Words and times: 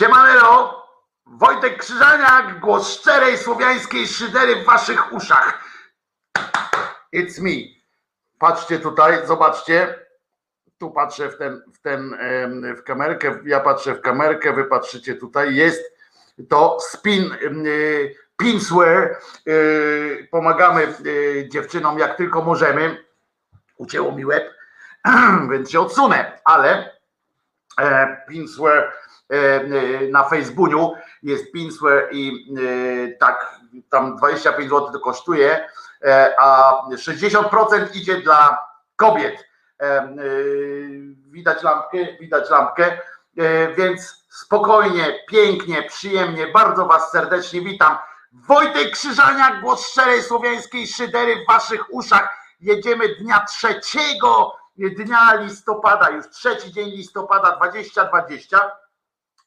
Siemanero, 0.00 0.86
Wojtek 1.26 1.78
Krzyżaniak, 1.78 2.60
głos 2.60 2.98
szczerej 2.98 3.38
słowiańskiej 3.38 4.06
szydery 4.06 4.56
w 4.56 4.64
waszych 4.64 5.12
uszach. 5.12 5.64
It's 7.14 7.40
me. 7.40 7.50
Patrzcie 8.38 8.78
tutaj, 8.78 9.26
zobaczcie. 9.26 9.98
Tu 10.78 10.90
patrzę 10.90 11.28
w 11.28 11.38
ten, 11.38 11.62
w 11.74 11.80
ten, 11.80 12.16
w 12.76 12.82
kamerkę, 12.82 13.38
ja 13.44 13.60
patrzę 13.60 13.94
w 13.94 14.00
kamerkę, 14.00 14.52
wy 14.52 14.64
patrzycie 14.64 15.14
tutaj. 15.14 15.54
Jest 15.54 15.82
to 16.48 16.78
spin, 16.80 17.32
y, 17.66 18.14
pinswear. 18.36 19.18
Y, 19.48 20.28
Pomagamy 20.30 20.94
y, 21.06 21.48
dziewczynom 21.52 21.98
jak 21.98 22.16
tylko 22.16 22.42
możemy. 22.42 23.04
Ucięło 23.76 24.12
mi 24.12 24.26
łeb, 24.26 24.54
więc 25.50 25.70
się 25.70 25.80
odsunę, 25.80 26.40
ale 26.44 26.92
e, 27.80 28.16
Pinswear 28.28 28.78
e, 28.78 28.88
e, 28.88 29.09
na 30.10 30.24
Facebooku 30.24 30.94
jest 31.22 31.52
Pinswear 31.52 32.08
i 32.12 32.54
e, 32.56 33.16
tak 33.18 33.60
tam 33.90 34.16
25 34.16 34.70
zł 34.70 34.92
to 34.92 35.00
kosztuje, 35.00 35.68
e, 36.04 36.34
a 36.38 36.82
60% 36.96 37.96
idzie 37.96 38.16
dla 38.16 38.58
kobiet. 38.96 39.44
E, 39.82 39.86
e, 39.86 40.14
Widać 41.30 41.62
lampkę, 41.62 41.98
widać 42.20 42.50
lampkę, 42.50 42.98
e, 43.38 43.74
więc 43.74 44.26
spokojnie, 44.28 45.18
pięknie, 45.28 45.82
przyjemnie, 45.82 46.46
bardzo 46.46 46.86
Was 46.86 47.10
serdecznie 47.10 47.60
witam. 47.60 47.98
Wojtek 48.32 48.90
Krzyżaniak, 48.90 49.60
głos 49.60 49.88
szczerej 49.88 50.22
słowiańskiej 50.22 50.86
szydery 50.86 51.36
w 51.36 51.46
Waszych 51.46 51.94
uszach. 51.94 52.36
Jedziemy 52.60 53.08
dnia 53.08 53.44
trzeciego 53.48 54.56
dnia 54.76 55.34
listopada, 55.34 56.10
już 56.10 56.28
trzeci 56.28 56.72
dzień 56.72 56.90
listopada 56.90 57.56
2020. 57.56 58.70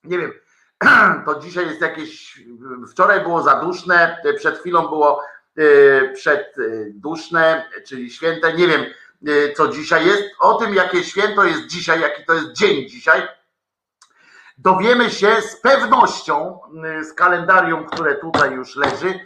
Nie 0.03 0.17
wiem, 0.17 0.33
to 1.25 1.39
dzisiaj 1.39 1.67
jest 1.67 1.81
jakieś, 1.81 2.43
wczoraj 2.91 3.21
było 3.21 3.41
zaduszne, 3.41 4.17
przed 4.37 4.59
chwilą 4.59 4.87
było 4.87 5.21
e, 5.57 6.09
przedduszne, 6.13 7.69
czyli 7.87 8.11
święte. 8.11 8.53
Nie 8.53 8.67
wiem, 8.67 8.81
e, 9.27 9.53
co 9.53 9.67
dzisiaj 9.67 10.05
jest. 10.05 10.23
O 10.39 10.53
tym, 10.53 10.73
jakie 10.73 11.03
święto 11.03 11.43
jest 11.43 11.67
dzisiaj, 11.67 12.01
jaki 12.01 12.25
to 12.25 12.33
jest 12.33 12.51
dzień 12.51 12.89
dzisiaj, 12.89 13.27
dowiemy 14.57 15.09
się 15.09 15.41
z 15.41 15.61
pewnością 15.61 16.59
z 17.01 17.13
kalendarium, 17.13 17.85
które 17.85 18.15
tutaj 18.15 18.53
już 18.53 18.75
leży. 18.75 19.19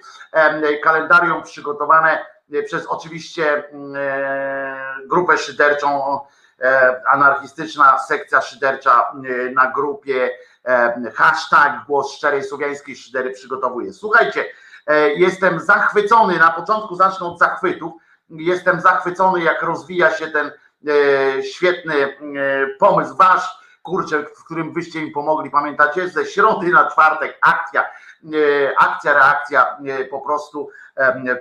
Kalendarium 0.83 1.43
przygotowane 1.43 2.25
przez 2.65 2.85
oczywiście 2.85 3.63
e, 3.95 4.97
grupę 5.05 5.37
szyderczą, 5.37 6.19
e, 6.61 7.01
anarchistyczna 7.07 7.99
sekcja 7.99 8.41
szydercza 8.41 9.11
na 9.55 9.71
grupie 9.71 10.31
hashtag 11.15 11.85
głos 11.87 12.11
szczerej 12.11 12.43
słowiańskiej 12.43 12.95
szydery 12.95 13.31
przygotowuje. 13.31 13.93
Słuchajcie, 13.93 14.45
e, 14.87 15.09
jestem 15.09 15.59
zachwycony, 15.59 16.39
na 16.39 16.51
początku 16.51 16.95
zacznę 16.95 17.27
od 17.27 17.39
zachwytów, 17.39 17.93
jestem 18.29 18.81
zachwycony 18.81 19.43
jak 19.43 19.61
rozwija 19.61 20.11
się 20.11 20.27
ten 20.27 20.51
e, 20.87 21.43
świetny 21.43 21.95
e, 21.95 22.17
pomysł 22.79 23.15
wasz, 23.15 23.57
kurczę, 23.83 24.23
w 24.23 24.43
którym 24.43 24.73
wyście 24.73 25.01
mi 25.01 25.11
pomogli, 25.11 25.51
pamiętacie, 25.51 26.09
ze 26.09 26.25
środy 26.25 26.67
na 26.67 26.91
czwartek 26.91 27.37
akcja, 27.41 27.81
e, 27.81 27.87
akcja, 28.79 29.13
reakcja, 29.13 29.77
e, 29.85 30.05
po 30.05 30.21
prostu 30.21 30.69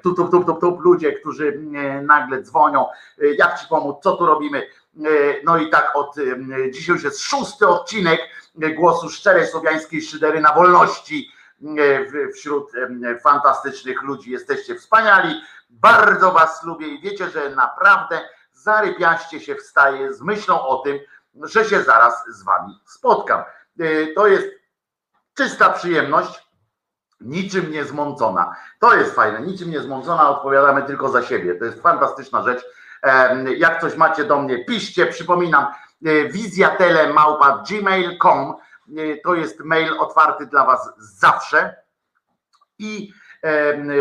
tup, 0.03 0.31
tup, 0.31 0.60
tup, 0.60 0.81
ludzie, 0.81 1.12
którzy 1.12 1.60
e, 1.75 2.03
nagle 2.03 2.42
dzwonią, 2.42 2.86
e, 2.88 3.26
jak 3.38 3.60
ci 3.60 3.66
pomóc, 3.69 3.97
co 4.03 4.16
tu 4.16 4.26
robimy, 4.26 4.66
E, 4.85 4.85
no 5.45 5.59
i 5.59 5.71
tak 5.71 5.91
od, 5.95 6.19
em, 6.19 6.53
dzisiaj 6.73 6.95
już 6.95 7.05
jest 7.05 7.21
szósty 7.21 7.69
odcinek 7.69 8.21
e, 8.62 8.71
głosu 8.71 9.11
szczerej 9.11 9.47
słowiańskiej 9.47 10.03
szydery 10.03 10.41
na 10.41 10.55
wolności 10.55 11.31
e, 11.79 12.31
wśród 12.33 12.73
fantastycznych 13.23 14.03
ludzi, 14.03 14.31
jesteście 14.31 14.75
wspaniali, 14.75 15.41
bardzo 15.71 16.33
was 16.33 16.62
lubię 16.65 16.87
i 16.87 17.01
wiecie, 17.01 17.31
że 17.31 17.51
naprawdę 17.51 18.21
zarypiaście 18.53 19.41
się 19.41 19.55
wstaje 19.55 20.15
z 20.15 20.23
myślą 20.23 20.67
o 20.67 20.77
tym, 20.79 20.99
że 21.43 21.65
się 21.65 21.83
zaraz 21.83 22.25
z 22.28 22.43
wami 22.45 22.81
spotkam. 22.87 23.41
E, 23.81 24.07
To 24.15 24.27
jest 24.27 24.47
czysta 25.34 25.71
przyjemność, 25.71 26.47
niczym 27.21 27.71
nie 27.71 27.84
zmącona. 27.84 28.57
To 28.81 28.95
jest 28.95 29.15
fajne, 29.15 29.41
niczym 29.41 29.71
nie 29.71 29.81
zmącona, 29.81 30.31
odpowiadamy 30.31 30.83
tylko 30.83 31.09
za 31.09 31.23
siebie. 31.23 31.55
To 31.55 31.65
jest 31.65 31.83
fantastyczna 31.83 32.43
rzecz. 32.43 32.65
Jak 33.57 33.81
coś 33.81 33.97
macie 33.97 34.25
do 34.25 34.41
mnie, 34.41 34.65
piszcie. 34.65 35.07
Przypominam, 35.07 35.65
e, 35.65 35.69
wizjatelemałpa.gmail.com 36.29 38.55
e, 38.99 39.17
to 39.25 39.34
jest 39.34 39.61
mail 39.61 39.99
otwarty 39.99 40.47
dla 40.47 40.67
was 40.67 40.91
zawsze 40.99 41.77
i 42.79 43.12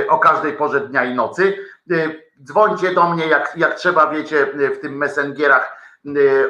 o 0.09 0.19
każdej 0.19 0.53
porze 0.53 0.87
dnia 0.87 1.03
i 1.03 1.15
nocy. 1.15 1.57
E, 1.91 1.95
Dzwońcie 2.43 2.93
do 2.93 3.09
mnie, 3.09 3.27
jak, 3.27 3.53
jak 3.57 3.75
trzeba, 3.75 4.07
wiecie, 4.07 4.47
w 4.75 4.79
tym 4.79 4.97
messengerach 4.97 5.77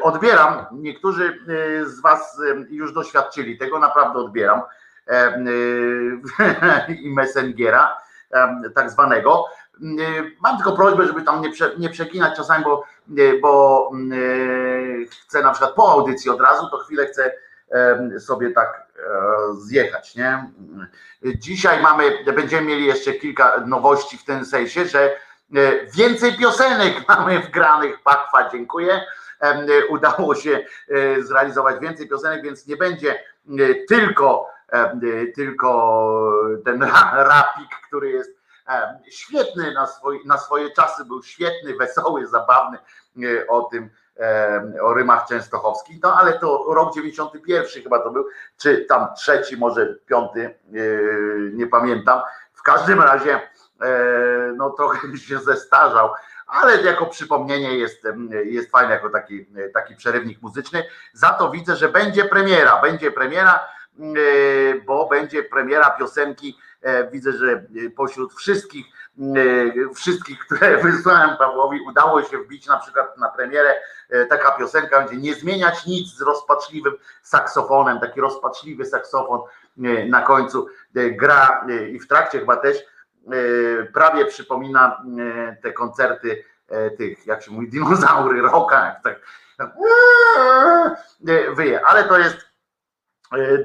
odbieram. 0.02 0.66
Niektórzy 0.72 1.40
z 1.86 2.02
Was 2.02 2.42
już 2.70 2.94
doświadczyli 2.94 3.58
tego, 3.58 3.80
naprawdę 3.80 4.20
odbieram 4.20 4.62
i 7.04 7.14
messengera 7.14 7.98
tak 8.76 8.90
zwanego. 8.90 9.46
E, 9.81 10.31
Mam 10.41 10.58
tylko 10.58 10.72
prośbę, 10.72 11.08
żeby 11.08 11.22
tam 11.22 11.41
nie, 11.41 11.52
prze, 11.52 11.72
nie 11.78 11.90
przekinać 11.90 12.38
czasami, 12.38 12.63
bo, 12.63 12.84
e, 13.18 13.40
bo 13.41 13.91
e, 14.12 15.06
chcę 15.06 15.41
na 15.41 15.52
przykład 15.52 15.74
po 15.74 15.91
audycji 15.91 16.31
od 16.31 16.41
razu, 16.41 16.69
to 16.69 16.78
chwilę 16.78 17.06
chcę 17.08 17.31
sobie 18.19 18.52
tak 18.52 18.88
e, 19.00 19.02
zjechać, 19.53 20.16
nie? 20.16 20.52
Dzisiaj 21.35 21.81
mamy, 21.81 22.24
będziemy 22.35 22.68
mieli 22.68 22.85
jeszcze 22.85 23.14
kilka 23.14 23.64
nowości 23.66 24.18
w 24.18 24.25
tym 24.25 24.46
sensie, 24.46 24.85
że 24.85 25.00
e, 25.06 25.16
więcej 25.96 26.38
piosenek 26.38 26.94
mamy 27.09 27.40
wgranych. 27.40 28.02
Pakwa, 28.03 28.50
dziękuję. 28.50 29.02
Udało 29.90 30.35
się 30.35 30.66
e, 30.90 31.22
zrealizować 31.22 31.80
więcej 31.80 32.08
piosenek, 32.09 32.44
więc 32.44 32.68
nie 32.68 32.78
będzie 32.78 33.24
tylko, 33.88 34.47
tylko 35.35 36.31
ten 36.66 36.84
ra- 36.84 37.14
rapik, 37.30 37.69
który 37.88 38.09
jest 38.09 38.34
świetny 39.09 39.74
na, 39.74 39.88
swoi, 39.88 40.20
na 40.26 40.38
swoje 40.38 40.72
czasy, 40.72 41.06
był 41.06 41.23
świetny, 41.23 41.76
wesoły, 41.76 42.28
zabawny 42.28 42.78
e, 43.23 43.47
o 43.47 43.62
tym, 43.62 43.90
o 44.82 44.94
rymach 44.94 45.28
częstochowskich, 45.28 46.03
no 46.03 46.14
ale 46.14 46.40
to 46.40 46.66
rok 46.67 46.94
91 46.96 47.84
chyba 47.84 48.00
to 48.00 48.12
był, 48.12 48.26
czy 48.58 48.85
tam 48.85 49.08
trzeci, 49.17 49.58
może 49.58 49.96
piąty, 50.06 50.41
e, 50.46 50.78
nie 51.53 51.67
pamiętam. 51.67 52.22
W 52.53 52.62
każdym 52.62 53.02
razie 53.02 53.35
e, 53.35 53.41
no 54.56 54.70
trochę 54.70 55.17
się 55.17 55.40
zestarzał, 55.40 56.09
ale 56.47 56.82
jako 56.82 57.06
przypomnienie 57.06 57.78
jest, 57.78 58.08
jest 58.44 58.72
fajny 58.72 58.94
jako 58.94 59.09
taki, 59.09 59.46
taki 59.73 59.96
przerywnik 59.96 60.41
muzyczny. 60.41 60.84
Za 61.14 61.29
to 61.29 61.52
widzę, 61.52 61.76
że 61.76 61.90
będzie 61.90 62.26
premiera, 62.26 62.82
będzie 62.82 63.12
premiera, 63.12 63.67
bo 64.85 65.08
będzie 65.08 65.44
premiera 65.44 65.90
piosenki. 65.90 66.58
E, 66.85 67.11
Widzę, 67.11 67.32
że 67.32 67.52
e, 67.52 67.90
pośród 67.96 68.34
wszystkich, 68.34 68.85
e, 69.20 69.93
wszystkich, 69.96 70.40
które 70.40 70.78
wysłałem 70.84 71.37
Pawłowi, 71.37 71.79
udało 71.82 72.23
się 72.23 72.37
wbić 72.37 72.67
na 72.67 72.78
przykład 72.78 73.17
na 73.17 73.29
premierę 73.29 73.76
taka 74.29 74.52
piosenka 74.52 74.99
będzie 74.99 75.17
nie 75.17 75.35
zmieniać 75.35 75.85
nic 75.85 76.16
z 76.16 76.22
rozpaczliwym 76.22 76.93
saksofonem, 77.23 77.99
taki 77.99 78.22
rozpaczliwy 78.22 78.85
saksofon 78.85 79.41
na 80.09 80.22
końcu 80.22 80.67
gra 80.93 81.66
i 81.91 81.99
w 81.99 82.08
trakcie 82.08 82.40
chyba 82.40 82.58
też 82.58 82.78
prawie 83.93 84.26
przypomina 84.26 85.03
te 85.64 85.73
koncerty 85.73 86.43
tych, 86.97 87.28
jak 87.28 87.43
się 87.43 87.52
mówi, 87.52 87.70
dinozaury 87.70 88.41
roka, 88.41 88.85
jak 88.85 89.03
tak 89.03 89.20
wyje, 91.55 91.85
ale 91.85 92.03
to 92.03 92.20
jest 92.20 92.38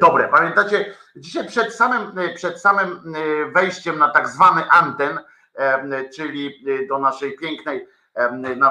dobre. 0.00 0.28
Pamiętacie, 0.28 0.94
dzisiaj 1.17 1.47
przed 1.47 1.75
samym, 1.75 2.19
e, 2.19 2.35
przed 2.35 2.61
samym 2.61 3.15
e, 3.15 3.51
wejściem 3.51 3.99
na 3.99 4.09
tak 4.09 4.29
zwany 4.29 4.71
anten, 4.71 5.21
e, 5.55 6.09
czyli 6.09 6.65
do 6.89 6.99
naszej 6.99 7.37
pięknej, 7.37 7.89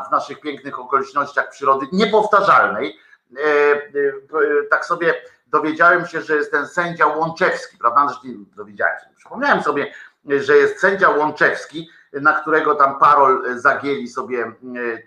w 0.08 0.12
naszych 0.12 0.42
pięknych 0.42 0.80
okolicznościach 0.80 1.50
przyrody, 1.50 1.86
niepowtarzalnej, 1.92 3.00
tak 4.70 4.86
sobie 4.86 5.14
dowiedziałem 5.48 6.08
się, 6.08 6.22
że 6.22 6.36
jest 6.36 6.52
ten 6.52 6.68
sędzia 6.68 7.08
Łączewski, 7.08 7.78
prawda? 7.78 8.08
Nie 8.24 8.34
dowiedziałem 8.56 9.00
się, 9.00 9.06
przypomniałem 9.16 9.64
sobie, 9.64 9.94
że 10.26 10.58
jest 10.58 10.80
sędzia 10.80 11.10
Łączewski, 11.10 11.90
na 12.14 12.34
którego 12.34 12.76
tam 12.76 13.00
parol 13.00 13.60
zagięli 13.60 14.08
sobie 14.08 14.52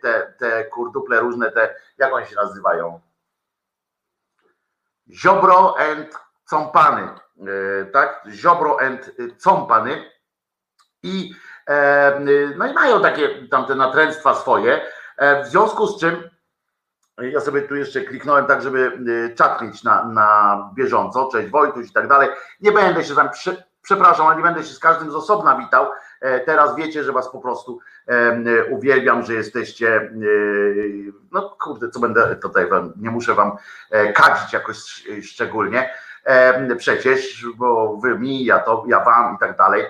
te, 0.03 0.35
te 0.39 0.65
kurduple 0.65 1.21
różne, 1.21 1.53
te, 1.53 1.75
jak 1.99 2.13
one 2.13 2.27
się 2.27 2.37
nazywają? 2.37 3.01
Ziobro 5.11 5.79
and 5.79 6.19
Cąpany, 6.53 7.03
e, 7.03 7.85
tak? 7.85 8.25
Ziobro 8.31 8.81
and 8.81 9.11
Cąpany 9.39 10.11
i 11.03 11.35
e, 11.67 12.21
no 12.57 12.67
i 12.67 12.73
mają 12.73 13.03
takie 13.03 13.49
tamte 13.49 13.75
natręctwa 13.75 14.35
swoje, 14.35 14.81
e, 15.19 15.45
w 15.45 15.47
związku 15.47 15.87
z 15.87 16.01
czym 16.01 16.31
Ja 17.19 17.41
sobie 17.41 17.63
tu 17.63 17.77
jeszcze 17.77 18.01
kliknąłem 18.01 18.47
tak, 18.47 18.63
żeby 18.63 18.99
czat 19.35 19.63
mieć 19.63 19.83
na, 19.83 20.05
na 20.05 20.59
bieżąco. 20.75 21.29
Cześć 21.33 21.51
Wojtuś 21.51 21.89
i 21.89 21.93
tak 21.93 22.09
dalej. 22.09 22.29
Nie 22.61 22.73
będę 22.73 23.05
się 23.05 23.15
tam, 23.15 23.29
przepraszam, 23.83 24.27
ale 24.27 24.37
nie 24.37 24.43
będę 24.43 24.63
się 24.63 24.75
z 24.75 24.79
każdym 24.79 25.11
z 25.11 25.15
osobna 25.15 25.57
witał. 25.57 25.87
Teraz 26.47 26.77
wiecie, 26.77 27.05
że 27.05 27.13
was 27.13 27.33
po 27.33 27.41
prostu 27.41 27.79
uwielbiam, 28.71 29.23
że 29.23 29.35
jesteście. 29.35 30.13
No 31.33 31.57
kurde, 31.61 31.91
co 31.91 32.01
będę 32.01 32.37
tutaj 32.37 32.69
wam, 32.69 32.93
nie 32.97 33.11
muszę 33.11 33.35
wam 33.35 33.57
kadzić 34.15 34.53
jakoś 34.53 34.77
szczególnie 35.23 35.91
przecież, 36.79 37.47
bo 37.57 37.97
wy 37.97 38.19
mi, 38.19 38.45
ja 38.45 38.59
to, 38.59 38.85
ja 38.87 39.05
wam 39.05 39.35
i 39.37 39.39
tak 39.39 39.57
dalej, 39.57 39.85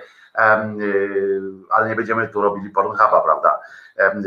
ale 1.71 1.89
nie 1.89 1.97
będziemy 1.97 2.29
tu 2.29 2.43
robili 2.43 2.71
Pornhuba, 2.71 3.21
prawda? 3.21 3.61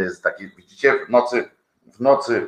Z 0.07 0.21
taki, 0.21 0.47
widzicie, 0.47 1.05
w 1.05 1.09
nocy, 1.09 1.49
w 1.93 1.99
nocy, 1.99 2.47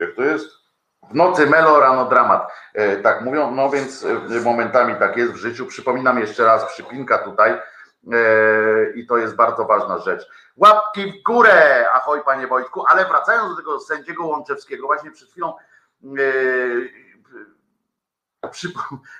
jak 0.00 0.14
to 0.14 0.22
jest? 0.22 0.66
W 1.10 1.14
nocy 1.14 1.46
melo, 1.46 1.80
rano 1.80 2.04
dramat. 2.04 2.52
E, 2.74 2.96
tak 2.96 3.22
mówią, 3.22 3.50
no 3.50 3.70
więc 3.70 4.04
e, 4.04 4.40
momentami 4.44 4.94
tak 4.98 5.16
jest 5.16 5.32
w 5.32 5.36
życiu. 5.36 5.66
Przypominam 5.66 6.18
jeszcze 6.18 6.44
raz, 6.44 6.72
przypinka 6.72 7.18
tutaj 7.18 7.52
e, 7.52 7.60
i 8.94 9.06
to 9.06 9.16
jest 9.16 9.36
bardzo 9.36 9.64
ważna 9.64 9.98
rzecz. 9.98 10.28
Łapki 10.56 11.12
w 11.12 11.22
górę, 11.22 11.86
ahoj 11.92 12.20
panie 12.24 12.46
Wojtku, 12.46 12.84
ale 12.88 13.04
wracając 13.04 13.50
do 13.50 13.56
tego 13.56 13.80
sędziego 13.80 14.26
Łączewskiego, 14.26 14.86
właśnie 14.86 15.10
przed 15.10 15.30
chwilą 15.30 15.54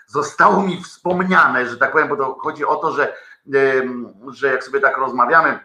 zostało 0.06 0.62
mi 0.62 0.82
wspomniane, 0.82 1.66
że 1.66 1.76
tak 1.76 1.92
powiem, 1.92 2.08
bo 2.08 2.16
to 2.16 2.34
chodzi 2.34 2.64
o 2.64 2.76
to, 2.76 2.92
że, 2.92 3.16
że 4.28 4.46
jak 4.46 4.64
sobie 4.64 4.80
tak 4.80 4.96
rozmawiamy 4.96 5.58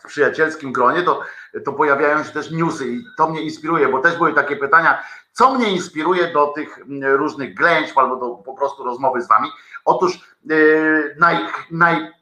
w 0.00 0.06
przyjacielskim 0.06 0.72
gronie, 0.72 1.02
to, 1.02 1.22
to 1.64 1.72
pojawiają 1.72 2.24
się 2.24 2.30
też 2.30 2.50
newsy 2.50 2.88
i 2.88 3.04
to 3.16 3.30
mnie 3.30 3.42
inspiruje, 3.42 3.88
bo 3.88 3.98
też 3.98 4.16
były 4.16 4.34
takie 4.34 4.56
pytania, 4.56 5.04
co 5.32 5.54
mnie 5.54 5.70
inspiruje 5.70 6.32
do 6.32 6.46
tych 6.46 6.78
różnych 7.02 7.54
ględźb 7.54 7.98
albo 7.98 8.16
do 8.16 8.28
po 8.28 8.54
prostu 8.54 8.84
rozmowy 8.84 9.22
z 9.22 9.28
wami. 9.28 9.48
Otóż 9.84 10.36
yy, 10.44 11.16
naj, 11.18 11.38
naj, 11.70 12.12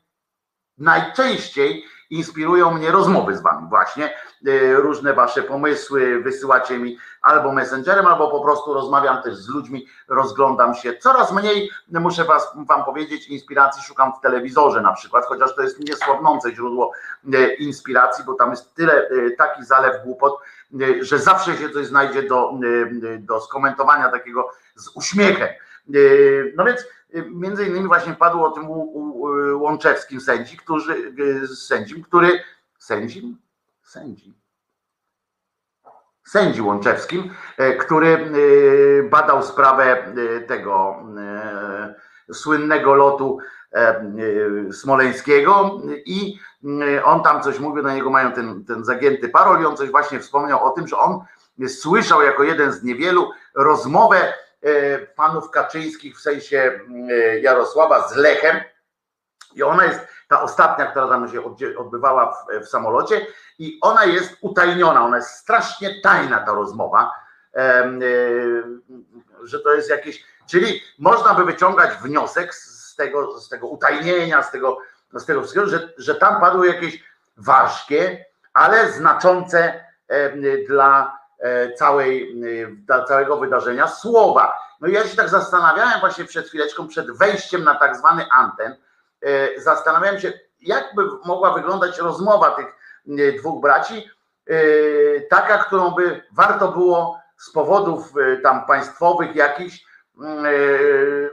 najczęściej 0.79 1.85
inspirują 2.11 2.71
mnie 2.71 2.91
rozmowy 2.91 3.37
z 3.37 3.43
wami 3.43 3.69
właśnie, 3.69 4.15
e, 4.47 4.75
różne 4.75 5.15
wasze 5.15 5.43
pomysły 5.43 6.23
wysyłacie 6.23 6.79
mi 6.79 6.99
albo 7.23 7.53
messengerem, 7.53 8.07
albo 8.07 8.31
po 8.31 8.41
prostu 8.41 8.75
rozmawiam 8.75 9.23
też 9.23 9.37
z 9.37 9.49
ludźmi, 9.49 9.87
rozglądam 10.09 10.75
się. 10.75 10.97
Coraz 10.97 11.33
mniej, 11.33 11.71
muszę 11.89 12.25
was, 12.25 12.53
wam 12.69 12.85
powiedzieć, 12.85 13.29
inspiracji 13.29 13.83
szukam 13.83 14.13
w 14.19 14.21
telewizorze 14.21 14.81
na 14.81 14.93
przykład, 14.93 15.25
chociaż 15.25 15.57
to 15.57 15.63
jest 15.63 15.81
niesłabnące 15.81 16.55
źródło 16.55 16.93
e, 17.35 17.55
inspiracji, 17.55 18.25
bo 18.25 18.35
tam 18.35 18.51
jest 18.51 18.75
tyle, 18.75 19.09
e, 19.09 19.31
taki 19.39 19.65
zalew 19.65 20.05
głupot, 20.05 20.39
że 21.01 21.19
zawsze 21.19 21.57
się 21.57 21.71
coś 21.71 21.87
znajdzie 21.87 22.23
do, 22.23 22.53
do 23.19 23.41
skomentowania 23.41 24.09
takiego 24.09 24.51
z 24.75 24.97
uśmiechem. 24.97 25.49
No 26.57 26.65
więc 26.65 26.87
między 27.31 27.67
innymi 27.67 27.87
właśnie 27.87 28.13
padło 28.13 28.49
o 28.49 28.51
tym 28.51 28.71
Łączewskim 29.61 30.21
sędzi, 30.21 30.57
którzy, 30.57 31.13
sędzim, 31.57 32.03
który 32.03 32.41
sędzim? 32.79 33.39
Sędzi. 33.83 34.41
Sędzi 36.27 36.63
Łączewskim, 36.63 37.35
e, 37.57 37.77
który 37.77 38.09
e, 38.09 39.03
badał 39.03 39.43
sprawę 39.43 39.85
e, 39.85 40.41
tego 40.41 40.97
słynnego 42.33 42.95
lotu 42.95 43.39
smoleńskiego 44.73 45.81
i 46.07 46.39
on 47.05 47.23
tam 47.23 47.43
coś 47.43 47.59
mówił, 47.59 47.83
na 47.83 47.95
niego 47.95 48.11
mają 48.11 48.33
ten, 48.33 48.65
ten 48.65 48.85
zagięty 48.85 49.29
parol 49.29 49.63
i 49.63 49.67
on 49.67 49.77
coś 49.77 49.91
właśnie 49.91 50.21
wspomniał 50.21 50.65
o 50.65 50.71
tym, 50.71 50.89
że 50.89 50.99
on 50.99 51.21
słyszał 51.69 52.23
jako 52.23 52.43
jeden 52.43 52.73
z 52.73 52.83
niewielu 52.83 53.31
rozmowę 53.55 54.17
E, 54.17 54.50
panów 55.17 55.51
Kaczyńskich, 55.51 56.19
w 56.19 56.21
sensie 56.21 56.81
e, 57.11 57.39
Jarosława 57.41 58.09
z 58.09 58.17
Lechem. 58.17 58.61
I 59.55 59.63
ona 59.63 59.85
jest 59.85 60.01
ta 60.29 60.43
ostatnia, 60.43 60.87
która 60.87 61.09
tam 61.09 61.29
się 61.29 61.43
odbywała 61.79 62.33
w, 62.33 62.65
w 62.65 62.69
samolocie, 62.69 63.27
i 63.59 63.79
ona 63.81 64.05
jest 64.05 64.37
utajniona, 64.41 65.05
ona 65.05 65.17
jest 65.17 65.31
strasznie 65.31 66.01
tajna 66.01 66.39
ta 66.39 66.53
rozmowa, 66.53 67.11
e, 67.55 67.93
że 69.43 69.61
to 69.61 69.75
jest 69.75 69.91
jakieś. 69.91 70.25
Czyli 70.47 70.81
można 70.99 71.35
by 71.35 71.45
wyciągać 71.45 71.91
wniosek 71.97 72.55
z 72.55 72.97
tego, 72.97 73.41
z 73.41 73.49
tego 73.49 73.69
utajnienia, 73.69 74.43
z 74.43 74.51
tego, 74.51 74.79
z 75.15 75.27
tego 75.27 75.41
wszystkiego, 75.41 75.67
że, 75.67 75.93
że 75.99 76.15
tam 76.15 76.41
padły 76.41 76.67
jakieś 76.67 77.05
ważkie, 77.37 78.25
ale 78.53 78.93
znaczące 78.93 79.85
dla 80.69 81.20
E, 81.20 81.20
całej, 81.77 82.43
e, 82.91 83.05
całego 83.05 83.37
wydarzenia 83.37 83.89
słowa. 83.89 84.59
No 84.81 84.89
i 84.89 84.93
ja 84.93 85.09
się 85.09 85.17
tak 85.17 85.29
zastanawiałem 85.29 86.01
właśnie 86.01 86.25
przed 86.25 86.49
chwileczką, 86.49 86.89
przed 86.89 87.11
wejściem 87.11 87.65
na 87.65 87.75
tak 87.75 87.97
zwany 87.97 88.27
anten, 88.31 88.77
e, 89.23 89.61
zastanawiałem 89.61 90.21
się, 90.21 90.33
jakby 90.61 91.03
mogła 91.25 91.53
wyglądać 91.53 91.99
rozmowa 91.99 92.51
tych 92.51 92.67
dwóch 93.39 93.63
braci, 93.63 94.11
taka, 95.31 95.59
którą 95.59 95.91
by 95.91 96.23
warto 96.33 96.69
było 96.69 97.21
z 97.37 97.53
powodów 97.53 98.13
tam 98.43 98.67
państwowych 98.67 99.37
jakichś 99.37 99.85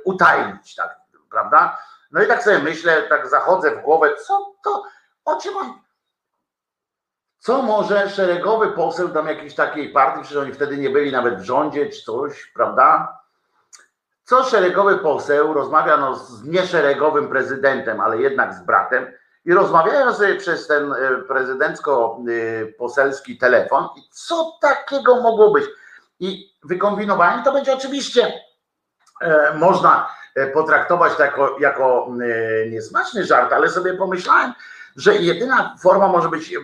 utajnić, 0.05 0.75
tak, 0.75 0.95
prawda? 1.31 1.77
No 2.11 2.23
i 2.23 2.27
tak 2.27 2.43
sobie 2.43 2.59
myślę, 2.59 3.03
tak 3.03 3.29
zachodzę 3.29 3.71
w 3.71 3.81
głowę, 3.81 4.15
co 4.27 4.53
to, 4.63 4.83
o 5.25 5.41
czym 5.41 5.57
on, 5.57 5.73
co 7.47 7.61
może 7.61 8.09
szeregowy 8.09 8.67
poseł 8.67 9.09
tam 9.09 9.27
jakiejś 9.27 9.55
takiej 9.55 9.89
partii, 9.89 10.21
przecież 10.21 10.37
oni 10.37 10.53
wtedy 10.53 10.77
nie 10.77 10.89
byli 10.89 11.11
nawet 11.11 11.39
w 11.39 11.43
rządzie 11.43 11.89
czy 11.89 12.01
coś, 12.01 12.51
prawda? 12.55 13.17
Co 14.23 14.43
szeregowy 14.43 14.97
poseł 14.97 15.53
rozmawia 15.53 15.97
no, 15.97 16.15
z 16.15 16.43
nieszeregowym 16.43 17.29
prezydentem, 17.29 18.01
ale 18.01 18.17
jednak 18.17 18.53
z 18.53 18.65
bratem 18.65 19.11
i 19.45 19.53
rozmawiają 19.53 20.13
sobie 20.13 20.35
przez 20.35 20.67
ten 20.67 20.93
e, 20.93 20.95
prezydencko-poselski 21.27 23.37
telefon 23.37 23.87
i 23.97 24.01
co 24.11 24.57
takiego 24.61 25.21
mogło 25.21 25.51
być? 25.51 25.65
I 26.19 26.55
wykombinowani 26.63 27.43
to 27.43 27.51
będzie 27.51 27.73
oczywiście 27.73 28.33
e, 29.21 29.53
można 29.55 30.09
e, 30.35 30.47
potraktować 30.47 31.15
to 31.15 31.23
jako, 31.23 31.57
jako 31.59 32.07
niesmaczny 32.69 33.25
żart, 33.25 33.53
ale 33.53 33.69
sobie 33.69 33.93
pomyślałem, 33.93 34.53
że 34.97 35.15
jedyna 35.15 35.75
forma 35.79 36.07
może 36.07 36.29
być, 36.29 36.53
e, 36.53 36.57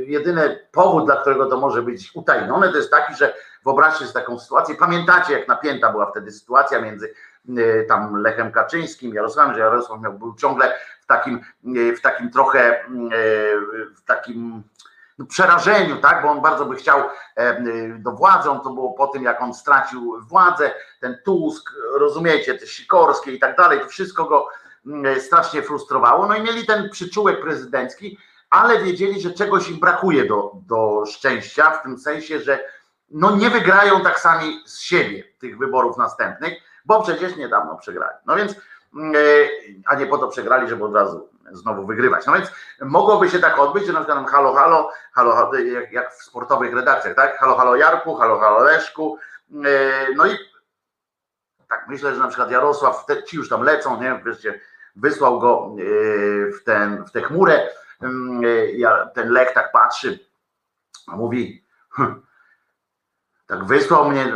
jedyny 0.00 0.68
powód, 0.72 1.04
dla 1.04 1.16
którego 1.16 1.46
to 1.46 1.60
może 1.60 1.82
być 1.82 2.10
utajnione, 2.14 2.68
to 2.68 2.76
jest 2.76 2.90
taki, 2.90 3.14
że 3.14 3.34
wyobraźcie 3.64 3.98
sobie 3.98 4.12
taką 4.12 4.38
sytuację, 4.38 4.74
pamiętacie 4.74 5.32
jak 5.32 5.48
napięta 5.48 5.92
była 5.92 6.10
wtedy 6.10 6.32
sytuacja 6.32 6.80
między 6.80 7.14
e, 7.48 7.84
tam 7.84 8.16
Lechem 8.16 8.52
Kaczyńskim, 8.52 9.14
Jarosławem, 9.14 9.54
że 9.54 9.60
Jarosław 9.60 10.00
miał, 10.00 10.12
był 10.12 10.34
ciągle 10.34 10.72
w 11.00 11.06
takim, 11.06 11.40
e, 11.66 11.96
w 11.96 12.00
takim 12.00 12.30
trochę, 12.30 12.84
w 13.96 14.04
takim 14.04 14.62
no, 15.18 15.26
przerażeniu, 15.26 15.96
tak, 15.96 16.22
bo 16.22 16.30
on 16.30 16.40
bardzo 16.40 16.66
by 16.66 16.76
chciał 16.76 17.02
do 17.98 18.12
władzy, 18.12 18.50
on 18.50 18.60
to 18.60 18.70
było 18.70 18.92
po 18.92 19.06
tym, 19.06 19.22
jak 19.22 19.42
on 19.42 19.54
stracił 19.54 20.20
władzę, 20.20 20.74
ten 21.00 21.18
Tusk, 21.24 21.70
rozumiecie, 21.98 22.58
te 22.58 22.66
Sikorskie 22.66 23.32
i 23.32 23.38
tak 23.38 23.56
dalej, 23.56 23.80
to 23.80 23.88
wszystko 23.88 24.24
go 24.24 24.48
strasznie 25.18 25.62
frustrowało. 25.62 26.26
No 26.26 26.36
i 26.36 26.42
mieli 26.42 26.66
ten 26.66 26.90
przyczółek 26.90 27.40
prezydencki, 27.40 28.18
ale 28.50 28.78
wiedzieli, 28.78 29.20
że 29.20 29.30
czegoś 29.30 29.68
im 29.68 29.80
brakuje 29.80 30.24
do, 30.24 30.52
do 30.66 31.04
szczęścia, 31.06 31.70
w 31.70 31.82
tym 31.82 31.98
sensie, 31.98 32.40
że 32.40 32.64
no 33.10 33.36
nie 33.36 33.50
wygrają 33.50 34.00
tak 34.00 34.20
sami 34.20 34.62
z 34.66 34.80
siebie 34.80 35.24
tych 35.38 35.58
wyborów 35.58 35.96
następnych, 35.96 36.54
bo 36.84 37.02
przecież 37.02 37.36
niedawno 37.36 37.76
przegrali. 37.76 38.16
No 38.26 38.36
więc, 38.36 38.52
e, 38.52 38.56
a 39.86 39.94
nie 39.94 40.06
po 40.06 40.18
to 40.18 40.28
przegrali, 40.28 40.68
żeby 40.68 40.84
od 40.84 40.94
razu 40.94 41.28
znowu 41.52 41.86
wygrywać. 41.86 42.26
No 42.26 42.32
więc 42.32 42.48
mogłoby 42.80 43.30
się 43.30 43.38
tak 43.38 43.58
odbyć, 43.58 43.86
że 43.86 43.92
na 43.92 44.04
przykład 44.04 44.30
halo, 44.30 44.54
halo, 44.54 44.90
halo, 45.12 45.52
jak, 45.90 46.14
w 46.14 46.22
sportowych 46.22 46.74
redakcjach, 46.74 47.14
tak? 47.14 47.38
Halo, 47.38 47.56
halo 47.56 47.76
Jarku, 47.76 48.14
halo, 48.14 48.38
halo 48.38 48.60
Leszku. 48.60 49.18
E, 49.64 50.06
no 50.16 50.26
i 50.26 50.36
tak 51.68 51.88
myślę, 51.88 52.14
że 52.14 52.20
na 52.20 52.28
przykład 52.28 52.50
Jarosław, 52.50 53.06
te, 53.06 53.22
ci 53.22 53.36
już 53.36 53.48
tam 53.48 53.62
lecą, 53.62 54.02
nie? 54.02 54.20
Wreszcie 54.24 54.60
wysłał 54.96 55.40
go 55.40 55.76
e, 55.78 55.82
w, 56.52 56.64
ten, 56.64 57.04
w 57.04 57.10
tę 57.10 57.22
chmurę. 57.22 57.68
Mm, 58.02 58.42
e, 58.84 59.10
ten 59.14 59.28
Lech 59.28 59.52
tak 59.52 59.72
patrzy, 59.72 60.18
mówi, 61.08 61.64
hm, 61.90 62.22
tak 63.46 63.64
wysłał 63.64 64.10
mnie, 64.10 64.32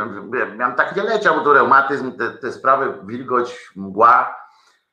ja 0.57 0.71
tak 0.71 0.95
nie 0.95 1.03
leciał, 1.03 1.35
bo 1.35 1.43
to 1.43 1.53
reumatyzm, 1.53 2.11
te, 2.11 2.29
te 2.29 2.51
sprawy, 2.51 2.93
wilgoć, 3.03 3.71
mgła, 3.75 4.39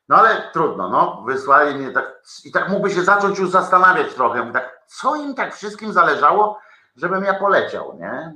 no 0.09 0.15
ale 0.15 0.49
trudno, 0.53 0.89
no, 0.89 1.23
wysłali 1.25 1.75
mnie 1.75 1.91
tak 1.91 2.21
i 2.45 2.51
tak 2.51 2.69
mógłby 2.69 2.89
się 2.89 3.03
zacząć 3.03 3.39
już 3.39 3.49
zastanawiać 3.49 4.13
trochę, 4.13 4.53
tak, 4.53 4.79
co 4.87 5.15
im 5.15 5.35
tak 5.35 5.55
wszystkim 5.55 5.93
zależało, 5.93 6.59
żebym 6.95 7.23
ja 7.23 7.33
poleciał, 7.33 7.97
nie? 7.99 8.33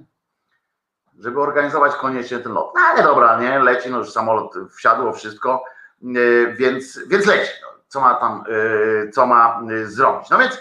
Żeby 1.20 1.42
organizować 1.42 1.96
koniecznie 1.96 2.40
ten 2.40 2.52
lot. 2.54 2.72
No 2.76 2.82
ale 2.82 3.04
dobra, 3.04 3.40
nie, 3.40 3.60
leci, 3.60 3.90
no 3.90 3.98
już 3.98 4.12
samolot 4.12 4.54
wsiadło, 4.78 5.14
wszystko, 5.14 5.64
więc, 6.53 7.00
więc 7.08 7.25
leci. 7.25 7.51
No, 7.62 7.67
co 7.88 8.01
ma 8.01 8.15
tam, 8.15 8.43
e, 8.48 9.10
co 9.10 9.25
ma 9.25 9.62
e, 9.72 9.86
zrobić. 9.86 10.29
No 10.29 10.38
więc 10.38 10.60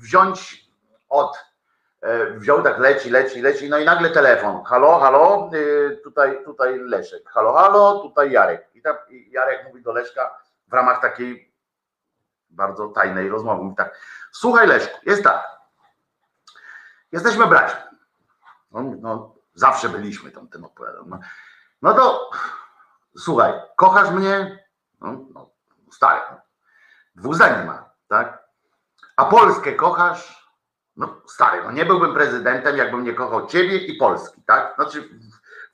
wziąć 0.00 0.66
od 1.08 1.38
e, 2.00 2.30
wziął 2.30 2.62
tak 2.62 2.78
leci, 2.78 3.10
leci, 3.10 3.42
leci, 3.42 3.70
no 3.70 3.78
i 3.78 3.84
nagle 3.84 4.10
telefon. 4.10 4.64
Halo, 4.64 4.98
halo, 4.98 5.50
y, 5.54 6.00
tutaj, 6.04 6.44
tutaj 6.44 6.78
Leszek. 6.78 7.30
Halo, 7.30 7.52
halo, 7.52 7.98
tutaj 7.98 8.30
Jarek. 8.30 8.68
I 8.74 8.82
tak 8.82 9.06
Jarek 9.30 9.68
mówi 9.68 9.82
do 9.82 9.92
Leszka 9.92 10.38
w 10.68 10.72
ramach 10.72 11.00
takiej 11.00 11.52
bardzo 12.50 12.88
tajnej 12.88 13.28
rozmowy. 13.28 13.62
Mówi 13.62 13.76
tak, 13.76 13.98
słuchaj 14.32 14.66
Leszku, 14.66 14.98
jest 15.06 15.24
tak. 15.24 15.52
Jesteśmy 17.12 17.46
braćmi. 17.46 17.98
No, 18.70 18.82
no 19.00 19.34
zawsze 19.54 19.88
byliśmy 19.88 20.30
tam, 20.30 20.48
ten 20.48 20.64
opowiadał. 20.64 21.04
No, 21.06 21.18
no 21.82 21.94
to 21.94 22.30
słuchaj, 23.18 23.52
kochasz 23.76 24.10
mnie? 24.10 24.64
No, 25.00 25.16
no 25.34 25.50
stary, 25.92 26.20
dwóch 27.14 27.34
zdań 27.34 27.66
ma, 27.66 27.90
tak? 28.08 28.48
A 29.16 29.24
Polskę 29.24 29.72
kochasz? 29.72 30.42
No 30.96 31.20
stary, 31.26 31.64
no 31.64 31.72
nie 31.72 31.84
byłbym 31.84 32.14
prezydentem, 32.14 32.76
jakbym 32.76 33.04
nie 33.04 33.14
kochał 33.14 33.46
ciebie 33.46 33.76
i 33.76 33.96
Polski, 33.96 34.42
tak? 34.46 34.74
Znaczy 34.74 35.08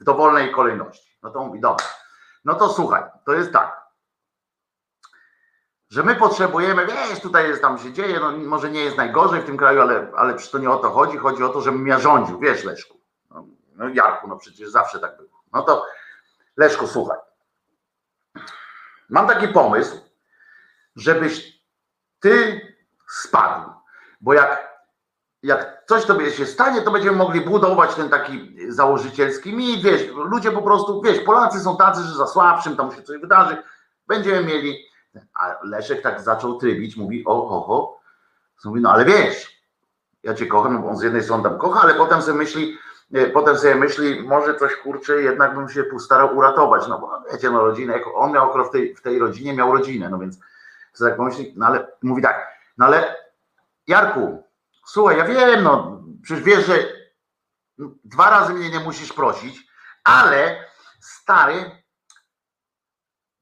w 0.01 0.05
dowolnej 0.05 0.53
kolejności. 0.53 1.19
No 1.23 1.31
to 1.31 1.45
mówi, 1.45 1.61
dobra. 1.61 1.87
No 2.45 2.55
to 2.55 2.69
słuchaj, 2.69 3.03
to 3.25 3.33
jest 3.33 3.53
tak, 3.53 3.89
że 5.91 6.03
my 6.03 6.17
potrzebujemy, 6.17 6.87
wiesz, 6.87 7.21
tutaj 7.21 7.49
jest, 7.49 7.63
tam 7.63 7.79
się 7.79 7.93
dzieje, 7.93 8.21
no 8.21 8.33
może 8.33 8.71
nie 8.71 8.81
jest 8.81 8.97
najgorzej 8.97 9.43
w 9.43 9.45
tym 9.47 9.57
kraju, 9.57 9.81
ale, 9.81 10.13
ale 10.17 10.35
przecież 10.35 10.53
to 10.53 10.59
nie 10.59 10.71
o 10.71 10.77
to 10.77 10.91
chodzi, 10.91 11.19
chodzi 11.19 11.45
o 11.45 11.49
to, 11.49 11.61
żebym 11.61 11.87
ja 11.87 11.99
rządził, 11.99 12.39
wiesz 12.39 12.65
Leszku. 12.65 13.01
No, 13.31 13.45
no 13.75 13.89
Jarku, 13.89 14.29
no 14.29 14.37
przecież 14.37 14.69
zawsze 14.69 14.99
tak 14.99 15.17
było. 15.17 15.43
No 15.53 15.63
to 15.63 15.87
Leszku, 16.57 16.87
słuchaj. 16.87 17.19
Mam 19.09 19.27
taki 19.27 19.49
pomysł, 19.49 19.97
żebyś 20.97 21.63
ty 22.21 22.61
spadł, 23.09 23.71
bo 24.21 24.35
jak, 24.35 24.79
jak 25.43 25.83
coś 25.87 26.05
tobie 26.05 26.31
się 26.31 26.47
stanie, 26.47 26.83
to 26.83 26.91
będziemy 26.91 27.17
mogli 27.17 27.41
budować 27.41 27.95
ten 27.95 28.09
taki 28.09 28.57
założycielski 28.69 29.53
mit, 29.53 29.83
wiesz, 29.83 30.03
ludzie 30.15 30.53
po 30.53 30.63
prostu, 30.63 31.03
wiesz, 31.03 31.21
Polacy 31.21 31.61
są 31.61 31.77
tacy, 31.77 32.03
że 32.03 32.15
za 32.15 32.27
słabszym 32.27 32.77
tam 32.77 32.93
się 32.93 33.03
coś 33.03 33.21
wydarzy, 33.21 33.63
będziemy 34.07 34.45
mieli, 34.45 34.85
a 35.35 35.57
Leszek 35.63 36.03
tak 36.03 36.21
zaczął 36.21 36.59
trybić, 36.59 36.97
mówi, 36.97 37.25
o, 37.27 37.49
o, 37.49 37.77
o, 37.77 38.01
mówi, 38.65 38.81
no 38.81 38.93
ale 38.93 39.05
wiesz, 39.05 39.59
ja 40.23 40.35
cię 40.35 40.47
kocham, 40.47 40.83
bo 40.83 40.89
on 40.89 40.97
z 40.97 41.03
jednej 41.03 41.23
strony 41.23 41.43
tam 41.43 41.59
kocha, 41.59 41.81
ale 41.81 41.95
potem 41.95 42.23
sobie 42.23 42.39
myśli, 42.39 42.79
potem 43.33 43.59
sobie 43.59 43.75
myśli, 43.75 44.23
może 44.23 44.55
coś 44.55 44.77
kurczę, 44.77 45.23
jednak 45.23 45.55
bym 45.55 45.69
się 45.69 45.85
postarał 45.85 46.37
uratować, 46.37 46.89
no 46.89 46.99
bo 46.99 47.23
wiecie, 47.33 47.51
no 47.51 47.67
rodzinę, 47.67 48.01
on 48.15 48.33
miał 48.33 48.65
w 48.65 48.71
tej, 48.71 48.97
w 48.97 49.03
tej 49.03 49.19
rodzinie, 49.19 49.55
miał 49.55 49.73
rodzinę, 49.73 50.09
no 50.09 50.19
więc 50.19 50.39
sobie 50.93 51.11
tak 51.11 51.17
pomyśli, 51.17 51.53
no 51.57 51.67
ale 51.67 51.93
mówi 52.03 52.23
tak, 52.23 52.49
no 52.79 52.87
ale 52.87 53.17
Jarku, 53.87 54.43
słuchaj, 54.87 55.19
ja 55.19 55.25
wiem, 55.25 55.63
no 55.63 56.03
przecież 56.23 56.45
wiesz, 56.45 56.67
że 56.67 56.75
dwa 58.05 58.31
razy 58.31 58.55
mnie 58.55 58.71
nie 58.71 58.81
musisz 58.81 59.13
prosić, 59.13 59.67
ale 60.05 60.65
stary, 61.01 61.71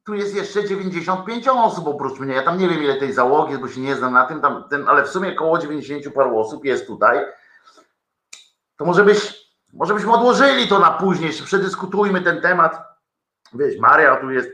tu 0.06 0.14
jest 0.14 0.34
jeszcze 0.34 0.64
95 0.64 1.48
osób 1.48 1.86
oprócz 1.86 2.18
mnie. 2.18 2.34
Ja 2.34 2.42
tam 2.42 2.58
nie 2.58 2.68
wiem 2.68 2.82
ile 2.82 2.96
tej 2.96 3.12
załogi, 3.12 3.58
bo 3.58 3.68
się 3.68 3.80
nie 3.80 3.96
znam 3.96 4.12
na 4.12 4.26
tym, 4.26 4.40
tam, 4.40 4.64
ten, 4.70 4.88
ale 4.88 5.04
w 5.04 5.08
sumie 5.08 5.32
około 5.32 5.58
90 5.58 6.14
paru 6.14 6.38
osób 6.38 6.64
jest 6.64 6.86
tutaj. 6.86 7.24
To 8.76 8.84
może 8.84 9.04
byś, 9.04 9.45
może 9.72 9.94
byśmy 9.94 10.12
odłożyli 10.12 10.68
to 10.68 10.78
na 10.78 10.90
później, 10.90 11.30
przedyskutujmy 11.44 12.22
ten 12.22 12.40
temat. 12.40 12.82
Wiesz, 13.54 13.78
Maria 13.78 14.16
tu 14.16 14.30
jest 14.30 14.50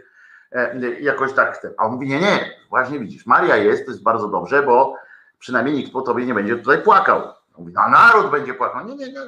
e, 0.53 0.79
jakoś 1.01 1.33
tak. 1.33 1.67
A 1.79 1.85
on 1.85 1.93
mówi, 1.93 2.09
nie, 2.09 2.21
nie, 2.21 2.51
właśnie 2.69 2.99
widzisz, 2.99 3.27
Maria 3.27 3.57
jest, 3.57 3.85
to 3.85 3.91
jest 3.91 4.03
bardzo 4.03 4.29
dobrze, 4.29 4.63
bo 4.63 4.97
przynajmniej 5.39 5.77
nikt 5.77 5.93
po 5.93 6.03
tobie 6.03 6.27
nie 6.27 6.35
będzie 6.35 6.57
tutaj 6.57 6.83
płakał. 6.83 7.23
Mówi, 7.59 7.73
a 7.77 7.89
naród 7.89 8.31
będzie 8.31 8.55
płakał. 8.55 8.87
Nie, 8.87 8.95
nie, 8.95 9.13
nie, 9.13 9.21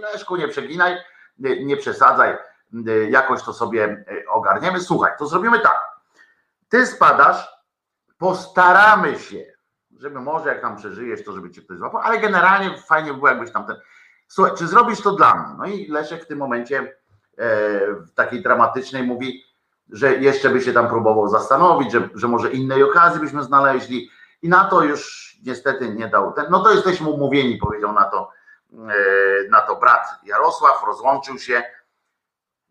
Leszku, 0.00 0.36
nie 0.36 0.48
przeginaj, 0.48 0.96
nie, 1.38 1.64
nie 1.64 1.76
przesadzaj, 1.76 2.36
jakoś 3.10 3.42
to 3.42 3.52
sobie 3.52 4.04
ogarniemy. 4.28 4.80
Słuchaj, 4.80 5.12
to 5.18 5.26
zrobimy 5.26 5.60
tak. 5.60 5.88
Ty 6.68 6.86
spadasz, 6.86 7.48
postaramy 8.18 9.18
się, 9.18 9.44
żeby 9.98 10.20
może 10.20 10.48
jak 10.48 10.60
tam 10.60 10.76
przeżyjesz, 10.76 11.24
to 11.24 11.32
żeby 11.32 11.50
cię 11.50 11.62
ktoś 11.62 11.78
złapał, 11.78 12.00
ale 12.00 12.18
generalnie 12.18 12.78
fajnie 12.78 13.10
by 13.10 13.16
było, 13.16 13.28
jakbyś 13.28 13.52
tam 13.52 13.66
ten. 13.66 13.76
Słuchaj, 14.28 14.52
czy 14.58 14.66
zrobisz 14.66 15.00
to 15.00 15.12
dla 15.12 15.34
mnie? 15.34 15.54
No 15.58 15.66
i 15.66 15.88
Leszek 15.88 16.24
w 16.24 16.26
tym 16.26 16.38
momencie 16.38 16.78
e, 16.78 16.84
w 17.94 18.14
takiej 18.14 18.42
dramatycznej 18.42 19.02
mówi, 19.02 19.44
że 19.90 20.14
jeszcze 20.14 20.50
by 20.50 20.60
się 20.60 20.72
tam 20.72 20.88
próbował 20.88 21.28
zastanowić, 21.28 21.92
że, 21.92 22.08
że 22.14 22.28
może 22.28 22.52
innej 22.52 22.82
okazji 22.82 23.20
byśmy 23.20 23.42
znaleźli 23.42 24.10
i 24.42 24.48
na 24.48 24.64
to 24.64 24.82
już 24.82 25.28
niestety 25.46 25.94
nie 25.94 26.08
dał 26.08 26.32
ten. 26.32 26.46
No 26.50 26.62
to 26.62 26.70
jesteśmy 26.70 27.08
umówieni, 27.08 27.56
powiedział 27.56 27.92
na 27.92 28.04
to, 28.04 28.30
e, 28.72 29.48
na 29.50 29.60
to 29.60 29.76
brat 29.76 30.06
Jarosław, 30.24 30.84
rozłączył 30.86 31.38
się 31.38 31.62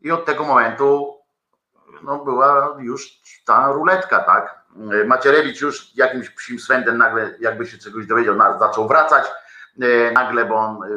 i 0.01 0.11
od 0.11 0.25
tego 0.25 0.43
momentu 0.43 1.17
no, 2.03 2.25
była 2.25 2.77
już 2.79 3.21
ta 3.45 3.71
ruletka, 3.71 4.19
tak? 4.19 4.57
Macierewicz 5.05 5.61
już 5.61 5.95
jakimś 5.95 6.29
psim 6.29 6.59
swędem 6.59 6.97
nagle, 6.97 7.35
jakby 7.39 7.65
się 7.65 7.77
czegoś 7.77 8.07
dowiedział, 8.07 8.35
zaczął 8.59 8.87
wracać 8.87 9.25
e, 9.25 9.31
nagle, 10.13 10.45
bo 10.45 10.55
on 10.55 10.83
e, 10.83 10.87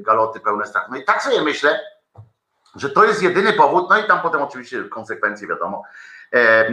galoty 0.00 0.40
pełne 0.40 0.66
strachu. 0.66 0.90
No 0.90 0.96
i 0.96 1.04
tak 1.04 1.22
sobie 1.22 1.42
myślę, 1.42 1.80
że 2.76 2.90
to 2.90 3.04
jest 3.04 3.22
jedyny 3.22 3.52
powód, 3.52 3.86
no 3.90 3.98
i 3.98 4.04
tam 4.04 4.20
potem 4.20 4.42
oczywiście 4.42 4.84
konsekwencje 4.84 5.48
wiadomo. 5.48 5.82
E, 6.32 6.66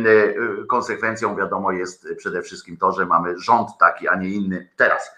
konsekwencją 0.68 1.36
wiadomo 1.36 1.72
jest 1.72 2.08
przede 2.18 2.42
wszystkim 2.42 2.78
to, 2.78 2.92
że 2.92 3.06
mamy 3.06 3.40
rząd 3.40 3.70
taki, 3.80 4.08
a 4.08 4.16
nie 4.16 4.30
inny 4.30 4.70
teraz 4.76 5.16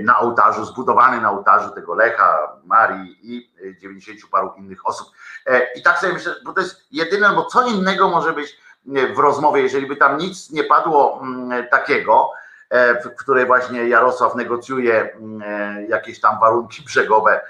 na 0.00 0.18
ołtarzu, 0.18 0.64
zbudowany 0.64 1.20
na 1.20 1.30
ołtarzu 1.30 1.70
tego 1.70 1.94
Lecha, 1.94 2.56
Marii 2.64 3.18
i 3.22 3.50
90 3.80 4.20
paru 4.30 4.52
innych 4.56 4.86
osób. 4.86 5.08
I 5.76 5.82
tak 5.82 5.98
sobie 5.98 6.12
myślę, 6.12 6.34
bo 6.44 6.52
to 6.52 6.60
jest 6.60 6.86
jedyne, 6.90 7.30
bo 7.34 7.44
co 7.44 7.66
innego 7.66 8.08
może 8.08 8.32
być 8.32 8.56
w 9.14 9.18
rozmowie, 9.18 9.62
jeżeli 9.62 9.86
by 9.86 9.96
tam 9.96 10.18
nic 10.18 10.50
nie 10.50 10.64
padło 10.64 11.22
takiego, 11.70 12.30
w 13.04 13.16
której 13.16 13.46
właśnie 13.46 13.88
Jarosław 13.88 14.34
negocjuje 14.34 15.18
jakieś 15.88 16.20
tam 16.20 16.40
warunki 16.40 16.82
brzegowe 16.82 17.40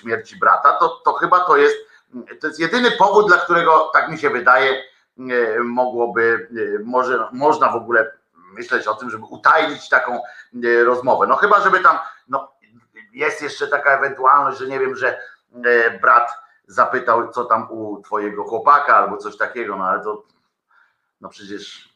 śmierci 0.00 0.36
brata, 0.36 0.76
to, 0.80 0.88
to 1.04 1.12
chyba 1.12 1.40
to 1.40 1.56
jest, 1.56 1.76
to 2.40 2.46
jest 2.46 2.60
jedyny 2.60 2.90
powód, 2.90 3.26
dla 3.26 3.36
którego, 3.36 3.90
tak 3.92 4.08
mi 4.08 4.18
się 4.18 4.30
wydaje, 4.30 4.82
mogłoby, 5.64 6.48
może, 6.84 7.28
można 7.32 7.68
w 7.68 7.76
ogóle 7.76 8.12
myśleć 8.52 8.86
o 8.86 8.94
tym, 8.94 9.10
żeby 9.10 9.24
utajnić 9.24 9.88
taką 9.88 10.20
e, 10.64 10.84
rozmowę. 10.84 11.26
No 11.26 11.36
chyba, 11.36 11.60
żeby 11.60 11.80
tam, 11.80 11.98
no 12.28 12.52
jest 13.12 13.42
jeszcze 13.42 13.68
taka 13.68 13.90
ewentualność, 13.90 14.58
że 14.58 14.66
nie 14.66 14.80
wiem, 14.80 14.96
że 14.96 15.18
e, 15.64 15.98
brat 15.98 16.30
zapytał, 16.66 17.30
co 17.30 17.44
tam 17.44 17.70
u 17.70 18.02
twojego 18.02 18.44
chłopaka 18.44 18.96
albo 18.96 19.16
coś 19.16 19.36
takiego, 19.36 19.76
no 19.76 19.84
ale 19.84 20.00
to, 20.00 20.22
no 21.20 21.28
przecież 21.28 21.87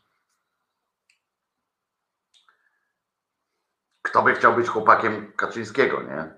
kto 4.12 4.22
by 4.22 4.34
chciał 4.34 4.52
być 4.52 4.68
chłopakiem 4.68 5.32
Kaczyńskiego, 5.36 6.02
nie? 6.02 6.34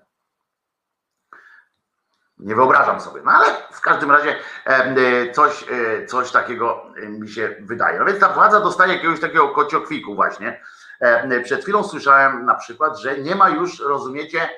Nie 2.38 2.54
wyobrażam 2.54 3.00
sobie, 3.00 3.22
no 3.24 3.30
ale 3.30 3.46
w 3.72 3.80
każdym 3.80 4.10
razie 4.10 4.36
e, 4.64 5.32
coś, 5.32 5.64
e, 5.70 6.06
coś 6.06 6.32
takiego 6.32 6.86
mi 7.08 7.28
się 7.28 7.56
wydaje. 7.60 7.98
No 7.98 8.04
więc 8.04 8.20
ta 8.20 8.28
władza 8.28 8.60
dostaje 8.60 8.94
jakiegoś 8.94 9.20
takiego 9.20 9.48
kociokwiku 9.48 10.14
właśnie. 10.14 10.60
E, 11.00 11.40
przed 11.40 11.62
chwilą 11.62 11.84
słyszałem 11.84 12.44
na 12.44 12.54
przykład, 12.54 12.98
że 12.98 13.18
nie 13.18 13.34
ma 13.34 13.48
już, 13.48 13.80
rozumiecie, 13.80 14.48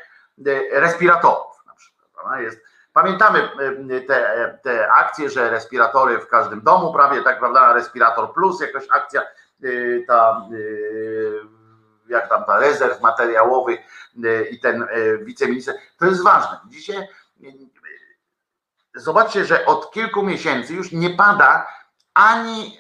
respiratorów 0.73 1.67
na 1.67 1.75
przykład. 1.75 2.41
Jest, 2.41 2.61
pamiętamy 2.93 3.49
te, 4.09 4.59
te 4.63 4.93
akcje, 4.93 5.31
że 5.31 5.51
respiratory 5.51 6.19
w 6.19 6.29
każdym 6.29 6.63
domu 6.63 6.93
prawie, 6.93 7.23
tak 7.23 7.39
prawda, 7.39 7.73
respirator 7.73 8.33
plus, 8.33 8.61
jakaś 8.61 8.85
akcja 8.91 9.23
ta 10.07 10.49
jak 12.09 12.29
tam 12.29 12.45
ta 12.45 12.59
rezerw 12.59 13.01
materiałowy 13.01 13.79
i 14.51 14.61
ten 14.61 14.87
wiceminister, 15.21 15.75
to 15.99 16.07
jest 16.07 16.23
ważne. 16.23 16.59
Dzisiaj 16.69 17.09
zobaczcie, 18.95 19.45
że 19.45 19.67
od 19.67 19.91
kilku 19.91 20.23
miesięcy 20.23 20.75
już 20.75 20.93
nie 20.93 21.11
pada 21.11 21.67
ani 22.15 22.79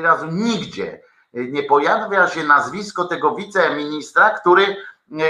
razu 0.00 0.26
nigdzie 0.26 1.00
nie 1.32 1.62
pojawia 1.62 2.28
się 2.28 2.44
nazwisko 2.44 3.04
tego 3.04 3.34
wiceministra, 3.34 4.30
który, 4.30 4.76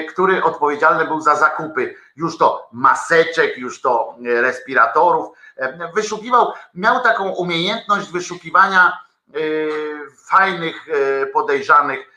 który 0.09 0.43
odpowiedzialny 0.45 1.05
był 1.05 1.21
za 1.21 1.37
zakupy 1.37 1.95
już 2.17 2.39
to 2.39 2.69
maseczek, 2.73 3.59
już 3.59 3.81
to 3.81 4.17
respiratorów. 4.25 5.37
Wyszukiwał, 5.95 6.53
miał 6.75 7.03
taką 7.03 7.29
umiejętność 7.29 8.13
wyszukiwania 8.13 8.99
fajnych, 10.29 10.87
podejrzanych 11.33 12.16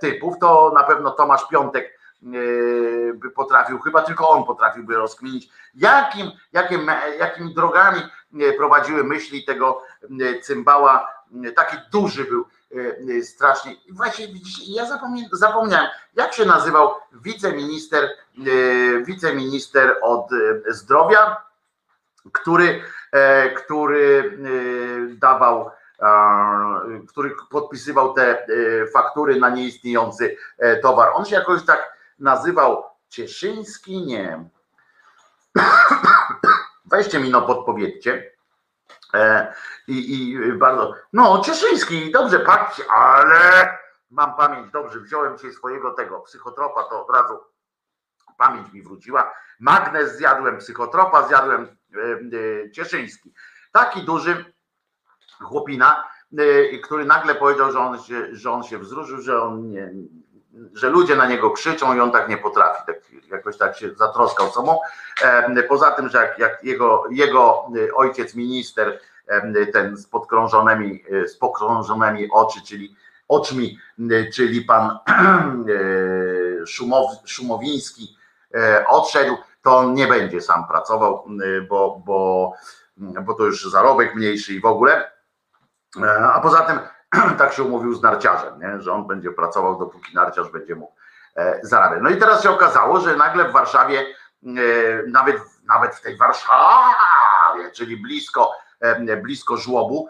typów. 0.00 0.38
To 0.40 0.72
na 0.74 0.82
pewno 0.82 1.10
Tomasz 1.10 1.48
Piątek 1.48 1.98
E, 2.22 3.12
by 3.14 3.30
potrafił, 3.30 3.78
chyba 3.78 4.02
tylko 4.02 4.28
on 4.28 4.44
potrafiłby 4.44 4.94
rozkminić, 4.94 5.48
jakim, 5.74 6.30
jakim, 6.52 6.90
jakimi 7.18 7.54
drogami 7.54 8.00
e, 8.40 8.52
prowadziły 8.52 9.04
myśli 9.04 9.44
tego 9.44 9.82
e, 10.02 10.40
cymbała. 10.40 11.18
Taki 11.56 11.76
duży 11.92 12.24
był, 12.24 12.44
strasznie. 13.22 13.76
Właśnie 13.90 14.26
ja 14.66 14.86
zapomniałem, 14.86 15.30
zapomniałem, 15.32 15.86
jak 16.14 16.32
się 16.32 16.44
nazywał 16.44 16.94
wiceminister, 17.12 18.08
wiceminister 19.04 19.96
od 20.02 20.30
zdrowia, 20.68 21.36
który, 22.32 22.82
który 23.56 24.38
dawał 25.08 25.70
który 27.08 27.34
podpisywał 27.50 28.14
te 28.14 28.46
faktury 28.92 29.40
na 29.40 29.50
nieistniejący 29.50 30.36
towar. 30.82 31.10
On 31.14 31.24
się 31.24 31.34
jakoś 31.34 31.64
tak 31.64 31.98
nazywał 32.18 32.84
Cieszyński, 33.08 34.06
nie. 34.06 34.48
Weźcie 36.84 37.20
mi 37.20 37.30
no 37.30 37.42
podpowiedzcie. 37.42 38.32
E, 39.14 39.54
I, 39.88 40.30
I 40.30 40.52
bardzo. 40.52 40.94
No, 41.12 41.42
Cieszyński, 41.44 42.12
dobrze, 42.12 42.40
patrzcie, 42.40 42.82
ale 42.90 43.78
mam 44.10 44.36
pamięć, 44.36 44.72
dobrze, 44.72 45.00
wziąłem 45.00 45.38
się 45.38 45.52
swojego 45.52 45.94
tego 45.94 46.20
psychotropa, 46.20 46.84
to 46.84 47.06
od 47.06 47.16
razu 47.16 47.38
pamięć 48.38 48.72
mi 48.72 48.82
wróciła. 48.82 49.34
Magnes 49.60 50.16
zjadłem, 50.16 50.58
psychotropa 50.58 51.28
zjadłem, 51.28 51.76
e, 51.94 51.98
e, 52.66 52.70
Cieszyński. 52.70 53.32
Taki 53.72 54.02
duży 54.02 54.54
chłopina, 55.40 56.04
który 56.84 57.04
nagle 57.04 57.34
powiedział, 57.34 57.72
że 57.72 57.78
on 57.78 58.02
się, 58.02 58.36
że 58.36 58.50
on 58.50 58.62
się 58.62 58.78
wzruszył, 58.78 59.20
że 59.20 59.42
on 59.42 59.70
nie, 59.70 59.92
że 60.74 60.90
ludzie 60.90 61.16
na 61.16 61.26
niego 61.26 61.50
krzyczą 61.50 61.94
i 61.94 62.00
on 62.00 62.12
tak 62.12 62.28
nie 62.28 62.36
potrafi, 62.36 62.82
tak, 62.86 62.96
jakoś 63.30 63.58
tak 63.58 63.76
się 63.76 63.94
zatroskał 63.94 64.50
sobą. 64.50 64.78
Poza 65.68 65.90
tym, 65.90 66.08
że 66.08 66.18
jak, 66.18 66.38
jak 66.38 66.64
jego, 66.64 67.04
jego 67.10 67.70
ojciec 67.96 68.34
minister, 68.34 69.00
ten 69.72 69.96
z 69.96 70.06
podkrążonymi, 70.06 71.04
z 71.26 71.36
pokrążonymi 71.36 72.28
oczy, 72.30 72.60
czyli 72.66 72.96
oczmi, 73.28 73.78
czyli 74.34 74.62
pan 74.62 74.98
Szumow, 76.66 77.10
Szumowiński 77.24 78.16
odszedł, 78.88 79.36
to 79.62 79.76
on 79.76 79.94
nie 79.94 80.06
będzie 80.06 80.40
sam 80.40 80.68
pracował, 80.68 81.24
bo, 81.68 82.02
bo, 82.06 82.52
bo 82.96 83.34
to 83.34 83.44
już 83.44 83.70
zarobek 83.70 84.14
mniejszy 84.14 84.54
i 84.54 84.60
w 84.60 84.66
ogóle. 84.66 85.17
A 86.34 86.40
poza 86.40 86.62
tym 86.62 86.78
tak 87.38 87.52
się 87.52 87.62
umówił 87.62 87.94
z 87.94 88.02
narciarzem, 88.02 88.60
nie? 88.60 88.80
że 88.80 88.92
on 88.92 89.06
będzie 89.06 89.30
pracował, 89.30 89.78
dopóki 89.78 90.14
narciarz 90.14 90.50
będzie 90.50 90.74
mógł 90.74 90.92
e, 91.36 91.60
zarabiać. 91.62 92.00
No 92.02 92.10
i 92.10 92.16
teraz 92.16 92.42
się 92.42 92.50
okazało, 92.50 93.00
że 93.00 93.16
nagle 93.16 93.48
w 93.48 93.52
Warszawie, 93.52 94.00
e, 94.00 94.06
nawet, 95.06 95.36
nawet 95.64 95.94
w 95.94 96.00
tej 96.00 96.16
Warszawie, 96.16 97.70
czyli 97.72 97.96
blisko, 97.96 98.52
e, 98.80 99.16
blisko 99.16 99.56
żłobu, 99.56 100.08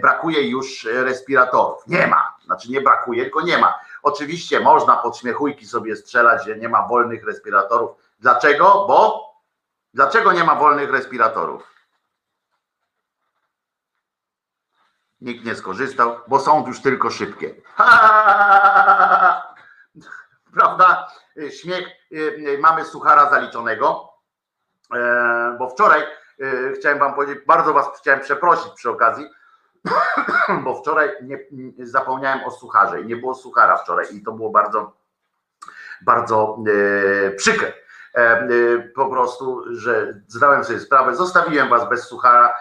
brakuje 0.00 0.48
już 0.48 0.84
respiratorów. 0.84 1.86
Nie 1.86 2.06
ma, 2.06 2.36
znaczy 2.44 2.70
nie 2.70 2.80
brakuje, 2.80 3.22
tylko 3.22 3.40
nie 3.40 3.58
ma. 3.58 3.74
Oczywiście 4.02 4.60
można 4.60 4.96
pod 4.96 5.16
śmiechujki 5.16 5.66
sobie 5.66 5.96
strzelać, 5.96 6.44
że 6.44 6.56
nie 6.56 6.68
ma 6.68 6.88
wolnych 6.88 7.24
respiratorów. 7.24 7.90
Dlaczego? 8.20 8.84
Bo 8.88 9.30
dlaczego 9.94 10.32
nie 10.32 10.44
ma 10.44 10.54
wolnych 10.54 10.90
respiratorów? 10.90 11.62
Nikt 15.20 15.44
nie 15.44 15.54
skorzystał, 15.54 16.16
bo 16.28 16.40
są 16.40 16.66
już 16.66 16.82
tylko 16.82 17.10
szybkie. 17.10 17.54
Prawda? 20.54 21.08
Śmiech. 21.50 21.88
Y, 22.12 22.58
mamy 22.60 22.84
suchara 22.84 23.30
zaliczonego, 23.30 24.12
e, 24.94 25.56
bo 25.58 25.68
wczoraj 25.70 26.02
y, 26.40 26.72
chciałem 26.78 26.98
wam 26.98 27.14
powiedzieć, 27.14 27.38
bardzo 27.46 27.72
was 27.72 27.86
chciałem 28.00 28.20
przeprosić 28.20 28.72
przy 28.72 28.90
okazji, 28.90 29.26
bo 30.64 30.74
wczoraj 30.82 31.10
nie, 31.22 31.38
zapomniałem 31.78 32.44
o 32.44 32.50
sucharze 32.50 33.00
i 33.00 33.06
nie 33.06 33.16
było 33.16 33.34
suchara 33.34 33.76
wczoraj 33.76 34.06
i 34.12 34.22
to 34.22 34.32
było 34.32 34.50
bardzo, 34.50 34.92
bardzo 36.02 36.58
e, 37.26 37.30
przykre. 37.30 37.72
E, 38.14 38.48
po 38.94 39.10
prostu, 39.10 39.64
że 39.74 40.20
zdałem 40.26 40.64
sobie 40.64 40.80
sprawę, 40.80 41.16
zostawiłem 41.16 41.68
was 41.68 41.88
bez 41.88 42.04
suchara, 42.04 42.56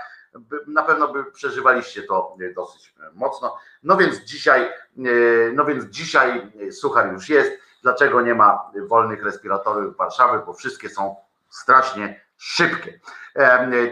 na 0.68 0.84
pewno 0.84 1.08
by 1.08 1.32
przeżywaliście 1.32 2.04
to 2.04 2.36
e, 2.42 2.54
dosyć 2.54 2.94
e, 3.00 3.10
mocno. 3.13 3.58
No 3.84 3.98
więc 3.98 4.20
dzisiaj, 4.20 4.62
e, 4.63 4.72
no 5.54 5.65
więc 5.65 5.86
dzisiaj 5.86 6.52
suchar 6.72 7.13
już 7.13 7.30
jest. 7.30 7.52
Dlaczego 7.82 8.22
nie 8.22 8.36
ma 8.36 8.72
wolnych 8.88 9.24
respiratorów 9.24 9.94
w 9.94 9.98
Warszawie? 9.98 10.39
Bo 10.46 10.54
wszystkie 10.54 10.89
są 10.89 11.15
strasznie 11.50 12.22
szybkie. 12.38 13.00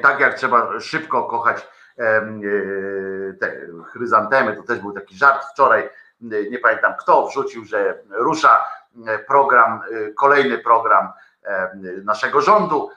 Tak 0.01 0.19
jak 0.19 0.33
trzeba 0.33 0.79
szybko 0.79 1.23
kochać 1.23 1.67
te 3.39 3.67
chryzantemy, 3.91 4.55
to 4.55 4.63
też 4.63 4.79
był 4.79 4.93
taki 4.93 5.17
żart 5.17 5.45
wczoraj, 5.53 5.89
nie 6.21 6.59
pamiętam 6.59 6.93
kto 6.99 7.27
wrzucił, 7.27 7.65
że 7.65 8.03
rusza 8.09 8.65
program, 9.27 9.81
kolejny 10.15 10.57
program 10.57 11.09
naszego 12.03 12.41
rządu, 12.41 12.89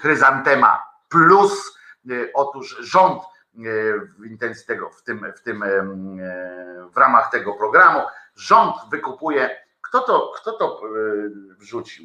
chryzantema 0.00 0.82
plus 1.08 1.78
otóż 2.34 2.76
rząd 2.80 3.22
e, 3.22 3.28
w 4.18 4.26
intencji 4.26 4.66
tego, 4.66 4.90
w 4.90 5.02
tym, 5.02 5.32
w 5.36 5.42
tym, 5.42 5.62
e, 5.62 5.68
w 6.90 6.96
ramach 6.96 7.30
tego 7.30 7.54
programu, 7.54 8.00
rząd 8.34 8.74
wykupuje, 8.90 9.66
kto 9.80 10.00
to, 10.00 10.32
kto 10.36 10.52
to 10.52 10.80
wrzucił? 11.58 12.04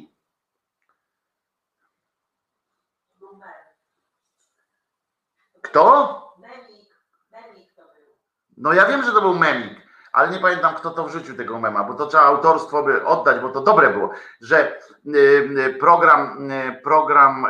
Kto? 5.62 6.18
No 8.56 8.72
ja 8.72 8.86
wiem, 8.86 9.02
że 9.02 9.12
to 9.12 9.20
był 9.20 9.34
memik, 9.34 9.78
ale 10.12 10.30
nie 10.30 10.38
pamiętam 10.38 10.74
kto 10.74 10.90
to 10.90 11.04
wrzucił 11.04 11.36
tego 11.36 11.60
mema, 11.60 11.84
bo 11.84 11.94
to 11.94 12.06
trzeba 12.06 12.22
autorstwo 12.22 12.82
by 12.82 13.04
oddać, 13.04 13.40
bo 13.40 13.48
to 13.48 13.60
dobre 13.60 13.90
było, 13.90 14.10
że 14.40 14.78
program, 15.80 16.50
program 16.82 17.46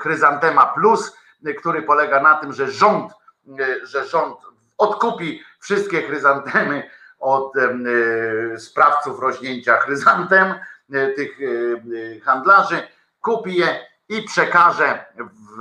Chryzantema 0.00 0.66
Plus 0.66 1.16
który 1.52 1.82
polega 1.82 2.22
na 2.22 2.34
tym, 2.34 2.52
że 2.52 2.70
rząd, 2.70 3.12
e, 3.60 3.86
że 3.86 4.04
rząd 4.06 4.38
odkupi 4.78 5.42
wszystkie 5.60 6.02
chryzantemy 6.02 6.90
od 7.18 7.52
e, 7.56 8.58
sprawców 8.58 9.20
rośnięcia 9.20 9.76
chryzantem, 9.76 10.54
e, 10.92 11.08
tych 11.08 11.38
handlarzy, 12.24 12.88
kupi 13.20 13.56
je 13.56 13.86
i 14.08 14.22
przekaże 14.22 15.06
w, 15.16 15.58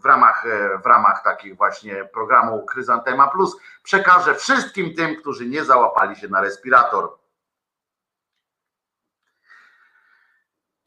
w, 0.00 0.04
ramach, 0.04 0.44
w 0.82 0.86
ramach 0.86 1.24
takich 1.24 1.56
właśnie 1.56 2.04
programu 2.04 2.66
Chryzantema 2.66 3.28
Plus, 3.28 3.56
przekaże 3.82 4.34
wszystkim 4.34 4.94
tym, 4.94 5.16
którzy 5.16 5.46
nie 5.46 5.64
załapali 5.64 6.16
się 6.16 6.28
na 6.28 6.40
respirator. 6.40 7.20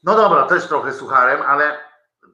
No 0.02 0.14
dobra, 0.16 0.46
też 0.46 0.68
trochę 0.68 0.92
sucharem, 0.92 1.42
ale 1.42 1.78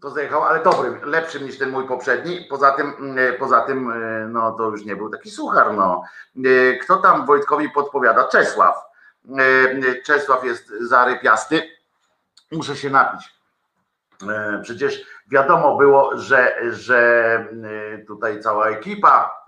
to 0.00 0.10
zajechał, 0.10 0.44
ale 0.44 0.62
dobrym, 0.62 1.00
lepszym 1.04 1.44
niż 1.44 1.58
ten 1.58 1.70
mój 1.70 1.88
poprzedni. 1.88 2.46
Poza 2.50 2.70
tym, 2.70 2.94
mm, 2.98 3.38
poza 3.38 3.60
tym, 3.60 3.90
e, 3.90 4.28
no 4.28 4.52
to 4.52 4.68
już 4.68 4.84
nie 4.84 4.96
był 4.96 5.10
taki 5.10 5.30
suchar. 5.30 5.74
No. 5.74 6.02
E, 6.36 6.76
kto 6.76 6.96
tam 6.96 7.26
Wojtkowi 7.26 7.70
podpowiada? 7.70 8.24
Czesław. 8.24 8.76
E, 9.38 10.02
Czesław 10.02 10.44
jest 10.44 10.68
zarypiasty. 10.80 11.62
Muszę 12.52 12.76
się 12.76 12.90
napić. 12.90 13.40
Przecież 14.62 15.06
wiadomo 15.30 15.76
było, 15.76 16.18
że, 16.18 16.56
że 16.70 17.48
tutaj 18.06 18.40
cała 18.40 18.68
ekipa, 18.68 19.44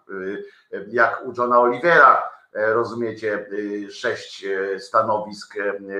jak 0.88 1.20
u 1.24 1.32
Johna 1.38 1.60
Olivera, 1.60 2.22
rozumiecie, 2.54 3.46
sześć 3.90 4.46
stanowisk 4.78 5.54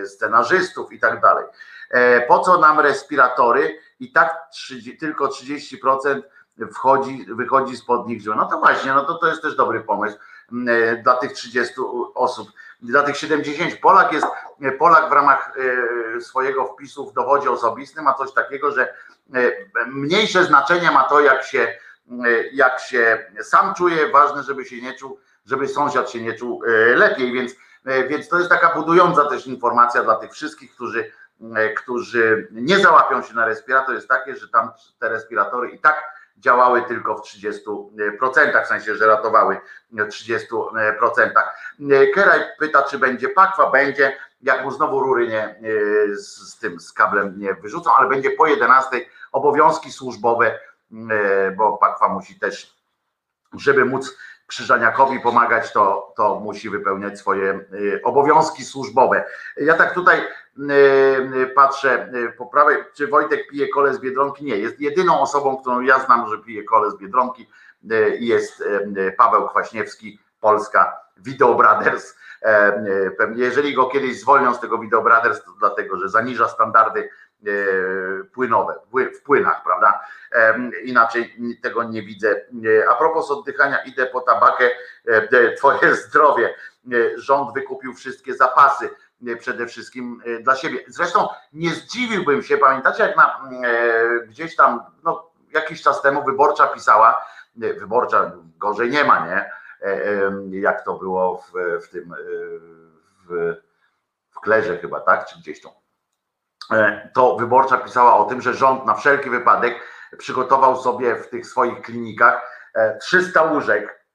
scenarzystów 0.05 0.93
i 0.93 0.99
tak 0.99 1.21
dalej. 1.21 1.45
Po 2.29 2.39
co 2.39 2.59
nam 2.59 2.81
respiratory? 2.81 3.79
i 4.03 4.13
tak 4.13 4.51
30, 4.53 4.97
tylko 4.97 5.27
30% 5.27 6.23
wchodzi, 6.73 7.27
wychodzi 7.29 7.77
spod 7.77 8.07
nich 8.07 8.27
No 8.27 8.47
to 8.47 8.59
właśnie, 8.59 8.93
no 8.93 9.05
to 9.05 9.15
to 9.15 9.29
jest 9.29 9.43
też 9.43 9.57
dobry 9.57 9.81
pomysł 9.81 10.17
mm, 10.53 10.69
e, 10.69 11.03
dla 11.03 11.15
tych 11.15 11.33
30 11.33 11.75
osób. 12.15 12.49
Dla 12.83 13.03
tych 13.03 13.17
70 13.17 13.77
Polak 13.81 14.13
jest, 14.13 14.27
e, 14.63 14.73
Polak 14.73 15.09
w 15.09 15.13
ramach 15.13 15.53
e, 16.17 16.21
swojego 16.21 16.65
wpisu 16.65 17.11
w 17.11 17.15
dowodzie 17.15 17.51
osobistym 17.51 18.05
ma 18.05 18.15
coś 18.15 18.33
takiego, 18.33 18.73
że 18.73 18.95
mniejsze 19.87 20.45
znaczenie 20.45 20.91
ma 20.91 21.03
to, 21.03 21.21
jak 21.21 21.45
się, 21.45 21.79
jak 22.53 22.81
się 22.81 23.27
sam 23.43 23.75
czuje, 23.75 24.09
ważne, 24.09 24.43
żeby 24.43 24.65
się 24.65 24.83
nie 24.83 24.95
czuł, 24.95 25.19
żeby 25.47 25.69
sąsiad 25.69 26.11
się 26.11 26.21
nie 26.21 26.35
czuł 26.35 26.63
lepiej, 26.95 27.33
więc, 27.33 27.53
więc 28.09 28.29
to 28.29 28.39
jest 28.39 28.51
taka 28.51 28.75
budująca 28.75 29.25
też 29.25 29.47
informacja 29.47 30.03
dla 30.03 30.17
tych 30.17 30.33
wszystkich, 30.33 30.75
którzy 30.75 31.13
E, 31.57 31.69
którzy 31.69 32.49
nie 32.51 32.79
załapią 32.79 33.23
się 33.23 33.35
na 33.35 33.47
respirator, 33.47 33.95
jest 33.95 34.09
takie, 34.09 34.37
że 34.37 34.49
tam 34.49 34.71
te 34.99 35.09
respiratory 35.09 35.71
i 35.71 35.79
tak 35.79 36.13
działały 36.37 36.83
tylko 36.83 37.17
w 37.17 37.23
30%, 37.23 38.65
w 38.65 38.67
sensie, 38.67 38.97
że 38.97 39.07
ratowały 39.07 39.61
w 39.91 39.97
30%. 39.97 40.47
Keraj 42.15 42.41
pyta, 42.59 42.83
czy 42.83 42.99
będzie 42.99 43.29
pakwa, 43.29 43.71
będzie, 43.71 44.17
jak 44.43 44.65
mu 44.65 44.71
znowu 44.71 45.01
rury 45.01 45.29
nie, 45.29 45.45
e, 45.45 45.57
z, 46.17 46.51
z 46.51 46.59
tym, 46.59 46.81
z 46.81 46.93
kablem 46.93 47.39
nie 47.39 47.55
wyrzucą, 47.55 47.91
ale 47.95 48.09
będzie 48.09 48.31
po 48.31 48.47
11 48.47 49.07
obowiązki 49.33 49.93
służbowe, 49.93 50.59
e, 51.11 51.51
bo 51.51 51.79
pakwa 51.79 52.09
musi 52.09 52.39
też 52.39 52.83
żeby 53.55 53.85
móc 53.85 54.19
Krzyżaniakowi 54.53 55.21
pomagać, 55.21 55.73
to, 55.73 56.13
to 56.17 56.41
musi 56.41 56.71
wypełniać 56.71 57.19
swoje 57.19 57.65
obowiązki 58.05 58.65
służbowe. 58.65 59.25
Ja 59.57 59.75
tak 59.75 59.95
tutaj 59.95 60.21
patrzę 61.55 62.13
po 62.39 62.47
prawej, 62.47 62.77
czy 62.95 63.07
Wojtek 63.07 63.49
pije 63.49 63.69
kole 63.69 63.95
z 63.95 64.01
Biedronki? 64.01 64.45
Nie, 64.45 64.57
jest 64.57 64.81
jedyną 64.81 65.21
osobą, 65.21 65.57
którą 65.57 65.81
ja 65.81 65.99
znam, 65.99 66.29
że 66.29 66.39
pije 66.39 66.65
kole 66.65 66.91
z 66.91 66.97
Biedronki, 66.97 67.49
jest 68.21 68.65
Paweł 69.17 69.49
Kwaśniewski, 69.49 70.19
Polska 70.41 70.97
Video 71.17 71.55
Brothers. 71.55 72.17
Jeżeli 73.35 73.75
go 73.75 73.87
kiedyś 73.87 74.21
zwolnią 74.21 74.55
z 74.55 74.61
tego 74.61 74.79
Video 74.79 75.03
Brothers, 75.03 75.45
to 75.45 75.53
dlatego, 75.61 75.97
że 75.97 76.09
zaniża 76.09 76.49
standardy 76.49 77.09
E, 77.47 78.25
płynowe, 78.25 78.75
w 79.15 79.23
płynach, 79.23 79.63
prawda? 79.63 80.01
Inaczej 80.85 81.37
tego 81.63 81.83
nie 81.83 82.03
widzę. 82.03 82.41
A 82.91 82.95
propos 82.95 83.31
oddychania, 83.31 83.79
idę 83.85 84.07
po 84.07 84.21
tabakę, 84.21 84.71
e, 85.07 85.53
twoje 85.53 85.95
zdrowie. 86.07 86.55
E, 86.93 87.19
rząd 87.19 87.55
wykupił 87.55 87.95
wszystkie 87.95 88.35
zapasy 88.35 88.91
przede 89.39 89.67
wszystkim 89.67 90.23
dla 90.41 90.57
siebie. 90.57 90.79
Zresztą 90.89 91.29
nie 91.53 91.71
zdziwiłbym 91.71 92.43
się, 92.43 92.59
pamiętacie 92.59 93.03
jak 93.03 93.17
na, 93.17 93.41
gdzieś 94.27 94.57
tam 94.57 94.81
no, 95.05 95.31
jakiś 95.53 95.83
czas 95.83 96.03
temu 96.03 96.25
wyborcza 96.25 96.67
pisała, 96.67 97.25
wyborcza 97.57 98.33
gorzej 98.59 98.91
nie 98.91 99.05
ma, 99.05 99.27
nie? 99.27 99.51
Jak 100.51 100.85
to 100.85 100.95
było 100.95 101.37
w, 101.39 101.53
w 101.85 101.89
tym 101.89 102.15
w, 103.29 103.55
w 104.31 104.41
Klerze 104.41 104.79
chyba, 104.79 105.01
tak? 105.01 105.27
Czy 105.27 105.39
gdzieś 105.39 105.61
tam 105.61 105.73
E, 106.71 107.09
to 107.15 107.37
wyborcza 107.37 107.77
pisała 107.77 108.17
o 108.17 108.25
tym, 108.25 108.41
że 108.41 108.55
rząd 108.55 108.87
na 108.87 108.95
wszelki 108.95 109.31
wypadek 109.31 109.81
przygotował 110.19 110.77
sobie 110.77 111.17
w 111.17 111.29
tych 111.29 111.47
swoich 111.47 111.83
klinikach 111.83 112.67
300 113.01 113.43
e, 113.43 113.53
łóżek. 113.53 114.07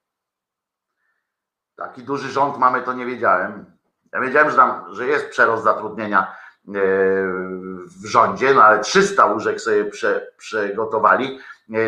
Taki 1.76 2.02
duży 2.02 2.28
rząd 2.28 2.58
mamy, 2.58 2.82
to 2.82 2.92
nie 2.92 3.06
wiedziałem. 3.06 3.78
Ja 4.12 4.20
wiedziałem, 4.20 4.50
że, 4.50 4.56
tam, 4.56 4.94
że 4.94 5.06
jest 5.06 5.28
przerost 5.28 5.64
zatrudnienia 5.64 6.20
e, 6.22 6.47
w 8.02 8.06
rządzie, 8.06 8.54
no 8.54 8.62
ale 8.62 8.80
300 8.80 9.26
łóżek 9.26 9.60
sobie 9.60 9.84
prze, 9.84 10.26
przygotowali 10.36 11.38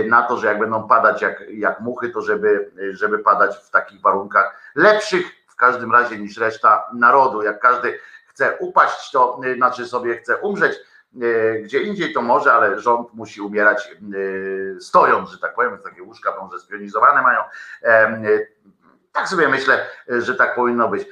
na 0.08 0.22
to, 0.22 0.36
że 0.36 0.46
jak 0.46 0.58
będą 0.58 0.88
padać 0.88 1.22
jak, 1.22 1.42
jak 1.50 1.80
muchy, 1.80 2.10
to 2.10 2.22
żeby, 2.22 2.70
żeby 2.90 3.18
padać 3.18 3.56
w 3.56 3.70
takich 3.70 4.00
warunkach 4.00 4.72
lepszych 4.74 5.26
w 5.48 5.56
każdym 5.56 5.92
razie 5.92 6.18
niż 6.18 6.36
reszta 6.36 6.84
narodu. 6.94 7.42
Jak 7.42 7.60
każdy 7.60 7.98
chce 8.26 8.56
upaść, 8.56 9.10
to 9.10 9.40
y, 9.44 9.54
znaczy 9.54 9.86
sobie 9.86 10.16
chce 10.16 10.36
umrzeć, 10.36 10.78
gdzie 11.62 11.82
indziej 11.82 12.12
to 12.12 12.22
może, 12.22 12.52
ale 12.52 12.80
rząd 12.80 13.14
musi 13.14 13.40
umierać 13.40 13.96
stojąc, 14.80 15.30
że 15.30 15.38
tak 15.38 15.54
powiem, 15.54 15.78
takie 15.84 16.02
łóżka 16.02 16.36
może 16.40 16.58
spionizowane 16.58 17.22
mają. 17.22 17.40
Tak 19.12 19.28
sobie 19.28 19.48
myślę, 19.48 19.86
że 20.08 20.34
tak 20.34 20.54
powinno 20.54 20.88
być. 20.88 21.08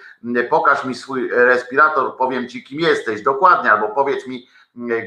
Pokaż 0.50 0.84
mi 0.84 0.94
swój 0.94 1.30
respirator, 1.30 2.16
powiem 2.16 2.48
ci, 2.48 2.64
kim 2.64 2.80
jesteś 2.80 3.22
dokładnie, 3.22 3.72
albo 3.72 3.88
powiedz 3.88 4.26
mi, 4.26 4.48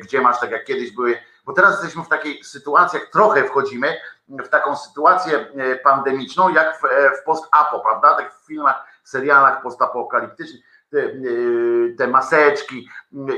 gdzie 0.04 0.21
masz, 0.21 0.39
tak 0.39 0.51
jak 0.51 0.65
kiedyś 0.65 0.91
były, 0.91 1.17
bo 1.45 1.54
teraz 1.54 1.71
jesteśmy 1.71 2.04
w 2.04 2.10
takiej 2.10 2.43
sytuacji, 2.43 2.99
jak 2.99 3.10
trochę 3.10 3.43
wchodzimy 3.43 3.97
w 4.30 4.47
taką 4.49 4.75
sytuację 4.75 5.45
pandemiczną, 5.84 6.49
jak 6.49 6.77
w, 6.77 6.82
w 7.21 7.23
post-apo, 7.25 7.80
prawda? 7.80 8.15
Tak 8.15 8.34
w 8.34 8.45
filmach, 8.47 8.84
serialach 9.04 9.62
postapokaliptycznych 9.62 10.62
te, 10.91 10.97
te 11.97 12.08
maseczki, 12.08 12.89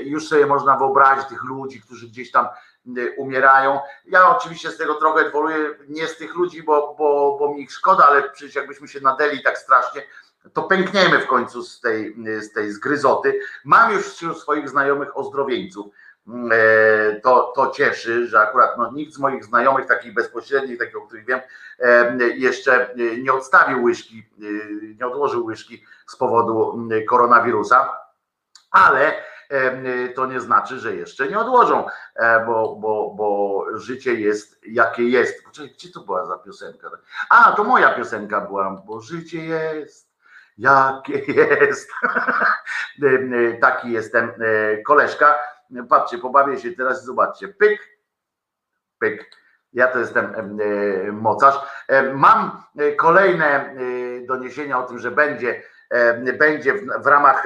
już 0.04 0.28
sobie 0.28 0.46
można 0.46 0.78
wyobrazić 0.78 1.28
tych 1.28 1.44
ludzi, 1.44 1.82
którzy 1.82 2.08
gdzieś 2.08 2.32
tam 2.32 2.48
umierają. 3.18 3.80
Ja 4.06 4.38
oczywiście 4.38 4.72
z 4.72 4.78
tego 4.78 4.96
trochę 4.96 5.30
dwoluję, 5.30 5.58
nie 5.88 6.08
z 6.08 6.18
tych 6.18 6.36
ludzi, 6.36 6.64
bo, 6.64 6.96
bo, 6.98 7.38
bo 7.40 7.54
mi 7.54 7.62
ich 7.62 7.72
szkoda, 7.72 8.08
ale 8.08 8.30
przecież 8.30 8.56
jakbyśmy 8.56 8.88
się 8.88 9.02
nadeli 9.02 9.44
tak 9.44 9.58
strasznie, 9.58 10.02
to 10.54 10.64
pękniemy 10.64 11.20
w 11.20 11.28
końcu 11.28 11.64
z 11.64 11.82
tej, 11.82 12.16
z 12.42 12.54
tej 12.54 12.72
zgryzoty. 12.72 13.40
Mam 13.66 13.94
już 13.94 14.08
wśród 14.08 14.40
swoich 14.40 14.70
znajomych 14.70 15.18
ozdrowieńców. 15.18 15.86
E, 16.52 17.20
to, 17.24 17.54
to 17.56 17.72
cieszy, 17.72 18.28
że 18.28 18.40
akurat 18.40 18.78
no, 18.78 18.92
nikt 18.92 19.14
z 19.14 19.20
moich 19.20 19.46
znajomych, 19.46 19.86
takich 19.86 20.14
bezpośrednich, 20.14 20.80
takich, 20.80 20.98
o 20.98 21.02
których 21.02 21.26
wiem, 21.26 21.40
e, 21.80 22.18
jeszcze 22.28 22.96
nie 23.22 23.34
odstawił 23.34 23.84
łyżki, 23.84 24.24
nie 25.00 25.08
odłożył 25.08 25.46
łyżki 25.46 25.84
z 26.08 26.16
powodu 26.16 26.88
koronawirusa, 27.10 27.98
ale 28.72 29.24
to 30.16 30.26
nie 30.26 30.40
znaczy, 30.40 30.80
że 30.80 30.96
jeszcze 30.96 31.28
nie 31.28 31.40
odłożą, 31.40 31.86
bo, 32.46 32.76
bo, 32.76 33.14
bo 33.18 33.66
życie 33.74 34.14
jest 34.14 34.62
jakie 34.68 35.04
jest. 35.04 35.46
Poczekaj, 35.46 35.74
gdzie 35.74 35.92
to 35.92 36.00
była 36.00 36.26
za 36.26 36.38
piosenka? 36.38 36.90
A, 37.30 37.52
to 37.52 37.64
moja 37.64 37.94
piosenka 37.96 38.42
była, 38.42 38.84
bo 38.86 39.02
życie 39.02 39.46
jest 39.46 40.14
jakie 40.58 41.18
jest. 41.34 41.92
Taki 43.62 43.92
jestem 43.92 44.32
koleżka 44.86 45.36
Patrzcie, 45.90 46.18
pobawię 46.18 46.60
się 46.60 46.72
teraz, 46.72 47.06
zobaczcie, 47.06 47.48
pyk, 47.48 47.80
pyk. 49.00 49.44
Ja 49.74 49.88
to 49.88 50.00
jestem 50.00 50.26
e, 50.36 51.12
mocarz. 51.12 51.56
E, 51.88 52.14
mam 52.14 52.64
e, 52.78 52.92
kolejne 52.92 53.76
doniesienia 54.28 54.80
o 54.80 54.84
tym, 54.84 55.00
że 55.00 55.12
będzie, 55.12 55.64
będzie 56.40 56.74
w, 56.74 57.04
w 57.04 57.08
ramach 57.08 57.44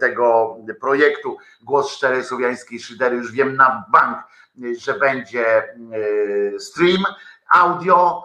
tego 0.00 0.56
projektu 0.80 1.36
Głos 1.62 1.90
Szczerej 1.90 2.24
Słowiańskiej 2.24 2.80
Szydery, 2.80 3.16
już 3.16 3.32
wiem 3.32 3.56
na 3.56 3.84
bank, 3.92 4.18
że 4.78 4.94
będzie 4.94 5.74
stream 6.58 7.04
audio, 7.48 8.24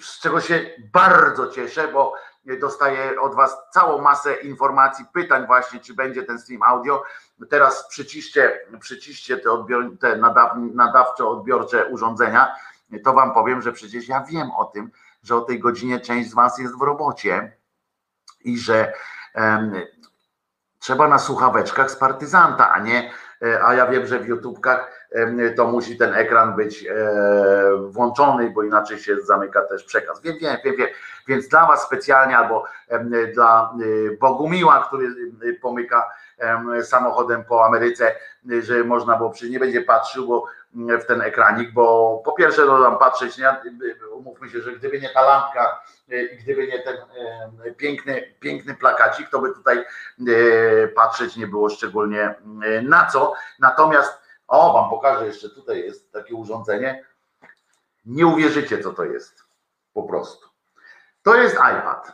z 0.00 0.20
czego 0.20 0.40
się 0.40 0.70
bardzo 0.92 1.48
cieszę, 1.48 1.88
bo 1.88 2.14
dostaję 2.60 3.20
od 3.20 3.34
Was 3.34 3.56
całą 3.70 4.02
masę 4.02 4.34
informacji, 4.34 5.04
pytań 5.12 5.46
właśnie, 5.46 5.80
czy 5.80 5.94
będzie 5.94 6.22
ten 6.22 6.38
stream 6.38 6.62
audio. 6.62 7.02
Teraz 7.50 7.88
przyciście, 7.88 8.60
przyciście 8.80 9.36
te, 9.36 9.50
odbior, 9.50 9.84
te 10.00 10.16
nadaw, 10.16 10.52
nadawczo-odbiorcze 10.56 11.90
urządzenia, 11.90 12.54
to 13.04 13.12
Wam 13.12 13.34
powiem, 13.34 13.62
że 13.62 13.72
przecież 13.72 14.08
ja 14.08 14.24
wiem 14.24 14.50
o 14.50 14.64
tym, 14.64 14.90
że 15.22 15.36
o 15.36 15.40
tej 15.40 15.60
godzinie 15.60 16.00
część 16.00 16.30
z 16.30 16.34
Was 16.34 16.58
jest 16.58 16.78
w 16.78 16.82
robocie 16.82 17.56
i 18.46 18.58
że 18.58 18.92
trzeba 20.78 21.08
na 21.08 21.18
słuchaweczkach 21.18 21.90
z 21.90 21.96
partyzanta, 21.96 22.72
a 22.72 22.78
nie, 22.78 23.10
e, 23.42 23.64
a 23.64 23.74
ja 23.74 23.86
wiem, 23.86 24.06
że 24.06 24.18
w 24.18 24.26
YouTubkach 24.26 24.96
to 25.56 25.66
musi 25.66 25.98
ten 25.98 26.14
ekran 26.14 26.56
być 26.56 26.86
e, 26.86 26.94
włączony, 27.88 28.50
bo 28.50 28.62
inaczej 28.62 28.98
się 28.98 29.20
zamyka 29.20 29.62
też 29.62 29.84
przekaz. 29.84 30.22
Wiem, 30.22 30.36
wiem, 30.40 30.56
wiem, 30.64 30.76
wiem. 30.76 30.88
Więc 31.28 31.48
dla 31.48 31.66
Was 31.66 31.82
specjalnie 31.82 32.38
albo 32.38 32.64
dla 33.34 33.74
y, 33.82 34.18
Bogumiła, 34.20 34.84
który 34.88 35.08
pomyka 35.62 36.10
samochodem 36.82 37.44
po 37.44 37.66
Ameryce, 37.66 38.14
że 38.60 38.84
można 38.84 39.16
było 39.16 39.30
przy 39.30 39.50
nie 39.50 39.58
będzie 39.58 39.82
patrzył 39.82 40.26
bo 40.26 40.44
w 40.74 41.04
ten 41.04 41.22
ekranik, 41.22 41.72
bo 41.72 42.18
po 42.24 42.32
pierwsze 42.32 42.64
no 42.64 42.82
tam 42.82 42.98
patrzeć, 42.98 43.38
nie, 43.38 43.56
umówmy 44.12 44.50
się, 44.50 44.60
że 44.60 44.72
gdyby 44.72 45.00
nie 45.00 45.08
ta 45.08 45.22
lampka 45.22 45.82
i 46.08 46.36
gdyby 46.36 46.66
nie 46.66 46.78
ten 46.78 46.96
piękny, 47.76 48.34
piękny 48.40 48.74
plakacik, 48.74 49.30
to 49.30 49.40
by 49.40 49.54
tutaj 49.54 49.84
patrzeć 50.94 51.36
nie 51.36 51.46
było 51.46 51.70
szczególnie 51.70 52.34
na 52.82 53.06
co. 53.06 53.34
Natomiast 53.58 54.18
o, 54.48 54.72
wam 54.72 54.90
pokażę 54.90 55.26
jeszcze, 55.26 55.50
tutaj 55.50 55.80
jest 55.80 56.12
takie 56.12 56.34
urządzenie. 56.34 57.04
Nie 58.04 58.26
uwierzycie, 58.26 58.78
co 58.78 58.92
to 58.92 59.04
jest. 59.04 59.44
Po 59.92 60.02
prostu. 60.02 60.48
To 61.22 61.34
jest 61.34 61.54
iPad. 61.54 62.12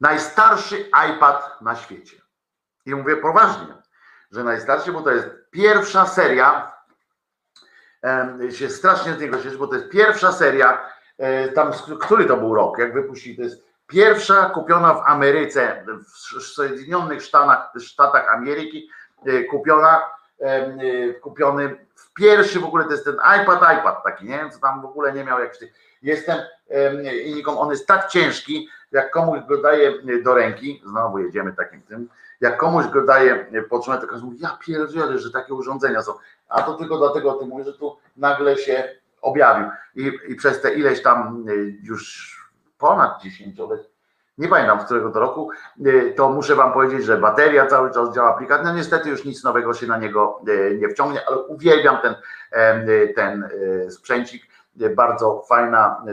Najstarszy 0.00 0.90
iPad 1.10 1.60
na 1.60 1.76
świecie. 1.76 2.16
I 2.86 2.94
mówię 2.94 3.16
poważnie, 3.16 3.74
że 4.30 4.44
najstarszy, 4.44 4.92
bo 4.92 5.02
to 5.02 5.10
jest 5.10 5.28
pierwsza 5.50 6.06
seria. 6.06 6.73
Się 8.50 8.68
strasznie 8.68 9.12
z 9.12 9.20
niego 9.20 9.42
cieszę, 9.42 9.56
bo 9.56 9.66
to 9.66 9.74
jest 9.74 9.88
pierwsza 9.88 10.32
seria. 10.32 10.90
E, 11.18 11.48
tam, 11.48 11.72
który 12.00 12.24
to 12.24 12.36
był 12.36 12.54
rok, 12.54 12.78
jak 12.78 12.92
wypuścili, 12.92 13.36
to 13.36 13.42
jest 13.42 13.64
pierwsza 13.86 14.50
kupiona 14.50 14.94
w 14.94 15.02
Ameryce, 15.06 15.84
w 16.38 16.42
Sojedinionych 16.42 17.22
Stanach, 17.22 17.72
Stanach 17.78 18.34
Ameryki, 18.34 18.88
e, 19.26 19.44
kupiona 19.44 20.02
Y, 20.40 21.20
kupiony 21.20 21.76
w 21.94 22.12
pierwszy 22.12 22.60
w 22.60 22.64
ogóle 22.64 22.84
to 22.84 22.90
jest 22.90 23.04
ten 23.04 23.14
iPad, 23.14 23.78
iPad 23.78 24.04
taki, 24.04 24.24
nie? 24.24 24.50
Co 24.52 24.58
tam 24.60 24.82
w 24.82 24.84
ogóle 24.84 25.12
nie 25.12 25.24
miał 25.24 25.40
jakiś. 25.40 25.58
Jestem 26.02 26.38
i 27.24 27.34
nikom, 27.34 27.58
on 27.58 27.70
jest 27.70 27.86
tak 27.86 28.08
ciężki, 28.08 28.68
jak 28.92 29.10
komuś 29.10 29.40
go 29.48 29.62
daje 29.62 29.92
do 30.22 30.34
ręki, 30.34 30.82
znowu 30.86 31.18
jedziemy 31.18 31.52
takim 31.52 31.82
tym, 31.82 32.08
jak 32.40 32.56
komuś 32.56 32.86
go 32.86 33.06
daje 33.06 33.46
potrzebne, 33.68 34.00
to 34.00 34.06
każdy 34.06 34.26
mówi, 34.26 34.38
ja 34.40 34.58
pierdzielę, 34.66 35.18
że 35.18 35.30
takie 35.30 35.54
urządzenia 35.54 36.02
są. 36.02 36.12
A 36.48 36.62
to 36.62 36.74
tylko 36.74 36.98
dlatego 36.98 37.30
o 37.30 37.38
tym 37.38 37.48
mówię, 37.48 37.64
że 37.64 37.72
tu 37.72 37.96
nagle 38.16 38.56
się 38.56 38.88
objawił. 39.22 39.66
I, 39.94 40.12
i 40.28 40.34
przez 40.34 40.60
te 40.60 40.74
ileś 40.74 41.02
tam 41.02 41.44
y, 41.48 41.76
już 41.82 42.34
ponad 42.78 43.22
10 43.22 43.58
lat, 43.58 43.70
nie 44.38 44.48
pamiętam 44.48 44.80
z 44.80 44.84
którego 44.84 45.10
to 45.10 45.20
roku, 45.20 45.50
y, 45.86 46.14
to 46.16 46.30
muszę 46.30 46.54
Wam 46.54 46.72
powiedzieć, 46.72 47.04
że 47.04 47.18
bateria 47.18 47.66
cały 47.66 47.90
czas 47.90 48.14
działa 48.14 48.34
aplikacja. 48.34 48.64
No 48.64 48.76
niestety 48.76 49.08
już 49.08 49.24
nic 49.24 49.44
nowego 49.44 49.74
się 49.74 49.86
na 49.86 49.98
niego 49.98 50.40
nie 50.78 50.88
wciągnie, 50.88 51.20
ale 51.28 51.38
uwielbiam 51.38 51.98
ten, 52.02 52.14
ten 53.14 53.48
sprzęcik. 53.90 54.53
Bardzo 54.96 55.42
fajna 55.48 56.04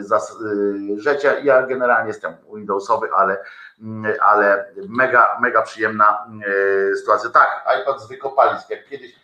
rzecz. 0.98 1.24
Ja 1.44 1.68
generalnie 1.68 2.08
jestem 2.08 2.34
Windowsowy, 2.56 3.10
ale, 3.16 3.44
ale 4.22 4.74
mega, 4.90 5.38
mega 5.42 5.62
przyjemna 5.62 6.28
sytuacja. 7.00 7.30
Tak, 7.30 7.66
iPad 7.82 8.02
z 8.02 8.08
wykopalisk, 8.08 8.70
jak 8.70 8.86
kiedyś 8.86 9.22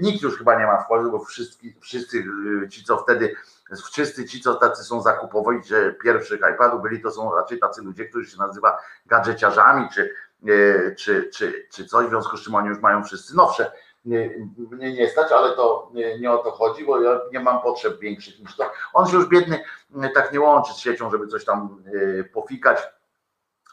nikt 0.00 0.22
już 0.22 0.38
chyba 0.38 0.58
nie 0.58 0.66
ma 0.66 0.78
wkładu, 0.78 1.10
bo 1.10 1.24
wszyscy, 1.24 1.74
wszyscy 1.80 2.24
ci, 2.70 2.84
co 2.84 2.96
wtedy, 2.96 3.36
wszyscy 3.84 4.24
ci, 4.24 4.40
co 4.40 4.54
tacy 4.54 4.84
są 4.84 5.02
zakupowi, 5.02 5.64
że 5.64 5.92
pierwszych 5.92 6.40
iPadów 6.54 6.82
byli, 6.82 7.02
to 7.02 7.10
są 7.10 7.34
raczej 7.34 7.58
tacy 7.58 7.82
ludzie, 7.82 8.04
którzy 8.04 8.30
się 8.30 8.38
nazywa 8.38 8.78
gadżeciarzami, 9.06 9.88
czy, 9.94 10.14
czy, 10.96 11.30
czy, 11.32 11.66
czy 11.72 11.86
coś, 11.86 12.06
w 12.06 12.08
związku 12.08 12.36
z 12.36 12.44
czym 12.44 12.54
oni 12.54 12.68
już 12.68 12.80
mają 12.80 13.04
wszyscy 13.04 13.36
nowsze 13.36 13.72
mnie 14.04 14.92
nie 14.92 15.08
stać, 15.08 15.32
ale 15.32 15.56
to 15.56 15.92
nie 16.20 16.32
o 16.32 16.38
to 16.38 16.50
chodzi, 16.50 16.84
bo 16.84 17.00
ja 17.00 17.20
nie 17.32 17.40
mam 17.40 17.62
potrzeb 17.62 17.98
większych 17.98 18.40
niż 18.40 18.56
to. 18.56 18.70
On 18.92 19.06
się 19.06 19.16
już 19.16 19.28
biedny 19.28 19.64
tak 20.14 20.32
nie 20.32 20.40
łączy 20.40 20.72
z 20.72 20.76
siecią, 20.76 21.10
żeby 21.10 21.26
coś 21.26 21.44
tam 21.44 21.82
e, 22.20 22.24
pofikać, 22.24 22.78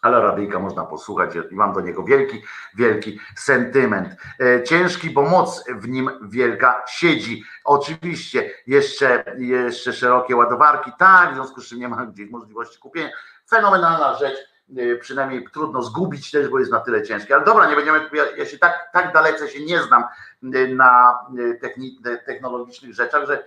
ale 0.02 0.22
radyjka 0.22 0.60
można 0.60 0.86
posłuchać 0.86 1.30
i 1.52 1.56
mam 1.56 1.74
do 1.74 1.82
niego 1.82 2.04
wielki, 2.04 2.44
wielki 2.76 3.20
sentyment. 3.36 4.16
E, 4.40 4.64
ciężki, 4.64 5.10
bo 5.10 5.22
moc 5.22 5.64
w 5.70 5.88
nim 5.88 6.10
wielka 6.22 6.84
siedzi. 6.88 7.44
Oczywiście 7.64 8.52
jeszcze, 8.68 9.36
jeszcze 9.38 9.94
szerokie 9.94 10.36
ładowarki, 10.36 10.92
tak, 11.00 11.32
w 11.32 11.36
związku 11.36 11.62
z 11.62 11.68
czym 11.68 11.80
nie 11.80 11.90
ma 11.90 12.06
gdzieś 12.06 12.30
możliwości 12.30 12.80
kupienia. 12.80 13.10
Fenomenalna 13.50 14.18
rzecz 14.18 14.49
przynajmniej 15.02 15.48
trudno 15.54 15.82
zgubić 15.82 16.32
też, 16.32 16.48
bo 16.48 16.60
jest 16.60 16.72
na 16.72 16.80
tyle 16.80 17.04
ciężkie. 17.04 17.36
Ale 17.36 17.46
dobra, 17.46 17.70
nie 17.70 17.76
będziemy, 17.76 18.10
ja, 18.38 18.46
się 18.46 18.58
tak, 18.58 18.90
tak 18.94 19.14
dalece 19.14 19.48
się 19.48 19.66
nie 19.66 19.84
znam 19.84 20.04
y, 20.44 20.76
na 20.76 21.20
y, 22.06 22.20
technologicznych 22.26 22.94
rzeczach, 22.94 23.28
że, 23.28 23.44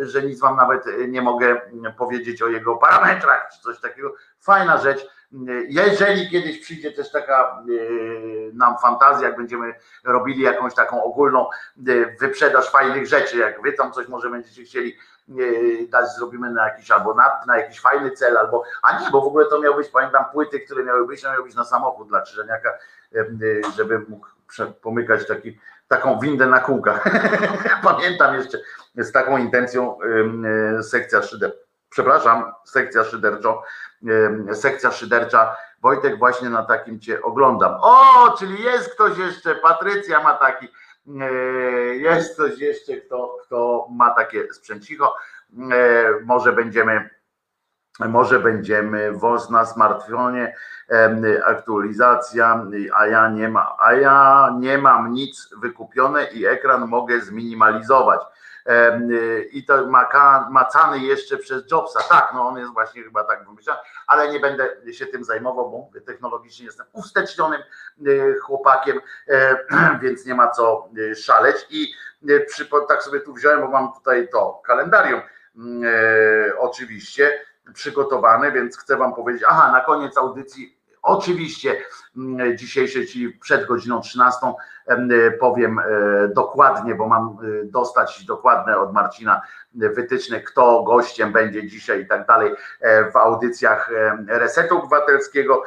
że 0.00 0.22
nic 0.22 0.40
wam 0.40 0.56
nawet 0.56 0.84
nie 1.08 1.22
mogę 1.22 1.60
powiedzieć 1.98 2.42
o 2.42 2.48
jego 2.48 2.76
parametrach 2.76 3.50
czy 3.52 3.60
coś 3.60 3.80
takiego. 3.80 4.14
Fajna 4.40 4.78
rzecz. 4.78 5.06
Jeżeli 5.68 6.30
kiedyś 6.30 6.58
przyjdzie 6.58 6.92
też 6.92 7.10
taka 7.10 7.62
nam 8.52 8.78
fantazja, 8.78 9.28
jak 9.28 9.36
będziemy 9.36 9.74
robili 10.04 10.42
jakąś 10.42 10.74
taką 10.74 11.04
ogólną 11.04 11.46
wyprzedaż 12.20 12.70
fajnych 12.70 13.06
rzeczy, 13.06 13.38
jak 13.38 13.62
wy 13.62 13.72
tam 13.72 13.92
coś 13.92 14.08
może 14.08 14.30
będziecie 14.30 14.62
chcieli 14.62 14.96
dać, 15.88 16.14
zrobimy 16.16 16.50
na 16.50 16.68
jakiś 16.68 16.90
albo 16.90 17.14
na, 17.14 17.40
na 17.46 17.58
jakiś 17.58 17.80
fajny 17.80 18.10
cel, 18.10 18.38
albo, 18.38 18.62
a 18.82 19.00
nie, 19.00 19.10
bo 19.10 19.20
w 19.20 19.26
ogóle 19.26 19.46
to 19.46 19.60
miał 19.60 19.74
być, 19.74 19.88
pamiętam, 19.88 20.24
płyty, 20.32 20.60
które 20.60 20.84
miały 20.84 21.06
być, 21.06 21.24
miały 21.24 21.44
być 21.44 21.54
na 21.54 21.64
samochód 21.64 22.08
dla 22.08 22.20
Krzyżeniaka, 22.20 22.72
żeby 23.76 23.98
mógł 24.08 24.26
pomykać 24.82 25.26
taki, 25.26 25.58
taką 25.88 26.20
windę 26.20 26.46
na 26.46 26.60
kółkach. 26.60 27.04
Pamiętam 27.84 28.34
jeszcze 28.34 28.58
z 28.96 29.12
taką 29.12 29.38
intencją 29.38 29.98
sekcja 30.82 31.22
szyder, 31.22 31.52
przepraszam, 31.90 32.52
sekcja 32.64 33.04
szyderczo, 33.04 33.62
sekcja 34.52 34.90
szydercza, 34.90 35.56
Wojtek 35.82 36.18
właśnie 36.18 36.50
na 36.50 36.62
takim 36.62 37.00
cię 37.00 37.22
oglądam. 37.22 37.74
O, 37.80 38.34
czyli 38.38 38.62
jest 38.62 38.94
ktoś 38.94 39.18
jeszcze, 39.18 39.54
Patrycja 39.54 40.22
ma 40.22 40.34
taki, 40.34 40.68
E, 40.68 40.87
jest 41.92 42.36
coś 42.36 42.58
jeszcze, 42.58 42.96
kto, 42.96 43.36
kto 43.42 43.86
ma 43.90 44.10
takie 44.10 44.52
sprzęcicho. 44.52 45.14
E, 45.72 46.10
może 46.24 46.52
będziemy, 46.52 47.10
może 48.00 48.40
będziemy 48.40 49.12
woz 49.12 49.50
na 49.50 49.66
smartfonie, 49.66 50.54
aktualizacja, 51.44 52.66
a 52.96 53.06
ja 53.06 53.28
nie 53.28 53.48
ma, 53.48 53.76
a 53.78 53.92
ja 53.92 54.48
nie 54.58 54.78
mam 54.78 55.12
nic 55.12 55.48
wykupione 55.60 56.24
i 56.24 56.46
ekran 56.46 56.86
mogę 56.86 57.20
zminimalizować. 57.20 58.20
Y, 58.68 59.48
i 59.52 59.64
to 59.64 59.86
macany 60.50 60.98
jeszcze 60.98 61.36
przez 61.36 61.70
Jobsa. 61.70 62.00
Tak, 62.08 62.30
no 62.34 62.48
on 62.48 62.58
jest 62.58 62.72
właśnie 62.72 63.02
chyba 63.02 63.24
tak 63.24 63.48
wymyślony, 63.48 63.80
ale 64.06 64.32
nie 64.32 64.40
będę 64.40 64.92
się 64.92 65.06
tym 65.06 65.24
zajmował, 65.24 65.70
bo 65.70 66.00
technologicznie 66.00 66.66
jestem 66.66 66.86
ustecznionym 66.92 67.60
y, 68.06 68.36
chłopakiem, 68.42 69.00
e, 69.28 69.56
więc 70.02 70.26
nie 70.26 70.34
ma 70.34 70.50
co 70.50 70.88
y, 70.98 71.16
szaleć. 71.16 71.66
I 71.70 71.92
przy, 72.46 72.68
tak 72.88 73.02
sobie 73.02 73.20
tu 73.20 73.34
wziąłem, 73.34 73.60
bo 73.60 73.68
mam 73.68 73.92
tutaj 73.92 74.28
to 74.28 74.62
kalendarium 74.64 75.20
mm, 75.56 75.82
e, 75.84 76.58
oczywiście 76.58 77.40
przygotowane, 77.74 78.52
więc 78.52 78.78
chcę 78.78 78.96
wam 78.96 79.14
powiedzieć, 79.14 79.44
aha, 79.48 79.72
na 79.72 79.80
koniec 79.80 80.18
audycji 80.18 80.77
Oczywiście 81.02 81.76
mm, 82.16 82.58
dzisiejszy, 82.58 83.06
czyli 83.06 83.32
przed 83.32 83.66
godziną 83.66 84.00
13 84.00 84.46
powiem 85.40 85.78
e, 85.78 85.84
dokładnie, 86.28 86.94
bo 86.94 87.08
mam 87.08 87.28
e, 87.28 87.64
dostać 87.64 88.24
dokładne 88.24 88.78
od 88.78 88.92
Marcina 88.92 89.42
wytyczne, 89.74 90.40
kto 90.40 90.82
gościem 90.82 91.32
będzie 91.32 91.66
dzisiaj 91.66 92.02
i 92.02 92.06
tak 92.06 92.26
dalej 92.26 92.54
e, 92.80 93.10
w 93.10 93.16
audycjach 93.16 93.90
Resetu 94.28 94.78
Obywatelskiego, 94.78 95.62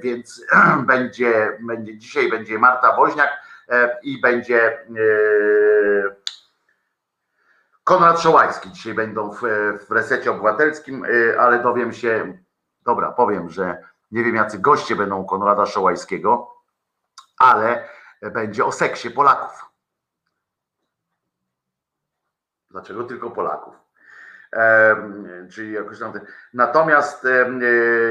więc 0.00 0.46
będzie, 0.86 1.58
będzie 1.60 1.98
dzisiaj 1.98 2.30
będzie 2.30 2.58
Marta 2.58 2.96
Woźniak 2.96 3.48
i 4.02 4.20
będzie 4.20 4.86
Konrad 7.84 8.20
Szołajski. 8.20 8.72
Dzisiaj 8.72 8.94
będą 8.94 9.30
w, 9.30 9.40
w 9.88 9.90
Resecie 9.90 10.30
Obywatelskim, 10.30 11.04
ale 11.38 11.62
dowiem 11.62 11.92
się, 11.92 12.38
dobra, 12.84 13.12
powiem, 13.12 13.50
że 13.50 13.82
nie 14.10 14.24
wiem, 14.24 14.34
jacy 14.34 14.58
goście 14.58 14.96
będą 14.96 15.24
Konrada 15.24 15.66
Szołajskiego, 15.66 16.54
ale 17.38 17.88
będzie 18.22 18.64
o 18.64 18.72
seksie 18.72 19.10
Polaków. 19.10 19.64
Dlaczego 22.70 23.04
tylko 23.04 23.30
Polaków? 23.30 23.74
E, 24.52 24.96
czyli 25.50 25.72
jakoś 25.72 25.98
tam. 25.98 26.12
Natomiast, 26.54 27.24
e, 27.24 27.50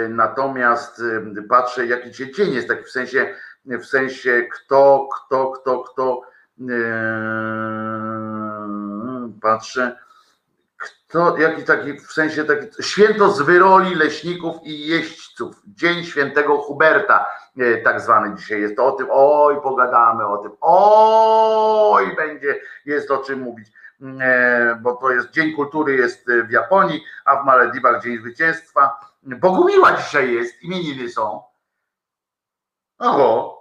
natomiast 0.10 1.02
patrzę, 1.50 1.86
jaki 1.86 2.12
dzisiaj 2.12 2.34
dzień 2.34 2.54
jest, 2.54 2.68
taki 2.68 2.84
w 2.84 2.92
sensie, 2.92 3.36
w 3.66 3.86
sensie 3.86 4.48
kto, 4.54 5.10
kto, 5.16 5.52
kto, 5.52 5.84
kto. 5.84 6.22
E, 6.70 7.38
patrzę 9.42 10.07
to 11.08 11.38
jaki 11.38 11.64
taki, 11.64 11.94
w 11.94 12.12
sensie 12.12 12.44
taki, 12.44 12.84
święto 12.84 13.32
z 13.32 13.42
wyroli 13.42 13.96
leśników 13.96 14.56
i 14.64 14.88
jeźdźców, 14.88 15.56
dzień 15.68 16.04
świętego 16.04 16.58
Huberta, 16.58 17.26
e, 17.58 17.78
tak 17.78 18.02
zwany 18.02 18.36
dzisiaj. 18.36 18.62
Jest, 18.62 18.76
to 18.76 18.86
o 18.86 18.92
tym, 18.92 19.08
oj, 19.12 19.62
pogadamy 19.62 20.28
o 20.28 20.38
tym, 20.38 20.52
oj, 20.62 22.16
będzie, 22.16 22.62
jest 22.86 23.12
o 23.12 23.18
czym 23.18 23.40
mówić, 23.40 23.68
e, 24.22 24.80
bo 24.82 24.96
to 24.96 25.12
jest 25.12 25.32
Dzień 25.32 25.54
Kultury 25.54 25.96
jest 25.96 26.26
w 26.48 26.52
Japonii, 26.52 27.04
a 27.26 27.36
w 27.36 27.46
Malediwach 27.46 28.04
Dzień 28.04 28.18
Zwycięstwa, 28.18 29.00
Bogumiła 29.24 29.94
dzisiaj 29.94 30.34
jest, 30.34 30.64
imieniny 30.64 31.10
są, 31.10 31.44
oho, 33.00 33.58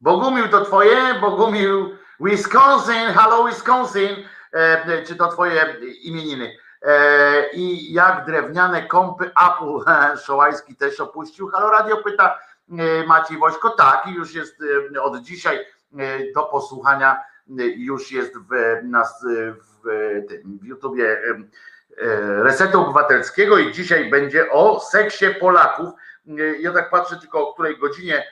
Bogumił 0.00 0.48
to 0.48 0.64
twoje, 0.64 1.14
Bogumił 1.20 1.96
Wisconsin, 2.20 3.12
hello 3.14 3.44
Wisconsin, 3.44 4.10
e, 4.52 5.02
czy 5.02 5.16
to 5.16 5.28
twoje 5.28 5.76
imieniny, 6.02 6.56
E, 6.56 6.63
I 7.52 7.92
jak 7.92 8.26
drewniane 8.26 8.86
kąpy 8.86 9.24
Apple 9.24 9.92
Szołajski 10.24 10.76
też 10.76 11.00
opuścił. 11.00 11.48
Halo 11.48 11.70
Radio 11.70 11.96
pyta 11.96 12.38
e, 12.70 13.06
Maciej 13.06 13.38
Wośko. 13.38 13.70
Tak, 13.70 14.06
już 14.06 14.34
jest 14.34 14.56
e, 14.96 15.02
od 15.02 15.20
dzisiaj 15.20 15.66
do 16.34 16.42
posłuchania, 16.42 17.20
już 17.76 18.12
jest 18.12 18.38
w, 18.38 18.50
nas, 18.82 19.24
w, 19.60 19.88
w 20.60 20.64
YouTubie 20.64 21.18
Resetu 22.42 22.80
Obywatelskiego 22.80 23.58
i 23.58 23.72
dzisiaj 23.72 24.10
będzie 24.10 24.50
o 24.50 24.80
seksie 24.80 25.26
Polaków. 25.40 25.90
Ja 26.60 26.72
tak 26.72 26.90
patrzę 26.90 27.16
tylko 27.16 27.48
o 27.48 27.52
której 27.52 27.78
godzinie 27.78 28.24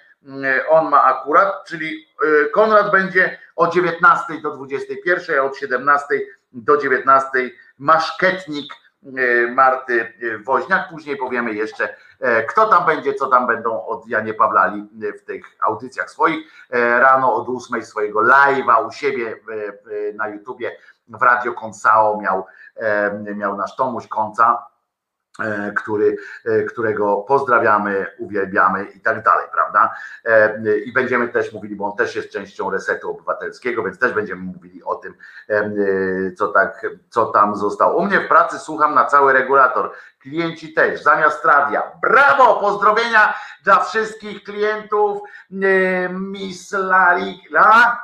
on 0.68 0.88
ma 0.88 1.02
akurat, 1.02 1.64
czyli 1.66 2.06
Konrad 2.52 2.92
będzie 2.92 3.38
o 3.56 3.68
19 3.68 4.40
do 4.42 4.56
21, 4.56 5.38
a 5.38 5.42
od 5.42 5.56
17 5.56 6.20
do 6.52 6.76
19 6.76 7.30
maszketnik 7.78 8.74
e, 9.04 9.50
Marty 9.50 10.12
Woźniak. 10.44 10.88
Później 10.90 11.16
powiemy 11.16 11.54
jeszcze, 11.54 11.96
e, 12.20 12.42
kto 12.42 12.68
tam 12.68 12.86
będzie, 12.86 13.14
co 13.14 13.26
tam 13.26 13.46
będą 13.46 13.86
od 13.86 14.08
Janie 14.08 14.34
Pawlali 14.34 14.88
w 15.20 15.24
tych 15.24 15.56
audycjach 15.66 16.10
swoich. 16.10 16.52
E, 16.70 17.00
rano 17.00 17.34
od 17.34 17.48
ósmej 17.48 17.84
swojego 17.84 18.20
live'a 18.20 18.86
u 18.86 18.92
siebie 18.92 19.36
na 20.14 20.28
YouTubie 20.28 20.76
w 21.08 21.22
Radio 21.22 21.52
Konsao 21.52 22.20
miał, 22.20 22.46
miał 23.36 23.56
nasz 23.56 23.76
Tomuś 23.76 24.06
Konca 24.06 24.71
E, 24.71 24.71
który, 25.76 26.16
e, 26.44 26.62
którego 26.62 27.16
pozdrawiamy, 27.16 28.06
uwielbiamy 28.18 28.84
i 28.84 29.00
tak 29.00 29.22
dalej, 29.22 29.46
prawda? 29.52 29.94
E, 30.24 30.78
I 30.78 30.92
będziemy 30.92 31.28
też 31.28 31.52
mówili, 31.52 31.76
bo 31.76 31.84
on 31.84 31.96
też 31.96 32.16
jest 32.16 32.30
częścią 32.30 32.70
resetu 32.70 33.10
obywatelskiego, 33.10 33.82
więc 33.82 33.98
też 33.98 34.12
będziemy 34.12 34.42
mówili 34.42 34.82
o 34.82 34.94
tym, 34.94 35.14
co 36.36 36.48
tak, 36.48 36.86
co 37.10 37.26
tam 37.26 37.56
zostało. 37.56 37.96
U 37.96 38.04
mnie 38.04 38.20
w 38.20 38.28
pracy 38.28 38.58
słucham 38.58 38.94
na 38.94 39.04
cały 39.04 39.32
regulator. 39.32 39.92
Klienci 40.18 40.74
też, 40.74 41.02
zamiast 41.02 41.44
radia. 41.44 41.82
Brawo! 42.02 42.60
Pozdrowienia 42.60 43.34
dla 43.64 43.84
wszystkich 43.84 44.44
klientów. 44.44 45.20
Miss 46.10 46.72
Larika. 46.72 47.98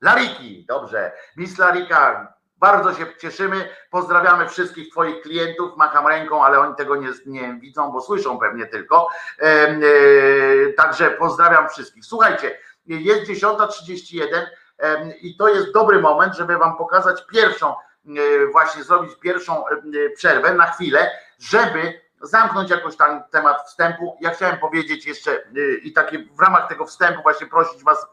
Lariki, 0.00 0.64
dobrze. 0.68 1.12
Miss 1.36 1.58
Larika, 1.58 2.35
Bardzo 2.58 2.94
się 2.94 3.06
cieszymy. 3.18 3.68
Pozdrawiamy 3.90 4.48
wszystkich 4.48 4.90
Twoich 4.90 5.22
klientów. 5.22 5.76
Macham 5.76 6.06
ręką, 6.06 6.44
ale 6.44 6.60
oni 6.60 6.74
tego 6.74 6.96
nie, 6.96 7.08
nie 7.26 7.54
widzą, 7.60 7.92
bo 7.92 8.00
słyszą 8.00 8.38
pewnie 8.38 8.66
tylko. 8.66 9.08
E, 9.38 9.76
także 10.72 11.10
pozdrawiam 11.10 11.68
wszystkich. 11.68 12.04
Słuchajcie, 12.04 12.58
jest 12.86 13.30
10.31 13.30 14.46
e, 14.78 15.10
i 15.10 15.36
to 15.36 15.48
jest 15.48 15.72
dobry 15.72 16.00
moment, 16.00 16.34
żeby 16.34 16.58
Wam 16.58 16.76
pokazać 16.76 17.26
pierwszą, 17.26 17.74
e, 17.74 18.46
właśnie 18.52 18.84
zrobić 18.84 19.14
pierwszą 19.14 19.68
e, 19.68 19.72
przerwę 20.16 20.54
na 20.54 20.66
chwilę, 20.66 21.10
żeby 21.38 22.00
zamknąć 22.20 22.70
jakoś 22.70 22.96
tam 22.96 23.22
temat 23.30 23.66
wstępu. 23.66 24.16
Ja 24.20 24.30
chciałem 24.30 24.58
powiedzieć 24.58 25.06
jeszcze 25.06 25.42
i 25.82 25.92
takie 25.92 26.18
w 26.18 26.40
ramach 26.40 26.68
tego 26.68 26.86
wstępu 26.86 27.22
właśnie 27.22 27.46
prosić 27.46 27.84
Was 27.84 28.06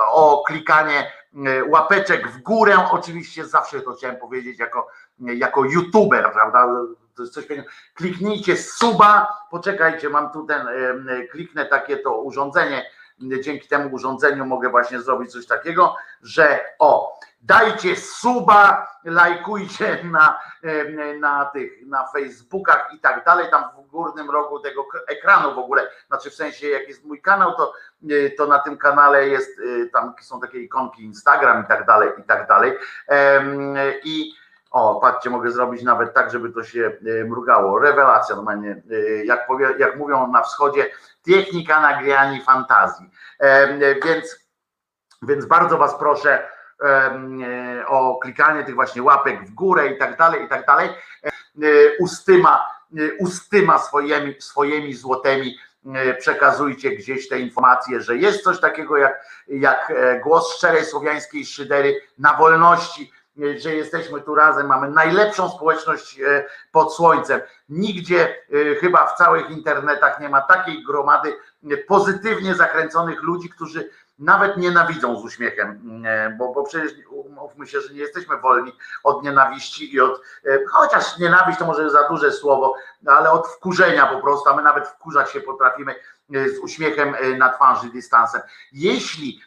o 0.00 0.42
klikanie 0.46 1.12
y, 1.34 1.64
łapeczek 1.64 2.28
w 2.28 2.42
górę. 2.42 2.76
Oczywiście 2.90 3.44
zawsze 3.44 3.80
to 3.80 3.92
chciałem 3.92 4.16
powiedzieć 4.16 4.58
jako, 4.58 4.88
jako 5.18 5.64
youtuber, 5.64 6.32
prawda? 6.32 6.66
To 7.14 7.22
jest 7.22 7.34
coś. 7.34 7.46
Kliknijcie 7.94 8.56
suba, 8.56 9.28
poczekajcie, 9.50 10.08
mam 10.10 10.32
tu 10.32 10.46
ten, 10.46 10.66
kliknę 11.30 11.66
takie 11.66 11.96
to 11.96 12.20
urządzenie. 12.20 12.90
Dzięki 13.40 13.68
temu 13.68 13.94
urządzeniu 13.94 14.46
mogę 14.46 14.70
właśnie 14.70 15.00
zrobić 15.00 15.32
coś 15.32 15.46
takiego, 15.46 15.96
że 16.22 16.60
o, 16.78 17.18
dajcie 17.42 17.96
suba, 17.96 18.86
lajkujcie 19.04 19.98
na, 20.04 20.40
na 21.20 21.44
tych, 21.44 21.86
na 21.86 22.06
Facebookach 22.06 22.90
i 22.94 23.00
tak 23.00 23.24
dalej, 23.24 23.50
tam 23.50 23.64
w 23.78 23.90
górnym 23.90 24.30
rogu 24.30 24.60
tego 24.60 24.86
ekranu 25.08 25.54
w 25.54 25.58
ogóle, 25.58 25.90
znaczy 26.06 26.30
w 26.30 26.34
sensie 26.34 26.68
jak 26.68 26.88
jest 26.88 27.04
mój 27.04 27.20
kanał, 27.20 27.56
to, 27.56 27.72
e, 28.10 28.30
to 28.30 28.46
na 28.46 28.58
tym 28.58 28.78
kanale 28.78 29.28
jest, 29.28 29.60
e, 29.60 29.86
tam 29.86 30.14
są 30.20 30.40
takie 30.40 30.58
ikonki 30.58 31.04
Instagram 31.04 31.64
i 31.64 31.66
tak 31.66 31.86
dalej, 31.86 32.08
i 32.18 32.22
tak 32.22 32.48
dalej. 32.48 32.72
I 34.04 34.32
o, 34.70 35.00
patrzcie, 35.00 35.30
mogę 35.30 35.50
zrobić 35.50 35.82
nawet 35.82 36.14
tak, 36.14 36.30
żeby 36.30 36.50
to 36.50 36.64
się 36.64 36.92
e, 37.20 37.24
mrugało. 37.24 37.78
Rewelacja 37.78 38.36
normalnie, 38.36 38.82
jak, 39.24 39.46
powie, 39.46 39.74
jak 39.78 39.96
mówią 39.96 40.26
na 40.26 40.42
wschodzie, 40.42 40.90
technika 41.24 41.80
nagrani 41.80 42.42
fantazji. 42.42 43.10
Więc, 44.04 44.46
więc 45.22 45.46
bardzo 45.46 45.78
Was 45.78 45.98
proszę, 45.98 46.48
E, 46.82 47.86
o 47.86 48.18
klikanie 48.22 48.64
tych 48.64 48.74
właśnie 48.74 49.02
łapek 49.02 49.44
w 49.44 49.54
górę 49.54 49.86
i 49.86 49.98
tak 49.98 50.16
dalej, 50.18 50.44
i 50.44 50.48
tak 50.48 50.66
dalej, 50.66 50.88
e, 50.88 51.30
ustyma, 51.98 52.70
e, 52.98 53.14
ustyma 53.18 53.78
swoimi, 53.78 54.34
swoimi 54.38 54.94
złotymi 54.94 55.58
przekazujcie 56.18 56.90
gdzieś 56.90 57.28
te 57.28 57.38
informacje, 57.38 58.00
że 58.00 58.16
jest 58.16 58.44
coś 58.44 58.60
takiego 58.60 58.96
jak, 58.96 59.24
jak 59.48 59.92
głos 60.22 60.56
szczerej 60.56 60.84
słowiańskiej 60.84 61.46
szydery 61.46 62.00
na 62.18 62.34
wolności, 62.34 63.12
że 63.56 63.74
jesteśmy 63.74 64.20
tu 64.20 64.34
razem, 64.34 64.66
mamy 64.66 64.90
najlepszą 64.90 65.50
społeczność 65.50 66.20
pod 66.72 66.94
słońcem. 66.94 67.40
Nigdzie 67.68 68.36
chyba 68.80 69.06
w 69.06 69.16
całych 69.16 69.50
internetach 69.50 70.20
nie 70.20 70.28
ma 70.28 70.40
takiej 70.40 70.84
gromady 70.84 71.36
pozytywnie 71.86 72.54
zakręconych 72.54 73.22
ludzi, 73.22 73.48
którzy 73.48 73.90
nawet 74.18 74.56
nienawidzą 74.56 75.20
z 75.20 75.24
uśmiechem, 75.24 76.02
e, 76.06 76.30
bo, 76.30 76.52
bo 76.52 76.62
przecież 76.62 76.92
umówmy 77.10 77.66
się, 77.66 77.80
że 77.80 77.94
nie 77.94 78.00
jesteśmy 78.00 78.36
wolni 78.36 78.72
od 79.04 79.22
nienawiści 79.22 79.94
i 79.94 80.00
od, 80.00 80.20
e, 80.46 80.58
chociaż 80.70 81.18
nienawiść 81.18 81.58
to 81.58 81.66
może 81.66 81.90
za 81.90 82.08
duże 82.08 82.32
słowo, 82.32 82.74
ale 83.06 83.30
od 83.30 83.48
wkurzenia 83.48 84.06
po 84.06 84.20
prostu, 84.20 84.50
a 84.50 84.56
my 84.56 84.62
nawet 84.62 84.88
wkurzać 84.88 85.30
się 85.30 85.40
potrafimy 85.40 85.92
e, 85.92 85.96
z 86.30 86.58
uśmiechem 86.58 87.14
na 87.38 87.48
twarzy, 87.52 87.88
dystansem. 87.92 88.40
Jeśli, 88.72 89.40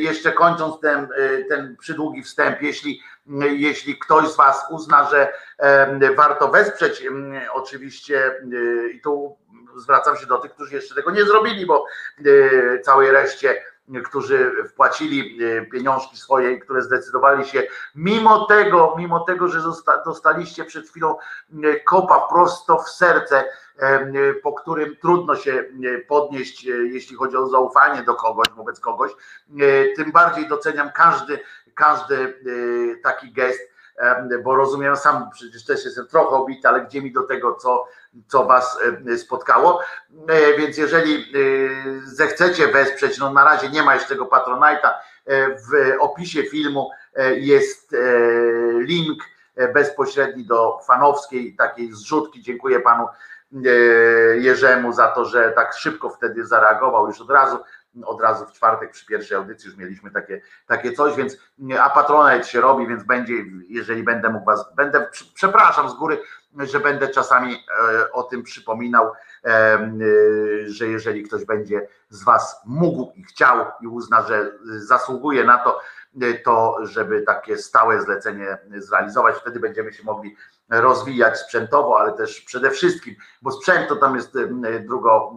jeszcze 0.00 0.32
kończąc 0.32 0.80
ten, 0.80 1.08
ten 1.48 1.76
przydługi 1.76 2.22
wstęp, 2.22 2.62
jeśli, 2.62 3.02
jeśli 3.40 3.98
ktoś 3.98 4.28
z 4.28 4.36
Was 4.36 4.64
uzna, 4.70 5.10
że 5.10 5.32
warto 6.16 6.48
wesprzeć 6.48 7.02
oczywiście 7.52 8.34
i 8.94 9.00
tu 9.00 9.38
zwracam 9.76 10.16
się 10.16 10.26
do 10.26 10.38
tych, 10.38 10.52
którzy 10.52 10.74
jeszcze 10.74 10.94
tego 10.94 11.10
nie 11.10 11.24
zrobili, 11.24 11.66
bo 11.66 11.86
całej 12.84 13.10
reszcie 13.10 13.62
którzy 14.04 14.52
wpłacili 14.68 15.38
e, 15.44 15.66
pieniążki 15.66 16.16
swoje, 16.16 16.58
które 16.58 16.82
zdecydowali 16.82 17.44
się, 17.44 17.62
mimo 17.94 18.46
tego, 18.46 18.94
mimo 18.98 19.20
tego, 19.20 19.48
że 19.48 19.60
dostaliście 20.04 20.64
przed 20.64 20.88
chwilą 20.88 21.16
e, 21.64 21.80
kopa 21.80 22.28
prosto 22.28 22.78
w 22.78 22.88
serce, 22.88 23.44
e, 23.78 24.34
po 24.42 24.52
którym 24.52 24.96
trudno 24.96 25.36
się 25.36 25.64
podnieść, 26.08 26.64
jeśli 26.64 27.16
chodzi 27.16 27.36
o 27.36 27.48
zaufanie 27.48 28.02
do 28.02 28.14
kogoś, 28.14 28.46
wobec 28.56 28.80
kogoś, 28.80 29.12
tym 29.96 30.12
bardziej 30.12 30.48
doceniam 30.48 30.90
każdy, 30.92 31.38
każdy 31.74 32.34
taki 33.02 33.32
gest 33.32 33.75
bo 34.44 34.56
rozumiem, 34.56 34.96
sam 34.96 35.30
przecież 35.30 35.64
też 35.64 35.84
jestem 35.84 36.06
trochę 36.06 36.36
obity, 36.36 36.68
ale 36.68 36.80
gdzie 36.80 37.02
mi 37.02 37.12
do 37.12 37.22
tego, 37.22 37.54
co, 37.54 37.88
co 38.28 38.44
Was 38.44 38.78
spotkało. 39.16 39.80
E, 40.28 40.58
więc 40.58 40.78
jeżeli 40.78 41.14
e, 41.14 41.26
zechcecie 42.04 42.68
wesprzeć, 42.68 43.18
no 43.18 43.32
na 43.32 43.44
razie 43.44 43.68
nie 43.68 43.82
ma 43.82 43.94
jeszcze 43.94 44.08
tego 44.08 44.24
Patronite'a, 44.24 44.88
e, 45.26 45.48
w 45.50 45.96
opisie 46.00 46.42
filmu 46.42 46.90
jest 47.36 47.96
link 48.78 49.22
bezpośredni 49.74 50.46
do 50.46 50.78
fanowskiej 50.86 51.56
takiej 51.56 51.92
zrzutki. 51.92 52.42
Dziękuję 52.42 52.80
panu 52.80 53.08
Jerzemu 54.38 54.92
za 54.92 55.08
to, 55.08 55.24
że 55.24 55.52
tak 55.52 55.74
szybko 55.74 56.10
wtedy 56.10 56.46
zareagował 56.46 57.06
już 57.06 57.20
od 57.20 57.30
razu 57.30 57.58
od 58.04 58.20
razu 58.20 58.46
w 58.46 58.52
czwartek 58.52 58.90
przy 58.90 59.06
pierwszej 59.06 59.36
audycji 59.36 59.68
już 59.68 59.78
mieliśmy 59.78 60.10
takie, 60.10 60.40
takie 60.66 60.92
coś, 60.92 61.16
więc 61.16 61.36
a 61.80 61.90
Patronite 61.90 62.44
się 62.44 62.60
robi, 62.60 62.86
więc 62.86 63.04
będzie, 63.04 63.34
jeżeli 63.68 64.02
będę 64.02 64.30
mógł 64.30 64.44
was, 64.46 64.74
będę, 64.76 65.08
przepraszam 65.34 65.90
z 65.90 65.94
góry, 65.94 66.18
że 66.58 66.80
będę 66.80 67.08
czasami 67.08 67.54
e, 67.54 68.12
o 68.12 68.22
tym 68.22 68.42
przypominał, 68.42 69.12
e, 69.44 69.48
e, 69.48 69.88
że 70.66 70.86
jeżeli 70.86 71.22
ktoś 71.22 71.44
będzie 71.44 71.88
z 72.08 72.24
was 72.24 72.60
mógł 72.66 73.12
i 73.16 73.24
chciał 73.24 73.64
i 73.80 73.86
uzna, 73.86 74.22
że 74.22 74.52
zasługuje 74.64 75.44
na 75.44 75.58
to, 75.58 75.80
to 76.44 76.76
żeby 76.82 77.22
takie 77.22 77.56
stałe 77.56 78.02
zlecenie 78.02 78.58
zrealizować, 78.78 79.36
wtedy 79.36 79.60
będziemy 79.60 79.92
się 79.92 80.04
mogli 80.04 80.36
rozwijać 80.70 81.38
sprzętowo, 81.38 82.00
ale 82.00 82.12
też 82.12 82.40
przede 82.40 82.70
wszystkim, 82.70 83.14
bo 83.42 83.52
sprzęt 83.52 83.88
to 83.88 83.96
tam 83.96 84.16
jest 84.16 84.32
drugo 84.86 85.34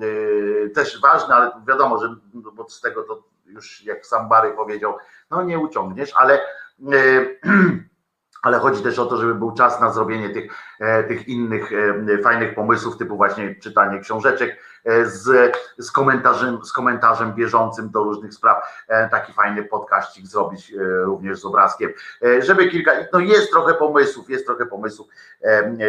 też 0.76 1.02
ważne, 1.02 1.36
ale 1.36 1.52
wiadomo, 1.68 2.00
że 2.00 2.16
no, 2.34 2.52
bo 2.52 2.70
z 2.70 2.82
tego 2.82 3.04
to 3.04 3.24
już 3.46 3.84
jak 3.84 4.06
sam 4.06 4.30
Bary 4.30 4.54
powiedział, 4.54 4.98
no 5.32 5.44
nie 5.44 5.60
uciągniesz, 5.60 6.14
ale 6.16 6.42
ale 8.42 8.60
chodzi 8.60 8.84
też 8.84 9.00
o 9.00 9.06
to, 9.06 9.18
żeby 9.18 9.36
był 9.36 9.52
czas 9.52 9.82
na 9.82 9.92
zrobienie 9.92 10.30
tych, 10.30 10.52
e, 10.80 11.04
tych 11.04 11.28
innych 11.28 11.72
e, 11.74 12.18
fajnych 12.22 12.56
pomysłów, 12.56 12.98
typu 12.98 13.18
właśnie 13.18 13.56
czytanie 13.56 14.00
książeczek 14.00 14.58
e, 14.86 15.06
z, 15.06 15.56
z, 15.78 15.92
komentarzem, 15.92 16.66
z 16.66 16.72
komentarzem 16.72 17.34
bieżącym 17.34 17.90
do 17.90 18.04
różnych 18.04 18.34
spraw. 18.34 18.86
Taki 19.12 19.34
fajny 19.34 19.64
podkaścik 19.64 20.28
zrobić 20.28 20.74
również 21.04 21.40
z 21.40 21.46
obrazkiem, 21.46 21.92
żeby 22.40 22.68
kilka, 22.68 22.92
no 23.14 23.20
jest 23.20 23.52
trochę 23.52 23.74
pomysłów, 23.74 24.30
jest 24.30 24.46
trochę 24.46 24.66
pomysłów 24.66 25.08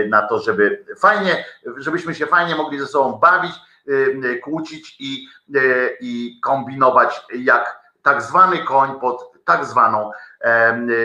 na 0.09 0.22
to, 0.22 0.39
żeby 0.39 0.85
fajnie, 0.99 1.45
żebyśmy 1.77 2.14
się 2.14 2.27
fajnie 2.27 2.57
mogli 2.57 2.79
ze 2.79 2.87
sobą 2.87 3.12
bawić, 3.12 3.53
kłócić 4.43 4.97
i, 5.01 5.27
i 6.01 6.41
kombinować 6.43 7.27
jak 7.35 7.81
tak 8.03 8.22
zwany 8.22 8.59
koń 8.59 9.01
pod 9.01 9.39
tak 9.45 9.64
zwaną 9.64 10.11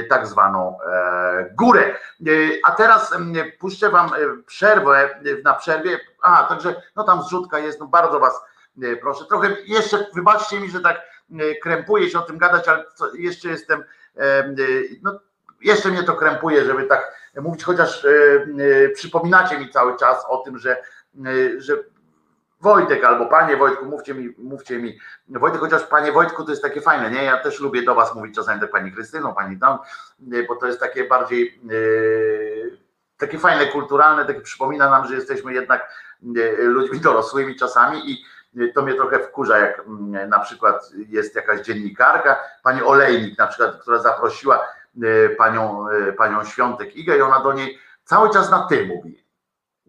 tak 0.10 0.28
zwaną 0.28 0.78
e, 0.82 1.50
górę. 1.54 1.84
E, 1.86 2.32
a 2.64 2.72
teraz 2.72 3.14
puszczę 3.60 3.90
wam 3.90 4.08
e, 4.08 4.18
przerwę 4.46 5.20
na 5.44 5.54
przerwie. 5.54 6.00
A, 6.22 6.44
także 6.44 6.82
no 6.96 7.04
tam 7.04 7.24
zrzutka 7.24 7.60
jest, 7.60 7.80
no 7.80 7.88
bardzo 7.88 8.20
was 8.20 8.42
proszę. 9.02 9.26
Trochę 9.26 9.56
jeszcze, 9.66 10.06
wybaczcie 10.14 10.60
mi, 10.60 10.70
że 10.70 10.80
tak 10.80 11.02
krępuję 11.62 12.10
się 12.10 12.20
o 12.20 12.22
tym 12.22 12.38
gadać, 12.38 12.68
ale 12.68 12.86
jeszcze 13.14 13.50
jestem, 13.50 13.84
no 15.02 15.20
jeszcze 15.62 15.90
mnie 15.90 16.04
to 16.04 16.14
krępuje, 16.14 16.66
żeby 16.66 16.84
tak 16.84 17.12
mówić, 17.42 17.64
chociaż 17.64 18.08
przypominacie 18.94 19.60
mi 19.60 19.70
cały 19.70 19.98
czas 19.98 20.26
o 20.28 20.38
tym, 20.38 20.58
że, 20.58 20.78
że 21.58 21.74
Wojtek 22.62 23.04
albo 23.04 23.26
panie 23.26 23.58
Wojtku, 23.58 23.86
mówcie 23.86 24.14
mi, 24.14 24.36
mówcie 24.38 24.78
mi. 24.78 25.00
Wojtek, 25.30 25.62
chociaż 25.62 25.84
panie 25.84 26.12
Wojtku 26.12 26.44
to 26.44 26.50
jest 26.50 26.62
takie 26.62 26.82
fajne, 26.82 27.12
nie? 27.12 27.24
Ja 27.24 27.38
też 27.38 27.60
lubię 27.60 27.84
do 27.84 27.96
was 27.96 28.16
mówić 28.16 28.36
czasami 28.36 28.62
tak 28.62 28.72
pani 28.72 28.92
Krystyną, 28.92 29.34
pani 29.34 29.58
Don, 29.58 29.78
bo 30.48 30.56
to 30.56 30.68
jest 30.68 30.80
takie 30.80 31.04
bardziej 31.04 31.60
yy, 31.64 32.78
takie 33.18 33.40
fajne, 33.40 33.66
kulturalne, 33.68 34.26
takie 34.26 34.42
przypomina 34.42 34.90
nam, 34.90 35.08
że 35.08 35.16
jesteśmy 35.16 35.54
jednak 35.54 35.90
yy, 36.22 36.64
ludźmi 36.64 37.00
dorosłymi 37.00 37.56
czasami 37.56 38.12
i 38.12 38.26
to 38.74 38.82
mnie 38.82 38.94
trochę 38.94 39.20
wkurza, 39.20 39.58
jak 39.58 39.82
yy, 40.14 40.28
na 40.28 40.40
przykład 40.40 40.92
jest 41.08 41.36
jakaś 41.36 41.62
dziennikarka, 41.62 42.40
pani 42.64 42.84
Olejnik 42.84 43.38
na 43.38 43.48
przykład, 43.48 43.82
która 43.82 44.00
zaprosiła 44.00 44.68
panią, 45.38 45.86
panią 46.18 46.44
Świątek 46.44 46.96
Igę 46.96 47.18
i 47.18 47.22
ona 47.22 47.40
do 47.40 47.54
niej 47.54 47.80
cały 48.04 48.30
czas 48.30 48.52
na 48.52 48.68
ty 48.68 48.86
mówi 48.86 49.25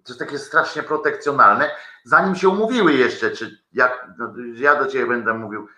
to 0.06 0.14
takie 0.14 0.38
strasznie 0.38 0.82
protekcjonalne, 0.82 1.70
zanim 2.04 2.36
się 2.36 2.48
umówiły 2.48 2.92
jeszcze, 2.92 3.30
czy 3.30 3.58
jak, 3.72 4.06
no, 4.18 4.34
ja 4.54 4.84
do 4.84 4.86
ciebie 4.86 5.06
będę 5.06 5.34
mówił 5.34 5.68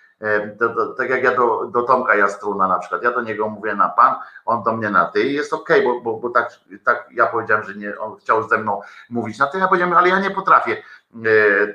To, 0.58 0.86
tak 0.86 1.10
jak 1.10 1.22
ja 1.22 1.34
do, 1.34 1.66
do 1.66 1.82
Tomka 1.82 2.14
Jastruna 2.14 2.68
na 2.68 2.78
przykład, 2.78 3.02
ja 3.02 3.10
do 3.10 3.22
niego 3.22 3.48
mówię 3.48 3.74
na 3.74 3.88
pan, 3.88 4.14
on 4.44 4.62
do 4.62 4.72
mnie 4.72 4.90
na 4.90 5.04
ty 5.04 5.22
i 5.22 5.34
jest 5.34 5.52
okej, 5.52 5.86
okay, 5.86 5.94
bo, 5.94 6.00
bo, 6.00 6.20
bo 6.20 6.30
tak, 6.30 6.50
tak 6.84 7.08
ja 7.10 7.26
powiedziałem, 7.26 7.64
że 7.64 7.74
nie, 7.74 7.98
on 7.98 8.16
chciał 8.16 8.48
ze 8.48 8.58
mną 8.58 8.80
mówić 9.10 9.38
na 9.38 9.46
ty, 9.46 9.58
ja 9.58 9.68
powiedziałem, 9.68 9.94
ale 9.94 10.08
ja 10.08 10.20
nie 10.20 10.30
potrafię 10.30 10.82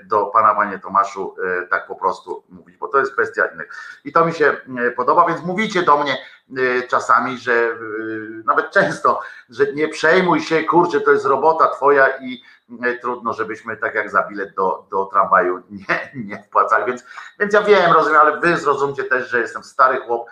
do 0.06 0.26
pana 0.26 0.56
panie 0.56 0.80
Tomaszu 0.80 1.36
tak 1.70 1.88
po 1.88 1.96
prostu 1.96 2.44
mówić, 2.50 2.78
bo 2.78 2.88
to 2.88 3.00
jest 3.00 3.14
kwestia 3.14 3.46
innych. 3.46 3.70
I 4.06 4.12
to 4.12 4.26
mi 4.26 4.34
się 4.34 4.56
podoba, 4.96 5.26
więc 5.28 5.44
mówicie 5.44 5.84
do 5.84 5.98
mnie 5.98 6.18
czasami, 6.90 7.38
że 7.38 7.78
nawet 8.46 8.72
często, 8.72 9.20
że 9.50 9.74
nie 9.74 9.88
przejmuj 9.88 10.40
się, 10.42 10.64
kurczę, 10.64 11.02
to 11.02 11.12
jest 11.12 11.26
robota 11.26 11.68
twoja 11.68 12.08
i 12.08 12.44
E, 12.44 12.53
trudno, 13.02 13.34
żebyśmy 13.34 13.78
tak 13.78 13.96
jak 13.96 14.12
za 14.12 14.24
bilet 14.24 14.56
do, 14.56 14.88
do 14.92 15.06
tramwaju 15.06 15.64
nie, 15.70 16.12
nie 16.26 16.44
wpłacali, 16.44 16.86
więc, 16.86 17.04
więc 17.40 17.54
ja 17.54 17.62
wiem, 17.62 17.92
rozumiem, 17.92 18.22
ale 18.22 18.40
wy 18.40 18.58
zrozumcie 18.58 19.04
też, 19.04 19.30
że 19.30 19.40
jestem 19.40 19.64
stary 19.64 19.98
chłop 19.98 20.30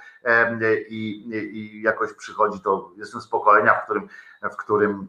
i, 0.90 1.30
i 1.54 1.82
jakoś 1.82 2.14
przychodzi 2.14 2.60
to, 2.62 2.92
jestem 2.98 3.22
z 3.22 3.28
pokolenia, 3.28 3.74
w 3.74 3.84
którym, 3.84 4.08
w 4.52 4.56
którym, 4.56 5.08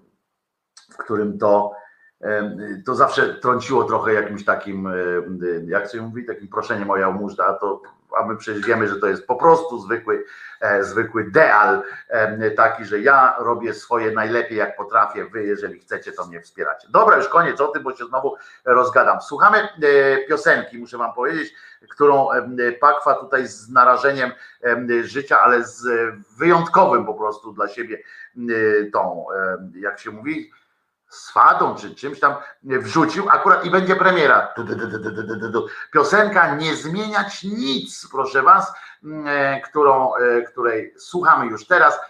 w 0.90 0.96
którym 0.96 1.38
to 1.38 1.72
to 2.86 2.94
zawsze 2.94 3.34
trąciło 3.34 3.84
trochę 3.84 4.12
jakimś 4.12 4.44
takim, 4.44 4.88
jak 5.66 5.90
się 5.90 6.02
mówi, 6.02 6.26
takim 6.26 6.48
proszeniem 6.48 6.90
o 6.90 6.96
jałmużna, 6.96 7.52
to 7.52 7.82
a 8.18 8.26
my 8.26 8.36
przecież 8.36 8.66
wiemy, 8.66 8.88
że 8.88 8.96
to 8.96 9.06
jest 9.06 9.26
po 9.26 9.36
prostu 9.36 9.78
zwykły, 9.78 10.24
e, 10.60 10.84
zwykły 10.84 11.30
deal 11.30 11.82
taki, 12.56 12.84
że 12.84 13.00
ja 13.00 13.36
robię 13.38 13.74
swoje 13.74 14.10
najlepiej 14.10 14.58
jak 14.58 14.76
potrafię, 14.76 15.24
wy 15.24 15.44
jeżeli 15.44 15.80
chcecie 15.80 16.12
to 16.12 16.26
mnie 16.26 16.40
wspieracie. 16.40 16.88
Dobra, 16.90 17.16
już 17.16 17.28
koniec 17.28 17.60
o 17.60 17.68
tym, 17.68 17.82
bo 17.82 17.96
się 17.96 18.04
znowu 18.04 18.36
rozgadam. 18.64 19.20
Słuchamy 19.20 19.58
e, 19.58 19.68
piosenki, 20.28 20.78
muszę 20.78 20.98
wam 20.98 21.12
powiedzieć, 21.12 21.54
którą 21.90 22.28
Pakwa 22.80 23.14
tutaj 23.14 23.46
z 23.46 23.68
narażeniem 23.70 24.32
życia, 25.02 25.40
ale 25.40 25.64
z 25.64 25.86
wyjątkowym 26.38 27.06
po 27.06 27.14
prostu 27.14 27.52
dla 27.52 27.68
siebie 27.68 27.98
tą, 28.92 29.26
jak 29.74 29.98
się 29.98 30.10
mówi, 30.10 30.50
swadą 31.14 31.74
czy 31.74 31.94
czymś 31.94 32.20
tam 32.20 32.34
wrzucił, 32.62 33.30
akurat 33.30 33.64
i 33.64 33.70
będzie 33.70 33.96
premiera. 33.96 34.54
Piosenka 35.92 36.54
Nie 36.54 36.76
zmieniać 36.76 37.42
nic, 37.42 38.08
proszę 38.10 38.42
was, 38.42 38.72
którą, 39.64 40.12
której 40.48 40.94
słuchamy 40.98 41.46
już 41.46 41.66
teraz. 41.66 42.00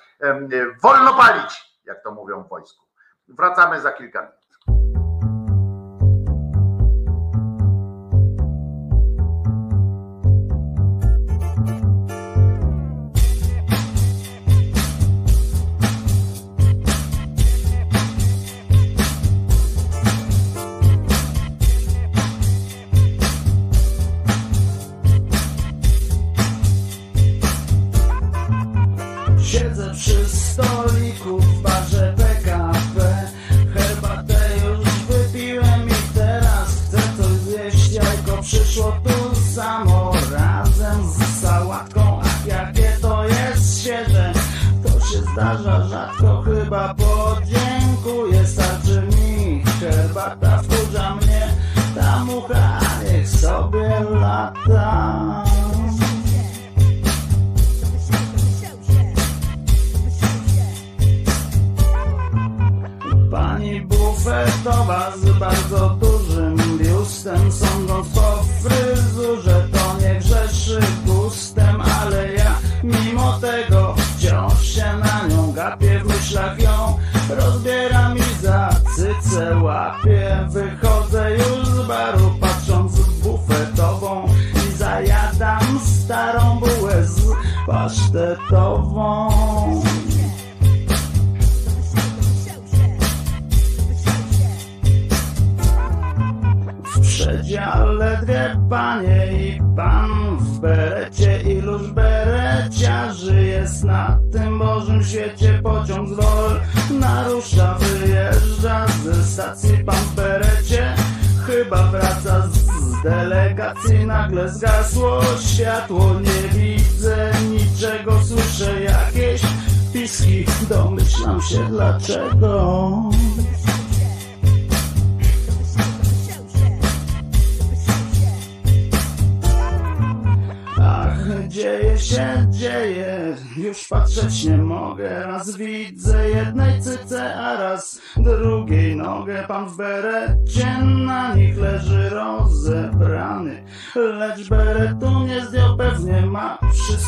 Wolno 0.83 1.15
palić, 1.15 1.81
jak 1.85 2.03
to 2.03 2.11
mówią 2.13 2.43
w 2.43 2.49
wojsku. 2.49 2.87
Wracamy 3.29 3.81
za 3.81 3.93
kilka 3.93 4.21
minut. 4.21 4.41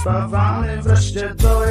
Wstawamy 0.05 0.83
wreszcie 0.83 1.35
do 1.35 1.64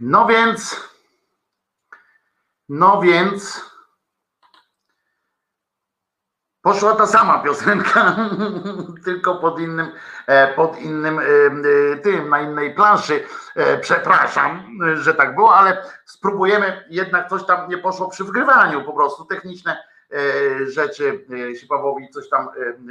No 0.00 0.26
więc, 0.26 0.88
no 2.68 3.00
więc 3.00 3.64
poszła 6.62 6.94
ta 6.94 7.06
sama 7.06 7.38
piosenka, 7.38 8.16
tylko 9.04 9.34
pod 9.34 9.60
innym, 9.60 9.92
e, 10.26 10.54
pod 10.54 10.78
innym 10.78 11.18
e, 11.18 11.22
e, 11.22 11.96
tym, 11.96 12.28
na 12.28 12.40
innej 12.40 12.74
planszy. 12.74 13.24
Przepraszam, 13.80 14.78
że 14.94 15.14
tak 15.14 15.34
było, 15.34 15.56
ale 15.56 15.82
spróbujemy, 16.04 16.84
jednak 16.90 17.28
coś 17.28 17.44
tam 17.46 17.68
nie 17.68 17.78
poszło 17.78 18.08
przy 18.08 18.24
wgrywaniu, 18.24 18.84
po 18.84 18.92
prostu 18.92 19.24
techniczne 19.24 19.84
rzeczy 20.66 21.26
się 21.60 21.66
Pawłowi 21.66 22.08
coś 22.08 22.28
tam 22.28 22.48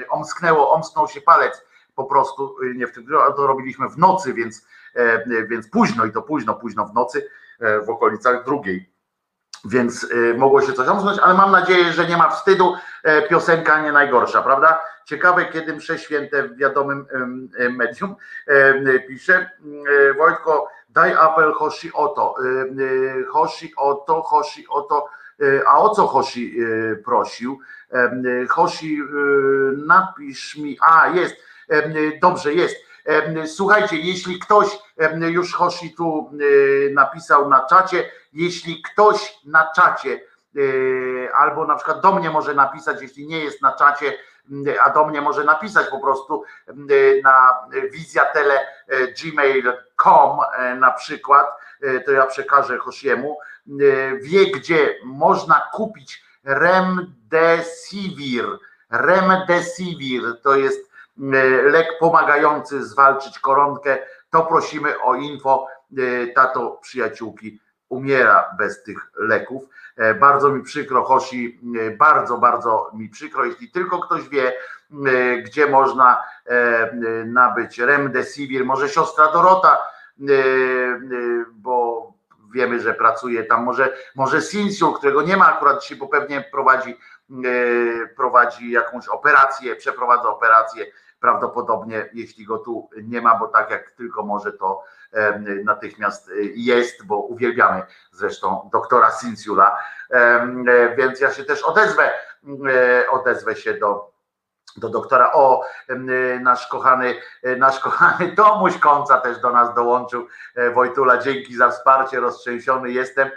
omsknęło, 0.09 0.72
omsknął 0.72 1.07
się 1.07 1.22
palec 1.22 1.66
po 1.95 2.03
prostu, 2.03 2.55
nie 2.76 2.88
w 2.88 2.91
tym, 2.91 3.07
to 3.36 3.47
robiliśmy 3.47 3.89
w 3.89 3.97
nocy, 3.97 4.34
więc 4.34 4.68
E, 4.95 5.45
więc 5.47 5.70
późno 5.70 6.05
i 6.05 6.11
to 6.11 6.22
późno, 6.22 6.53
późno 6.53 6.86
w 6.86 6.93
nocy, 6.93 7.30
w 7.86 7.89
okolicach 7.89 8.45
drugiej 8.45 8.95
więc 9.66 10.07
mogło 10.38 10.61
się 10.61 10.74
coś 10.74 10.88
omknąć, 10.88 11.20
ale 11.20 11.34
mam 11.34 11.51
nadzieję, 11.51 11.93
że 11.93 12.07
nie 12.07 12.18
ma 12.18 12.30
wstydu. 12.30 12.76
Piosenka 13.30 13.82
nie 13.82 13.91
najgorsza, 13.91 14.41
prawda? 14.41 14.82
Ciekawe, 15.05 15.45
kiedy 15.45 15.74
msze 15.74 15.99
święte 15.99 16.43
w 16.43 16.57
wiadomym 16.57 17.07
medium 17.70 18.16
pisze. 19.07 19.49
Wojtko, 20.18 20.70
daj 20.89 21.13
apel 21.13 21.53
Hoshi 21.53 21.93
Oto. 21.93 22.36
Hoshi 23.30 23.74
Oto, 23.78 24.22
Hoshi 24.22 24.66
Oto. 24.70 25.09
A 25.68 25.80
o 25.80 25.90
co 25.90 26.08
Hoshi 26.08 26.58
prosił? 27.06 27.60
Hoshi, 28.50 29.02
napisz 29.78 30.58
mi. 30.58 30.78
A, 30.82 31.08
jest. 31.08 31.36
Dobrze, 32.22 32.54
jest. 32.54 32.76
Słuchajcie, 33.46 33.98
jeśli 33.98 34.40
ktoś 34.40 34.68
już 35.20 35.54
Hoshi 35.54 35.96
tu 35.96 36.32
napisał 36.94 37.50
na 37.50 37.66
czacie, 37.66 38.12
jeśli 38.34 38.82
ktoś 38.82 39.40
na 39.46 39.72
czacie 39.76 40.22
albo 41.34 41.66
na 41.66 41.76
przykład 41.76 42.02
do 42.02 42.12
mnie 42.12 42.30
może 42.30 42.54
napisać, 42.54 43.02
jeśli 43.02 43.28
nie 43.28 43.40
jest 43.40 43.62
na 43.62 43.72
czacie, 43.72 44.14
a 44.84 44.90
do 44.90 45.06
mnie 45.06 45.22
może 45.22 45.44
napisać 45.44 45.88
po 45.88 46.00
prostu 46.00 46.44
na 47.24 47.56
wizjatele 47.92 48.68
gmail.com 49.24 50.40
na 50.80 50.92
przykład, 50.92 51.48
to 52.06 52.12
ja 52.12 52.26
przekażę 52.26 52.78
Hoshiemu, 52.78 53.38
wie 54.22 54.52
gdzie 54.52 54.96
można 55.04 55.70
kupić 55.74 56.24
remdesivir. 56.44 58.46
Remdesivir 58.90 60.22
to 60.44 60.56
jest 60.56 60.92
lek 61.64 61.88
pomagający 62.00 62.86
zwalczyć 62.86 63.40
koronkę, 63.40 63.98
to 64.30 64.46
prosimy 64.46 65.02
o 65.02 65.16
info. 65.16 65.68
Tato 66.36 66.80
przyjaciółki 66.82 67.60
umiera 67.90 68.56
bez 68.58 68.84
tych 68.84 69.12
leków. 69.16 69.64
Bardzo 70.20 70.50
mi 70.50 70.64
przykro, 70.64 71.04
Hosi, 71.04 71.60
bardzo, 71.98 72.38
bardzo 72.38 72.92
mi 72.94 73.10
przykro, 73.10 73.46
jeśli 73.46 73.72
tylko 73.72 74.00
ktoś 74.00 74.30
wie, 74.30 74.54
gdzie 75.46 75.68
można 75.68 76.24
nabyć 77.26 77.80
remdesivir, 77.80 78.66
może 78.66 78.90
siostra 78.90 79.32
Dorota, 79.32 79.78
bo 81.51 82.13
wiemy, 82.53 82.80
że 82.80 82.93
pracuje 82.93 83.43
tam, 83.43 83.63
może, 83.63 83.97
może 84.16 84.41
Sinsiu, 84.41 84.93
którego 84.93 85.22
nie 85.22 85.38
ma 85.38 85.55
akurat 85.55 85.82
dzisiaj, 85.82 85.97
bo 85.97 86.07
pewnie 86.07 86.41
prowadzi, 86.51 86.99
prowadzi 88.16 88.72
jakąś 88.72 89.07
operację, 89.07 89.76
przeprowadza 89.76 90.30
operację, 90.30 90.86
prawdopodobnie 91.20 92.09
jeśli 92.13 92.45
go 92.45 92.57
tu 92.57 92.89
nie 93.03 93.22
ma, 93.22 93.36
bo 93.39 93.47
tak 93.47 93.72
jak 93.72 93.91
tylko 93.91 94.24
może 94.24 94.53
to 94.53 94.84
natychmiast 95.63 96.32
jest, 96.55 97.05
bo 97.05 97.18
uwielbiamy 97.18 97.84
zresztą 98.11 98.70
doktora 98.74 99.11
Sinsula, 99.11 99.78
więc 100.97 101.20
ja 101.20 101.32
się 101.32 101.43
też 101.43 101.63
odezwę, 101.63 102.11
odezwę 103.09 103.55
się 103.55 103.74
do 103.74 104.14
do 104.78 104.90
doktora. 104.90 105.32
O, 105.34 105.66
nasz 106.40 106.68
kochany, 106.68 107.16
nasz 107.58 107.80
kochany 107.80 108.36
Tomuś 108.36 108.78
Końca 108.78 109.18
też 109.18 109.40
do 109.40 109.52
nas 109.52 109.76
dołączył. 109.76 110.28
Wojtula, 110.74 111.18
dzięki 111.18 111.56
za 111.56 111.70
wsparcie, 111.70 112.20
roztrzęsiony 112.20 112.92
jestem, 112.92 113.30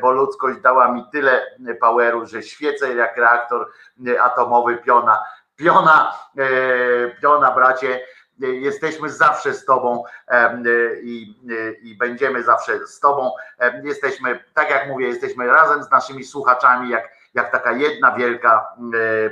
bo 0.00 0.10
ludzkość 0.10 0.60
dała 0.60 0.88
mi 0.88 1.04
tyle 1.12 1.46
poweru, 1.80 2.26
że 2.26 2.42
świecę 2.42 2.94
jak 2.94 3.16
reaktor 3.16 3.70
atomowy 4.20 4.76
piona. 4.76 5.22
Piona, 5.56 6.12
piona 7.20 7.50
bracie, 7.50 8.00
jesteśmy 8.38 9.10
zawsze 9.10 9.54
z 9.54 9.64
Tobą 9.64 10.04
i, 11.02 11.34
i, 11.82 11.96
będziemy 11.96 12.42
zawsze 12.42 12.86
z 12.86 13.00
Tobą. 13.00 13.32
Jesteśmy, 13.82 14.44
tak 14.54 14.70
jak 14.70 14.88
mówię, 14.88 15.06
jesteśmy 15.06 15.46
razem 15.46 15.82
z 15.82 15.90
naszymi 15.90 16.24
słuchaczami, 16.24 16.90
jak, 16.90 17.08
jak 17.36 17.52
taka 17.52 17.72
jedna 17.72 18.12
wielka 18.12 18.66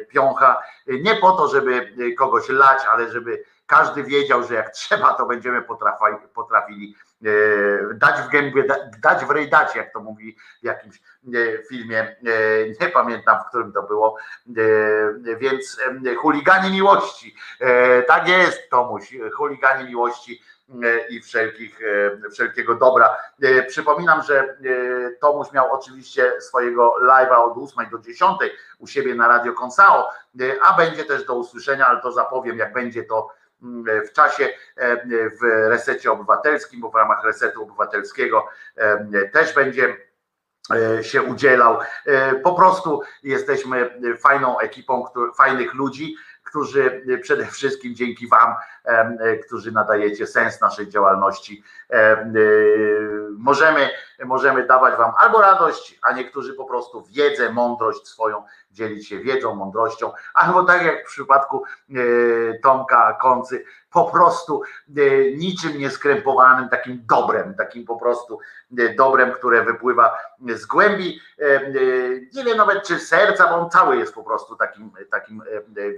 piącha. 0.08 0.62
Nie 0.86 1.14
po 1.14 1.32
to, 1.32 1.48
żeby 1.48 1.94
kogoś 2.18 2.48
lać, 2.48 2.78
ale 2.92 3.10
żeby 3.10 3.44
każdy 3.66 4.02
wiedział, 4.02 4.44
że 4.44 4.54
jak 4.54 4.70
trzeba, 4.78 5.14
to 5.14 5.26
będziemy 5.26 5.62
potrafili, 5.62 6.16
potrafili 6.34 6.96
dać 7.94 8.20
w 8.20 8.28
gębie, 8.28 8.64
dać 9.02 9.24
w 9.24 9.30
rej 9.30 9.50
dać, 9.50 9.76
jak 9.76 9.92
to 9.92 10.00
mówi 10.00 10.36
w 10.62 10.64
jakimś 10.64 11.00
filmie, 11.68 12.16
nie 12.80 12.88
pamiętam 12.88 13.38
w 13.40 13.48
którym 13.48 13.72
to 13.72 13.82
było, 13.82 14.16
więc 15.38 15.80
chuliganie 16.18 16.70
miłości, 16.70 17.36
tak 18.06 18.28
jest 18.28 18.70
Tomuś, 18.70 19.14
chuliganie 19.36 19.84
miłości 19.84 20.42
i 21.08 21.20
wszelkich, 21.20 21.78
wszelkiego 22.32 22.74
dobra. 22.74 23.16
Przypominam, 23.68 24.22
że 24.22 24.56
Tomuś 25.20 25.52
miał 25.52 25.72
oczywiście 25.72 26.40
swojego 26.40 26.94
live'a 27.02 27.36
od 27.36 27.58
8 27.58 27.90
do 27.90 27.98
10 27.98 28.38
u 28.78 28.86
siebie 28.86 29.14
na 29.14 29.28
Radio 29.28 29.52
Konsao, 29.52 30.10
a 30.62 30.76
będzie 30.76 31.04
też 31.04 31.24
do 31.24 31.34
usłyszenia, 31.34 31.86
ale 31.86 32.00
to 32.00 32.12
zapowiem, 32.12 32.58
jak 32.58 32.72
będzie 32.72 33.04
to 33.04 33.28
w 34.08 34.12
czasie 34.12 34.48
w 35.40 35.68
resecie 35.68 36.12
obywatelskim, 36.12 36.80
bo 36.80 36.90
w 36.90 36.94
ramach 36.94 37.24
resetu 37.24 37.62
obywatelskiego 37.62 38.48
też 39.32 39.54
będzie 39.54 39.96
się 41.02 41.22
udzielał. 41.22 41.78
Po 42.42 42.54
prostu 42.54 43.02
jesteśmy 43.22 44.00
fajną 44.20 44.58
ekipą 44.58 45.06
fajnych 45.36 45.74
ludzi, 45.74 46.16
którzy 46.44 47.04
przede 47.22 47.46
wszystkim 47.46 47.94
dzięki 47.94 48.28
Wam, 48.28 48.54
którzy 49.46 49.72
nadajecie 49.72 50.26
sens 50.26 50.60
naszej 50.60 50.88
działalności, 50.88 51.62
możemy, 53.38 53.90
możemy 54.24 54.66
dawać 54.66 54.96
Wam 54.96 55.12
albo 55.18 55.40
radość, 55.40 55.98
a 56.02 56.12
niektórzy 56.12 56.54
po 56.54 56.64
prostu 56.64 57.02
wiedzę, 57.02 57.52
mądrość 57.52 58.08
swoją, 58.08 58.42
dzielić 58.70 59.08
się 59.08 59.18
wiedzą, 59.18 59.54
mądrością, 59.54 60.12
albo 60.34 60.64
tak 60.64 60.82
jak 60.82 61.02
w 61.02 61.06
przypadku 61.06 61.64
Tomka 62.62 63.18
Koncy, 63.20 63.64
po 63.90 64.04
prostu 64.04 64.62
niczym 65.36 65.78
nieskrępowanym, 65.78 66.68
takim 66.68 67.02
dobrem, 67.08 67.54
takim 67.54 67.84
po 67.84 67.96
prostu 67.96 68.38
dobrem, 68.96 69.32
które 69.32 69.64
wypływa 69.64 70.18
z 70.48 70.66
głębi, 70.66 71.20
nie 72.34 72.44
wiem 72.44 72.56
nawet 72.56 72.82
czy 72.82 72.98
serca, 72.98 73.48
bo 73.48 73.54
on 73.54 73.70
cały 73.70 73.96
jest 73.96 74.14
po 74.14 74.22
prostu 74.22 74.56
takim, 74.56 74.90
takim 75.10 75.42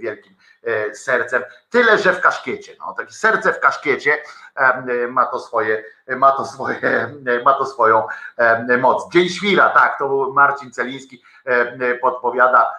wielkim 0.01 0.35
sercem, 0.93 1.43
tyle, 1.69 1.97
że 1.97 2.13
w 2.13 2.21
kaszkiecie, 2.21 2.75
no, 2.79 2.93
takie 2.93 3.11
serce 3.13 3.53
w 3.53 3.59
kaszkiecie 3.59 4.17
ma 5.09 5.25
to 5.25 5.39
swoje, 5.39 5.83
ma 6.07 6.31
to 6.31 6.45
swoje, 6.45 7.11
ma 7.45 7.53
to 7.53 7.65
swoją 7.65 8.07
moc. 8.79 9.11
Dzień 9.11 9.29
Świra, 9.29 9.69
tak, 9.69 9.97
to 9.99 10.07
był 10.07 10.33
Marcin 10.33 10.71
Celiński, 10.71 11.23
podpowiada 12.01 12.73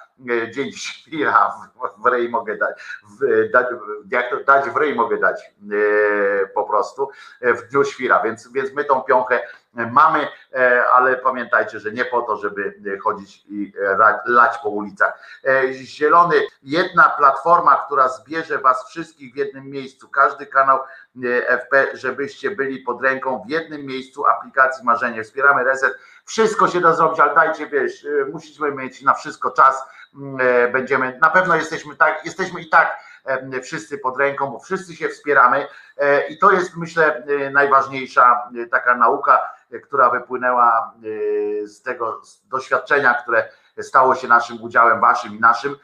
Dzień 0.50 0.72
Świra, 0.72 1.52
w 1.98 2.06
rej 2.06 2.28
mogę 2.28 2.56
dać, 2.56 3.00
w, 3.20 3.50
dać, 3.50 3.66
jak 4.10 4.30
to 4.30 4.44
dać 4.44 4.70
w 4.70 4.76
rej 4.76 4.94
mogę 4.94 5.18
dać 5.18 5.52
po 6.54 6.64
prostu 6.64 7.10
w 7.40 7.62
dniu 7.62 7.84
Świra, 7.84 8.22
więc, 8.22 8.52
więc 8.52 8.72
my 8.72 8.84
tą 8.84 9.00
piąchę 9.00 9.40
mamy, 9.86 10.28
ale 10.92 11.16
pamiętajcie, 11.16 11.78
że 11.80 11.92
nie 11.92 12.04
po 12.04 12.22
to, 12.22 12.36
żeby 12.36 12.74
chodzić 13.04 13.44
i 13.46 13.72
lać 14.26 14.58
po 14.58 14.68
ulicach. 14.68 15.18
Zielony, 15.72 16.36
jedna 16.62 17.14
platforma, 17.18 17.84
która 17.86 18.08
zbierze 18.08 18.58
was 18.58 18.88
wszystkich 18.88 19.34
w 19.34 19.36
jednym 19.36 19.70
miejscu, 19.70 20.08
każdy 20.08 20.46
kanał 20.46 20.78
FP, 21.48 21.86
żebyście 21.94 22.50
byli 22.50 22.78
pod 22.78 23.02
ręką 23.02 23.42
w 23.46 23.50
jednym 23.50 23.86
miejscu 23.86 24.26
aplikacji 24.26 24.84
Marzenie. 24.84 25.24
Wspieramy 25.24 25.64
Reset. 25.64 25.98
Wszystko 26.24 26.68
się 26.68 26.80
da 26.80 26.92
zrobić, 26.92 27.20
ale 27.20 27.34
dajcie, 27.34 27.66
wiesz, 27.66 28.06
musimy 28.32 28.72
mieć 28.72 29.02
na 29.02 29.14
wszystko 29.14 29.50
czas. 29.50 29.82
Będziemy, 30.72 31.18
na 31.22 31.30
pewno 31.30 31.56
jesteśmy 31.56 31.96
tak, 31.96 32.24
jesteśmy 32.24 32.60
i 32.60 32.68
tak 32.68 32.98
wszyscy 33.62 33.98
pod 33.98 34.18
ręką, 34.18 34.46
bo 34.46 34.58
wszyscy 34.58 34.96
się 34.96 35.08
wspieramy 35.08 35.66
i 36.28 36.38
to 36.38 36.52
jest 36.52 36.76
myślę 36.76 37.22
najważniejsza 37.52 38.50
taka 38.70 38.94
nauka, 38.94 39.50
która 39.84 40.10
wypłynęła 40.10 40.94
z 41.64 41.82
tego 41.82 42.22
doświadczenia, 42.44 43.14
które 43.14 43.48
stało 43.80 44.14
się 44.14 44.28
naszym 44.28 44.62
udziałem, 44.62 45.00
waszym 45.00 45.36
i 45.36 45.40
naszym, 45.40 45.76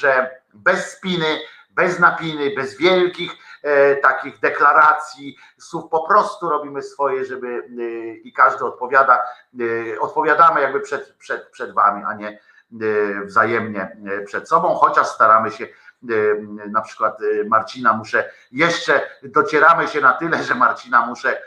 że 0.00 0.30
bez 0.54 0.92
spiny, 0.92 1.40
bez 1.70 1.98
napiny, 1.98 2.54
bez 2.56 2.78
wielkich 2.78 3.32
takich 4.02 4.40
deklaracji, 4.40 5.36
słów 5.58 5.90
po 5.90 6.06
prostu 6.08 6.50
robimy 6.50 6.82
swoje, 6.82 7.24
żeby 7.24 7.68
i 8.24 8.32
każdy 8.32 8.64
odpowiada, 8.64 9.22
odpowiadamy 10.00 10.60
jakby 10.60 10.80
przed, 10.80 11.14
przed, 11.18 11.50
przed 11.50 11.74
wami, 11.74 12.02
a 12.06 12.14
nie 12.14 12.40
wzajemnie 13.24 13.96
przed 14.26 14.48
sobą, 14.48 14.74
chociaż 14.74 15.06
staramy 15.06 15.50
się 15.50 15.66
na 16.70 16.80
przykład 16.80 17.18
Marcina 17.46 17.92
muszę, 17.92 18.30
jeszcze 18.52 19.10
docieramy 19.22 19.88
się 19.88 20.00
na 20.00 20.12
tyle, 20.12 20.42
że 20.42 20.54
Marcina 20.54 21.06
muszę 21.06 21.42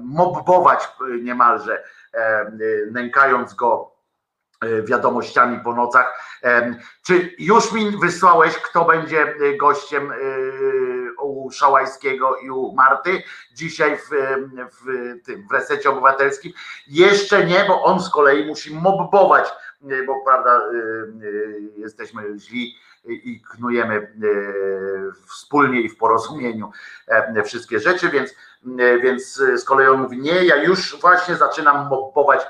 mobbować 0.00 0.88
niemalże, 1.22 1.84
nękając 2.90 3.54
go 3.54 3.92
wiadomościami 4.84 5.60
po 5.64 5.74
nocach. 5.74 6.38
Czy 7.06 7.34
już 7.38 7.72
mi 7.72 7.98
wysłałeś, 8.00 8.58
kto 8.58 8.84
będzie 8.84 9.34
gościem 9.60 10.12
u 11.22 11.50
Szałajskiego 11.50 12.36
i 12.36 12.50
u 12.50 12.72
Marty 12.72 13.22
dzisiaj 13.54 13.96
w, 13.96 14.10
w, 14.80 15.14
tym, 15.26 15.48
w 15.48 15.52
resecie 15.52 15.90
obywatelskim? 15.90 16.52
Jeszcze 16.86 17.46
nie, 17.46 17.64
bo 17.68 17.82
on 17.82 18.00
z 18.00 18.10
kolei 18.10 18.46
musi 18.46 18.74
mobbować, 18.74 19.48
bo 20.06 20.24
prawda, 20.24 20.60
jesteśmy 21.76 22.38
źli 22.38 22.74
i 23.04 23.42
knujemy 23.50 24.16
wspólnie 25.28 25.80
i 25.80 25.88
w 25.88 25.96
porozumieniu 25.96 26.70
wszystkie 27.44 27.80
rzeczy, 27.80 28.08
więc, 28.08 28.34
więc 29.02 29.34
z 29.34 29.64
kolei 29.64 29.86
on 29.86 30.02
mówi, 30.02 30.18
nie, 30.18 30.44
ja 30.44 30.56
już 30.56 31.00
właśnie 31.00 31.36
zaczynam 31.36 31.88
mobbować 31.88 32.46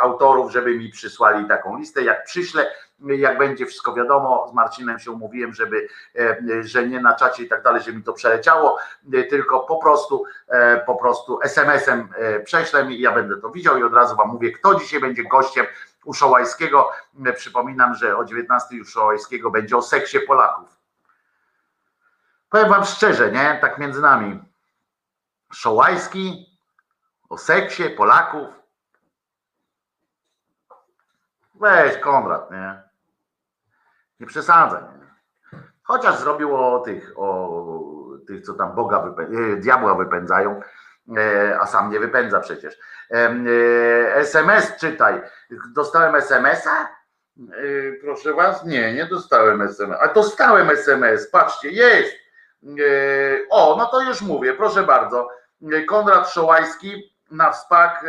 autorów, 0.00 0.52
żeby 0.52 0.78
mi 0.78 0.88
przysłali 0.88 1.48
taką 1.48 1.78
listę. 1.78 2.02
Jak 2.02 2.24
przyślę, 2.24 2.70
jak 3.00 3.38
będzie 3.38 3.66
wszystko 3.66 3.94
wiadomo, 3.94 4.48
z 4.50 4.54
Marcinem 4.54 4.98
się 4.98 5.10
umówiłem, 5.10 5.54
żeby, 5.54 5.88
że 6.60 6.88
nie 6.88 7.00
na 7.00 7.14
czacie 7.14 7.42
i 7.42 7.48
tak 7.48 7.62
dalej, 7.62 7.82
żeby 7.82 7.98
mi 7.98 8.04
to 8.04 8.12
przeleciało, 8.12 8.78
tylko 9.30 9.60
po 9.60 9.76
prostu, 9.76 10.24
po 10.86 10.94
prostu 10.94 11.38
SMS-em 11.42 12.08
prześlę 12.44 12.86
i 12.92 13.00
ja 13.00 13.12
będę 13.12 13.36
to 13.36 13.50
widział 13.50 13.78
i 13.78 13.82
od 13.82 13.94
razu 13.94 14.16
wam 14.16 14.28
mówię, 14.28 14.52
kto 14.52 14.74
dzisiaj 14.74 15.00
będzie 15.00 15.24
gościem 15.24 15.66
u 16.06 16.14
Szołajskiego. 16.14 16.92
Przypominam, 17.36 17.94
że 17.94 18.16
o 18.16 18.24
19 18.24 18.80
u 18.82 18.84
Szołajskiego 18.84 19.50
będzie 19.50 19.76
o 19.76 19.82
seksie 19.82 20.20
Polaków. 20.20 20.80
Powiem 22.50 22.68
wam 22.68 22.84
szczerze, 22.84 23.32
nie? 23.32 23.58
Tak 23.60 23.78
między 23.78 24.00
nami. 24.00 24.42
Szołajski 25.52 26.46
o 27.28 27.38
seksie 27.38 27.90
Polaków. 27.90 28.48
Weź 31.54 31.98
Konrad, 31.98 32.50
nie? 32.50 32.82
Nie 34.20 34.26
przesadzaj. 34.26 34.82
Nie? 34.82 35.06
Chociaż 35.82 36.18
zrobił 36.18 36.56
o 36.56 36.80
tych, 36.80 37.12
o 37.16 37.62
tych, 38.26 38.44
co 38.44 38.54
tam 38.54 38.74
Boga 38.74 39.00
wypędzają, 39.00 39.60
diabła 39.60 39.94
wypędzają, 39.94 40.60
a 41.60 41.66
sam 41.66 41.90
nie 41.90 42.00
wypędza 42.00 42.40
przecież. 42.40 42.78
SMS 44.14 44.76
czytaj. 44.80 45.22
Dostałem 45.74 46.14
SMS-a? 46.14 46.96
Proszę 48.00 48.32
was, 48.32 48.64
nie, 48.64 48.94
nie 48.94 49.06
dostałem 49.06 49.62
SMS. 49.62 49.98
A 50.00 50.08
dostałem 50.08 50.70
SMS, 50.70 51.30
patrzcie, 51.30 51.70
jest. 51.70 52.12
O, 53.50 53.76
no 53.78 53.86
to 53.86 54.00
już 54.00 54.22
mówię, 54.22 54.54
proszę 54.54 54.82
bardzo. 54.82 55.28
Konrad 55.88 56.30
Szołajski 56.30 57.16
na 57.30 57.52
wspak, 57.52 58.04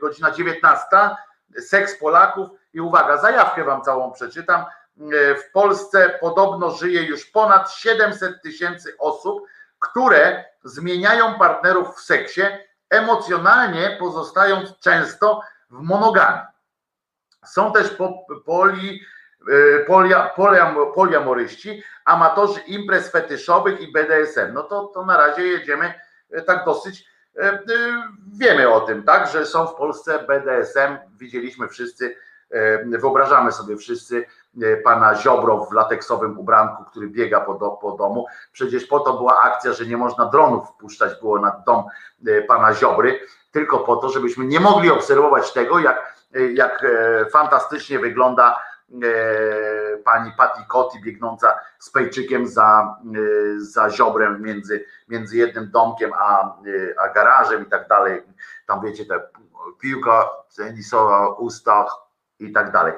godzina 0.00 0.30
19. 0.30 0.86
Seks 1.58 1.98
Polaków 1.98 2.48
i 2.72 2.80
uwaga, 2.80 3.16
zajawkę 3.16 3.64
wam 3.64 3.82
całą 3.82 4.12
przeczytam. 4.12 4.64
W 5.48 5.52
Polsce 5.52 6.18
podobno 6.20 6.70
żyje 6.70 7.02
już 7.02 7.26
ponad 7.26 7.72
700 7.72 8.42
tysięcy 8.42 8.94
osób, 8.98 9.46
które 9.90 10.44
zmieniają 10.64 11.38
partnerów 11.38 11.96
w 11.96 12.00
seksie, 12.00 12.42
emocjonalnie 12.90 13.96
pozostając 14.00 14.78
często 14.78 15.40
w 15.70 15.80
monogamii. 15.80 16.46
Są 17.44 17.72
też 17.72 17.96
poli, 18.46 19.02
polia, 19.86 20.30
poliam, 20.36 20.76
poliamoryści, 20.94 21.82
amatorzy 22.04 22.60
imprez 22.60 23.10
fetyszowych 23.10 23.80
i 23.80 23.92
BDSM. 23.92 24.52
No 24.52 24.62
to, 24.62 24.84
to 24.84 25.04
na 25.04 25.16
razie 25.16 25.42
jedziemy 25.42 25.94
tak 26.46 26.64
dosyć 26.64 27.06
wiemy 28.32 28.68
o 28.68 28.80
tym, 28.80 29.02
tak, 29.02 29.28
że 29.28 29.46
są 29.46 29.66
w 29.66 29.74
Polsce 29.74 30.18
BDSM, 30.18 30.98
widzieliśmy 31.16 31.68
wszyscy, 31.68 32.16
wyobrażamy 32.84 33.52
sobie 33.52 33.76
wszyscy 33.76 34.26
pana 34.84 35.14
Ziobro 35.14 35.64
w 35.64 35.72
lateksowym 35.72 36.38
ubranku, 36.38 36.84
który 36.84 37.08
biega 37.08 37.40
po, 37.40 37.54
do, 37.54 37.70
po 37.70 37.92
domu. 37.92 38.26
Przecież 38.52 38.86
po 38.86 39.00
to 39.00 39.12
była 39.12 39.40
akcja, 39.42 39.72
że 39.72 39.86
nie 39.86 39.96
można 39.96 40.26
dronów 40.26 40.68
wpuszczać 40.68 41.20
było 41.20 41.38
nad 41.38 41.64
dom 41.64 41.84
pana 42.48 42.74
Ziobry, 42.74 43.20
tylko 43.52 43.78
po 43.78 43.96
to, 43.96 44.08
żebyśmy 44.08 44.44
nie 44.44 44.60
mogli 44.60 44.90
obserwować 44.90 45.52
tego, 45.52 45.78
jak, 45.78 46.26
jak 46.54 46.86
fantastycznie 47.32 47.98
wygląda 47.98 48.56
pani 50.04 50.32
Patti 50.36 50.62
Kotti 50.68 51.00
biegnąca 51.00 51.58
z 51.78 51.90
pejczykiem 51.90 52.46
za, 52.46 52.96
za 53.58 53.90
ziobrem 53.90 54.42
między, 54.42 54.84
między 55.08 55.36
jednym 55.36 55.70
domkiem 55.70 56.12
a, 56.18 56.56
a 57.02 57.08
garażem 57.08 57.62
i 57.62 57.66
tak 57.66 57.88
dalej. 57.88 58.22
Tam 58.66 58.80
wiecie, 58.80 59.06
te 59.06 59.20
piłka 59.80 60.30
tenisowa 60.56 61.34
w 61.34 61.40
ustach 61.40 62.05
i 62.40 62.52
tak 62.52 62.72
dalej. 62.72 62.92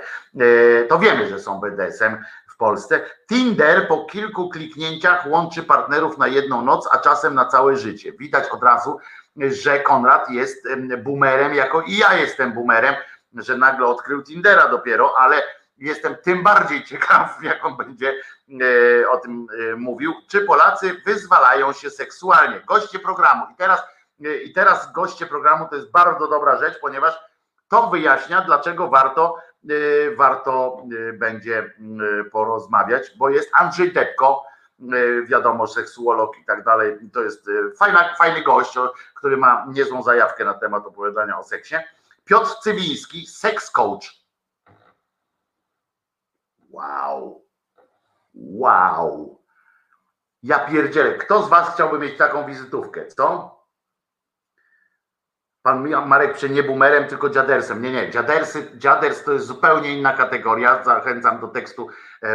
To 0.89 0.99
wiemy, 0.99 1.29
że 1.29 1.39
są 1.39 1.61
BDSM 1.61 2.17
w 2.49 2.57
Polsce. 2.57 3.01
Tinder 3.29 3.89
po 3.89 4.05
kilku 4.05 4.49
kliknięciach 4.49 5.27
łączy 5.27 5.63
partnerów 5.63 6.19
na 6.19 6.27
jedną 6.27 6.63
noc, 6.63 6.89
a 6.93 6.99
czasem 6.99 7.35
na 7.35 7.45
całe 7.45 7.77
życie. 7.77 8.13
Widać 8.13 8.49
od 8.49 8.63
razu, 8.63 8.99
że 9.37 9.81
Konrad 9.81 10.31
jest 10.31 10.69
boomerem, 11.05 11.55
jako 11.55 11.83
i 11.83 11.97
ja 11.97 12.15
jestem 12.15 12.53
boomerem, 12.53 12.95
że 13.35 13.57
nagle 13.57 13.87
odkrył 13.87 14.23
Tindera 14.23 14.69
dopiero, 14.69 15.15
ale 15.19 15.43
jestem 15.79 16.17
tym 16.17 16.43
bardziej 16.43 16.85
ciekaw, 16.85 17.39
jak 17.43 17.65
on 17.65 17.77
będzie 17.77 18.15
e, 19.03 19.09
o 19.09 19.17
tym 19.17 19.47
e, 19.73 19.77
mówił, 19.77 20.15
czy 20.29 20.41
Polacy 20.41 21.03
wyzwalają 21.07 21.73
się 21.73 21.91
seksualnie. 21.91 22.61
Goście 22.61 22.99
programu. 22.99 23.47
I 23.53 23.57
teraz, 23.57 23.83
e, 24.25 24.37
I 24.37 24.53
teraz 24.53 24.93
goście 24.93 25.27
programu 25.27 25.67
to 25.71 25.77
jest 25.77 25.91
bardzo 25.91 26.29
dobra 26.29 26.59
rzecz, 26.59 26.81
ponieważ 26.81 27.28
to 27.69 27.91
wyjaśnia, 27.91 28.41
dlaczego 28.41 28.89
warto, 28.89 29.37
warto 30.17 30.83
będzie 31.13 31.75
porozmawiać, 32.33 33.13
bo 33.17 33.29
jest 33.29 33.51
Andrzej 33.55 33.93
Depko, 33.93 34.45
wiadomo, 35.25 35.67
seksuolog 35.67 36.39
i 36.39 36.45
tak 36.45 36.65
dalej. 36.65 36.99
To 37.13 37.23
jest 37.23 37.47
fajna, 37.79 38.15
fajny 38.19 38.43
gość, 38.43 38.75
który 39.15 39.37
ma 39.37 39.67
niezłą 39.69 40.03
zajawkę 40.03 40.45
na 40.45 40.55
temat 40.55 40.87
opowiadania 40.87 41.39
o 41.39 41.45
seksie. 41.45 41.75
Piotr 42.25 42.51
Cywiński, 42.63 43.27
seks 43.27 43.71
coach 43.71 44.19
Wow. 46.71 47.45
Wow. 48.35 49.43
Ja 50.43 50.59
pierdzielę. 50.59 51.15
Kto 51.15 51.43
z 51.43 51.49
Was 51.49 51.75
chciałby 51.75 51.99
mieć 51.99 52.19
taką 52.19 52.47
wizytówkę, 52.47 53.07
co? 53.07 53.58
Pan 55.69 56.07
Marek 56.07 56.35
przy 56.35 56.51
nie 56.51 56.63
boomerem, 56.63 57.05
tylko 57.05 57.31
dziadersem. 57.31 57.83
Nie, 57.83 57.93
nie, 57.93 58.11
dziadersy, 58.11 58.71
dziaders 58.77 59.25
to 59.25 59.33
jest 59.33 59.47
zupełnie 59.47 59.99
inna 59.99 60.13
kategoria. 60.13 60.85
Zachęcam 60.85 61.41
do 61.41 61.49
tekstu 61.49 61.89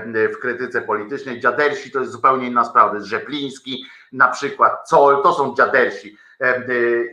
w 0.07 0.38
krytyce 0.41 0.81
politycznej. 0.81 1.39
Dziadersi 1.39 1.91
to 1.91 1.99
jest 1.99 2.11
zupełnie 2.11 2.47
inna 2.47 2.65
sprawa. 2.65 2.99
Rzepliński, 2.99 3.86
na 4.11 4.27
przykład 4.27 4.89
Col, 4.89 5.23
to 5.23 5.34
są 5.34 5.55
dziadersi. 5.55 6.17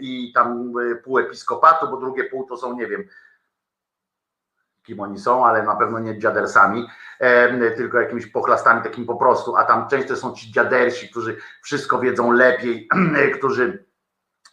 I 0.01 0.33
tam 0.35 0.73
pół 1.05 1.19
episkopatu, 1.19 1.89
bo 1.89 1.97
drugie 1.97 2.25
pół 2.25 2.47
to 2.47 2.57
są, 2.57 2.77
nie 2.77 2.87
wiem, 2.87 3.05
kim 4.83 5.01
oni 5.01 5.19
są, 5.19 5.47
ale 5.47 5.63
na 5.63 5.77
pewno 5.77 5.99
nie 5.99 6.19
dziadersami, 6.19 6.87
tylko 7.77 8.01
jakimiś 8.01 8.27
pochlastami 8.27 8.83
takim 8.83 9.07
po 9.07 9.17
prostu, 9.17 9.57
a 9.57 9.65
tam 9.65 9.89
często 9.89 10.17
są 10.17 10.35
ci 10.35 10.53
dziadersi, 10.53 11.09
którzy 11.09 11.37
wszystko 11.63 11.99
wiedzą 11.99 12.33
lepiej, 12.33 12.89
którzy 13.39 13.90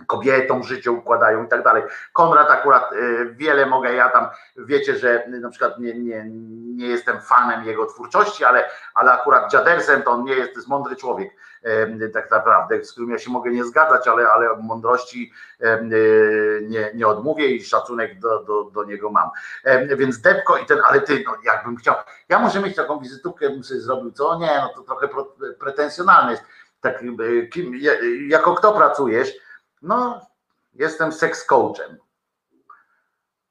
kobietom 0.06 0.64
życie 0.64 0.92
układają 0.92 1.46
i 1.46 1.48
tak 1.48 1.64
dalej. 1.64 1.84
Konrad 2.14 2.52
akurat 2.52 2.94
e, 2.94 2.96
wiele 3.26 3.66
mogę, 3.66 3.94
ja 3.94 4.10
tam 4.10 4.28
wiecie, 4.58 4.98
że 4.98 5.28
na 5.28 5.50
przykład 5.50 5.80
nie, 5.80 5.94
nie, 5.94 6.26
nie 6.76 6.88
jestem 6.88 7.22
fanem 7.22 7.66
jego 7.66 7.86
twórczości, 7.86 8.46
ale, 8.46 8.70
ale 8.94 9.12
akurat 9.12 9.52
dziadersem 9.52 10.02
to 10.04 10.12
on 10.12 10.24
nie 10.24 10.34
jest, 10.34 10.54
to 10.54 10.60
jest 10.60 10.68
mądry 10.68 10.96
człowiek 10.96 11.30
tak 12.14 12.32
naprawdę, 12.32 12.84
z 12.84 12.92
którym 12.92 13.12
ja 13.12 13.20
się 13.20 13.32
mogę 13.32 13.52
nie 13.52 13.66
zgadzać, 13.66 14.08
ale, 14.08 14.30
ale 14.30 14.58
mądrości 14.58 15.32
e, 15.60 15.84
nie, 16.62 16.92
nie 16.94 17.08
odmówię 17.08 17.48
i 17.48 17.64
szacunek 17.64 18.20
do, 18.20 18.44
do, 18.44 18.64
do 18.64 18.84
niego 18.84 19.10
mam. 19.10 19.30
Więc 19.98 20.22
Depko 20.22 20.58
i 20.58 20.66
ten, 20.66 20.80
ale 20.86 21.02
ty, 21.02 21.24
no 21.26 21.38
jakbym 21.44 21.78
chciał, 21.78 21.96
ja 22.30 22.40
może 22.40 22.62
mieć 22.62 22.76
taką 22.76 23.00
wizytówkę, 23.00 23.50
bym 23.50 23.64
sobie 23.64 23.80
zrobił, 23.80 24.12
co? 24.12 24.40
Nie, 24.40 24.62
no 24.62 24.70
to 24.76 24.82
trochę 24.82 25.08
pretensjonalne 25.60 26.32
jest. 26.32 26.44
Tak, 26.82 27.04
e, 27.04 27.48
kim, 27.48 27.72
jako 28.28 28.56
kto 28.56 28.74
pracujesz? 28.74 29.47
No, 29.82 30.28
jestem 30.74 31.12
seks 31.12 31.46
coachem. 31.46 31.98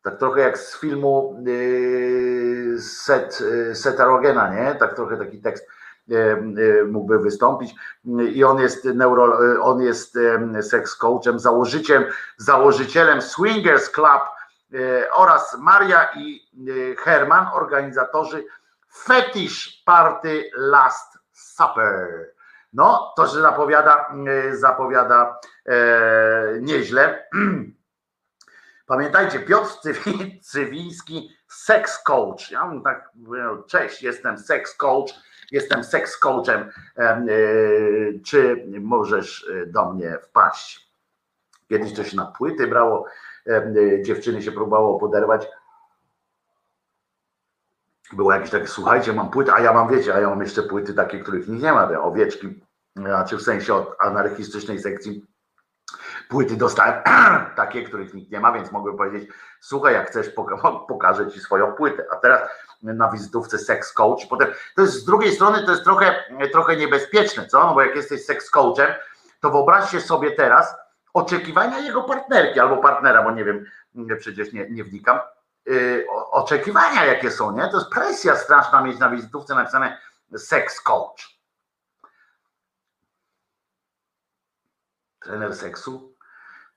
Tak 0.02 0.18
trochę 0.18 0.40
jak 0.40 0.58
z 0.58 0.80
filmu 0.80 1.42
yy, 1.46 2.80
Set, 2.80 3.40
yy, 3.40 3.74
Seta 3.74 4.04
Rogena, 4.04 4.54
nie? 4.54 4.74
Tak 4.74 4.94
trochę 4.94 5.16
taki 5.16 5.40
tekst 5.40 5.66
yy, 6.08 6.84
mógłby 6.88 7.18
wystąpić. 7.18 7.74
I 8.34 8.44
on 8.44 8.60
jest 8.60 8.84
neuro, 8.84 9.38
on 9.62 9.80
jest 9.82 10.18
seks 10.62 10.96
coachem, 10.96 11.38
założycielem, 11.38 12.04
założycielem 12.36 13.22
Swingers 13.22 13.90
Club 13.90 14.22
oraz 15.12 15.58
Maria 15.58 16.08
i 16.16 16.40
Herman, 16.98 17.46
organizatorzy 17.52 18.44
Fetish 19.04 19.82
Party 19.84 20.50
Last 20.56 21.18
Supper. 21.32 22.35
No, 22.76 23.12
to 23.16 23.26
się 23.26 23.40
zapowiada, 23.40 24.14
zapowiada 24.52 25.40
e, 25.66 26.58
nieźle. 26.60 27.28
Pamiętajcie, 28.86 29.38
Piotr 29.40 29.70
Cywiński, 30.42 31.36
sex 31.48 32.02
coach. 32.02 32.50
Ja 32.50 32.66
mu 32.66 32.80
tak 32.80 33.10
cześć, 33.66 34.02
jestem 34.02 34.38
sex 34.38 34.76
coach, 34.76 35.14
jestem 35.50 35.84
sex 35.84 36.18
coachem. 36.18 36.70
Czy 38.26 38.66
możesz 38.80 39.50
do 39.66 39.92
mnie 39.92 40.18
wpaść? 40.22 40.90
Kiedyś 41.68 42.10
się 42.10 42.16
na 42.16 42.26
płyty 42.26 42.66
brało, 42.66 43.06
dziewczyny 44.02 44.42
się 44.42 44.52
próbowało 44.52 44.98
poderwać 44.98 45.48
było 48.12 48.32
jakieś 48.32 48.50
takie, 48.50 48.66
słuchajcie, 48.66 49.12
mam 49.12 49.30
płyty, 49.30 49.52
a 49.52 49.60
ja 49.60 49.72
mam, 49.72 49.88
wiecie, 49.88 50.14
a 50.14 50.20
ja 50.20 50.28
mam 50.28 50.42
jeszcze 50.42 50.62
płyty 50.62 50.94
takie, 50.94 51.18
których 51.18 51.48
nie 51.48 51.72
ma, 51.72 51.86
te 51.86 52.00
owieczki, 52.00 52.65
znaczy 52.96 53.36
w 53.36 53.42
sensie 53.42 53.74
od 53.74 53.96
anarchistycznej 53.98 54.78
sekcji 54.78 55.24
płyty 56.28 56.56
dostałem 56.56 57.02
takie, 57.56 57.82
których 57.82 58.14
nikt 58.14 58.32
nie 58.32 58.40
ma, 58.40 58.52
więc 58.52 58.72
mogłem 58.72 58.96
powiedzieć, 58.96 59.30
słuchaj, 59.60 59.94
jak 59.94 60.08
chcesz, 60.08 60.30
pokażę 60.88 61.30
ci 61.30 61.40
swoją 61.40 61.72
płytę, 61.72 62.04
a 62.12 62.16
teraz 62.16 62.40
na 62.82 63.10
wizytówce 63.10 63.58
sex 63.58 63.92
coach, 63.92 64.26
potem, 64.30 64.48
to 64.76 64.82
jest 64.82 64.94
z 64.94 65.04
drugiej 65.04 65.32
strony, 65.32 65.64
to 65.64 65.70
jest 65.70 65.84
trochę, 65.84 66.24
trochę 66.52 66.76
niebezpieczne, 66.76 67.46
co, 67.46 67.60
no 67.66 67.74
bo 67.74 67.82
jak 67.82 67.96
jesteś 67.96 68.24
sex 68.24 68.50
coachem, 68.50 68.94
to 69.40 69.50
wyobraźcie 69.50 70.00
sobie 70.00 70.30
teraz 70.30 70.74
oczekiwania 71.14 71.78
jego 71.78 72.02
partnerki 72.02 72.60
albo 72.60 72.76
partnera, 72.76 73.22
bo 73.22 73.30
nie 73.30 73.44
wiem, 73.44 73.64
przecież 74.18 74.52
nie, 74.52 74.70
nie 74.70 74.84
wnikam, 74.84 75.18
Y, 75.70 76.06
oczekiwania, 76.30 77.04
jakie 77.04 77.30
są, 77.30 77.52
nie? 77.52 77.68
To 77.68 77.78
jest 77.78 77.90
presja 77.90 78.36
straszna 78.36 78.82
mieć 78.82 78.98
na 78.98 79.10
wizytówce 79.10 79.54
napisane 79.54 79.98
sex 80.36 80.80
coach. 80.80 81.35
Trener 85.26 85.54
seksu. 85.54 86.16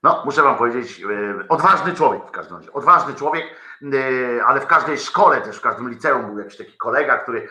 No, 0.02 0.22
muszę 0.24 0.42
wam 0.42 0.56
powiedzieć, 0.56 1.00
y, 1.00 1.48
odważny 1.48 1.94
człowiek 1.94 2.22
w 2.26 2.30
każdym 2.30 2.56
razie. 2.56 2.72
Odważny 2.72 3.14
człowiek, 3.14 3.44
y, 3.82 4.40
ale 4.46 4.60
w 4.60 4.66
każdej 4.66 4.98
szkole, 4.98 5.40
też 5.40 5.56
w 5.56 5.60
każdym 5.60 5.90
liceum 5.90 6.26
był 6.26 6.38
jakiś 6.38 6.56
taki 6.56 6.76
kolega, 6.76 7.18
który, 7.18 7.48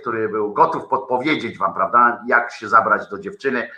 który 0.00 0.28
był 0.28 0.52
gotów 0.52 0.88
podpowiedzieć 0.88 1.58
wam, 1.58 1.74
prawda, 1.74 2.22
jak 2.26 2.52
się 2.52 2.68
zabrać 2.68 3.08
do 3.08 3.18
dziewczyny. 3.18 3.70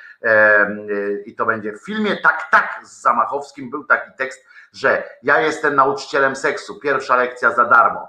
I 1.27 1.35
to 1.35 1.47
będzie 1.47 1.73
w 1.73 1.85
filmie 1.85 2.17
Tak, 2.17 2.49
tak 2.51 2.81
z 2.83 3.03
Zamachowskim 3.03 3.71
był 3.71 3.85
taki 3.85 4.11
tekst, 4.19 4.47
że 4.73 5.09
ja 5.23 5.41
jestem 5.41 5.75
nauczycielem 5.75 6.37
seksu, 6.37 6.81
pierwsza 6.81 7.17
lekcja 7.17 7.53
za 7.53 7.65
darmo. 7.65 8.09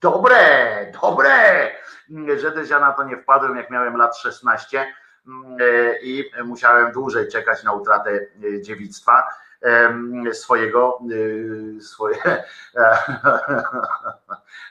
Dobre, 0.00 0.92
dobre, 1.02 1.70
że 2.36 2.52
też 2.52 2.70
ja 2.70 2.80
na 2.80 2.92
to 2.92 3.04
nie 3.04 3.16
wpadłem, 3.16 3.56
jak 3.56 3.70
miałem 3.70 3.96
lat 3.96 4.16
16 4.16 4.80
mm, 4.80 4.94
i 6.02 6.30
musiałem 6.44 6.92
dłużej 6.92 7.28
czekać 7.28 7.64
na 7.64 7.72
utratę 7.72 8.10
e, 8.10 8.62
dziewictwa 8.62 9.28
swojego, 10.32 11.00
e, 11.78 11.80
swoje, 11.80 12.16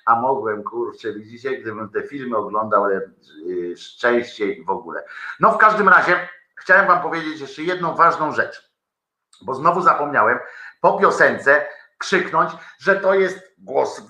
a 0.05 0.15
mogłem, 0.15 0.63
kurczę, 0.63 1.13
widzicie, 1.13 1.57
gdybym 1.57 1.89
te 1.89 2.03
filmy 2.03 2.37
oglądał 2.37 2.85
e, 2.85 3.01
szczęściej 3.77 4.63
w 4.63 4.69
ogóle. 4.69 5.03
No 5.39 5.51
w 5.51 5.57
każdym 5.57 5.89
razie 5.89 6.29
chciałem 6.55 6.87
wam 6.87 7.01
powiedzieć 7.01 7.39
jeszcze 7.39 7.61
jedną 7.63 7.95
ważną 7.95 8.31
rzecz, 8.31 8.71
bo 9.41 9.55
znowu 9.55 9.81
zapomniałem, 9.81 10.39
po 10.81 10.99
piosence 10.99 11.67
krzyknąć, 11.97 12.51
że 12.79 12.95
to 12.95 13.13
jest 13.13 13.39
głos. 13.57 14.01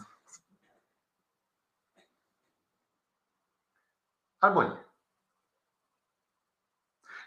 Albo 4.42 4.64
nie. 4.64 4.87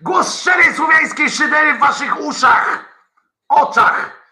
Głos 0.03 0.41
szczerej 0.41 0.75
słowiańskiej 0.75 1.31
szydery 1.31 1.75
w 1.75 1.79
waszych 1.79 2.21
uszach, 2.21 2.85
oczach 3.49 4.23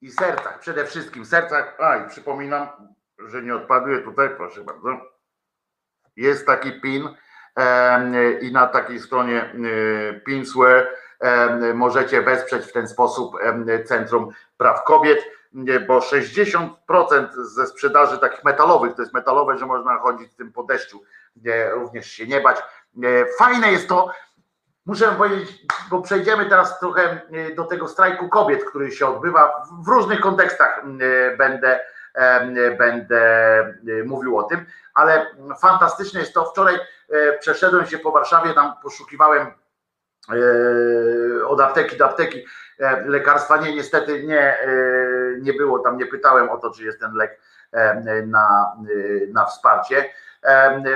i 0.00 0.10
sercach. 0.10 0.58
Przede 0.58 0.86
wszystkim 0.86 1.26
sercach. 1.26 1.76
A 1.80 1.96
i 1.96 2.08
przypominam, 2.08 2.68
że 3.18 3.42
nie 3.42 3.54
odpaduje 3.54 3.98
tutaj, 3.98 4.30
proszę 4.36 4.64
bardzo. 4.64 4.88
Jest 6.16 6.46
taki 6.46 6.80
pin 6.80 7.08
i 8.40 8.52
na 8.52 8.66
takiej 8.66 9.00
stronie 9.00 9.54
Pinsware 10.26 10.88
możecie 11.74 12.22
wesprzeć 12.22 12.66
w 12.66 12.72
ten 12.72 12.88
sposób 12.88 13.36
Centrum 13.84 14.32
Praw 14.56 14.84
Kobiet, 14.84 15.24
bo 15.86 15.98
60% 15.98 16.68
ze 17.32 17.66
sprzedaży 17.66 18.18
takich 18.18 18.44
metalowych, 18.44 18.94
to 18.94 19.02
jest 19.02 19.14
metalowe, 19.14 19.58
że 19.58 19.66
można 19.66 19.98
chodzić 19.98 20.32
w 20.32 20.36
tym 20.36 20.52
po 20.52 20.62
deszczu, 20.62 21.02
również 21.72 22.06
się 22.06 22.26
nie 22.26 22.40
bać. 22.40 22.62
Fajne 23.38 23.72
jest 23.72 23.88
to, 23.88 24.12
muszę 24.86 25.12
powiedzieć, 25.12 25.66
bo 25.90 26.02
przejdziemy 26.02 26.46
teraz 26.46 26.78
trochę 26.78 27.20
do 27.56 27.64
tego 27.64 27.88
strajku 27.88 28.28
kobiet, 28.28 28.64
który 28.64 28.92
się 28.92 29.06
odbywa 29.06 29.62
w 29.84 29.88
różnych 29.88 30.20
kontekstach 30.20 30.82
będę 31.38 31.80
będę 32.78 33.20
mówił 34.04 34.38
o 34.38 34.42
tym, 34.42 34.66
ale 34.94 35.26
fantastyczne 35.60 36.20
jest 36.20 36.34
to, 36.34 36.44
wczoraj 36.44 36.78
przeszedłem 37.40 37.86
się 37.86 37.98
po 37.98 38.12
Warszawie, 38.12 38.54
tam 38.54 38.72
poszukiwałem 38.82 39.46
E, 40.32 41.46
od 41.46 41.60
apteki 41.60 41.96
do 41.96 42.04
apteki 42.04 42.44
e, 42.80 43.00
lekarstwa. 43.06 43.56
Nie, 43.56 43.74
niestety 43.74 44.24
nie, 44.24 44.40
e, 44.40 44.68
nie 45.40 45.52
było 45.52 45.78
tam, 45.78 45.98
nie 45.98 46.06
pytałem 46.06 46.50
o 46.50 46.58
to, 46.58 46.70
czy 46.70 46.84
jest 46.84 47.00
ten 47.00 47.12
lek 47.14 47.40
na, 48.26 48.76
na 49.32 49.44
wsparcie. 49.44 50.10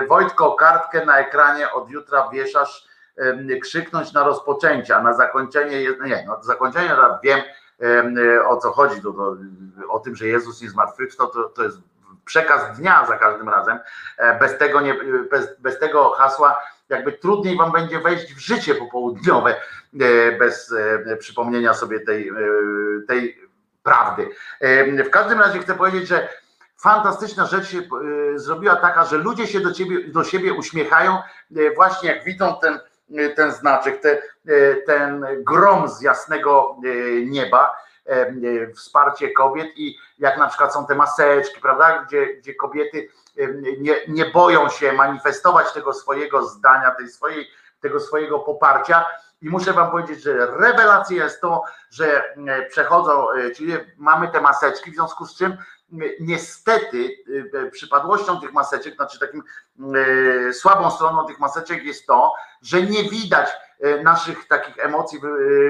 Wojtko, 0.08 0.52
kartkę 0.52 1.06
na 1.06 1.18
ekranie 1.18 1.72
od 1.72 1.90
jutra 1.90 2.28
wieszasz 2.32 2.88
krzyknąć 3.62 4.12
na 4.12 4.24
rozpoczęcie, 4.24 4.96
a 4.96 5.02
na 5.02 5.12
zakończenie, 5.12 5.80
nie, 6.04 6.24
no 6.26 6.42
zakończenie 6.42 6.96
wiem 7.22 7.40
o 8.46 8.56
co 8.56 8.70
chodzi, 8.70 9.02
to, 9.02 9.12
to, 9.12 9.36
o 9.88 9.98
tym, 9.98 10.16
że 10.16 10.26
Jezus 10.26 10.62
nie 10.62 10.70
zmartwychwstał, 10.70 11.30
to, 11.30 11.44
to 11.44 11.64
jest 11.64 11.78
przekaz 12.24 12.78
dnia 12.78 13.06
za 13.06 13.16
każdym 13.16 13.48
razem. 13.48 13.78
Bez 14.40 14.58
tego, 14.58 14.80
nie, 14.80 14.94
bez, 15.30 15.60
bez 15.60 15.78
tego 15.78 16.10
hasła 16.10 16.58
jakby 16.88 17.12
trudniej 17.12 17.56
wam 17.56 17.72
będzie 17.72 18.00
wejść 18.00 18.34
w 18.34 18.38
życie 18.38 18.74
popołudniowe 18.74 19.56
e, 20.00 20.32
bez 20.38 20.72
e, 21.06 21.16
przypomnienia 21.16 21.74
sobie 21.74 22.00
tej, 22.00 22.28
e, 22.28 22.34
tej 23.08 23.48
prawdy. 23.82 24.30
W 25.06 25.10
każdym 25.10 25.40
razie 25.40 25.58
chcę 25.58 25.74
powiedzieć, 25.74 26.08
że 26.08 26.28
fantastyczna 26.80 27.46
rzecz 27.46 27.68
się 27.68 27.82
zrobiła 28.34 28.76
taka, 28.76 29.04
że 29.04 29.18
ludzie 29.18 29.46
się 29.46 29.60
do, 29.60 29.72
ciebie, 29.72 30.08
do 30.08 30.24
siebie 30.24 30.54
uśmiechają 30.54 31.18
właśnie 31.76 32.08
jak 32.08 32.24
widzą 32.24 32.56
ten, 32.60 32.78
ten 33.36 33.52
znaczek, 33.52 34.00
te, 34.00 34.22
ten 34.86 35.26
grom 35.38 35.88
z 35.88 36.00
jasnego 36.00 36.76
nieba, 37.26 37.76
wsparcie 38.76 39.30
kobiet 39.30 39.66
i 39.76 39.98
jak 40.18 40.38
na 40.38 40.48
przykład 40.48 40.74
są 40.74 40.86
te 40.86 40.94
maseczki, 40.94 41.60
prawda, 41.60 42.04
gdzie, 42.06 42.34
gdzie 42.34 42.54
kobiety 42.54 43.08
nie, 43.78 43.96
nie 44.08 44.24
boją 44.24 44.68
się 44.68 44.92
manifestować 44.92 45.72
tego 45.72 45.92
swojego 45.92 46.46
zdania, 46.46 46.90
tej 46.90 47.08
swojej, 47.08 47.48
tego 47.80 48.00
swojego 48.00 48.38
poparcia. 48.38 49.04
I 49.42 49.48
muszę 49.48 49.72
Wam 49.72 49.90
powiedzieć, 49.90 50.22
że 50.22 50.46
rewelacja 50.46 51.24
jest 51.24 51.40
to, 51.40 51.64
że 51.90 52.34
przechodzą, 52.70 53.30
e, 53.30 53.50
czyli 53.50 53.76
mamy 53.96 54.28
te 54.28 54.40
maseczki, 54.40 54.90
w 54.90 54.94
związku 54.94 55.26
z 55.26 55.36
czym 55.36 55.56
niestety 56.20 57.16
e, 57.54 57.70
przypadłością 57.70 58.40
tych 58.40 58.52
maseczek, 58.52 58.94
znaczy 58.94 59.18
takim 59.18 59.42
e, 60.48 60.52
słabą 60.52 60.90
stroną 60.90 61.26
tych 61.26 61.38
maseczek 61.38 61.84
jest 61.84 62.06
to, 62.06 62.34
że 62.62 62.82
nie 62.82 63.10
widać 63.10 63.48
naszych 64.04 64.48
takich 64.48 64.78
emocji, 64.78 65.20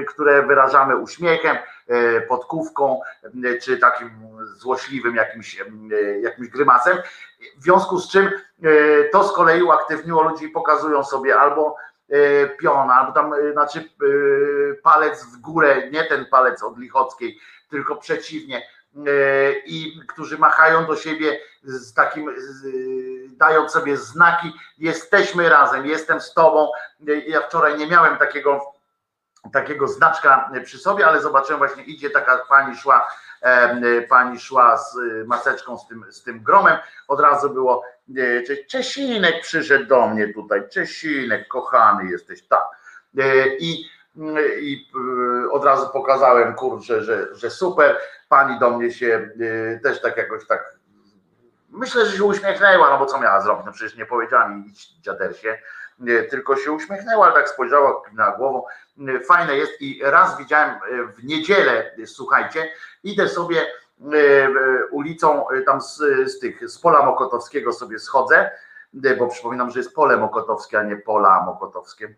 które 0.07 0.43
wyrażamy 0.47 0.97
uśmiechem, 0.97 1.57
podkówką, 2.27 3.01
czy 3.61 3.77
takim 3.77 4.09
złośliwym 4.57 5.15
jakimś, 5.15 5.63
jakimś 6.21 6.47
grymasem. 6.47 6.97
W 7.57 7.63
związku 7.63 7.99
z 7.99 8.11
czym 8.11 8.29
to 9.11 9.23
z 9.23 9.33
kolei 9.35 9.63
uaktywniło 9.63 10.23
ludzi 10.23 10.45
i 10.45 10.49
pokazują 10.49 11.03
sobie 11.03 11.39
albo 11.39 11.75
piona, 12.59 12.93
albo 12.93 13.11
tam, 13.11 13.33
znaczy 13.51 13.89
palec 14.83 15.23
w 15.23 15.37
górę, 15.37 15.89
nie 15.91 16.03
ten 16.03 16.25
palec 16.25 16.63
od 16.63 16.79
Lichockiej, 16.79 17.39
tylko 17.69 17.95
przeciwnie, 17.95 18.61
i 19.65 20.01
którzy 20.07 20.37
machają 20.37 20.85
do 20.85 20.95
siebie 20.95 21.39
z 21.63 21.93
takim, 21.93 22.35
dając 23.37 23.71
sobie 23.71 23.97
znaki, 23.97 24.53
jesteśmy 24.77 25.49
razem, 25.49 25.85
jestem 25.85 26.21
z 26.21 26.33
tobą. 26.33 26.67
Ja 27.27 27.41
wczoraj 27.41 27.77
nie 27.77 27.87
miałem 27.87 28.17
takiego, 28.17 28.73
takiego 29.53 29.87
znaczka 29.87 30.51
przy 30.65 30.77
sobie, 30.77 31.07
ale 31.07 31.21
zobaczyłem 31.21 31.57
właśnie 31.57 31.83
idzie 31.83 32.09
taka 32.09 32.37
pani 32.49 32.75
szła, 32.75 33.07
pani 34.09 34.39
szła 34.39 34.77
z 34.77 34.97
maseczką 35.27 35.77
z 35.77 35.87
tym, 35.87 36.05
z 36.09 36.23
tym 36.23 36.43
gromem, 36.43 36.77
od 37.07 37.19
razu 37.19 37.49
było 37.49 37.83
Czesinek 38.67 39.41
przyszedł 39.41 39.85
do 39.85 40.07
mnie 40.07 40.33
tutaj, 40.33 40.69
Czesinek, 40.69 41.47
kochany 41.47 42.11
jesteś, 42.11 42.47
tak. 42.47 42.63
I 43.59 43.89
i 44.61 44.87
od 45.51 45.65
razu 45.65 45.89
pokazałem, 45.93 46.55
kurczę, 46.55 47.03
że, 47.03 47.35
że 47.35 47.49
super. 47.49 47.97
Pani 48.29 48.59
do 48.59 48.69
mnie 48.69 48.91
się 48.91 49.29
też 49.83 50.01
tak 50.01 50.17
jakoś 50.17 50.47
tak 50.47 50.79
myślę, 51.71 52.05
że 52.05 52.17
się 52.17 52.23
uśmiechnęła, 52.23 52.89
no 52.89 52.99
bo 52.99 53.05
co 53.05 53.19
miała 53.19 53.41
zrobić? 53.41 53.65
No 53.65 53.71
przecież 53.71 53.97
nie 53.97 54.05
powiedziała 54.05 54.47
mi 54.47 54.67
idź 54.67 55.01
dziadersie, 55.01 55.59
tylko 56.29 56.55
się 56.55 56.71
uśmiechnęła, 56.71 57.25
ale 57.25 57.35
tak 57.35 57.49
spojrzała 57.49 58.01
na 58.13 58.31
głową. 58.31 58.63
Fajne 59.27 59.57
jest 59.57 59.81
i 59.81 60.01
raz 60.03 60.37
widziałem 60.37 60.79
w 61.17 61.23
niedzielę, 61.23 61.91
słuchajcie, 62.05 62.69
idę 63.03 63.27
sobie 63.27 63.65
ulicą 64.91 65.45
tam 65.65 65.81
z, 65.81 65.97
z 66.25 66.39
tych, 66.39 66.69
z 66.69 66.79
pola 66.79 67.05
Mokotowskiego 67.05 67.73
sobie 67.73 67.99
schodzę, 67.99 68.51
bo 68.93 69.27
przypominam, 69.27 69.71
że 69.71 69.79
jest 69.79 69.95
pole 69.95 70.17
Mokotowskie, 70.17 70.79
a 70.79 70.83
nie 70.83 70.97
pola 70.97 71.43
Mokotowskie 71.45 72.15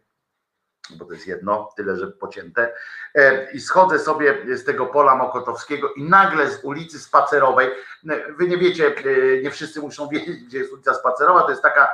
bo 0.97 1.05
to 1.05 1.13
jest 1.13 1.27
jedno, 1.27 1.69
tyle 1.75 1.97
że 1.97 2.07
pocięte. 2.07 2.73
E, 3.15 3.51
I 3.51 3.61
schodzę 3.61 3.99
sobie 3.99 4.57
z 4.57 4.65
tego 4.65 4.85
pola 4.85 5.15
Mokotowskiego 5.15 5.93
i 5.93 6.03
nagle 6.03 6.51
z 6.51 6.63
ulicy 6.63 6.99
Spacerowej, 6.99 7.67
e, 8.09 8.33
wy 8.33 8.47
nie 8.47 8.57
wiecie, 8.57 8.87
e, 8.87 9.41
nie 9.41 9.51
wszyscy 9.51 9.81
muszą 9.81 10.07
wiedzieć, 10.13 10.43
gdzie 10.43 10.57
jest 10.57 10.73
ulica 10.73 10.93
Spacerowa, 10.93 11.41
to 11.41 11.49
jest 11.49 11.61
taka 11.61 11.89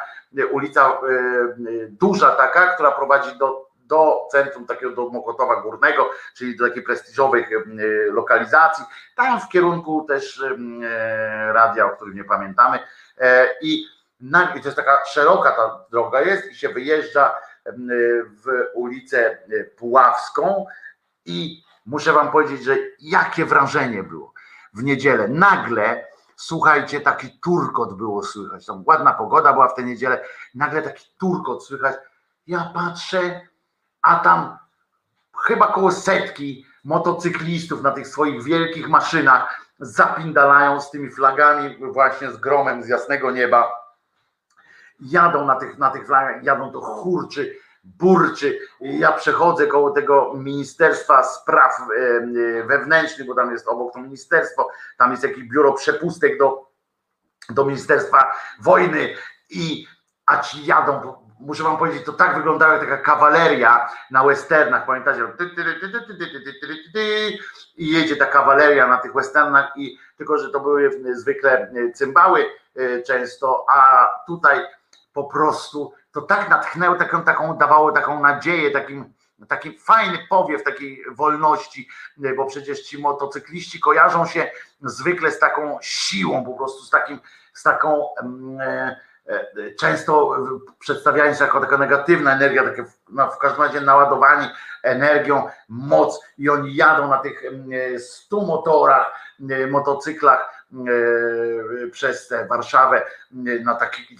ulica 0.51 0.97
duża 1.89 2.31
taka, 2.31 2.73
która 2.73 2.91
prowadzi 2.91 3.37
do, 3.37 3.67
do 3.79 4.27
centrum 4.31 4.65
takiego 4.65 4.91
do 4.91 5.09
Mokotowa 5.09 5.61
Górnego, 5.61 6.09
czyli 6.35 6.57
do 6.57 6.67
takiej 6.67 6.83
prestiżowych 6.83 7.49
lokalizacji, 8.11 8.85
tam 9.15 9.41
w 9.41 9.49
kierunku 9.49 10.05
też 10.07 10.43
radia, 11.53 11.85
o 11.85 11.95
którym 11.95 12.15
nie 12.15 12.23
pamiętamy 12.23 12.79
i, 13.61 13.85
i 14.55 14.61
to 14.61 14.67
jest 14.67 14.75
taka 14.75 15.05
szeroka 15.05 15.51
ta 15.51 15.85
droga 15.91 16.21
jest 16.21 16.51
i 16.51 16.55
się 16.55 16.69
wyjeżdża 16.69 17.35
w 18.43 18.45
ulicę 18.73 19.37
Puławską 19.77 20.65
i 21.25 21.63
muszę 21.85 22.13
wam 22.13 22.31
powiedzieć, 22.31 22.63
że 22.63 22.77
jakie 22.99 23.45
wrażenie 23.45 24.03
było 24.03 24.33
w 24.73 24.83
niedzielę. 24.83 25.27
Nagle, 25.27 26.07
słuchajcie, 26.35 27.01
taki 27.01 27.39
turkot 27.39 27.97
było 27.97 28.23
słychać. 28.23 28.65
Tam 28.65 28.83
ładna 28.85 29.13
pogoda 29.13 29.53
była 29.53 29.67
w 29.67 29.75
tę 29.75 29.83
niedzielę. 29.83 30.25
Nagle 30.55 30.81
taki 30.81 31.05
turkot 31.19 31.65
słychać. 31.65 31.95
Ja 32.47 32.71
patrzę, 32.73 33.41
a 34.01 34.19
tam 34.19 34.57
chyba 35.45 35.67
koło 35.67 35.91
setki 35.91 36.65
motocyklistów 36.83 37.81
na 37.83 37.91
tych 37.91 38.07
swoich 38.07 38.43
wielkich 38.43 38.89
maszynach 38.89 39.67
zapindalają 39.79 40.81
z 40.81 40.91
tymi 40.91 41.11
flagami 41.11 41.77
właśnie 41.91 42.31
z 42.31 42.37
gromem 42.37 42.83
z 42.83 42.87
jasnego 42.87 43.31
nieba 43.31 43.86
jadą 44.99 45.45
na 45.45 45.55
tych, 45.55 45.77
na 45.77 45.89
tych 45.89 46.05
flagach, 46.05 46.43
jadą 46.43 46.71
to 46.71 46.81
churczy, 46.81 47.57
burczy. 47.83 48.59
Ja 48.79 49.11
przechodzę 49.11 49.67
koło 49.67 49.91
tego 49.91 50.33
Ministerstwa 50.33 51.23
Spraw 51.23 51.79
e, 51.79 52.63
Wewnętrznych, 52.63 53.27
bo 53.27 53.35
tam 53.35 53.51
jest 53.51 53.67
obok 53.67 53.93
to 53.93 53.99
ministerstwo, 53.99 54.69
tam 54.97 55.11
jest 55.11 55.23
jakieś 55.23 55.43
biuro 55.43 55.73
przepustek 55.73 56.37
do, 56.37 56.69
do 57.49 57.65
Ministerstwa 57.65 58.35
Wojny. 58.61 59.15
I 59.49 59.87
a 60.25 60.37
ci 60.37 60.65
jadą, 60.65 61.13
muszę 61.39 61.63
wam 61.63 61.77
powiedzieć, 61.77 62.05
to 62.05 62.13
tak 62.13 62.35
wyglądała 62.35 62.73
jak 62.73 62.81
taka 62.81 62.97
kawaleria 62.97 63.89
na 64.11 64.23
westernach, 64.23 64.85
pamiętacie? 64.85 65.21
I 67.77 67.91
jedzie 67.91 68.15
ta 68.15 68.25
kawaleria 68.25 68.87
na 68.87 68.97
tych 68.97 69.13
westernach 69.13 69.71
i 69.75 69.97
tylko, 70.17 70.37
że 70.37 70.49
to 70.49 70.59
były 70.59 70.91
zwykle 71.13 71.73
cymbały 71.93 72.45
e, 72.75 73.01
często, 73.01 73.65
a 73.69 74.09
tutaj 74.27 74.59
po 75.17 75.23
prostu 75.23 75.93
to 76.11 76.21
tak 76.21 76.49
natchnęło, 76.49 76.95
taką, 76.95 77.23
taką 77.23 77.57
dawało 77.57 77.91
taką 77.91 78.19
nadzieję, 78.19 78.71
takim, 78.71 79.13
taki 79.47 79.79
fajny 79.79 80.17
powiew 80.29 80.63
takiej 80.63 81.03
wolności, 81.11 81.89
bo 82.37 82.45
przecież 82.45 82.81
ci 82.81 83.01
motocykliści 83.01 83.79
kojarzą 83.79 84.25
się 84.25 84.51
zwykle 84.81 85.31
z 85.31 85.39
taką 85.39 85.77
siłą, 85.81 86.45
po 86.45 86.53
prostu 86.53 86.83
z 86.83 86.89
takim, 86.89 87.19
z 87.53 87.63
taką 87.63 88.05
e, 88.59 88.99
e, 89.27 89.71
często 89.79 90.35
przedstawiają 90.79 91.33
się 91.33 91.43
jako 91.43 91.59
taka 91.61 91.77
negatywna 91.77 92.33
energia, 92.33 92.63
takie 92.63 92.85
no, 93.09 93.31
w 93.31 93.37
każdym 93.37 93.61
razie 93.61 93.81
naładowani 93.81 94.47
energią, 94.83 95.47
moc 95.69 96.21
i 96.37 96.49
oni 96.49 96.75
jadą 96.75 97.07
na 97.07 97.17
tych 97.17 97.43
100 97.97 98.41
motorach, 98.41 99.11
motocyklach 99.69 100.56
E, 100.56 100.56
przez 101.91 102.27
tę 102.27 102.45
Warszawę 102.45 103.05
e, 103.05 103.05
na 103.63 103.75
takich 103.75 104.19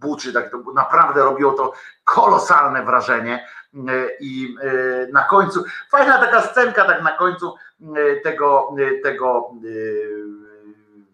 buczy, 0.00 0.32
tak 0.32 0.50
to 0.50 0.58
naprawdę 0.74 1.22
robiło 1.22 1.52
to 1.52 1.72
kolosalne 2.04 2.84
wrażenie. 2.84 3.46
E, 3.74 4.08
i 4.20 4.56
na 5.12 5.22
końcu, 5.22 5.64
fajna 5.90 6.18
taka 6.18 6.42
scenka 6.42 6.84
tak 6.84 7.02
na 7.02 7.12
końcu 7.12 7.54
tego, 8.24 8.74
tego 9.02 9.50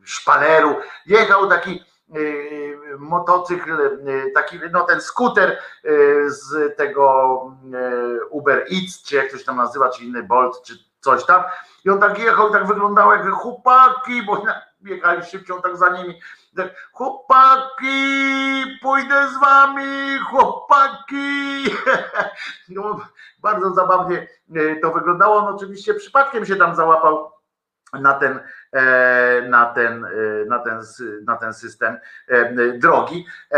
szpaleru. 0.04 0.76
Jechał 1.06 1.48
taki 1.48 1.84
motocykl, 2.98 3.98
taki 4.34 4.60
no 4.72 4.84
ten 4.84 5.00
skuter 5.00 5.58
z 6.26 6.76
tego 6.76 7.40
Uber 8.30 8.58
Eats, 8.58 9.02
czy 9.02 9.16
jak 9.16 9.30
to 9.30 9.38
się 9.38 9.44
tam 9.44 9.56
nazywa, 9.56 9.90
czy 9.90 10.04
inny 10.04 10.22
Bolt, 10.22 10.62
czy 10.62 10.74
coś 11.04 11.26
tam. 11.26 11.42
I 11.84 11.90
on 11.90 12.00
tak 12.00 12.18
jechał, 12.18 12.50
tak 12.50 12.66
wyglądał 12.66 13.12
jak 13.12 13.30
chłopaki, 13.30 14.22
bo 14.22 14.42
biegali 14.82 15.24
szybciej, 15.24 15.56
tak 15.62 15.76
za 15.76 15.88
nimi. 15.88 16.20
Tak, 16.56 16.66
chłopaki, 16.92 17.96
pójdę 18.82 19.28
z 19.28 19.40
wami, 19.40 20.18
chłopaki. 20.30 21.64
No, 22.68 23.00
bardzo 23.42 23.74
zabawnie 23.74 24.28
e, 24.56 24.76
to 24.76 24.92
wyglądało. 24.92 25.36
On 25.36 25.54
oczywiście 25.54 25.94
przypadkiem 25.94 26.46
się 26.46 26.56
tam 26.56 26.74
załapał 26.74 27.32
na 27.92 28.14
ten, 28.14 28.40
e, 28.72 29.42
na 29.48 29.66
ten, 29.66 30.04
e, 30.04 30.08
na 30.48 30.58
ten, 30.58 30.80
na 31.26 31.36
ten 31.36 31.54
system 31.54 31.98
drogi. 32.78 33.26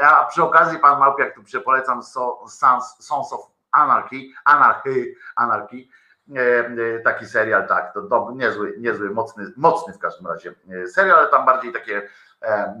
A 0.00 0.24
przy 0.24 0.42
okazji 0.42 0.78
pan 0.78 0.98
Małpiak 0.98 1.34
tu 1.34 1.42
przepolecam 1.42 2.02
Sons 2.02 3.32
of 3.32 3.57
Anarchy, 3.72 4.30
Anarchy, 4.44 5.14
Anarchy 5.36 5.88
E, 6.36 6.40
e, 6.40 7.00
taki 7.00 7.26
serial, 7.26 7.68
tak, 7.68 7.94
to, 7.94 8.02
to 8.02 8.32
niezły, 8.36 8.74
niezły 8.78 9.10
mocny, 9.10 9.52
mocny 9.56 9.92
w 9.92 9.98
każdym 9.98 10.26
razie 10.26 10.54
e, 10.70 10.86
serial, 10.86 11.18
ale 11.18 11.28
tam 11.28 11.46
bardziej 11.46 11.72
takie 11.72 12.08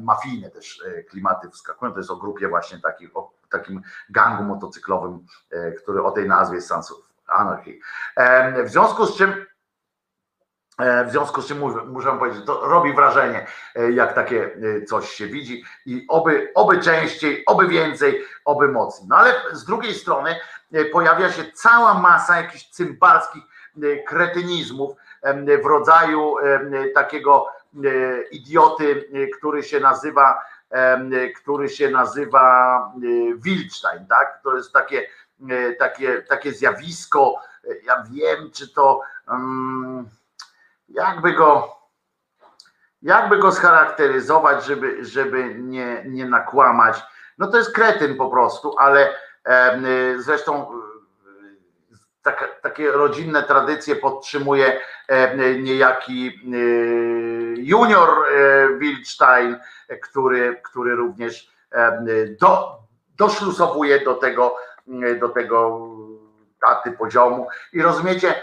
mafijne 0.02 0.50
też 0.50 0.82
klimaty 1.10 1.50
wskakują. 1.50 1.92
To 1.92 1.98
jest 1.98 2.10
o 2.10 2.16
grupie 2.16 2.48
właśnie 2.48 2.80
takich, 2.80 3.16
o 3.16 3.32
takim 3.50 3.82
gangu 4.10 4.42
motocyklowym, 4.42 5.26
który 5.82 6.02
o 6.02 6.10
tej 6.10 6.28
nazwie 6.28 6.56
jest 6.56 6.68
Sons 6.68 6.92
of 6.92 6.98
Anarchy. 7.26 7.78
W 8.64 8.68
związku 8.68 9.06
z 9.06 9.16
czym 9.16 9.46
w 11.06 11.10
związku 11.10 11.42
z 11.42 11.46
czym 11.46 11.58
muszę 11.86 12.18
powiedzieć, 12.18 12.46
to 12.46 12.66
robi 12.66 12.92
wrażenie, 12.92 13.46
jak 13.92 14.14
takie 14.14 14.50
coś 14.88 15.10
się 15.10 15.26
widzi 15.26 15.64
i 15.86 16.04
oby, 16.08 16.52
oby 16.54 16.80
częściej, 16.80 17.42
oby 17.46 17.68
więcej, 17.68 18.22
oby 18.44 18.68
mocniej. 18.68 19.08
No 19.08 19.16
ale 19.16 19.34
z 19.52 19.64
drugiej 19.64 19.94
strony 19.94 20.36
E, 20.72 20.84
pojawia 20.84 21.32
się 21.32 21.44
cała 21.54 21.94
masa 21.94 22.36
jakichś 22.36 22.70
cymbalskich 22.70 23.42
e, 23.82 23.96
kretynizmów 23.96 24.96
w 25.62 25.66
rodzaju 25.66 26.34
takiego 26.94 27.46
e, 27.84 28.22
idioty, 28.22 29.08
który 29.38 29.62
się 29.62 29.80
nazywa, 29.80 30.38
który 31.42 31.68
się 31.68 31.90
nazywa 31.90 32.92
Wilstein, 33.36 34.06
tak? 34.06 34.40
To 34.42 34.56
jest 34.56 34.72
takie, 34.72 35.06
takie, 35.78 36.22
takie 36.22 36.52
zjawisko. 36.52 37.34
Ja 37.84 38.04
wiem, 38.10 38.50
czy 38.50 38.68
to 38.68 39.00
jakby 40.88 41.32
go 41.32 41.78
jakby 43.02 43.38
go 43.38 43.52
scharakteryzować, 43.52 44.64
żeby, 44.64 45.04
żeby 45.04 45.54
nie, 45.54 46.02
nie 46.06 46.26
nakłamać. 46.26 47.02
No 47.38 47.46
to 47.46 47.58
jest 47.58 47.74
kretyn 47.74 48.16
po 48.16 48.30
prostu, 48.30 48.78
ale 48.78 49.14
Y, 49.48 50.22
zresztą 50.22 50.66
tak, 52.22 52.60
takie 52.62 52.90
rodzinne 52.90 53.42
tradycje 53.42 53.96
podtrzymuje 53.96 54.80
niejaki 55.58 56.40
y, 56.54 57.54
junior 57.56 58.08
Wildstein, 58.78 59.56
który, 60.02 60.60
który 60.64 60.94
również 60.94 61.50
do, 62.40 62.78
doszlusowuje 63.16 64.00
do 64.00 64.14
tego, 64.14 64.56
do 65.20 65.28
tego 65.28 65.88
taty 66.66 66.92
poziomu. 66.92 67.48
I 67.72 67.82
rozumiecie, 67.82 68.34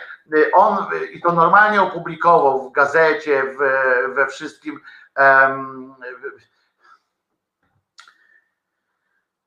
on 0.54 0.86
i 1.12 1.22
to 1.22 1.32
normalnie 1.32 1.82
opublikował 1.82 2.70
w 2.70 2.72
gazecie, 2.72 3.44
w, 3.44 3.58
we 4.16 4.28
wszystkim. 4.28 4.80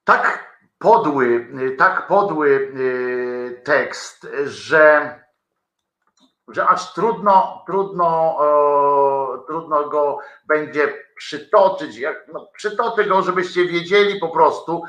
Tak 0.05 0.49
podły, 0.79 1.49
tak 1.79 2.07
podły 2.07 2.49
y, 2.49 3.63
tekst, 3.65 4.27
że, 4.45 5.15
że 6.49 6.67
aż 6.67 6.95
trudno, 6.95 7.65
trudno, 7.67 8.39
trudno 9.47 9.89
go 9.89 10.19
będzie 10.47 10.95
przytoczyć. 11.17 11.97
Jak, 11.97 12.25
no, 12.33 12.51
przytoczę 12.57 13.05
go, 13.05 13.23
żebyście 13.23 13.65
wiedzieli 13.65 14.21
po 14.21 14.29
prostu, 14.29 14.83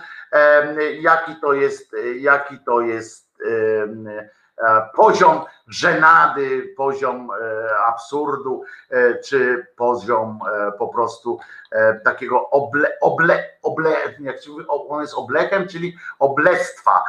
jaki 0.99 1.35
to 1.41 1.53
jest, 1.53 1.95
jaki 2.15 2.59
to 2.65 2.81
jest 2.81 3.29
poziom 4.95 5.45
żenady, 5.67 6.73
poziom 6.77 7.29
absurdu, 7.87 8.63
czy 9.25 9.67
poziom 9.75 10.39
po 10.77 10.87
prostu 10.87 11.39
takiego 12.03 12.49
oble, 12.49 12.99
oble, 13.01 13.49
oble 13.61 13.89
jak 14.19 14.35
on 14.67 15.01
jest 15.01 15.13
oblekiem, 15.13 15.67
czyli 15.67 15.97
oblestwa 16.19 17.03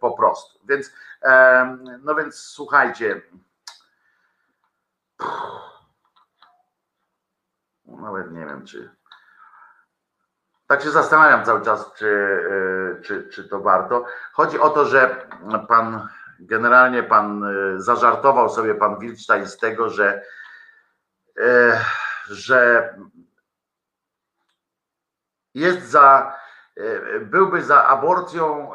po 0.00 0.10
prostu. 0.10 0.58
Więc, 0.64 0.92
no 2.02 2.14
więc 2.14 2.36
słuchajcie, 2.36 3.22
nawet 7.86 8.32
nie 8.32 8.46
wiem, 8.46 8.66
czy. 8.66 8.96
Tak 10.66 10.82
się 10.82 10.90
zastanawiam 10.90 11.44
cały 11.44 11.62
czas, 11.62 11.92
czy, 11.96 12.08
e, 12.98 13.02
czy, 13.02 13.28
czy 13.28 13.48
to 13.48 13.60
warto. 13.60 14.04
Chodzi 14.32 14.58
o 14.58 14.70
to, 14.70 14.84
że 14.84 15.26
pan 15.68 16.08
generalnie 16.40 17.02
pan 17.02 17.44
e, 17.44 17.80
zażartował 17.80 18.48
sobie 18.48 18.74
pan 18.74 18.98
Wilczstein 18.98 19.46
z 19.46 19.58
tego, 19.58 19.90
że, 19.90 20.22
e, 21.40 21.80
że 22.28 22.94
jest 25.54 25.90
za, 25.90 26.34
byłby 27.20 27.62
za 27.62 27.86
aborcją 27.86 28.70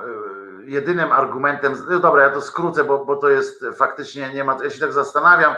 jedynym 0.63 1.11
argumentem, 1.11 1.75
no 1.89 1.99
dobra, 1.99 2.23
ja 2.23 2.29
to 2.29 2.41
skrócę, 2.41 2.83
bo, 2.83 3.05
bo 3.05 3.15
to 3.15 3.29
jest 3.29 3.65
faktycznie 3.75 4.33
nie 4.33 4.43
ma, 4.43 4.57
ja 4.63 4.69
się 4.69 4.79
tak 4.79 4.93
zastanawiam, 4.93 5.55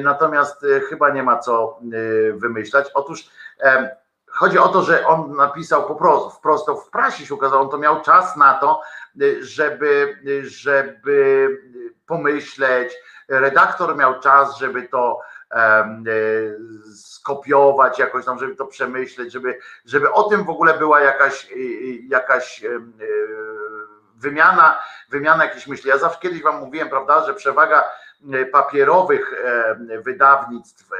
natomiast 0.00 0.66
chyba 0.88 1.10
nie 1.10 1.22
ma 1.22 1.38
co 1.38 1.78
wymyślać. 2.34 2.90
Otóż 2.94 3.30
chodzi 4.30 4.58
o 4.58 4.68
to, 4.68 4.82
że 4.82 5.06
on 5.06 5.36
napisał 5.36 5.86
po 5.86 5.94
prostu, 5.94 6.30
wprost 6.30 6.70
w 6.86 6.90
prasie 6.90 7.26
się 7.26 7.34
ukazało, 7.34 7.62
on 7.62 7.70
to 7.70 7.78
miał 7.78 8.02
czas 8.02 8.36
na 8.36 8.54
to, 8.54 8.80
żeby, 9.40 10.18
żeby 10.42 11.48
pomyśleć, 12.06 12.92
redaktor 13.28 13.96
miał 13.96 14.20
czas, 14.20 14.58
żeby 14.58 14.88
to 14.88 15.20
skopiować 16.94 17.98
jakoś 17.98 18.24
tam, 18.24 18.38
żeby 18.38 18.56
to 18.56 18.66
przemyśleć, 18.66 19.32
żeby, 19.32 19.58
żeby 19.84 20.12
o 20.12 20.22
tym 20.22 20.44
w 20.44 20.50
ogóle 20.50 20.78
była 20.78 21.00
jakaś, 21.00 21.48
jakaś 22.08 22.64
wymiana, 24.20 24.78
wymiana 25.08 25.44
jakichś 25.44 25.66
myśli. 25.66 25.88
Ja 25.88 25.98
zawsze 25.98 26.20
kiedyś 26.20 26.42
wam 26.42 26.60
mówiłem, 26.60 26.88
prawda, 26.88 27.26
że 27.26 27.34
przewaga 27.34 27.84
E, 28.32 28.46
papierowych 28.46 29.32
e, 29.32 29.76
wydawnictw 30.02 30.92
e, 30.92 30.96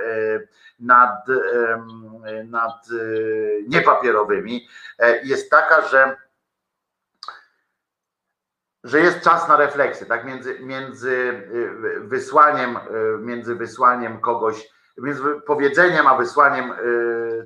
nad, 0.81 1.27
nad 2.45 2.87
niepapierowymi 3.69 4.69
jest 5.23 5.51
taka, 5.51 5.89
że 5.89 6.17
że 8.85 9.01
jest 9.01 9.21
czas 9.21 9.49
na 9.49 9.57
refleksję, 9.57 10.07
tak? 10.07 10.25
Między, 10.25 10.61
między 10.61 11.43
wysłaniem, 12.01 12.79
między 13.19 13.55
wysłaniem 13.55 14.21
kogoś, 14.21 14.69
między 14.99 15.23
powiedzeniem 15.47 16.07
a 16.07 16.17
wysłaniem 16.17 16.73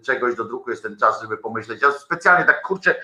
czegoś 0.07 0.35
do 0.35 0.45
druku 0.45 0.71
jest 0.71 0.83
ten 0.83 0.97
czas, 0.97 1.23
żeby 1.23 1.37
pomyśleć. 1.37 1.83
Ja 1.83 1.93
specjalnie 1.93 2.45
tak 2.45 2.63
kurczę, 2.63 2.95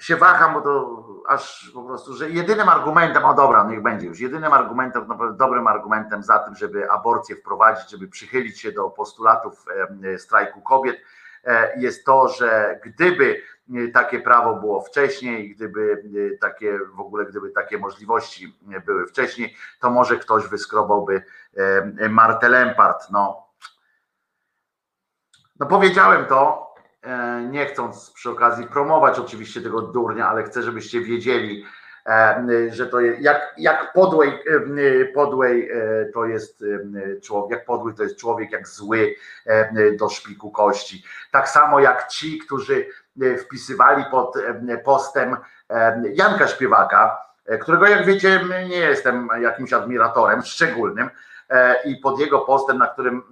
się 0.00 0.16
waham, 0.16 0.54
bo 0.54 0.60
to 0.60 1.04
aż 1.28 1.70
po 1.74 1.82
prostu, 1.82 2.14
że 2.14 2.30
jedynym 2.30 2.68
argumentem, 2.68 3.24
o 3.24 3.34
dobra, 3.34 3.64
niech 3.64 3.82
będzie 3.82 4.06
już, 4.06 4.20
jedynym 4.20 4.52
argumentem, 4.52 5.08
naprawdę 5.08 5.36
dobrym 5.36 5.66
argumentem 5.66 6.22
za 6.22 6.38
tym, 6.38 6.54
żeby 6.54 6.90
aborcję 6.90 7.36
wprowadzić, 7.36 7.90
żeby 7.90 8.08
przychylić 8.08 8.60
się 8.60 8.72
do 8.72 8.90
postulatów 8.90 9.64
strajku 10.18 10.60
kobiet, 10.60 10.96
e, 11.44 11.80
jest 11.80 12.04
to, 12.04 12.28
że 12.28 12.80
gdyby 12.84 13.42
takie 13.94 14.20
prawo 14.20 14.54
było 14.54 14.80
wcześniej, 14.80 15.54
gdyby 15.54 16.02
takie 16.40 16.78
w 16.94 17.00
ogóle, 17.00 17.24
gdyby 17.24 17.50
takie 17.50 17.78
możliwości 17.78 18.58
były 18.86 19.06
wcześniej, 19.06 19.56
to 19.80 19.90
może 19.90 20.16
ktoś 20.16 20.48
wyskrobałby 20.48 21.22
Martę 22.10 22.48
Lempart. 22.48 23.10
No, 23.10 23.46
no 25.60 25.66
powiedziałem 25.66 26.26
to, 26.26 26.65
E, 26.65 26.65
nie 27.50 27.66
chcąc 27.66 28.10
przy 28.10 28.30
okazji 28.30 28.66
promować 28.66 29.18
oczywiście 29.18 29.60
tego 29.60 29.82
durnia, 29.82 30.28
ale 30.28 30.42
chcę, 30.42 30.62
żebyście 30.62 31.00
wiedzieli, 31.00 31.66
e, 32.06 32.44
że 32.70 32.86
to 32.86 33.00
jest, 33.00 33.20
jak, 33.20 33.54
jak 33.58 33.92
podłej, 33.92 34.28
e, 34.28 35.04
podłej 35.04 35.70
to 36.14 36.24
jest 36.24 36.64
człowiek, 37.22 37.50
jak 37.50 37.66
podły 37.66 37.94
to 37.94 38.02
jest 38.02 38.16
człowiek, 38.16 38.52
jak 38.52 38.68
zły 38.68 39.14
do 39.98 40.08
szpiku 40.08 40.50
kości. 40.50 41.04
Tak 41.30 41.48
samo 41.48 41.80
jak 41.80 42.08
ci, 42.08 42.38
którzy 42.38 42.86
wpisywali 43.38 44.04
pod 44.10 44.34
postem 44.84 45.36
Janka 46.12 46.48
Śpiewaka, 46.48 47.18
którego 47.60 47.86
jak 47.86 48.06
wiecie 48.06 48.40
nie 48.68 48.76
jestem 48.76 49.28
jakimś 49.40 49.72
admiratorem 49.72 50.42
szczególnym, 50.42 51.10
E, 51.10 51.35
i 51.84 51.96
pod 51.96 52.20
jego 52.20 52.40
postem, 52.40 52.78
na 52.78 52.86
którym 52.86 53.22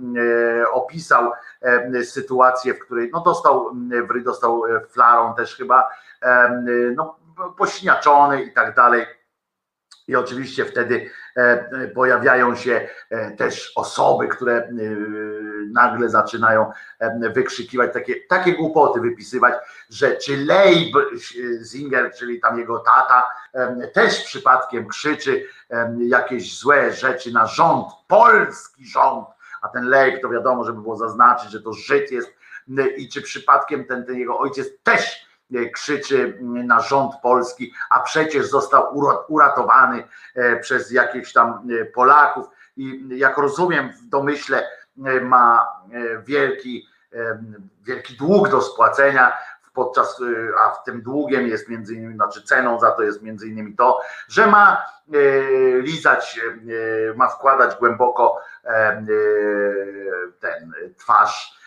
e, 0.62 0.70
opisał 0.70 1.32
e, 1.62 2.04
sytuację, 2.04 2.74
w 2.74 2.78
której 2.78 3.10
no 3.12 3.20
dostał, 3.20 3.70
dostał 4.24 4.62
flarą 4.88 5.34
też 5.34 5.56
chyba, 5.56 5.88
no 6.96 7.16
pośniaczony 7.58 8.42
i 8.42 8.52
tak 8.52 8.74
dalej. 8.74 9.06
I 10.08 10.16
oczywiście 10.16 10.64
wtedy 10.64 11.10
pojawiają 11.94 12.54
się 12.54 12.88
też 13.38 13.72
osoby, 13.76 14.28
które 14.28 14.68
nagle 15.72 16.08
zaczynają 16.08 16.72
wykrzykiwać 17.34 17.92
takie, 17.92 18.14
takie 18.28 18.52
głupoty, 18.52 19.00
wypisywać, 19.00 19.54
że 19.90 20.16
czy 20.16 20.36
Leib 20.36 20.96
Zinger, 21.62 22.12
czyli 22.18 22.40
tam 22.40 22.58
jego 22.58 22.78
tata, 22.78 23.26
też 23.92 24.24
przypadkiem 24.24 24.88
krzyczy 24.88 25.46
jakieś 25.98 26.58
złe 26.58 26.92
rzeczy 26.92 27.32
na 27.32 27.46
rząd, 27.46 27.86
polski 28.08 28.86
rząd, 28.86 29.28
a 29.62 29.68
ten 29.68 29.88
Leib 29.88 30.22
to 30.22 30.28
wiadomo, 30.28 30.64
żeby 30.64 30.82
było 30.82 30.96
zaznaczyć, 30.96 31.50
że 31.50 31.62
to 31.62 31.72
Żyd 31.72 32.12
jest. 32.12 32.28
I 32.96 33.08
czy 33.08 33.22
przypadkiem 33.22 33.84
ten, 33.84 34.04
ten 34.04 34.16
jego 34.16 34.38
ojciec 34.38 34.68
też 34.82 35.24
krzyczy 35.74 36.38
na 36.42 36.80
rząd 36.80 37.12
polski, 37.22 37.72
a 37.90 38.00
przecież 38.00 38.46
został 38.46 38.98
uratowany 39.28 40.08
e, 40.34 40.56
przez 40.56 40.90
jakichś 40.90 41.32
tam 41.32 41.68
e, 41.80 41.84
Polaków. 41.84 42.46
I 42.76 43.08
jak 43.08 43.38
rozumiem 43.38 43.92
w 43.92 44.06
domyśle 44.06 44.58
e, 44.58 44.66
ma 45.22 45.68
wielki, 46.24 46.86
wielki 47.82 48.16
dług 48.16 48.48
do 48.48 48.62
spłacenia, 48.62 49.32
podczas, 49.74 50.20
a 50.64 50.70
w 50.70 50.84
tym 50.84 51.02
długiem 51.02 51.46
jest 51.46 51.68
między 51.68 51.94
innymi, 51.94 52.14
znaczy 52.14 52.42
ceną 52.42 52.80
za 52.80 52.90
to 52.90 53.02
jest 53.02 53.22
między 53.22 53.48
innymi 53.48 53.76
to, 53.76 54.00
że 54.28 54.46
ma 54.46 54.86
lizać, 55.78 56.40
ma 57.16 57.28
wkładać 57.28 57.76
głęboko 57.76 58.40
ten 60.40 60.72
twarz 60.98 61.63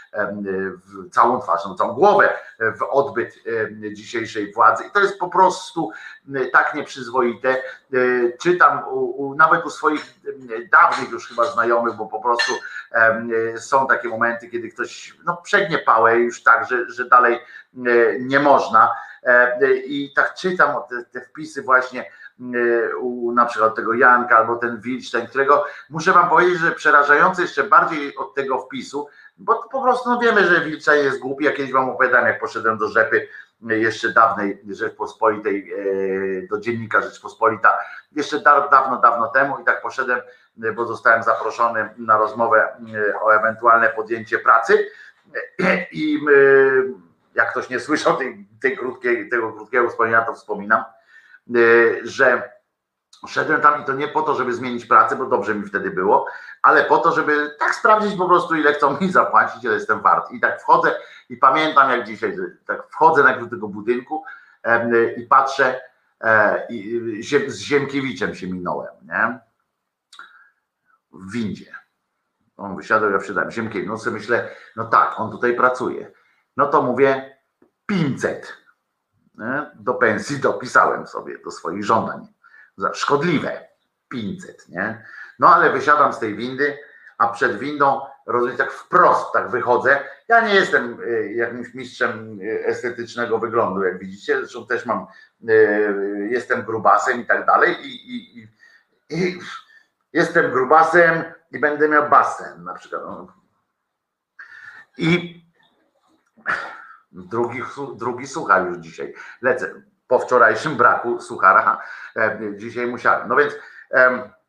całą 1.11 1.41
twarz, 1.41 1.61
no, 1.65 1.75
całą 1.75 1.93
głowę 1.93 2.29
w 2.59 2.83
odbyt 2.89 3.35
dzisiejszej 3.93 4.53
władzy. 4.53 4.83
I 4.83 4.91
to 4.91 4.99
jest 4.99 5.19
po 5.19 5.29
prostu 5.29 5.91
tak 6.53 6.73
nieprzyzwoite. 6.75 7.61
Czytam 8.41 8.83
u, 8.87 9.27
u, 9.27 9.35
nawet 9.35 9.65
u 9.65 9.69
swoich 9.69 10.05
dawnych 10.71 11.09
już 11.11 11.27
chyba 11.27 11.45
znajomych, 11.45 11.93
bo 11.95 12.05
po 12.05 12.21
prostu 12.21 12.53
są 13.57 13.87
takie 13.87 14.07
momenty, 14.07 14.49
kiedy 14.49 14.69
ktoś 14.69 15.17
no, 15.25 15.37
przegnie 15.43 15.77
pałę 15.77 16.15
już 16.15 16.43
tak, 16.43 16.67
że, 16.67 16.89
że 16.89 17.05
dalej 17.05 17.39
nie 18.19 18.39
można. 18.39 18.91
I 19.85 20.13
tak 20.15 20.33
czytam 20.33 20.75
te, 20.89 21.03
te 21.03 21.21
wpisy 21.21 21.61
właśnie 21.61 22.11
u 23.01 23.31
na 23.31 23.45
przykład 23.45 23.75
tego 23.75 23.93
Janka 23.93 24.37
albo 24.37 24.55
ten 24.55 24.81
Wilcztein, 24.81 25.27
którego 25.27 25.65
muszę 25.89 26.11
wam 26.11 26.29
powiedzieć, 26.29 26.59
że 26.59 26.71
przerażający 26.71 27.41
jeszcze 27.41 27.63
bardziej 27.63 28.15
od 28.15 28.35
tego 28.35 28.59
wpisu 28.59 29.07
bo 29.37 29.69
po 29.71 29.81
prostu 29.81 30.09
no 30.09 30.19
wiemy, 30.19 30.47
że 30.47 30.65
Wilcza 30.65 30.95
jest 30.95 31.19
głupi. 31.19 31.45
Ja 31.45 31.51
kiedyś 31.51 31.71
wam 31.71 31.89
opowiadałem, 31.89 32.27
jak 32.27 32.39
poszedłem 32.39 32.77
do 32.77 32.87
Rzepy 32.87 33.27
jeszcze 33.61 34.13
dawnej 34.13 34.61
Rzeczpospolitej, 34.69 35.73
e, 36.43 36.47
do 36.47 36.59
dziennika 36.59 37.01
Rzeczpospolita, 37.01 37.77
jeszcze 38.11 38.39
dawno, 38.39 39.01
dawno 39.01 39.27
temu 39.27 39.59
i 39.59 39.63
tak 39.63 39.81
poszedłem, 39.81 40.19
bo 40.75 40.85
zostałem 40.85 41.23
zaproszony 41.23 41.89
na 41.97 42.17
rozmowę 42.17 42.67
e, 43.13 43.19
o 43.19 43.35
ewentualne 43.35 43.89
podjęcie 43.89 44.39
pracy 44.39 44.89
i 45.91 46.19
e, 46.35 47.07
jak 47.35 47.51
ktoś 47.51 47.69
nie 47.69 47.79
słyszał 47.79 48.17
tej, 48.17 48.47
tej 48.61 48.77
krótkiej, 48.77 49.29
tego 49.29 49.53
krótkiego 49.53 49.89
wspomnienia, 49.89 50.21
to 50.21 50.33
wspominam, 50.33 50.83
że 52.03 52.56
Szedłem 53.27 53.61
tam 53.61 53.81
i 53.81 53.85
to 53.85 53.93
nie 53.93 54.07
po 54.07 54.21
to, 54.21 54.35
żeby 54.35 54.53
zmienić 54.53 54.85
pracę, 54.85 55.15
bo 55.15 55.25
dobrze 55.25 55.55
mi 55.55 55.65
wtedy 55.65 55.91
było, 55.91 56.25
ale 56.61 56.83
po 56.83 56.97
to, 56.97 57.11
żeby 57.11 57.55
tak 57.59 57.75
sprawdzić 57.75 58.17
po 58.17 58.27
prostu, 58.27 58.55
ile 58.55 58.73
chcą 58.73 58.99
mi 58.99 59.11
zapłacić, 59.11 59.63
ile 59.63 59.73
jestem 59.73 60.01
wart. 60.01 60.31
I 60.31 60.39
tak 60.39 60.61
wchodzę 60.61 60.95
i 61.29 61.37
pamiętam 61.37 61.91
jak 61.91 62.03
dzisiaj, 62.03 62.37
tak 62.65 62.87
wchodzę 62.89 63.23
na 63.23 63.37
do 63.37 63.47
tego 63.47 63.67
budynku 63.67 64.23
i 65.17 65.23
patrzę 65.23 65.81
e, 66.21 66.67
i 66.69 67.01
z 67.47 67.59
Ziemkiewiczem 67.59 68.35
się 68.35 68.47
minąłem, 68.47 68.93
nie? 69.03 69.39
W 71.13 71.31
windzie. 71.31 71.75
On 72.57 72.75
wysiadał, 72.75 73.11
ja 73.11 73.19
wsiadałem. 73.19 73.51
Ziemkiewicz, 73.51 73.89
no 73.89 73.97
sobie 73.97 74.17
myślę, 74.17 74.49
no 74.75 74.85
tak, 74.85 75.19
on 75.19 75.31
tutaj 75.31 75.55
pracuje. 75.55 76.11
No 76.57 76.67
to 76.67 76.81
mówię 76.81 77.37
500. 77.85 78.57
Nie? 79.35 79.71
Do 79.75 79.93
pensji 79.93 80.39
dopisałem 80.39 81.07
sobie, 81.07 81.37
do 81.37 81.51
swoich 81.51 81.85
żądań 81.85 82.27
szkodliwe. 82.93 83.67
500, 84.09 84.69
nie? 84.69 85.05
No 85.39 85.55
ale 85.55 85.71
wysiadam 85.71 86.13
z 86.13 86.19
tej 86.19 86.35
windy, 86.35 86.77
a 87.17 87.27
przed 87.27 87.59
windą, 87.59 88.01
rozumiem, 88.25 88.57
tak 88.57 88.71
wprost 88.71 89.33
tak 89.33 89.49
wychodzę. 89.49 90.03
Ja 90.27 90.41
nie 90.41 90.55
jestem 90.55 91.01
y, 91.01 91.33
jakimś 91.33 91.73
mistrzem 91.73 92.41
y, 92.41 92.65
estetycznego 92.65 93.39
wyglądu, 93.39 93.83
jak 93.83 93.99
widzicie, 93.99 94.37
zresztą 94.37 94.67
też 94.67 94.85
mam, 94.85 95.07
y, 95.49 96.29
jestem 96.31 96.63
grubasem 96.63 97.21
i 97.21 97.25
tak 97.25 97.45
dalej 97.45 97.75
i, 97.81 98.15
i, 98.15 98.39
i, 98.39 98.47
i 99.09 99.39
jestem 100.13 100.51
grubasem 100.51 101.23
i 101.51 101.59
będę 101.59 101.89
miał 101.89 102.09
basen 102.09 102.63
na 102.63 102.73
przykład. 102.73 103.01
No. 103.05 103.27
I 104.97 105.41
drugi, 107.11 107.61
drugi 107.95 108.27
suchar 108.27 108.67
już 108.67 108.77
dzisiaj. 108.77 109.13
Lecę 109.41 109.81
po 110.07 110.19
wczorajszym 110.19 110.75
braku 110.75 111.21
suchara. 111.21 111.81
E, 112.15 112.39
dzisiaj 112.57 112.87
musiałem. 112.87 113.27
No 113.27 113.35
więc 113.35 113.53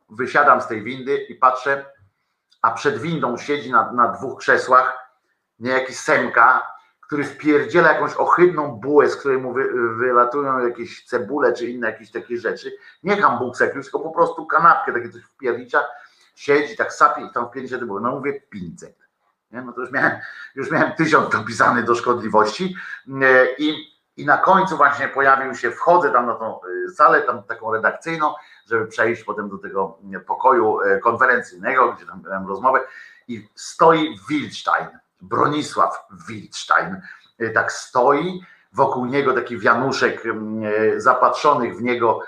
wysiadam 0.09 0.61
z 0.61 0.67
tej 0.67 0.83
windy 0.83 1.17
i 1.17 1.35
patrzę, 1.35 1.85
a 2.61 2.71
przed 2.71 2.97
windą 2.97 3.37
siedzi 3.37 3.71
na, 3.71 3.91
na 3.91 4.07
dwóch 4.07 4.39
krzesłach 4.39 5.09
niejaki 5.59 5.93
Semka, 5.93 6.67
który 7.01 7.23
wpierdziela 7.23 7.93
jakąś 7.93 8.13
ohydną 8.13 8.71
bułę, 8.71 9.09
z 9.09 9.15
której 9.15 9.37
mu 9.37 9.53
wy, 9.53 9.95
wylatują 9.95 10.59
jakieś 10.59 11.05
cebule 11.05 11.53
czy 11.53 11.69
inne 11.69 11.87
jakieś 11.87 12.11
takie 12.11 12.37
rzeczy. 12.37 12.71
Nie 13.03 13.21
hambuksek, 13.21 13.73
tylko 13.73 13.99
po 13.99 14.11
prostu 14.11 14.45
kanapkę, 14.45 14.93
takie 14.93 15.09
coś 15.09 15.23
wpiernicza, 15.23 15.83
siedzi, 16.35 16.77
tak 16.77 16.93
sapie 16.93 17.21
i 17.25 17.33
tam 17.33 17.49
wpiernicza 17.49 17.79
te 17.79 17.85
buły. 17.85 18.01
No 18.01 18.11
mówię 18.11 18.41
500. 18.49 18.95
Nie? 19.51 19.61
No 19.61 19.73
to 19.73 19.81
już 19.81 19.91
miałem, 19.91 20.11
już 20.55 20.71
miałem 20.71 20.91
tysiąc 20.91 21.29
dopisany 21.29 21.83
do 21.83 21.95
szkodliwości 21.95 22.75
e, 23.21 23.47
i, 23.57 23.98
i 24.19 24.25
na 24.25 24.37
końcu 24.37 24.77
właśnie 24.77 25.07
pojawił 25.07 25.55
się, 25.55 25.71
wchodzę 25.71 26.11
tam 26.11 26.25
na 26.25 26.35
tą 26.35 26.59
e, 26.61 26.89
salę, 26.89 27.21
tam 27.21 27.43
taką 27.43 27.73
redakcyjną, 27.73 28.33
żeby 28.67 28.87
przejść 28.87 29.23
potem 29.23 29.49
do 29.49 29.57
tego 29.57 29.97
pokoju 30.27 30.81
e, 30.81 30.99
konferencyjnego, 30.99 31.93
gdzie 31.93 32.05
tam 32.05 32.23
miałem 32.29 32.47
rozmowę. 32.47 32.79
I 33.27 33.49
stoi 33.55 34.19
Wildstein, 34.29 34.87
Bronisław 35.21 36.07
Wildstein, 36.27 37.01
e, 37.39 37.49
tak 37.49 37.71
stoi, 37.71 38.41
wokół 38.73 39.05
niego 39.05 39.33
taki 39.33 39.57
wianuszek 39.59 40.23
e, 40.25 41.01
zapatrzonych 41.01 41.77
w 41.77 41.81
niego 41.81 42.19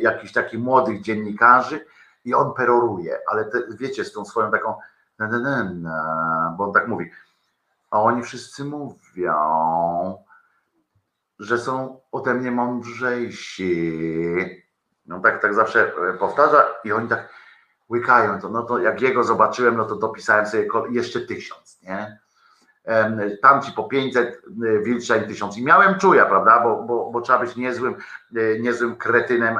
jakichś 0.00 0.32
takich 0.32 0.60
młodych 0.60 1.02
dziennikarzy 1.02 1.86
i 2.24 2.34
on 2.34 2.54
peroruje, 2.54 3.18
ale 3.26 3.44
te, 3.44 3.62
wiecie, 3.70 4.04
z 4.04 4.12
tą 4.12 4.24
swoją 4.24 4.50
taką 4.50 4.74
bo 6.56 6.64
on 6.64 6.72
tak 6.72 6.88
mówi, 6.88 7.10
a 7.90 8.02
oni 8.02 8.22
wszyscy 8.22 8.64
mówią, 8.64 9.34
że 11.40 11.58
są 11.58 12.00
ode 12.12 12.34
mnie 12.34 12.50
mądrzejsi. 12.50 14.02
No 15.06 15.20
tak, 15.20 15.42
tak 15.42 15.54
zawsze 15.54 15.92
e, 16.10 16.18
powtarza 16.18 16.68
i 16.84 16.92
oni 16.92 17.08
tak 17.08 17.28
łykają 17.90 18.40
to. 18.40 18.48
No 18.48 18.62
to 18.62 18.78
jak 18.78 19.00
jego 19.00 19.24
zobaczyłem, 19.24 19.76
no 19.76 19.84
to 19.84 19.96
dopisałem 19.96 20.46
sobie 20.46 20.68
jeszcze 20.90 21.20
tysiąc, 21.20 21.82
nie? 21.82 22.20
Tamci 23.42 23.72
po 23.72 23.84
500, 23.84 24.42
e, 24.66 24.78
Wilczeń 24.82 25.28
tysiąc. 25.28 25.56
I 25.56 25.64
miałem 25.64 25.98
czuja, 25.98 26.26
prawda? 26.26 26.60
Bo, 26.60 26.82
bo, 26.82 27.10
bo 27.10 27.20
trzeba 27.20 27.38
być 27.38 27.56
niezłym, 27.56 27.94
e, 28.36 28.58
niezłym 28.58 28.96
kretynem, 28.96 29.58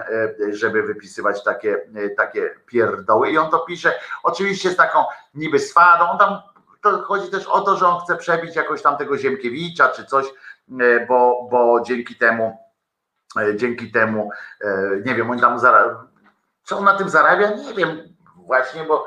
żeby 0.52 0.82
wypisywać 0.82 1.44
takie, 1.44 1.80
takie 2.16 2.50
pierdoły. 2.66 3.30
I 3.30 3.38
on 3.38 3.50
to 3.50 3.58
pisze 3.58 3.92
oczywiście 4.22 4.70
z 4.70 4.76
taką 4.76 5.04
niby 5.34 5.58
swadą. 5.58 6.04
On 6.10 6.18
tam 6.18 6.38
to 6.82 7.02
chodzi 7.02 7.30
też 7.30 7.46
o 7.46 7.60
to, 7.60 7.76
że 7.76 7.86
on 7.88 8.00
chce 8.00 8.16
przebić 8.16 8.56
jakoś 8.56 8.82
tam 8.82 8.96
tego 8.96 9.18
Ziemkiewicza 9.18 9.88
czy 9.88 10.04
coś, 10.04 10.26
bo, 11.08 11.48
bo 11.50 11.80
dzięki 11.86 12.16
temu 12.16 12.58
E, 13.36 13.56
dzięki 13.56 13.92
temu, 13.92 14.30
e, 14.60 14.90
nie 15.06 15.14
wiem, 15.14 15.30
on 15.30 15.40
tam 15.40 15.58
zarabia, 15.58 16.06
co 16.64 16.78
on 16.78 16.84
na 16.84 16.98
tym 16.98 17.08
zarabia, 17.08 17.50
nie 17.50 17.74
wiem 17.74 18.14
właśnie, 18.36 18.84
bo 18.84 19.06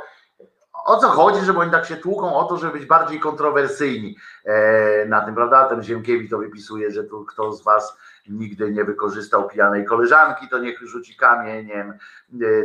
o 0.85 0.97
co 0.97 1.07
chodzi, 1.07 1.45
żeby 1.45 1.59
oni 1.59 1.71
tak 1.71 1.85
się 1.85 1.95
tłuką 1.95 2.35
o 2.35 2.43
to, 2.43 2.57
żeby 2.57 2.79
być 2.79 2.85
bardziej 2.85 3.19
kontrowersyjni 3.19 4.15
e, 4.45 5.05
na 5.05 5.21
tym, 5.21 5.35
prawda? 5.35 5.69
Ten 5.69 5.83
Ziemkiewicz 5.83 6.29
to 6.29 6.37
wypisuje, 6.37 6.91
że 6.91 7.03
tu 7.03 7.25
kto 7.25 7.53
z 7.53 7.63
was 7.63 7.97
nigdy 8.29 8.71
nie 8.71 8.83
wykorzystał 8.83 9.49
pijanej 9.49 9.85
koleżanki, 9.85 10.49
to 10.49 10.59
niech 10.59 10.79
rzuci 10.79 11.15
kamieniem. 11.15 11.97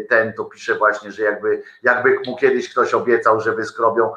Ten 0.09 0.33
to 0.33 0.45
pisze 0.45 0.75
właśnie, 0.75 1.13
że 1.13 1.23
jakby, 1.23 1.63
jakby 1.83 2.21
mu 2.27 2.37
kiedyś 2.37 2.71
ktoś 2.71 2.95
obiecał, 2.95 3.41
że 3.41 3.55
wyskrobią 3.55 4.13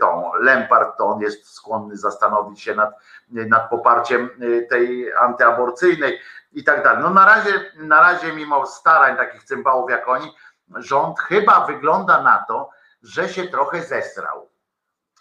tą 0.00 0.32
Lempart, 0.40 0.98
to 0.98 1.06
on 1.06 1.20
jest 1.20 1.54
skłonny 1.54 1.96
zastanowić 1.96 2.60
się 2.60 2.74
nad, 2.74 2.94
nad 3.30 3.70
poparciem 3.70 4.30
tej 4.70 5.12
antyaborcyjnej 5.12 6.18
i 6.52 6.64
tak 6.64 6.84
dalej. 6.84 7.02
No 7.02 7.10
na 7.10 7.26
razie, 7.26 7.72
na 7.76 8.00
razie 8.00 8.32
mimo 8.32 8.66
starań 8.66 9.16
takich 9.16 9.44
cymbałów 9.44 9.90
jak 9.90 10.08
oni, 10.08 10.32
rząd 10.76 11.20
chyba 11.20 11.66
wygląda 11.66 12.22
na 12.22 12.44
to, 12.48 12.70
że 13.02 13.28
się 13.28 13.48
trochę 13.48 13.82
zesrał. 13.82 14.48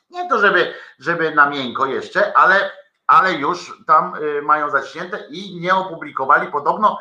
Nie 0.10 0.30
to, 0.30 0.40
żeby, 0.40 0.74
żeby 1.00 1.36
na 1.36 1.50
miękko 1.50 1.86
jeszcze, 1.86 2.38
ale, 2.38 2.72
ale 3.08 3.34
już 3.34 3.84
tam 3.88 4.16
y, 4.16 4.42
mają 4.42 4.70
zaciśnięte 4.70 5.20
i 5.30 5.60
nie 5.60 5.76
opublikowali. 5.76 6.52
Podobno 6.52 7.00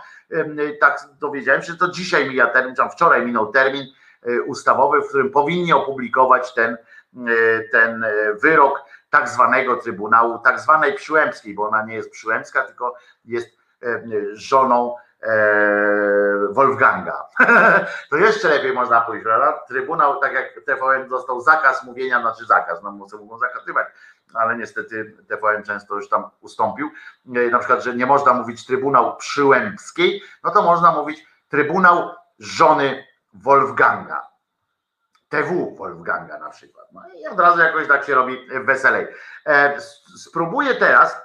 tak 0.81 1.09
dowiedziałem 1.21 1.63
się, 1.63 1.75
to 1.75 1.89
dzisiaj 1.89 2.29
mija 2.29 2.47
termin, 2.47 2.75
tam 2.75 2.91
wczoraj 2.91 3.27
minął 3.27 3.53
termin 3.53 3.87
y, 4.27 4.43
ustawowy, 4.43 5.03
w 5.03 5.09
którym 5.09 5.31
powinni 5.31 5.73
opublikować 5.73 6.55
ten, 6.55 6.77
y, 7.29 7.69
ten 7.73 8.05
wyrok 8.43 8.85
tak 9.11 9.29
zwanego 9.29 9.77
Trybunału, 9.77 10.39
tak 10.39 10.61
zwanej 10.61 10.95
Przyłębskiej, 10.95 11.55
bo 11.55 11.69
ona 11.69 11.85
nie 11.85 11.95
jest 11.95 12.11
Przyłębska, 12.11 12.63
tylko 12.63 12.95
jest 13.25 13.49
żoną 14.33 14.95
Wolfganga. 16.51 17.27
to 18.11 18.17
jeszcze 18.17 18.49
lepiej 18.49 18.73
można 18.73 19.01
pójść, 19.01 19.25
prawda? 19.25 19.53
Trybunał, 19.69 20.21
tak 20.21 20.33
jak 20.33 20.65
TVN 20.67 21.09
dostał 21.09 21.41
zakaz 21.41 21.85
mówienia, 21.85 22.21
znaczy 22.21 22.45
zakaz, 22.45 22.83
no 22.83 23.07
co 23.07 23.19
mogą 23.19 23.39
zakazywać, 23.39 23.87
ale 24.35 24.57
niestety 24.57 25.17
TVN 25.29 25.63
często 25.63 25.95
już 25.95 26.09
tam 26.09 26.31
ustąpił. 26.41 26.91
Eee, 27.37 27.51
na 27.51 27.59
przykład, 27.59 27.83
że 27.83 27.97
nie 27.97 28.07
można 28.07 28.35
mówić 28.35 28.67
Trybunał 28.67 29.17
Przyłębskiej, 29.17 30.23
no 30.45 30.51
to 30.51 30.63
można 30.63 30.93
mówić 30.93 31.27
Trybunał 31.49 32.11
żony 32.39 33.07
Wolfganga. 33.35 34.33
TW 35.29 35.77
Wolfganga 35.77 36.39
na 36.39 36.51
przykład. 36.51 36.87
No 36.93 37.03
i 37.15 37.27
od 37.27 37.41
razu 37.41 37.61
jakoś 37.61 37.89
tak 37.89 38.05
się 38.05 38.15
robi 38.15 38.39
weselej. 38.65 39.07
Eee, 39.47 39.81
spróbuję 40.17 40.75
teraz, 40.75 41.23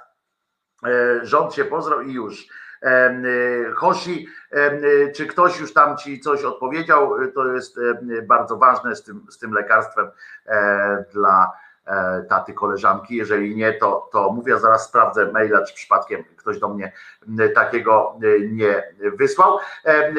rząd 1.22 1.54
się 1.54 1.64
pozrał 1.64 2.00
i 2.00 2.12
już 2.12 2.48
Y, 2.82 3.72
Hoshi, 3.74 4.28
y, 4.52 5.12
czy 5.16 5.26
ktoś 5.26 5.60
już 5.60 5.72
tam 5.72 5.96
ci 5.96 6.20
coś 6.20 6.44
odpowiedział? 6.44 7.12
To 7.34 7.46
jest 7.46 7.80
bardzo 8.22 8.56
ważne 8.56 8.96
z 8.96 9.02
tym, 9.02 9.26
z 9.30 9.38
tym 9.38 9.52
lekarstwem 9.52 10.10
e, 10.46 11.04
dla 11.12 11.52
e, 11.86 12.22
taty 12.28 12.52
koleżanki. 12.52 13.16
Jeżeli 13.16 13.56
nie, 13.56 13.72
to, 13.72 14.08
to 14.12 14.30
mówię, 14.30 14.58
zaraz 14.58 14.88
sprawdzę 14.88 15.32
maila, 15.32 15.64
czy 15.64 15.74
przypadkiem 15.74 16.24
ktoś 16.36 16.58
do 16.58 16.68
mnie 16.68 16.92
takiego 17.54 18.16
nie 18.50 18.82
wysłał. 19.16 19.58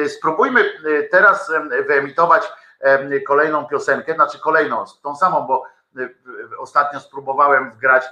Spróbujmy 0.08 0.64
teraz 1.10 1.52
wyemitować 1.86 2.52
kolejną 3.26 3.66
piosenkę, 3.66 4.14
znaczy 4.14 4.38
kolejną, 4.40 4.84
tą 5.02 5.16
samą, 5.16 5.46
bo 5.46 5.64
ostatnio 6.58 7.00
spróbowałem 7.00 7.70
wgrać 7.70 8.04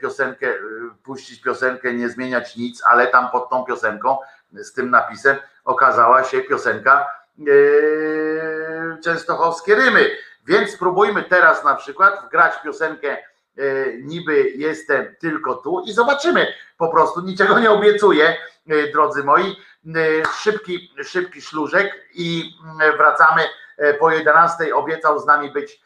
piosenkę, 0.00 0.46
e, 0.46 0.58
puścić 1.04 1.40
piosenkę, 1.40 1.94
nie 1.94 2.08
zmieniać 2.08 2.56
nic, 2.56 2.82
ale 2.90 3.06
tam 3.06 3.30
pod 3.30 3.50
tą 3.50 3.64
piosenką 3.64 4.18
z 4.52 4.72
tym 4.72 4.90
napisem 4.90 5.36
okazała 5.64 6.24
się 6.24 6.40
piosenka 6.40 7.10
e, 7.38 7.42
Częstochowskie 9.04 9.74
Rymy. 9.74 10.10
Więc 10.46 10.70
spróbujmy 10.70 11.22
teraz 11.22 11.64
na 11.64 11.74
przykład 11.74 12.24
wgrać 12.26 12.62
piosenkę 12.62 13.16
niby 14.02 14.50
jestem 14.50 15.14
tylko 15.20 15.54
tu 15.54 15.80
i 15.86 15.92
zobaczymy 15.92 16.46
po 16.76 16.88
prostu, 16.88 17.20
niczego 17.20 17.58
nie 17.58 17.70
obiecuję, 17.70 18.36
drodzy 18.92 19.24
moi. 19.24 19.56
Szybki, 20.40 20.90
szybki 21.04 21.42
szlużek 21.42 22.06
i 22.14 22.54
wracamy 22.96 23.42
po 23.98 24.10
11. 24.10 24.74
Obiecał 24.74 25.18
z 25.18 25.26
nami 25.26 25.50
być 25.50 25.82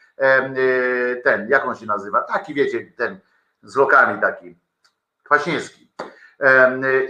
ten, 1.24 1.48
jak 1.48 1.66
on 1.66 1.76
się 1.76 1.86
nazywa? 1.86 2.20
Taki 2.20 2.54
wiecie, 2.54 2.92
ten 2.96 3.20
z 3.62 3.76
lokami 3.76 4.20
taki, 4.20 4.56
Kwaśniewski. 5.22 5.92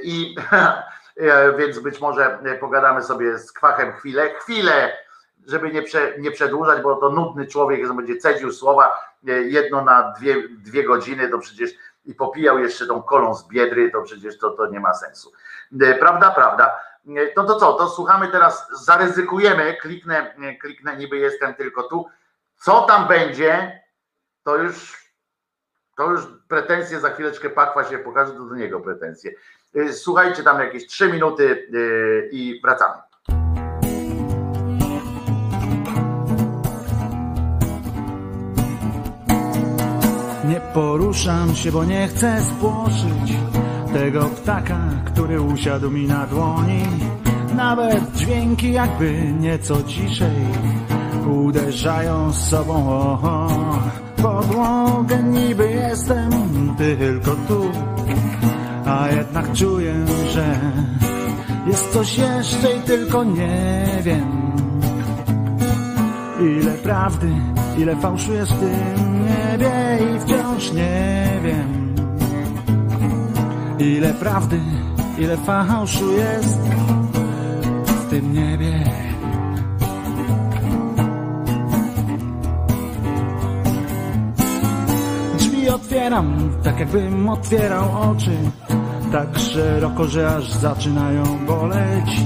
I 0.03 0.37
e, 1.17 1.57
więc 1.57 1.79
być 1.79 2.01
może 2.01 2.39
pogadamy 2.61 3.03
sobie 3.03 3.39
z 3.39 3.53
Kwachem 3.53 3.93
chwilę, 3.93 4.35
chwilę, 4.35 4.93
żeby 5.47 5.71
nie, 5.71 5.83
prze, 5.83 6.19
nie 6.19 6.31
przedłużać, 6.31 6.83
bo 6.83 6.97
to 6.97 7.11
nudny 7.11 7.47
człowiek, 7.47 7.81
jest, 7.81 7.93
będzie 7.93 8.17
cedził 8.17 8.53
słowa 8.53 9.01
e, 9.29 9.31
jedno 9.31 9.85
na 9.85 10.13
dwie, 10.13 10.49
dwie 10.49 10.85
godziny, 10.85 11.29
to 11.29 11.39
przecież 11.39 11.71
i 12.05 12.15
popijał 12.15 12.59
jeszcze 12.59 12.87
tą 12.87 13.03
kolą 13.03 13.35
z 13.35 13.49
biedry, 13.49 13.91
to 13.91 14.03
przecież 14.03 14.39
to, 14.39 14.51
to 14.51 14.67
nie 14.67 14.81
ma 14.81 14.95
sensu. 14.95 15.33
E, 15.81 15.95
prawda, 15.95 16.31
prawda. 16.31 16.81
No 17.37 17.45
to 17.45 17.57
co, 17.57 17.73
to 17.73 17.89
słuchamy 17.89 18.29
teraz, 18.29 18.69
zaryzykujemy, 18.85 19.77
kliknę, 19.77 20.35
kliknę 20.61 20.97
niby 20.97 21.17
jestem 21.17 21.55
tylko 21.55 21.83
tu. 21.83 22.07
Co 22.57 22.83
tam 22.83 23.09
będzie, 23.09 23.83
to 24.45 24.57
już 24.57 25.02
to 26.03 26.11
już 26.11 26.27
pretensje, 26.49 27.01
za 27.01 27.11
chwileczkę 27.11 27.51
pakwa 27.51 27.85
się 27.85 27.99
pokaże, 27.99 28.33
to 28.33 28.45
do 28.45 28.55
niego 28.55 28.81
pretensje. 28.81 29.33
Y, 29.77 29.93
słuchajcie 29.93 30.43
tam 30.43 30.61
jakieś 30.61 30.87
3 30.87 31.13
minuty 31.13 31.69
y, 31.75 32.29
i 32.33 32.61
wracamy. 32.63 32.95
Nie 40.45 40.61
poruszam 40.75 41.55
się, 41.55 41.73
bo 41.73 41.85
nie 41.85 42.09
chcę 42.09 42.41
spłoszyć 42.41 43.37
tego 43.93 44.25
ptaka, 44.25 44.79
który 45.07 45.41
usiadł 45.41 45.91
mi 45.91 46.07
na 46.07 46.27
dłoni. 46.27 46.83
Nawet 47.57 48.13
dźwięki 48.13 48.73
jakby 48.73 49.13
nieco 49.41 49.83
ciszej 49.83 50.47
uderzają 51.27 52.33
z 52.33 52.51
sobą 52.51 53.19
podłogę. 54.23 55.23
Niby 55.23 55.71
jestem 55.71 56.31
tylko 56.79 57.31
tu, 57.31 57.71
a 58.87 59.09
jednak 59.09 59.53
czuję, 59.53 59.95
że 60.33 60.61
jest 61.67 61.93
coś 61.93 62.19
jeszcze 62.19 62.77
i 62.77 62.81
tylko 62.81 63.25
nie 63.25 63.87
wiem. 64.03 64.43
Ile 66.41 66.73
prawdy, 66.73 67.31
ile 67.79 67.97
fałszu 67.97 68.33
jest 68.33 68.53
w 68.53 68.61
tym 68.61 69.25
niebie 69.25 69.99
i 70.01 70.21
wciąż 70.21 70.73
nie 70.73 71.29
wiem. 71.43 71.95
Ile 73.79 74.15
prawdy, 74.15 74.61
ile 75.19 75.37
fałszu 75.37 76.13
jest 76.13 76.59
w 77.87 78.11
tym 78.11 78.33
niebie. 78.33 78.85
Otwieram, 85.93 86.51
tak 86.65 86.81
jakbym 86.81 87.29
otwierał 87.29 88.11
oczy, 88.11 88.37
tak 89.13 89.39
szeroko, 89.39 90.05
że 90.05 90.37
aż 90.37 90.53
zaczynają 90.53 91.47
boleć. 91.47 92.21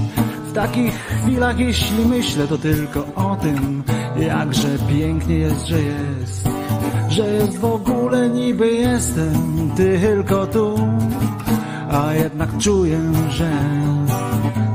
W 0.49 0.53
takich 0.53 0.93
chwilach, 0.93 1.59
jeśli 1.59 2.05
myślę, 2.05 2.47
to 2.47 2.57
tylko 2.57 3.05
o 3.15 3.35
tym, 3.35 3.83
jakże 4.19 4.67
pięknie 4.89 5.35
jest, 5.35 5.67
że 5.67 5.81
jest, 5.81 6.49
że 7.09 7.33
jest 7.33 7.57
w 7.57 7.65
ogóle 7.65 8.29
niby 8.29 8.67
jestem 8.67 9.71
tylko 9.75 10.47
tu, 10.47 10.75
a 11.91 12.13
jednak 12.13 12.57
czuję, 12.57 12.99
że 13.29 13.51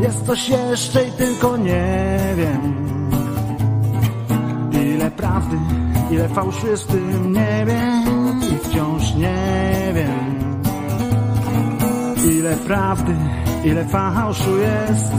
jest 0.00 0.26
coś 0.26 0.48
jeszcze 0.48 1.08
i 1.08 1.12
tylko 1.12 1.56
nie 1.56 2.18
wiem. 2.36 2.92
Ile 4.72 5.10
prawdy, 5.10 5.56
ile 6.10 6.28
fałszu 6.28 6.66
jest 6.66 6.84
w 6.84 6.86
tym 6.86 7.32
niebie 7.32 8.11
wciąż 8.72 9.14
nie 9.14 9.92
wiem. 9.94 10.52
Ile 12.38 12.56
prawdy, 12.56 13.14
ile 13.64 13.84
fałszu 13.84 14.58
jest 14.58 15.12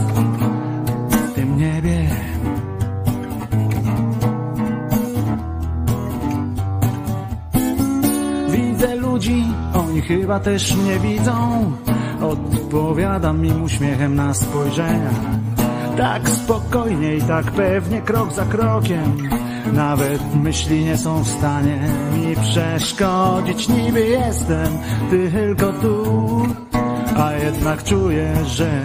w 1.10 1.32
tym 1.34 1.56
niebie. 1.56 2.08
Widzę 8.50 8.96
ludzi, 8.96 9.44
oni 9.74 10.00
chyba 10.00 10.40
też 10.40 10.76
mnie 10.76 10.98
widzą. 10.98 11.72
Odpowiadam 12.22 13.46
im 13.46 13.62
uśmiechem 13.62 14.14
na 14.14 14.34
spojrzenia. 14.34 15.10
Tak 15.96 16.28
spokojnie 16.28 17.16
i 17.16 17.22
tak 17.22 17.44
pewnie, 17.44 18.02
krok 18.02 18.32
za 18.32 18.44
krokiem. 18.44 19.43
Nawet 19.74 20.34
myśli 20.34 20.84
nie 20.84 20.96
są 20.96 21.22
w 21.22 21.28
stanie 21.28 21.78
mi 22.14 22.36
przeszkodzić. 22.36 23.68
Niby 23.68 24.06
jestem 24.06 24.78
tylko 25.10 25.72
tu, 25.72 26.06
a 27.16 27.32
jednak 27.32 27.84
czuję, 27.84 28.34
że 28.46 28.82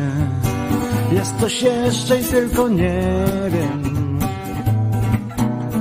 jest 1.11 1.35
coś 1.39 1.61
jeszcze 1.61 2.19
i 2.19 2.23
tylko 2.23 2.67
nie 2.67 3.01
wiem. 3.51 4.19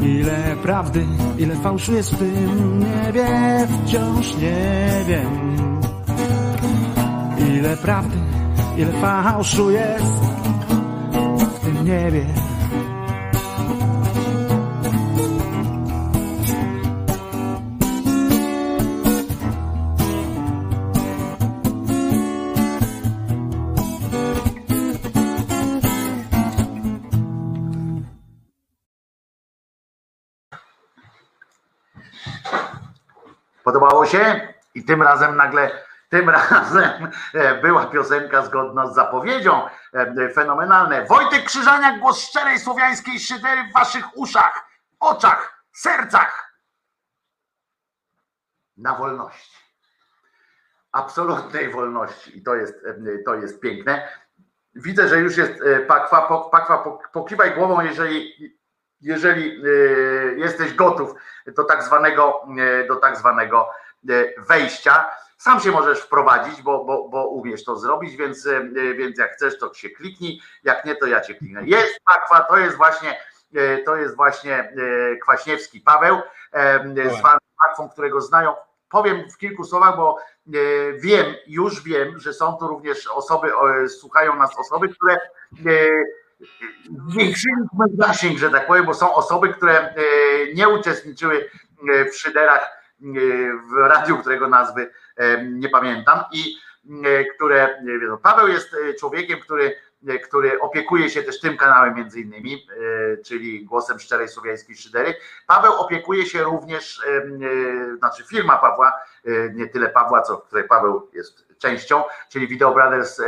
Ile 0.03 0.57
prawdy, 0.63 1.07
ile 1.39 1.57
fałszu 1.57 1.95
jest 1.95 2.15
w 2.15 2.19
tym 2.19 2.79
niebie, 2.79 3.27
wciąż 3.85 4.37
nie 4.37 4.91
wiem. 5.09 5.57
Ile 7.59 7.77
prawdy, 7.77 8.17
ile 8.77 8.93
fałszu 8.93 9.71
jest 9.71 10.23
w 11.39 11.61
tym 11.61 11.85
niebie. 11.85 12.48
Podobało 33.69 34.07
się? 34.07 34.55
I 34.75 34.85
tym 34.85 35.03
razem 35.03 35.37
nagle, 35.37 35.85
tym 36.09 36.31
razem 36.51 37.11
e, 37.35 37.55
była 37.55 37.87
piosenka 37.87 38.43
zgodna 38.43 38.87
z 38.87 38.95
zapowiedzią. 38.95 39.69
E, 39.95 40.29
Fenomenalne. 40.35 41.05
Wojtek 41.05 41.45
Krzyżaniak, 41.45 42.01
głos 42.01 42.21
szczerej 42.21 42.59
słowiańskiej 42.59 43.21
szydery 43.21 43.65
w 43.71 43.73
waszych 43.73 44.17
uszach, 44.17 44.69
oczach, 45.01 45.65
sercach. 45.73 46.53
Na 48.77 48.95
wolności. 48.95 49.59
Absolutnej 50.93 51.71
wolności. 51.73 52.39
I 52.39 52.43
to 52.43 52.55
jest, 52.55 52.75
e, 52.87 53.19
to 53.25 53.35
jest 53.35 53.61
piękne. 53.61 54.09
Widzę, 54.75 55.09
że 55.09 55.19
już 55.19 55.37
jest 55.37 55.53
pakwa. 55.89 56.49
Pakwa, 56.51 56.85
pokiwaj 57.13 57.55
głową, 57.55 57.81
jeżeli, 57.81 58.35
jeżeli 59.01 59.63
jesteś 60.37 60.75
gotów 60.75 61.15
do 61.47 61.65
tak 61.65 61.83
zwanego, 61.83 62.41
do 62.89 62.97
tak 62.97 63.17
zwanego 63.17 63.71
wejścia. 64.39 65.11
Sam 65.37 65.61
się 65.61 65.71
możesz 65.71 66.01
wprowadzić, 66.01 66.63
bo, 66.63 66.85
bo, 66.85 67.09
bo 67.09 67.29
umiesz 67.29 67.65
to 67.65 67.77
zrobić, 67.77 68.17
więc, 68.17 68.49
więc 68.97 69.19
jak 69.19 69.33
chcesz, 69.33 69.59
to 69.59 69.75
się 69.75 69.91
kliknij, 69.91 70.41
jak 70.65 70.85
nie, 70.85 70.97
to 70.97 71.07
ja 71.07 71.21
cię 71.21 71.35
kliknę. 71.35 71.63
Jest 71.65 72.01
pakwa, 72.05 72.41
to 72.41 72.59
jest 72.59 72.77
właśnie 72.77 73.21
to 73.85 73.97
jest 73.97 74.17
właśnie 74.17 74.73
Kwaśniewski 75.23 75.81
Paweł, 75.81 76.21
zwany 77.19 77.39
pakwą, 77.69 77.89
którego 77.89 78.21
znają. 78.21 78.55
Powiem 78.89 79.31
w 79.31 79.37
kilku 79.37 79.65
słowach, 79.65 79.97
bo 79.97 80.19
wiem, 80.99 81.35
już 81.47 81.83
wiem, 81.83 82.19
że 82.19 82.33
są 82.33 82.57
tu 82.57 82.69
również 82.69 83.07
osoby, 83.07 83.53
słuchają 83.89 84.37
nas 84.37 84.59
osoby, 84.59 84.89
które 84.89 85.19
zwiększyliśmy 87.09 87.85
zasięg, 87.99 88.39
że 88.39 88.51
tak 88.51 88.67
powiem, 88.67 88.87
bo 88.87 88.95
są 88.95 89.15
osoby, 89.15 89.49
które 89.49 89.95
nie 90.55 90.69
uczestniczyły 90.69 91.51
w 92.13 92.17
szyderach 92.17 92.79
w 93.71 93.77
radiu, 93.77 94.19
którego 94.19 94.49
nazwy 94.49 94.91
nie 95.43 95.69
pamiętam 95.69 96.21
i 96.33 96.57
które 97.35 97.83
Paweł 98.23 98.49
jest 98.49 98.77
człowiekiem, 99.01 99.41
który, 99.41 99.75
który 100.25 100.61
opiekuje 100.61 101.11
się 101.11 101.23
też 101.23 101.41
tym 101.41 101.57
kanałem 101.57 101.95
między 101.95 102.21
innymi, 102.21 102.67
czyli 103.25 103.65
głosem 103.65 103.99
szczerej 103.99 104.29
słowiańskiej 104.29 104.77
szydery. 104.77 105.15
Paweł 105.47 105.73
opiekuje 105.73 106.27
się 106.27 106.43
również, 106.43 107.01
znaczy 107.99 108.25
firma 108.25 108.57
Pawła, 108.57 108.93
nie 109.55 109.69
tyle 109.69 109.89
Pawła, 109.89 110.23
co 110.23 110.37
której 110.37 110.69
Paweł 110.69 111.11
jest 111.13 111.48
częścią, 111.59 112.03
czyli 112.29 112.49
Video 112.49 112.75
Brothers 112.75 113.23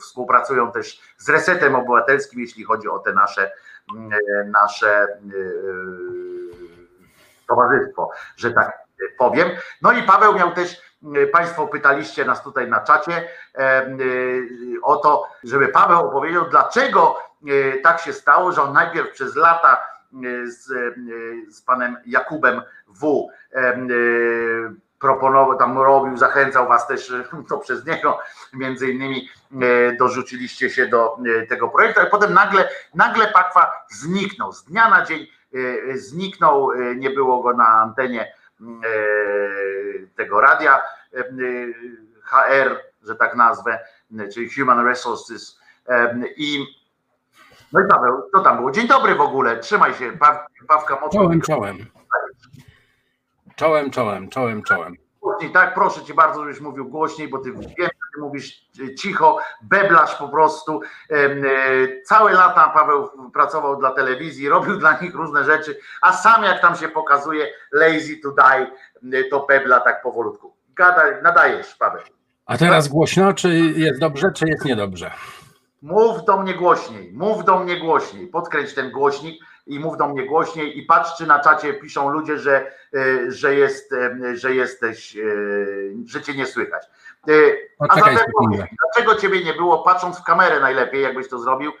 współpracują 0.00 0.72
też 0.72 1.00
z 1.18 1.28
Resetem 1.28 1.74
Obywatelskim, 1.74 2.40
jeśli 2.40 2.64
chodzi 2.64 2.88
o 2.88 2.98
te 2.98 3.12
nasze 3.12 3.52
nasze 4.46 5.06
towarzystwo, 7.48 8.10
że 8.36 8.50
tak 8.50 8.78
powiem. 9.18 9.48
No 9.82 9.92
i 9.92 10.02
Paweł 10.02 10.34
miał 10.34 10.52
też, 10.52 10.82
Państwo 11.32 11.66
pytaliście 11.66 12.24
nas 12.24 12.42
tutaj 12.42 12.70
na 12.70 12.80
czacie 12.80 13.28
o 14.82 14.96
to, 14.96 15.28
żeby 15.44 15.68
Paweł 15.68 15.98
opowiedział, 15.98 16.48
dlaczego 16.50 17.18
tak 17.82 18.00
się 18.00 18.12
stało, 18.12 18.52
że 18.52 18.62
on 18.62 18.72
najpierw 18.72 19.10
przez 19.10 19.36
lata 19.36 19.86
z, 20.44 20.66
z 21.54 21.62
panem 21.62 21.96
Jakubem 22.06 22.62
W 22.88 23.26
proponował, 25.02 25.58
tam 25.58 25.78
robił, 25.78 26.16
zachęcał 26.16 26.68
was 26.68 26.86
też, 26.86 27.14
to 27.48 27.58
przez 27.58 27.86
niego 27.86 28.18
między 28.52 28.90
innymi 28.90 29.28
dorzuciliście 29.98 30.70
się 30.70 30.86
do 30.86 31.16
tego 31.48 31.68
projektu, 31.68 32.00
ale 32.00 32.10
potem 32.10 32.34
nagle, 32.34 32.68
nagle 32.94 33.26
Pakwa 33.26 33.72
zniknął 33.90 34.52
z 34.52 34.64
dnia 34.64 34.88
na 34.88 35.04
dzień 35.04 35.26
Y, 35.54 35.98
zniknął, 35.98 36.72
nie 36.96 37.10
było 37.10 37.42
go 37.42 37.52
na 37.52 37.66
antenie 37.66 38.34
y, 38.60 40.08
tego 40.16 40.40
radia 40.40 40.80
HR, 42.22 42.80
że 43.02 43.14
tak 43.14 43.36
nazwę, 43.36 43.78
czyli 44.34 44.50
Human 44.54 44.86
Resources 44.86 45.60
i 46.36 46.66
no 47.72 47.80
i 47.80 47.88
Paweł, 47.88 48.22
co 48.32 48.40
tam 48.40 48.56
było? 48.56 48.70
Dzień 48.70 48.88
dobry 48.88 49.14
w 49.14 49.20
ogóle, 49.20 49.58
trzymaj 49.58 49.94
się, 49.94 50.12
Paw, 50.12 50.46
Pawka 50.68 50.94
mocno. 50.94 51.20
Czołem, 51.20 51.40
czołem. 51.40 51.86
Czołem, 53.56 53.90
czołem, 53.90 54.28
czołem, 54.28 54.62
czołem. 54.62 54.96
głośniej, 55.20 55.50
tak? 55.52 55.74
Proszę 55.74 56.04
cię 56.04 56.14
bardzo, 56.14 56.40
żebyś 56.44 56.60
mówił 56.60 56.88
głośniej, 56.88 57.28
bo 57.28 57.38
ty 57.38 57.52
wiem, 57.52 57.62
że 57.62 58.08
ty 58.14 58.20
mówisz 58.20 58.60
cicho, 58.98 59.38
beblasz 59.62 60.14
po 60.14 60.28
prostu. 60.28 60.80
E, 61.10 61.16
Całe 62.04 62.32
lata 62.32 62.68
Paweł 62.74 63.08
pracował 63.32 63.76
dla 63.76 63.90
telewizji, 63.90 64.48
robił 64.48 64.76
dla 64.78 65.00
nich 65.00 65.14
różne 65.14 65.44
rzeczy, 65.44 65.78
a 66.02 66.12
sam 66.12 66.44
jak 66.44 66.60
tam 66.60 66.76
się 66.76 66.88
pokazuje 66.88 67.46
lazy 67.72 68.16
to 68.16 68.30
die, 68.30 68.70
e, 69.18 69.24
to 69.24 69.46
bebla 69.48 69.80
tak 69.80 70.02
powolutku. 70.02 70.52
Gadaj, 70.76 71.22
nadajesz, 71.22 71.74
Paweł. 71.74 72.02
A 72.46 72.58
teraz 72.58 72.88
głośno, 72.88 73.32
czy 73.34 73.54
jest 73.76 74.00
dobrze, 74.00 74.32
czy 74.32 74.48
jest 74.48 74.64
niedobrze? 74.64 75.10
Mów 75.82 76.24
do 76.24 76.38
mnie 76.38 76.54
głośniej, 76.54 77.12
mów 77.12 77.44
do 77.44 77.58
mnie 77.58 77.80
głośniej, 77.80 78.26
podkręć 78.26 78.74
ten 78.74 78.90
głośnik 78.90 79.44
i 79.66 79.80
mów 79.80 79.96
do 79.96 80.08
mnie 80.08 80.26
głośniej 80.26 80.78
i 80.78 80.82
patrz, 80.82 81.16
czy 81.18 81.26
na 81.26 81.38
czacie 81.38 81.74
piszą 81.74 82.08
ludzie, 82.08 82.38
że, 82.38 82.72
e, 82.94 83.30
że, 83.30 83.54
jest, 83.54 83.92
e, 83.92 84.36
że 84.36 84.54
jesteś, 84.54 85.16
e, 85.16 85.20
że 86.06 86.22
cię 86.22 86.34
nie 86.34 86.46
słychać. 86.46 86.86
A 87.78 88.00
zatem 88.00 88.18
dlaczego 88.82 89.20
ciebie 89.20 89.44
nie 89.44 89.54
było, 89.54 89.82
patrząc 89.82 90.18
w 90.18 90.24
kamerę 90.24 90.60
najlepiej, 90.60 91.02
jakbyś 91.02 91.28
to 91.28 91.38
zrobił, 91.38 91.72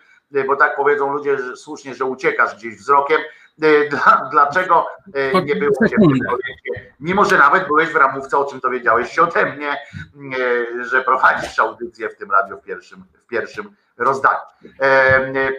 bo 0.46 0.56
tak 0.56 0.76
powiedzą 0.76 1.12
ludzie 1.12 1.38
że 1.38 1.56
słusznie, 1.56 1.94
że 1.94 2.04
uciekasz 2.04 2.56
gdzieś 2.56 2.76
wzrokiem. 2.76 3.20
E, 3.60 3.88
Dla, 3.90 4.28
dlaczego 4.30 4.86
e, 5.14 5.42
nie 5.42 5.56
było 5.56 5.88
ciebie 5.88 6.06
w 6.06 6.10
tym 6.10 6.18
projekcie? 6.26 6.94
Mimo, 7.00 7.24
że 7.24 7.38
nawet 7.38 7.66
byłeś 7.66 7.88
w 7.88 7.96
ramówce, 7.96 8.38
o 8.38 8.44
czym 8.44 8.60
dowiedziałeś 8.60 9.12
się 9.12 9.22
ode 9.22 9.46
mnie, 9.46 9.70
e, 9.70 10.84
że 10.84 11.04
prowadzisz 11.04 11.58
audycję 11.58 12.08
w 12.08 12.16
tym 12.16 12.30
radiu 12.30 12.58
w 12.58 12.62
pierwszym, 12.62 13.04
w 13.18 13.26
pierwszym 13.26 13.76
rozdaniu. 13.98 14.38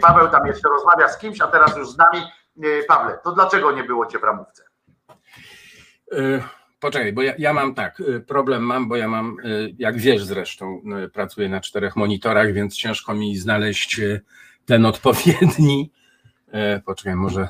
Paweł 0.02 0.28
tam 0.30 0.48
jeszcze 0.48 0.70
rozmawia 0.70 1.08
z 1.08 1.18
kimś, 1.18 1.42
a 1.42 1.48
teraz 1.48 1.78
już 1.78 1.90
z 1.90 1.98
nami. 1.98 2.26
Pawle, 2.88 3.20
to 3.24 3.32
dlaczego 3.32 3.72
nie 3.72 3.84
było 3.84 4.06
cię 4.06 4.20
w 4.20 4.24
ramówce? 4.24 4.64
Poczekaj, 6.80 7.14
bo 7.14 7.22
ja, 7.22 7.34
ja 7.38 7.54
mam 7.54 7.76
tak, 7.76 8.02
problem 8.28 8.64
mam, 8.64 8.90
bo 8.90 8.96
ja 8.96 9.08
mam, 9.08 9.38
jak 9.78 9.98
wiesz 9.98 10.24
zresztą, 10.24 10.82
pracuję 11.14 11.50
na 11.50 11.62
czterech 11.62 11.96
monitorach, 11.96 12.54
więc 12.54 12.76
ciężko 12.76 13.14
mi 13.14 13.38
znaleźć 13.38 14.02
ten 14.66 14.86
odpowiedni. 14.86 15.92
Poczekaj, 16.86 17.16
może. 17.16 17.48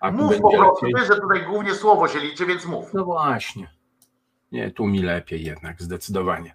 A 0.00 0.10
Mów 0.10 0.40
po 0.40 0.50
prostu, 0.50 0.86
lepiej. 0.86 1.06
że 1.06 1.20
tutaj 1.20 1.42
głównie 1.42 1.74
słowo 1.74 2.08
się 2.08 2.18
liczy, 2.20 2.46
więc 2.46 2.64
mów. 2.64 2.94
No 2.94 3.04
właśnie. 3.04 3.70
Nie, 4.52 4.70
tu 4.70 4.86
mi 4.86 5.02
lepiej 5.02 5.44
jednak, 5.44 5.82
zdecydowanie. 5.82 6.54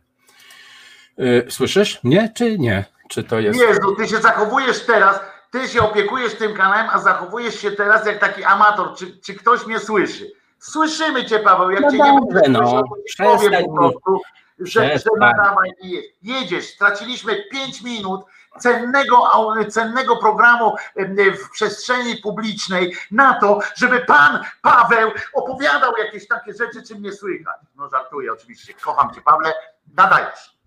Y, 1.19 1.45
Słyszysz? 1.49 1.99
Nie, 2.03 2.31
czy 2.35 2.59
nie? 2.59 2.85
Czy 3.09 3.23
to 3.23 3.39
jest. 3.39 3.59
Jezu, 3.59 3.95
ty 3.95 4.07
się 4.07 4.18
zachowujesz 4.18 4.85
teraz, 4.85 5.19
ty 5.51 5.68
się 5.68 5.81
opiekujesz 5.81 6.35
tym 6.35 6.53
kanałem, 6.53 6.88
a 6.91 6.99
zachowujesz 6.99 7.59
się 7.59 7.72
teraz 7.72 8.05
jak 8.05 8.19
taki 8.19 8.43
amator. 8.43 8.95
Czy, 8.95 9.18
czy 9.19 9.34
ktoś 9.34 9.65
mnie 9.65 9.80
słyszy? 9.80 10.31
Słyszymy 10.59 11.26
cię, 11.26 11.39
Paweł, 11.39 11.72
jak 11.72 11.81
No 11.81 11.91
cię 11.91 11.97
nie 11.97 12.19
dobrze, 12.19 12.41
no. 12.49 12.59
słyszał, 12.59 12.84
to 12.84 12.95
ci 13.07 13.23
powiem 13.23 13.65
po 13.65 13.73
prostu, 13.77 14.19
że, 14.59 14.97
że 14.97 15.09
nadawaj 15.19 15.69
jedziesz. 16.22 16.65
Straciliśmy 16.65 17.43
5 17.51 17.81
minut 17.81 18.22
cennego, 18.60 19.32
cennego 19.69 20.18
programu 20.18 20.76
w 21.45 21.49
przestrzeni 21.52 22.15
publicznej 22.18 22.95
na 23.11 23.40
to, 23.40 23.60
żeby 23.76 23.99
pan 23.99 24.44
Paweł 24.61 25.11
opowiadał 25.34 25.94
jakieś 26.06 26.28
takie 26.28 26.53
rzeczy, 26.53 26.84
czym 26.88 27.02
nie 27.02 27.11
słychać. 27.14 27.60
No 27.76 27.90
żartuję 27.90 28.34
oczywiście, 28.34 28.73
kocham 28.73 29.14
cię 29.14 29.22
Pawle, 29.22 29.53
nadajesz. 29.95 30.57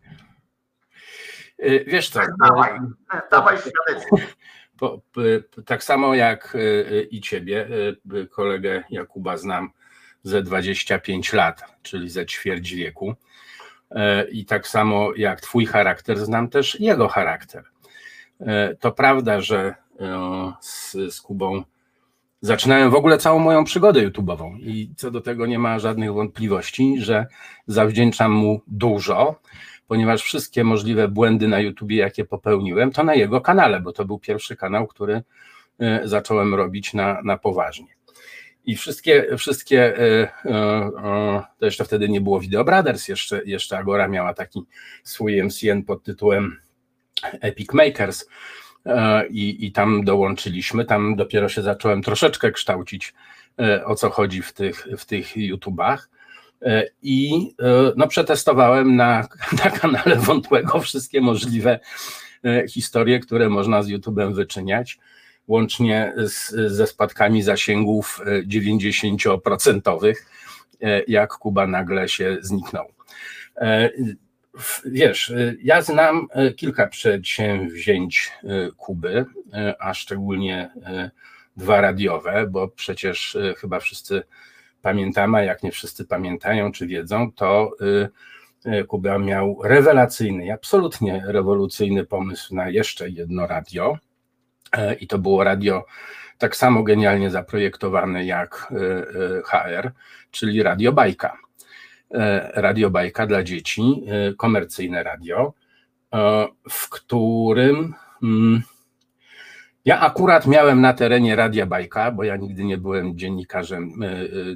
Y, 1.62 1.85
Wiesz 1.86 2.11
co? 2.11 2.20
Dawaj, 2.48 2.73
y, 3.15 3.20
dawaj 3.31 3.56
świadectwo. 3.59 4.16
Po, 4.78 4.98
p- 4.98 5.40
p- 5.56 5.62
tak 5.62 5.85
samo 5.85 6.15
jak 6.15 6.55
y, 6.55 6.59
y, 6.59 7.09
i 7.11 7.20
ciebie, 7.20 7.66
y, 8.15 8.16
y, 8.19 8.27
kolegę 8.27 8.85
Jakuba 8.90 9.36
znam 9.36 9.70
ze 10.23 10.43
25 10.43 11.32
lat, 11.32 11.65
czyli 11.82 12.11
ze 12.11 12.27
ćwierć 12.27 12.74
wieku. 12.74 13.15
I 14.31 14.47
tak 14.47 14.69
samo 14.69 15.09
jak 15.16 15.40
twój 15.40 15.66
charakter, 15.66 16.19
znam 16.19 16.48
też 16.48 16.81
jego 16.81 17.09
charakter. 17.09 17.65
E, 18.40 18.74
To 18.74 18.93
prawda, 18.93 19.40
że 19.40 19.74
e, 20.01 20.52
z, 20.61 20.93
z 20.93 21.20
Kubą 21.20 21.62
zaczynałem 22.40 22.90
w 22.90 22.94
ogóle 22.94 23.19
całą 23.19 23.39
moją 23.39 23.65
przygodę 23.65 24.11
YouTube'ową 24.11 24.59
i 24.61 24.90
co 24.97 25.11
do 25.11 25.20
tego 25.20 25.47
nie 25.47 25.59
ma 25.59 25.78
żadnych 25.78 26.12
wątpliwości, 26.12 26.94
że 26.98 27.27
zawdzięczam 27.66 28.32
mu 28.32 28.61
dużo, 28.66 29.40
ponieważ 29.89 30.23
wszystkie 30.23 30.65
możliwe 30.65 31.09
błędy 31.09 31.48
na 31.48 31.61
YouTubie, 31.61 31.97
jakie 31.97 32.24
popełniłem, 32.24 32.90
to 32.90 33.05
na 33.05 33.15
jego 33.15 33.40
kanale, 33.40 33.81
bo 33.81 33.93
to 33.93 34.05
był 34.05 34.19
pierwszy 34.19 34.56
kanał, 34.56 34.86
który 34.86 35.23
e, 35.78 36.01
zacząłem 36.05 36.55
robić 36.55 36.94
na, 36.94 37.23
na 37.23 37.39
poważnie. 37.39 37.86
I 38.66 38.77
wszystkie, 38.77 39.36
wszystkie, 39.39 39.94
to 41.59 41.66
jeszcze 41.66 41.85
wtedy 41.85 42.09
nie 42.09 42.20
było 42.20 42.40
Video 42.40 42.65
Brothers, 42.65 43.09
jeszcze, 43.09 43.43
jeszcze 43.44 43.78
Agora 43.78 44.09
miała 44.09 44.35
taki 44.35 44.65
swój 45.02 45.43
MCN 45.43 45.82
pod 45.82 46.02
tytułem 46.02 46.56
Epic 47.23 47.73
Makers 47.73 48.27
e, 48.86 49.27
i, 49.28 49.66
i 49.66 49.73
tam 49.73 50.05
dołączyliśmy, 50.05 50.85
tam 50.85 51.16
dopiero 51.16 51.49
się 51.49 51.62
zacząłem 51.62 52.03
troszeczkę 52.03 52.53
kształcić, 52.53 53.15
e, 53.61 53.85
o 53.85 53.95
co 53.95 54.11
chodzi 54.11 54.43
w 54.43 54.53
tych, 54.53 54.86
w 54.99 55.05
tych 55.05 55.36
YouTubach. 55.36 56.11
E, 56.62 56.85
I 57.03 57.51
no, 57.97 58.09
przetestowałem 58.09 58.97
na, 58.97 59.28
na 59.65 59.70
kanale 59.70 60.16
Wątłego 60.16 60.81
wszystkie 60.81 61.20
możliwe 61.20 61.81
historie, 62.70 63.20
które 63.20 63.49
można 63.49 63.82
z 63.82 63.89
YouTube'em 63.89 64.35
wyczyniać, 64.35 64.99
łącznie 65.47 66.12
z, 66.16 66.51
ze 66.73 66.86
spadkami 66.86 67.43
zasięgów 67.43 68.20
e, 68.27 68.43
90%, 68.43 70.15
e, 70.82 71.03
jak 71.09 71.32
Kuba 71.32 71.66
nagle 71.66 72.09
się 72.09 72.36
zniknął. 72.41 72.86
Wiesz, 74.85 75.31
e, 75.31 75.55
ja 75.62 75.82
znam 75.82 76.26
e, 76.31 76.52
kilka 76.52 76.86
przedsięwzięć 76.86 78.32
e, 78.44 78.70
Kuby, 78.76 79.24
a 79.78 79.94
szczególnie 79.94 80.70
dwa 81.56 81.81
radiowe, 81.81 82.47
bo 82.51 82.68
przecież 82.68 83.39
chyba 83.56 83.81
wszyscy 83.81 84.22
pamiętamy, 84.85 85.39
a 85.39 85.43
jak 85.43 85.62
nie 85.62 85.72
wszyscy 85.72 86.05
pamiętają 86.05 86.72
czy 86.72 86.86
wiedzą, 86.86 87.32
to 87.32 87.70
y, 88.66 88.70
y, 88.70 88.85
Kuba 88.85 89.18
miał 89.18 89.60
rewelacyjny, 89.64 90.52
absolutnie 90.52 91.22
rewolucyjny 91.26 92.05
pomysł 92.05 92.55
na 92.55 92.68
jeszcze 92.68 93.09
jedno 93.10 93.47
radio. 93.47 93.98
I 95.01 95.06
to 95.06 95.18
było 95.18 95.44
radio 95.44 95.85
tak 96.39 96.56
samo 96.56 96.82
genialnie 96.82 97.31
zaprojektowane 97.31 98.24
jak 98.24 98.68
y, 98.70 98.76
y, 98.76 99.43
HR, 99.44 99.90
czyli 100.31 100.62
Radio 100.62 100.93
Bajka. 100.93 101.43
E, 102.10 102.51
Radio 102.55 102.90
Bajka 102.90 103.26
dla 103.26 103.43
dzieci, 103.43 103.82
y, 104.31 104.35
komercyjne 104.36 105.02
radio, 105.02 105.55
e, 106.14 106.47
w 106.70 106.89
którym 106.89 107.94
mm, 108.22 108.62
ja 109.85 110.01
akurat 110.01 110.47
miałem 110.47 110.81
na 110.81 110.93
terenie 110.93 111.36
Radia 111.36 111.66
Bajka, 111.66 112.10
bo 112.10 112.24
ja 112.24 112.36
nigdy 112.36 112.64
nie 112.64 112.78
byłem 112.78 113.18
dziennikarzem 113.18 113.93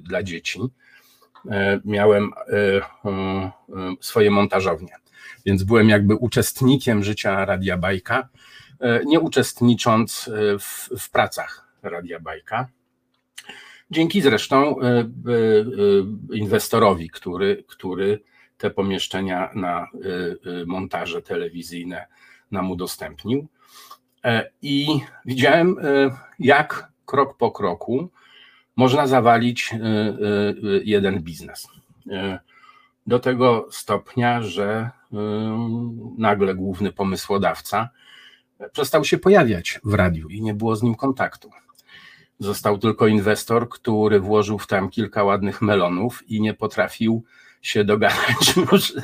dla 0.01 0.23
dzieci. 0.23 0.61
E, 1.51 1.81
Miałem 1.85 2.33
swoje 4.01 4.31
montażownie, 4.31 4.93
więc 5.47 5.62
byłem 5.62 5.89
jakby 5.89 6.15
uczestnikiem 6.15 7.03
życia 7.03 7.45
Radia 7.45 7.77
Bajka, 7.77 8.29
e, 8.81 9.05
nie 9.05 9.20
uczestnicząc 9.20 10.29
e, 10.29 10.59
w, 10.59 10.89
w 10.99 11.11
pracach 11.11 11.69
Radia 11.83 12.20
Bajka. 12.20 12.69
Dzięki 13.90 14.20
zresztą 14.23 14.81
e, 14.81 14.86
e, 14.86 15.01
e, 15.01 15.06
inwestorowi, 16.32 17.10
który, 17.10 17.65
który 17.69 18.20
te 18.59 18.70
pomieszczenia 18.70 19.51
na 19.55 19.86
montaże 20.66 21.23
telewizyjne 21.23 22.06
nam 22.51 22.70
udostępnił. 22.70 23.47
I 24.62 25.01
widziałem, 25.24 25.77
jak 26.39 26.93
krok 27.06 27.36
po 27.36 27.51
kroku 27.51 28.10
można 28.77 29.06
zawalić 29.06 29.74
jeden 30.85 31.23
biznes. 31.23 31.69
Do 33.06 33.19
tego 33.19 33.69
stopnia, 33.70 34.43
że 34.43 34.90
nagle 36.19 36.55
główny 36.55 36.93
pomysłodawca 36.93 37.89
przestał 38.73 39.05
się 39.05 39.19
pojawiać 39.19 39.81
w 39.85 39.94
radiu 39.94 40.28
i 40.28 40.43
nie 40.43 40.55
było 40.55 40.77
z 40.77 40.82
nim 40.82 40.94
kontaktu. 40.94 41.51
Został 42.39 42.78
tylko 42.78 43.06
inwestor, 43.06 43.69
który 43.69 44.20
włożył 44.20 44.59
w 44.59 44.66
tam 44.66 44.90
kilka 44.90 45.24
ładnych 45.24 45.62
melonów 45.62 46.31
i 46.31 46.40
nie 46.40 46.55
potrafił 46.55 47.24
się 47.62 47.85
dogadać 47.85 48.55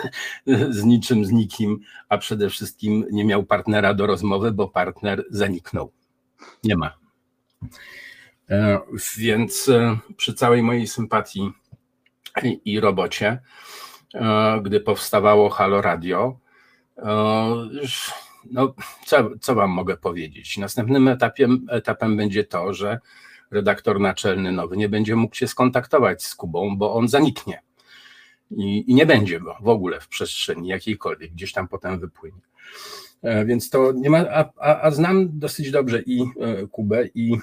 z 0.70 0.84
niczym, 0.84 1.24
z 1.24 1.30
nikim, 1.30 1.80
a 2.08 2.18
przede 2.18 2.50
wszystkim 2.50 3.06
nie 3.10 3.24
miał 3.24 3.44
partnera 3.44 3.94
do 3.94 4.06
rozmowy, 4.06 4.52
bo 4.52 4.68
partner 4.68 5.24
zaniknął. 5.30 5.92
Nie 6.64 6.76
ma. 6.76 6.96
E, 8.50 8.80
Więc 9.16 9.68
e, 9.68 9.98
przy 10.16 10.34
całej 10.34 10.62
mojej 10.62 10.86
sympatii 10.86 11.52
i, 12.64 12.80
robocie, 12.80 13.40
e, 14.14 14.60
gdy 14.62 14.80
powstawało 14.80 15.50
Halo 15.50 15.82
Radio, 15.82 16.38
no, 18.50 18.74
co, 19.06 19.30
co 19.40 19.54
wam 19.54 19.70
mogę 19.70 19.96
powiedzieć? 19.96 20.58
Następnym 20.58 21.08
etapem, 21.08 21.66
etapem 21.70 22.16
będzie 22.16 22.44
to, 22.44 22.74
że 22.74 22.98
redaktor 23.50 24.00
naczelny 24.00 24.52
nowy 24.52 24.76
nie 24.76 24.88
będzie 24.88 25.16
mógł 25.16 25.34
się 25.34 25.48
skontaktować 25.48 26.24
z 26.24 26.34
Kubą, 26.34 26.76
bo 26.76 26.94
on 26.94 27.08
zaniknie 27.08 27.62
I, 28.50 28.90
I 28.90 28.94
nie 28.94 29.06
będzie 29.06 29.40
go 29.40 29.56
w 29.60 29.68
ogóle 29.68 30.00
w 30.00 30.08
przestrzeni 30.08 30.68
jakiejkolwiek, 30.68 31.32
gdzieś 31.32 31.52
tam 31.52 31.68
potem 31.68 32.00
wypłynie. 32.00 32.40
E, 33.22 33.44
więc 33.44 33.70
to 33.70 33.92
nie 33.92 34.10
ma, 34.10 34.18
a, 34.18 34.50
a, 34.60 34.82
a 34.82 34.90
znam 34.90 35.38
dosyć 35.38 35.70
dobrze 35.70 36.02
i 36.02 36.22
e, 36.22 36.66
Kubę, 36.66 37.06
i 37.14 37.38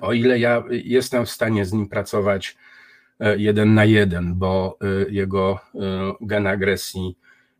o 0.00 0.12
ile 0.12 0.38
ja 0.38 0.64
jestem 0.70 1.26
w 1.26 1.30
stanie 1.30 1.64
z 1.64 1.72
nim 1.72 1.88
pracować 1.88 2.56
e, 3.20 3.38
jeden 3.38 3.74
na 3.74 3.84
jeden, 3.84 4.34
bo 4.34 4.78
jego 5.08 5.60
gen 6.20 6.46
agresji 6.46 7.16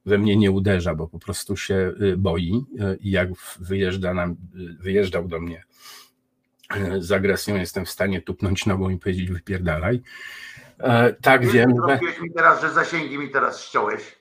we 0.08 0.18
mnie 0.18 0.36
nie 0.36 0.50
uderza, 0.50 0.94
bo 0.94 1.08
po 1.08 1.18
prostu 1.18 1.56
się 1.56 1.92
boi 2.16 2.64
i 3.00 3.10
jak 3.10 3.28
wyjeżdża 3.60 4.14
nam, 4.14 4.36
wyjeżdżał 4.80 5.28
do 5.28 5.40
mnie 5.40 5.64
z 6.98 7.12
agresją, 7.12 7.56
jestem 7.56 7.84
w 7.84 7.90
stanie 7.90 8.22
tupnąć 8.22 8.66
nogą 8.66 8.90
i 8.90 8.98
powiedzieć 8.98 9.30
wypierdalaj. 9.30 10.02
Tak 11.22 11.42
Wiesz, 11.42 11.52
wiem. 11.52 11.70
Że... 11.88 12.00
mi 12.22 12.32
teraz, 12.32 12.60
że 12.60 12.70
zasięgi 12.70 13.18
mi 13.18 13.30
teraz 13.30 13.64
ściąłeś. 13.64 14.18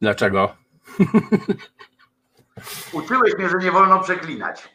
Dlaczego? 0.00 0.56
Uczyłeś 2.92 3.34
mnie, 3.38 3.48
że 3.48 3.58
nie 3.58 3.72
wolno 3.72 4.00
przeklinać. 4.00 4.68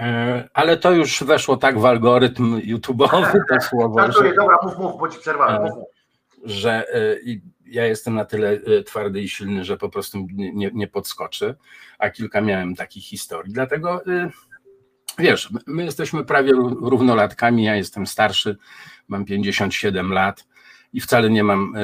E, 0.00 0.48
ale 0.54 0.76
to 0.76 0.92
już 0.92 1.22
weszło 1.22 1.56
tak 1.56 1.78
w 1.78 1.84
algorytm 1.84 2.60
YouTube'owy, 2.60 3.40
to 3.48 3.60
słowo. 3.60 4.00
że, 4.12 4.34
dobra, 4.34 4.56
mów, 4.62 4.78
mów, 4.78 5.00
bo 5.00 5.08
ci 5.08 5.18
przerwałem. 5.18 5.62
Mów, 5.62 5.84
Że 6.44 6.94
e, 6.94 7.16
ja 7.70 7.86
jestem 7.86 8.14
na 8.14 8.24
tyle 8.24 8.50
e, 8.50 8.82
twardy 8.82 9.20
i 9.20 9.28
silny, 9.28 9.64
że 9.64 9.76
po 9.76 9.88
prostu 9.88 10.26
nie, 10.32 10.70
nie 10.74 10.86
podskoczy, 10.88 11.54
a 11.98 12.10
kilka 12.10 12.40
miałem 12.40 12.74
takich 12.74 13.04
historii. 13.04 13.52
Dlatego 13.52 14.02
wiesz, 15.18 15.50
my 15.66 15.84
jesteśmy 15.84 16.24
prawie 16.24 16.52
równolatkami, 16.80 17.64
ja 17.64 17.76
jestem 17.76 18.06
starszy, 18.06 18.56
mam 19.08 19.24
57 19.24 20.12
lat 20.12 20.46
i 20.92 21.00
wcale 21.00 21.30
nie 21.30 21.44
mam 21.44 21.74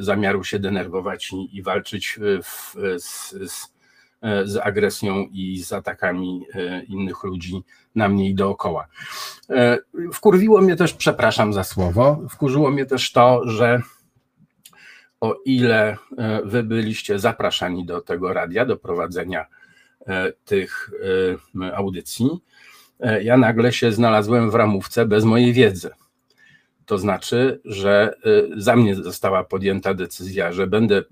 zamiaru 0.00 0.44
się 0.44 0.58
denerwować 0.58 1.32
i, 1.32 1.56
i 1.56 1.62
walczyć 1.62 2.18
w, 2.42 2.74
z, 2.98 3.30
z 3.52 3.78
z 4.44 4.56
agresją 4.56 5.26
i 5.32 5.58
z 5.58 5.72
atakami 5.72 6.46
innych 6.88 7.24
ludzi 7.24 7.62
na 7.94 8.08
mnie 8.08 8.30
i 8.30 8.34
dookoła. 8.34 8.86
Wkurwiło 10.12 10.60
mnie 10.60 10.76
też, 10.76 10.92
przepraszam 10.92 11.52
za 11.52 11.64
słowo, 11.64 12.18
wkurzyło 12.30 12.70
mnie 12.70 12.86
też 12.86 13.12
to, 13.12 13.42
że 13.48 13.82
o 15.20 15.36
ile 15.44 15.96
wy 16.44 16.62
byliście 16.62 17.18
zapraszani 17.18 17.86
do 17.86 18.00
tego 18.00 18.32
radia, 18.32 18.64
do 18.64 18.76
prowadzenia 18.76 19.46
tych 20.44 20.90
audycji, 21.74 22.30
ja 23.22 23.36
nagle 23.36 23.72
się 23.72 23.92
znalazłem 23.92 24.50
w 24.50 24.54
ramówce 24.54 25.06
bez 25.06 25.24
mojej 25.24 25.52
wiedzy. 25.52 25.90
To 26.86 26.98
znaczy, 26.98 27.60
że 27.64 28.14
za 28.56 28.76
mnie 28.76 28.94
została 28.94 29.44
podjęta 29.44 29.94
decyzja, 29.94 30.52
że 30.52 30.66
będę 30.66 31.02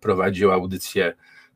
prowadził 0.00 0.52
audycję 0.52 1.14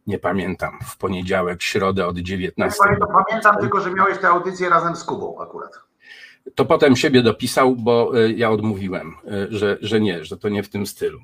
nie 0.08 0.18
pamiętam, 0.18 0.78
w 0.86 0.96
poniedziałek, 0.96 1.62
środę 1.62 2.06
od 2.06 2.18
19. 2.18 2.78
pamiętam, 2.84 3.08
pamiętam 3.26 3.56
tylko, 3.60 3.80
że 3.80 3.90
miałeś 3.90 4.18
tę 4.18 4.28
audycję 4.28 4.68
razem 4.68 4.96
z 4.96 5.04
Kubą 5.04 5.40
akurat. 5.40 5.80
To 6.54 6.64
potem 6.64 6.96
siebie 6.96 7.22
dopisał, 7.22 7.76
bo 7.76 8.12
e, 8.14 8.32
ja 8.32 8.50
odmówiłem, 8.50 9.14
e, 9.26 9.46
że, 9.50 9.78
że 9.80 10.00
nie, 10.00 10.24
że 10.24 10.36
to 10.36 10.48
nie 10.48 10.62
w 10.62 10.68
tym 10.68 10.86
stylu. 10.86 11.18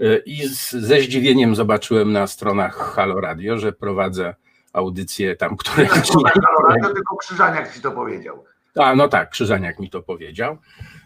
E, 0.00 0.16
I 0.16 0.48
z, 0.48 0.70
ze 0.70 1.00
zdziwieniem 1.00 1.54
zobaczyłem 1.54 2.12
na 2.12 2.26
stronach 2.26 2.76
Halo 2.76 3.20
Radio, 3.20 3.58
że 3.58 3.72
prowadzę 3.72 4.34
audycję 4.72 5.36
tam, 5.36 5.56
które. 5.56 5.82
Nie, 5.82 5.88
Halo 5.88 6.68
Radio, 6.68 6.94
tylko 6.94 7.16
Krzyżaniak 7.16 7.74
ci 7.74 7.80
to 7.80 7.90
powiedział. 7.90 8.44
A, 8.74 8.94
no 8.94 9.08
tak, 9.08 9.30
Krzyżaniak 9.30 9.78
mi 9.78 9.90
to 9.90 10.02
powiedział. 10.02 10.58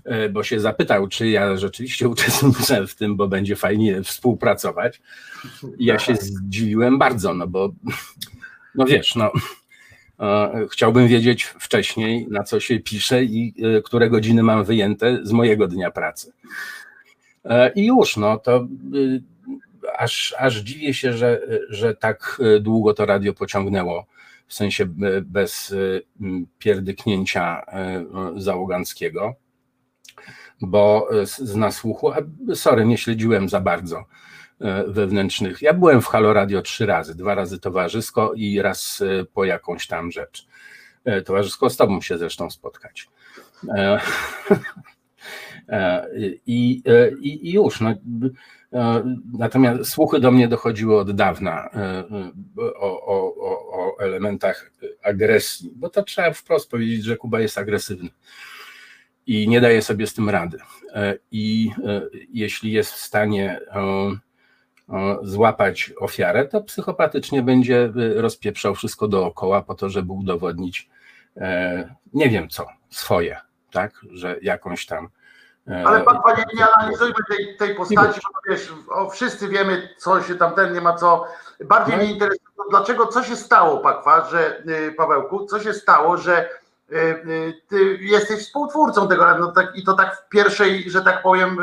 E, 0.04 0.28
bo 0.28 0.42
się 0.42 0.60
zapytał, 0.60 1.08
czy 1.08 1.28
ja 1.28 1.56
rzeczywiście 1.56 2.08
uczestniczę 2.08 2.86
w 2.86 2.94
tym, 2.94 3.16
bo 3.16 3.28
będzie 3.28 3.56
fajnie 3.56 4.02
współpracować. 4.02 5.02
I 5.78 5.84
ja 5.84 5.98
się 5.98 6.14
zdziwiłem 6.16 6.98
bardzo, 6.98 7.34
no 7.34 7.46
bo 7.46 7.72
no 8.74 8.84
wiesz, 8.84 9.14
no 9.14 9.32
e, 10.20 10.66
chciałbym 10.72 11.08
wiedzieć 11.08 11.44
wcześniej, 11.44 12.26
na 12.30 12.42
co 12.42 12.60
się 12.60 12.80
pisze 12.80 13.24
i 13.24 13.54
które 13.84 14.10
godziny 14.10 14.42
mam 14.42 14.64
wyjęte 14.64 15.18
z 15.22 15.32
mojego 15.32 15.68
dnia 15.68 15.90
pracy. 15.90 16.32
I 17.74 17.86
już, 17.86 18.16
no 18.16 18.38
to 18.38 18.66
aż, 19.98 20.34
aż 20.38 20.56
dziwię 20.56 20.94
się, 20.94 21.12
że, 21.12 21.40
że 21.68 21.94
tak 21.94 22.40
długo 22.60 22.94
to 22.94 23.06
radio 23.06 23.34
pociągnęło, 23.34 24.06
w 24.46 24.54
sensie 24.54 24.86
bez 25.22 25.74
pierdyknięcia 26.58 27.62
załoganckiego 28.36 29.36
bo 30.60 31.08
z 31.22 31.56
nasłuchu, 31.56 32.12
sorry, 32.54 32.86
nie 32.86 32.98
śledziłem 32.98 33.48
za 33.48 33.60
bardzo 33.60 34.04
e, 34.60 34.84
wewnętrznych. 34.88 35.62
Ja 35.62 35.74
byłem 35.74 36.02
w 36.02 36.06
Halo 36.06 36.32
Radio 36.32 36.62
trzy 36.62 36.86
razy, 36.86 37.14
dwa 37.14 37.34
razy 37.34 37.60
towarzysko 37.60 38.32
i 38.34 38.62
raz 38.62 39.02
e, 39.02 39.24
po 39.24 39.44
jakąś 39.44 39.86
tam 39.86 40.12
rzecz. 40.12 40.46
E, 41.04 41.22
towarzysko 41.22 41.70
z 41.70 41.76
tobą 41.76 42.00
się 42.00 42.18
zresztą 42.18 42.50
spotkać. 42.50 43.08
I, 46.46 46.82
i, 47.20 47.48
i 47.48 47.52
już. 47.52 47.80
No, 47.80 47.94
natomiast 49.38 49.90
słuchy 49.90 50.20
do 50.20 50.30
mnie 50.30 50.48
dochodziły 50.48 50.98
od 50.98 51.10
dawna 51.12 51.70
o, 52.80 53.06
o, 53.06 53.34
o 53.72 54.00
elementach 54.00 54.72
agresji, 55.02 55.72
bo 55.76 55.90
to 55.90 56.02
trzeba 56.02 56.32
wprost 56.32 56.70
powiedzieć, 56.70 57.04
że 57.04 57.16
Kuba 57.16 57.40
jest 57.40 57.58
agresywny 57.58 58.10
i 59.30 59.48
nie 59.48 59.60
daje 59.60 59.82
sobie 59.82 60.06
z 60.06 60.14
tym 60.14 60.30
rady. 60.30 60.58
E, 60.94 61.14
I 61.30 61.70
e, 61.86 62.02
jeśli 62.32 62.72
jest 62.72 62.92
w 62.92 62.96
stanie 62.96 63.60
e, 63.72 64.18
złapać 65.22 65.92
ofiarę, 66.00 66.44
to 66.44 66.60
psychopatycznie 66.60 67.42
będzie 67.42 67.92
rozpieprzał 68.14 68.74
wszystko 68.74 69.08
dookoła 69.08 69.62
po 69.62 69.74
to, 69.74 69.88
żeby 69.88 70.12
udowodnić 70.12 70.88
nie 72.12 72.28
wiem 72.28 72.48
co, 72.48 72.66
swoje, 72.88 73.36
tak, 73.72 74.00
że 74.12 74.36
jakąś 74.42 74.86
tam. 74.86 75.08
Ale 75.86 76.00
pan, 76.00 76.22
panie, 76.22 76.44
nie 76.54 76.68
analizujmy 76.68 77.14
tej, 77.28 77.56
tej 77.56 77.74
postaci, 77.74 78.20
bo 78.34 78.52
wiesz, 78.52 78.72
o, 78.88 79.10
wszyscy 79.10 79.48
wiemy, 79.48 79.88
co 79.96 80.22
się 80.22 80.34
tam 80.34 80.54
ten 80.54 80.72
nie 80.74 80.80
ma 80.80 80.96
co. 80.96 81.26
Bardziej 81.64 81.96
no. 81.96 82.02
mnie 82.02 82.12
interesuje, 82.12 82.50
dlaczego, 82.70 83.06
co 83.06 83.22
się 83.22 83.36
stało, 83.36 83.78
Pakwa, 83.78 84.24
że 84.24 84.62
y, 84.68 84.92
Pawełku, 84.92 85.46
co 85.46 85.60
się 85.60 85.74
stało, 85.74 86.16
że 86.16 86.60
Y, 86.92 86.96
y, 86.96 87.62
ty 87.68 87.98
jesteś 88.00 88.46
współtwórcą 88.46 89.08
tego 89.08 89.38
no 89.38 89.52
tak, 89.52 89.76
i 89.76 89.84
to 89.84 89.94
tak 89.94 90.16
w 90.16 90.28
pierwszej, 90.28 90.90
że 90.90 91.02
tak 91.02 91.22
powiem, 91.22 91.56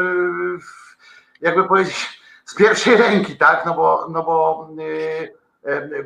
jakby 1.42 1.64
powiedzieć, 1.64 2.22
z 2.46 2.56
pierwszej 2.56 2.98
ręki, 2.98 3.38
tak? 3.38 3.66
No 3.66 3.74
bo, 3.74 4.08
no 4.10 4.24
bo 4.24 4.70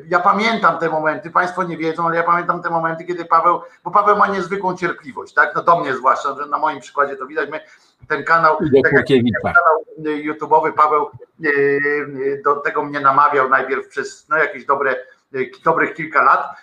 ja 0.07 0.19
pamiętam 0.19 0.77
te 0.77 0.89
momenty, 0.89 1.31
Państwo 1.31 1.63
nie 1.63 1.77
wiedzą, 1.77 2.07
ale 2.07 2.15
ja 2.15 2.23
pamiętam 2.23 2.61
te 2.61 2.69
momenty, 2.69 3.05
kiedy 3.05 3.25
Paweł, 3.25 3.61
bo 3.83 3.91
Paweł 3.91 4.17
ma 4.17 4.27
niezwykłą 4.27 4.77
cierpliwość, 4.77 5.33
tak? 5.33 5.55
No 5.55 5.63
do 5.63 5.79
mnie 5.79 5.95
zwłaszcza, 5.95 6.35
że 6.35 6.45
na 6.45 6.57
moim 6.57 6.79
przykładzie 6.79 7.15
to 7.15 7.27
widać, 7.27 7.49
my 7.49 7.59
ten 8.07 8.23
kanał, 8.23 8.57
tak 8.83 8.93
jak, 8.93 9.07
ten 9.07 9.53
kanał 9.53 9.83
YouTube'owy 10.25 10.73
Paweł 10.73 11.09
do 12.43 12.55
tego 12.55 12.83
mnie 12.83 12.99
namawiał 12.99 13.49
najpierw 13.49 13.87
przez 13.87 14.29
no, 14.29 14.37
jakieś 14.37 14.65
dobre 14.65 14.95
dobrych 15.63 15.93
kilka 15.93 16.23
lat, 16.23 16.55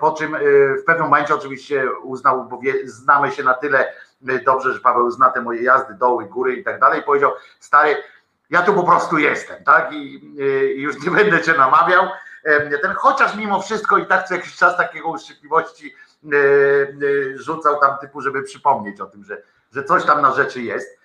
po 0.00 0.12
czym 0.12 0.34
e, 0.34 0.38
w 0.82 0.84
pewnym 0.86 1.04
momencie 1.04 1.34
oczywiście 1.34 1.84
uznał, 2.02 2.44
bo 2.44 2.58
wie, 2.58 2.88
znamy 2.88 3.30
się 3.30 3.42
na 3.42 3.54
tyle 3.54 3.92
e, 4.28 4.38
dobrze, 4.38 4.72
że 4.72 4.80
Paweł 4.80 5.10
zna 5.10 5.30
te 5.30 5.42
moje 5.42 5.62
jazdy, 5.62 5.94
doły, 5.94 6.24
góry 6.24 6.56
i 6.56 6.64
tak 6.64 6.80
dalej, 6.80 7.02
powiedział, 7.02 7.32
stary, 7.60 7.96
ja 8.52 8.62
tu 8.62 8.74
po 8.74 8.82
prostu 8.82 9.18
jestem, 9.18 9.64
tak, 9.64 9.92
i, 9.92 10.14
i 10.76 10.82
już 10.82 11.04
nie 11.04 11.10
będę 11.10 11.40
cię 11.40 11.54
namawiał, 11.54 12.08
ten, 12.82 12.92
chociaż 12.96 13.36
mimo 13.36 13.62
wszystko 13.62 13.98
i 13.98 14.06
tak 14.06 14.28
co 14.28 14.34
jakiś 14.34 14.56
czas 14.56 14.76
takiego 14.76 15.08
uszczypliwości 15.08 15.94
rzucał 17.34 17.80
tam 17.80 17.98
typu, 17.98 18.20
żeby 18.20 18.42
przypomnieć 18.42 19.00
o 19.00 19.06
tym, 19.06 19.24
że, 19.24 19.42
że 19.72 19.84
coś 19.84 20.04
tam 20.04 20.22
na 20.22 20.32
rzeczy 20.32 20.62
jest. 20.62 20.98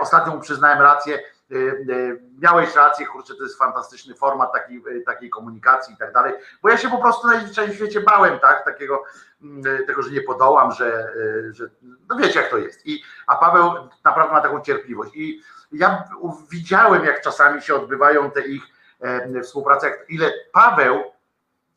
Ostatnio 0.00 0.32
mu 0.34 0.40
przyznałem 0.40 0.80
rację, 0.80 1.18
Y, 1.52 1.56
y, 1.90 2.20
miałeś 2.38 2.74
rację, 2.74 3.06
kurczę, 3.06 3.34
to 3.34 3.42
jest 3.42 3.58
fantastyczny 3.58 4.14
format 4.14 4.52
takiej, 4.52 4.82
y, 4.88 5.02
takiej 5.02 5.30
komunikacji 5.30 5.94
i 5.94 5.96
tak 5.96 6.12
dalej, 6.12 6.34
bo 6.62 6.68
ja 6.68 6.76
się 6.76 6.90
po 6.90 6.98
prostu 6.98 7.26
najzwyczajniej 7.26 7.74
w 7.74 7.78
świecie 7.78 8.00
bałem, 8.00 8.38
tak, 8.38 8.64
takiego, 8.64 9.04
mm, 9.42 9.86
tego, 9.86 10.02
że 10.02 10.10
nie 10.10 10.20
podołam, 10.20 10.72
że, 10.72 11.12
że 11.50 11.70
no 12.08 12.16
wiecie 12.16 12.40
jak 12.40 12.50
to 12.50 12.58
jest. 12.58 12.86
I, 12.86 13.02
a 13.26 13.36
Paweł 13.36 13.72
naprawdę 14.04 14.32
ma 14.32 14.40
taką 14.40 14.60
cierpliwość. 14.60 15.10
I 15.14 15.42
ja 15.72 16.04
widziałem, 16.50 17.04
jak 17.04 17.20
czasami 17.20 17.62
się 17.62 17.74
odbywają 17.74 18.30
te 18.30 18.40
ich 18.40 18.62
e, 19.00 19.42
współprace, 19.42 19.92
ile 20.08 20.32
Paweł 20.52 21.04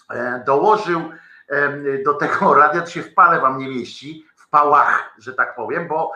e, 0.10 0.44
dołożył 0.46 1.12
e, 1.50 2.04
do 2.04 2.14
tego 2.14 2.54
radia, 2.60 2.82
to 2.82 2.88
się 2.88 3.02
w 3.02 3.14
pale 3.14 3.42
wam 3.42 3.58
nie 3.58 3.70
mieści, 3.70 4.26
w 4.36 4.50
pałach, 4.50 5.14
że 5.18 5.34
tak 5.34 5.56
powiem, 5.56 5.88
bo 5.88 6.12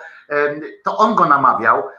to 0.83 0.97
on 0.97 1.15
go 1.15 1.25
namawiał, 1.25 1.89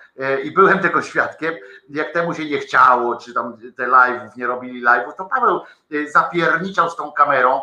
i 0.44 0.50
byłem 0.50 0.78
tego 0.78 1.02
świadkiem, 1.02 1.54
jak 1.88 2.12
temu 2.12 2.34
się 2.34 2.44
nie 2.44 2.58
chciało, 2.58 3.16
czy 3.16 3.34
tam 3.34 3.56
te 3.76 3.86
live'ów, 3.86 4.36
nie 4.36 4.46
robili 4.46 4.84
live'ów, 4.84 5.12
to 5.16 5.24
Paweł 5.24 5.60
zapierniczał 6.08 6.90
z 6.90 6.96
tą 6.96 7.12
kamerą 7.12 7.60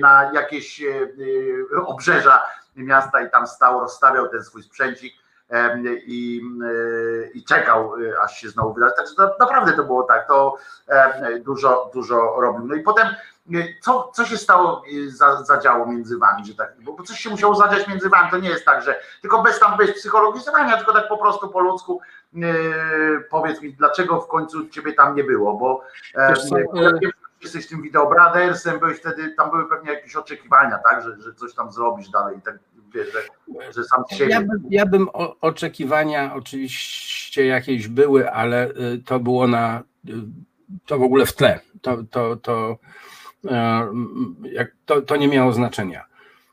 na 0.00 0.30
jakieś 0.34 0.82
obrzeża 1.86 2.42
miasta 2.76 3.22
i 3.22 3.30
tam 3.30 3.46
stał, 3.46 3.80
rozstawiał 3.80 4.28
ten 4.28 4.44
swój 4.44 4.62
sprzęcik 4.62 5.14
i, 6.06 6.42
i 7.34 7.44
czekał, 7.44 7.94
aż 8.22 8.40
się 8.40 8.48
znowu 8.48 8.74
wydarzy. 8.74 8.94
Także 8.96 9.14
to, 9.14 9.36
naprawdę 9.40 9.72
to 9.72 9.84
było 9.84 10.02
tak, 10.02 10.28
to 10.28 10.56
dużo, 11.40 11.90
dużo 11.94 12.36
robił. 12.40 12.66
No 12.66 12.74
i 12.74 12.80
potem 12.80 13.08
co, 13.80 14.10
co 14.14 14.24
się 14.24 14.36
stało, 14.36 14.82
za, 15.06 15.42
zadziało 15.42 15.86
między 15.86 16.18
wami, 16.18 16.46
że 16.46 16.54
tak, 16.54 16.72
bo 16.80 17.02
coś 17.02 17.18
się 17.18 17.30
musiało 17.30 17.54
zadziać 17.54 17.88
między 17.88 18.08
wami, 18.08 18.30
to 18.30 18.38
nie 18.38 18.48
jest 18.48 18.64
tak, 18.64 18.82
że 18.82 19.00
tylko 19.20 19.42
bez 19.42 19.60
tam 19.60 19.78
bez 19.78 19.92
psychologizowania, 19.92 20.76
tylko 20.76 20.92
tak 20.92 21.08
po 21.08 21.18
prostu 21.18 21.48
po 21.48 21.60
ludzku 21.60 22.00
powiedz 23.30 23.62
mi, 23.62 23.74
dlaczego 23.74 24.20
w 24.20 24.28
końcu 24.28 24.68
ciebie 24.68 24.92
tam 24.92 25.14
nie 25.14 25.24
było, 25.24 25.54
bo 25.54 25.84
co, 26.48 26.56
jesteś 27.42 27.68
tym 27.68 27.82
Video 27.82 28.06
Brothersem, 28.06 28.78
byłeś 28.78 28.98
wtedy, 28.98 29.34
tam 29.34 29.50
były 29.50 29.68
pewnie 29.68 29.92
jakieś 29.92 30.16
oczekiwania, 30.16 30.78
tak, 30.78 31.02
że, 31.02 31.16
że 31.20 31.34
coś 31.34 31.54
tam 31.54 31.72
zrobisz 31.72 32.08
dalej, 32.08 32.40
tak 32.44 32.54
wiesz, 32.94 33.12
że, 33.12 33.22
że 33.72 33.84
sam 33.84 34.04
siebie. 34.10 34.30
Ja 34.30 34.40
bym, 34.40 34.64
ja 34.70 34.86
bym 34.86 35.08
o, 35.12 35.40
oczekiwania 35.40 36.34
oczywiście 36.34 37.46
jakieś 37.46 37.88
były, 37.88 38.30
ale 38.30 38.70
y, 38.70 39.02
to 39.04 39.20
było 39.20 39.46
na 39.46 39.82
y, 40.08 40.12
to 40.86 40.98
w 40.98 41.02
ogóle 41.02 41.26
w 41.26 41.32
tle. 41.32 41.60
To, 41.82 42.04
to, 42.10 42.36
to, 42.36 42.78
e, 43.50 44.66
to, 44.84 45.02
to 45.02 45.16
nie 45.16 45.28
miało 45.28 45.52
znaczenia. 45.52 46.04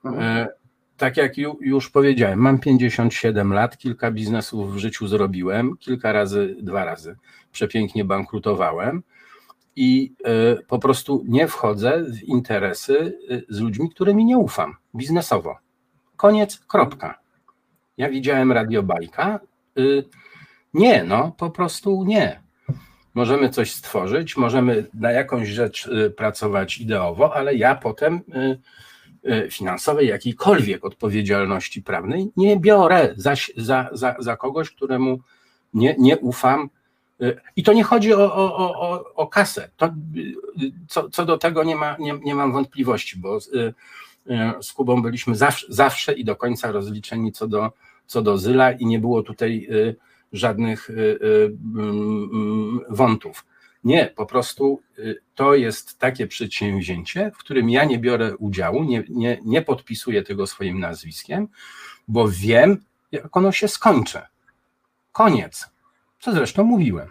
Mhm. 0.06 0.24
E, 0.24 0.48
tak 0.98 1.18
jak 1.18 1.38
już 1.62 1.90
powiedziałem, 1.90 2.40
mam 2.40 2.60
57 2.60 3.54
lat, 3.54 3.78
kilka 3.78 4.12
biznesów 4.12 4.74
w 4.74 4.78
życiu 4.78 5.08
zrobiłem, 5.08 5.78
kilka 5.78 6.12
razy, 6.12 6.56
dwa 6.62 6.86
razy 6.86 7.16
przepięknie 7.52 8.06
bankrutowałem 8.06 9.04
i 9.76 10.14
e, 10.26 10.56
po 10.68 10.80
prostu 10.80 11.24
nie 11.28 11.48
wchodzę 11.48 12.04
w 12.04 12.24
interesy 12.24 13.20
e, 13.30 13.42
z 13.50 13.60
ludźmi, 13.60 13.90
którymi 13.90 14.26
nie 14.26 14.38
ufam 14.38 14.76
biznesowo. 14.96 15.56
Koniec, 16.22 16.60
kropka. 16.68 17.20
Ja 17.98 18.10
widziałem 18.10 18.52
radiobajka. 18.52 19.40
Y, 19.80 20.04
nie, 20.74 21.04
no 21.04 21.32
po 21.38 21.50
prostu 21.50 22.04
nie. 22.04 22.42
Możemy 23.14 23.50
coś 23.50 23.72
stworzyć, 23.72 24.38
możemy 24.38 24.86
na 24.94 25.12
jakąś 25.12 25.48
rzecz 25.48 25.88
y, 25.88 26.10
pracować 26.10 26.78
ideowo, 26.78 27.36
ale 27.36 27.56
ja 27.56 27.76
potem 27.76 28.22
y, 29.26 29.50
finansowej, 29.50 30.08
jakiejkolwiek 30.08 30.86
odpowiedzialności 30.86 31.82
prawnej 31.82 32.32
nie 32.38 32.60
biorę 32.60 33.14
za, 33.16 33.34
za, 33.58 33.90
za, 33.92 34.16
za 34.20 34.38
kogoś, 34.38 34.72
któremu 34.72 35.20
nie, 35.74 35.96
nie 36.00 36.18
ufam 36.18 36.70
i 37.56 37.64
to 37.64 37.74
nie 37.74 37.84
chodzi 37.84 38.14
o, 38.14 38.36
o, 38.36 38.56
o, 38.58 39.14
o 39.14 39.28
kasę. 39.28 39.70
To, 39.78 39.94
co, 40.88 41.10
co 41.10 41.26
do 41.26 41.38
tego 41.38 41.64
nie, 41.64 41.76
ma, 41.76 41.96
nie, 42.00 42.14
nie 42.24 42.36
mam 42.36 42.52
wątpliwości, 42.52 43.20
bo 43.20 43.40
z, 44.26 44.32
y, 44.60 44.64
z 44.64 44.74
Kubą 44.74 45.02
byliśmy 45.02 45.36
zawsze, 45.36 45.68
zawsze 45.70 46.14
i 46.14 46.26
do 46.26 46.36
końca 46.36 46.72
rozliczeni 46.72 47.32
co 47.32 47.48
do, 47.48 47.72
co 48.06 48.22
do 48.22 48.38
Zyla 48.38 48.72
i 48.72 48.86
nie 48.86 49.00
było 49.00 49.24
tutaj 49.24 49.68
y, 49.72 49.96
żadnych 50.34 50.90
y, 50.90 51.20
mm, 51.76 52.80
wątów. 52.90 53.46
Nie, 53.84 54.14
po 54.16 54.26
prostu 54.26 54.82
to 55.36 55.56
jest 55.56 56.00
takie 56.00 56.28
przedsięwzięcie, 56.28 57.32
w 57.36 57.38
którym 57.38 57.70
ja 57.70 57.86
nie 57.86 58.00
biorę 58.00 58.38
udziału, 58.38 58.84
nie, 58.84 59.04
nie, 59.10 59.40
nie 59.46 59.62
podpisuję 59.62 60.24
tego 60.24 60.48
swoim 60.48 60.80
nazwiskiem, 60.80 61.48
bo 62.08 62.28
wiem, 62.28 62.78
jak 63.12 63.38
ono 63.38 63.52
się 63.52 63.68
skończy. 63.68 64.22
Koniec. 65.12 65.70
Co 66.20 66.32
zresztą 66.32 66.64
mówiłem. 66.64 67.10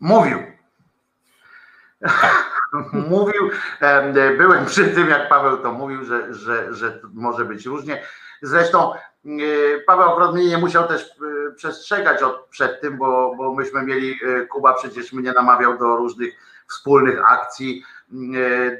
Mówił. 0.00 0.38
mówił, 2.92 3.50
byłem 4.38 4.66
przy 4.66 4.88
tym, 4.88 5.08
jak 5.08 5.28
Paweł 5.28 5.58
to 5.58 5.72
mówił, 5.72 6.04
że, 6.04 6.34
że, 6.34 6.74
że 6.74 7.00
może 7.12 7.44
być 7.44 7.66
różnie. 7.66 8.02
Zresztą 8.42 8.94
e, 8.94 8.98
Paweł 9.86 10.32
mnie 10.32 10.48
nie 10.48 10.58
musiał 10.58 10.88
też 10.88 11.02
e, 11.02 11.52
przestrzegać 11.54 12.22
od, 12.22 12.46
przed 12.50 12.80
tym, 12.80 12.98
bo, 12.98 13.34
bo 13.36 13.54
myśmy 13.54 13.82
mieli, 13.82 14.18
e, 14.24 14.46
Kuba 14.46 14.74
przecież 14.74 15.12
mnie 15.12 15.32
namawiał 15.32 15.78
do 15.78 15.96
różnych 15.96 16.34
wspólnych 16.68 17.32
akcji 17.32 17.84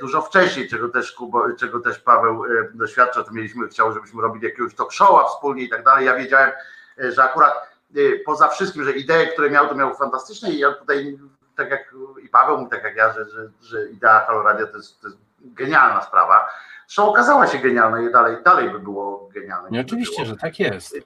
dużo 0.01 0.23
wcześniej, 0.23 0.69
czego 0.69 0.89
też, 0.89 1.12
Kuba, 1.12 1.40
czego 1.59 1.81
też 1.81 1.99
Paweł 1.99 2.43
doświadcza, 2.74 3.24
to 3.24 3.32
mieliśmy, 3.32 3.69
chciał, 3.69 3.93
żebyśmy 3.93 4.23
robili 4.23 4.44
jakiegoś 4.44 4.74
talk 4.74 4.93
showa 4.93 5.24
wspólnie 5.28 5.62
i 5.62 5.69
tak 5.69 5.85
dalej. 5.85 6.07
Ja 6.07 6.16
wiedziałem, 6.16 6.51
że 6.99 7.24
akurat 7.24 7.53
poza 8.24 8.49
wszystkim, 8.49 8.85
że 8.85 8.93
idee, 8.93 9.32
które 9.32 9.51
miał, 9.51 9.69
to 9.69 9.74
miał 9.74 9.94
fantastyczne 9.94 10.51
i 10.51 10.59
ja 10.59 10.73
tutaj, 10.73 11.19
tak 11.56 11.70
jak 11.70 11.94
i 12.24 12.28
Paweł 12.28 12.58
mówi, 12.58 12.70
tak 12.70 12.84
jak 12.84 12.96
ja, 12.96 13.12
że, 13.12 13.24
że, 13.28 13.48
że 13.60 13.90
idea 13.90 14.24
Halo 14.26 14.42
Radio 14.42 14.66
to 14.66 14.76
jest, 14.76 15.00
to 15.00 15.08
jest 15.08 15.18
genialna 15.40 16.02
sprawa. 16.02 16.48
Zresztą 16.86 17.10
okazała 17.10 17.46
się 17.46 17.58
genialna 17.58 18.00
i 18.00 18.12
dalej, 18.12 18.36
dalej 18.44 18.70
by 18.70 18.78
było 18.78 19.28
genialne. 19.34 19.70
Nie, 19.70 19.80
oczywiście, 19.80 20.26
że 20.26 20.36
tak 20.36 20.58
jest. 20.58 20.96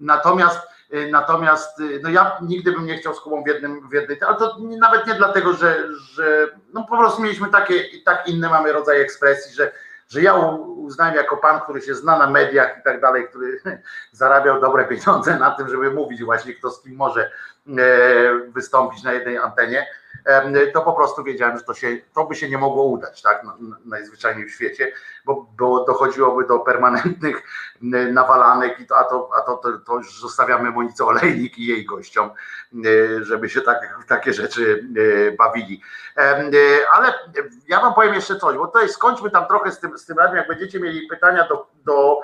Natomiast 0.00 0.72
Natomiast 1.10 1.82
no 2.02 2.10
ja 2.10 2.38
nigdy 2.42 2.72
bym 2.72 2.86
nie 2.86 2.98
chciał 2.98 3.14
z 3.14 3.20
Kubą 3.20 3.44
w 3.44 3.46
jednym, 3.46 3.88
w 3.88 3.92
jednej, 3.92 4.18
ale 4.26 4.36
to 4.36 4.56
nawet 4.80 5.06
nie 5.06 5.14
dlatego, 5.14 5.54
że, 5.54 5.88
że 5.92 6.46
no 6.74 6.84
po 6.84 6.98
prostu 6.98 7.22
mieliśmy 7.22 7.48
takie 7.48 7.84
tak 8.04 8.28
inne 8.28 8.48
mamy 8.48 8.72
rodzaj 8.72 9.00
ekspresji, 9.00 9.54
że 9.54 9.72
że 10.08 10.22
ja 10.22 10.34
uznałem 10.82 11.14
jako 11.14 11.36
pan, 11.36 11.60
który 11.60 11.80
się 11.80 11.94
zna 11.94 12.18
na 12.18 12.30
mediach 12.30 12.78
i 12.80 12.82
tak 12.82 13.00
dalej, 13.00 13.28
który 13.28 13.60
zarabiał 14.12 14.60
dobre 14.60 14.84
pieniądze 14.84 15.38
na 15.38 15.50
tym, 15.50 15.68
żeby 15.68 15.90
mówić 15.90 16.24
właśnie 16.24 16.54
kto 16.54 16.70
z 16.70 16.82
kim 16.82 16.96
może 16.96 17.30
e, 17.68 17.80
wystąpić 18.48 19.02
na 19.02 19.12
jednej 19.12 19.38
antenie, 19.38 19.86
to 20.74 20.82
po 20.82 20.92
prostu 20.92 21.24
wiedziałem, 21.24 21.58
że 21.58 21.64
to, 21.64 21.74
się, 21.74 21.88
to 22.14 22.24
by 22.24 22.34
się 22.34 22.48
nie 22.48 22.58
mogło 22.58 22.84
udać, 22.84 23.22
tak, 23.22 23.42
najzwyczajniej 23.84 24.46
w 24.46 24.54
świecie, 24.54 24.92
bo, 25.24 25.46
bo 25.58 25.84
dochodziłoby 25.84 26.46
do 26.46 26.58
permanentnych 26.58 27.42
nawalanek, 28.12 28.80
i 28.80 28.86
to, 28.86 28.96
a, 28.96 29.04
to, 29.04 29.30
a 29.36 29.40
to, 29.40 29.56
to, 29.56 29.78
to 29.78 29.96
już 29.96 30.20
zostawiamy 30.20 30.70
Monice 30.70 31.04
Olejnik 31.04 31.58
i 31.58 31.66
jej 31.66 31.84
gościom, 31.84 32.30
żeby 33.20 33.48
się 33.48 33.60
tak, 33.60 33.78
takie 34.08 34.32
rzeczy 34.32 34.88
bawili. 35.38 35.82
Ale 36.92 37.14
ja 37.68 37.80
wam 37.80 37.94
powiem 37.94 38.14
jeszcze 38.14 38.36
coś, 38.36 38.56
bo 38.56 38.66
tutaj 38.66 38.88
skończmy 38.88 39.30
tam 39.30 39.46
trochę 39.46 39.72
z 39.72 39.80
tym, 39.80 39.98
z 39.98 40.06
tym 40.06 40.18
radiem, 40.18 40.36
jak 40.36 40.48
będziecie 40.48 40.80
mieli 40.80 41.06
pytania 41.06 41.48
do, 41.48 41.66
do 41.84 42.20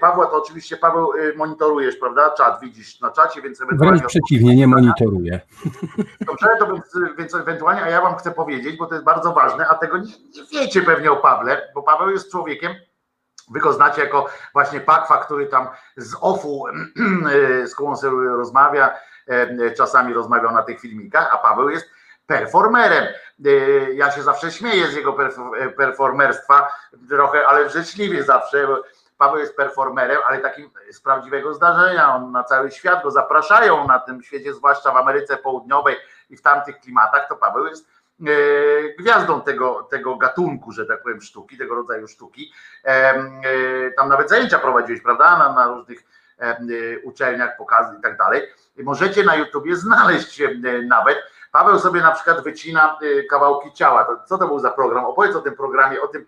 Pawła, 0.00 0.26
to 0.26 0.42
oczywiście 0.42 0.76
Paweł 0.76 1.12
monitorujesz, 1.36 1.96
prawda, 1.96 2.30
czat 2.30 2.60
widzisz 2.60 3.00
na 3.00 3.10
czacie, 3.10 3.42
więc 3.42 3.62
ewentualnie... 3.62 3.98
Wręcz 3.98 4.10
przeciwnie, 4.10 4.56
nie 4.56 4.66
monitoruję. 4.66 5.40
Dobrze, 6.26 6.46
to 6.58 6.66
więc, 6.66 6.98
więc 7.18 7.34
ewentualnie, 7.34 7.82
a 7.82 7.88
ja 7.88 8.00
wam 8.00 8.16
chcę 8.16 8.30
powiedzieć, 8.30 8.76
bo 8.76 8.86
to 8.86 8.94
jest 8.94 9.04
bardzo 9.04 9.32
ważne, 9.32 9.68
a 9.68 9.74
tego 9.74 9.98
nie, 9.98 10.12
nie 10.34 10.42
wiecie 10.52 10.82
pewnie 10.82 11.12
o 11.12 11.16
Pawle, 11.16 11.68
bo 11.74 11.82
Paweł 11.82 11.95
jest 12.10 12.30
człowiekiem, 12.30 12.74
Wy 13.50 13.60
go 13.60 13.72
znacie 13.72 14.02
jako 14.02 14.26
właśnie 14.52 14.80
Pakwa, 14.80 15.18
który 15.18 15.46
tam 15.46 15.68
z 15.96 16.14
OFU 16.20 16.64
z 17.64 18.00
sobie 18.00 18.28
rozmawia, 18.28 18.94
czasami 19.76 20.14
rozmawiał 20.14 20.52
na 20.52 20.62
tych 20.62 20.80
filmikach, 20.80 21.34
a 21.34 21.38
Paweł 21.38 21.68
jest 21.68 21.90
performerem. 22.26 23.06
Ja 23.94 24.10
się 24.10 24.22
zawsze 24.22 24.52
śmieję 24.52 24.86
z 24.86 24.94
jego 24.94 25.16
performerstwa, 25.76 26.72
trochę, 27.08 27.46
ale 27.46 27.70
życzliwie 27.70 28.24
zawsze. 28.24 28.68
Paweł 29.18 29.38
jest 29.38 29.56
performerem, 29.56 30.18
ale 30.26 30.38
takim 30.38 30.70
z 30.90 31.00
prawdziwego 31.00 31.54
zdarzenia. 31.54 32.14
On 32.14 32.32
na 32.32 32.44
cały 32.44 32.70
świat 32.70 33.02
go 33.02 33.10
zapraszają 33.10 33.86
na 33.86 33.98
tym 33.98 34.22
świecie, 34.22 34.54
zwłaszcza 34.54 34.92
w 34.92 34.96
Ameryce 34.96 35.36
Południowej 35.36 35.96
i 36.30 36.36
w 36.36 36.42
tamtych 36.42 36.80
klimatach, 36.80 37.28
to 37.28 37.36
Paweł 37.36 37.66
jest 37.66 37.88
e, 37.88 37.90
gwiazdą 38.98 39.40
tego, 39.40 39.88
tego 39.90 40.16
gatunku, 40.16 40.72
że 40.72 40.86
tak 40.86 41.02
powiem, 41.02 41.20
sztuki, 41.20 41.58
tego 41.58 41.74
rodzaju 41.74 42.08
sztuki. 42.08 42.52
E, 42.84 43.14
tam 43.96 44.08
nawet 44.08 44.28
zajęcia 44.28 44.58
prowadziłeś, 44.58 45.02
prawda, 45.02 45.38
na, 45.38 45.52
na 45.52 45.68
różnych 45.68 45.98
e, 46.38 46.56
uczelniach, 47.04 47.56
pokazy 47.56 47.96
i 47.98 48.02
tak 48.02 48.18
dalej. 48.18 48.42
Możecie 48.78 49.24
na 49.24 49.36
YouTubie 49.36 49.76
znaleźć 49.76 50.42
nawet. 50.88 51.18
Paweł 51.52 51.78
sobie 51.78 52.00
na 52.00 52.12
przykład 52.12 52.44
wycina 52.44 52.98
kawałki 53.30 53.72
ciała. 53.72 54.24
co 54.26 54.38
to 54.38 54.46
był 54.46 54.58
za 54.58 54.70
program? 54.70 55.04
Opowiedz 55.04 55.36
o 55.36 55.40
tym 55.40 55.56
programie, 55.56 56.02
o 56.02 56.08
tym, 56.08 56.26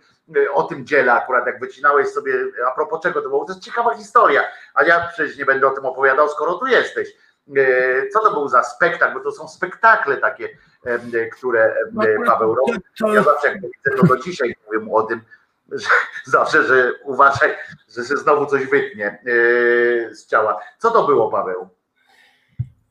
o 0.52 0.62
tym 0.62 0.86
dziele 0.86 1.12
akurat, 1.12 1.46
jak 1.46 1.60
wycinałeś 1.60 2.08
sobie, 2.08 2.32
a 2.68 2.74
propos 2.74 3.02
czego 3.02 3.22
to 3.22 3.28
było. 3.28 3.44
To 3.44 3.52
jest 3.52 3.64
ciekawa 3.64 3.94
historia, 3.94 4.42
ale 4.74 4.88
ja 4.88 5.08
przecież 5.12 5.38
nie 5.38 5.44
będę 5.44 5.66
o 5.66 5.70
tym 5.70 5.86
opowiadał, 5.86 6.28
skoro 6.28 6.54
tu 6.54 6.66
jesteś. 6.66 7.08
E, 7.56 8.08
co 8.08 8.20
to 8.20 8.32
był 8.32 8.48
za 8.48 8.62
spektakl, 8.62 9.14
bo 9.14 9.20
to 9.20 9.32
są 9.32 9.48
spektakle 9.48 10.16
takie, 10.16 10.48
e, 10.84 11.26
które 11.26 11.64
e, 11.64 11.74
no, 11.92 12.04
Paweł 12.26 12.54
robi. 12.54 12.72
Ja 13.14 13.22
zawsze 13.22 13.48
jak 13.48 13.56
widzę, 13.56 13.96
to 14.00 14.06
do 14.06 14.16
dzisiaj 14.16 14.56
mówię 14.66 14.78
mu 14.78 14.96
o 14.96 15.02
tym, 15.02 15.20
że 15.72 15.88
zawsze, 16.24 16.64
że 16.64 16.92
uważaj, 17.04 17.56
że 17.88 18.04
się 18.04 18.16
znowu 18.16 18.46
coś 18.46 18.66
wytnie 18.66 19.18
z 20.10 20.26
ciała. 20.26 20.60
Co 20.78 20.90
to 20.90 21.06
było, 21.06 21.30
Paweł? 21.30 21.68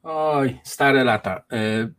Oj, 0.04 0.60
stare 0.64 1.04
lata. 1.04 1.42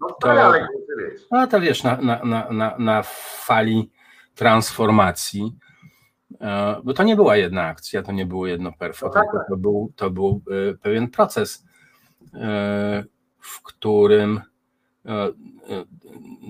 No, 0.01 0.17
to, 0.21 0.31
ale 0.31 0.69
wiesz. 0.99 1.21
No 1.31 1.47
to 1.47 1.61
wiesz, 1.61 1.85
na, 1.85 1.97
na, 1.97 2.51
na, 2.51 2.75
na 2.79 3.03
fali 3.45 3.93
transformacji, 4.35 5.53
bo 6.85 6.95
to 6.95 7.03
nie 7.03 7.17
była 7.17 7.37
jedna 7.37 7.63
akcja, 7.67 8.03
to 8.03 8.13
nie 8.13 8.27
było 8.27 8.47
jedno 8.47 8.73
perfo, 8.79 9.07
no 9.07 9.13
tak, 9.13 9.27
tak. 9.33 9.49
to, 9.49 9.57
był, 9.57 9.93
to 9.97 10.11
był 10.11 10.43
pewien 10.83 11.11
proces 11.11 11.68
w 13.41 13.63
którym 13.63 14.41
e, 15.07 15.11
e, 15.11 15.33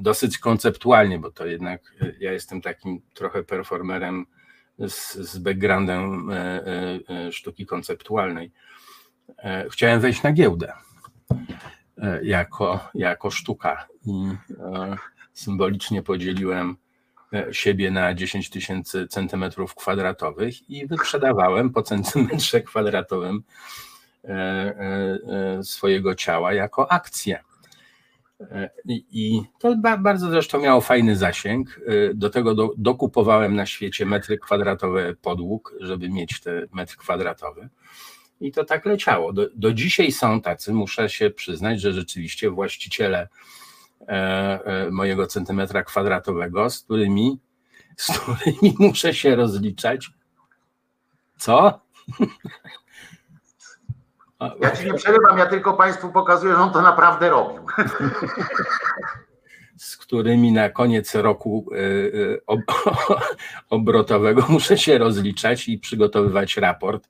dosyć 0.03 0.39
konceptualnie, 0.39 1.19
bo 1.19 1.31
to 1.31 1.47
jednak 1.47 1.95
e, 2.01 2.13
ja 2.21 2.33
jestem 2.33 2.61
takim 2.61 3.01
trochę 3.15 3.45
performerem 3.45 4.27
z, 4.79 5.15
z 5.15 5.39
backgroundem 5.39 6.31
sztuki 7.31 7.67
konceptualnej. 7.67 8.53
e, 9.39 9.67
chciałem 9.71 10.01
wejść 10.01 10.23
na 10.23 10.33
giełdę 10.33 10.73
jako, 12.23 12.91
jako 12.95 13.31
sztuka 13.31 13.87
i 14.07 14.13
symbolicznie 15.33 16.03
podzieliłem 16.03 16.77
siebie 17.53 17.91
na 17.91 18.15
10 18.15 18.51
tysięcy 18.51 19.09
centymetrów 19.09 19.75
kwadratowych 19.75 20.71
i 20.71 20.87
wyprzedawałem 20.87 21.71
po 21.71 21.83
centymetrze 21.83 22.61
kwadratowym 22.69 23.43
swojego 25.63 26.15
ciała 26.15 26.55
jako 26.55 26.93
akcję. 26.93 27.45
I 28.89 29.43
to 29.59 29.77
bardzo 29.99 30.31
zresztą 30.31 30.61
miało 30.61 30.81
fajny 30.81 31.17
zasięg. 31.17 31.81
Do 32.15 32.31
tego 32.31 32.55
do, 32.55 32.71
dokupowałem 32.77 33.57
na 33.57 33.67
świecie 33.67 34.07
metry 34.07 34.39
kwadratowe 34.39 35.15
podłóg, 35.15 35.75
żeby 35.81 36.09
mieć 36.09 36.41
te 36.41 36.67
metr 36.73 36.97
kwadratowy. 36.97 37.69
I 38.41 38.53
to 38.53 38.65
tak 38.65 38.87
leciało. 38.87 39.33
Do, 39.33 39.47
do 39.55 39.73
dzisiaj 39.73 40.13
są 40.13 40.41
tacy, 40.41 40.73
muszę 40.73 41.09
się 41.09 41.31
przyznać, 41.31 41.81
że 41.81 41.93
rzeczywiście 41.93 42.51
właściciele 42.51 43.29
e, 44.01 44.09
e, 44.65 44.91
mojego 44.91 45.27
centymetra 45.27 45.83
kwadratowego, 45.83 46.71
z 46.71 46.79
którymi, 46.79 47.39
z 47.97 48.19
którymi 48.19 48.75
muszę 48.79 49.15
się 49.15 49.37
rozliczać. 49.37 50.11
Co? 51.39 51.81
Ja 54.41 54.71
ci 54.71 54.87
nie 54.87 54.95
przerywam, 54.95 55.39
ja 55.39 55.47
tylko 55.47 55.75
Państwu 55.75 56.13
pokazuję, 56.13 56.55
że 56.55 56.61
on 56.61 56.73
to 56.73 56.83
naprawdę 56.83 57.31
robił. 57.31 57.63
Z 59.77 59.97
którymi 59.97 60.53
na 60.53 60.71
koniec 60.71 61.15
roku 61.15 61.67
e, 61.73 61.77
e, 62.55 62.65
obrotowego 63.71 64.47
muszę 64.49 64.79
się 64.79 64.99
rozliczać 64.99 65.69
i 65.69 65.79
przygotowywać 65.79 66.57
raport, 66.57 67.09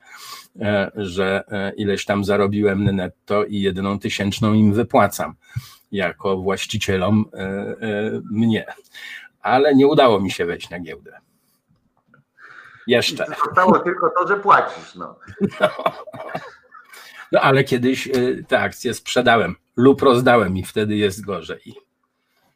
e, 0.61 0.91
że 0.97 1.45
ileś 1.77 2.05
tam 2.05 2.25
zarobiłem 2.25 2.85
netto 2.85 3.45
i 3.45 3.61
jedną 3.61 3.99
tysięczną 3.99 4.55
im 4.55 4.73
wypłacam 4.73 5.35
jako 5.93 6.37
właścicielom 6.37 7.25
mnie. 8.31 8.67
Ale 9.41 9.75
nie 9.75 9.87
udało 9.87 10.21
mi 10.21 10.31
się 10.31 10.47
wejść 10.47 10.71
na 10.71 10.81
giełdę. 10.81 11.19
Jeszcze. 12.87 13.27
Zostało 13.27 13.79
tylko 13.79 14.11
to, 14.19 14.29
że 14.29 14.37
płacisz. 14.37 14.95
No. 14.95 15.17
no. 15.61 15.69
No 17.33 17.41
ale 17.41 17.65
kiedyś 17.65 18.07
y, 18.07 18.45
te 18.49 18.61
akcje 18.61 18.95
sprzedałem 18.95 19.55
lub 19.77 20.03
rozdałem 20.03 20.57
i 20.57 20.65
wtedy 20.65 20.95
jest 20.95 21.25
gorzej. 21.25 21.75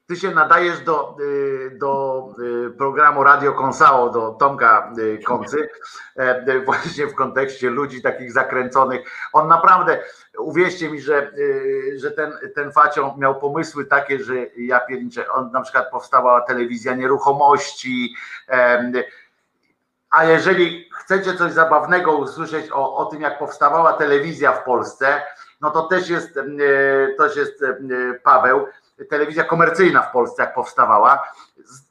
Ty 0.06 0.16
się 0.16 0.30
nadajesz 0.30 0.80
do, 0.80 1.16
y, 1.20 1.78
do 1.78 2.28
y, 2.66 2.70
programu 2.70 3.24
Radio 3.24 3.52
Konsao, 3.52 4.10
do 4.10 4.30
Tomka 4.30 4.92
Koncy, 5.24 5.68
e, 6.16 6.60
właśnie 6.60 7.06
w 7.06 7.14
kontekście 7.14 7.70
ludzi 7.70 8.02
takich 8.02 8.32
zakręconych. 8.32 9.00
On 9.32 9.48
naprawdę, 9.48 9.98
uwierzcie 10.38 10.90
mi, 10.90 11.00
że, 11.00 11.32
że 11.96 12.10
ten, 12.10 12.32
ten 12.54 12.72
facio 12.72 13.14
miał 13.18 13.40
pomysły 13.40 13.84
takie, 13.84 14.24
że 14.24 14.34
ja 14.56 14.80
pierniczę, 14.80 15.32
on 15.32 15.50
na 15.52 15.60
przykład 15.60 15.90
powstała 15.90 16.40
telewizja 16.40 16.94
nieruchomości, 16.94 18.14
a 20.10 20.24
jeżeli 20.24 20.88
chcecie 21.04 21.34
coś 21.34 21.52
zabawnego 21.52 22.12
usłyszeć 22.12 22.70
o, 22.72 22.96
o 22.96 23.04
tym, 23.04 23.20
jak 23.20 23.38
powstawała 23.38 23.92
telewizja 23.92 24.52
w 24.52 24.64
Polsce, 24.64 25.22
no 25.60 25.70
to 25.70 25.82
też 25.82 26.08
jest, 26.08 26.36
e, 26.36 26.42
też 27.18 27.36
jest 27.36 27.62
e, 27.62 27.74
Paweł, 28.22 28.66
telewizja 29.10 29.44
komercyjna 29.44 30.02
w 30.02 30.12
Polsce, 30.12 30.42
jak 30.42 30.54
powstawała. 30.54 31.28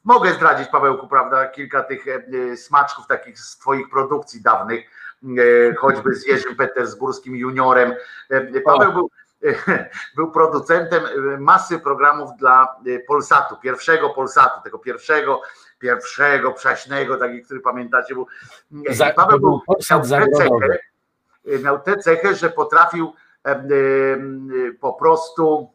Mogę 0.04 0.32
zdradzić, 0.32 0.68
Pawełku, 0.68 1.08
prawda, 1.08 1.46
kilka 1.46 1.82
tych 1.82 2.04
e, 2.08 2.56
smaczków 2.56 3.06
takich 3.06 3.38
z 3.38 3.58
Twoich 3.58 3.90
produkcji 3.90 4.42
dawnych, 4.42 4.84
choćby 5.78 6.14
z 6.14 6.26
Jerzym 6.26 6.56
Petersburskim 6.56 7.36
juniorem. 7.36 7.94
Paweł 8.64 8.92
był, 8.92 9.10
był 10.16 10.30
producentem 10.30 11.02
masy 11.38 11.78
programów 11.78 12.30
dla 12.38 12.76
Polsatu, 13.06 13.56
pierwszego 13.56 14.10
Polsatu, 14.10 14.60
tego 14.62 14.78
pierwszego 14.78 15.42
pierwszego, 15.82 16.52
przaśnego, 16.52 17.16
taki, 17.16 17.42
który 17.42 17.60
pamiętacie, 17.60 18.14
był. 18.14 18.26
Za, 18.90 19.10
Paweł 19.10 19.40
był, 19.40 19.60
miał, 19.90 20.02
tę 20.02 20.30
cechę, 20.36 20.78
miał 21.62 21.80
tę 21.80 21.96
cechę, 21.96 22.34
że 22.34 22.50
potrafił 22.50 23.12
e, 23.46 23.50
e, 23.50 23.64
po 24.80 24.92
prostu, 24.92 25.72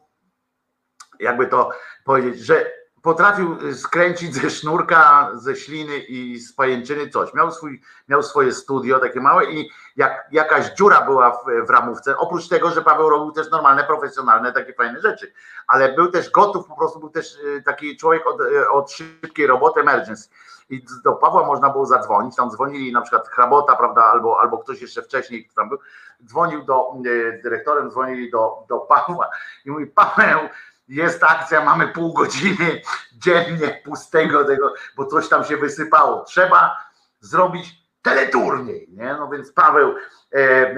jakby 1.20 1.46
to 1.46 1.70
powiedzieć, 2.04 2.40
że 2.40 2.77
potrafił 3.08 3.74
skręcić 3.74 4.34
ze 4.34 4.50
sznurka, 4.50 5.30
ze 5.34 5.56
śliny 5.56 5.98
i 5.98 6.38
z 6.38 6.52
pajęczyny 6.52 7.10
coś. 7.10 7.34
Miał, 7.34 7.50
swój, 7.50 7.80
miał 8.08 8.22
swoje 8.22 8.52
studio 8.52 8.98
takie 8.98 9.20
małe 9.20 9.44
i 9.44 9.70
jak 9.96 10.28
jakaś 10.32 10.70
dziura 10.70 11.02
była 11.02 11.30
w, 11.30 11.66
w 11.66 11.70
ramówce, 11.70 12.16
oprócz 12.16 12.48
tego, 12.48 12.70
że 12.70 12.82
Paweł 12.82 13.08
robił 13.08 13.32
też 13.32 13.50
normalne, 13.50 13.84
profesjonalne, 13.84 14.52
takie 14.52 14.74
fajne 14.74 15.00
rzeczy, 15.00 15.32
ale 15.66 15.92
był 15.92 16.10
też 16.10 16.30
gotów, 16.30 16.66
po 16.66 16.76
prostu 16.76 17.00
był 17.00 17.10
też 17.10 17.36
y, 17.36 17.62
taki 17.62 17.96
człowiek 17.96 18.26
od, 18.26 18.40
y, 18.40 18.70
od 18.70 18.92
szybkiej 18.92 19.46
roboty, 19.46 19.80
emergency. 19.80 20.28
I 20.70 20.84
do 21.04 21.12
Pawła 21.12 21.46
można 21.46 21.70
było 21.70 21.86
zadzwonić, 21.86 22.36
tam 22.36 22.50
dzwonili 22.50 22.92
na 22.92 23.00
przykład 23.00 23.28
Hrabota, 23.28 23.76
prawda, 23.76 24.02
albo, 24.04 24.40
albo 24.40 24.58
ktoś 24.58 24.82
jeszcze 24.82 25.02
wcześniej, 25.02 25.44
kto 25.44 25.54
tam 25.54 25.68
był, 25.68 25.78
dzwonił 26.24 26.64
do, 26.64 26.92
y, 27.06 27.40
dyrektorem, 27.42 27.90
dzwonili 27.90 28.30
do, 28.30 28.64
do 28.68 28.78
Pawła 28.78 29.30
i 29.64 29.70
mówi, 29.70 29.86
Paweł, 29.86 30.38
jest 30.88 31.24
akcja, 31.24 31.64
mamy 31.64 31.88
pół 31.88 32.12
godziny 32.12 32.82
dziennie 33.24 33.80
pustego 33.84 34.44
tego, 34.44 34.74
bo 34.96 35.06
coś 35.06 35.28
tam 35.28 35.44
się 35.44 35.56
wysypało. 35.56 36.24
Trzeba 36.24 36.76
zrobić 37.20 37.88
teleturniej, 38.02 38.88
nie? 38.90 39.14
No 39.14 39.28
więc 39.28 39.52
Paweł 39.52 39.94
e, 40.34 40.38
e, 40.38 40.74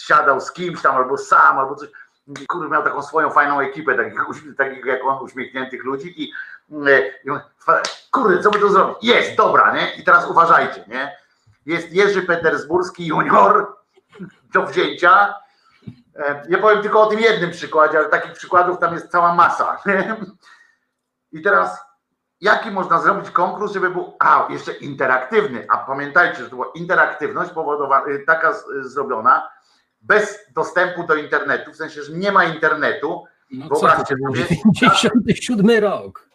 siadał 0.00 0.40
z 0.40 0.52
kimś 0.52 0.82
tam 0.82 0.96
albo 0.96 1.18
sam, 1.18 1.58
albo 1.58 1.74
coś. 1.74 1.88
Kurde, 2.48 2.68
miał 2.68 2.82
taką 2.82 3.02
swoją 3.02 3.30
fajną 3.30 3.60
ekipę, 3.60 3.94
takich, 3.94 4.56
takich 4.56 4.84
jak 4.84 5.04
on, 5.04 5.24
uśmiechniętych 5.24 5.84
ludzi 5.84 6.22
i, 6.22 6.32
e, 6.86 7.08
i 7.08 7.30
kurde, 8.10 8.42
co 8.42 8.50
by 8.50 8.58
to 8.58 8.68
zrobić? 8.68 8.96
Jest, 9.02 9.36
dobra, 9.36 9.74
nie? 9.74 9.94
I 9.94 10.04
teraz 10.04 10.30
uważajcie, 10.30 10.84
nie? 10.88 11.16
Jest 11.66 11.92
Jerzy 11.92 12.22
Petersburski 12.22 13.06
junior 13.06 13.76
do 14.54 14.66
wzięcia, 14.66 15.34
E, 16.18 16.42
nie 16.48 16.58
powiem 16.58 16.82
tylko 16.82 17.02
o 17.02 17.06
tym 17.06 17.20
jednym 17.20 17.50
przykładzie, 17.50 17.98
ale 17.98 18.08
takich 18.08 18.32
przykładów 18.32 18.78
tam 18.78 18.94
jest 18.94 19.10
cała 19.10 19.34
masa. 19.34 19.82
I 21.32 21.42
teraz, 21.42 21.80
jaki 22.40 22.70
można 22.70 22.98
zrobić 22.98 23.30
konkurs, 23.30 23.72
żeby 23.72 23.90
był, 23.90 24.16
a 24.18 24.48
jeszcze 24.50 24.72
interaktywny, 24.72 25.66
a 25.68 25.78
pamiętajcie, 25.78 26.36
że 26.36 26.50
to 26.50 26.56
była 26.56 26.70
interaktywność 26.74 27.50
powodowana, 27.50 28.06
y, 28.06 28.24
taka 28.26 28.54
zrobiona, 28.80 29.48
bez 30.00 30.38
dostępu 30.54 31.04
do 31.04 31.14
internetu, 31.14 31.72
w 31.72 31.76
sensie, 31.76 32.02
że 32.02 32.12
nie 32.12 32.32
ma 32.32 32.44
internetu. 32.44 33.24
No 33.50 33.68
Wyobraźcie 33.68 34.14
sobie. 34.34 34.46
97 34.64 35.70
rok. 35.84 36.28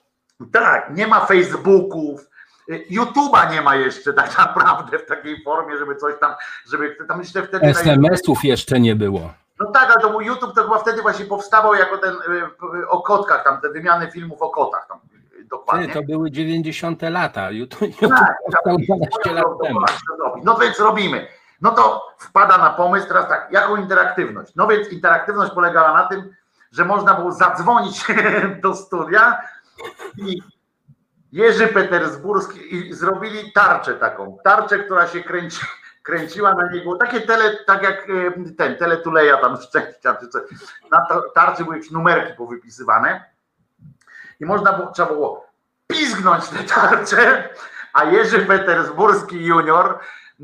Tak, 0.52 0.90
nie 0.96 1.08
ma 1.08 1.26
Facebooków, 1.26 2.30
y, 2.70 2.86
YouTube'a 2.92 3.52
nie 3.52 3.62
ma 3.62 3.76
jeszcze 3.76 4.14
tak 4.14 4.38
naprawdę 4.38 5.00
w 5.00 5.06
takiej 5.06 5.44
formie, 5.44 5.78
żeby 5.78 5.96
coś 5.96 6.20
tam, 6.20 6.34
żeby 6.72 6.96
tam 7.08 7.20
jeszcze 7.20 7.44
wtedy. 7.44 7.66
SMS-ów 7.66 8.44
jeszcze 8.44 8.80
nie 8.80 8.96
było. 8.96 9.34
No 9.62 9.72
tak, 9.72 9.92
ale 9.92 10.02
to 10.02 10.10
był 10.10 10.22
YouTube 10.22 10.56
to 10.56 10.64
chyba 10.64 10.78
wtedy 10.78 11.02
właśnie 11.02 11.26
powstawał 11.26 11.76
jako 11.76 11.98
ten 11.98 12.14
y, 12.14 12.88
o 12.90 13.02
kotkach, 13.02 13.44
tam 13.44 13.62
te 13.62 13.70
wymiany 13.70 14.12
filmów 14.12 14.42
o 14.42 14.50
kotach. 14.50 14.88
Tam, 14.88 15.00
y, 15.40 15.46
dokładnie. 15.46 15.88
Ty, 15.88 15.94
to 15.94 16.04
były 16.04 16.32
90 16.32 17.02
lata. 17.02 17.52
YouTube, 17.52 17.82
YouTube 17.82 18.10
tak, 18.10 18.38
powstał 18.46 18.78
12 18.78 19.34
lat 19.34 19.46
temu. 19.64 19.80
No 20.44 20.56
więc 20.56 20.80
robimy. 20.80 21.28
No 21.62 21.72
to 21.72 22.08
wpada 22.20 22.58
na 22.58 22.70
pomysł 22.70 23.08
teraz 23.08 23.28
tak, 23.28 23.48
jaką 23.52 23.76
interaktywność? 23.76 24.56
No 24.56 24.68
więc 24.68 24.90
interaktywność 24.90 25.54
polegała 25.54 25.94
na 25.94 26.08
tym, 26.08 26.36
że 26.72 26.86
można 26.86 27.14
było 27.14 27.32
zadzwonić 27.32 28.06
do 28.64 28.76
studia 28.76 29.42
i 30.18 30.42
Jerzy 31.32 31.68
Petersburski 31.68 32.76
i 32.76 32.94
zrobili 32.94 33.52
tarczę 33.52 33.94
taką, 33.94 34.38
tarczę, 34.44 34.80
która 34.80 35.08
się 35.08 35.24
kręci, 35.24 35.60
kręciła 36.04 36.54
na 36.54 36.72
niego 36.72 36.96
takie 36.96 37.22
tele, 37.22 37.58
tak 37.66 37.84
jak 37.84 38.08
e, 38.10 38.54
ten, 38.58 38.76
teletuleja 38.76 39.38
tam 39.38 39.58
szczęścia, 39.62 40.16
czy 40.16 40.28
coś. 40.28 40.44
Na 40.92 41.08
tarczy 41.36 41.64
były 41.64 41.76
jakieś 41.76 41.92
numerki 41.92 42.34
powypisywane 42.38 43.26
i 44.40 44.46
można 44.46 44.74
było, 44.74 44.92
trzeba 44.92 45.10
było 45.10 45.52
pizgnąć 45.88 46.48
te 46.48 46.64
tarcze, 46.64 47.50
a 47.94 48.04
Jerzy 48.04 48.40
Petersburski 48.40 49.46
junior 49.46 50.00
e, 50.40 50.44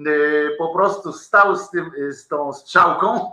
po 0.58 0.74
prostu 0.74 1.14
stał 1.14 1.56
z, 1.56 1.70
tym, 1.70 1.92
e, 2.10 2.12
z 2.12 2.28
tą 2.28 2.54
strzałką, 2.54 3.32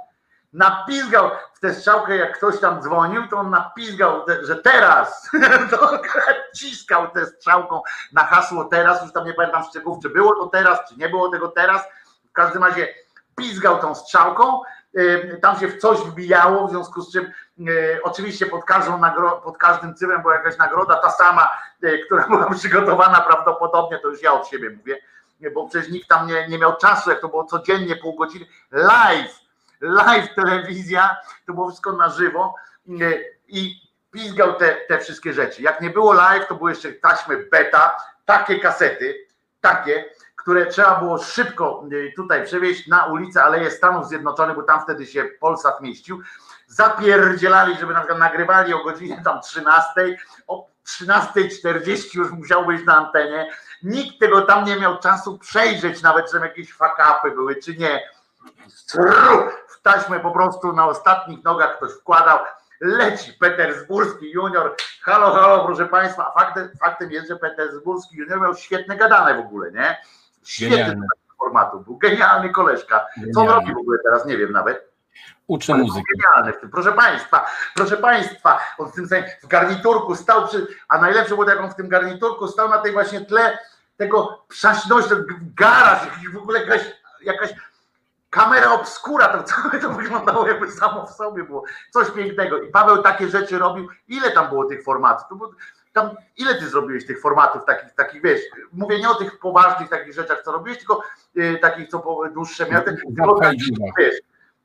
napizgał 0.52 1.30
w 1.54 1.60
tę 1.60 1.74
strzałkę, 1.74 2.16
jak 2.16 2.36
ktoś 2.36 2.60
tam 2.60 2.82
dzwonił, 2.82 3.28
to 3.28 3.36
on 3.36 3.50
napizgał, 3.50 4.24
że 4.42 4.56
teraz, 4.56 5.30
to 5.70 6.00
ciskał 6.56 7.10
tę 7.10 7.26
strzałką 7.26 7.82
na 8.12 8.24
hasło 8.24 8.64
teraz, 8.64 9.02
już 9.02 9.12
tam 9.12 9.26
nie 9.26 9.34
pamiętam 9.34 9.64
szczegółów, 9.64 10.02
czy 10.02 10.10
było 10.10 10.34
to 10.34 10.46
teraz, 10.46 10.78
czy 10.88 10.96
nie 10.96 11.08
było 11.08 11.28
tego 11.28 11.48
teraz, 11.48 11.82
każdym 12.34 12.64
razie 12.64 12.94
pizgał 13.36 13.78
tą 13.78 13.94
strzałką, 13.94 14.60
y, 14.98 15.38
tam 15.42 15.58
się 15.60 15.68
w 15.68 15.78
coś 15.78 15.98
wbijało, 15.98 16.68
w 16.68 16.70
związku 16.70 17.02
z 17.02 17.12
czym 17.12 17.32
y, 17.68 18.00
oczywiście 18.02 18.46
pod, 18.46 18.64
każdą 18.64 18.98
nagro, 18.98 19.30
pod 19.30 19.58
każdym 19.58 19.94
cyfrem 19.94 20.22
była 20.22 20.34
jakaś 20.34 20.58
nagroda, 20.58 20.96
ta 20.96 21.10
sama, 21.10 21.50
y, 21.84 21.98
która 22.06 22.28
była 22.28 22.50
przygotowana 22.50 23.20
prawdopodobnie, 23.20 23.98
to 23.98 24.08
już 24.08 24.22
ja 24.22 24.32
od 24.32 24.48
siebie 24.48 24.70
mówię, 24.70 24.98
bo 25.54 25.68
przecież 25.68 25.90
nikt 25.90 26.08
tam 26.08 26.26
nie, 26.26 26.48
nie 26.48 26.58
miał 26.58 26.76
czasu, 26.76 27.10
jak 27.10 27.20
to 27.20 27.28
było 27.28 27.44
codziennie 27.44 27.96
pół 27.96 28.14
godziny, 28.14 28.46
live, 28.72 29.40
live 29.80 30.34
telewizja, 30.34 31.16
to 31.46 31.52
było 31.52 31.68
wszystko 31.68 31.92
na 31.92 32.08
żywo 32.08 32.54
i 33.48 33.84
pizgał 34.10 34.54
te, 34.54 34.76
te 34.88 34.98
wszystkie 34.98 35.32
rzeczy. 35.32 35.62
Jak 35.62 35.80
nie 35.80 35.90
było 35.90 36.12
live, 36.12 36.48
to 36.48 36.54
były 36.54 36.70
jeszcze 36.70 36.92
taśmy 36.92 37.36
beta, 37.36 37.96
takie 38.24 38.60
kasety, 38.60 39.26
takie, 39.60 40.04
które 40.44 40.66
trzeba 40.66 40.94
było 40.94 41.18
szybko 41.18 41.84
y, 41.92 42.12
tutaj 42.16 42.44
przewieźć 42.44 42.86
na 42.86 43.04
ulicę 43.04 43.44
Aleje 43.44 43.70
Stanów 43.70 44.08
Zjednoczonych, 44.08 44.56
bo 44.56 44.62
tam 44.62 44.80
wtedy 44.82 45.06
się 45.06 45.24
Polsat 45.40 45.80
mieścił. 45.80 46.22
Zapierdzielali, 46.66 47.76
żeby 47.76 47.92
na 47.92 47.98
przykład 47.98 48.18
nagrywali 48.18 48.74
o 48.74 48.84
godzinie 48.84 49.22
tam 49.24 49.40
13, 49.40 50.16
o 50.46 50.68
13.40 50.86 52.18
już 52.18 52.30
musiał 52.30 52.66
być 52.66 52.86
na 52.86 52.96
antenie. 52.96 53.50
Nikt 53.82 54.20
tego 54.20 54.42
tam 54.42 54.64
nie 54.64 54.76
miał 54.76 54.98
czasu 54.98 55.38
przejrzeć, 55.38 56.02
nawet 56.02 56.30
czy 56.30 56.38
jakieś 56.38 56.72
fakapy 56.72 57.30
były, 57.30 57.56
czy 57.56 57.76
nie. 57.76 58.00
W 59.68 59.82
taśmę 59.82 60.20
po 60.20 60.30
prostu 60.30 60.72
na 60.72 60.86
ostatnich 60.86 61.44
nogach 61.44 61.76
ktoś 61.76 61.92
wkładał. 61.92 62.38
Leci 62.80 63.32
Petersburski 63.32 64.30
junior. 64.30 64.76
Halo, 65.02 65.34
halo, 65.34 65.64
proszę 65.66 65.86
Państwa. 65.86 66.32
Faktem, 66.34 66.70
faktem 66.80 67.10
jest, 67.10 67.28
że 67.28 67.36
Petersburski 67.36 68.16
junior 68.16 68.40
miał 68.40 68.54
świetne 68.54 68.96
gadane 68.96 69.34
w 69.34 69.40
ogóle, 69.40 69.72
nie? 69.72 69.96
Świetny 70.44 70.76
Genialny. 70.76 71.06
formatu. 71.38 71.80
Był 71.80 71.96
genialny 71.98 72.50
koleżka. 72.50 73.06
Co 73.34 73.40
on 73.40 73.48
robi 73.48 73.74
w 73.74 73.78
ogóle 73.78 73.98
teraz? 74.04 74.26
Nie 74.26 74.36
wiem 74.36 74.52
nawet. 74.52 74.94
Był 75.48 75.76
muzyki. 75.76 76.06
genialny 76.16 76.52
w 76.52 76.60
tym. 76.60 76.70
Proszę 76.70 76.92
Państwa, 76.92 77.46
proszę 77.74 77.96
Państwa, 77.96 78.60
on 78.78 78.88
w 78.88 78.94
tym 78.94 79.08
samym, 79.08 79.24
w 79.42 79.46
garniturku 79.46 80.14
stał 80.16 80.48
przy, 80.48 80.66
a 80.88 80.98
najlepsze 80.98 81.34
było, 81.34 81.50
jak 81.50 81.60
on 81.60 81.70
w 81.70 81.74
tym 81.74 81.88
garniturku 81.88 82.48
stał 82.48 82.68
na 82.68 82.78
tej 82.78 82.92
właśnie 82.92 83.20
tle 83.20 83.58
tego 83.96 84.44
przaśności, 84.48 85.14
garaż, 85.56 86.00
w 86.34 86.36
ogóle 86.36 86.60
jakaś, 86.60 86.92
jakaś 87.22 87.54
kamera 88.30 88.72
obskura, 88.72 89.28
to 89.28 89.42
całe 89.42 89.78
to 89.80 89.90
wyglądało 89.90 90.48
jakby 90.48 90.72
samo 90.72 91.06
w 91.06 91.10
sobie 91.10 91.44
było. 91.44 91.64
Coś 91.90 92.10
pięknego. 92.10 92.62
I 92.62 92.68
Paweł 92.68 93.02
takie 93.02 93.28
rzeczy 93.28 93.58
robił. 93.58 93.88
Ile 94.08 94.30
tam 94.30 94.48
było 94.48 94.64
tych 94.64 94.84
formatów? 94.84 95.38
Tam, 95.94 96.10
ile 96.36 96.54
ty 96.54 96.68
zrobiłeś 96.68 97.06
tych 97.06 97.20
formatów 97.20 97.64
takich, 97.64 97.94
takich, 97.94 98.22
wiesz, 98.22 98.40
mówię 98.72 98.98
nie 98.98 99.10
o 99.10 99.14
tych 99.14 99.38
poważnych 99.38 99.88
takich 99.88 100.14
rzeczach, 100.14 100.42
co 100.44 100.52
robiłeś, 100.52 100.78
tylko 100.78 101.02
y, 101.36 101.58
takich, 101.62 101.88
co 101.88 101.98
po, 101.98 102.28
dłuższe 102.28 102.70
miały, 102.70 102.84
tak, 102.84 102.94
wiesz, 103.98 104.14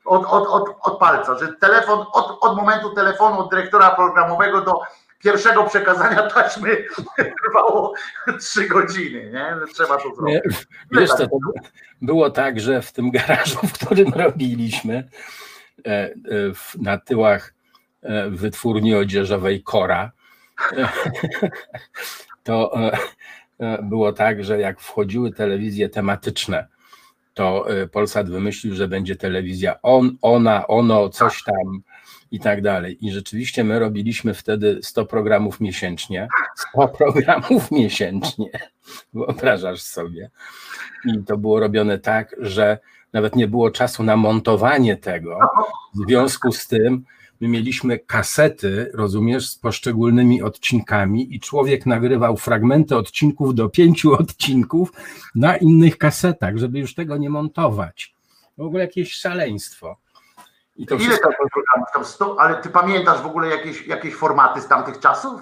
od, 0.06 0.26
od, 0.26 0.47
od, 0.47 0.76
od 0.81 0.99
palca, 0.99 1.38
że 1.38 1.53
telefon, 1.53 2.06
od, 2.14 2.38
od 2.41 2.57
momentu 2.57 2.95
telefonu 2.95 3.39
od 3.39 3.49
dyrektora 3.49 3.89
programowego 3.89 4.61
do 4.61 4.80
pierwszego 5.19 5.64
przekazania 5.64 6.30
taśmy 6.30 6.85
trwało 7.45 7.93
trzy 8.39 8.68
godziny, 8.68 9.31
nie? 9.34 9.73
Trzeba 9.73 9.97
to 9.97 10.15
zrobić. 10.15 10.35
Nie, 10.35 10.41
Wiesz 10.99 11.10
co, 11.10 11.27
to 11.27 11.38
było 12.01 12.30
tak, 12.30 12.60
że 12.60 12.81
w 12.81 12.91
tym 12.91 13.11
garażu, 13.11 13.57
w 13.68 13.73
którym 13.73 14.14
robiliśmy 14.23 15.10
e, 15.85 15.89
e, 15.89 16.14
na 16.77 16.97
tyłach 16.97 17.53
e, 18.01 18.30
wytwórni 18.30 18.95
odzieżowej 18.95 19.64
Kora, 19.64 20.11
to 22.44 22.80
e, 22.80 22.98
e, 23.60 23.84
było 23.84 24.14
tak, 24.14 24.44
że 24.44 24.60
jak 24.60 24.80
wchodziły 24.80 25.34
telewizje 25.34 25.90
tematyczne, 25.90 26.68
to 27.34 27.69
e, 27.69 27.88
Polsat 27.88 28.30
wymyślił, 28.30 28.76
że 28.76 28.88
będzie 28.88 29.15
telewizja 29.15 29.81
on, 29.81 30.18
ona, 30.22 30.68
ono, 30.68 31.10
coś 31.10 31.44
tam 31.44 31.81
i 32.31 32.40
tak 32.40 32.61
dalej. 32.61 33.06
I 33.06 33.11
rzeczywiście 33.11 33.64
my 33.64 33.80
robiliśmy 33.80 34.34
wtedy 34.34 34.80
100 34.84 35.06
programów 35.06 35.60
miesięcznie. 35.60 36.27
100 36.56 36.88
programów 36.98 37.72
miesięcznie. 37.72 38.49
Wyobrażasz 39.14 39.81
sobie. 39.81 40.30
I 41.06 41.23
to 41.23 41.38
było 41.38 41.60
robione 41.60 41.99
tak, 41.99 42.36
że 42.40 42.77
nawet 43.14 43.36
nie 43.36 43.48
było 43.48 43.72
czasu 43.72 44.03
na 44.03 44.18
montowanie 44.18 44.98
tego. 44.98 45.40
W 45.95 46.07
związku 46.07 46.52
z 46.52 46.68
tym 46.68 47.06
my 47.41 47.47
mieliśmy 47.47 47.99
kasety, 47.99 48.91
rozumiesz, 48.93 49.49
z 49.49 49.57
poszczególnymi 49.57 50.41
odcinkami 50.41 51.35
i 51.35 51.39
człowiek 51.39 51.85
nagrywał 51.85 52.37
fragmenty 52.37 52.97
odcinków 52.97 53.55
do 53.55 53.69
pięciu 53.69 54.13
odcinków 54.21 54.91
na 55.35 55.57
innych 55.57 55.97
kasetach, 55.97 56.57
żeby 56.57 56.79
już 56.79 56.95
tego 56.95 57.17
nie 57.17 57.29
montować. 57.29 58.15
W 58.57 58.61
ogóle 58.61 58.83
jakieś 58.83 59.13
szaleństwo. 59.13 59.97
I 60.75 60.85
to 60.85 60.95
Ile 60.95 61.03
wszystko 61.03 61.29
tam 61.29 61.49
programów? 61.53 61.87
Tam 61.93 62.05
100, 62.05 62.39
ale 62.39 62.55
ty 62.55 62.69
pamiętasz 62.69 63.21
w 63.21 63.25
ogóle 63.25 63.47
jakieś, 63.47 63.87
jakieś 63.87 64.15
formaty 64.15 64.61
z 64.61 64.67
tamtych 64.67 64.99
czasów? 64.99 65.41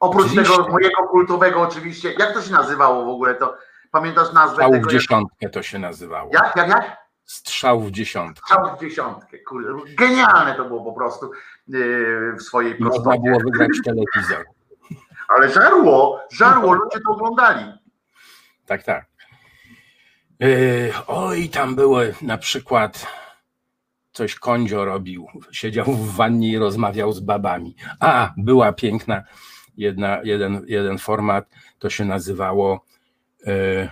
Oprócz 0.00 0.26
Oczywiście. 0.26 0.56
tego 0.56 0.68
mojego 0.68 1.02
kultowego 1.10 1.60
oczywiście, 1.60 2.12
jak 2.18 2.34
to 2.34 2.42
się 2.42 2.52
nazywało 2.52 3.04
w 3.04 3.08
ogóle? 3.08 3.34
To 3.34 3.56
pamiętasz 3.90 4.32
nazwę 4.32 4.70
tego? 4.70 4.90
dziesiątkę 4.90 5.48
to 5.48 5.62
się 5.62 5.78
nazywało. 5.78 6.30
Jak, 6.34 6.56
jak, 6.56 6.68
jak? 6.68 7.07
Strzał 7.28 7.80
w 7.80 7.90
dziesiątkę. 7.90 8.46
Strzał 8.46 8.76
w 8.76 8.80
dziesiątkę. 8.80 9.38
Kurde, 9.38 9.94
genialne 9.94 10.54
to 10.54 10.64
było 10.64 10.84
po 10.84 10.92
prostu 10.92 11.30
yy, 11.68 12.32
w 12.38 12.42
swojej 12.42 12.80
I 12.80 12.84
można 12.84 13.02
prostocie. 13.02 13.30
było 13.30 13.40
wygrać 13.40 13.70
telewizor. 13.84 14.44
Ale 15.36 15.52
żarło, 15.52 16.20
żarło, 16.32 16.72
ludzie 16.72 16.98
to 17.06 17.12
oglądali. 17.12 17.72
Tak, 18.66 18.82
tak. 18.82 19.06
Yy, 20.40 20.92
oj, 21.06 21.48
tam 21.48 21.74
były 21.74 22.14
na 22.22 22.38
przykład 22.38 23.06
coś 24.12 24.34
Kondzio 24.34 24.84
robił. 24.84 25.26
Siedział 25.52 25.84
w 25.84 26.16
wannie 26.16 26.48
i 26.48 26.58
rozmawiał 26.58 27.12
z 27.12 27.20
babami. 27.20 27.76
A, 28.00 28.32
była 28.36 28.72
piękna 28.72 29.22
jedna, 29.76 30.20
jeden, 30.24 30.64
jeden 30.66 30.98
format, 30.98 31.48
to 31.78 31.90
się 31.90 32.04
nazywało 32.04 32.84
yy, 33.46 33.88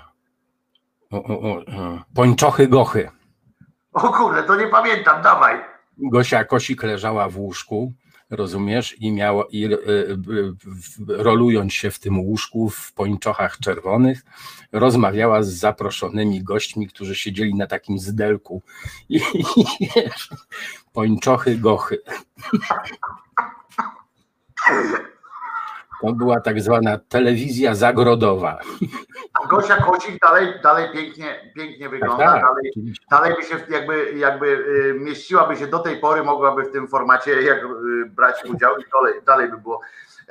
o, 1.10 1.24
o, 1.24 1.40
o, 1.40 1.62
Pończochy 2.14 2.68
Gochy. 2.68 3.15
O 3.96 4.12
kurde, 4.12 4.42
to 4.42 4.56
nie 4.56 4.66
pamiętam, 4.66 5.22
dawaj. 5.22 5.64
Gosia 5.98 6.44
Kosik 6.44 6.82
leżała 6.82 7.28
w 7.28 7.38
łóżku, 7.38 7.92
rozumiesz, 8.30 9.00
i 9.00 9.12
miała, 9.12 9.44
i 9.50 9.64
y, 9.64 9.68
y, 9.68 10.54
rolując 11.08 11.72
się 11.72 11.90
w 11.90 11.98
tym 11.98 12.20
łóżku 12.20 12.70
w 12.70 12.92
pończochach 12.92 13.58
czerwonych, 13.58 14.22
rozmawiała 14.72 15.42
z 15.42 15.48
zaproszonymi 15.48 16.44
gośćmi, 16.44 16.86
którzy 16.86 17.14
siedzieli 17.14 17.54
na 17.54 17.66
takim 17.66 17.98
zdelku. 17.98 18.62
I, 19.08 19.16
i 19.16 19.44
wiesz, 19.96 20.30
pończochy 20.92 21.58
gochy. 21.58 21.98
To 26.06 26.12
była 26.12 26.40
tak 26.40 26.60
zwana 26.60 26.98
telewizja 27.08 27.74
zagrodowa. 27.74 28.58
A 29.42 29.46
Gosia 29.46 29.76
Kosik 29.76 30.18
dalej, 30.20 30.54
dalej 30.62 30.88
pięknie, 30.92 31.52
pięknie 31.54 31.88
wygląda, 31.88 32.24
tak, 32.24 32.42
dalej, 32.42 32.70
oczywiście. 32.70 33.06
dalej 33.10 33.34
by 33.36 33.42
się 33.42 33.54
jakby, 33.68 34.12
jakby 34.12 34.46
y, 34.46 34.94
mieściłaby 34.98 35.56
się 35.56 35.66
do 35.66 35.78
tej 35.78 35.96
pory, 35.96 36.22
mogłaby 36.24 36.62
w 36.62 36.72
tym 36.72 36.88
formacie 36.88 37.42
jak, 37.42 37.58
y, 37.64 37.66
brać 38.06 38.44
udział 38.44 38.76
i 38.78 38.84
dalej, 38.92 39.14
dalej 39.26 39.48
by 39.50 39.58
było. 39.58 39.80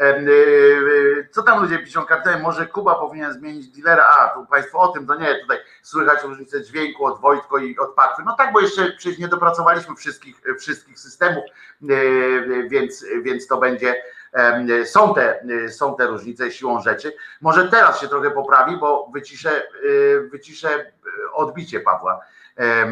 Y, 0.02 1.30
Co 1.31 1.43
tam 1.43 1.61
ludzie 1.61 1.80
piszą, 1.80 2.06
kapitanie, 2.06 2.43
może 2.43 2.68
Kuba 2.68 2.95
powinien 2.95 3.34
zmienić 3.34 3.68
dealera, 3.68 4.07
a 4.19 4.27
tu 4.27 4.45
Państwo 4.45 4.80
o 4.80 4.88
tym, 4.88 5.07
to 5.07 5.15
nie, 5.15 5.35
tutaj 5.35 5.57
słychać 5.81 6.23
różnicę 6.23 6.64
dźwięku 6.64 7.06
od 7.06 7.22
Wojtko 7.22 7.57
i 7.57 7.77
od 7.77 7.95
Pakwy, 7.95 8.23
no 8.26 8.35
tak, 8.35 8.53
bo 8.53 8.61
jeszcze 8.61 8.91
przecież 8.91 9.19
nie 9.19 9.27
dopracowaliśmy 9.27 9.95
wszystkich, 9.95 10.41
wszystkich 10.60 10.99
systemów, 10.99 11.43
więc, 12.69 13.06
więc 13.23 13.47
to 13.47 13.57
będzie, 13.57 13.95
są 14.86 15.14
te, 15.14 15.44
y, 15.49 15.70
są 15.70 15.95
te 15.95 16.07
różnice 16.07 16.52
siłą 16.52 16.82
rzeczy. 16.82 17.14
Może 17.41 17.68
teraz 17.70 18.02
się 18.02 18.07
trochę 18.07 18.32
poprawi, 18.32 18.78
bo 18.78 19.10
wyciszę, 19.14 19.62
y, 19.84 20.30
wyciszę 20.32 20.91
odbicie 21.34 21.80
Pawła. 21.80 22.20
E, 22.57 22.86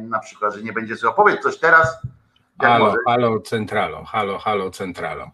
Na 0.00 0.18
przykład, 0.18 0.54
że 0.54 0.62
nie 0.62 0.72
będzie 0.72 0.96
słychać. 0.96 1.16
Powiedz 1.16 1.40
coś 1.42 1.58
teraz. 1.58 1.98
Halo, 2.62 2.84
może. 2.84 2.96
halo, 3.06 3.40
centralo, 3.40 4.04
halo, 4.04 4.38
halo, 4.38 4.70
centralo. 4.70 5.30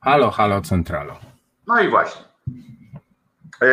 Halo, 0.00 0.30
halo, 0.30 0.60
centralo. 0.60 1.16
No 1.66 1.80
i 1.80 1.88
właśnie. 1.88 2.24
E, 3.62 3.66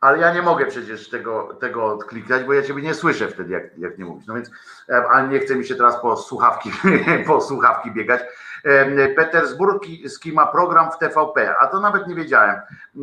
Ale 0.00 0.18
ja 0.18 0.34
nie 0.34 0.42
mogę 0.42 0.66
przecież 0.66 1.08
tego, 1.10 1.54
tego 1.60 1.84
odklikać, 1.86 2.44
bo 2.44 2.52
ja 2.52 2.62
ciebie 2.62 2.82
nie 2.82 2.94
słyszę 2.94 3.28
wtedy, 3.28 3.52
jak, 3.52 3.78
jak 3.78 3.98
nie 3.98 4.04
mówisz. 4.04 4.26
No 4.26 4.34
więc, 4.34 4.50
e, 4.88 5.04
a 5.10 5.22
nie 5.26 5.38
chce 5.38 5.56
mi 5.56 5.64
się 5.66 5.74
teraz 5.74 6.00
po 6.02 6.16
słuchawki, 6.16 6.70
po 7.26 7.40
słuchawki 7.40 7.90
biegać. 7.90 8.20
E, 8.64 9.08
Petersburski 9.08 10.32
ma 10.32 10.46
program 10.46 10.90
w 10.92 10.98
TVP, 10.98 11.54
a 11.60 11.66
to 11.66 11.80
nawet 11.80 12.06
nie 12.06 12.14
wiedziałem, 12.14 12.56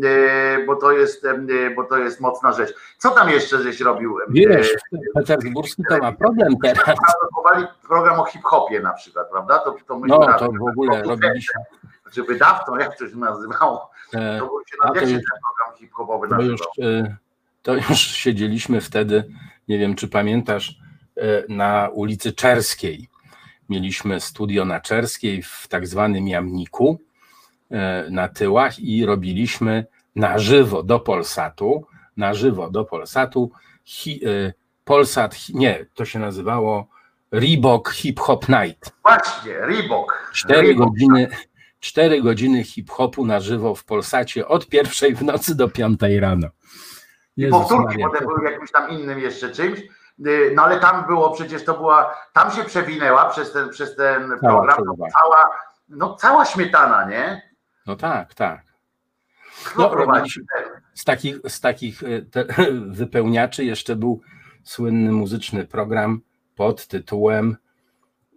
e, 0.03 0.65
bo 0.65 0.75
to 0.75 0.91
jest, 0.91 1.25
e, 1.25 1.35
bo 1.75 1.83
to 1.83 1.97
jest 1.97 2.19
mocna 2.21 2.51
rzecz. 2.51 2.73
Co 2.97 3.09
tam 3.09 3.29
jeszcze 3.29 3.61
żeś 3.61 3.81
robił? 3.81 4.19
E, 4.19 4.23
Wiesz, 4.29 4.73
Petersburski 5.13 5.83
to 5.89 5.97
ma 5.97 6.11
problem 6.11 6.53
teraz. 6.63 6.83
Produkowali 7.19 7.67
program 7.87 8.19
o 8.19 8.25
hip-hopie 8.25 8.79
na 8.79 8.93
przykład, 8.93 9.29
prawda? 9.31 9.59
To, 9.59 9.75
to 9.87 9.99
myśmy 9.99 10.17
No, 10.19 10.27
razem- 10.27 10.47
to 10.47 10.51
w 10.65 10.69
ogóle 10.69 11.03
robiliśmy. 11.03 11.61
Czy 12.13 12.23
wydawcą, 12.23 12.75
jak 12.77 12.97
to 12.97 13.09
się 13.09 13.17
nazywało? 13.17 13.91
e, 14.13 14.39
To 14.39 14.45
był 14.47 14.59
się, 14.59 14.75
A 14.81 14.87
to 14.87 14.95
jak 14.95 15.03
się 15.03 15.11
ten 15.15 15.21
program 15.21 15.77
hip-hopowy 15.79 16.27
To 16.29 16.35
nazywał? 16.35 16.51
już, 16.77 16.87
e, 16.87 17.15
to 17.63 17.73
już 17.75 17.97
siedzieliśmy 17.97 18.81
wtedy, 18.81 19.23
nie 19.67 19.79
wiem 19.79 19.95
czy 19.95 20.07
pamiętasz, 20.07 20.79
e, 21.17 21.21
na 21.49 21.89
ulicy 21.93 22.33
Czerskiej. 22.33 23.09
Mieliśmy 23.69 24.19
studio 24.19 24.65
na 24.65 24.79
Czerskiej 24.79 25.43
w 25.43 25.67
tak 25.69 25.87
zwanym 25.87 26.27
Jamniku 26.27 26.99
e, 27.71 28.07
na 28.09 28.27
tyłach 28.27 28.79
i 28.79 29.05
robiliśmy 29.05 29.85
na 30.15 30.39
żywo 30.39 30.83
do 30.83 30.99
Polsatu, 30.99 31.85
na 32.17 32.33
żywo 32.33 32.69
do 32.69 32.85
Polsatu, 32.85 33.51
hi, 33.85 34.21
e, 34.25 34.53
Polsat, 34.83 35.35
nie, 35.49 35.85
to 35.93 36.05
się 36.05 36.19
nazywało 36.19 36.87
Reebok 37.31 37.91
Hip 37.91 38.19
Hop 38.19 38.49
Night. 38.49 38.91
Właśnie, 39.03 39.53
Reebok. 39.53 40.31
Cztery 40.33 40.75
godziny, 40.75 41.27
cztery 41.79 42.21
godziny 42.21 42.63
hip-hopu 42.63 43.25
na 43.25 43.39
żywo 43.39 43.75
w 43.75 43.85
Polsacie 43.85 44.47
od 44.47 44.67
pierwszej 44.67 45.15
w 45.15 45.23
nocy 45.23 45.55
do 45.55 45.69
piątej 45.69 46.19
rano. 46.19 46.47
I 47.37 47.41
Jezus 47.41 47.59
powtórki 47.59 47.85
Maria. 47.85 48.09
potem 48.09 48.27
były 48.27 48.51
jakimś 48.51 48.71
tam 48.71 48.89
innym 48.89 49.19
jeszcze 49.19 49.51
czymś. 49.51 49.79
Y, 50.25 50.51
No 50.55 50.63
ale 50.63 50.79
tam 50.79 51.05
było 51.05 51.31
przecież 51.31 51.65
to 51.65 51.73
była, 51.73 52.15
tam 52.33 52.51
się 52.51 52.63
przewinęła 52.63 53.29
przez 53.29 53.51
ten, 53.51 53.69
przez 53.69 53.95
ten 53.95 54.39
program 54.39 54.77
przerwa. 54.77 55.07
cała, 55.21 55.49
no 55.89 56.15
cała 56.15 56.45
śmietana, 56.45 57.09
nie? 57.09 57.49
No 57.85 57.95
tak, 57.95 58.33
tak. 58.33 58.61
No? 59.77 59.91
Z 60.93 61.03
takich, 61.03 61.35
z 61.47 61.61
takich 61.61 62.03
e, 62.03 62.21
te, 62.21 62.45
wypełniaczy 63.01 63.65
jeszcze 63.65 63.95
był 63.95 64.21
słynny 64.63 65.11
muzyczny 65.11 65.65
program 65.65 66.21
pod 66.55 66.87
tytułem 66.87 67.57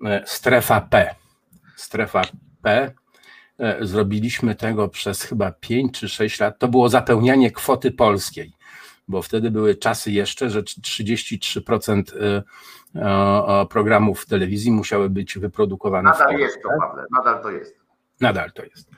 e, 0.05 0.23
Strefa 0.27 0.81
P. 0.81 1.15
Strefa 1.77 2.23
P. 2.62 2.93
Zrobiliśmy 3.81 4.55
tego 4.55 4.89
przez 4.89 5.23
chyba 5.23 5.52
5 5.52 5.98
czy 5.98 6.09
6 6.09 6.40
lat. 6.40 6.59
To 6.59 6.69
było 6.69 6.89
zapełnianie 6.89 7.51
kwoty 7.51 7.90
polskiej, 7.90 8.52
bo 9.11 9.23
wtedy 9.23 9.51
były 9.51 9.74
czasy 9.74 10.12
jeszcze, 10.12 10.51
że 10.51 10.62
33% 10.62 12.03
e, 12.20 12.43
e, 12.95 13.66
programów 13.66 14.20
w 14.20 14.27
telewizji 14.27 14.73
musiały 14.73 15.11
być 15.11 15.39
wyprodukowane 15.39 16.11
w 16.11 16.12
Nadal 16.12 16.27
Polsce. 16.27 16.43
jest 16.43 16.59
to, 16.62 16.69
Pawle, 16.81 17.05
nadal 17.11 17.43
to 17.43 17.51
jest. 17.51 17.77
Nadal 18.20 18.53
to 18.53 18.62
jest. 18.65 18.91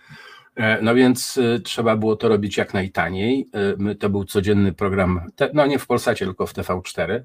E, 0.56 0.82
No 0.82 0.94
więc 0.94 1.36
y, 1.36 1.60
trzeba 1.64 1.96
było 1.96 2.16
to 2.16 2.28
robić 2.28 2.56
jak 2.56 2.74
najtaniej. 2.74 3.48
Y, 3.74 3.76
My, 3.78 3.94
to 3.94 4.10
był 4.10 4.24
codzienny 4.24 4.72
program, 4.72 5.20
no 5.54 5.66
nie 5.66 5.78
w 5.78 5.86
Polsacie, 5.86 6.24
tylko 6.24 6.46
w 6.46 6.54
TV4. 6.54 7.20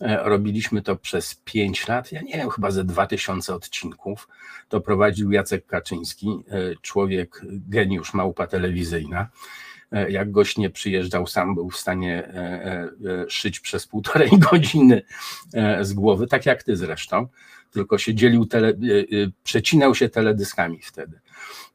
E, 0.00 0.22
Robiliśmy 0.24 0.82
to 0.82 0.96
przez 0.96 1.34
5 1.44 1.88
lat, 1.88 2.12
ja 2.12 2.22
nie 2.22 2.32
wiem, 2.36 2.50
chyba 2.50 2.70
ze 2.70 2.84
2000 2.84 3.54
odcinków. 3.54 4.28
To 4.68 4.80
prowadził 4.80 5.32
Jacek 5.32 5.66
Kaczyński, 5.66 6.44
e, 6.50 6.76
człowiek, 6.82 7.40
geniusz, 7.68 8.14
małpa 8.14 8.46
telewizyjna. 8.46 9.28
E, 9.92 10.10
Jak 10.10 10.30
gość 10.30 10.58
nie 10.58 10.70
przyjeżdżał, 10.70 11.26
sam 11.26 11.54
był 11.54 11.70
w 11.70 11.76
stanie 11.76 12.28
e, 12.28 12.34
e, 12.34 13.30
szyć 13.30 13.60
przez 13.60 13.86
półtorej 13.86 14.30
godziny 14.50 15.02
z 15.80 15.92
głowy, 15.92 16.26
tak 16.26 16.46
jak 16.46 16.62
ty 16.62 16.76
zresztą, 16.76 17.26
tylko 17.70 17.98
się 17.98 18.14
dzielił, 18.14 18.46
tele, 18.46 18.72
przecinał 19.44 19.94
się 19.94 20.08
teledyskami 20.08 20.82
wtedy. 20.82 21.20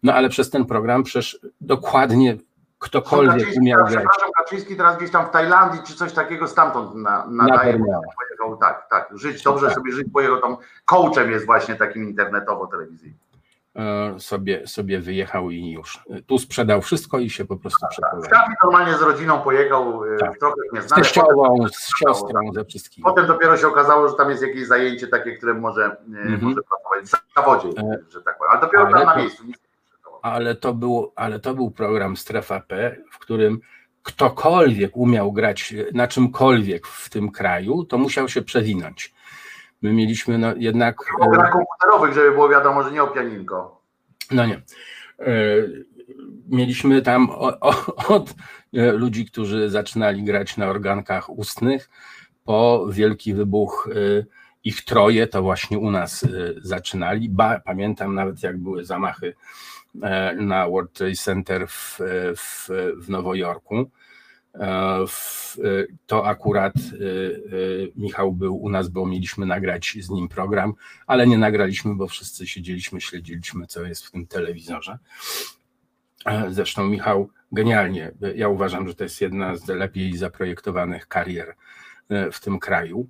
No 0.04 0.14
ale 0.14 0.30
przez 0.30 0.50
ten 0.50 0.66
program 0.66 1.04
przecież 1.04 1.40
dokładnie 1.62 2.38
ktokolwiek 2.80 3.34
Kaczyński, 3.34 3.60
umiał 3.60 3.86
grać 3.86 4.06
Kaczyński 4.38 4.76
teraz 4.76 4.98
gdzieś 4.98 5.12
tam 5.12 5.26
w 5.26 5.30
Tajlandii 5.30 5.82
czy 5.88 5.94
coś 5.96 6.14
takiego 6.14 6.48
stamtąd 6.48 6.96
na, 6.96 7.26
na 7.28 7.44
nadaje. 7.44 7.80
Pojechał, 8.18 8.58
tak, 8.58 8.88
tak, 8.90 9.10
żyć, 9.18 9.44
dobrze 9.44 9.66
Tak. 9.66 9.76
sobie 9.76 9.92
żyć, 9.92 10.08
pojechał 10.14 10.42
tam, 10.42 10.58
coachem 10.86 11.32
jest 11.32 11.46
właśnie 11.46 11.76
takim 11.76 12.10
internetowo-telewizyjnym. 12.10 13.20
E, 13.78 14.20
sobie, 14.20 14.68
sobie 14.68 15.00
wyjechał 15.00 15.52
i 15.52 15.72
już. 15.72 16.00
Tu 16.28 16.40
sprzedał 16.40 16.82
wszystko 16.82 17.20
i 17.20 17.30
się 17.30 17.46
po 17.46 17.58
prostu 17.58 17.86
przeprowadził. 17.90 18.36
Szafii 18.36 18.56
normalnie 18.64 18.98
z 18.98 19.02
rodziną 19.02 19.40
pojechał, 19.42 20.04
e, 20.06 20.18
Tak. 20.18 20.38
trochę 20.40 20.56
nie 20.74 20.82
Z 20.82 20.88
znany. 20.88 21.04
teściową, 21.04 21.68
z 21.74 21.90
siostrą, 22.00 22.40
ze 22.54 22.66
wszystkimi. 22.66 23.04
Potem 23.04 23.28
dopiero 23.28 23.58
się 23.58 23.68
okazało, 23.68 24.08
że 24.10 24.16
tam 24.16 24.30
jest 24.30 24.42
jakieś 24.42 24.68
zajęcie 24.68 25.08
takie, 25.08 25.32
które 25.38 25.54
może, 25.54 25.84
e, 25.86 25.96
Mhm. 26.08 26.42
może 26.42 26.62
pracować 26.62 27.06
w 27.06 27.34
zawodzie, 27.36 27.68
E, 27.82 27.98
że 28.12 28.22
tak 28.22 28.38
powiem. 28.38 28.52
Ale 28.52 28.62
dopiero 28.62 28.84
ale 28.84 28.94
tam 28.98 29.06
na 29.06 29.14
to- 29.14 29.20
miejscu. 29.20 29.44
ale 30.22 30.56
to, 30.56 30.74
był, 30.74 31.12
ale 31.16 31.40
to 31.40 31.54
był 31.54 31.72
program 31.72 32.18
Strefa 32.18 32.60
P, 32.60 32.96
w 33.12 33.20
którym 33.20 33.60
ktokolwiek 34.04 34.98
umiał 34.98 35.32
grać 35.32 35.74
na 35.94 36.08
czymkolwiek 36.08 36.88
w 36.88 37.10
tym 37.10 37.32
kraju, 37.32 37.84
to 37.86 37.98
musiał 37.98 38.30
się 38.30 38.42
przewinąć. 38.42 39.14
My 39.82 39.94
mieliśmy 39.94 40.38
no, 40.38 40.54
jednak. 40.58 40.98
O 41.20 41.30
grach 41.30 41.52
komputerowych, 41.52 42.14
żeby 42.14 42.32
było 42.32 42.50
wiadomo, 42.50 42.84
że 42.84 42.92
nie 42.92 43.04
o 43.04 43.08
pianinko. 43.08 43.82
No 44.32 44.46
nie. 44.46 44.62
E, 45.20 45.34
Mieliśmy 46.50 47.02
tam 47.02 47.30
od 48.10 48.34
e, 48.74 48.92
ludzi, 48.92 49.26
którzy 49.26 49.70
zaczynali 49.70 50.24
grać 50.24 50.58
na 50.58 50.68
organkach 50.68 51.30
ustnych, 51.30 51.90
po 52.44 52.88
wielki 52.90 53.34
wybuch 53.34 53.90
e, 53.92 54.26
ich 54.64 54.86
troje, 54.86 55.28
to 55.28 55.42
właśnie 55.42 55.80
u 55.80 55.92
nas 55.92 56.24
e, 56.24 56.28
zaczynali. 56.58 57.30
Ba, 57.30 57.60
pamiętam 57.60 58.16
nawet, 58.16 58.44
jak 58.44 58.58
były 58.58 58.86
zamachy 58.86 59.34
e, 60.02 60.36
na 60.36 60.70
World 60.70 60.94
Trade 60.94 61.16
Center 61.16 61.68
w, 61.68 62.00
w, 62.36 62.70
w 62.98 63.10
Nowojorku. 63.10 63.90
E, 64.60 65.06
e, 65.64 65.86
To 66.08 66.26
akurat 66.26 66.74
e, 66.76 66.80
Michał 67.96 68.34
był 68.34 68.56
u 68.56 68.70
nas, 68.70 68.90
bo 68.90 69.06
mieliśmy 69.06 69.46
nagrać 69.46 69.98
z 70.02 70.10
nim 70.10 70.28
program, 70.28 70.74
ale 71.08 71.28
nie 71.28 71.38
nagraliśmy, 71.38 71.96
bo 71.96 72.08
wszyscy 72.08 72.48
siedzieliśmy, 72.48 73.02
śledziliśmy, 73.02 73.68
co 73.68 73.84
jest 73.84 74.06
w 74.06 74.12
tym 74.12 74.28
telewizorze. 74.28 74.98
Zresztą 76.50 76.88
Michał 76.88 77.30
genialnie, 77.52 78.12
ja 78.36 78.50
uważam, 78.50 78.88
że 78.88 78.96
to 78.96 79.04
jest 79.04 79.22
jedna 79.22 79.56
z 79.56 79.68
lepiej 79.68 80.18
zaprojektowanych 80.18 81.08
karier 81.08 81.56
w 82.32 82.40
tym 82.40 82.60
kraju. 82.60 83.08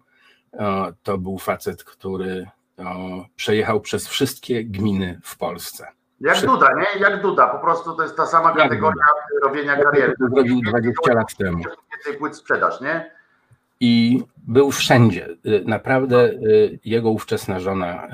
To 1.04 1.18
był 1.18 1.38
facet, 1.38 1.84
który 1.84 2.48
przejechał 3.36 3.82
przez 3.82 4.08
wszystkie 4.08 4.64
gminy 4.64 5.20
w 5.24 5.38
Polsce. 5.38 5.88
Jak 6.20 6.36
Przy- 6.36 6.46
Duda, 6.48 6.68
nie? 6.78 7.00
Jak 7.00 7.22
Duda. 7.22 7.48
Po 7.48 7.60
prostu 7.60 7.94
to 7.96 8.04
jest 8.04 8.18
ta 8.18 8.26
sama 8.26 8.50
Jak 8.50 8.58
kategoria 8.58 9.04
robienia 9.44 9.78
kariery. 9.84 10.14
To 10.20 10.28
zrobił 10.36 10.62
20 10.62 11.14
lat 11.14 11.36
temu. 11.38 11.58
Więcej 11.58 12.20
płyt 12.20 12.36
sprzedaż, 12.36 12.82
nie? 12.82 13.18
i 13.80 14.24
był 14.38 14.72
wszędzie. 14.72 15.28
Y, 15.46 15.64
Naprawdę 15.66 16.26
y, 16.30 16.80
jego 16.86 17.10
ówczesna 17.12 17.60
żona, 17.60 18.08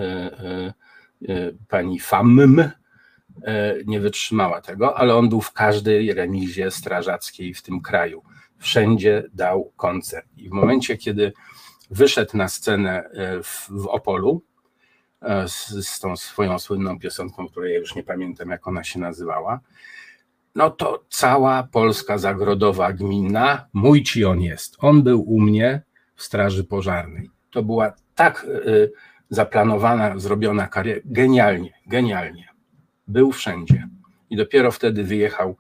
y, 1.29 1.57
pani 1.69 1.99
Famm, 1.99 2.59
y, 2.59 2.71
nie 3.85 3.99
wytrzymała 3.99 4.61
tego, 4.61 4.97
ale 4.97 5.15
on 5.15 5.29
był 5.29 5.41
w 5.41 5.53
każdej 5.53 6.13
remizie 6.13 6.71
strażackiej 6.71 7.53
w 7.53 7.61
tym 7.61 7.81
kraju. 7.81 8.23
Wszędzie 8.57 9.23
dał 9.33 9.71
koncert. 9.77 10.27
I 10.37 10.49
w 10.49 10.51
momencie, 10.51 10.97
kiedy 10.97 11.33
wyszedł 11.91 12.37
na 12.37 12.47
scenę 12.47 13.09
w, 13.43 13.67
w 13.69 13.87
Opolu 13.87 14.41
z, 15.47 15.87
z 15.87 15.99
tą 15.99 16.17
swoją 16.17 16.59
słynną 16.59 16.99
piosenką, 16.99 17.47
której 17.47 17.73
ja 17.73 17.79
już 17.79 17.95
nie 17.95 18.03
pamiętam, 18.03 18.49
jak 18.49 18.67
ona 18.67 18.83
się 18.83 18.99
nazywała, 18.99 19.59
no 20.55 20.69
to 20.69 21.03
cała 21.09 21.67
Polska 21.71 22.17
zagrodowa 22.17 22.93
gmina, 22.93 23.65
mój 23.73 24.03
ci 24.03 24.25
on 24.25 24.41
jest. 24.41 24.75
On 24.79 25.03
był 25.03 25.21
u 25.21 25.39
mnie 25.41 25.81
w 26.15 26.23
Straży 26.23 26.63
Pożarnej. 26.63 27.29
To 27.51 27.63
była 27.63 27.93
tak 28.15 28.45
y, 28.45 28.91
zaplanowana, 29.29 30.19
zrobiona 30.19 30.67
kariera. 30.67 31.01
Genialnie, 31.05 31.73
genialnie. 31.87 32.47
Był 33.07 33.31
wszędzie. 33.31 33.87
I 34.29 34.37
dopiero 34.37 34.71
wtedy 34.71 35.03
wyjechał. 35.03 35.57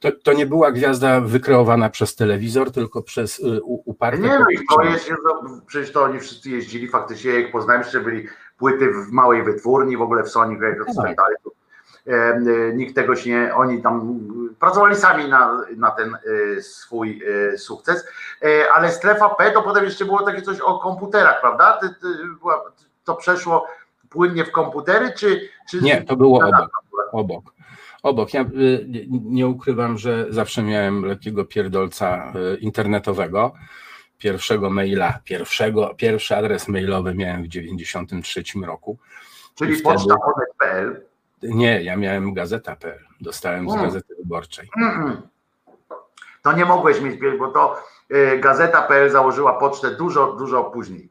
To, 0.00 0.12
to 0.12 0.32
nie 0.32 0.46
była 0.46 0.72
gwiazda 0.72 1.20
wykreowana 1.20 1.90
przez 1.90 2.14
telewizor, 2.14 2.70
tylko 2.70 3.02
przez 3.02 3.40
u- 3.40 3.82
uparte. 3.84 4.18
Nie 4.18 4.28
no 4.38 4.50
i 4.50 4.58
to 4.74 4.82
jest, 4.82 5.10
przecież 5.66 5.92
to 5.92 6.02
oni 6.02 6.20
wszyscy 6.20 6.50
jeździli, 6.50 6.88
faktycznie 6.88 7.30
jak 7.30 7.52
poznałem, 7.52 7.82
jeszcze 7.82 8.00
byli 8.00 8.26
płyty 8.58 8.90
w 8.92 9.12
małej 9.12 9.42
wytwórni, 9.42 9.96
w 9.96 10.02
ogóle 10.02 10.22
w 10.22 10.28
Sony, 10.28 10.66
jak 10.68 10.78
Tak. 10.78 10.94
sprzedali. 10.94 11.34
E, 12.06 12.40
Nikt 12.74 12.94
tego 12.94 13.16
się 13.16 13.30
nie, 13.30 13.54
oni 13.54 13.82
tam 13.82 14.20
pracowali 14.60 14.96
sami 14.96 15.28
na, 15.28 15.62
na 15.76 15.90
ten 15.90 16.14
e, 16.56 16.62
swój 16.62 17.22
e, 17.54 17.58
sukces, 17.58 18.04
E, 18.42 18.72
ale 18.74 18.90
strefa 18.90 19.28
P 19.28 19.50
to 19.50 19.62
potem 19.62 19.84
jeszcze 19.84 20.04
było 20.04 20.22
takie 20.22 20.42
coś 20.42 20.60
o 20.60 20.78
komputerach, 20.78 21.40
prawda? 21.40 21.80
To 23.04 23.14
przeszło 23.14 23.66
płynnie 24.10 24.44
w 24.44 24.52
komputery, 24.52 25.12
czy... 25.16 25.48
czy 25.70 25.80
Nie, 25.82 26.02
to 26.02 26.16
było 26.16 26.38
obok. 26.38 26.70
Obok. 27.12 27.44
Obok. 28.02 28.34
Ja 28.34 28.40
y, 28.42 29.06
nie- 29.24 29.46
ukrywam, 29.48 29.98
że 29.98 30.26
zawsze 30.28 30.62
miałem 30.62 31.04
lekkiego 31.04 31.44
pierdolca 31.44 32.32
y, 32.54 32.56
internetowego. 32.56 33.52
Pierwszego 34.18 34.70
maila, 34.70 35.18
pierwszego, 35.24 35.94
pierwszy 35.94 36.36
adres 36.36 36.68
mailowy 36.68 37.14
miałem 37.14 37.42
w 37.42 37.48
93 37.48 38.42
roku. 38.66 38.98
Czyli 39.54 39.74
wtedy- 39.76 39.82
poczta 39.94 40.14
onet.pl. 40.14 41.02
Nie, 41.42 41.82
ja 41.82 41.96
miałem 41.96 42.34
gazeta.pl. 42.34 42.98
Dostałem 43.20 43.70
z 43.70 43.72
Mm. 43.72 43.84
gazety 43.84 44.14
wyborczej. 44.18 44.68
Mm-mm. 44.82 45.16
To 46.42 46.52
nie 46.52 46.64
mogłeś 46.64 47.00
mieć, 47.00 47.20
bo 47.38 47.48
to 47.48 47.76
y, 48.14 48.38
gazeta.pl 48.38 49.10
założyła 49.10 49.58
pocztę 49.58 49.90
dużo, 49.90 50.32
dużo 50.32 50.64
później. 50.64 51.08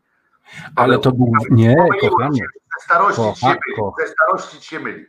Ale 0.75 0.99
to 0.99 1.11
był. 1.11 1.31
Nie, 1.49 1.75
kochany. 2.01 2.37
Ze 2.79 2.83
starości 2.83 3.21
się 3.21 3.27
Kocha- 3.47 3.47
myli. 3.47 3.75
ko- 3.77 3.93
Ze 3.99 4.07
starości 4.07 4.59
ci 4.59 4.67
się 4.67 4.79
myli. 4.79 5.05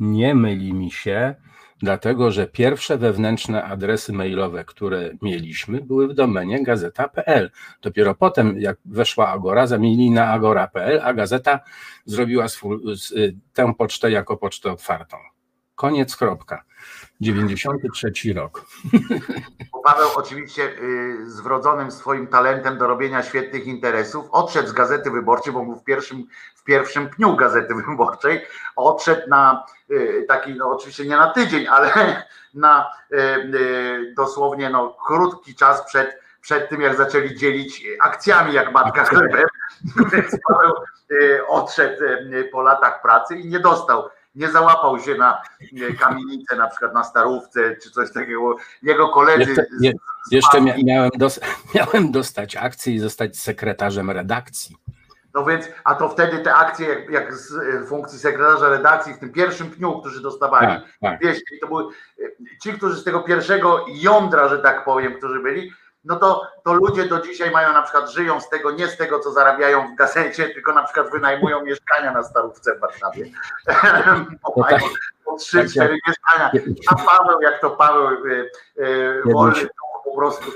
Nie 0.00 0.34
myli 0.34 0.72
mi 0.74 0.90
się, 0.90 1.34
dlatego 1.78 2.30
że 2.30 2.46
pierwsze 2.46 2.98
wewnętrzne 2.98 3.64
adresy 3.64 4.12
mailowe, 4.12 4.64
które 4.64 5.10
mieliśmy, 5.22 5.80
były 5.80 6.08
w 6.08 6.14
domenie 6.14 6.62
gazeta.pl. 6.62 7.50
Dopiero 7.82 8.14
potem, 8.14 8.60
jak 8.60 8.78
weszła 8.84 9.28
Agora, 9.28 9.66
zamienili 9.66 10.10
na 10.10 10.26
agora.pl, 10.28 11.00
a 11.04 11.14
gazeta 11.14 11.60
zrobiła 12.04 12.48
swój, 12.48 12.78
y, 13.16 13.36
tę 13.52 13.74
pocztę 13.78 14.10
jako 14.10 14.36
pocztę 14.36 14.72
otwartą. 14.72 15.16
Koniec, 15.74 16.16
kropka. 16.16 16.67
93 17.20 18.32
rok. 18.34 18.64
Paweł 19.84 20.08
oczywiście 20.14 20.62
y, 20.62 21.30
z 21.30 21.40
wrodzonym 21.40 21.90
swoim 21.90 22.26
talentem 22.26 22.78
do 22.78 22.86
robienia 22.86 23.22
świetnych 23.22 23.66
interesów 23.66 24.28
odszedł 24.30 24.68
z 24.68 24.72
Gazety 24.72 25.10
Wyborczej, 25.10 25.52
bo 25.52 25.64
był 25.64 25.76
w 25.76 25.84
pierwszym, 25.84 26.26
w 26.54 26.64
pierwszym 26.64 27.08
pniu 27.08 27.36
Gazety 27.36 27.74
Wyborczej, 27.74 28.46
odszedł 28.76 29.28
na 29.28 29.66
y, 29.90 30.24
taki, 30.28 30.54
no 30.54 30.70
oczywiście 30.70 31.04
nie 31.04 31.16
na 31.16 31.30
tydzień, 31.30 31.66
ale 31.66 31.92
na 32.54 32.90
y, 33.12 34.14
dosłownie 34.16 34.70
no, 34.70 34.96
krótki 35.06 35.54
czas 35.54 35.86
przed, 35.86 36.20
przed 36.40 36.68
tym, 36.68 36.80
jak 36.80 36.96
zaczęli 36.96 37.36
dzielić 37.36 37.86
akcjami 38.02 38.54
jak 38.54 38.72
matka 38.72 39.04
chlebem, 39.04 39.46
więc 40.12 40.36
Paweł 40.48 40.74
odszedł 41.48 42.02
po 42.52 42.62
latach 42.62 43.02
pracy 43.02 43.36
i 43.36 43.48
nie 43.48 43.60
dostał 43.60 44.08
nie 44.38 44.50
załapał 44.50 44.98
się 44.98 45.14
na 45.14 45.42
kamienicę, 46.00 46.56
na 46.56 46.68
przykład 46.68 46.94
na 46.94 47.04
starówce 47.04 47.76
czy 47.82 47.90
coś 47.90 48.12
takiego. 48.12 48.56
Jego 48.82 49.08
koledzy. 49.08 49.50
Jeszcze, 49.50 49.66
je, 49.80 49.92
jeszcze 50.30 50.60
mia, 50.60 50.74
miałem, 50.84 51.10
dos, 51.18 51.40
miałem 51.74 52.12
dostać 52.12 52.56
akcję 52.56 52.94
i 52.94 52.98
zostać 52.98 53.38
sekretarzem 53.38 54.10
redakcji. 54.10 54.76
No 55.34 55.44
więc, 55.44 55.68
a 55.84 55.94
to 55.94 56.08
wtedy 56.08 56.38
te 56.38 56.54
akcje, 56.54 56.88
jak, 56.88 57.10
jak 57.10 57.34
z 57.34 57.54
e, 57.54 57.86
funkcji 57.86 58.18
sekretarza 58.18 58.68
redakcji 58.68 59.14
w 59.14 59.18
tym 59.18 59.32
pierwszym 59.32 59.70
pniu, 59.70 60.00
którzy 60.00 60.22
dostawali, 60.22 60.66
tak, 60.66 60.82
tak. 61.00 61.20
Wiesz, 61.20 61.38
to 61.60 61.66
były 61.66 61.84
e, 61.84 61.88
ci, 62.62 62.72
którzy 62.72 62.96
z 62.96 63.04
tego 63.04 63.20
pierwszego 63.20 63.84
jądra, 63.88 64.48
że 64.48 64.58
tak 64.58 64.84
powiem, 64.84 65.14
którzy 65.14 65.40
byli, 65.40 65.72
no 66.08 66.16
to, 66.16 66.46
to 66.64 66.74
ludzie 66.74 67.04
do 67.04 67.20
dzisiaj 67.20 67.50
mają 67.50 67.72
na 67.72 67.82
przykład, 67.82 68.10
żyją 68.10 68.40
z 68.40 68.48
tego, 68.48 68.70
nie 68.70 68.88
z 68.88 68.96
tego, 68.96 69.20
co 69.20 69.32
zarabiają 69.32 69.92
w 69.92 69.96
gazecie, 69.96 70.48
tylko 70.48 70.72
na 70.72 70.84
przykład 70.84 71.10
wynajmują 71.10 71.62
mieszkania 71.64 72.12
na 72.12 72.22
Starówce 72.22 72.76
w 72.76 72.80
Warszawie. 72.80 73.24
Bo 74.42 74.62
mają 74.62 74.78
po 75.24 75.36
trzy, 75.36 75.68
cztery 75.68 75.98
mieszkania. 76.08 76.50
A 76.86 76.94
Paweł, 76.94 77.40
jak 77.40 77.60
to 77.60 77.70
Paweł 77.70 78.26
yy, 78.26 78.50
yy, 78.76 79.22
wolny 79.24 79.68
po 80.04 80.16
prostu 80.16 80.52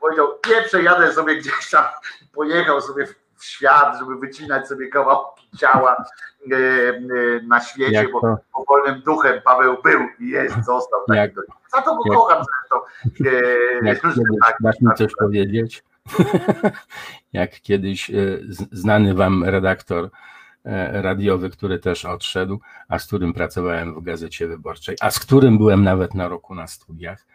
powiedział, 0.00 0.38
pierwsze 0.42 0.82
jadę 0.82 1.12
sobie 1.12 1.36
gdzieś 1.36 1.70
tam, 1.70 1.84
pojechał 2.32 2.80
sobie 2.80 3.06
w 3.06 3.23
świat, 3.44 3.98
żeby 3.98 4.16
wycinać 4.16 4.68
sobie 4.68 4.88
kawałki 4.88 5.48
ciała 5.58 6.04
yy, 6.46 7.42
na 7.48 7.60
świecie, 7.60 8.08
bo, 8.12 8.20
bo 8.20 8.64
wolnym 8.68 9.02
duchem 9.02 9.40
Paweł 9.44 9.76
był 9.82 10.00
i 10.20 10.28
jest, 10.28 10.54
został. 10.54 11.00
Jak, 11.08 11.32
za 11.74 11.82
to 11.82 11.96
go 11.96 12.14
kocham 12.14 12.44
zresztą. 12.44 12.86
Jak 13.88 14.00
kiedyś, 14.00 14.16
tak, 14.46 14.56
dasz 14.60 14.80
mi 14.80 14.94
coś 14.96 15.12
powiedzieć? 15.18 15.84
Jak 17.32 17.60
kiedyś 17.60 18.10
znany 18.72 19.14
wam 19.14 19.44
redaktor 19.44 20.10
radiowy, 20.92 21.50
który 21.50 21.78
też 21.78 22.04
odszedł, 22.04 22.60
a 22.88 22.98
z 22.98 23.06
którym 23.06 23.32
pracowałem 23.32 23.94
w 23.94 24.02
Gazecie 24.02 24.48
Wyborczej, 24.48 24.96
a 25.00 25.10
z 25.10 25.18
którym 25.18 25.58
byłem 25.58 25.82
nawet 25.82 26.14
na 26.14 26.28
roku 26.28 26.54
na 26.54 26.66
studiach, 26.66 27.26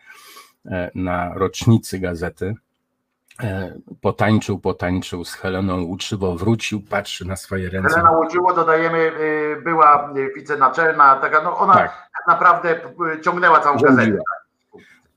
na 0.96 1.34
rocznicy 1.34 2.00
gazety, 2.00 2.54
potańczył, 4.02 4.60
potańczył 4.60 5.26
z 5.26 5.34
Heleną 5.34 5.82
Łuczywo, 5.82 6.36
wrócił, 6.36 6.82
patrzy 6.82 7.26
na 7.26 7.36
swoje 7.36 7.70
ręce. 7.70 7.90
Helena 7.90 8.12
Łuczyło, 8.12 8.54
dodajemy, 8.54 9.12
była 9.64 10.14
wicenaczelna, 10.36 11.16
taka, 11.16 11.42
no 11.42 11.58
ona 11.58 11.74
tak, 11.74 11.92
tak 11.92 12.28
naprawdę 12.28 12.82
ciągnęła 13.24 13.60
całą 13.60 13.78
gazetę. 13.78 14.18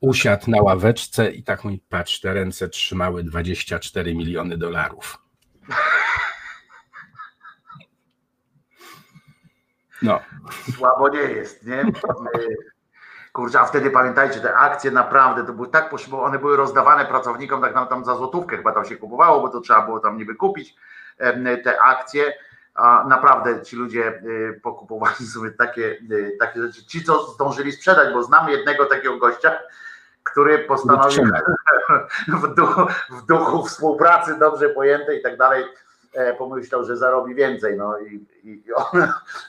Usiadł 0.01 0.51
na 0.51 0.61
ławeczce 0.61 1.31
i 1.31 1.43
tak 1.43 1.63
mój 1.63 1.81
patrz, 1.89 2.19
te 2.19 2.33
ręce 2.33 2.69
trzymały 2.69 3.23
24 3.23 4.15
miliony 4.15 4.57
dolarów. 4.57 5.17
No. 10.01 10.19
Słabo 10.75 11.09
nie 11.09 11.19
jest, 11.19 11.65
nie? 11.65 11.83
Kurczę, 13.33 13.59
a 13.59 13.65
wtedy 13.65 13.91
pamiętajcie, 13.91 14.39
te 14.39 14.55
akcje 14.55 14.91
naprawdę 14.91 15.45
to 15.45 15.53
były 15.53 15.67
tak, 15.67 15.89
bo 16.07 16.23
one 16.23 16.39
były 16.39 16.57
rozdawane 16.57 17.05
pracownikom 17.05 17.61
tak 17.61 17.73
tam, 17.73 17.87
tam 17.87 18.05
za 18.05 18.15
złotówkę 18.15 18.57
chyba 18.57 18.71
tam 18.71 18.85
się 18.85 18.97
kupowało, 18.97 19.41
bo 19.41 19.49
to 19.49 19.61
trzeba 19.61 19.81
było 19.81 19.99
tam 19.99 20.17
niby 20.17 20.35
kupić 20.35 20.75
te 21.63 21.81
akcje. 21.81 22.33
A 22.75 23.05
naprawdę 23.07 23.61
ci 23.61 23.75
ludzie 23.75 24.23
pokupowali 24.63 25.25
sobie 25.33 25.51
takie, 25.51 25.97
takie 26.39 26.61
rzeczy. 26.61 26.85
Ci, 26.85 27.03
co 27.03 27.23
zdążyli 27.23 27.71
sprzedać, 27.71 28.13
bo 28.13 28.23
znam 28.23 28.49
jednego 28.49 28.85
takiego 28.85 29.17
gościa, 29.17 29.59
który 30.23 30.59
postanowił 30.59 31.23
w 32.41 32.55
duchu, 32.55 32.81
w 33.09 33.25
duchu 33.25 33.65
współpracy 33.65 34.39
dobrze 34.39 34.69
pojętej 34.69 35.19
i 35.19 35.23
tak 35.23 35.37
dalej, 35.37 35.65
pomyślał, 36.37 36.83
że 36.83 36.97
zarobi 36.97 37.35
więcej. 37.35 37.77
No 37.77 37.99
i, 37.99 38.25
i 38.43 38.63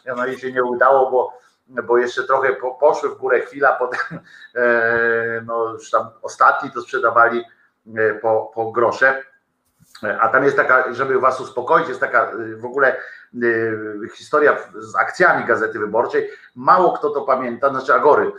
jej 0.27 0.39
się 0.39 0.53
nie 0.53 0.65
udało, 0.65 1.11
bo, 1.11 1.44
bo 1.67 1.99
jeszcze 1.99 2.25
trochę 2.25 2.53
po, 2.53 2.75
poszły 2.75 3.09
w 3.09 3.19
górę 3.19 3.41
chwila, 3.41 3.73
potem 3.79 4.19
no 5.47 5.73
już 5.73 5.91
tam 5.91 6.11
ostatni 6.23 6.71
to 6.71 6.81
sprzedawali 6.81 7.45
po, 8.23 8.51
po 8.55 8.73
grosze. 8.73 9.23
A 10.21 10.29
tam 10.29 10.45
jest 10.45 10.57
taka, 10.57 10.95
żeby 10.95 11.21
was 11.21 11.41
uspokoić, 11.41 11.89
jest 11.89 12.01
taka 12.01 12.33
w 12.57 12.65
ogóle 12.65 12.97
historia 14.15 14.57
z 14.75 14.97
akcjami 14.97 15.45
Gazety 15.45 15.79
Wyborczej. 15.79 16.31
Mało 16.55 16.93
kto 16.93 17.11
to 17.11 17.23
pamięta, 17.23 17.71
znaczy 17.71 17.95
Agory, 17.95 18.33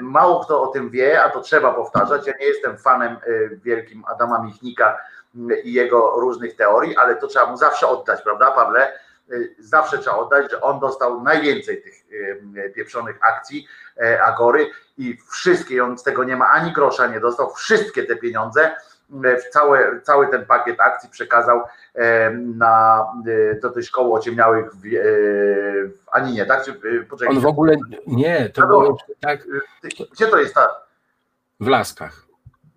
mało 0.00 0.44
kto 0.44 0.62
o 0.62 0.66
tym 0.66 0.90
wie, 0.90 1.22
a 1.24 1.30
to 1.30 1.40
trzeba 1.40 1.74
powtarzać. 1.74 2.26
Ja 2.26 2.32
nie 2.40 2.46
jestem 2.46 2.78
fanem 2.78 3.16
wielkim 3.64 4.04
Adama 4.04 4.42
Michnika 4.42 4.98
i 5.64 5.72
jego 5.72 6.20
różnych 6.20 6.56
teorii, 6.56 6.96
ale 6.96 7.16
to 7.16 7.26
trzeba 7.26 7.46
mu 7.46 7.56
zawsze 7.56 7.88
oddać, 7.88 8.22
prawda, 8.22 8.50
Pawle? 8.50 8.98
Zawsze 9.58 9.98
trzeba 9.98 10.16
oddać, 10.16 10.50
że 10.50 10.60
on 10.60 10.80
dostał 10.80 11.22
najwięcej 11.22 11.82
tych 11.82 11.94
pieprzonych 12.74 13.18
akcji 13.20 13.66
Agory 14.24 14.70
i 14.98 15.18
wszystkie, 15.30 15.84
on 15.84 15.98
z 15.98 16.02
tego 16.02 16.24
nie 16.24 16.36
ma 16.36 16.48
ani 16.50 16.72
grosza, 16.72 17.06
nie 17.06 17.20
dostał, 17.20 17.54
wszystkie 17.54 18.04
te 18.04 18.16
pieniądze 18.16 18.76
cały, 19.50 20.00
cały 20.02 20.28
ten 20.28 20.46
pakiet 20.46 20.80
akcji 20.80 21.08
przekazał 21.10 21.62
na, 22.36 23.04
do 23.62 23.70
tej 23.70 23.82
szkoły 23.82 24.12
ociemniałych 24.12 24.74
w, 24.74 24.82
w 25.96 26.08
Aninie, 26.12 26.46
tak? 26.46 26.64
Czy, 26.64 26.72
poczekaj, 27.10 27.36
On 27.36 27.42
w 27.42 27.46
ogóle, 27.46 27.76
nie, 28.06 28.48
to 28.48 28.66
było 28.66 28.98
tak. 29.20 29.40
Gdzie 30.12 30.26
to 30.26 30.38
jest 30.38 30.54
ta? 30.54 30.68
W 31.60 31.66
Laskach. 31.66 32.27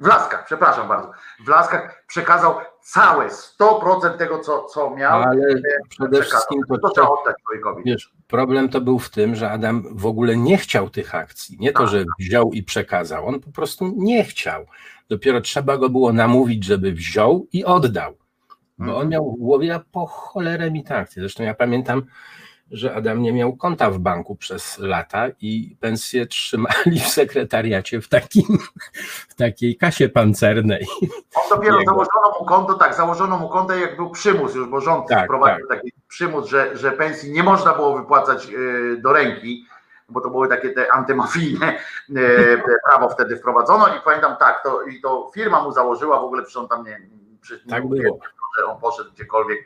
W 0.01 0.07
Laskach, 0.07 0.45
przepraszam 0.45 0.87
bardzo. 0.87 1.11
W 1.45 1.47
Laskach 1.47 2.03
przekazał 2.07 2.55
całe 2.81 3.27
100% 3.27 4.17
tego, 4.17 4.39
co, 4.39 4.63
co 4.63 4.89
miał. 4.89 5.21
Ale 5.21 5.41
przede 5.89 6.21
wszystkim 6.21 6.61
to, 6.69 6.77
to 6.77 6.89
trzeba 6.89 7.07
oddać 7.07 7.35
człowiekowi. 7.45 7.83
Wiesz, 7.85 8.13
problem 8.27 8.69
to 8.69 8.81
był 8.81 8.99
w 8.99 9.09
tym, 9.09 9.35
że 9.35 9.51
Adam 9.51 9.83
w 9.91 10.05
ogóle 10.05 10.37
nie 10.37 10.57
chciał 10.57 10.89
tych 10.89 11.15
akcji. 11.15 11.57
Nie 11.59 11.71
to, 11.71 11.87
że 11.87 12.03
wziął 12.19 12.51
i 12.51 12.63
przekazał. 12.63 13.27
On 13.27 13.39
po 13.39 13.51
prostu 13.51 13.93
nie 13.97 14.23
chciał. 14.23 14.65
Dopiero 15.09 15.41
trzeba 15.41 15.77
go 15.77 15.89
było 15.89 16.13
namówić, 16.13 16.63
żeby 16.65 16.91
wziął 16.91 17.47
i 17.53 17.65
oddał. 17.65 18.17
Bo 18.77 18.97
on 18.97 19.09
miał 19.09 19.31
w 19.31 19.39
głowie, 19.39 19.75
a 19.75 19.79
po 19.91 20.05
cholerę 20.05 20.71
mi 20.71 20.83
tak. 20.83 21.09
Zresztą 21.11 21.43
ja 21.43 21.53
pamiętam, 21.53 22.03
że 22.71 22.95
Adam 22.95 23.21
nie 23.21 23.33
miał 23.33 23.55
konta 23.55 23.91
w 23.91 23.99
banku 23.99 24.35
przez 24.35 24.79
lata 24.79 25.25
i 25.41 25.75
pensję 25.79 26.25
trzymali 26.25 26.99
w 27.05 27.07
sekretariacie 27.07 28.01
w, 28.01 28.09
takim, 28.09 28.57
w 29.29 29.35
takiej 29.35 29.77
kasie 29.77 30.09
pancernej. 30.09 30.87
On 31.35 31.57
dopiero 31.57 31.79
Jego. 31.79 31.91
założono 31.91 32.39
mu 32.39 32.45
konto, 32.45 32.73
tak, 32.73 32.95
założono 32.95 33.37
mu 33.37 33.49
konto 33.49 33.75
jak 33.75 33.95
był 33.95 34.09
przymus 34.09 34.55
już, 34.55 34.67
bo 34.67 34.81
rząd 34.81 35.07
tak, 35.07 35.25
wprowadził 35.25 35.67
tak. 35.67 35.77
taki 35.77 35.91
przymus, 36.07 36.49
że, 36.49 36.77
że 36.77 36.91
pensji 36.91 37.31
nie 37.31 37.43
można 37.43 37.73
było 37.73 37.97
wypłacać 37.97 38.47
do 38.97 39.13
ręki, 39.13 39.65
bo 40.09 40.21
to 40.21 40.29
były 40.29 40.47
takie 40.47 40.69
te 40.69 40.91
antymafijne 40.91 41.77
prawo 42.89 43.09
wtedy 43.09 43.37
wprowadzono 43.37 43.87
i 43.87 43.99
pamiętam 44.05 44.35
tak, 44.37 44.63
to, 44.63 44.83
i 44.83 45.01
to 45.01 45.31
firma 45.33 45.63
mu 45.63 45.71
założyła, 45.71 46.19
w 46.19 46.23
ogóle 46.23 46.41
przecież 46.41 46.57
on 46.57 46.67
tam 46.67 46.85
nie, 46.85 47.01
przecież 47.41 47.65
tak 47.69 47.83
nie 47.83 47.89
było. 47.89 48.19
że 48.59 48.65
on 48.65 48.81
poszedł 48.81 49.11
gdziekolwiek 49.11 49.59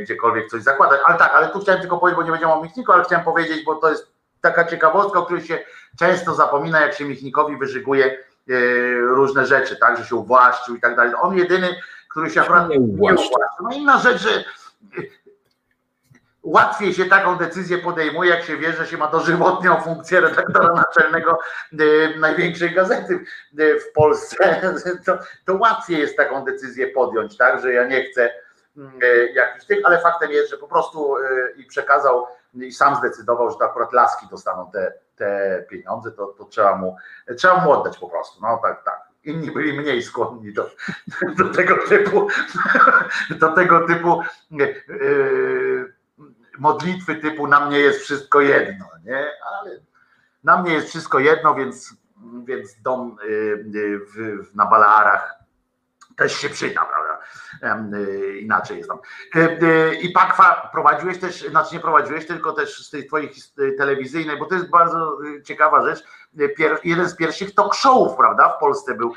gdziekolwiek 0.00 0.50
coś 0.50 0.62
zakładać. 0.62 1.00
Ale 1.06 1.18
tak, 1.18 1.32
ale 1.34 1.48
tu 1.48 1.60
chciałem 1.60 1.80
tylko 1.80 1.98
powiedzieć, 1.98 2.16
bo 2.16 2.22
nie 2.22 2.30
będziemy 2.30 2.52
o 2.52 2.62
Michniku, 2.62 2.92
ale 2.92 3.04
chciałem 3.04 3.24
powiedzieć, 3.24 3.64
bo 3.64 3.74
to 3.74 3.90
jest 3.90 4.06
taka 4.40 4.64
ciekawostka, 4.64 5.18
o 5.18 5.24
której 5.24 5.44
się 5.44 5.58
często 5.98 6.34
zapomina, 6.34 6.80
jak 6.80 6.94
się 6.94 7.04
Michnikowi 7.04 7.56
wyżyguje 7.56 8.18
różne 9.00 9.46
rzeczy, 9.46 9.76
tak, 9.76 9.96
że 9.98 10.04
się 10.04 10.16
uwłaszczył 10.16 10.76
i 10.76 10.80
tak 10.80 10.96
dalej. 10.96 11.12
On 11.20 11.36
jedyny, 11.36 11.76
który 12.10 12.30
się 12.30 12.42
akurat 12.42 12.68
nie 12.68 12.80
uwłaszczył. 12.80 13.36
No 13.62 13.70
inna 13.76 13.98
rzecz, 13.98 14.22
że 14.22 14.44
łatwiej 16.42 16.94
się 16.94 17.04
taką 17.04 17.36
decyzję 17.36 17.78
podejmuje, 17.78 18.30
jak 18.30 18.44
się 18.44 18.56
wie, 18.56 18.72
że 18.72 18.86
się 18.86 18.96
ma 18.96 19.06
dożywotnią 19.06 19.80
funkcję 19.80 20.20
redaktora 20.20 20.74
naczelnego 20.86 21.38
największej 22.18 22.74
gazety 22.74 23.24
w 23.54 23.92
Polsce. 23.94 24.60
To, 25.06 25.18
to 25.44 25.54
łatwiej 25.54 25.98
jest 25.98 26.16
taką 26.16 26.44
decyzję 26.44 26.86
podjąć, 26.86 27.36
tak, 27.36 27.62
że 27.62 27.72
ja 27.72 27.86
nie 27.86 28.04
chcę 28.04 28.30
jakichś 29.34 29.66
tych, 29.66 29.78
ale 29.84 30.00
faktem 30.00 30.30
jest, 30.30 30.50
że 30.50 30.58
po 30.58 30.68
prostu 30.68 31.16
i 31.56 31.64
przekazał 31.64 32.26
i 32.54 32.72
sam 32.72 32.96
zdecydował, 32.96 33.50
że 33.50 33.56
to 33.56 33.64
akurat 33.64 33.92
laski 33.92 34.26
dostaną 34.30 34.70
te, 34.72 34.92
te 35.16 35.64
pieniądze, 35.70 36.10
to, 36.10 36.26
to 36.26 36.44
trzeba, 36.44 36.76
mu, 36.76 36.96
trzeba 37.36 37.64
mu 37.64 37.72
oddać 37.72 37.98
po 37.98 38.08
prostu. 38.08 38.40
No 38.42 38.60
tak, 38.62 38.84
tak. 38.84 39.08
Inni 39.24 39.50
byli 39.50 39.80
mniej 39.80 40.02
skłonni 40.02 40.52
do, 40.52 40.70
do 41.38 41.48
tego 41.48 41.74
typu 41.88 42.28
do 43.40 43.52
tego 43.52 43.86
typu 43.86 44.22
yy, 44.50 45.94
modlitwy 46.58 47.16
typu 47.16 47.46
na 47.46 47.66
mnie 47.66 47.78
jest 47.78 48.00
wszystko 48.00 48.40
jedno, 48.40 48.86
nie? 49.04 49.26
Ale 49.50 49.70
Na 50.44 50.62
mnie 50.62 50.72
jest 50.72 50.88
wszystko 50.88 51.18
jedno, 51.18 51.54
więc, 51.54 51.94
więc 52.44 52.82
dom 52.82 53.16
y, 53.24 53.30
y, 53.74 53.98
w, 53.98 54.48
w, 54.48 54.54
na 54.54 54.66
Balearach 54.66 55.43
też 56.16 56.32
się 56.32 56.48
przyda, 56.48 56.84
prawda? 56.84 57.14
Y, 57.98 58.38
inaczej 58.38 58.76
jest 58.76 58.88
tam. 58.88 58.98
I 60.02 60.10
Pakwa 60.10 60.68
prowadziłeś 60.72 61.18
też, 61.18 61.48
znaczy 61.48 61.74
nie 61.74 61.80
prowadziłeś, 61.80 62.26
tylko 62.26 62.52
też 62.52 62.86
z 62.86 62.90
tej 62.90 63.06
twojej 63.06 63.30
telewizyjnej, 63.78 64.38
bo 64.38 64.46
to 64.46 64.54
jest 64.54 64.70
bardzo 64.70 65.18
ciekawa 65.44 65.84
rzecz. 65.84 66.04
jeden 66.84 67.08
z 67.08 67.16
pierwszych 67.16 67.54
talk 67.54 67.74
showów, 67.74 68.16
prawda, 68.16 68.48
w 68.56 68.60
Polsce 68.60 68.94
był, 68.94 69.14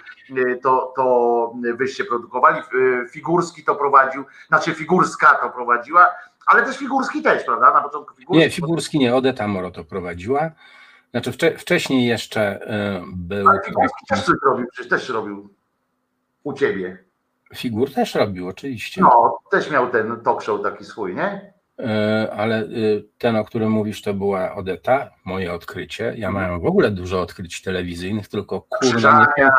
to, 0.64 0.94
to 0.96 1.54
wyście 1.76 2.06
produkowali. 2.06 2.62
Figurski 3.10 3.64
to 3.64 3.76
prowadził, 3.76 4.26
znaczy 4.48 4.74
Figurska 4.74 5.36
to 5.36 5.50
prowadziła, 5.50 6.10
ale 6.46 6.64
też 6.64 6.78
Figurski 6.78 7.22
też, 7.22 7.44
prawda? 7.44 7.74
Na 7.74 7.82
początku 7.82 8.16
Figurski. 8.16 8.44
Nie, 8.44 8.52
Figurski 8.52 9.00
nie, 9.00 9.16
Odeta 9.16 9.48
Moro 9.48 9.72
to 9.72 9.84
prowadziła. 9.84 10.52
Znaczy 11.12 11.32
wcze, 11.32 11.58
wcześniej 11.58 12.08
jeszcze 12.08 12.60
był. 13.14 13.50
Ale 13.50 13.60
Figurski 13.66 14.06
też 14.10 14.24
coś 14.24 14.36
robił, 14.46 14.68
przecież 14.72 14.90
też 14.90 15.10
robił 15.10 15.57
u 16.48 16.54
ciebie. 16.54 16.98
Figur 17.56 17.94
też 17.94 18.16
robił, 18.16 18.48
oczywiście. 18.48 19.02
No, 19.02 19.40
też 19.52 19.72
miał 19.72 19.90
ten 19.90 20.22
talk 20.22 20.42
show 20.42 20.64
taki 20.64 20.86
swój, 20.86 21.16
nie? 21.16 21.54
E, 21.80 22.34
ale 22.38 22.64
y, 22.64 23.06
ten, 23.18 23.36
o 23.36 23.46
którym 23.46 23.72
mówisz, 23.72 24.02
to 24.02 24.14
była 24.14 24.56
Odeta, 24.56 25.10
moje 25.26 25.54
odkrycie. 25.54 26.14
Ja 26.18 26.32
mam 26.32 26.62
w 26.62 26.66
ogóle 26.66 26.92
dużo 26.92 27.22
odkryć 27.22 27.62
telewizyjnych, 27.62 28.28
tylko 28.28 28.62
kurwa 28.62 29.28
nie, 29.38 29.50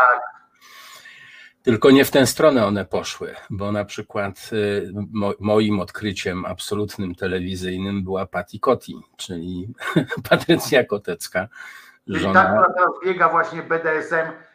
tylko 1.63 1.91
nie 1.91 2.05
w 2.05 2.11
tę 2.11 2.27
stronę 2.27 2.67
one 2.67 2.85
poszły, 2.85 3.35
bo 3.51 3.73
na 3.73 3.85
przykład 3.85 4.51
y, 4.53 4.93
moim 5.41 5.81
odkryciem 5.81 6.45
absolutnym 6.45 7.15
telewizyjnym 7.15 8.05
była 8.05 8.27
Patti 8.27 8.61
Cotti, 8.61 8.97
czyli 9.17 9.75
Patrycja 10.31 10.85
Kotecka. 10.85 11.49
Żona... 12.07 12.45
Ta, 12.45 12.51
która 12.51 12.75
teraz 12.75 12.91
biega 13.05 13.29
właśnie 13.29 13.63
BDSM 13.63 14.48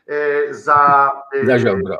za, 0.51 1.11
y, 1.35 1.45
za 1.45 1.59
ziobro. 1.59 1.97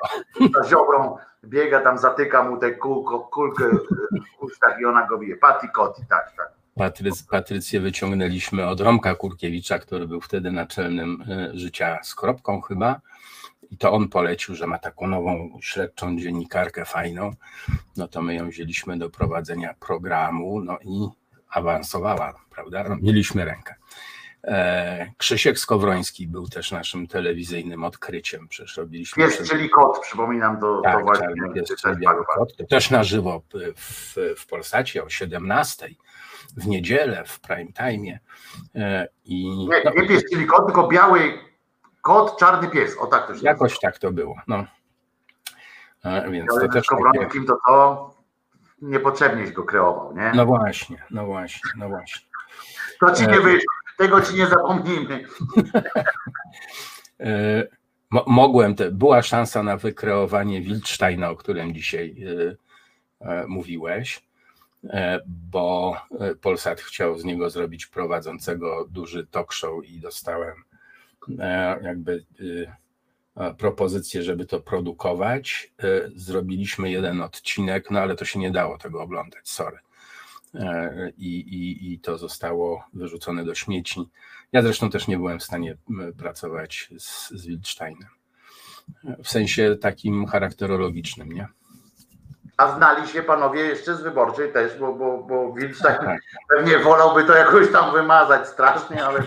Za 0.55 0.69
ziobrą 0.69 1.17
biega 1.45 1.79
tam, 1.79 1.97
zatyka 1.97 2.43
mu 2.43 2.57
tę 2.57 2.71
kulkę, 2.71 3.19
kulkę 3.31 3.63
w 4.39 4.43
ustach 4.43 4.79
i 4.81 4.85
ona 4.85 5.07
go 5.07 5.17
bije. 5.17 5.37
Patti 5.37 5.67
Cotti, 5.75 6.01
tak, 6.09 6.33
tak. 6.37 6.53
Patryc, 6.75 7.23
Patrycję 7.23 7.79
wyciągnęliśmy 7.79 8.67
od 8.67 8.81
Romka 8.81 9.15
Kurkiewicza, 9.15 9.79
który 9.79 10.07
był 10.07 10.21
wtedy 10.21 10.51
naczelnym 10.51 11.23
życia 11.53 11.99
z 12.03 12.15
kropką 12.15 12.61
chyba 12.61 13.01
i 13.73 13.77
to 13.77 13.91
on 13.91 14.09
polecił, 14.09 14.55
że 14.55 14.67
ma 14.67 14.77
taką 14.77 15.07
nową 15.07 15.59
śledczą 15.61 16.17
dziennikarkę 16.19 16.85
fajną, 16.85 17.31
no 17.97 18.07
to 18.07 18.21
my 18.21 18.35
ją 18.35 18.49
wzięliśmy 18.49 18.97
do 18.97 19.09
prowadzenia 19.09 19.73
programu, 19.79 20.61
no 20.61 20.77
i 20.81 21.07
awansowała, 21.49 22.33
prawda? 22.49 22.85
No, 22.89 22.95
mieliśmy 23.01 23.45
rękę. 23.45 23.75
E, 24.43 25.11
Krzysiek 25.17 25.59
Skowroński 25.59 26.27
był 26.27 26.47
też 26.47 26.71
naszym 26.71 27.07
telewizyjnym 27.07 27.83
odkryciem. 27.83 28.47
Przecież 28.47 28.77
robiliśmy. 28.77 29.23
Pies, 29.23 29.49
czyli 29.49 29.69
kot, 29.69 29.99
przypominam 30.01 30.59
to, 30.59 30.81
tak, 30.81 30.97
to 30.97 31.03
właśnie. 31.03 31.27
Pies, 31.55 31.81
czyli 31.81 32.05
kot. 32.35 32.57
To 32.57 32.65
też 32.65 32.91
na 32.91 33.03
żywo 33.03 33.41
w, 33.75 34.15
w 34.37 34.47
Polsacie 34.47 35.03
o 35.03 35.09
17 35.09 35.89
w 36.57 36.67
niedzielę 36.67 37.23
w 37.27 37.39
prime 37.39 37.71
time. 37.73 38.19
E, 38.75 39.07
I, 39.25 39.67
nie, 39.67 39.81
no, 39.85 39.91
nie 39.95 40.07
pies, 40.07 40.23
czyli 40.31 40.45
kot, 40.45 40.65
tylko 40.65 40.87
biały 40.87 41.39
Kot, 42.03 42.37
czarny 42.37 42.69
pies, 42.69 42.97
o 42.97 43.07
tak 43.07 43.27
to 43.27 43.35
się 43.35 43.41
Jakoś 43.43 43.79
tak 43.79 43.97
to 43.97 44.11
było. 44.11 44.35
No. 44.47 44.65
A, 46.03 46.21
więc 46.21 46.51
Ale 46.51 46.67
to 46.67 46.73
też 46.73 46.87
takie... 46.87 47.45
to 47.45 47.57
to 47.67 48.15
niepotrzebnieś 48.81 49.51
go 49.51 49.63
kreował, 49.63 50.15
nie? 50.15 50.31
No 50.35 50.45
właśnie, 50.45 51.03
no 51.11 51.25
właśnie, 51.25 51.71
no 51.77 51.89
właśnie. 51.89 52.21
To 52.99 53.11
ci 53.11 53.27
nie 53.27 53.37
e, 53.37 53.41
wyszło, 53.41 53.73
tego 54.03 54.21
ci 54.21 54.35
nie 54.35 54.47
zapomnimy. 54.47 55.23
E, 57.19 57.67
mogłem, 58.27 58.75
te, 58.75 58.91
była 58.91 59.21
szansa 59.21 59.63
na 59.63 59.77
wykreowanie 59.77 60.61
Wildsteina, 60.61 61.29
o 61.29 61.35
którym 61.35 61.73
dzisiaj 61.73 62.15
e, 63.21 63.47
mówiłeś, 63.47 64.23
bo 65.51 65.95
Polsat 66.41 66.81
chciał 66.81 67.19
z 67.19 67.23
niego 67.23 67.49
zrobić 67.49 67.85
prowadzącego 67.85 68.87
duży 68.89 69.27
talk 69.27 69.53
show 69.53 69.85
i 69.85 69.99
dostałem 69.99 70.53
E, 71.39 71.79
jakby 71.83 72.25
e, 73.35 73.53
propozycję, 73.53 74.23
żeby 74.23 74.45
to 74.45 74.59
produkować. 74.59 75.71
E, 75.79 75.85
zrobiliśmy 76.15 76.91
jeden 76.91 77.21
odcinek, 77.21 77.91
no 77.91 77.99
ale 77.99 78.15
to 78.15 78.25
się 78.25 78.39
nie 78.39 78.51
dało 78.51 78.77
tego 78.77 79.01
oglądać, 79.01 79.49
sorry. 79.49 79.77
I, 81.17 81.39
i, 81.39 81.93
i 81.93 81.99
to 81.99 82.17
zostało 82.17 82.83
wyrzucone 82.93 83.45
do 83.45 83.55
śmieci. 83.55 84.09
Ja 84.51 84.61
zresztą 84.61 84.89
też 84.89 85.07
nie 85.07 85.17
byłem 85.17 85.39
w 85.39 85.43
stanie 85.43 85.77
pracować 86.17 86.89
z, 86.99 87.29
z 87.29 87.45
Wildsteinem. 87.45 88.09
W 89.23 89.29
sensie 89.29 89.75
takim 89.81 90.25
charakterologicznym, 90.25 91.31
nie? 91.31 91.47
A 92.57 92.75
znali 92.75 93.07
się 93.07 93.23
panowie 93.23 93.61
jeszcze 93.61 93.95
z 93.95 94.01
wyborczej 94.01 94.53
też, 94.53 94.79
bo, 94.79 94.93
bo, 94.93 95.23
bo 95.23 95.53
Wildstein 95.53 95.97
tak, 95.97 96.19
pewnie 96.49 96.79
wolałby 96.79 97.23
to 97.23 97.35
jakoś 97.35 97.71
tam 97.71 97.93
wymazać 97.93 98.47
strasznie, 98.47 99.05
ale 99.05 99.23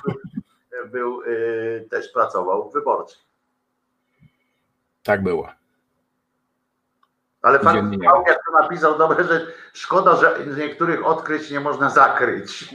był, 0.92 1.22
y, 1.22 1.86
też 1.90 2.08
pracował 2.12 2.70
w 2.70 2.72
wyborczej. 2.72 3.18
Tak 5.02 5.22
było. 5.22 5.48
Ale 7.46 7.58
pan 7.58 7.92
jak 8.26 8.38
to 8.46 8.62
napisał, 8.62 8.98
dobre, 8.98 9.24
że 9.24 9.46
szkoda, 9.72 10.16
że 10.16 10.38
niektórych 10.56 11.06
odkryć 11.06 11.50
nie 11.50 11.60
można 11.60 11.90
zakryć. 11.90 12.74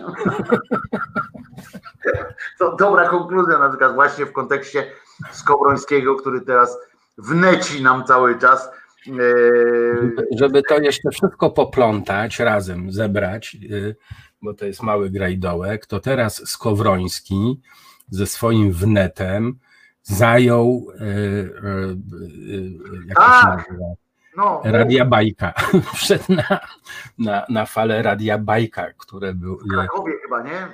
to 2.60 2.76
dobra 2.76 3.10
konkluzja 3.10 3.60
na 3.60 3.70
przykład 3.70 3.94
właśnie 3.94 4.26
w 4.26 4.32
kontekście 4.32 4.86
Skowrońskiego, 5.32 6.16
który 6.16 6.42
teraz 6.42 6.78
wneci 7.18 7.84
nam 7.84 8.06
cały 8.06 8.40
czas. 8.40 8.70
Y, 9.08 10.26
żeby 10.40 10.64
to 10.64 10.78
jeszcze 10.80 11.10
wszystko 11.10 11.50
poplątać 11.50 12.40
razem, 12.40 12.92
zebrać, 12.92 13.58
y, 13.72 13.96
bo 14.42 14.54
to 14.54 14.66
jest 14.66 14.84
mały 14.84 15.10
grajdołek, 15.10 15.86
to 15.86 16.00
teraz 16.00 16.50
Skowroński 16.50 17.62
ze 18.10 18.26
swoim 18.26 18.72
wnetem 18.72 19.60
zajął, 20.04 20.88
e, 21.00 21.04
e, 21.04 21.08
e, 21.08 21.98
jak 23.08 23.18
to 23.18 23.42
się 23.42 23.48
nazywa? 23.48 23.86
No, 24.38 24.62
Radia 24.64 25.06
Bajka. 25.06 25.54
Wszedł 25.96 26.24
na, 26.30 26.60
na, 27.18 27.46
na 27.50 27.66
falę 27.66 28.02
Radia 28.02 28.38
Bajka, 28.38 28.88
które 28.98 29.34
był. 29.34 29.58
W 29.58 29.70
Krakowie 29.70 30.14
chyba, 30.24 30.44
nie? 30.44 30.68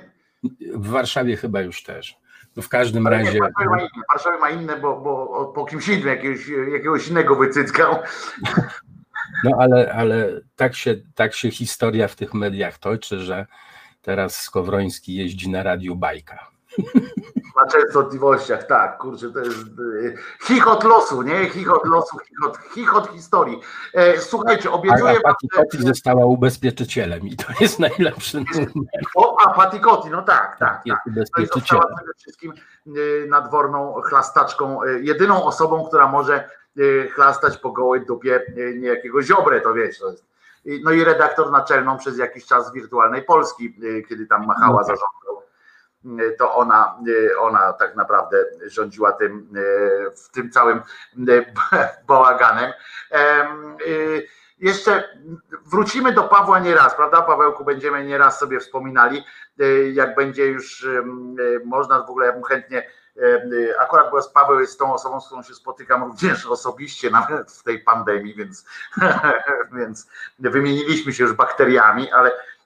W 0.74 0.88
Warszawie 0.90 1.36
chyba 1.36 1.60
już 1.60 1.82
też. 1.82 2.18
No 2.56 2.62
w 2.62 2.68
każdym 2.68 3.06
Ale 3.06 3.16
razie. 3.16 3.32
Nie, 3.32 3.40
Warszawie, 3.40 3.70
ma 3.70 3.78
inne, 3.80 4.02
Warszawie 4.12 4.38
ma 4.38 4.50
inne, 4.50 4.76
bo, 4.76 5.00
bo 5.00 5.44
po 5.54 5.64
kimś 5.64 5.88
innym 5.88 6.08
jakiegoś, 6.08 6.48
jakiegoś 6.72 7.08
innego 7.08 7.36
wycyckał. 7.36 7.96
No 9.44 9.56
ale, 9.58 9.92
ale 9.92 10.40
tak, 10.56 10.74
się, 10.74 10.96
tak 11.14 11.34
się 11.34 11.50
historia 11.50 12.08
w 12.08 12.16
tych 12.16 12.34
mediach 12.34 12.78
toczy, 12.78 13.20
że 13.20 13.46
teraz 14.02 14.40
Skowroński 14.40 15.14
jeździ 15.14 15.50
na 15.50 15.62
radiu 15.62 15.96
Bajka. 15.96 16.50
Na 17.58 17.66
częstotliwościach, 17.66 18.66
tak, 18.66 18.98
kurczę, 18.98 19.30
to 19.32 19.38
jest 19.38 19.78
y, 19.78 20.16
chichot 20.42 20.84
losu, 20.84 21.22
nie? 21.22 21.50
Chichot 21.50 21.86
losu, 21.86 22.18
chichot, 22.18 22.58
chichot 22.74 23.08
historii. 23.08 23.60
E, 23.94 24.18
słuchajcie, 24.20 24.70
obiecuję... 24.70 25.18
A 25.24 25.28
Patikotti 25.28 25.82
została 25.82 26.26
ubezpieczycielem 26.26 27.20
i 27.20 27.36
to 27.36 27.44
jest 27.60 27.78
najlepszy 27.78 28.38
numer. 28.38 29.02
O, 29.14 29.36
a 29.46 29.54
Patikotti, 29.54 30.10
no 30.10 30.22
tak, 30.22 30.56
tak. 30.58 30.82
Jest 30.84 30.98
tak. 31.04 31.12
ubezpieczycielem. 31.12 31.82
To 31.82 31.96
przede 31.96 32.12
wszystkim 32.18 32.52
y, 32.86 33.26
nadworną 33.30 33.94
chlastaczką, 34.04 34.84
jedyną 34.84 35.44
osobą, 35.44 35.84
która 35.88 36.08
może 36.08 36.50
chlastać 37.14 37.56
po 37.56 37.72
gołej 37.72 38.06
dupie 38.06 38.42
niejakiego 38.76 39.22
ziobrę, 39.22 39.60
to 39.60 39.74
wiesz, 39.74 39.98
to 39.98 40.10
jest 40.10 40.24
no 40.84 40.90
i 40.90 41.04
redaktor 41.04 41.50
naczelną 41.50 41.98
przez 41.98 42.18
jakiś 42.18 42.46
czas 42.46 42.72
Wirtualnej 42.72 43.22
Polski, 43.22 43.74
kiedy 44.08 44.26
tam 44.26 44.46
machała 44.46 44.72
no 44.72 44.78
tak. 44.78 44.86
zarządką 44.86 45.47
to 46.38 46.54
ona, 46.54 46.98
ona 47.38 47.72
tak 47.72 47.96
naprawdę 47.96 48.44
rządziła 48.66 49.12
tym, 49.12 49.48
w 50.16 50.30
tym 50.30 50.50
całym 50.50 50.82
bałaganem. 52.06 52.72
Jeszcze 54.58 55.18
wrócimy 55.66 56.12
do 56.12 56.22
Pawła 56.22 56.58
nieraz, 56.58 56.94
prawda? 56.94 57.22
Pawełku, 57.22 57.64
będziemy 57.64 58.04
nieraz 58.04 58.38
sobie 58.38 58.60
wspominali, 58.60 59.24
jak 59.92 60.14
będzie 60.14 60.46
już 60.46 60.86
można 61.64 61.98
w 61.98 62.10
ogóle, 62.10 62.26
ja 62.26 62.32
bym 62.32 62.42
chętnie 62.42 62.86
akurat 63.80 64.10
bo 64.10 64.18
Paweł 64.34 64.60
jest 64.60 64.78
tą 64.78 64.94
osobą, 64.94 65.20
z 65.20 65.26
którą 65.26 65.42
się 65.42 65.54
spotykam 65.54 66.04
również 66.04 66.46
osobiście, 66.46 67.10
nawet 67.20 67.52
w 67.52 67.62
tej 67.62 67.78
pandemii, 67.78 68.34
więc, 68.34 68.64
więc 69.78 70.08
wymieniliśmy 70.38 71.12
się 71.12 71.24
już 71.24 71.32
bakteriami, 71.32 72.12
ale 72.12 72.32
E, 72.32 72.57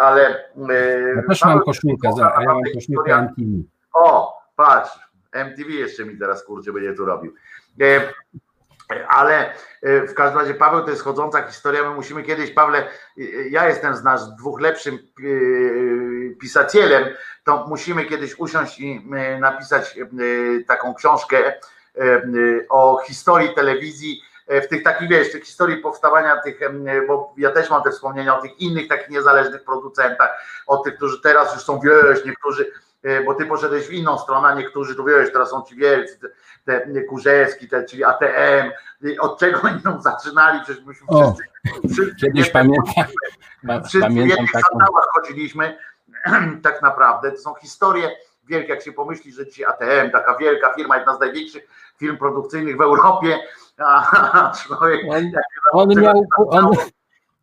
ale... 0.00 0.44
E, 0.70 1.14
ja 1.16 1.22
też 1.28 1.44
mam 1.44 1.60
koszulkę, 1.60 2.12
za, 2.16 2.32
ja 2.40 2.54
mam 2.54 2.62
koszulkę 2.74 3.14
MTV. 3.14 3.48
O, 3.94 4.38
patrz, 4.56 4.90
MTV 5.32 5.70
jeszcze 5.70 6.04
mi 6.04 6.18
teraz 6.18 6.44
kurczę 6.44 6.72
będzie 6.72 6.94
tu 6.94 7.04
robił. 7.04 7.34
E, 7.80 8.00
ale 9.08 9.54
w 9.82 10.14
każdym 10.14 10.40
razie 10.40 10.54
Paweł 10.54 10.84
to 10.84 10.90
jest 10.90 11.02
chodząca 11.02 11.42
historia. 11.42 11.88
My 11.88 11.94
musimy 11.94 12.22
kiedyś, 12.22 12.50
Pawle, 12.50 12.88
ja 13.50 13.68
jestem 13.68 13.94
z 13.94 14.02
nas 14.02 14.36
dwóch 14.36 14.60
lepszym 14.60 14.98
pisicielem, 16.40 17.04
to 17.44 17.66
musimy 17.68 18.04
kiedyś 18.04 18.38
usiąść 18.38 18.80
i 18.80 19.10
napisać 19.40 19.98
taką 20.66 20.94
książkę 20.94 21.36
o 22.68 23.00
historii 23.06 23.54
telewizji 23.54 24.22
e, 24.22 24.29
w 24.50 24.68
tych 24.68 24.82
takich, 24.82 25.08
wiesz, 25.08 25.32
tych 25.32 25.44
historii 25.44 25.76
powstawania 25.76 26.40
tych, 26.40 26.62
em, 26.62 26.84
bo 27.08 27.34
ja 27.36 27.50
też 27.50 27.70
mam 27.70 27.82
te 27.82 27.90
wspomnienia 27.90 28.38
o 28.38 28.42
tych 28.42 28.60
innych 28.60 28.88
takich 28.88 29.08
niezależnych 29.08 29.64
producentach, 29.64 30.30
o 30.66 30.76
tych, 30.76 30.96
którzy 30.96 31.20
teraz 31.20 31.54
już 31.54 31.62
są, 31.62 31.80
wiesz, 31.80 32.24
niektórzy, 32.24 32.72
e, 33.02 33.24
bo 33.24 33.34
ty 33.34 33.46
poszedłeś 33.46 33.86
w 33.86 33.92
inną 33.92 34.18
stronę, 34.18 34.48
a 34.48 34.54
niektórzy, 34.54 34.94
tu 34.94 35.04
wiesz, 35.04 35.32
teraz 35.32 35.50
są 35.50 35.62
ci 35.62 35.76
wielcy, 35.76 36.18
te, 36.64 36.80
te 36.80 37.02
Kurzewski, 37.02 37.68
te, 37.68 37.84
czyli 37.84 38.04
ATM, 38.04 38.70
od 39.20 39.38
czego 39.38 39.60
oni 39.62 39.82
tam 39.82 40.02
zaczynali, 40.02 40.60
przecież 40.64 40.84
myśmy 40.84 41.06
O, 41.08 41.34
wszyscy, 41.92 42.16
Kiedyś 42.20 42.50
pamiętam, 42.50 42.94
pa- 43.66 43.80
Wszyscy 43.80 43.98
w 43.98 44.02
pamiętam 44.02 44.46
taką, 44.52 44.68
sandałach 44.72 45.04
chodziliśmy, 45.14 45.78
tak 46.62 46.82
naprawdę. 46.82 47.32
To 47.32 47.38
są 47.38 47.54
historie 47.54 48.10
wielkie, 48.44 48.68
jak 48.68 48.82
się 48.82 48.92
pomyśli, 48.92 49.32
że 49.32 49.46
dzisiaj 49.46 49.64
ATM, 49.64 50.10
taka 50.10 50.36
wielka 50.36 50.74
firma, 50.74 50.96
jedna 50.96 51.16
z 51.16 51.20
największych 51.20 51.68
firm 52.00 52.18
produkcyjnych 52.18 52.76
w 52.76 52.80
Europie, 52.80 53.38
a 53.78 54.52
człowiek 54.66 55.00
on, 55.10 55.32
on 55.72 56.00
miał, 56.02 56.26
on, 56.48 56.70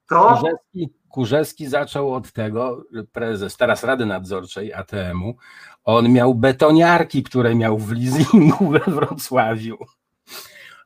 to 0.09 0.29
Kurzewski, 0.29 0.89
Kurzewski 1.09 1.67
zaczął 1.67 2.13
od 2.13 2.31
tego, 2.31 2.83
prezes 3.11 3.57
teraz 3.57 3.83
Rady 3.83 4.05
Nadzorczej 4.05 4.73
ATM-u, 4.73 5.35
on 5.83 6.13
miał 6.13 6.35
betoniarki, 6.35 7.23
które 7.23 7.55
miał 7.55 7.77
w 7.77 7.91
leasingu 7.91 8.69
we 8.69 8.79
Wrocławiu. 8.79 9.77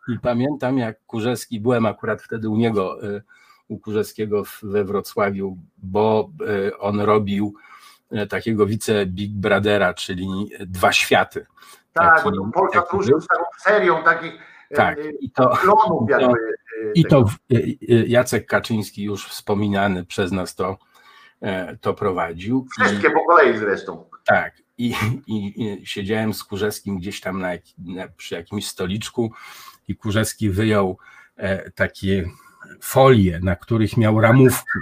I 0.08 0.20
pamiętam, 0.20 0.78
jak 0.78 1.06
Kurzewski, 1.06 1.60
byłem 1.60 1.86
akurat 1.86 2.22
wtedy 2.22 2.50
u 2.50 2.56
niego, 2.56 3.04
y, 3.04 3.22
u 3.68 3.80
Kurzewskiego 3.80 4.44
we 4.64 4.84
Wrocławiu, 4.84 5.58
bo 5.78 6.30
y, 6.68 6.78
on 6.78 7.00
robił 7.00 7.54
y, 8.14 8.28
takiego 8.28 8.66
wice 8.66 9.06
Big 9.06 9.32
Brothera, 9.32 9.94
czyli 9.94 10.28
dwa 10.60 10.92
światy. 10.92 11.46
Tak, 11.94 12.24
taki- 12.24 12.36
to 12.38 12.46
Polsat 12.54 12.90
taki 12.90 13.04
z 13.22 13.28
taką 13.28 13.44
serią 13.60 14.04
takich 14.04 14.34
Tak, 14.76 14.98
e, 15.00 15.10
i 15.12 15.32
to, 15.32 15.50
klonów 15.50 16.10
i 16.10 16.14
to- 16.14 16.32
e, 16.32 16.92
I 16.96 17.06
to 17.06 17.26
Jacek 18.08 18.46
Kaczyński, 18.48 19.04
już 19.04 19.28
wspominany 19.28 20.06
przez 20.06 20.32
nas, 20.32 20.56
to, 20.56 20.78
e, 21.42 21.78
to 21.78 21.94
prowadził. 21.94 22.66
I, 22.80 22.84
Wszystkie 22.86 23.10
po 23.12 23.26
kolei 23.26 23.58
zresztą. 23.58 24.06
tak, 24.26 24.54
i, 24.78 24.96
i, 25.28 25.64
i 25.64 25.86
siedziałem 25.86 26.34
z 26.34 26.44
Kurzewskim 26.44 26.98
gdzieś 26.98 27.22
tam 27.22 27.40
na, 27.40 27.50
na, 27.78 28.08
przy 28.08 28.36
jakimś 28.36 28.68
stoliczku 28.68 29.32
i 29.88 29.96
Kurzewski 29.96 30.50
wyjął 30.50 30.98
e, 31.38 31.72
takie 31.72 32.30
folie, 32.82 33.40
na 33.44 33.56
których 33.56 33.98
miał 33.98 34.22
ramówki. 34.22 34.80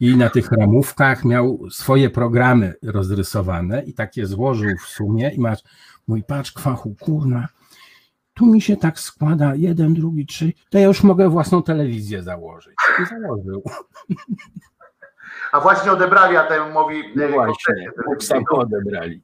I 0.00 0.16
na 0.16 0.30
tych 0.30 0.52
ramówkach 0.52 1.24
miał 1.24 1.58
swoje 1.70 2.10
programy 2.10 2.74
rozrysowane 2.82 3.82
i 3.84 3.94
takie 3.94 4.26
złożył 4.26 4.76
w 4.84 4.88
sumie 4.88 5.30
i 5.34 5.40
masz, 5.40 5.58
mój 6.08 6.22
patrz 6.22 6.52
kwachu, 6.52 6.94
kurna, 7.00 7.48
tu 8.34 8.46
mi 8.46 8.60
się 8.60 8.76
tak 8.76 8.98
składa, 8.98 9.52
jeden, 9.54 9.94
drugi, 9.94 10.26
trzy, 10.26 10.52
to 10.70 10.78
ja 10.78 10.86
już 10.86 11.02
mogę 11.02 11.28
własną 11.28 11.62
telewizję 11.62 12.22
założyć. 12.22 12.74
I 13.02 13.06
założył. 13.06 13.62
A 15.52 15.60
właśnie 15.60 15.92
odebrali 15.92 16.36
ATM-owi 16.36 17.02
No 17.16 17.24
e, 17.24 17.28
właśnie, 17.28 17.90
Bóg 18.06 18.22
sam 18.22 18.44
odebrali. 18.50 19.22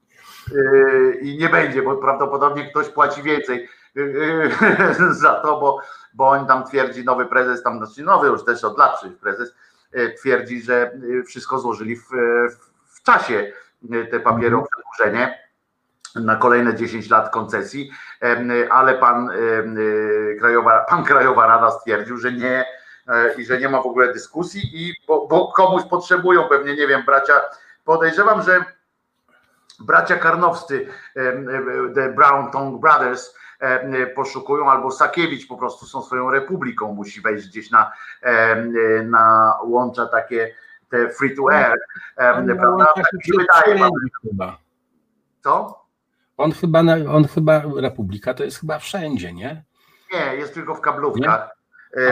Yy, 0.53 1.19
i 1.23 1.39
nie 1.39 1.49
będzie, 1.49 1.83
bo 1.83 1.97
prawdopodobnie 1.97 2.71
ktoś 2.71 2.89
płaci 2.89 3.23
więcej 3.23 3.69
yy, 3.95 4.51
za 5.23 5.35
to, 5.35 5.61
bo, 5.61 5.79
bo 6.15 6.29
on 6.29 6.47
tam 6.47 6.65
twierdzi, 6.65 7.05
nowy 7.05 7.27
prezes, 7.27 7.63
tam 7.63 7.79
znaczy 7.79 8.03
nowy 8.03 8.29
już 8.29 8.45
też 8.45 8.65
od 8.65 8.79
lat 8.79 9.05
prezes, 9.21 9.55
twierdzi, 10.21 10.63
że 10.63 10.99
wszystko 11.27 11.59
złożyli 11.59 11.97
w, 11.97 12.09
w, 12.51 12.71
w 12.87 13.03
czasie 13.03 13.53
te 14.11 14.21
papiery 14.21 14.57
o 14.57 14.67
przedłużenie 14.67 15.50
na 16.15 16.37
kolejne 16.37 16.75
10 16.75 17.11
lat 17.11 17.31
koncesji, 17.31 17.91
ale 18.71 18.95
pan 18.95 19.31
yy, 19.77 20.37
Krajowa, 20.41 20.85
pan 20.89 21.05
Krajowa 21.05 21.47
Rada 21.47 21.71
stwierdził, 21.71 22.17
że 22.17 22.33
nie 22.33 22.65
e, 23.09 23.35
i 23.35 23.45
że 23.45 23.59
nie 23.59 23.69
ma 23.69 23.83
w 23.83 23.87
ogóle 23.87 24.13
dyskusji 24.13 24.61
i 24.73 24.95
bo, 25.09 25.27
bo 25.27 25.53
komuś 25.53 25.83
potrzebują 25.85 26.49
pewnie, 26.49 26.77
nie 26.77 26.87
wiem, 26.87 27.03
bracia, 27.07 27.41
podejrzewam, 27.85 28.43
że 28.43 28.65
bracia 29.81 30.17
Karnowscy, 30.17 30.87
em, 31.17 31.49
The 31.95 32.13
Brown 32.13 32.51
Tongue 32.51 32.81
Brothers, 32.81 33.41
poszukują, 34.15 34.71
albo 34.71 34.91
Sakiewicz 34.91 35.49
po 35.49 35.57
prostu 35.57 35.87
są 35.87 36.03
swoją 36.03 36.31
republiką, 36.31 36.93
musi 36.93 37.21
wejść 37.21 37.49
gdzieś 37.49 37.71
na, 37.71 37.93
na 39.05 39.55
łącza 39.65 40.07
takie 40.07 40.55
te 40.89 41.09
free 41.09 41.37
to 41.37 41.53
air, 41.53 41.79
On, 42.37 42.57
prawda? 42.59 42.93
Tak 42.97 43.13
mi 43.13 43.25
się 43.25 43.33
wydaje, 43.39 43.91
chyba. 44.23 44.59
co? 45.41 45.80
On 46.41 46.53
chyba, 46.53 46.81
on 47.09 47.29
chyba, 47.29 47.63
Republika 47.77 48.35
to 48.35 48.45
jest 48.45 48.61
chyba 48.61 48.79
wszędzie, 48.79 49.33
nie? 49.33 49.65
Nie, 50.13 50.37
jest 50.37 50.55
tylko 50.55 50.75
w 50.75 50.81
kablówkach. 50.81 51.51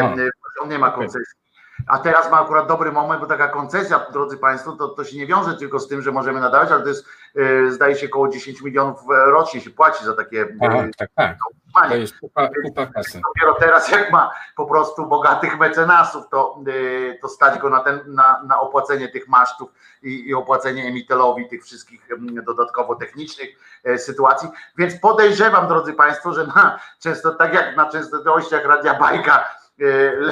A. 0.00 0.14
On 0.62 0.68
nie 0.68 0.78
ma 0.78 0.90
koncesji. 0.90 1.38
A 1.86 1.98
teraz 1.98 2.30
ma 2.30 2.40
akurat 2.40 2.66
dobry 2.66 2.92
moment, 2.92 3.20
bo 3.20 3.26
taka 3.26 3.48
koncesja, 3.48 4.06
drodzy 4.12 4.36
Państwo, 4.36 4.72
to, 4.72 4.88
to 4.88 5.04
się 5.04 5.16
nie 5.16 5.26
wiąże 5.26 5.54
tylko 5.54 5.80
z 5.80 5.88
tym, 5.88 6.02
że 6.02 6.12
możemy 6.12 6.40
nadawać, 6.40 6.70
ale 6.70 6.82
to 6.82 6.88
jest, 6.88 7.06
e, 7.36 7.70
zdaje 7.70 7.96
się, 7.96 8.06
około 8.06 8.28
10 8.28 8.62
milionów 8.62 9.00
rocznie 9.08 9.60
się 9.60 9.70
płaci 9.70 10.04
za 10.04 10.16
takie 10.16 10.46
Aha, 10.62 10.78
e, 10.78 10.90
tak, 10.98 11.10
tak. 11.14 11.36
To 11.38 11.44
utrzymanie. 11.56 12.00
jest 12.00 12.18
kupa, 12.20 12.48
kupa 12.64 12.86
kasy. 12.86 13.20
Dopiero 13.34 13.54
teraz, 13.54 13.90
jak 13.90 14.12
ma 14.12 14.30
po 14.56 14.66
prostu 14.66 15.06
bogatych 15.06 15.58
mecenasów, 15.58 16.28
to, 16.28 16.60
e, 16.66 17.18
to 17.18 17.28
stać 17.28 17.58
go 17.58 17.70
na, 17.70 17.80
ten, 17.80 18.00
na, 18.06 18.42
na 18.46 18.60
opłacenie 18.60 19.08
tych 19.08 19.28
masztów 19.28 19.70
i, 20.02 20.28
i 20.28 20.34
opłacenie 20.34 20.84
emitelowi 20.84 21.48
tych 21.48 21.64
wszystkich 21.64 22.08
dodatkowo 22.46 22.94
technicznych 22.94 23.48
sytuacji. 23.96 24.48
Więc 24.78 25.00
podejrzewam, 25.00 25.68
drodzy 25.68 25.92
Państwo, 25.92 26.32
że 26.32 26.46
na, 26.46 26.78
często 26.98 27.34
tak 27.34 27.54
jak 27.54 27.76
na 27.76 27.90
częstotliwościach 27.90 28.64
Radia 28.64 28.94
Bajka 28.94 29.44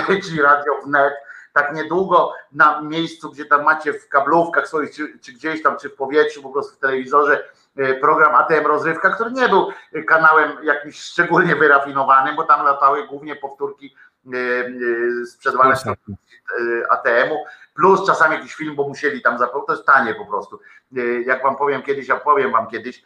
leci 0.09 0.43
radio 0.43 0.73
wnet, 0.87 1.15
tak 1.57 1.75
niedługo 1.75 2.33
na 2.53 2.81
miejscu, 2.81 3.31
gdzie 3.31 3.45
tam 3.45 3.65
macie 3.65 3.93
w 3.93 4.09
kablówkach 4.09 4.69
swoich, 4.69 4.95
czy, 4.95 5.19
czy 5.19 5.33
gdzieś 5.33 5.63
tam, 5.63 5.77
czy 5.79 5.89
w 5.89 5.95
powietrzu, 5.95 6.43
po 6.43 6.51
prostu 6.51 6.77
w 6.77 6.79
telewizorze, 6.79 7.45
e, 7.77 7.95
program 7.95 8.35
ATM 8.35 8.67
Rozrywka, 8.67 9.11
który 9.11 9.31
nie 9.31 9.49
był 9.49 9.69
e, 9.93 10.03
kanałem 10.03 10.51
jakimś 10.63 10.99
szczególnie 11.01 11.57
wyrafinowanym, 11.57 12.37
bo 12.37 12.45
tam 12.45 12.65
latały 12.65 13.07
głównie 13.07 13.37
powtórki 13.37 13.95
e, 14.27 15.27
sprzedawane 15.27 15.77
z 15.77 15.85
ATM-u, 16.91 17.37
plus 17.75 18.07
czasami 18.07 18.35
jakiś 18.35 18.55
film, 18.55 18.77
bo 18.77 18.89
musieli 18.89 19.23
tam 19.23 19.39
zapełnić, 19.39 19.67
to 19.67 19.73
jest 19.73 19.87
tanie 19.87 20.15
po 20.15 20.27
prostu. 20.27 20.61
Jak 21.27 21.43
wam 21.43 21.57
powiem 21.57 21.83
kiedyś, 21.83 22.09
ja 22.09 22.17
powiem 22.17 22.53
wam 22.53 22.67
kiedyś, 22.67 23.03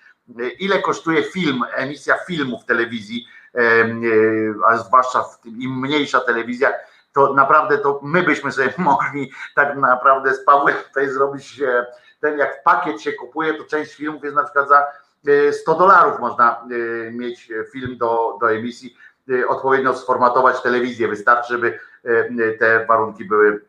ile 0.58 0.78
kosztuje 0.78 1.22
film, 1.22 1.62
emisja 1.74 2.14
filmu 2.26 2.60
w 2.60 2.64
telewizji, 2.64 3.26
a 4.66 4.76
zwłaszcza 4.76 5.22
w 5.22 5.40
tym, 5.40 5.60
im 5.60 5.80
mniejsza 5.80 6.20
telewizja, 6.20 6.72
to 7.12 7.34
naprawdę 7.34 7.78
to 7.78 8.00
my 8.02 8.22
byśmy 8.22 8.52
sobie 8.52 8.72
mogli 8.78 9.32
tak 9.54 9.76
naprawdę 9.76 10.34
z 10.34 10.44
Pawłem 10.44 10.76
tutaj 10.88 11.08
zrobić 11.08 11.60
e, 11.60 11.86
ten, 12.20 12.38
jak 12.38 12.62
pakiet 12.62 13.00
się 13.00 13.12
kupuje, 13.12 13.54
to 13.54 13.64
część 13.64 13.94
filmów 13.94 14.24
jest 14.24 14.36
na 14.36 14.44
przykład 14.44 14.68
za 14.68 14.86
e, 15.48 15.52
100 15.52 15.74
dolarów 15.74 16.20
można 16.20 16.66
e, 17.06 17.10
mieć 17.10 17.52
film 17.72 17.96
do, 17.98 18.38
do 18.40 18.52
emisji, 18.52 18.96
e, 19.32 19.48
odpowiednio 19.48 19.96
sformatować 19.96 20.62
telewizję, 20.62 21.08
wystarczy, 21.08 21.52
żeby 21.52 21.78
e, 22.04 22.52
te 22.52 22.86
warunki 22.86 23.24
były 23.24 23.64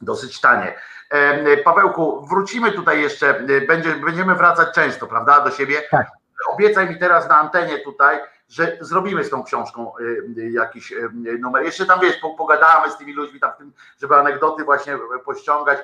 dosyć 0.00 0.40
tanie. 0.40 0.74
E, 1.10 1.56
Pawełku, 1.56 2.26
wrócimy 2.26 2.72
tutaj 2.72 3.02
jeszcze, 3.02 3.38
e, 3.38 3.60
będzie, 3.66 3.94
będziemy 3.94 4.34
wracać 4.34 4.74
często, 4.74 5.06
prawda, 5.06 5.40
do 5.40 5.50
siebie. 5.50 5.82
Tak. 5.90 6.06
Obiecaj 6.52 6.88
mi 6.88 6.98
teraz 6.98 7.28
na 7.28 7.38
antenie 7.38 7.78
tutaj, 7.78 8.18
że 8.48 8.76
zrobimy 8.80 9.24
z 9.24 9.30
tą 9.30 9.42
książką 9.44 9.92
e, 9.98 10.02
e, 10.42 10.50
jakiś 10.50 10.92
e, 10.92 10.96
numer. 11.38 11.64
Jeszcze 11.64 11.86
tam 11.86 12.00
wiesz, 12.00 12.16
po- 12.16 12.34
pogadamy 12.34 12.90
z 12.92 12.96
tymi 12.96 13.12
ludźmi, 13.12 13.40
tam 13.40 13.52
tym, 13.58 13.72
żeby 14.00 14.16
anegdoty 14.16 14.64
właśnie 14.64 14.94
e, 14.94 14.98
pościągać. 15.24 15.78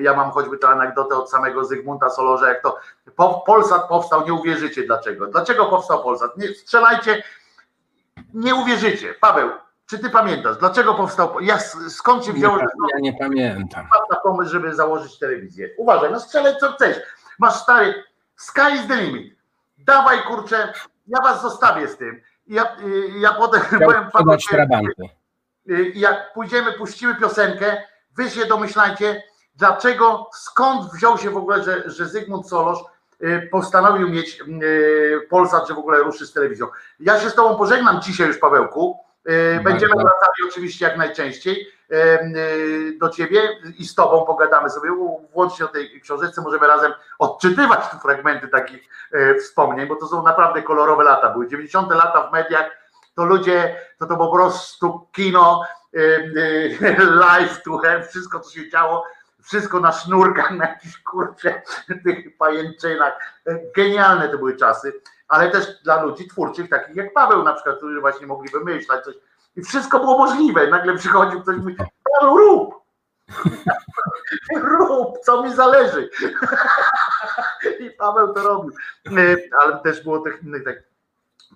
Ja 0.00 0.14
mam 0.16 0.30
choćby 0.30 0.58
tę 0.58 0.68
anegdotę 0.68 1.14
od 1.16 1.30
samego 1.30 1.64
Zygmunta 1.64 2.10
Solorza, 2.10 2.48
jak 2.48 2.62
to 2.62 2.78
po, 3.16 3.42
Polsat 3.46 3.88
powstał, 3.88 4.24
nie 4.26 4.32
uwierzycie 4.34 4.86
dlaczego. 4.86 5.26
Dlaczego 5.26 5.66
powstał 5.66 6.02
Polsat? 6.02 6.36
Nie, 6.36 6.48
strzelajcie, 6.48 7.22
nie 8.34 8.54
uwierzycie. 8.54 9.14
Paweł, 9.20 9.50
czy 9.86 9.98
ty 9.98 10.10
pamiętasz, 10.10 10.56
dlaczego 10.56 10.94
powstał? 10.94 11.40
Ja, 11.40 11.58
skąd 11.88 12.24
się 12.24 12.32
Nie, 12.32 12.38
wziął 12.38 12.50
pa- 12.56 12.64
ja 12.94 12.98
nie 13.00 13.12
pamiętam. 13.18 13.86
na 14.10 14.16
pomysł, 14.16 14.50
żeby 14.52 14.74
założyć 14.74 15.18
telewizję. 15.18 15.68
Uważaj, 15.78 16.12
no 16.12 16.20
strzelaj 16.20 16.54
co 16.60 16.72
chcesz. 16.72 16.96
Masz 17.38 17.54
stary, 17.54 18.04
sky 18.36 18.60
is 18.74 18.86
the 18.88 18.96
limit. 18.96 19.34
Dawaj 19.78 20.22
kurczę, 20.22 20.72
ja 21.06 21.22
was 21.22 21.42
zostawię 21.42 21.88
z 21.88 21.96
tym. 21.96 22.20
Ja, 22.46 22.76
ja 23.18 23.34
potem 23.34 23.60
powiem 23.86 24.10
panu, 24.12 24.36
jak 25.94 26.32
pójdziemy, 26.32 26.72
puścimy 26.72 27.14
piosenkę, 27.14 27.82
wy 28.16 28.30
się 28.30 28.46
domyślajcie, 28.46 29.22
dlaczego, 29.54 30.30
skąd 30.32 30.92
wziął 30.92 31.18
się 31.18 31.30
w 31.30 31.36
ogóle, 31.36 31.62
że, 31.62 31.90
że 31.90 32.06
Zygmunt 32.06 32.48
Solosz 32.48 32.78
y, 33.22 33.48
postanowił 33.52 34.08
mieć 34.08 34.40
y, 34.62 35.26
Polsat, 35.30 35.68
że 35.68 35.74
w 35.74 35.78
ogóle 35.78 35.98
ruszy 35.98 36.26
z 36.26 36.32
telewizją. 36.32 36.66
Ja 37.00 37.20
się 37.20 37.30
z 37.30 37.34
tobą 37.34 37.58
pożegnam 37.58 38.02
dzisiaj 38.02 38.26
już, 38.26 38.38
Pawełku. 38.38 38.98
Y, 39.28 39.60
Będziemy 39.64 39.92
wracali 39.92 40.48
oczywiście 40.50 40.84
jak 40.84 40.96
najczęściej. 40.96 41.66
Y, 41.90 42.96
do 43.00 43.08
ciebie 43.08 43.48
i 43.78 43.84
z 43.84 43.94
tobą 43.94 44.26
pogadamy 44.26 44.70
sobie, 44.70 44.90
włącznie 45.32 45.66
o 45.66 45.68
tej 45.68 46.00
książeczce, 46.00 46.42
możemy 46.42 46.66
razem 46.66 46.92
odczytywać 47.18 47.90
tu 47.90 47.98
fragmenty 47.98 48.48
takich 48.48 48.88
e, 49.12 49.34
wspomnień, 49.34 49.88
bo 49.88 49.96
to 49.96 50.06
są 50.06 50.22
naprawdę 50.22 50.62
kolorowe 50.62 51.04
lata. 51.04 51.30
Były 51.30 51.48
90. 51.48 51.90
lata 51.90 52.28
w 52.28 52.32
mediach, 52.32 52.70
to 53.14 53.24
ludzie, 53.24 53.76
to 53.98 54.06
to 54.06 54.16
po 54.16 54.32
prostu 54.32 55.08
kino, 55.12 55.62
y, 55.94 55.98
y, 56.82 56.96
live 57.26 57.62
tu, 57.62 57.80
wszystko 58.08 58.40
co 58.40 58.50
się 58.50 58.70
działo, 58.70 59.04
wszystko 59.42 59.80
na 59.80 59.92
sznurkach, 59.92 60.50
na 60.50 60.68
jakichś 60.68 60.98
kurczę, 60.98 61.62
tych 62.04 62.36
pajęczynach. 62.36 63.12
Genialne 63.76 64.28
to 64.28 64.38
były 64.38 64.56
czasy, 64.56 65.00
ale 65.28 65.50
też 65.50 65.82
dla 65.82 66.02
ludzi 66.02 66.28
twórczych, 66.28 66.70
takich 66.70 66.96
jak 66.96 67.12
Paweł 67.12 67.42
na 67.42 67.54
przykład, 67.54 67.76
którzy 67.76 68.00
właśnie 68.00 68.26
mogli 68.26 68.50
wymyślać 68.50 69.04
coś. 69.04 69.14
I 69.56 69.62
wszystko 69.62 69.98
było 69.98 70.18
możliwe. 70.18 70.66
Nagle 70.66 70.96
przychodził 70.96 71.42
ktoś 71.42 71.56
i 71.56 71.58
mówi, 71.58 71.76
Paweł 72.20 72.36
rób! 72.36 72.84
rób, 74.56 75.18
co 75.24 75.42
mi 75.42 75.54
zależy. 75.54 76.10
I 77.80 77.90
Paweł 77.90 78.34
to 78.34 78.42
robił. 78.42 78.72
E, 79.06 79.36
Ale 79.60 79.78
też 79.78 80.02
było 80.02 80.18
tych 80.18 80.42
innych 80.42 80.64
tak. 80.64 80.76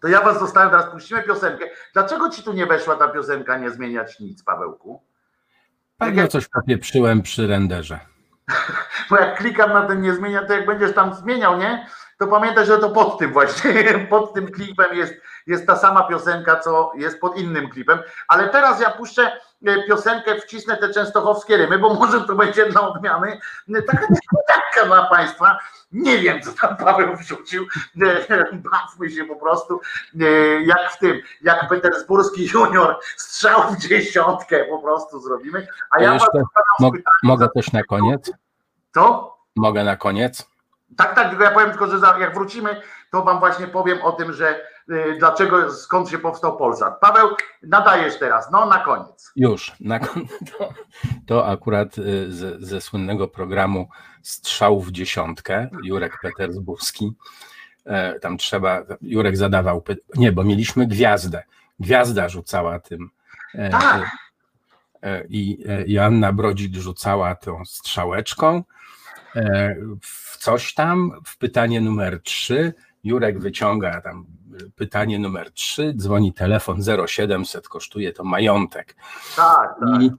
To 0.00 0.08
ja 0.08 0.20
was 0.20 0.38
zostawiam, 0.38 0.70
teraz 0.70 0.90
puścimy 0.90 1.22
piosenkę. 1.22 1.64
Dlaczego 1.92 2.30
ci 2.30 2.42
tu 2.42 2.52
nie 2.52 2.66
weszła 2.66 2.96
ta 2.96 3.08
piosenka 3.08 3.56
Nie 3.56 3.70
zmieniać 3.70 4.20
nic, 4.20 4.42
Pawełku? 4.42 5.02
Pewnie 5.98 6.28
coś 6.28 6.48
popieprzyłem 6.48 7.22
przy 7.22 7.46
renderze. 7.46 8.00
Bo 9.10 9.16
jak 9.16 9.38
klikam 9.38 9.72
na 9.72 9.86
ten 9.86 10.00
nie 10.00 10.14
zmienia, 10.14 10.44
to 10.46 10.52
jak 10.52 10.66
będziesz 10.66 10.94
tam 10.94 11.14
zmieniał, 11.14 11.58
nie? 11.58 11.86
To 12.18 12.26
pamiętaj, 12.26 12.66
że 12.66 12.78
to 12.78 12.90
pod 12.90 13.18
tym 13.18 13.32
właśnie, 13.32 13.72
pod 14.10 14.32
tym 14.34 14.50
klipem 14.52 14.96
jest, 14.96 15.14
jest 15.46 15.66
ta 15.66 15.76
sama 15.76 16.02
piosenka, 16.02 16.56
co 16.60 16.92
jest 16.94 17.20
pod 17.20 17.36
innym 17.36 17.68
klipem. 17.70 17.98
Ale 18.28 18.48
teraz 18.48 18.80
ja 18.80 18.90
puszczę 18.90 19.32
e, 19.66 19.82
piosenkę, 19.82 20.34
wcisnę 20.40 20.76
te 20.76 20.88
częstochowskie 20.90 21.56
rymy, 21.56 21.78
bo 21.78 21.94
może 21.94 22.20
to 22.20 22.34
będzie 22.34 22.66
dla 22.66 22.80
odmiany 22.80 23.40
e, 23.74 23.82
taka 23.82 24.00
niespodzianka 24.10 24.86
dla 24.86 25.06
Państwa. 25.06 25.58
Nie 25.92 26.18
wiem, 26.18 26.40
co 26.42 26.52
tam 26.52 26.76
Paweł 26.76 27.16
wrzucił. 27.16 27.66
E, 28.02 28.36
Bawmy 28.70 29.10
się 29.10 29.24
po 29.24 29.36
prostu, 29.36 29.80
jak 30.66 30.92
w 30.92 30.98
tym, 30.98 31.20
jak 31.42 31.68
Petersburski 31.68 32.48
junior, 32.54 32.98
strzał 33.16 33.62
w 33.72 33.76
dziesiątkę 33.78 34.64
po 34.64 34.78
prostu 34.78 35.20
zrobimy. 35.20 35.66
A 35.90 36.00
ja 36.02 36.12
was 36.12 36.22
Jeszcze 36.22 36.38
zostawiam 36.38 36.74
z 36.78 36.82
mo- 36.82 36.90
pytaniem, 36.90 37.04
mogę 37.22 37.48
też 37.54 37.72
na 37.72 37.82
koniec? 37.82 38.30
co? 38.94 39.36
Mogę 39.56 39.84
na 39.84 39.96
koniec? 39.96 40.50
Tak, 40.96 41.14
tak, 41.14 41.28
tylko 41.28 41.44
ja 41.44 41.50
powiem 41.50 41.70
tylko, 41.70 41.86
że 41.86 42.06
jak 42.20 42.34
wrócimy, 42.34 42.80
to 43.10 43.22
wam 43.22 43.38
właśnie 43.38 43.66
powiem 43.66 44.02
o 44.02 44.12
tym, 44.12 44.32
że 44.32 44.60
y, 44.90 45.16
dlaczego, 45.18 45.72
skąd 45.72 46.08
się 46.08 46.18
powstał 46.18 46.56
Polsat. 46.56 47.00
Paweł, 47.00 47.28
nadajesz 47.62 48.18
teraz, 48.18 48.50
no 48.50 48.66
na 48.66 48.78
koniec. 48.78 49.32
Już. 49.36 49.72
Na, 49.80 49.98
kon- 49.98 50.26
to, 50.58 50.72
to 51.26 51.46
akurat 51.48 51.98
y, 51.98 52.32
ze, 52.32 52.60
ze 52.60 52.80
słynnego 52.80 53.28
programu 53.28 53.88
Strzał 54.22 54.80
w 54.80 54.90
dziesiątkę, 54.92 55.68
Jurek 55.82 56.18
Petersburski. 56.22 57.12
E, 57.86 58.20
Tam 58.20 58.38
trzeba, 58.38 58.82
Jurek 59.02 59.36
zadawał, 59.36 59.84
nie, 60.14 60.32
bo 60.32 60.44
mieliśmy 60.44 60.86
gwiazdę. 60.86 61.42
Gwiazda 61.80 62.28
rzucała 62.28 62.78
tym. 62.80 63.10
e, 63.54 63.70
Tak. 63.70 64.10
e, 65.02 65.24
I 65.28 65.64
Joanna 65.86 66.32
Brodzik 66.32 66.74
rzucała 66.74 67.34
tą 67.34 67.64
strzałeczką 67.64 68.62
w 70.02 70.36
coś 70.38 70.74
tam, 70.74 71.12
w 71.26 71.38
pytanie 71.38 71.80
numer 71.80 72.22
3. 72.22 72.74
Jurek 73.04 73.38
wyciąga 73.38 74.00
tam 74.00 74.26
y, 74.62 74.70
pytanie 74.70 75.18
numer 75.18 75.52
3, 75.52 75.94
dzwoni 75.96 76.32
telefon 76.32 76.82
0700, 77.06 77.68
kosztuje 77.68 78.12
to 78.12 78.24
majątek. 78.24 78.96
Tak, 79.36 79.74
tak. 79.80 80.02
I, 80.02 80.10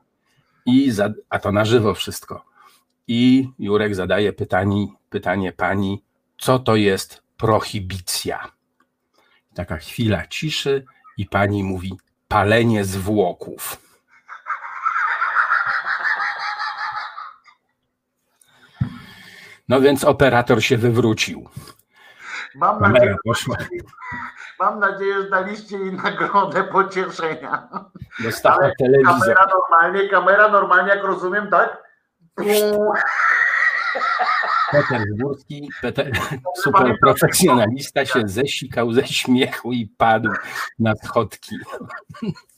i 0.66 0.92
za, 0.92 1.10
a 1.30 1.40
to 1.40 1.52
na 1.52 1.66
żywo 1.66 1.94
wszystko. 1.94 2.46
I 3.08 3.50
Jurek 3.60 3.96
zadaje 3.96 4.34
pytanie, 4.34 4.88
pytanie 5.10 5.52
pani, 5.52 6.04
co 6.38 6.60
to 6.60 6.76
jest 6.76 7.24
prohibicja? 7.38 8.52
Taka 9.54 9.78
chwila 9.78 10.28
ciszy 10.28 10.86
i 11.18 11.26
pani 11.26 11.64
mówi 11.64 11.94
palenie 12.28 12.86
zwłoków. 12.86 13.89
No 19.70 19.82
więc 19.82 20.04
operator 20.04 20.64
się 20.64 20.78
wywrócił. 20.78 21.50
Mam, 22.56 22.80
Kamera 22.80 22.94
nadzieję, 22.94 23.16
poszła. 23.26 23.56
mam 24.60 24.80
nadzieję, 24.80 25.22
że 25.22 25.30
daliście 25.30 25.78
jej 25.78 25.94
nagrodę 25.94 26.64
pocieszenia. 26.64 27.70
Dostała 28.20 28.56
Ale 28.56 28.74
telewizor. 28.80 29.20
Kamera 29.20 29.46
normalnie, 29.54 30.10
kamera 30.10 30.48
normalnie, 30.48 30.90
jak 30.90 31.04
rozumiem, 31.04 31.50
tak? 31.50 31.84
Pum. 32.36 32.46
Petersburski, 34.72 35.70
Peter, 35.82 36.12
super 36.64 36.98
profesjonalista 37.02 38.06
się 38.06 38.22
zesikał 38.26 38.94
ze 38.94 39.08
śmiechu 39.08 39.74
i 39.74 39.88
padł 39.88 40.30
na 40.80 40.96
schodki. 40.96 41.56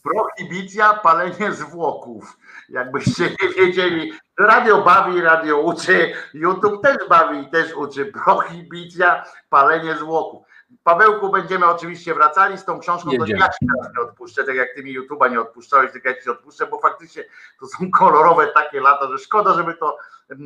Prohibicja, 0.02 0.94
palenie 0.94 1.52
zwłoków. 1.52 2.38
Jakbyście 2.68 3.24
nie 3.24 3.48
wiedzieli, 3.48 4.12
radio 4.38 4.82
bawi, 4.82 5.20
radio 5.20 5.60
uczy, 5.60 6.12
YouTube 6.34 6.82
też 6.82 6.96
bawi 7.08 7.40
i 7.40 7.50
też 7.50 7.74
uczy. 7.74 8.06
Prohibicja, 8.06 9.24
palenie 9.50 9.96
zwłoków. 9.96 10.51
Pawełku, 10.84 11.30
będziemy 11.30 11.66
oczywiście 11.66 12.14
wracali 12.14 12.58
z 12.58 12.64
tą 12.64 12.80
książką, 12.80 13.10
to 13.10 13.26
ja 13.26 13.48
ci 13.48 13.66
teraz 13.66 13.86
nie 13.96 14.02
odpuszczę, 14.02 14.44
tak 14.44 14.54
jak 14.54 14.68
ty 14.74 14.82
mi 14.82 15.00
YouTube'a 15.00 15.30
nie 15.30 15.40
odpuszczałeś, 15.40 15.92
tylko 15.92 16.08
ja 16.08 16.22
ci 16.22 16.30
odpuszczę, 16.30 16.66
bo 16.66 16.78
faktycznie 16.78 17.24
to 17.60 17.66
są 17.66 17.90
kolorowe 17.98 18.46
takie 18.46 18.80
lata, 18.80 19.08
że 19.08 19.18
szkoda, 19.18 19.54
żeby 19.54 19.74
to 19.74 19.96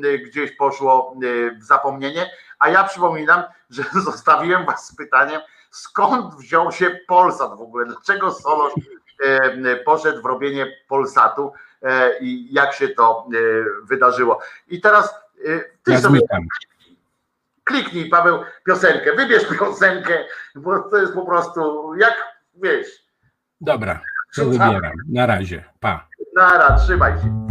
y, 0.04 0.18
gdzieś 0.18 0.52
poszło 0.56 1.16
y, 1.22 1.58
w 1.60 1.64
zapomnienie. 1.64 2.30
A 2.58 2.68
ja 2.68 2.84
przypominam, 2.84 3.42
że 3.70 3.82
zostawiłem 4.04 4.66
was 4.66 4.86
z 4.86 4.96
pytaniem, 4.96 5.40
skąd 5.70 6.34
wziął 6.34 6.72
się 6.72 6.98
Polsat 7.08 7.58
w 7.58 7.60
ogóle, 7.60 7.86
dlaczego 7.86 8.32
Solosz 8.32 8.72
e, 9.24 9.76
poszedł 9.76 10.22
w 10.22 10.24
robienie 10.24 10.76
Polsatu 10.88 11.52
e, 11.82 12.18
i 12.18 12.54
jak 12.54 12.72
się 12.72 12.88
to 12.88 13.28
wydarzyło. 13.82 14.40
I 14.68 14.80
teraz 14.80 15.14
ty 15.82 15.92
Ja 15.92 16.00
sobie 16.00 16.18
zmykam. 16.18 16.42
Kliknij, 17.66 18.08
Paweł, 18.08 18.42
piosenkę, 18.66 19.16
wybierz 19.16 19.48
piosenkę, 19.58 20.24
bo 20.54 20.90
to 20.90 20.96
jest 20.96 21.14
po 21.14 21.26
prostu 21.26 21.94
jak, 21.94 22.14
wiesz, 22.54 23.06
Dobra, 23.60 24.00
to 24.36 24.44
wybieram. 24.44 24.92
Na 25.08 25.26
razie. 25.26 25.64
Pa. 25.80 26.08
nara, 26.36 26.76
trzymaj 26.78 27.12
się. 27.12 27.45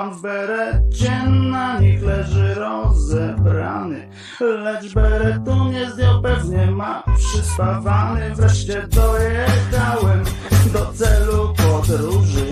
Pan 0.00 0.14
w 0.14 0.22
berecie 0.22 1.22
na 1.28 1.80
nich 1.80 2.02
leży 2.02 2.54
rozebrany, 2.54 4.08
lecz 4.40 4.94
beretu 4.94 5.64
nie 5.64 5.90
zdjął, 5.90 6.22
pewnie 6.22 6.66
ma 6.66 7.02
przyspawany. 7.18 8.34
Wreszcie 8.34 8.86
dojechałem 8.88 10.24
do 10.72 10.92
celu 10.92 11.54
podróży, 11.56 12.46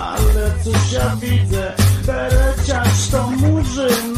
ale 0.00 0.50
cóż 0.64 0.92
ja 0.92 1.16
widzę, 1.16 1.72
bereciarz 2.06 3.08
to 3.10 3.30
murzyn. 3.30 4.11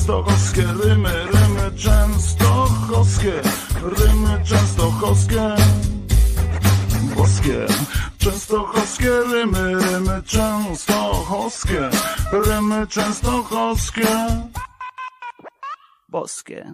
Częstochowskie 0.00 0.62
rymy, 0.62 1.12
rymy 1.26 1.76
częstochowskie, 1.76 3.32
rymy 3.82 4.44
częstochowskie, 4.44 5.56
boskie. 7.16 7.66
Częstochowskie 8.18 9.10
rymy, 9.32 9.74
rymy 9.74 10.22
częstochowskie, 10.22 11.90
rymy 12.32 12.86
częstochowskie, 12.86 14.08
boskie. 16.08 16.64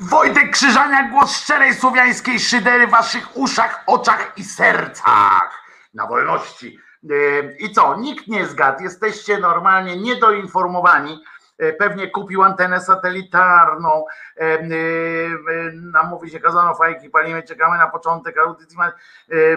Wojtek 0.00 0.50
Krzyżania, 0.50 1.08
głos 1.08 1.36
szczerej 1.36 1.74
słowiańskiej 1.74 2.40
szydery 2.40 2.86
w 2.86 2.90
waszych 2.90 3.36
uszach, 3.36 3.84
oczach 3.86 4.32
i 4.36 4.44
sercach. 4.44 5.64
Na 5.94 6.06
wolności. 6.06 6.78
Yy, 7.02 7.56
I 7.58 7.72
co? 7.72 7.96
Nikt 7.96 8.26
nie 8.26 8.46
zgadł. 8.46 8.82
Jesteście 8.82 9.38
normalnie 9.38 9.96
niedoinformowani. 9.96 11.24
Yy, 11.58 11.72
Pewnie 11.72 12.10
kupił 12.10 12.42
antenę 12.42 12.80
satelitarną. 12.80 14.04
Yy, 14.36 14.46
yy, 14.46 15.72
Nam 15.72 16.08
mówi 16.08 16.30
się 16.30 16.40
kazano 16.40 16.74
fajki, 16.74 17.10
palimy, 17.10 17.42
czekamy 17.42 17.78
na 17.78 17.86
początek 17.86 18.38
audycji. 18.38 18.78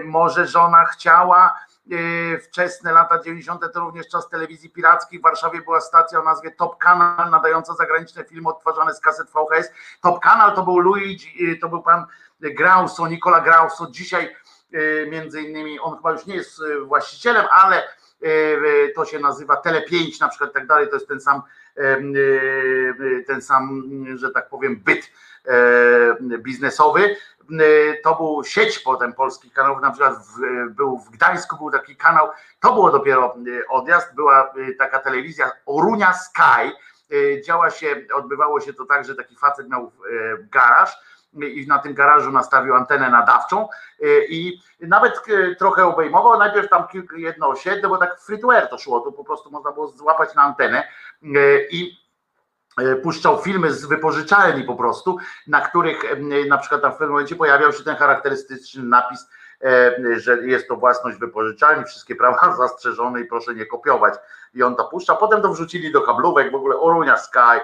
Może 0.05 0.47
żona 0.47 0.85
chciała. 0.85 1.59
Wczesne 2.43 2.91
lata 2.91 3.19
90. 3.19 3.73
to 3.73 3.79
również 3.79 4.07
czas 4.07 4.29
telewizji 4.29 4.69
pirackiej. 4.69 5.19
W 5.19 5.21
Warszawie 5.21 5.61
była 5.61 5.81
stacja 5.81 6.19
o 6.19 6.23
nazwie 6.23 6.51
Top 6.51 6.77
Kanal, 6.77 7.29
nadająca 7.29 7.73
zagraniczne 7.73 8.23
filmy 8.23 8.49
odtwarzane 8.49 8.93
z 8.93 8.99
kaset 8.99 9.27
VHS. 9.29 9.71
Top 10.01 10.19
Kanal 10.19 10.55
to 10.55 10.63
był 10.63 10.79
Luigi, 10.79 11.59
to 11.59 11.69
był 11.69 11.81
pan 11.81 12.05
Grauso, 12.39 13.07
Nicola 13.07 13.41
Grauso. 13.41 13.87
Dzisiaj 13.91 14.35
między 15.11 15.41
innymi, 15.41 15.79
on 15.79 15.95
chyba 15.95 16.11
już 16.11 16.25
nie 16.25 16.35
jest 16.35 16.61
właścicielem, 16.85 17.45
ale 17.51 17.83
to 18.95 19.05
się 19.05 19.19
nazywa 19.19 19.55
Tele 19.55 19.81
5 19.81 20.19
na 20.19 20.29
przykład 20.29 20.49
i 20.49 20.53
tak 20.53 20.67
dalej, 20.67 20.87
to 20.89 20.95
jest 20.95 21.07
ten 21.07 21.21
sam 21.21 21.41
ten 23.27 23.41
sam, 23.41 23.83
że 24.15 24.31
tak 24.31 24.49
powiem, 24.49 24.75
byt 24.75 25.11
e, 25.45 26.37
biznesowy. 26.37 27.15
To 28.03 28.15
był 28.15 28.43
sieć 28.43 28.79
potem 28.79 29.13
polskich 29.13 29.53
kanałów, 29.53 29.81
na 29.81 29.91
przykład 29.91 30.13
w, 30.13 30.69
był 30.69 30.97
w 30.99 31.09
Gdańsku, 31.09 31.57
był 31.57 31.71
taki 31.71 31.95
kanał, 31.95 32.27
to 32.59 32.73
było 32.73 32.91
dopiero 32.91 33.35
odjazd, 33.69 34.15
była 34.15 34.53
taka 34.77 34.99
telewizja 34.99 35.51
Orunia 35.65 36.13
Sky, 36.13 36.71
działa 37.45 37.69
się, 37.69 37.95
odbywało 38.13 38.61
się 38.61 38.73
to 38.73 38.85
tak, 38.85 39.05
że 39.05 39.15
taki 39.15 39.35
facet 39.35 39.69
miał 39.69 39.91
garaż 40.51 40.97
i 41.33 41.67
na 41.67 41.79
tym 41.79 41.93
garażu 41.93 42.31
nastawił 42.31 42.75
antenę 42.75 43.09
nadawczą 43.09 43.67
y, 44.03 44.25
i 44.29 44.61
nawet 44.81 45.27
y, 45.27 45.55
trochę 45.59 45.85
obejmował, 45.85 46.39
najpierw 46.39 46.69
tam 46.69 46.83
jedno 47.17 47.49
osiedle, 47.49 47.89
bo 47.89 47.97
tak 47.97 48.19
free 48.21 48.39
to 48.39 48.67
to 48.69 48.77
szło, 48.77 48.99
to 48.99 49.11
po 49.11 49.23
prostu 49.23 49.51
można 49.51 49.71
było 49.71 49.87
złapać 49.87 50.35
na 50.35 50.41
antenę 50.41 50.83
y, 51.23 51.67
i 51.71 51.99
puszczał 53.03 53.41
filmy 53.41 53.73
z 53.73 53.85
wypożyczalni 53.85 54.63
po 54.63 54.75
prostu, 54.75 55.17
na 55.47 55.61
których 55.61 56.03
na 56.49 56.57
przykład 56.57 56.81
tam 56.81 56.91
w 56.91 56.95
pewnym 56.95 57.09
momencie 57.09 57.35
pojawiał 57.35 57.73
się 57.73 57.83
ten 57.83 57.95
charakterystyczny 57.95 58.83
napis, 58.83 59.27
że 60.17 60.47
jest 60.47 60.67
to 60.67 60.75
własność 60.75 61.17
wypożyczalni, 61.17 61.85
wszystkie 61.85 62.15
prawa 62.15 62.55
zastrzeżone 62.57 63.21
i 63.21 63.25
proszę 63.25 63.55
nie 63.55 63.65
kopiować. 63.65 64.13
I 64.53 64.63
on 64.63 64.75
to 64.75 64.85
puszcza. 64.85 65.15
Potem 65.15 65.41
to 65.41 65.53
wrzucili 65.53 65.91
do 65.91 66.01
kablówek, 66.01 66.51
w 66.51 66.55
ogóle 66.55 66.77
Orunia 66.77 67.17
Sky, 67.17 67.59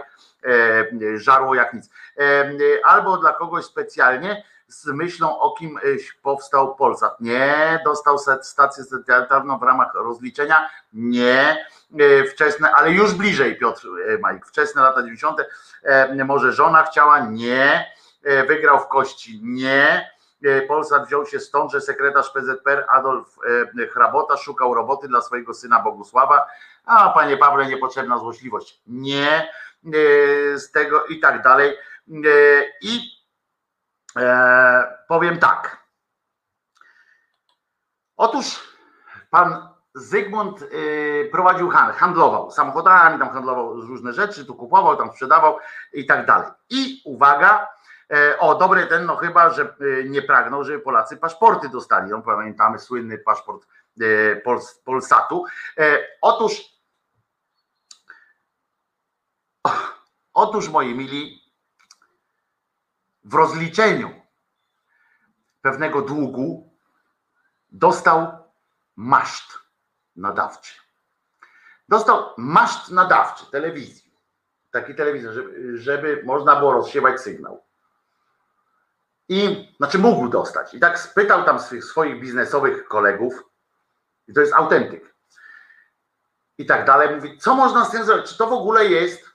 żarło 1.16 1.56
jak 1.56 1.74
nic. 1.74 1.90
E, 2.18 2.52
Albo 2.86 3.18
dla 3.18 3.34
kogoś 3.34 3.66
specjalnie 3.66 4.44
z 4.68 4.86
myślą 4.86 5.40
o 5.40 5.56
kim 5.56 5.78
e, 5.78 5.82
powstał 6.22 6.76
Polsat. 6.76 7.22
Nie, 7.22 7.80
dostał 7.86 8.18
stację 8.42 8.84
satelitarną 8.84 9.60
w 9.60 9.64
ramach 9.64 9.94
rozliczenia. 9.94 10.70
Nie, 10.94 11.66
e, 12.00 12.24
wczesne, 12.24 12.72
ale 12.72 12.92
już 12.92 13.14
bliżej 13.14 13.58
Piotr 13.58 13.88
e, 13.88 14.18
Majk, 14.18 14.46
wczesne 14.46 14.82
lata 14.82 15.02
90. 15.02 15.40
E, 15.84 16.26
Może 16.26 16.52
żona 16.52 16.84
chciała? 16.84 17.20
Nie. 17.20 17.92
E, 18.24 18.44
Wygrał 18.44 18.80
w 18.80 18.88
kości? 18.88 19.40
Nie. 19.44 20.16
E, 20.46 20.62
Polsat 20.62 21.08
wziął 21.08 21.26
się 21.26 21.40
stąd, 21.40 21.72
że 21.72 21.82
sekretarz 21.82 22.30
PZPR 22.30 22.86
Adolf 22.90 23.38
e, 23.82 23.88
Hrabota 23.88 24.38
szukał 24.38 24.74
roboty 24.74 25.08
dla 25.08 25.22
swojego 25.22 25.54
syna 25.54 25.80
Bogusława, 25.80 26.48
a 26.86 27.10
panie 27.10 27.38
Pawle, 27.38 27.66
niepotrzebna 27.66 28.18
złośliwość. 28.18 28.82
Nie, 28.88 29.30
e, 29.40 29.48
z 30.56 30.72
tego 30.72 31.06
i 31.06 31.20
tak 31.20 31.42
dalej. 31.42 31.70
E, 31.70 32.64
I 32.82 33.02
e, 34.18 34.98
powiem 35.08 35.40
tak. 35.40 35.86
Otóż 38.18 38.76
pan 39.30 39.68
Zygmunt 39.94 40.62
e, 40.62 40.66
prowadził 41.26 41.70
handel, 41.70 41.96
handlował 41.96 42.52
samochodami, 42.52 43.20
tam 43.20 43.30
handlował 43.30 43.82
różne 43.82 44.14
rzeczy, 44.14 44.46
tu 44.46 44.56
kupował, 44.56 44.98
tam 44.98 45.12
sprzedawał 45.12 45.58
i 45.94 46.06
tak 46.06 46.26
dalej. 46.26 46.48
I 46.70 47.02
uwaga, 47.06 47.76
E, 48.14 48.40
O, 48.40 48.56
dobry 48.56 48.88
ten, 48.88 49.06
no 49.06 49.16
chyba, 49.16 49.50
że 49.50 49.64
e, 49.64 50.04
nie 50.04 50.22
pragnął, 50.22 50.64
żeby 50.64 50.80
Polacy 50.80 51.18
paszporty 51.18 51.70
dostali. 51.70 52.12
No, 52.12 52.22
pamiętamy 52.22 52.80
słynny 52.80 53.18
paszport 53.18 53.68
e, 54.02 54.36
Pols, 54.36 54.74
Polsatu. 54.74 55.46
E, 55.78 55.98
Otóż, 56.22 56.75
otóż 60.36 60.70
moi 60.70 60.96
mili, 60.96 61.42
w 63.24 63.34
rozliczeniu 63.34 64.22
pewnego 65.62 66.02
długu 66.02 66.78
dostał 67.72 68.38
maszt 68.96 69.60
nadawczy. 70.16 70.74
Dostał 71.90 72.30
maszt 72.38 72.92
nadawczy 72.92 73.46
telewizji. 73.52 74.14
Taki 74.72 74.96
telewizor, 74.96 75.34
żeby, 75.34 75.78
żeby 75.78 76.24
można 76.26 76.56
było 76.56 76.74
rozsiewać 76.74 77.22
sygnał. 77.22 77.64
I 79.30 79.74
znaczy 79.78 80.00
mógł 80.00 80.30
dostać. 80.30 80.74
I 80.74 80.80
tak 80.80 81.00
spytał 81.00 81.44
tam 81.44 81.60
swych, 81.60 81.86
swoich 81.86 82.22
biznesowych 82.22 82.88
kolegów, 82.88 83.44
i 84.28 84.34
to 84.34 84.42
jest 84.42 84.54
autentyk. 84.54 85.16
I 86.58 86.66
tak 86.66 86.86
dalej. 86.86 87.16
Mówi, 87.16 87.38
co 87.38 87.56
można 87.56 87.86
z 87.86 87.92
tym 87.92 88.06
zrobić? 88.06 88.26
Czy 88.26 88.38
to 88.38 88.48
w 88.48 88.54
ogóle 88.54 88.86
jest? 88.86 89.35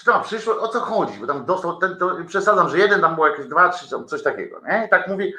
Czy 0.00 0.06
to 0.06 0.12
ma 0.12 0.20
przyszłość? 0.20 0.60
O 0.60 0.68
co 0.68 0.80
chodzi? 0.80 1.18
Bo 1.18 1.26
tam 1.26 1.44
dostał 1.44 1.76
ten, 1.76 1.96
to 1.96 2.16
przesadzam, 2.26 2.68
że 2.68 2.78
jeden 2.78 3.00
tam 3.00 3.14
było 3.14 3.28
jakieś 3.28 3.46
dwa, 3.46 3.68
trzy, 3.68 3.88
coś 4.06 4.22
takiego. 4.22 4.60
Nie? 4.68 4.84
I 4.86 4.88
tak 4.88 5.08
mówi. 5.08 5.34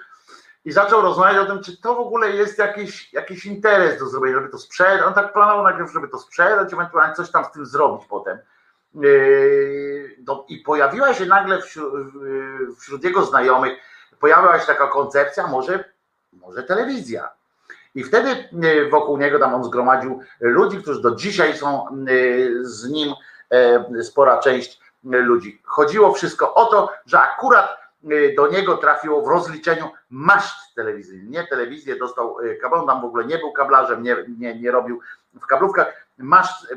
I 0.65 0.71
zaczął 0.71 1.01
rozmawiać 1.01 1.37
o 1.37 1.45
tym, 1.45 1.63
czy 1.63 1.77
to 1.77 1.95
w 1.95 1.99
ogóle 1.99 2.31
jest 2.31 2.57
jakiś, 2.57 3.13
jakiś 3.13 3.45
interes 3.45 3.99
do 3.99 4.05
zrobienia, 4.09 4.35
żeby 4.35 4.49
to 4.49 4.57
sprzedać. 4.57 5.01
On 5.01 5.13
tak 5.13 5.33
planował 5.33 5.63
najpierw, 5.63 5.93
żeby 5.93 6.07
to 6.07 6.19
sprzedać, 6.19 6.73
ewentualnie 6.73 7.15
coś 7.15 7.31
tam 7.31 7.45
z 7.45 7.51
tym 7.51 7.65
zrobić 7.65 8.07
potem. 8.09 8.37
Yy, 8.95 10.15
no, 10.27 10.45
I 10.47 10.57
pojawiła 10.57 11.13
się 11.13 11.25
nagle 11.25 11.61
wśród, 11.61 11.93
wśród 12.79 13.03
jego 13.03 13.25
znajomych, 13.25 13.73
pojawiła 14.19 14.59
się 14.59 14.67
taka 14.67 14.87
koncepcja, 14.87 15.47
może, 15.47 15.83
może 16.33 16.63
telewizja. 16.63 17.29
I 17.95 18.03
wtedy 18.03 18.49
yy, 18.51 18.89
wokół 18.89 19.17
niego 19.17 19.39
tam 19.39 19.53
on 19.53 19.63
zgromadził 19.63 20.21
ludzi, 20.39 20.77
którzy 20.77 21.01
do 21.01 21.15
dzisiaj 21.15 21.57
są 21.57 21.85
yy, 22.07 22.65
z 22.65 22.89
nim, 22.89 23.13
spora 24.03 24.37
część 24.37 24.81
ludzi. 25.03 25.61
Chodziło 25.63 26.13
wszystko 26.13 26.53
o 26.53 26.65
to, 26.65 26.91
że 27.05 27.19
akurat 27.19 27.81
do 28.37 28.47
niego 28.47 28.77
trafiło 28.77 29.21
w 29.21 29.27
rozliczeniu 29.27 29.89
maszt 30.09 30.75
telewizyjny. 30.75 31.29
Nie 31.29 31.47
telewizję, 31.47 31.95
dostał 31.95 32.37
kabel, 32.61 32.79
tam 32.87 33.01
w 33.01 33.05
ogóle 33.05 33.25
nie 33.25 33.37
był 33.37 33.51
kablarzem, 33.51 34.03
nie, 34.03 34.17
nie, 34.39 34.59
nie 34.59 34.71
robił 34.71 34.99
w 35.41 35.45
kablówkach, 35.45 36.07
maszt 36.17 36.73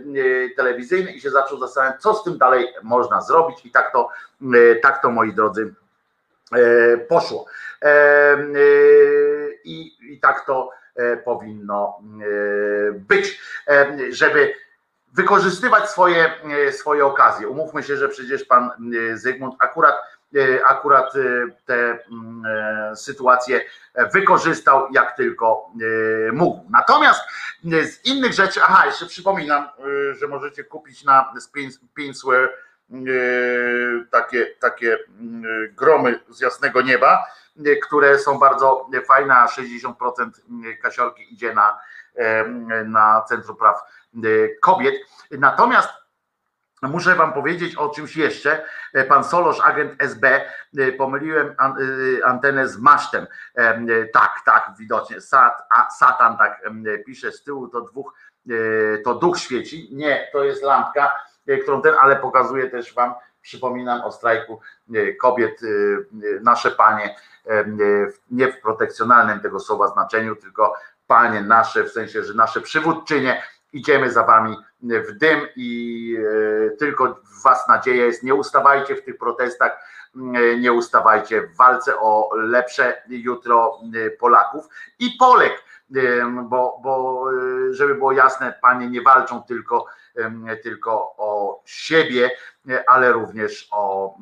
telewizyjny 0.56 1.12
i 1.12 1.20
się 1.20 1.30
zaczął 1.30 1.59
zastanawiać, 1.59 2.02
co 2.02 2.14
z 2.14 2.24
tym 2.24 2.38
dalej 2.38 2.68
można 2.82 3.20
zrobić 3.20 3.66
i 3.66 3.70
tak 3.70 3.92
to, 3.92 4.09
tak 4.82 5.02
to 5.02 5.10
moi 5.10 5.32
drodzy 5.32 5.74
poszło. 7.09 7.46
I, 9.64 9.92
i 10.12 10.20
tak 10.20 10.46
to 10.46 10.70
powinno 11.24 11.98
być, 12.92 13.40
żeby 14.10 14.55
wykorzystywać 15.15 15.91
swoje, 15.91 16.35
swoje 16.73 17.07
okazje. 17.07 17.49
Umówmy 17.49 17.82
się, 17.82 17.97
że 17.97 18.09
przecież 18.09 18.45
pan 18.45 18.70
Zygmunt 19.15 19.55
akurat 19.59 19.95
akurat 20.66 21.12
te 21.66 21.99
sytuacje 22.95 23.65
wykorzystał 24.12 24.89
jak 24.93 25.16
tylko 25.16 25.70
mógł. 26.32 26.66
Natomiast 26.70 27.20
z 27.65 28.05
innych 28.05 28.32
rzeczy, 28.32 28.61
aha, 28.62 28.86
jeszcze 28.86 29.07
przypominam, 29.07 29.69
że 30.20 30.28
możecie 30.28 30.65
kupić 30.65 31.05
na 31.05 31.32
Pinsware 31.95 32.53
takie, 34.11 34.47
takie 34.47 34.99
gromy 35.73 36.20
z 36.28 36.41
jasnego 36.41 36.82
nieba, 36.82 37.24
które 37.82 38.19
są 38.19 38.39
bardzo 38.39 38.91
fajne, 39.07 39.35
a 39.35 39.47
60% 39.47 40.31
kasiorki 40.82 41.35
idzie 41.35 41.55
na, 41.55 41.78
na 42.85 43.23
Centrum 43.28 43.57
Praw 43.57 43.82
Kobiet. 44.61 44.95
Natomiast 45.31 45.89
Muszę 46.89 47.15
wam 47.15 47.32
powiedzieć 47.32 47.77
o 47.77 47.89
czymś 47.89 48.16
jeszcze. 48.16 48.65
Pan 49.09 49.24
Solosz, 49.24 49.61
agent 49.61 49.93
SB, 49.99 50.45
pomyliłem 50.99 51.55
antenę 52.24 52.69
z 52.69 52.78
masztem. 52.78 53.27
Tak, 54.12 54.32
tak, 54.45 54.70
widocznie. 54.78 55.20
Sat, 55.20 55.62
a 55.77 55.91
Satan 55.91 56.39
tak 56.39 56.61
pisze 57.07 57.32
z 57.32 57.43
tyłu, 57.43 57.69
to 57.69 57.81
dwóch, 57.81 58.15
to 59.05 59.15
duch 59.15 59.39
świeci. 59.39 59.89
Nie, 59.93 60.28
to 60.32 60.45
jest 60.45 60.62
lampka, 60.62 61.12
którą 61.62 61.82
ten, 61.82 61.95
ale 62.01 62.16
pokazuje 62.16 62.70
też 62.70 62.95
wam, 62.95 63.15
przypominam 63.43 64.01
o 64.01 64.12
strajku 64.12 64.61
kobiet, 65.20 65.61
nasze 66.43 66.70
panie, 66.70 67.16
nie 68.31 68.53
w 68.53 68.61
protekcjonalnym 68.61 69.41
tego 69.41 69.61
słowa 69.61 69.89
znaczeniu, 69.89 70.36
tylko 70.36 70.74
panie 71.06 71.40
nasze, 71.40 71.85
w 71.85 71.93
sensie, 71.93 72.24
że 72.24 72.35
nasze 72.35 72.60
przywódczynie, 72.60 73.43
idziemy 73.72 74.10
za 74.10 74.22
wami 74.22 74.56
w 74.82 75.12
dym 75.12 75.40
i 75.56 76.18
tylko 76.78 77.14
w 77.24 77.43
was 77.43 77.68
nadzieja 77.68 78.05
jest. 78.05 78.22
Nie 78.22 78.35
ustawajcie 78.35 78.97
w 78.97 79.05
tych 79.05 79.18
protestach, 79.18 79.78
nie 80.60 80.72
ustawajcie 80.72 81.43
w 81.43 81.56
walce 81.56 82.01
o 82.01 82.31
lepsze 82.35 83.02
jutro 83.09 83.81
Polaków 84.18 84.68
i 84.98 85.10
Polek, 85.10 85.64
bo, 86.43 86.81
bo 86.82 87.24
żeby 87.70 87.94
było 87.94 88.12
jasne, 88.12 88.55
panie 88.62 88.90
nie 88.90 89.02
walczą 89.02 89.43
tylko, 89.43 89.86
tylko 90.62 91.14
o 91.16 91.62
siebie, 91.64 92.31
ale 92.86 93.12
również 93.12 93.68
o, 93.70 94.16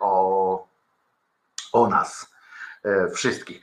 o, 0.00 0.66
o 1.72 1.88
nas 1.88 2.34
wszystkich. 3.14 3.60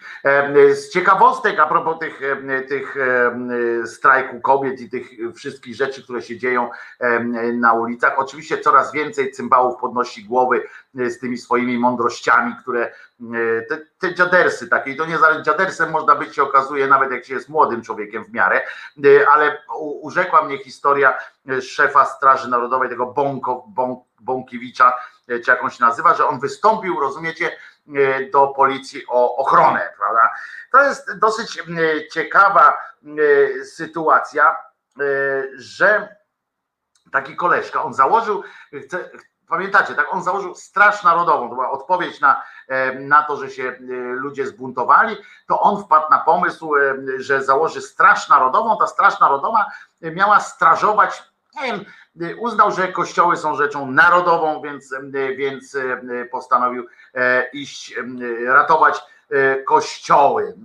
Z 0.73 0.89
ciekawostek 0.89 1.60
a 1.60 1.68
propos 1.68 1.99
tych, 1.99 2.22
tych 2.68 2.95
strajku 3.85 4.41
kobiet 4.41 4.81
i 4.81 4.89
tych 4.89 5.10
wszystkich 5.35 5.76
rzeczy, 5.76 6.03
które 6.03 6.22
się 6.22 6.38
dzieją 6.38 6.69
na 7.53 7.73
ulicach, 7.73 8.19
oczywiście 8.19 8.57
coraz 8.57 8.94
więcej 8.94 9.31
cymbałów 9.31 9.80
podnosi 9.80 10.23
głowy 10.23 10.64
z 10.94 11.19
tymi 11.19 11.38
swoimi 11.38 11.77
mądrościami, 11.77 12.56
które 12.61 12.91
te, 13.69 13.77
te 13.99 14.15
dziadersy 14.15 14.68
takie, 14.68 14.95
to 14.95 15.06
nie 15.06 15.18
dziadersem 15.41 15.91
można 15.91 16.15
być 16.15 16.35
się 16.35 16.44
okazuje 16.44 16.88
nawet 16.88 17.11
jak 17.11 17.26
się 17.26 17.34
jest 17.34 17.49
młodym 17.49 17.81
człowiekiem 17.81 18.26
w 18.26 18.34
miarę, 18.34 18.61
ale 19.31 19.64
urzekła 20.02 20.41
mnie 20.41 20.57
historia 20.57 21.18
szefa 21.61 22.06
Straży 22.06 22.49
Narodowej, 22.49 22.89
tego 22.89 23.06
Bąko, 23.06 23.64
Bąk, 23.68 24.03
Bąkiewicza, 24.19 24.94
czy 25.27 25.52
jak 25.52 25.64
on 25.64 25.69
się 25.69 25.84
nazywa, 25.84 26.14
że 26.14 26.27
on 26.27 26.39
wystąpił, 26.39 26.99
rozumiecie, 26.99 27.57
do 28.31 28.48
policji 28.48 29.03
o 29.07 29.35
ochronę, 29.35 29.94
prawda? 29.98 30.30
To 30.72 30.84
jest 30.84 31.19
dosyć 31.19 31.64
ciekawa 32.11 32.77
sytuacja, 33.64 34.57
że 35.53 36.15
taki 37.11 37.35
koleżka, 37.35 37.84
on 37.84 37.94
założył, 37.94 38.44
pamiętacie, 39.49 39.95
tak, 39.95 40.14
on 40.14 40.24
założył 40.24 40.56
Straż 40.56 41.03
Narodową, 41.03 41.49
to 41.49 41.56
była 41.56 41.72
odpowiedź 41.72 42.22
na, 42.22 42.44
na 42.99 43.24
to, 43.24 43.38
że 43.38 43.49
się 43.49 43.76
ludzie 44.11 44.48
zbuntowali, 44.48 45.18
to 45.48 45.60
on 45.60 45.84
wpadł 45.84 46.10
na 46.10 46.19
pomysł, 46.19 46.72
że 47.18 47.44
założy 47.44 47.82
Straż 47.82 48.30
Narodową, 48.30 48.78
ta 48.78 48.88
Straż 48.88 49.19
Narodowa 49.19 49.65
miała 50.02 50.40
strażować, 50.40 51.24
nie 51.56 51.64
wiem, 51.64 51.86
uznał, 52.40 52.72
że 52.72 52.88
kościoły 52.88 53.38
są 53.38 53.56
rzeczą 53.56 53.91
narodową, 53.91 54.61
więc, 54.61 54.95
więc 55.38 55.78
postanowił 56.32 56.88
iść 57.53 57.95
ratować 58.45 59.03
kościoły. 59.68 60.57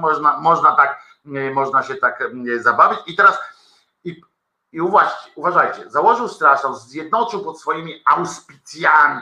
Można, 0.00 0.40
można 0.40 0.76
tak, 0.76 1.00
można 1.54 1.82
się 1.82 1.94
tak 1.94 2.22
zabawić. 2.60 2.98
I 3.06 3.16
teraz 3.16 3.38
i 4.72 4.80
uważajcie, 4.80 5.30
uważajcie, 5.34 5.90
założył 5.90 6.28
straż, 6.28 6.60
zjednoczył 6.86 7.44
pod 7.44 7.60
swoimi 7.60 8.02
auspicjami 8.06 9.20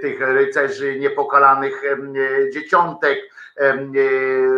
tych 0.00 0.20
rycerzy 0.20 0.98
niepokalanych 0.98 1.82
dzieciątek, 2.52 3.18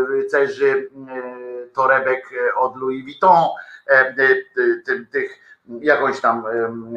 rycerzy 0.08 0.90
torebek 1.74 2.30
od 2.56 2.76
Louis 2.76 3.04
Vuitton, 3.04 3.44
tych 5.12 5.38
jakąś 5.80 6.20
tam 6.20 6.44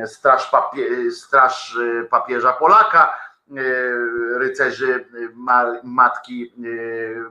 straż, 0.05 0.49
papie, 0.49 1.11
straż 1.11 1.77
papieża 2.09 2.53
Polaka, 2.53 3.13
rycerzy 4.37 5.05
matki 5.83 6.53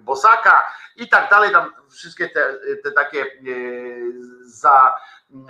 Bosaka 0.00 0.72
i 0.96 1.08
tak 1.08 1.30
dalej, 1.30 1.52
tam 1.52 1.72
wszystkie 1.90 2.28
te, 2.28 2.54
te 2.84 2.92
takie 2.92 3.26
za, 4.40 4.94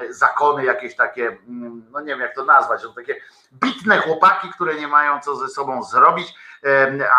zakony 0.08 0.64
jakieś 0.64 0.96
takie, 0.96 1.36
no 1.90 2.00
nie 2.00 2.06
wiem 2.06 2.20
jak 2.20 2.34
to 2.34 2.44
nazwać, 2.44 2.82
to 2.82 2.92
takie 2.92 3.16
bitne 3.52 3.98
chłopaki, 3.98 4.48
które 4.48 4.74
nie 4.74 4.88
mają 4.88 5.20
co 5.20 5.36
ze 5.36 5.48
sobą 5.48 5.82
zrobić, 5.82 6.34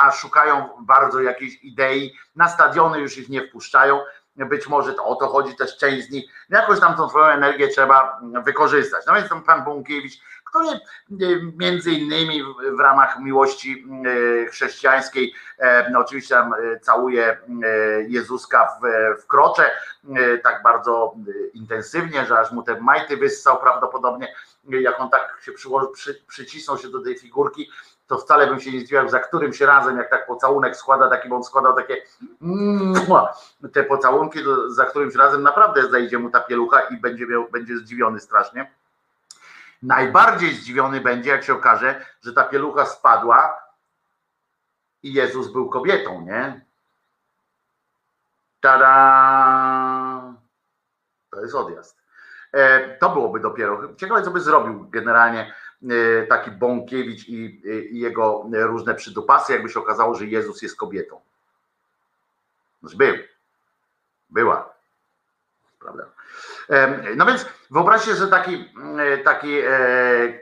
a 0.01 0.11
szukają 0.11 0.69
bardzo 0.79 1.21
jakiejś 1.21 1.63
idei, 1.63 2.17
na 2.35 2.49
stadiony 2.49 2.99
już 2.99 3.17
ich 3.17 3.29
nie 3.29 3.47
wpuszczają, 3.47 3.99
być 4.35 4.67
może 4.67 4.93
to 4.93 5.05
o 5.05 5.15
to 5.15 5.27
chodzi 5.27 5.55
też 5.55 5.77
część 5.77 6.07
z 6.07 6.11
nich, 6.11 6.31
jakoś 6.49 6.79
tam 6.79 6.95
tą 6.95 7.09
swoją 7.09 7.25
energię 7.25 7.67
trzeba 7.67 8.21
wykorzystać. 8.45 9.05
No 9.07 9.13
więc 9.13 9.29
ten 9.29 9.41
pan 9.41 9.63
Bąkiewicz, 9.63 10.21
który 10.49 10.79
między 11.57 11.91
innymi 11.91 12.43
w 12.77 12.79
ramach 12.79 13.19
miłości 13.19 13.85
chrześcijańskiej, 14.51 15.33
no 15.91 15.99
oczywiście 15.99 16.35
tam 16.35 16.53
całuje 16.81 17.37
Jezuska 18.07 18.67
w, 18.67 19.21
w 19.21 19.27
krocze, 19.27 19.71
tak 20.43 20.63
bardzo 20.63 21.15
intensywnie, 21.53 22.25
że 22.25 22.39
aż 22.39 22.51
mu 22.51 22.63
te 22.63 22.81
majty 22.81 23.17
wyssał 23.17 23.59
prawdopodobnie, 23.59 24.35
jak 24.69 24.99
on 24.99 25.09
tak 25.09 25.37
się 25.41 25.51
przyłoży, 25.51 25.87
przy, 25.93 26.23
przycisnął 26.27 26.77
się 26.77 26.89
do 26.89 27.01
tej 27.01 27.17
figurki, 27.17 27.69
to 28.07 28.17
wcale 28.17 28.47
bym 28.47 28.59
się 28.59 28.71
nie 28.71 28.79
zdziwił, 28.79 29.09
za 29.09 29.19
którymś 29.19 29.61
razem, 29.61 29.97
jak 29.97 30.09
tak 30.09 30.27
pocałunek 30.27 30.75
składa, 30.75 31.09
taki, 31.09 31.29
bo 31.29 31.35
on 31.35 31.43
składał 31.43 31.75
takie 31.75 32.01
te 33.73 33.83
pocałunki, 33.83 34.43
to 34.43 34.71
za 34.71 34.85
którymś 34.85 35.15
razem 35.15 35.43
naprawdę 35.43 35.89
zajdzie 35.89 36.19
mu 36.19 36.29
ta 36.29 36.39
pielucha 36.39 36.81
i 36.81 36.97
będzie, 36.97 37.27
miał, 37.27 37.49
będzie 37.51 37.77
zdziwiony 37.77 38.19
strasznie. 38.19 38.71
Najbardziej 39.81 40.53
zdziwiony 40.53 41.01
będzie, 41.01 41.29
jak 41.29 41.43
się 41.43 41.53
okaże, 41.53 42.05
że 42.21 42.33
ta 42.33 42.43
pielucha 42.43 42.85
spadła 42.85 43.59
i 45.03 45.13
Jezus 45.13 45.51
był 45.51 45.69
kobietą, 45.69 46.21
nie? 46.21 46.65
Tada! 48.61 50.33
To 51.31 51.41
jest 51.41 51.55
odjazd. 51.55 51.97
To 52.99 53.09
byłoby 53.09 53.39
dopiero. 53.39 53.95
Ciekawe, 53.95 54.23
co 54.23 54.31
by 54.31 54.41
zrobił 54.41 54.89
generalnie 54.89 55.53
taki 56.29 56.51
Bąkiewicz 56.51 57.27
i, 57.27 57.61
i 57.95 57.99
jego 57.99 58.45
różne 58.53 58.95
przydupasy, 58.95 59.53
jakby 59.53 59.69
się 59.69 59.79
okazało, 59.79 60.15
że 60.15 60.25
Jezus 60.25 60.61
jest 60.61 60.75
kobietą. 60.75 61.21
Już 62.83 62.95
był. 62.95 63.15
Była. 64.29 64.68
Prawda? 65.79 66.03
No 67.15 67.25
więc 67.25 67.45
wyobraźcie 67.71 68.15
sobie 68.15 68.31
taki, 68.31 68.71
mm, 68.75 69.23
taki 69.23 69.59
e, 69.59 69.69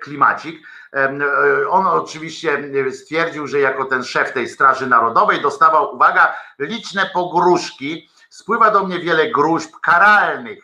klimacik. 0.02 0.68
E, 0.94 1.70
On 1.70 1.88
oczywiście 1.88 2.64
stwierdził, 2.92 3.48
że 3.48 3.60
jako 3.60 3.86
ten 3.86 4.04
szef 4.04 4.34
tej 4.34 4.50
Straży 4.50 4.88
Narodowej 4.88 5.42
dostawał, 5.42 5.96
uwaga, 5.96 6.36
liczne 6.60 7.10
pogróżki. 7.14 8.10
Spływa 8.30 8.72
do 8.72 8.84
mnie 8.84 9.00
wiele 9.00 9.32
gruźb 9.32 9.72
karalnych 9.82 10.64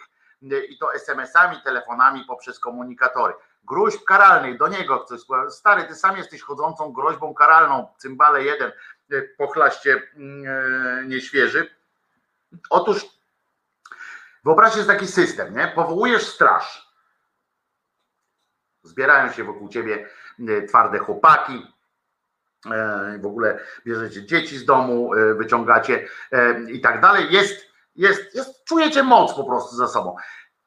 e, 0.51 0.59
i 0.59 0.77
to 0.77 0.93
SMS-ami, 0.93 1.61
telefonami 1.63 2.25
poprzez 2.27 2.59
komunikatory. 2.59 3.33
Gruźb 3.63 4.03
karalnych, 4.05 4.57
do 4.57 4.67
niego 4.67 4.99
ktoś. 4.99 5.21
Stary, 5.49 5.83
ty 5.83 5.95
sam 5.95 6.17
jesteś 6.17 6.41
chodzącą 6.41 6.93
groźbą 6.93 7.33
karalną, 7.33 7.87
cymbale 7.97 8.43
jeden, 8.43 8.71
e, 9.11 9.21
pochlaście 9.21 10.01
mm, 10.15 10.43
e, 10.47 11.05
nieświeży. 11.07 11.75
Otóż 12.69 13.05
Wyobraźcie 14.43 14.81
sobie 14.83 14.93
taki 14.93 15.07
system, 15.07 15.55
nie? 15.57 15.67
Powołujesz 15.75 16.27
straż. 16.27 16.93
Zbierają 18.83 19.31
się 19.31 19.43
wokół 19.43 19.69
ciebie 19.69 20.07
e, 20.49 20.61
twarde 20.61 20.99
chłopaki. 20.99 21.67
e, 22.71 23.19
W 23.21 23.25
ogóle 23.25 23.59
bierzecie 23.85 24.25
dzieci 24.25 24.57
z 24.57 24.65
domu, 24.65 25.13
e, 25.13 25.33
wyciągacie 25.33 26.07
e, 26.31 26.71
i 26.71 26.81
tak 26.81 27.01
dalej. 27.01 27.27
Jest, 27.33 27.65
jest, 27.95 28.35
jest, 28.35 28.63
czujecie 28.65 29.03
moc 29.03 29.33
po 29.33 29.43
prostu 29.43 29.75
za 29.75 29.87
sobą. 29.87 30.15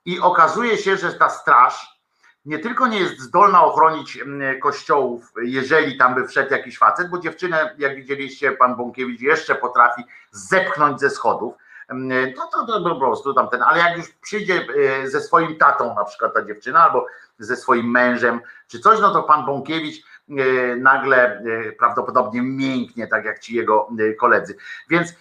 I 0.04 0.20
okazuje 0.20 0.78
się, 0.78 0.96
że 0.96 1.12
ta 1.12 1.28
straż 1.30 1.96
nie 2.44 2.58
tylko 2.58 2.86
nie 2.86 2.98
jest 2.98 3.18
zdolna 3.20 3.64
ochronić 3.64 4.18
kościołów, 4.62 5.32
jeżeli 5.42 5.98
tam 5.98 6.14
by 6.14 6.28
wszedł 6.28 6.52
jakiś 6.52 6.78
facet, 6.78 7.10
bo 7.10 7.18
dziewczynę, 7.18 7.74
jak 7.78 7.96
widzieliście, 7.96 8.52
pan 8.52 8.76
Bąkiewicz 8.76 9.20
jeszcze 9.20 9.54
potrafi 9.54 10.04
zepchnąć 10.30 11.00
ze 11.00 11.10
schodów 11.10 11.54
no 11.94 12.48
to, 12.52 12.66
to 12.66 12.80
po 12.80 12.96
prostu 12.96 13.34
tamten, 13.34 13.62
ale 13.62 13.78
jak 13.78 13.96
już 13.96 14.08
przyjdzie 14.08 14.66
e, 15.02 15.08
ze 15.08 15.20
swoim 15.20 15.58
tatą, 15.58 15.94
na 15.94 16.04
przykład 16.04 16.34
ta 16.34 16.44
dziewczyna, 16.44 16.84
albo 16.84 17.06
ze 17.38 17.56
swoim 17.56 17.90
mężem, 17.90 18.40
czy 18.68 18.80
coś, 18.80 19.00
no 19.00 19.12
to 19.12 19.22
pan 19.22 19.46
Bąkiewicz 19.46 20.04
e, 20.28 20.76
nagle 20.76 21.16
e, 21.16 21.72
prawdopodobnie 21.72 22.42
mięknie, 22.42 23.06
tak 23.06 23.24
jak 23.24 23.38
ci 23.38 23.54
jego 23.54 23.88
koledzy. 24.20 24.56
Więc 24.90 25.14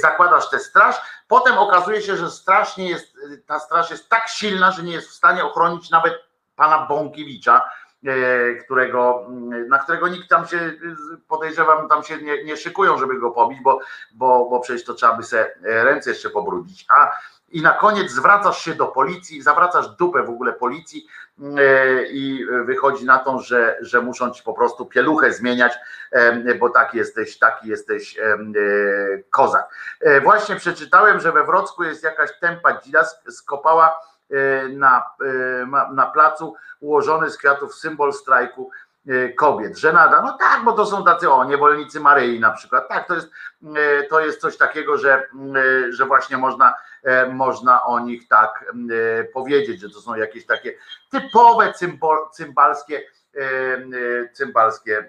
zakładasz 0.00 0.50
tę 0.50 0.58
straż, 0.58 1.00
potem 1.28 1.58
okazuje 1.58 2.02
się, 2.02 2.16
że 2.16 2.30
strasznie 2.30 2.88
jest, 2.88 3.16
ta 3.46 3.58
straż 3.58 3.90
jest 3.90 4.08
tak 4.08 4.28
silna, 4.28 4.70
że 4.70 4.82
nie 4.82 4.92
jest 4.92 5.08
w 5.08 5.14
stanie 5.14 5.44
ochronić 5.44 5.90
nawet 5.90 6.14
pana 6.56 6.86
Bąkiewicza, 6.86 7.70
którego, 8.64 9.26
mm, 9.28 9.68
na 9.68 9.78
którego 9.78 10.08
nikt 10.08 10.28
tam 10.28 10.46
się, 10.46 10.56
e, 10.56 10.72
podejrzewam, 11.28 11.88
tam 11.88 12.02
się 12.02 12.18
nie, 12.18 12.44
nie 12.44 12.56
szykują, 12.56 12.98
żeby 12.98 13.18
go 13.20 13.30
pobić, 13.30 13.60
bo, 13.62 13.80
bo, 14.12 14.48
bo 14.50 14.60
przecież 14.60 14.84
to 14.84 14.94
trzeba 14.94 15.16
by 15.16 15.22
se 15.22 15.40
e, 15.64 15.84
ręce 15.84 16.10
jeszcze 16.10 16.30
pobrudzić. 16.30 16.86
A 16.88 17.18
i 17.52 17.62
na 17.62 17.70
koniec 17.70 18.10
zwracasz 18.10 18.64
się 18.64 18.74
do 18.74 18.86
policji, 18.86 19.42
zawracasz 19.42 19.88
dupę 19.88 20.22
w 20.22 20.30
ogóle 20.30 20.52
policji 20.52 21.06
e, 21.58 22.02
i 22.06 22.46
wychodzi 22.64 23.04
na 23.04 23.18
to, 23.18 23.38
że, 23.38 23.78
że 23.80 24.00
muszą 24.00 24.30
ci 24.30 24.42
po 24.42 24.52
prostu 24.54 24.86
pieluchę 24.86 25.32
zmieniać, 25.32 25.72
e, 26.12 26.54
bo 26.54 26.70
taki 26.70 26.98
jesteś, 26.98 27.38
taki 27.38 27.68
jesteś 27.68 28.18
e, 28.18 28.22
e, 28.22 28.38
kozak. 29.30 29.74
E, 30.00 30.20
Właśnie 30.20 30.56
przeczytałem, 30.56 31.20
że 31.20 31.32
we 31.32 31.44
Wrocku 31.44 31.84
jest 31.84 32.04
jakaś 32.04 32.30
tempa 32.40 32.80
dzida 32.80 33.02
sk- 33.02 33.30
skopała 33.30 33.86
e, 33.88 33.92
na, 34.68 35.10
e, 35.24 35.92
na 35.94 36.06
placu 36.06 36.54
ułożony 36.80 37.30
z 37.30 37.36
kwiatów 37.36 37.74
symbol 37.74 38.12
strajku 38.12 38.70
e, 39.08 39.28
kobiet. 39.28 39.78
Żenada, 39.78 40.22
no 40.22 40.38
tak, 40.38 40.64
bo 40.64 40.72
to 40.72 40.86
są 40.86 41.04
tacy, 41.04 41.30
o, 41.30 41.44
niewolnicy 41.44 42.00
Maryi 42.00 42.40
na 42.40 42.50
przykład. 42.50 42.88
Tak, 42.88 43.08
to 43.08 43.14
jest, 43.14 43.30
e, 43.76 44.02
to 44.02 44.20
jest 44.20 44.40
coś 44.40 44.56
takiego, 44.56 44.98
że, 44.98 45.14
e, 45.14 45.92
że 45.92 46.06
właśnie 46.06 46.36
można, 46.36 46.74
e, 47.02 47.26
można 47.26 47.84
o 47.84 48.00
nich 48.00 48.28
tak 48.28 48.72
e, 49.20 49.24
powiedzieć, 49.24 49.80
że 49.80 49.90
to 49.90 50.00
są 50.00 50.14
jakieś 50.14 50.46
takie 50.46 50.74
typowe 51.10 51.72
cymbol, 51.72 52.18
cymbalskie 52.32 53.02
e, 53.36 53.40
e, 53.40 54.28
cymbalskie 54.32 54.98
e, 54.98 55.08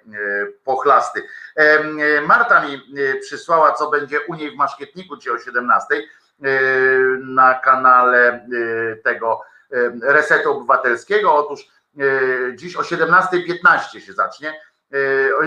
pochlasty. 0.64 1.24
E, 1.58 1.62
e, 1.62 2.22
Marta 2.22 2.66
mi 2.66 2.74
e, 2.74 2.80
przysłała, 3.20 3.74
co 3.74 3.90
będzie 3.90 4.20
u 4.22 4.36
niej 4.36 4.52
w 4.52 4.56
Maszkietniku, 4.56 5.18
dzisiaj 5.18 5.34
o 5.36 5.40
17 5.40 5.86
e, 5.96 6.02
na 7.20 7.54
kanale 7.54 8.28
e, 8.28 8.96
tego 8.96 9.42
e, 9.72 10.14
Resetu 10.14 10.52
Obywatelskiego. 10.52 11.36
Otóż 11.36 11.68
dziś 12.56 12.76
o 12.76 12.82
17.15 12.82 14.00
się 14.00 14.14
zacznie. 14.14 14.62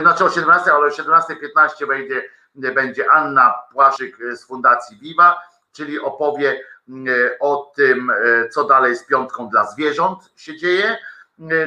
Znaczy 0.01 0.25
o 0.25 0.31
17, 0.31 0.73
ale 0.73 0.87
o 0.87 0.89
17.15 0.89 1.87
wejdzie, 1.87 2.25
będzie 2.55 3.11
Anna 3.11 3.55
Płaszyk 3.73 4.17
z 4.33 4.45
Fundacji 4.45 4.99
Viva, 4.99 5.43
czyli 5.73 6.01
opowie 6.01 6.61
o 7.41 7.73
tym, 7.77 8.13
co 8.51 8.65
dalej 8.65 8.97
z 8.97 9.07
piątką 9.07 9.49
dla 9.49 9.67
zwierząt 9.67 10.33
się 10.37 10.57
dzieje, 10.57 10.99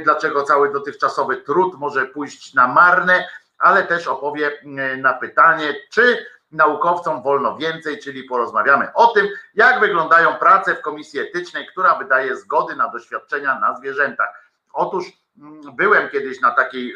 dlaczego 0.03 0.43
cały 0.43 0.71
dotychczasowy 0.71 1.37
trud 1.37 1.79
może 1.79 2.05
pójść 2.05 2.53
na 2.53 2.67
marne, 2.67 3.27
ale 3.57 3.83
też 3.83 4.07
opowie 4.07 4.51
na 4.97 5.13
pytanie, 5.13 5.75
czy 5.89 6.25
naukowcom 6.51 7.23
wolno 7.23 7.57
więcej, 7.57 7.99
czyli 7.99 8.23
porozmawiamy 8.23 8.93
o 8.93 9.07
tym, 9.07 9.27
jak 9.55 9.79
wyglądają 9.79 10.33
prace 10.33 10.75
w 10.75 10.81
komisji 10.81 11.19
etycznej, 11.19 11.67
która 11.67 11.95
wydaje 11.95 12.35
zgody 12.35 12.75
na 12.75 12.87
doświadczenia 12.87 13.59
na 13.59 13.77
zwierzętach. 13.77 14.29
Otóż 14.73 15.05
mm, 15.37 15.75
byłem 15.75 16.09
kiedyś 16.09 16.41
na 16.41 16.51
takiej 16.51 16.95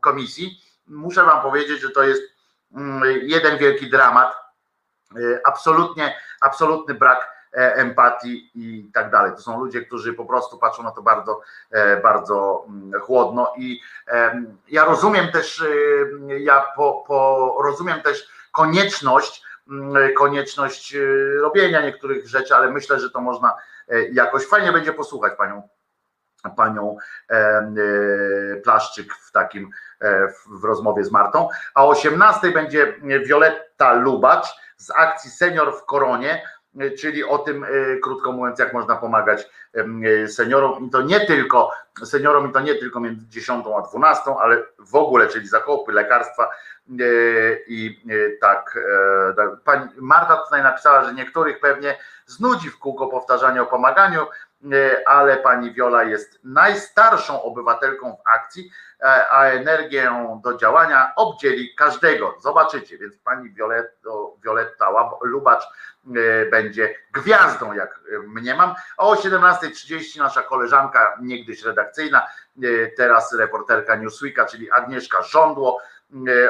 komisji. 0.00 0.60
Muszę 0.86 1.24
Wam 1.24 1.42
powiedzieć, 1.42 1.80
że 1.80 1.90
to 1.90 2.02
jest 2.02 2.22
mm, 2.74 3.02
jeden 3.22 3.58
wielki 3.58 3.90
dramat. 3.90 4.36
Y, 5.16 5.40
Absolutnie, 5.44 6.16
absolutny 6.40 6.94
brak 6.94 7.32
e, 7.54 7.74
empatii 7.74 8.50
i 8.54 8.90
tak 8.94 9.10
dalej. 9.10 9.32
To 9.32 9.42
są 9.42 9.60
ludzie, 9.60 9.82
którzy 9.82 10.12
po 10.12 10.24
prostu 10.24 10.58
patrzą 10.58 10.82
na 10.82 10.90
to 10.90 11.02
bardzo, 11.02 11.40
e, 11.70 11.96
bardzo 11.96 12.64
mm, 12.68 13.00
chłodno 13.00 13.52
i 13.56 13.80
ja 14.68 14.84
rozumiem 14.84 15.32
też, 15.32 15.60
y, 15.60 16.40
ja 16.40 16.64
po, 16.76 17.04
po, 17.06 17.58
rozumiem 17.64 18.02
też 18.02 18.28
konieczność, 18.52 19.42
mm, 19.70 20.14
konieczność 20.14 20.94
y, 20.94 21.38
robienia 21.40 21.80
niektórych 21.80 22.28
rzeczy, 22.28 22.54
ale 22.54 22.70
myślę, 22.70 23.00
że 23.00 23.10
to 23.10 23.20
można 23.20 23.56
e, 23.88 24.02
jakoś 24.08 24.46
fajnie 24.46 24.72
będzie 24.72 24.92
posłuchać 24.92 25.32
panią 25.38 25.68
panią 26.56 26.96
e, 27.30 27.34
e, 27.34 28.56
Plaszczyk 28.64 29.14
w 29.14 29.32
takim 29.32 29.70
w- 30.60 30.64
rozmowie 30.64 31.04
z 31.04 31.10
Martą, 31.10 31.48
a 31.74 31.84
o 31.84 31.88
18 31.88 32.50
będzie 32.50 32.94
Wioletta 33.26 33.92
Lubacz 33.92 34.46
z 34.76 34.90
akcji 34.90 35.30
Senior 35.30 35.78
w 35.78 35.84
Koronie, 35.84 36.42
czyli 36.98 37.24
o 37.24 37.38
tym, 37.38 37.64
e, 37.64 37.68
krótko 38.02 38.32
mówiąc, 38.32 38.58
jak 38.58 38.72
można 38.72 38.96
pomagać 38.96 39.50
e, 39.74 40.28
seniorom 40.28 40.86
i 40.86 40.90
to 40.90 41.02
nie 41.02 41.26
tylko 41.26 41.70
seniorom 42.04 42.50
i 42.50 42.52
to 42.52 42.60
nie 42.60 42.74
tylko 42.74 43.00
między 43.00 43.28
10 43.28 43.66
a 43.78 43.82
12, 43.82 44.22
ale 44.42 44.62
w 44.78 44.94
ogóle, 44.94 45.28
czyli 45.28 45.48
zakupy, 45.48 45.92
lekarstwa 45.92 46.44
e, 46.44 47.04
i 47.66 48.02
tak. 48.40 48.78
tak. 49.36 49.50
Pani 49.64 49.88
Marta 49.96 50.36
tutaj 50.36 50.62
napisała, 50.62 51.04
że 51.04 51.14
niektórych 51.14 51.60
pewnie 51.60 51.98
znudzi 52.26 52.70
w 52.70 52.78
kółko 52.78 53.06
powtarzanie 53.06 53.62
o 53.62 53.66
pomaganiu, 53.66 54.20
ale 55.06 55.36
pani 55.36 55.72
Wiola 55.72 56.02
jest 56.02 56.40
najstarszą 56.44 57.42
obywatelką 57.42 58.16
w 58.16 58.28
akcji, 58.34 58.70
e, 59.00 59.30
a 59.30 59.44
energię 59.44 60.10
do 60.42 60.56
działania 60.56 61.12
obdzieli 61.16 61.74
każdego. 61.74 62.34
Zobaczycie, 62.40 62.98
więc 62.98 63.18
pani 63.18 63.50
Violetto, 63.50 64.36
Violetta 64.44 64.88
Lubacz 65.22 65.62
e, 65.64 66.46
będzie 66.50 66.94
gwiazdą, 67.12 67.72
jak 67.72 68.00
e, 68.14 68.18
mniemam. 68.18 68.74
O 68.96 69.14
17.30 69.14 70.18
nasza 70.18 70.42
koleżanka, 70.42 71.18
niegdyś 71.22 71.62
redakcyjna, 71.62 72.26
e, 72.62 72.86
teraz 72.96 73.34
reporterka 73.34 73.96
Newsweeka, 73.96 74.46
czyli 74.46 74.70
Agnieszka 74.70 75.22
Żądło, 75.22 75.80
e, 75.80 76.01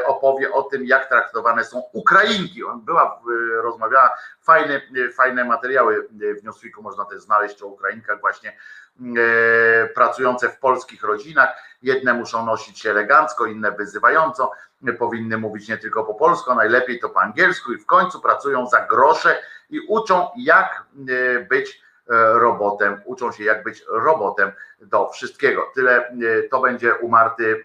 opowie 0.06 0.52
o 0.52 0.62
tym, 0.62 0.86
jak 0.86 1.08
traktowane 1.08 1.64
są 1.64 1.82
Ukrainki. 1.92 2.64
On 2.64 2.80
była, 2.80 3.20
w- 3.24 3.62
rozmawiała, 3.62 4.10
fajne, 4.40 4.80
fajne 5.14 5.44
materiały 5.44 6.08
w 6.40 6.44
Newsweeku 6.44 6.82
można 6.82 7.04
też 7.04 7.22
znaleźć 7.22 7.62
o 7.62 7.66
Ukrainkach 7.66 8.20
właśnie 8.20 8.56
e, 9.00 9.88
pracujące 9.88 10.48
w 10.48 10.58
polskich 10.58 11.02
rodzinach. 11.02 11.48
Jedne 11.82 12.14
muszą 12.14 12.46
nosić 12.46 12.80
się 12.80 12.90
elegancko, 12.90 13.46
inne 13.46 13.72
wyzywająco, 13.72 14.50
powinny 14.98 15.38
mówić 15.38 15.68
nie 15.68 15.78
tylko 15.78 16.04
po 16.04 16.14
polsku, 16.14 16.54
najlepiej 16.54 17.00
to 17.00 17.08
po 17.08 17.20
angielsku 17.20 17.72
i 17.72 17.78
w 17.78 17.86
końcu 17.86 18.20
pracują 18.20 18.66
za 18.66 18.80
grosze 18.86 19.42
i 19.70 19.80
uczą 19.88 20.28
jak 20.36 20.84
e, 21.08 21.40
być 21.40 21.70
e, 21.70 21.91
robotem, 22.34 23.00
uczą 23.04 23.32
się 23.32 23.44
jak 23.44 23.62
być 23.64 23.84
robotem 23.88 24.52
do 24.80 25.08
wszystkiego. 25.08 25.70
Tyle 25.74 26.08
e, 26.08 26.12
to 26.50 26.60
będzie 26.60 26.94
u 26.94 27.08
Marty 27.08 27.64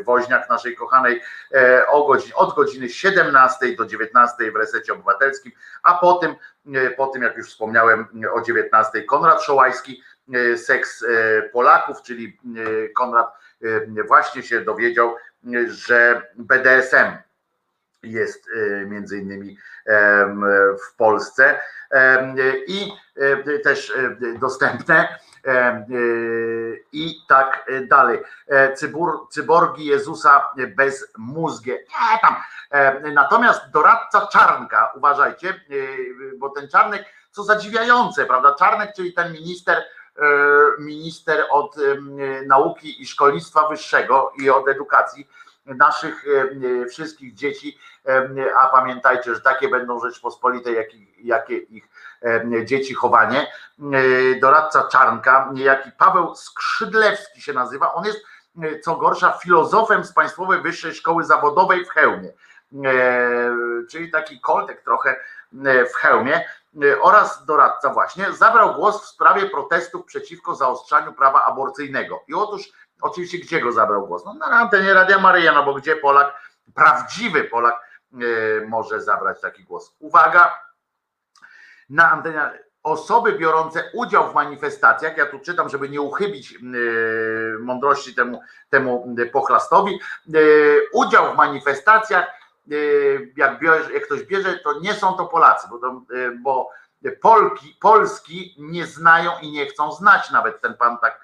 e, 0.00 0.02
Woźniak, 0.02 0.50
naszej 0.50 0.76
kochanej, 0.76 1.22
e, 1.54 1.86
o 1.86 2.06
godzin, 2.06 2.32
od 2.34 2.54
godziny 2.54 2.88
17 2.88 3.76
do 3.76 3.86
19 3.86 4.52
w 4.52 4.56
Resecie 4.56 4.92
Obywatelskim, 4.92 5.52
a 5.82 5.94
potem, 5.94 6.34
e, 6.74 6.90
po 6.90 7.06
tym 7.06 7.22
jak 7.22 7.36
już 7.36 7.48
wspomniałem 7.48 8.06
o 8.34 8.40
19 8.40 9.02
Konrad 9.02 9.42
Szołajski, 9.42 10.02
e, 10.34 10.58
Seks 10.58 11.02
e, 11.02 11.42
Polaków, 11.42 12.02
czyli 12.02 12.38
e, 12.84 12.88
Konrad 12.88 13.32
e, 13.62 14.02
właśnie 14.08 14.42
się 14.42 14.60
dowiedział, 14.60 15.14
e, 15.54 15.68
że 15.68 16.22
BDSM 16.36 17.25
jest 18.12 18.48
e, 18.48 18.86
między 18.86 19.18
innymi 19.18 19.58
w 20.86 20.96
Polsce 20.96 21.60
i 22.66 22.92
e, 23.16 23.58
też 23.58 23.90
e, 23.90 24.16
dostępne 24.38 25.18
i 26.92 27.14
tak 27.28 27.70
dalej. 27.88 28.20
Cyborgi 29.30 29.86
Jezusa 29.86 30.48
bez 30.76 31.12
mózgie. 31.18 31.72
Nie 31.72 32.18
tam. 32.20 32.36
Natomiast 33.12 33.70
doradca 33.70 34.26
Czarnka, 34.26 34.92
uważajcie, 34.96 35.60
bo 36.38 36.48
ten 36.48 36.68
Czarnek, 36.68 37.04
co 37.30 37.44
zadziwiające, 37.44 38.26
prawda? 38.26 38.54
Czarnek, 38.54 38.92
czyli 38.96 39.12
ten 39.12 39.32
minister, 39.32 39.84
minister 40.78 41.44
od 41.50 41.76
nauki 42.46 43.02
i 43.02 43.06
szkolnictwa 43.06 43.68
wyższego 43.68 44.32
i 44.38 44.50
od 44.50 44.68
edukacji 44.68 45.28
naszych 45.66 46.24
em, 46.28 46.88
wszystkich 46.88 47.34
dzieci, 47.34 47.78
em, 48.04 48.36
a 48.58 48.68
pamiętajcie, 48.68 49.34
że 49.34 49.40
takie 49.40 49.68
będą 49.68 50.00
Rzeczpospolite, 50.00 50.72
jakie, 50.72 50.98
jakie 51.18 51.56
ich 51.56 51.88
dzieci 52.64 52.94
chowanie. 52.94 53.40
E, 53.92 54.40
Doradca 54.40 54.88
Czarnka, 54.88 55.50
niejaki 55.52 55.90
Paweł 55.98 56.34
Skrzydlewski 56.34 57.42
się 57.42 57.52
nazywa, 57.52 57.94
on 57.94 58.04
jest 58.04 58.18
e, 58.62 58.80
co 58.80 58.96
gorsza 58.96 59.32
filozofem 59.32 60.04
z 60.04 60.12
Państwowej 60.12 60.60
Wyższej 60.62 60.94
Szkoły 60.94 61.24
Zawodowej 61.24 61.84
w 61.84 61.88
Chełmie, 61.88 62.32
E, 62.84 63.50
czyli 63.90 64.10
taki 64.10 64.40
koltek 64.40 64.82
trochę 64.82 65.16
e, 65.64 65.86
w 65.86 65.94
hełmie 65.94 66.44
e, 66.82 67.00
oraz 67.00 67.44
doradca 67.44 67.92
właśnie 67.92 68.32
zabrał 68.32 68.74
głos 68.74 69.02
w 69.02 69.06
sprawie 69.06 69.46
protestów 69.46 70.04
przeciwko 70.04 70.54
zaostrzaniu 70.54 71.12
prawa 71.12 71.44
aborcyjnego. 71.44 72.24
I 72.28 72.34
otóż 72.34 72.72
oczywiście 73.00 73.38
gdzie 73.38 73.60
go 73.60 73.72
zabrał 73.72 74.06
głos? 74.06 74.24
No 74.24 74.34
na 74.34 74.46
antenie 74.46 74.94
Radia 74.94 75.18
Maryja, 75.18 75.52
no 75.52 75.64
bo 75.64 75.74
gdzie 75.74 75.96
Polak, 75.96 76.40
prawdziwy 76.74 77.44
Polak 77.44 77.80
e, 78.12 78.66
może 78.66 79.00
zabrać 79.00 79.40
taki 79.40 79.64
głos. 79.64 79.96
Uwaga, 79.98 80.58
na 81.90 82.12
antenie 82.12 82.66
osoby 82.82 83.32
biorące 83.32 83.90
udział 83.94 84.30
w 84.30 84.34
manifestacjach, 84.34 85.16
ja 85.16 85.26
tu 85.26 85.38
czytam, 85.38 85.68
żeby 85.68 85.88
nie 85.88 86.00
uchybić 86.00 86.54
e, 86.54 86.58
mądrości 87.58 88.14
temu, 88.14 88.40
temu 88.70 89.14
pochlastowi, 89.32 90.00
e, 90.28 90.38
udział 90.92 91.32
w 91.32 91.36
manifestacjach, 91.36 92.26
jak, 93.36 93.60
bierze, 93.60 93.92
jak 93.92 94.06
ktoś 94.06 94.22
bierze, 94.22 94.58
to 94.58 94.80
nie 94.80 94.94
są 94.94 95.12
to 95.12 95.26
Polacy, 95.26 95.68
bo, 95.70 95.78
to, 95.78 96.02
bo 96.42 96.70
Polki, 97.20 97.76
Polski 97.80 98.54
nie 98.58 98.86
znają 98.86 99.30
i 99.42 99.50
nie 99.52 99.66
chcą 99.66 99.92
znać, 99.92 100.30
nawet 100.30 100.60
ten 100.60 100.74
pan 100.74 100.98
tak 100.98 101.20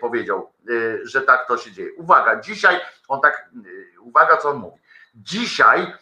powiedział, 0.00 0.52
e, 0.68 0.72
że 1.06 1.22
tak 1.22 1.48
to 1.48 1.56
się 1.56 1.72
dzieje. 1.72 1.90
Uwaga, 1.96 2.40
dzisiaj, 2.40 2.80
on 3.08 3.20
tak, 3.20 3.48
e, 3.96 4.00
uwaga 4.00 4.36
co 4.36 4.48
on 4.48 4.56
mówi, 4.56 4.80
dzisiaj 5.14 5.92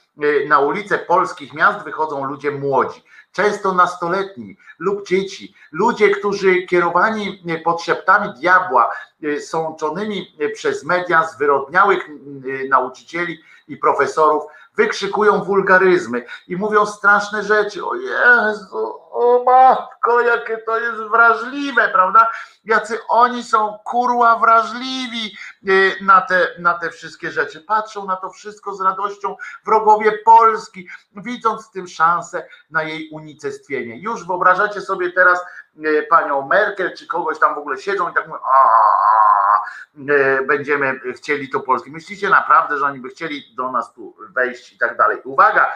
na 0.49 0.59
ulice 0.59 0.99
polskich 0.99 1.55
miast 1.55 1.85
wychodzą 1.85 2.25
ludzie 2.25 2.51
młodzi, 2.51 3.03
często 3.33 3.73
nastoletni 3.73 4.57
lub 4.79 5.07
dzieci, 5.07 5.55
ludzie, 5.73 6.11
którzy 6.11 6.63
kierowani 6.63 7.43
podszeptami 7.65 8.35
diabła, 8.35 8.93
sączonymi 9.41 10.37
przez 10.55 10.85
media 10.85 11.27
zwyrodniałych 11.27 12.09
nauczycieli 12.69 13.39
i 13.69 13.77
profesorów, 13.77 14.43
wykrzykują 14.79 15.45
wulgaryzmy 15.45 16.25
i 16.49 16.57
mówią 16.57 16.87
straszne 16.87 17.43
rzeczy. 17.43 17.87
O 17.87 17.95
Jezu, 17.95 19.01
o 19.11 19.45
matko, 19.45 20.21
jakie 20.21 20.59
to 20.59 20.81
jest 20.81 21.01
wrażliwe, 21.01 21.89
prawda? 21.89 22.29
Jacy 22.65 22.99
oni 23.09 23.45
są 23.45 23.79
kurła 23.85 24.39
wrażliwi 24.39 25.37
y, 25.69 25.97
na 26.03 26.21
te, 26.21 26.49
na 26.59 26.75
te 26.75 26.91
wszystkie 26.91 27.31
rzeczy. 27.31 27.61
Patrzą 27.61 28.07
na 28.07 28.17
to 28.17 28.31
wszystko 28.31 28.75
z 28.75 28.81
radością 28.81 29.37
wrogowie 29.65 30.13
Polski, 30.25 30.89
widząc 31.17 31.69
w 31.69 31.71
tym 31.71 31.89
szansę 31.89 32.49
na 32.71 32.83
jej 32.83 33.11
unicestwienie. 33.11 33.99
Już 33.99 34.27
wyobrażacie 34.27 34.81
sobie 34.81 35.13
teraz 35.13 35.41
y, 35.77 36.07
panią 36.11 36.47
Merkel, 36.47 36.97
czy 36.97 37.07
kogoś 37.07 37.39
tam 37.39 37.55
w 37.55 37.59
ogóle 37.59 37.79
siedzą 37.79 38.11
i 38.11 38.15
tak 38.15 38.29
mówią, 38.29 38.41
"A, 38.45 38.59
y, 40.13 40.47
będziemy 40.47 41.01
chcieli 41.17 41.49
to 41.49 41.61
Polski. 41.61 41.91
Myślicie 41.91 42.29
naprawdę, 42.29 42.79
że 42.79 42.85
oni 42.85 43.01
by 43.01 43.09
chcieli 43.09 43.55
do 43.57 43.73
nas 43.73 43.93
tu 43.93 44.17
wejść 44.31 44.73
i 44.73 44.79
tak 44.79 44.97
dalej. 44.97 45.21
Uwaga, 45.25 45.71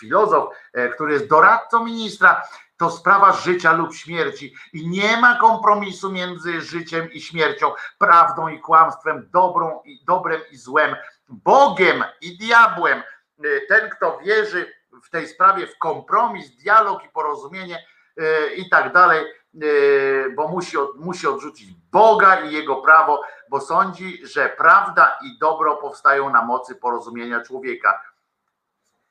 filozof, 0.00 0.54
e, 0.72 0.88
który 0.88 1.12
jest 1.12 1.28
doradcą 1.28 1.84
ministra, 1.84 2.42
to 2.76 2.90
sprawa 2.90 3.32
życia 3.32 3.72
lub 3.72 3.94
śmierci 3.94 4.54
i 4.72 4.88
nie 4.88 5.16
ma 5.16 5.38
kompromisu 5.38 6.12
między 6.12 6.60
życiem 6.60 7.12
i 7.12 7.20
śmiercią, 7.20 7.72
prawdą 7.98 8.48
i 8.48 8.60
kłamstwem, 8.60 9.28
dobrą 9.32 9.82
i 9.84 10.04
dobrem 10.04 10.40
i 10.50 10.56
złem, 10.56 10.96
Bogiem 11.28 12.04
i 12.20 12.38
diabłem. 12.38 12.98
E, 12.98 13.60
Ten, 13.68 13.90
kto 13.90 14.18
wierzy 14.18 14.72
w 15.04 15.10
tej 15.10 15.28
sprawie 15.28 15.66
w 15.66 15.78
kompromis, 15.78 16.56
dialog 16.56 17.04
i 17.04 17.08
porozumienie 17.08 17.86
e, 18.16 18.54
i 18.54 18.70
tak 18.70 18.92
dalej, 18.92 19.24
e, 19.24 20.30
bo 20.30 20.48
musi, 20.48 20.76
musi 20.96 21.26
odrzucić 21.26 21.70
Boga 21.92 22.40
i 22.40 22.52
jego 22.52 22.76
prawo, 22.76 23.22
bo 23.48 23.60
sądzi, 23.60 24.26
że 24.26 24.48
prawda 24.48 25.18
i 25.22 25.38
dobro 25.38 25.76
powstają 25.76 26.30
na 26.30 26.42
mocy 26.42 26.74
porozumienia 26.74 27.42
człowieka. 27.42 28.02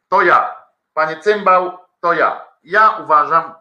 To 0.08 0.22
ja, 0.22 0.56
panie 0.94 1.20
Cymbał, 1.20 1.78
to 2.02 2.14
ja. 2.14 2.46
Ja 2.64 2.90
uważam, 2.90 3.55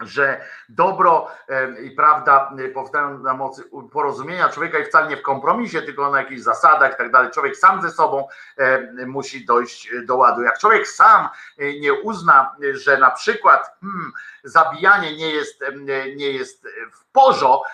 że 0.00 0.40
dobro 0.68 1.30
e, 1.48 1.82
i 1.82 1.90
prawda 1.90 2.52
e, 2.58 2.68
powstają 2.68 3.18
na 3.18 3.34
mocy 3.34 3.64
porozumienia 3.92 4.48
człowieka 4.48 4.78
i 4.78 4.84
wcale 4.84 5.08
nie 5.08 5.16
w 5.16 5.22
kompromisie, 5.22 5.82
tylko 5.82 6.10
na 6.10 6.20
jakichś 6.20 6.40
zasadach 6.40 6.94
i 6.94 6.96
tak 6.96 7.12
dalej. 7.12 7.30
Człowiek 7.30 7.56
sam 7.56 7.82
ze 7.82 7.90
sobą 7.90 8.28
e, 8.58 9.06
musi 9.06 9.44
dojść 9.44 9.90
do 10.04 10.16
ładu. 10.16 10.42
Jak 10.42 10.58
człowiek 10.58 10.88
sam 10.88 11.28
e, 11.58 11.80
nie 11.80 11.92
uzna, 11.92 12.56
e, 12.64 12.76
że 12.76 12.98
na 12.98 13.10
przykład 13.10 13.76
hmm, 13.80 14.12
zabijanie 14.44 15.16
nie 15.16 15.30
jest, 15.30 15.62
e, 15.62 15.72
nie 16.16 16.30
jest 16.30 16.68
w 16.92 17.12
porządku, 17.12 17.64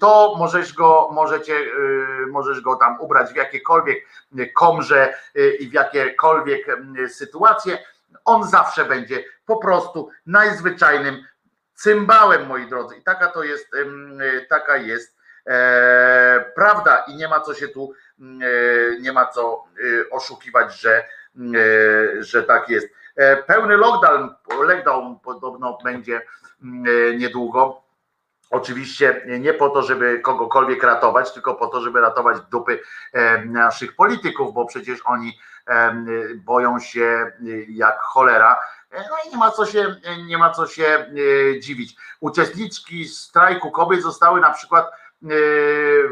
to 0.00 0.34
możesz 0.38 0.72
go, 0.72 1.08
możecie, 1.12 1.54
e, 1.54 2.26
możesz 2.26 2.60
go 2.60 2.76
tam 2.76 3.00
ubrać 3.00 3.32
w 3.32 3.36
jakiekolwiek 3.36 4.06
komrze 4.54 5.14
e, 5.34 5.48
i 5.48 5.68
w 5.68 5.72
jakiekolwiek 5.72 6.68
e, 6.68 7.08
sytuacje. 7.08 7.78
On 8.24 8.44
zawsze 8.44 8.84
będzie 8.84 9.24
po 9.46 9.56
prostu 9.56 10.10
najzwyczajnym 10.26 11.24
cymbałem, 11.74 12.46
moi 12.46 12.66
drodzy. 12.66 12.96
I 12.96 13.02
taka 13.02 13.28
to 13.28 13.42
jest, 13.42 13.74
e, 13.74 14.40
taka 14.40 14.76
jest 14.76 15.16
e, 15.46 16.44
prawda 16.54 17.04
i 17.08 17.16
nie 17.16 17.28
ma 17.28 17.40
co 17.40 17.54
się 17.54 17.68
tu, 17.68 17.92
e, 18.20 19.00
nie 19.00 19.12
ma 19.12 19.26
co 19.26 19.64
oszukiwać, 20.10 20.80
że, 20.80 21.04
że 22.20 22.42
tak 22.42 22.68
jest. 22.68 22.88
Pełny 23.46 23.76
lockdown, 23.76 24.34
lockdown 24.60 25.18
podobno 25.20 25.78
będzie 25.84 26.22
niedługo. 27.18 27.82
Oczywiście 28.50 29.26
nie 29.40 29.54
po 29.54 29.70
to, 29.70 29.82
żeby 29.82 30.20
kogokolwiek 30.20 30.82
ratować, 30.82 31.32
tylko 31.32 31.54
po 31.54 31.66
to, 31.66 31.80
żeby 31.80 32.00
ratować 32.00 32.40
dupy 32.50 32.80
naszych 33.44 33.96
polityków, 33.96 34.54
bo 34.54 34.66
przecież 34.66 35.00
oni 35.04 35.38
boją 36.36 36.78
się 36.78 37.32
jak 37.68 38.00
cholera. 38.00 38.60
No 38.92 39.16
i 39.26 39.30
nie 39.30 39.36
ma 39.36 39.50
co 39.50 39.66
się, 39.66 39.96
nie 40.26 40.38
ma 40.38 40.50
co 40.50 40.66
się 40.66 40.84
e, 40.84 41.60
dziwić. 41.60 41.96
Uczestniczki 42.20 43.08
strajku 43.08 43.70
kobiet 43.70 44.02
zostały 44.02 44.40
na 44.40 44.50
przykład 44.50 44.86
e, 44.86 45.28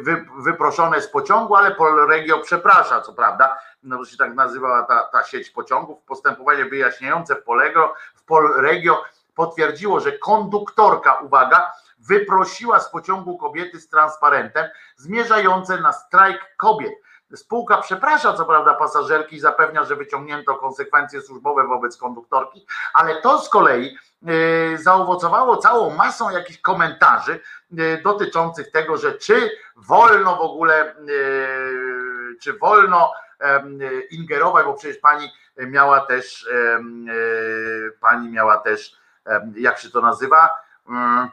wy, 0.02 0.26
wyproszone 0.38 1.02
z 1.02 1.08
pociągu, 1.08 1.56
ale 1.56 1.74
Polregio 1.74 2.38
przeprasza, 2.38 3.00
co 3.00 3.12
prawda, 3.12 3.58
no 3.82 3.98
bo 3.98 4.04
się 4.04 4.16
tak 4.16 4.34
nazywała 4.34 4.82
ta, 4.82 5.02
ta 5.02 5.24
sieć 5.24 5.50
pociągów. 5.50 6.02
Postępowanie 6.02 6.64
wyjaśniające 6.64 7.34
w 7.34 7.42
Polego, 7.42 7.94
w 8.14 8.24
Polregio 8.24 9.04
potwierdziło, 9.34 10.00
że 10.00 10.12
konduktorka, 10.12 11.14
uwaga, 11.14 11.72
wyprosiła 11.98 12.80
z 12.80 12.90
pociągu 12.90 13.38
kobiety 13.38 13.80
z 13.80 13.88
transparentem 13.88 14.68
zmierzające 14.96 15.80
na 15.80 15.92
strajk 15.92 16.56
kobiet. 16.56 16.92
Spółka 17.34 17.78
przeprasza, 17.78 18.32
co 18.32 18.44
prawda, 18.44 18.74
pasażerki 18.74 19.36
i 19.36 19.40
zapewnia, 19.40 19.84
że 19.84 19.96
wyciągnięto 19.96 20.54
konsekwencje 20.54 21.22
służbowe 21.22 21.66
wobec 21.66 21.96
konduktorki, 21.96 22.66
ale 22.94 23.22
to 23.22 23.38
z 23.38 23.48
kolei 23.48 23.96
e, 24.26 24.78
zaowocowało 24.78 25.56
całą 25.56 25.96
masą 25.96 26.30
jakichś 26.30 26.60
komentarzy 26.60 27.40
e, 27.78 28.02
dotyczących 28.02 28.70
tego, 28.70 28.96
że 28.96 29.14
czy 29.14 29.50
wolno 29.76 30.36
w 30.36 30.40
ogóle, 30.40 30.90
e, 30.90 30.94
czy 32.40 32.52
wolno 32.52 33.12
ingerować, 34.10 34.66
bo 34.66 34.74
przecież 34.74 34.98
pani 34.98 35.32
miała 35.56 36.00
też, 36.00 36.48
pani 38.00 38.28
miała 38.28 38.56
też, 38.56 38.96
jak 39.56 39.78
się 39.78 39.90
to 39.90 40.00
nazywa, 40.00 40.50
Mm, 40.90 41.28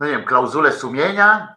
no 0.00 0.06
nie 0.06 0.12
wiem, 0.12 0.24
klauzulę 0.24 0.72
sumienia, 0.72 1.56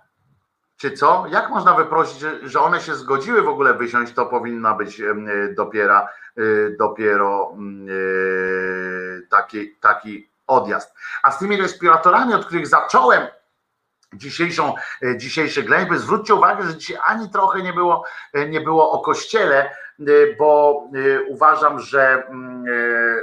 czy 0.77 0.91
co? 0.91 1.25
Jak 1.29 1.49
można 1.49 1.73
wyprosić, 1.73 2.19
że, 2.43 2.61
one 2.61 2.81
się 2.81 2.95
zgodziły 2.95 3.41
w 3.41 3.47
ogóle 3.47 3.73
wysiąść, 3.73 4.13
to 4.13 4.25
powinna 4.25 4.73
być 4.73 5.01
em, 5.01 5.27
dopiero, 5.55 6.07
y, 6.37 6.75
dopiero 6.79 7.51
mm, 7.53 7.87
y, 7.89 9.27
taki, 9.29 9.75
taki 9.75 10.29
odjazd. 10.47 10.95
A 11.23 11.31
z 11.31 11.39
tymi 11.39 11.57
respiratorami, 11.57 12.33
od 12.33 12.45
których 12.45 12.67
zacząłem 12.67 13.27
dzisiejszą, 14.13 14.73
e, 15.03 15.17
dzisiejsze 15.17 15.63
ględźby, 15.63 15.97
zwróćcie 15.97 16.35
uwagę, 16.35 16.63
że 16.63 16.77
dzisiaj 16.77 16.97
ani 17.05 17.29
trochę 17.29 17.61
nie 17.61 17.73
było, 17.73 18.03
e, 18.33 18.49
nie 18.49 18.61
było 18.61 18.91
o 18.91 18.99
kościele, 18.99 19.75
bo 20.39 20.83
uważam, 21.27 21.79
że 21.79 22.27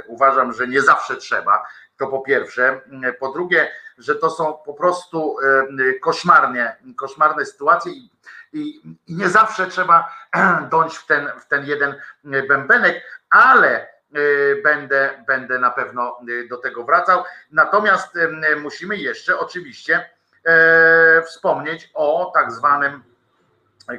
uważam, 0.07 0.53
że 0.53 0.67
nie 0.67 0.81
zawsze 0.81 1.15
trzeba. 1.15 1.65
To 1.97 2.07
po 2.07 2.19
pierwsze. 2.19 2.81
Po 3.19 3.31
drugie, 3.31 3.71
że 3.97 4.15
to 4.15 4.29
są 4.29 4.53
po 4.65 4.73
prostu 4.73 5.35
koszmarnie, 6.01 6.75
koszmarne 6.95 7.45
sytuacje 7.45 7.91
i, 7.91 8.09
i, 8.53 8.81
i 9.07 9.15
nie 9.15 9.29
zawsze 9.29 9.67
trzeba 9.67 10.15
dąć 10.71 10.97
w 10.97 11.05
ten, 11.05 11.29
w 11.39 11.47
ten 11.47 11.65
jeden 11.65 11.95
bębenek, 12.47 13.03
ale 13.29 13.93
będę, 14.63 15.23
będę 15.27 15.59
na 15.59 15.71
pewno 15.71 16.19
do 16.49 16.57
tego 16.57 16.83
wracał. 16.83 17.23
Natomiast 17.51 18.17
musimy 18.61 18.97
jeszcze 18.97 19.39
oczywiście 19.39 20.09
wspomnieć 21.25 21.91
o 21.93 22.31
tak 22.33 22.51
zwanym 22.51 23.03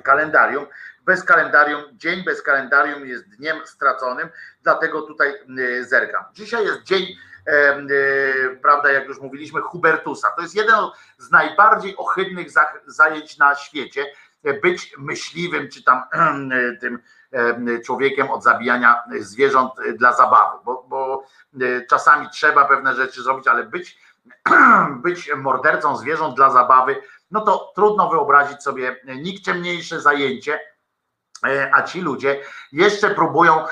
kalendarium. 0.03 0.67
Bez 1.05 1.25
kalendarium, 1.25 1.83
dzień 1.93 2.25
bez 2.25 2.43
kalendarium 2.43 3.07
jest 3.07 3.29
dniem 3.29 3.67
straconym, 3.67 4.29
dlatego 4.63 5.03
tutaj 5.03 5.33
zerkam. 5.81 6.25
Dzisiaj 6.33 6.65
jest 6.65 6.83
dzień, 6.83 7.07
prawda, 8.63 8.93
jak 8.93 9.09
już 9.09 9.21
mówiliśmy, 9.21 9.61
Hubertusa. 9.61 10.31
To 10.31 10.43
jest 10.43 10.55
jeden 10.55 10.81
z 11.19 11.31
najbardziej 11.31 11.97
ohydnych 11.97 12.49
zajęć 12.87 13.39
na 13.39 13.55
świecie. 13.55 14.07
Być 14.63 14.95
myśliwym, 14.99 15.69
czy 15.71 15.85
tam 15.85 16.03
tym 16.81 16.99
człowiekiem 17.85 18.31
od 18.31 18.43
zabijania 18.43 19.03
zwierząt 19.21 19.73
dla 19.97 20.13
zabawy, 20.13 20.59
bo, 20.65 20.87
bo 20.89 21.27
czasami 21.91 22.29
trzeba 22.31 22.65
pewne 22.65 22.95
rzeczy 22.95 23.23
zrobić, 23.23 23.49
ale 23.49 23.65
być, 23.65 23.99
być 25.05 25.31
mordercą 25.37 25.97
zwierząt 25.97 26.37
dla 26.37 26.51
zabawy, 26.51 26.97
no 27.31 27.41
to 27.41 27.73
trudno 27.75 28.11
wyobrazić 28.11 28.63
sobie 28.63 29.01
nikczemniejsze 29.17 30.01
zajęcie, 30.01 30.61
a 31.73 31.83
ci 31.83 32.01
ludzie 32.01 32.41
jeszcze 32.73 33.11
próbują, 33.11 33.65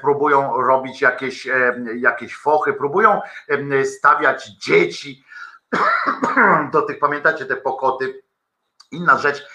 próbują 0.00 0.60
robić 0.62 1.00
jakieś, 1.00 1.48
jakieś 1.96 2.36
fochy, 2.36 2.72
próbują 2.72 3.20
stawiać 3.84 4.46
dzieci 4.46 5.24
do 6.72 6.82
tych, 6.82 6.98
pamiętacie 6.98 7.46
te 7.46 7.56
pokoty. 7.56 8.22
Inna 8.90 9.18
rzecz, 9.18 9.46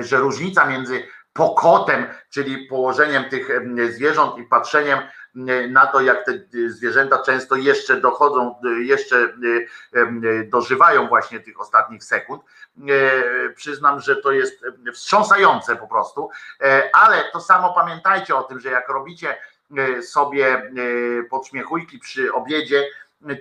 że 0.00 0.16
różnica 0.16 0.66
między 0.66 1.06
pokotem, 1.32 2.06
czyli 2.30 2.66
położeniem 2.66 3.24
tych 3.24 3.48
zwierząt 3.90 4.38
i 4.38 4.44
patrzeniem 4.44 4.98
na 5.70 5.86
to, 5.86 6.00
jak 6.00 6.24
te 6.24 6.32
zwierzęta 6.68 7.22
często 7.22 7.56
jeszcze 7.56 8.00
dochodzą, 8.00 8.54
jeszcze 8.80 9.28
dożywają 10.44 11.08
właśnie 11.08 11.40
tych 11.40 11.60
ostatnich 11.60 12.04
sekund. 12.04 12.42
Przyznam, 13.54 14.00
że 14.00 14.16
to 14.16 14.32
jest 14.32 14.64
wstrząsające 14.92 15.76
po 15.76 15.88
prostu, 15.88 16.30
ale 16.92 17.24
to 17.32 17.40
samo 17.40 17.74
pamiętajcie 17.74 18.36
o 18.36 18.42
tym, 18.42 18.60
że 18.60 18.70
jak 18.70 18.88
robicie 18.88 19.36
sobie 20.02 20.72
podśmiechujki 21.30 21.98
przy 21.98 22.32
obiedzie, 22.32 22.86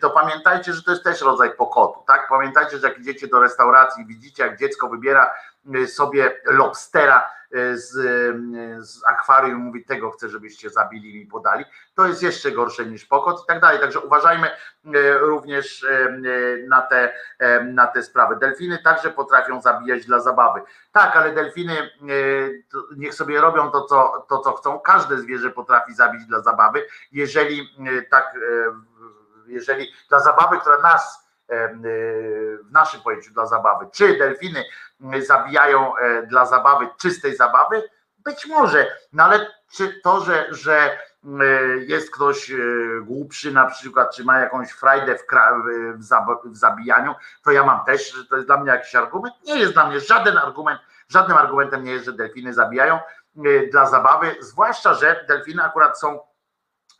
to 0.02 0.10
pamiętajcie, 0.10 0.74
że 0.74 0.84
to 0.84 0.92
jest 0.92 1.04
też 1.04 1.22
rodzaj 1.22 1.56
pokotu, 1.56 2.04
tak? 2.08 2.28
Pamiętajcie, 2.30 2.78
że 2.78 2.88
jak 2.88 3.00
idziecie 3.00 3.28
do 3.28 3.40
restauracji, 3.40 4.06
widzicie, 4.06 4.44
jak 4.44 4.60
dziecko 4.60 4.90
wybiera 4.90 5.34
sobie 5.88 6.42
lobstera 6.46 7.30
z, 7.74 7.92
z 8.80 9.06
akwarium, 9.06 9.60
mówi 9.62 9.86
tego 9.86 10.12
chcę, 10.12 10.30
żebyście 10.30 10.70
zabili 10.70 11.20
mi 11.20 11.26
podali, 11.26 11.66
to 11.96 12.08
jest 12.08 12.24
jeszcze 12.24 12.52
gorsze 12.52 12.86
niż 12.86 13.06
pokot 13.06 13.44
i 13.44 13.48
tak 13.48 13.60
dalej. 13.62 13.80
Także 13.80 14.00
uważajmy 14.00 14.52
również 15.20 15.86
na 16.68 16.82
te, 16.82 17.14
na 17.64 17.88
te 17.88 18.04
sprawy. 18.04 18.36
Delfiny 18.36 18.80
także 18.84 19.10
potrafią 19.10 19.62
zabijać 19.62 20.06
dla 20.06 20.20
zabawy. 20.20 20.62
Tak, 20.92 21.16
ale 21.16 21.34
delfiny 21.34 21.90
niech 22.98 23.14
sobie 23.14 23.42
robią 23.42 23.72
to, 23.72 23.86
co, 23.86 24.26
to, 24.30 24.40
co 24.40 24.54
chcą. 24.54 24.80
Każde 24.80 25.18
zwierzę 25.18 25.50
potrafi 25.50 25.94
zabić 25.94 26.26
dla 26.26 26.40
zabawy, 26.40 26.86
jeżeli 27.12 27.70
tak, 28.10 28.34
jeżeli 29.48 29.94
dla 30.10 30.20
zabawy, 30.20 30.58
która 30.60 30.78
nas 30.78 31.29
w 31.50 32.72
naszym 32.72 33.02
pojęciu 33.02 33.34
dla 33.34 33.46
zabawy. 33.46 33.88
Czy 33.94 34.18
delfiny 34.18 34.64
zabijają 35.20 35.94
dla 36.28 36.46
zabawy, 36.46 36.88
czystej 36.98 37.36
zabawy? 37.36 37.84
Być 38.18 38.46
może, 38.46 38.88
no 39.14 39.24
ale 39.24 39.48
czy 39.72 40.02
to, 40.04 40.22
że, 40.22 40.48
że 40.50 40.98
jest 41.88 42.12
ktoś 42.12 42.52
głupszy 43.02 43.52
na 43.52 43.66
przykład, 43.66 44.16
czy 44.16 44.24
ma 44.24 44.40
jakąś 44.40 44.72
frajdę 44.72 45.16
w, 45.16 45.24
w, 46.46 46.58
zabijaniu, 46.58 47.16
to 47.44 47.52
ja 47.52 47.64
mam 47.64 47.86
też, 47.86 48.14
że 48.14 48.26
to 48.26 48.36
jest 48.36 48.48
dla 48.48 48.58
mnie 48.58 48.72
jakiś 48.72 48.96
argument? 48.96 49.36
Nie 49.46 49.60
jest 49.60 49.74
dla 49.74 49.88
mnie 49.88 50.00
żaden 50.00 50.38
argument, 50.38 50.80
żadnym 51.10 51.38
argumentem 51.38 51.84
nie 51.84 51.92
jest, 51.92 52.06
że 52.06 52.14
delfiny 52.14 52.54
zabijają 52.54 53.00
dla 53.72 53.86
zabawy, 53.86 54.36
zwłaszcza, 54.40 54.94
że 54.94 55.26
delfiny 55.28 55.64
akurat 55.64 56.00
są 56.00 56.20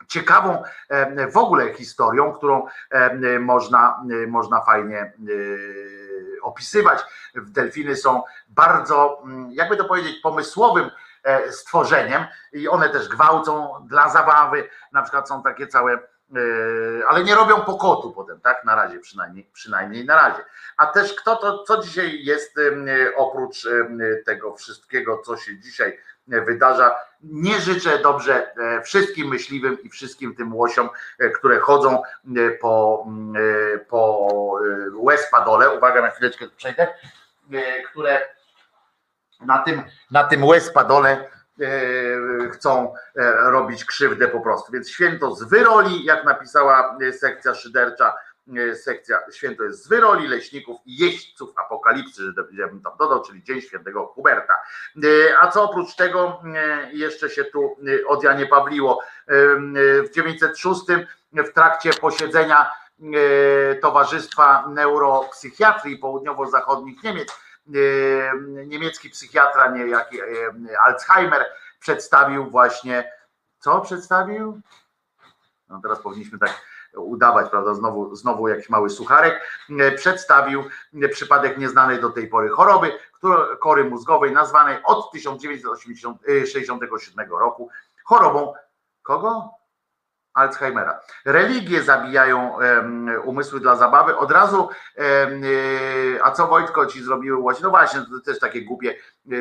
ciekawą 0.08 0.62
w 1.32 1.36
ogóle 1.36 1.74
historią, 1.74 2.32
którą 2.32 2.66
można, 3.40 4.02
można 4.28 4.60
fajnie 4.60 5.12
opisywać. 6.42 7.00
Delfiny 7.34 7.96
są 7.96 8.22
bardzo, 8.48 9.22
jakby 9.50 9.76
to 9.76 9.84
powiedzieć, 9.84 10.20
pomysłowym 10.22 10.90
stworzeniem 11.50 12.24
i 12.52 12.68
one 12.68 12.88
też 12.88 13.08
gwałcą 13.08 13.74
dla 13.88 14.08
zabawy, 14.08 14.68
na 14.92 15.02
przykład 15.02 15.28
są 15.28 15.42
takie 15.42 15.66
całe, 15.66 15.98
ale 17.08 17.24
nie 17.24 17.34
robią 17.34 17.60
pokotu 17.60 18.12
potem, 18.12 18.40
tak? 18.40 18.64
Na 18.64 18.74
razie 18.74 18.98
przynajmniej, 18.98 19.50
przynajmniej 19.52 20.04
na 20.04 20.16
razie. 20.16 20.44
A 20.76 20.86
też 20.86 21.14
kto 21.14 21.36
to, 21.36 21.62
co 21.62 21.82
dzisiaj 21.82 22.24
jest 22.24 22.56
oprócz 23.16 23.68
tego 24.26 24.56
wszystkiego, 24.56 25.18
co 25.18 25.36
się 25.36 25.58
dzisiaj 25.58 25.98
wydarza. 26.30 26.94
Nie 27.22 27.60
życzę 27.60 27.98
dobrze 27.98 28.54
wszystkim 28.84 29.28
myśliwym 29.28 29.82
i 29.82 29.90
wszystkim 29.90 30.34
tym 30.34 30.54
łosiom, 30.54 30.88
które 31.34 31.58
chodzą 31.58 32.02
po, 32.60 33.06
po 33.88 34.28
łez-padole. 34.94 35.70
Uwaga, 35.70 36.02
na 36.02 36.10
chwileczkę 36.10 36.46
przejdę. 36.56 36.88
Które 37.90 38.20
na 39.40 39.58
tym, 39.58 39.82
na 40.10 40.24
tym 40.24 40.44
łez-padole 40.44 41.30
chcą 42.52 42.94
robić 43.42 43.84
krzywdę 43.84 44.28
po 44.28 44.40
prostu. 44.40 44.72
Więc 44.72 44.90
święto 44.90 45.34
z 45.34 45.42
wyroli, 45.44 46.04
jak 46.04 46.24
napisała 46.24 46.98
sekcja 47.12 47.54
szydercza, 47.54 48.14
sekcja 48.74 49.18
święto 49.32 49.64
jest 49.64 49.84
z 49.84 49.88
wyroli 49.88 50.28
leśników 50.28 50.80
i 50.86 50.96
jeźdźców 50.96 51.58
apokalipsy, 51.58 52.22
że 52.50 52.68
bym 52.68 52.82
tam 52.82 52.92
dodał, 52.98 53.22
czyli 53.22 53.42
Dzień 53.42 53.60
Świętego 53.60 54.06
Huberta. 54.06 54.54
A 55.40 55.48
co 55.48 55.62
oprócz 55.62 55.94
tego 55.94 56.42
jeszcze 56.92 57.30
się 57.30 57.44
tu 57.44 57.76
od 58.06 58.24
Janie 58.24 58.46
Pawliło 58.46 59.02
w 60.04 60.08
906 60.14 60.80
w 61.32 61.52
trakcie 61.52 61.90
posiedzenia 61.90 62.70
Towarzystwa 63.82 64.68
Neuropsychiatrii 64.68 65.98
Południowo-Zachodnich 65.98 67.02
Niemiec 67.02 67.28
niemiecki 68.66 69.10
psychiatra, 69.10 69.70
niejaki 69.70 70.18
Alzheimer 70.84 71.46
przedstawił 71.80 72.50
właśnie 72.50 73.12
co 73.58 73.80
przedstawił? 73.80 74.60
No 75.68 75.80
teraz 75.82 76.00
powinniśmy 76.02 76.38
tak 76.38 76.60
udawać, 76.96 77.50
prawda, 77.50 77.74
znowu, 77.74 78.16
znowu 78.16 78.48
jakiś 78.48 78.68
mały 78.68 78.90
sucharek, 78.90 79.64
przedstawił 79.96 80.64
przypadek 81.10 81.58
nieznanej 81.58 82.00
do 82.00 82.10
tej 82.10 82.28
pory 82.28 82.48
choroby, 82.48 82.92
kory 83.60 83.84
mózgowej 83.84 84.32
nazwanej 84.32 84.78
od 84.84 85.12
1967 85.12 87.30
roku 87.30 87.68
chorobą 88.04 88.54
kogo? 89.02 89.60
Alzheimera. 90.34 91.00
Religie 91.24 91.82
zabijają 91.82 92.56
um, 92.56 93.10
umysły 93.24 93.60
dla 93.60 93.76
zabawy. 93.76 94.16
Od 94.16 94.30
razu, 94.30 94.58
um, 94.58 94.70
a 96.22 96.30
co 96.30 96.46
Wojtko 96.46 96.86
ci 96.86 97.02
zrobiły 97.02 97.38
łoś? 97.38 97.60
No 97.60 97.70
właśnie, 97.70 98.00
to 98.00 98.20
też 98.24 98.38
takie 98.38 98.62
głupie 98.62 98.94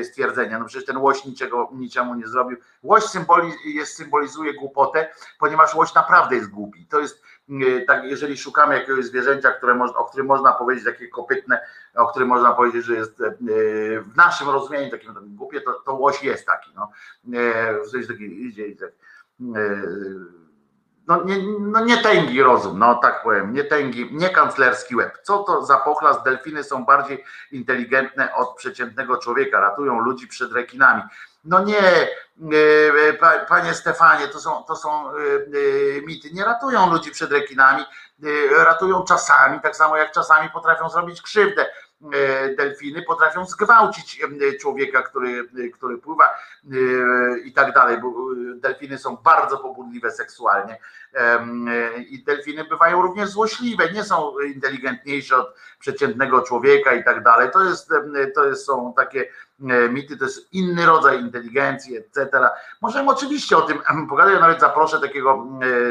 stwierdzenia. 0.04 0.60
No 0.60 0.66
przecież 0.66 0.86
ten 0.86 0.98
łoś 0.98 1.26
niczego, 1.26 1.70
niczemu 1.74 2.16
nie 2.16 2.28
zrobił. 2.28 2.58
Łoś 2.84 3.04
symboli, 3.04 3.52
jest, 3.66 3.96
symbolizuje 3.96 4.54
głupotę, 4.54 5.10
ponieważ 5.40 5.76
łoś 5.76 5.94
naprawdę 5.94 6.36
jest 6.36 6.50
głupi. 6.50 6.88
To 6.88 7.00
jest 7.00 7.24
tak, 7.88 8.04
jeżeli 8.04 8.38
szukamy 8.38 8.76
jakiegoś 8.76 9.06
zwierzęcia, 9.06 9.52
które 9.52 9.84
o 9.96 10.06
którym 10.06 10.28
można 10.28 10.52
powiedzieć, 10.54 10.86
takie 10.86 11.08
kopytne, 11.08 11.62
o 11.96 12.08
którym 12.08 12.28
można 12.28 12.54
powiedzieć, 12.54 12.86
że 12.86 12.96
jest 12.96 13.24
w 14.02 14.16
naszym 14.16 14.50
rozumieniu 14.50 14.92
takim 14.92 15.14
głupie, 15.36 15.62
to, 15.62 15.74
to 15.74 15.94
łoś 15.94 16.24
jest 16.24 16.46
taki. 16.46 16.72
No. 16.76 16.92
W 17.86 17.90
sensie 17.90 18.08
taki 18.08 18.46
idzie 18.46 18.66
no 21.10 21.24
nie, 21.24 21.36
no 21.60 21.86
nie 21.86 21.98
tęgi 21.98 22.44
rozum, 22.44 22.80
no 22.80 22.96
tak 22.96 23.24
powiem, 23.24 23.54
nie 23.54 23.64
tęgi, 23.64 24.10
nie 24.12 24.30
kanclerski 24.30 24.96
łeb. 24.96 25.20
Co 25.24 25.44
to 25.44 25.66
za 25.66 25.78
pochlas? 25.78 26.24
Delfiny 26.24 26.64
są 26.64 26.86
bardziej 26.86 27.24
inteligentne 27.52 28.36
od 28.36 28.56
przeciętnego 28.56 29.18
człowieka, 29.18 29.60
ratują 29.60 30.00
ludzi 30.00 30.28
przed 30.28 30.52
rekinami. 30.52 31.02
No 31.44 31.64
nie, 31.64 32.08
panie 33.50 33.74
Stefanie, 33.74 34.28
to 34.28 34.40
są, 34.40 34.64
to 34.64 34.76
są 34.76 35.12
mity. 36.06 36.30
Nie 36.34 36.46
ratują 36.46 36.92
ludzi 36.92 37.12
przed 37.12 37.32
rekinami, 37.32 37.86
ratują 38.58 39.04
czasami, 39.04 39.60
tak 39.62 39.76
samo 39.76 39.98
jak 39.98 40.12
czasami 40.12 40.50
potrafią 40.50 40.90
zrobić 40.90 41.22
krzywdę. 41.22 41.66
Delfiny 42.58 43.02
potrafią 43.02 43.46
zgwałcić 43.46 44.22
człowieka, 44.62 45.02
który, 45.02 45.50
który 45.74 45.98
pływa 45.98 46.36
i 47.44 47.54
tak 47.54 47.74
dalej. 47.74 47.98
Bo 47.98 48.14
delfiny 48.56 48.98
są 48.98 49.16
bardzo 49.16 49.58
pobudliwe 49.58 50.12
seksualnie 50.12 50.80
i 52.10 52.24
delfiny 52.24 52.64
bywają 52.66 53.02
również 53.02 53.30
złośliwe, 53.30 53.92
nie 53.92 54.04
są 54.04 54.40
inteligentniejsze 54.40 55.38
od 55.38 55.56
przeciętnego 55.80 56.42
człowieka 56.42 56.94
i 56.94 57.04
tak 57.04 57.24
dalej. 57.24 57.52
To 57.52 57.64
jest, 57.64 57.90
to 58.36 58.46
jest, 58.46 58.66
są 58.66 58.94
takie 58.98 59.30
mity, 59.90 60.18
to 60.18 60.26
jest 60.26 60.54
inny 60.54 60.86
rodzaj 60.86 61.20
inteligencji, 61.22 61.98
etc. 61.98 62.30
Możemy 62.82 63.12
oczywiście 63.12 63.58
o 63.58 63.62
tym 63.62 63.80
pogadać, 64.10 64.34
ja 64.34 64.40
nawet 64.40 64.60
zaproszę 64.60 65.00
takiego 65.00 65.48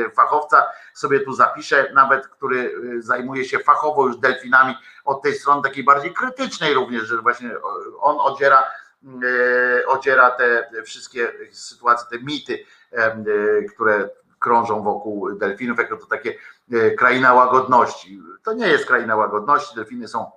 e, 0.07 0.11
fachowca, 0.11 0.67
sobie 0.95 1.21
tu 1.21 1.33
zapiszę, 1.33 1.91
nawet 1.95 2.27
który 2.27 2.75
e, 2.99 3.03
zajmuje 3.03 3.45
się 3.45 3.59
fachowo 3.59 4.07
już 4.07 4.17
delfinami 4.17 4.75
od 5.05 5.23
tej 5.23 5.35
strony 5.35 5.63
takiej 5.63 5.85
bardziej 5.85 6.15
krytycznej 6.15 6.75
również, 6.75 7.03
że 7.03 7.17
właśnie 7.17 7.51
on 8.01 8.17
odziera 8.21 8.65
e, 9.05 9.87
odziera 9.87 10.31
te 10.31 10.71
wszystkie 10.85 11.33
sytuacje, 11.53 12.19
te 12.19 12.25
mity, 12.25 12.65
e, 12.93 13.25
które 13.63 14.09
krążą 14.39 14.83
wokół 14.83 15.33
delfinów, 15.33 15.79
jako 15.79 15.97
to 15.97 16.07
takie 16.07 16.35
e, 16.73 16.91
kraina 16.91 17.35
łagodności. 17.35 18.23
To 18.43 18.53
nie 18.53 18.69
jest 18.69 18.87
kraina 18.87 19.17
łagodności, 19.17 19.77
delfiny 19.77 20.09
są 20.09 20.31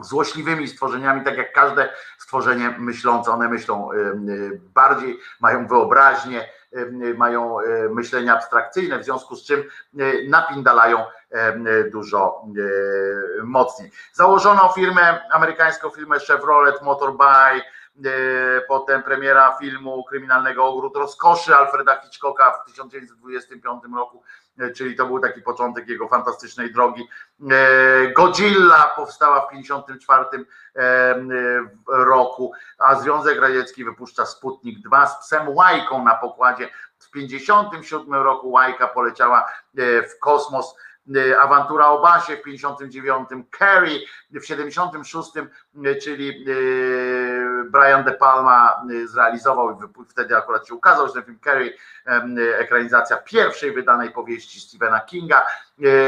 złośliwymi 0.00 0.68
stworzeniami, 0.68 1.24
tak 1.24 1.36
jak 1.36 1.52
każde 1.52 1.92
stworzenie 2.18 2.74
myślące. 2.78 3.30
One 3.30 3.48
myślą 3.48 3.92
em, 3.92 3.98
e, 3.98 4.58
bardziej, 4.74 5.18
mają 5.40 5.66
wyobraźnię, 5.66 6.48
em, 6.72 7.16
mają 7.16 7.56
myślenie 7.90 8.32
abstrakcyjne, 8.32 8.98
w 8.98 9.04
związku 9.04 9.36
z 9.36 9.44
czym 9.44 9.64
napindalają 10.28 10.98
dużo 11.92 12.42
mocniej. 13.42 13.90
Założono 14.12 14.72
firmę, 14.74 15.20
amerykańską 15.30 15.90
firmę 15.90 16.18
Chevrolet 16.18 16.82
Motorbike, 16.82 17.64
potem 18.68 19.02
premiera 19.02 19.56
filmu 19.60 20.04
kryminalnego 20.04 20.64
Ogród 20.64 20.96
Rozkoszy 20.96 21.56
Alfreda 21.56 22.00
Hitchcocka 22.00 22.50
w 22.50 22.64
1925 22.64 23.82
roku, 23.96 24.22
e, 24.58 24.70
czyli 24.70 24.96
to 24.96 25.06
był 25.06 25.20
taki 25.20 25.42
początek 25.42 25.88
jego 25.88 26.08
fantastycznej 26.08 26.72
drogi. 26.72 27.08
E, 27.50 28.12
Godzilla 28.12 28.92
powstała 28.96 29.40
w 29.40 29.48
1954 29.48 30.46
roku, 31.88 32.52
a 32.78 32.94
Związek 32.94 33.40
Radziecki 33.40 33.84
wypuszcza 33.84 34.26
Sputnik 34.26 34.78
2 34.78 35.06
z 35.06 35.18
psem 35.18 35.48
Łajką 35.48 36.04
na 36.04 36.14
pokładzie. 36.14 36.68
W 36.98 37.10
1957 37.10 38.14
roku 38.14 38.50
Łajka 38.50 38.88
poleciała 38.88 39.48
w 39.74 40.18
kosmos 40.20 40.76
awantura 41.40 41.88
o 41.88 42.02
Basie 42.02 42.36
w 42.36 42.42
59, 42.42 43.28
Carrie 43.58 44.00
w 44.30 44.44
76, 44.44 45.30
czyli 46.02 46.44
Brian 47.70 48.04
De 48.04 48.12
Palma 48.12 48.82
zrealizował 49.04 49.78
wtedy 50.08 50.36
akurat 50.36 50.66
się 50.66 50.74
ukazał, 50.74 51.06
że 51.06 51.12
ten 51.12 51.24
film 51.24 51.38
Carrie, 51.44 51.72
ekranizacja 52.58 53.16
pierwszej 53.16 53.72
wydanej 53.72 54.10
powieści 54.10 54.60
Stephena 54.60 55.00
Kinga, 55.00 55.46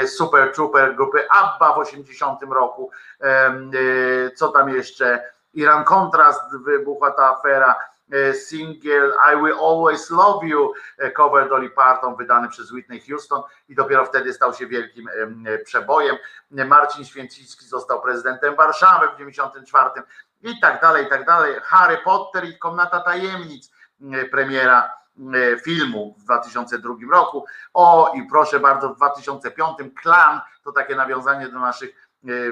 Super 0.06 0.52
Trooper 0.52 0.97
grupy 0.97 1.28
ABBA 1.31 1.73
w 1.73 1.78
80 1.78 2.42
roku, 2.42 2.90
co 4.36 4.48
tam 4.48 4.68
jeszcze, 4.68 5.23
Iran 5.55 5.84
Kontrast 5.84 6.56
wybuchła 6.64 7.10
ta 7.10 7.28
afera, 7.28 7.76
single 8.33 9.12
I 9.33 9.36
Will 9.36 9.58
Always 9.58 10.10
Love 10.10 10.47
You, 10.47 10.73
cover 11.16 11.49
Dolly 11.49 11.70
Parton 11.70 12.16
wydany 12.16 12.49
przez 12.49 12.73
Whitney 12.73 13.00
Houston 13.00 13.42
i 13.68 13.74
dopiero 13.74 14.05
wtedy 14.05 14.33
stał 14.33 14.55
się 14.55 14.66
wielkim 14.66 15.08
przebojem. 15.65 16.16
Marcin 16.50 17.05
Święcicki 17.05 17.66
został 17.66 18.02
prezydentem 18.02 18.57
Warszawy 18.57 19.08
w 19.15 19.18
94 19.18 19.91
i 20.42 20.60
tak 20.60 20.81
dalej, 20.83 21.07
i 21.07 21.08
tak 21.08 21.26
dalej. 21.26 21.55
Harry 21.62 21.99
Potter 22.05 22.44
i 22.44 22.58
Komnata 22.58 23.00
Tajemnic, 23.00 23.70
premiera 24.31 24.92
filmu 25.65 26.15
w 26.18 26.24
2002 26.24 26.94
roku. 27.12 27.44
O 27.74 28.12
i 28.15 28.26
proszę 28.31 28.60
bardzo, 28.60 28.89
w 28.89 28.97
2005 28.97 29.78
Klan, 30.02 30.41
to 30.65 30.73
takie 30.73 30.97
nawiązanie 30.97 31.49
do 31.49 31.60
naszych 31.60 32.03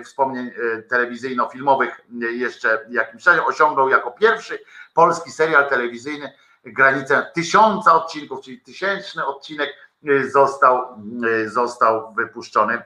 wspomnień 0.05 0.51
telewizyjno-filmowych 0.89 2.01
jeszcze 2.21 2.87
jakimś 2.91 3.23
czasie, 3.23 3.45
osiągnął 3.45 3.89
jako 3.89 4.11
pierwszy 4.11 4.59
polski 4.95 5.31
serial 5.31 5.69
telewizyjny 5.69 6.33
granicę 6.65 7.27
tysiąca 7.35 7.95
odcinków, 7.95 8.41
czyli 8.45 8.61
tysięczny 8.61 9.27
odcinek 9.27 9.71
został, 10.33 10.87
został 11.47 12.15
wypuszczony 12.15 12.83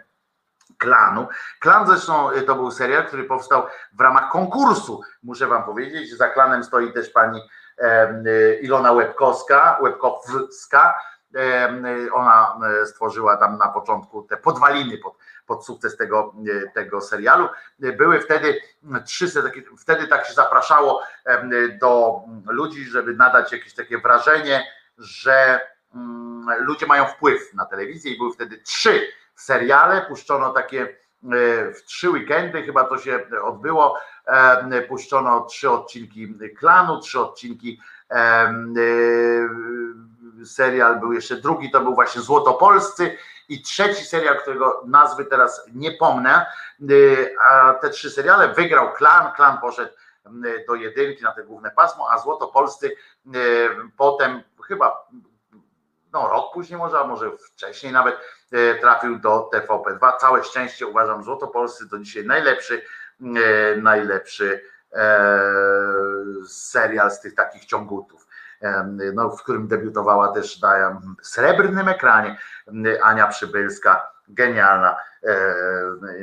klanu. 0.78 1.26
Klan 1.60 1.86
zresztą 1.86 2.30
to 2.46 2.54
był 2.54 2.70
serial, 2.70 3.06
który 3.06 3.24
powstał 3.24 3.66
w 3.92 4.00
ramach 4.00 4.30
konkursu, 4.30 5.00
muszę 5.22 5.46
wam 5.46 5.64
powiedzieć. 5.64 6.16
Za 6.16 6.28
klanem 6.28 6.64
stoi 6.64 6.92
też 6.92 7.10
pani 7.10 7.40
Ilona 8.60 8.92
Łebkowska, 8.92 9.78
Łebkowska. 9.82 10.94
Ona 12.12 12.58
stworzyła 12.84 13.36
tam 13.36 13.58
na 13.58 13.68
początku 13.68 14.22
te 14.22 14.36
podwaliny 14.36 14.98
pod, 14.98 15.14
pod 15.46 15.66
sukces 15.66 15.96
tego, 15.96 16.34
tego 16.74 17.00
serialu. 17.00 17.48
Były 17.78 18.20
wtedy 18.20 18.60
trzy, 19.04 19.26
wtedy 19.78 20.08
tak 20.08 20.26
się 20.26 20.32
zapraszało 20.32 21.02
do 21.80 22.20
ludzi, 22.46 22.84
żeby 22.84 23.14
nadać 23.14 23.52
jakieś 23.52 23.74
takie 23.74 23.98
wrażenie, 23.98 24.66
że 24.98 25.60
ludzie 26.58 26.86
mają 26.86 27.06
wpływ 27.06 27.54
na 27.54 27.64
telewizję 27.64 28.12
i 28.12 28.18
były 28.18 28.32
wtedy 28.32 28.58
trzy 28.58 29.06
seriale, 29.34 30.06
puszczono 30.08 30.52
takie 30.52 30.96
w 31.74 31.82
trzy 31.86 32.10
weekendy, 32.10 32.62
chyba 32.62 32.84
to 32.84 32.98
się 32.98 33.20
odbyło, 33.42 33.98
puszczono 34.88 35.40
trzy 35.44 35.70
odcinki 35.70 36.34
klanu, 36.58 37.00
trzy 37.00 37.20
odcinki 37.20 37.80
serial 40.44 41.00
był 41.00 41.12
jeszcze 41.12 41.36
drugi, 41.36 41.70
to 41.70 41.80
był 41.80 41.94
właśnie 41.94 42.20
Złotopolscy. 42.20 43.18
I 43.48 43.62
trzeci 43.62 44.04
serial, 44.04 44.38
którego 44.38 44.82
nazwy 44.86 45.24
teraz 45.24 45.66
nie 45.74 45.92
pomnę, 45.92 46.46
a 47.50 47.74
te 47.74 47.90
trzy 47.90 48.10
seriale 48.10 48.48
wygrał 48.48 48.92
klan, 48.92 49.32
klan 49.32 49.58
poszedł 49.58 49.92
do 50.68 50.74
jedynki 50.74 51.22
na 51.22 51.32
te 51.32 51.44
główne 51.44 51.70
pasmo, 51.70 52.08
a 52.10 52.18
Złotopolscy 52.18 52.96
potem 53.96 54.42
chyba 54.68 55.08
no 56.12 56.28
rok 56.28 56.52
później 56.54 56.78
może, 56.78 56.98
a 56.98 57.06
może 57.06 57.30
wcześniej 57.38 57.92
nawet 57.92 58.16
trafił 58.80 59.18
do 59.18 59.50
TVP2. 59.54 60.12
Całe 60.20 60.44
szczęście 60.44 60.86
uważam 60.86 61.24
Złotopolscy 61.24 61.88
to 61.88 61.98
dzisiaj 61.98 62.24
najlepszy, 62.24 62.82
najlepszy 63.76 64.64
serial 66.48 67.10
z 67.10 67.20
tych 67.20 67.34
takich 67.34 67.64
ciągutów. 67.64 68.26
No, 69.14 69.30
w 69.30 69.42
którym 69.42 69.68
debiutowała 69.68 70.28
też 70.28 70.60
na 70.60 71.00
srebrnym 71.22 71.88
ekranie 71.88 72.38
Ania 73.02 73.26
Przybylska, 73.26 74.12
genialna 74.28 74.96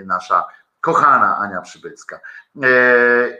nasza 0.05 0.47
kochana 0.81 1.37
Ania 1.37 1.61
Przybycka. 1.61 2.19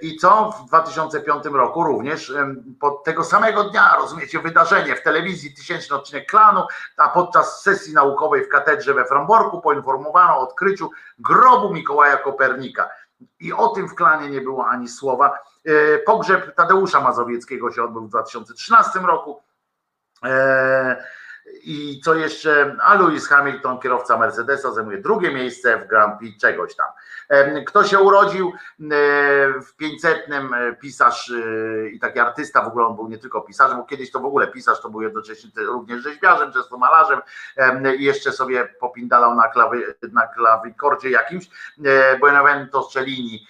I 0.02 0.18
co 0.18 0.52
w 0.52 0.68
2005 0.68 1.45
roku 1.45 1.84
również 1.84 2.34
pod 2.80 3.03
tego 3.03 3.24
samego 3.24 3.64
dnia, 3.64 3.95
rozumiecie, 3.98 4.40
wydarzenie 4.40 4.95
w 4.95 5.03
telewizji, 5.03 5.53
tysięczny 5.53 5.95
odcinek 5.95 6.30
klanu, 6.30 6.68
a 6.98 7.10
podczas 7.10 7.61
sesji 7.61 7.93
naukowej 7.93 8.45
w 8.45 8.50
katedrze 8.50 8.93
we 8.93 9.06
Fromborku 9.06 9.61
poinformowano 9.61 10.38
o 10.38 10.40
odkryciu 10.40 10.90
grobu 11.19 11.74
Mikołaja 11.74 12.18
Kopernika. 12.18 12.90
I 13.40 13.53
o 13.53 13.68
tym 13.68 13.90
w 13.90 13.95
klanie 13.95 14.30
nie 14.30 14.42
było 14.42 14.68
ani 14.68 14.88
słowa. 14.88 15.40
Pogrzeb 16.06 16.56
Tadeusza 16.56 17.02
Mazowieckiego 17.02 17.72
się 17.72 17.84
odbył 17.84 18.06
w 18.06 18.10
2013 18.10 19.00
roku. 19.00 19.43
I 21.63 22.01
co 22.05 22.15
jeszcze? 22.15 22.77
A 22.81 22.95
Lewis 22.95 23.27
Hamilton, 23.27 23.80
kierowca 23.80 24.17
Mercedesa, 24.17 24.72
zajmuje 24.72 24.97
drugie 24.97 25.33
miejsce 25.33 25.77
w 25.77 25.88
Grand 25.88 26.19
Prix 26.19 26.41
czegoś 26.41 26.75
tam. 26.75 26.88
Kto 27.67 27.83
się 27.83 27.99
urodził 27.99 28.53
w 29.65 29.75
500 29.77 30.25
pisarz 30.81 31.33
i 31.91 31.99
taki 31.99 32.19
artysta, 32.19 32.61
w 32.61 32.67
ogóle 32.67 32.85
on 32.85 32.95
był 32.95 33.09
nie 33.09 33.17
tylko 33.17 33.41
pisarzem, 33.41 33.77
bo 33.77 33.83
kiedyś 33.83 34.11
to 34.11 34.19
w 34.19 34.25
ogóle 34.25 34.47
pisarz, 34.47 34.81
to 34.81 34.89
był 34.89 35.01
jednocześnie 35.01 35.49
również 35.55 36.03
rzeźbiarzem, 36.03 36.53
często 36.53 36.77
malarzem 36.77 37.22
i 37.97 38.03
jeszcze 38.03 38.31
sobie 38.31 38.65
popindalał 38.80 39.35
na, 39.35 39.47
klawy, 39.47 39.95
na 40.11 40.27
klawikordzie 40.27 41.09
jakimś. 41.09 41.49
Buenavento 42.19 42.83
Cellini, 42.83 43.47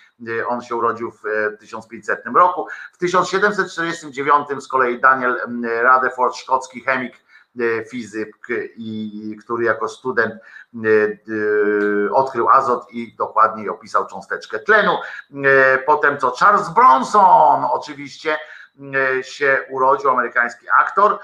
on 0.48 0.62
się 0.62 0.76
urodził 0.76 1.12
w 1.12 1.24
1500 1.60 2.24
roku. 2.36 2.68
W 2.94 2.98
1749 2.98 4.64
z 4.64 4.68
kolei 4.68 5.02
Daniel 5.02 5.42
Rutherford, 5.84 6.36
szkocki 6.36 6.82
chemik, 6.82 7.23
fizyk, 7.90 8.48
i, 8.76 9.38
który 9.44 9.66
jako 9.66 9.90
student 9.90 10.34
odkrył 12.12 12.50
azot 12.50 12.92
i 12.92 13.16
dokładniej 13.16 13.70
opisał 13.70 14.08
cząsteczkę 14.08 14.60
tlenu. 14.60 14.92
Potem 15.86 16.18
co 16.18 16.32
Charles 16.32 16.70
Bronson 16.70 17.66
oczywiście 17.72 18.38
się 19.22 19.66
urodził, 19.70 20.10
amerykański 20.10 20.66
aktor. 20.80 21.20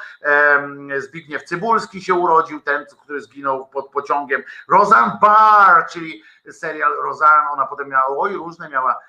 Zbigniew 0.97 1.43
Cybulski 1.43 2.01
się 2.01 2.13
urodził, 2.13 2.61
ten, 2.61 2.85
który 3.01 3.21
zginął 3.21 3.67
pod 3.67 3.89
pociągiem. 3.89 4.43
Roseanne 4.67 5.17
Barr, 5.21 5.85
czyli 5.91 6.23
serial 6.51 6.93
Roseanne, 7.03 7.49
ona 7.49 7.65
potem 7.65 7.89
miała, 7.89 8.17
oj, 8.17 8.33
różne 8.33 8.69
miała 8.69 8.99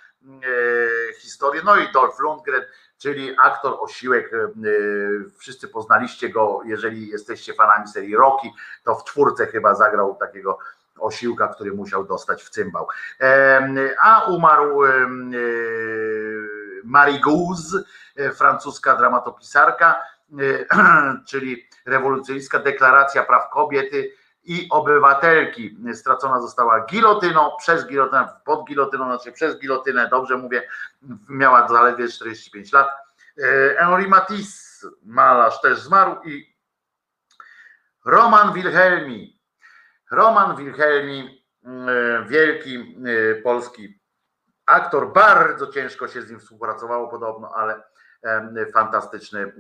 historie, 1.19 1.63
no 1.65 1.77
i 1.77 1.93
Dolph 1.93 2.19
Lundgren 2.19 2.63
czyli 3.01 3.37
aktor 3.43 3.77
Osiłek. 3.81 4.31
Wszyscy 5.39 5.69
poznaliście 5.69 6.29
go, 6.29 6.61
jeżeli 6.65 7.09
jesteście 7.09 7.55
fanami 7.55 7.89
serii 7.89 8.17
Rocky, 8.17 8.49
to 8.85 8.95
w 8.95 9.05
czwórce 9.05 9.47
chyba 9.47 9.75
zagrał 9.75 10.15
takiego 10.15 10.59
osiłka, 10.99 11.49
który 11.49 11.73
musiał 11.73 12.05
dostać 12.05 12.43
w 12.43 12.51
cymbał. 12.51 12.89
A 14.03 14.25
umarł 14.25 14.81
Marie 16.85 17.21
Gouze, 17.21 17.83
francuska 18.35 18.97
dramatopisarka, 18.97 20.03
czyli 21.29 21.69
rewolucjonistka 21.87 22.59
deklaracja 22.59 23.23
praw 23.23 23.51
kobiety 23.51 24.13
i 24.45 24.69
obywatelki. 24.71 25.77
Stracona 25.95 26.41
została 26.41 26.85
gilotyną, 26.85 27.51
przez 27.59 27.87
gilotynę, 27.87 28.29
pod 28.45 28.65
gilotyną, 28.69 29.05
znaczy 29.05 29.33
przez 29.33 29.59
gilotynę, 29.59 30.09
dobrze 30.09 30.37
mówię, 30.37 30.69
miała 31.29 31.69
zaledwie 31.69 32.09
45 32.09 32.73
lat. 32.73 32.89
Henri 33.79 34.09
Matisse, 34.09 34.89
malarz 35.03 35.61
też 35.61 35.81
zmarł 35.81 36.23
i 36.25 36.57
Roman 38.05 38.53
Wilhelmi, 38.53 39.41
Roman 40.11 40.57
Wilhelmi, 40.57 41.45
wielki 42.27 42.97
polski 43.45 44.01
aktor, 44.67 45.13
bardzo 45.13 45.67
ciężko 45.67 46.09
się 46.09 46.23
z 46.23 46.31
nim 46.31 46.41
współpracowało 46.41 47.09
podobno, 47.09 47.53
ale 47.57 47.83
fantastyczny 48.75 49.53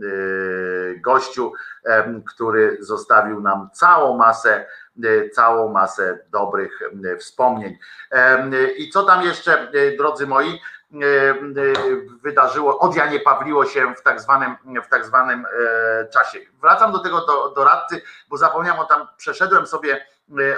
gościu, 1.00 1.52
który 2.28 2.76
zostawił 2.80 3.40
nam 3.40 3.68
całą 3.72 4.16
masę, 4.16 4.66
całą 5.32 5.72
masę 5.72 6.18
dobrych 6.30 6.80
wspomnień. 7.18 7.78
I 8.76 8.90
co 8.90 9.02
tam 9.02 9.22
jeszcze, 9.22 9.72
drodzy 9.98 10.26
moi, 10.26 10.60
wydarzyło, 12.22 12.78
odjanie 12.78 13.20
pawliło 13.20 13.66
się 13.66 13.94
w 13.94 14.02
tak 14.02 14.20
zwanym, 14.20 14.56
w 14.84 14.88
tak 14.88 15.04
zwanym 15.04 15.46
czasie. 16.12 16.38
Wracam 16.60 16.92
do 16.92 16.98
tego 16.98 17.26
do, 17.26 17.50
doradcy, 17.50 18.02
bo 18.28 18.36
zapomniałem 18.36 18.80
o 18.80 18.84
tam, 18.84 19.08
przeszedłem 19.16 19.66
sobie 19.66 20.06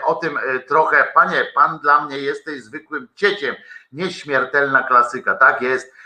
o 0.05 0.15
tym 0.15 0.39
trochę. 0.69 1.05
Panie, 1.15 1.47
pan 1.55 1.79
dla 1.79 2.05
mnie 2.05 2.19
jesteś 2.19 2.63
zwykłym 2.63 3.09
cieciem, 3.15 3.55
nieśmiertelna 3.93 4.83
klasyka, 4.83 5.35
tak 5.35 5.63
jest 5.63 5.93
Y, 5.93 6.02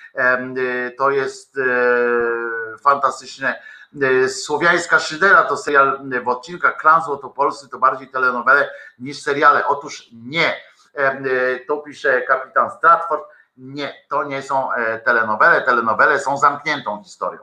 to 0.99 1.11
jest 1.11 1.59
e, 1.59 2.79
fantastyczne. 2.79 3.63
E, 4.03 4.29
Słowiańska 4.29 4.99
Szydera 4.99 5.43
to 5.43 5.57
serial 5.57 6.01
w 6.25 6.29
odcinkach 6.29 6.77
Klan 6.77 7.03
Złotopolscy 7.03 7.69
to 7.69 7.79
bardziej 7.79 8.09
telenowele 8.09 8.71
niż 8.99 9.23
seriale. 9.23 9.67
Otóż 9.67 10.09
nie. 10.13 10.55
E, 10.95 11.61
to 11.69 11.77
pisze 11.77 12.23
kapitan 12.23 12.71
Stratford. 12.71 13.23
Nie, 13.59 13.95
to 14.09 14.25
nie 14.25 14.43
są 14.43 14.69
telenowele. 15.05 15.63
Telenowele 15.63 16.21
są 16.21 16.39
zamkniętą 16.39 17.03
historią. 17.03 17.41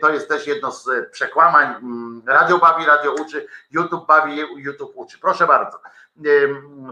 To 0.00 0.10
jest 0.10 0.28
też 0.28 0.46
jedno 0.46 0.72
z 0.72 1.10
przekłamań. 1.10 1.66
Mm, 1.66 2.22
radio 2.26 2.58
bawi, 2.58 2.86
radio 2.86 3.12
uczy, 3.12 3.46
YouTube 3.70 4.06
bawi, 4.06 4.36
YouTube 4.56 4.92
uczy. 4.94 5.18
Proszę 5.18 5.46
bardzo. 5.46 5.80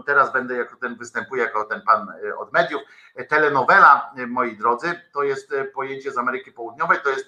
Teraz 0.05 0.33
będę 0.33 0.55
jako 0.55 0.75
ten 0.75 0.95
występuję 0.95 1.43
jako 1.43 1.63
ten 1.63 1.81
pan 1.81 2.13
od 2.37 2.53
mediów. 2.53 2.81
Telenowela, 3.29 4.13
moi 4.27 4.57
drodzy, 4.57 5.01
to 5.13 5.23
jest 5.23 5.53
pojęcie 5.73 6.11
z 6.11 6.17
Ameryki 6.17 6.51
Południowej, 6.51 6.99
to 7.03 7.09
jest 7.09 7.25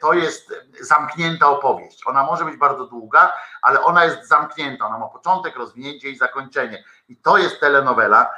to 0.00 0.12
jest 0.12 0.54
zamknięta 0.80 1.48
opowieść. 1.48 2.06
Ona 2.06 2.22
może 2.22 2.44
być 2.44 2.56
bardzo 2.56 2.84
długa, 2.84 3.32
ale 3.62 3.82
ona 3.82 4.04
jest 4.04 4.28
zamknięta. 4.28 4.86
Ona 4.86 4.98
ma 4.98 5.08
początek, 5.08 5.56
rozwinięcie 5.56 6.08
i 6.08 6.16
zakończenie. 6.16 6.84
I 7.08 7.16
to 7.16 7.38
jest 7.38 7.60
telenowela, 7.60 8.30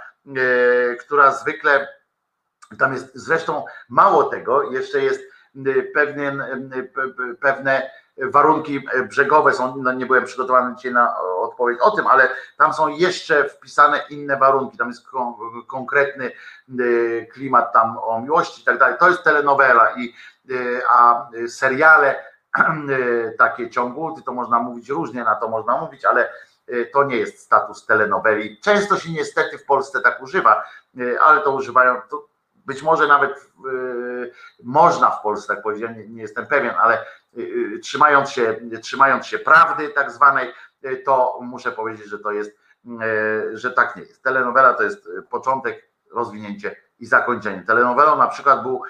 która 1.01 1.33
zwykle 1.33 1.89
tam 2.79 2.93
jest 2.93 3.11
zresztą 3.15 3.65
mało 3.89 4.25
tego, 4.25 4.73
jeszcze 4.73 5.01
jest 5.01 5.23
pewien, 5.95 6.45
pewne 7.41 7.91
warunki 8.23 8.81
brzegowe 9.09 9.53
są, 9.53 9.77
no 9.77 9.93
nie 9.93 10.07
byłem 10.07 10.25
przygotowany 10.25 10.77
dzisiaj 10.77 10.93
na 10.93 11.17
odpowiedź 11.21 11.79
o 11.81 11.91
tym, 11.91 12.07
ale 12.07 12.29
tam 12.59 12.73
są 12.73 12.89
jeszcze 12.89 13.49
wpisane 13.49 14.01
inne 14.11 14.37
warunki, 14.37 14.79
tam 14.79 14.89
jest 14.89 15.07
konkretny 15.67 16.33
y, 16.81 17.29
klimat 17.33 17.73
tam 17.73 17.99
o 17.99 18.21
miłości 18.21 18.63
i 18.63 18.65
tak 18.65 18.79
dalej. 18.79 18.97
To 18.99 19.09
jest 19.09 19.25
telenowela 19.25 19.91
i 19.97 20.15
y, 20.51 20.83
a 20.91 21.29
seriale 21.49 22.25
y, 22.89 23.35
takie 23.39 23.71
ciągulty, 23.71 24.23
to 24.23 24.33
można 24.33 24.59
mówić 24.59 24.89
różnie, 24.89 25.25
na 25.25 25.35
to 25.35 25.49
można 25.49 25.81
mówić, 25.81 26.05
ale 26.05 26.33
to 26.93 27.05
nie 27.05 27.17
jest 27.17 27.39
status 27.39 27.87
telenoweli. 27.87 28.61
Często 28.61 28.97
się 28.97 29.13
niestety 29.13 29.59
w 29.59 29.65
Polsce 29.65 30.01
tak 30.01 30.23
używa, 30.23 30.65
ale 31.21 31.41
to 31.41 31.53
używają, 31.53 32.01
to 32.11 32.30
być 32.71 32.83
może 32.83 33.07
nawet 33.07 33.51
można 34.63 35.11
w 35.11 35.23
Polsce 35.23 35.55
tak 35.55 35.63
powiedzieć, 35.63 35.91
nie, 35.97 36.09
nie 36.09 36.23
jestem 36.23 36.47
pewien, 36.47 36.75
ale 36.83 37.05
Y, 37.39 37.43
y, 37.77 37.79
trzymając 37.79 38.31
się, 38.31 38.57
trzymając 38.83 39.27
się 39.27 39.39
prawdy 39.39 39.89
tak 39.89 40.11
zwanej, 40.11 40.53
y, 40.85 41.03
to 41.07 41.39
muszę 41.43 41.73
powiedzieć, 41.73 42.07
że 42.07 42.19
to 42.19 42.33
jest, 42.33 42.51
że 43.53 43.71
tak 43.71 43.97
nie 43.97 44.03
jest. 44.03 44.23
Telenowela 44.23 44.75
to 44.75 44.83
jest 44.83 45.09
początek, 45.31 45.91
rozwinięcie 46.13 46.77
i 46.99 47.07
zakończenie. 47.07 47.63
Telenowelą 47.67 48.17
na 48.17 48.29
przykład 48.29 48.63
był 48.63 48.83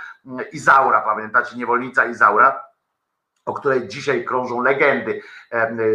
Izaura, 0.53 1.01
pamiętacie, 1.01 1.57
niewolnica 1.57 2.05
Izaura, 2.05 2.65
o 3.45 3.55
której 3.55 3.89
dzisiaj 3.89 4.25
krążą 4.25 4.63
legendy. 4.63 5.23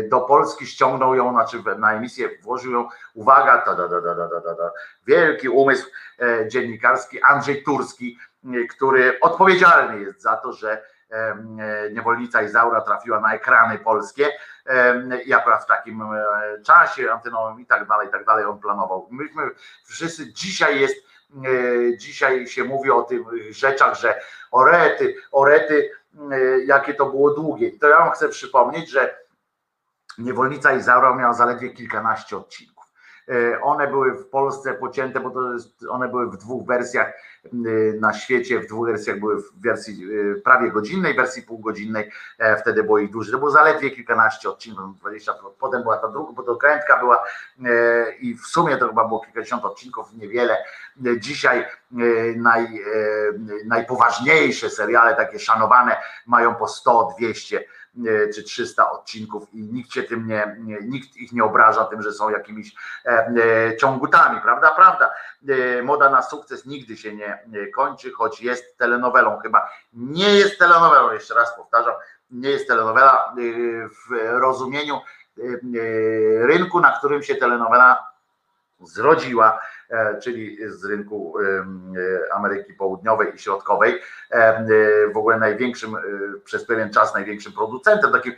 Do 0.10 0.22
Polski 0.22 0.68
ściągnął 0.68 1.16
ją, 1.16 1.32
znaczy 1.32 1.64
na 1.78 1.94
emisję 1.94 2.30
włożył 2.42 2.72
ją, 2.72 2.90
uwaga, 3.14 3.58
ta, 3.58 3.76
da, 3.76 3.88
da, 3.88 4.02
da, 4.02 4.16
da, 4.16 4.56
da, 4.56 4.72
wielki 5.08 5.50
umysł 5.50 5.88
e, 6.20 6.48
dziennikarski 6.50 7.22
Andrzej 7.22 7.64
Turski, 7.64 8.18
który 8.70 9.20
odpowiedzialny 9.20 10.00
jest 10.00 10.22
za 10.22 10.36
to, 10.36 10.54
że 10.54 10.82
E, 11.12 11.92
niewolnica 11.92 12.42
Izaura 12.42 12.82
trafiła 12.82 13.20
na 13.20 13.34
ekrany 13.34 13.80
polskie 13.80 14.32
i 15.26 15.34
akurat 15.34 15.64
w 15.64 15.68
takim 15.68 16.02
e, 16.02 16.26
czasie 16.66 17.12
antenowym 17.12 17.60
i 17.60 17.66
tak 17.66 17.88
dalej, 17.88 18.08
i 18.08 18.12
tak 18.12 18.26
dalej 18.26 18.46
on 18.46 18.60
planował. 18.60 19.08
Myśmy 19.12 19.50
wszyscy 19.86 20.34
dzisiaj 20.34 20.82
jest, 20.82 20.96
e, 21.46 21.98
dzisiaj 21.98 22.48
się 22.48 22.64
mówi 22.64 22.92
o 22.92 23.02
tych 23.02 23.22
rzeczach, 23.50 23.96
że 23.96 24.22
orety, 24.52 25.16
orety, 25.32 25.92
jakie 26.66 26.94
to 26.94 27.06
było 27.06 27.34
długie. 27.34 27.68
I 27.68 27.80
to 27.80 27.88
ja 27.88 27.98
wam 27.98 28.12
chcę 28.12 28.30
przypomnieć, 28.30 28.90
że 28.90 29.18
niewolnica 30.18 30.74
Izaura 30.74 31.16
miała 31.16 31.34
zaledwie 31.34 31.70
kilkanaście 31.70 32.38
odcinków. 32.38 32.75
E, 33.30 33.62
one 33.62 33.88
były 33.88 34.12
w 34.12 34.26
Polsce 34.26 34.74
pocięte, 34.74 35.20
bo 35.20 35.30
to 35.30 35.54
jest, 35.54 35.86
one 35.90 36.08
były 36.08 36.32
w 36.32 36.38
dwóch 36.38 36.66
wersjach 36.68 37.08
e, 37.08 37.50
na 38.00 38.14
świecie, 38.14 38.60
w 38.60 38.68
dwóch 38.68 38.88
wersjach 38.88 39.20
były 39.20 39.42
w 39.42 39.62
wersji 39.62 40.04
e, 40.04 40.36
prawie 40.36 40.72
godzinnej, 40.72 41.16
wersji 41.16 41.44
półgodzinnej, 41.44 42.12
wtedy 42.62 42.84
było 42.84 43.00
ich 43.00 43.12
dużo, 43.12 43.32
to 43.32 43.38
było 43.38 43.52
zaledwie 43.52 43.92
kilkanaście 43.92 44.50
odcinków, 44.50 45.00
20, 45.00 45.34
potem 45.60 45.82
była 45.82 45.98
ta 45.98 46.08
druga, 46.08 46.34
bo 46.34 46.44
to 46.44 46.56
krętka 46.56 47.00
była 47.00 47.24
i 48.20 48.36
w 48.36 48.46
sumie 48.48 48.78
to 48.78 48.88
chyba 48.88 49.08
było 49.08 49.20
kilkadziesiąt 49.20 49.66
odcinków, 49.66 50.14
niewiele. 50.14 50.58
Dzisiaj 51.20 51.66
naj, 52.36 52.84
najpoważniejsze 53.66 54.70
seriale, 54.70 55.16
takie 55.16 55.40
szanowane, 55.40 55.98
mają 56.26 56.56
po 56.56 56.68
100, 56.68 57.14
200 57.18 57.60
E, 57.60 57.85
czy 58.36 58.44
300 58.44 58.92
odcinków 58.92 59.54
i 59.54 59.64
nikt 59.64 59.94
się 59.94 60.04
tym 60.04 60.28
nie, 60.28 60.58
nikt 60.82 61.16
ich 61.16 61.32
nie 61.32 61.44
obraża 61.44 61.86
tym, 61.86 62.02
że 62.02 62.14
są 62.14 62.30
jakimiś 62.30 62.76
e, 63.06 63.10
e, 63.10 63.78
ciągutami, 63.78 64.42
prawda? 64.42 64.72
Prawda. 64.72 65.14
Moda 65.84 66.10
na 66.10 66.22
sukces 66.22 66.66
nigdy 66.66 66.98
się 66.98 67.16
nie 67.16 67.68
kończy, 67.76 68.12
choć 68.12 68.42
jest 68.42 68.78
telenowelą. 68.78 69.38
Chyba 69.38 69.70
nie 69.94 70.36
jest 70.36 70.60
telenowelą, 70.60 71.12
jeszcze 71.12 71.34
raz 71.34 71.56
powtarzam, 71.56 71.94
nie 72.32 72.50
jest 72.50 72.68
telenowela 72.68 73.36
w 74.08 74.16
rozumieniu 74.40 75.02
rynku, 76.42 76.80
na 76.80 76.92
którym 76.92 77.24
się 77.24 77.36
telenowela 77.36 78.05
zrodziła 78.88 79.60
E, 79.90 80.20
czyli 80.20 80.58
z 80.70 80.86
rynku 80.86 81.36
e, 81.40 82.34
Ameryki 82.34 82.74
Południowej 82.74 83.36
i 83.36 83.40
Środkowej, 83.40 84.02
e, 84.32 84.66
w 85.14 85.18
ogóle 85.18 85.40
największym, 85.40 85.98
przez 86.44 86.66
pewien 86.66 86.94
czas 86.94 87.14
największym 87.14 87.54
producentem, 87.54 88.12
takim 88.12 88.34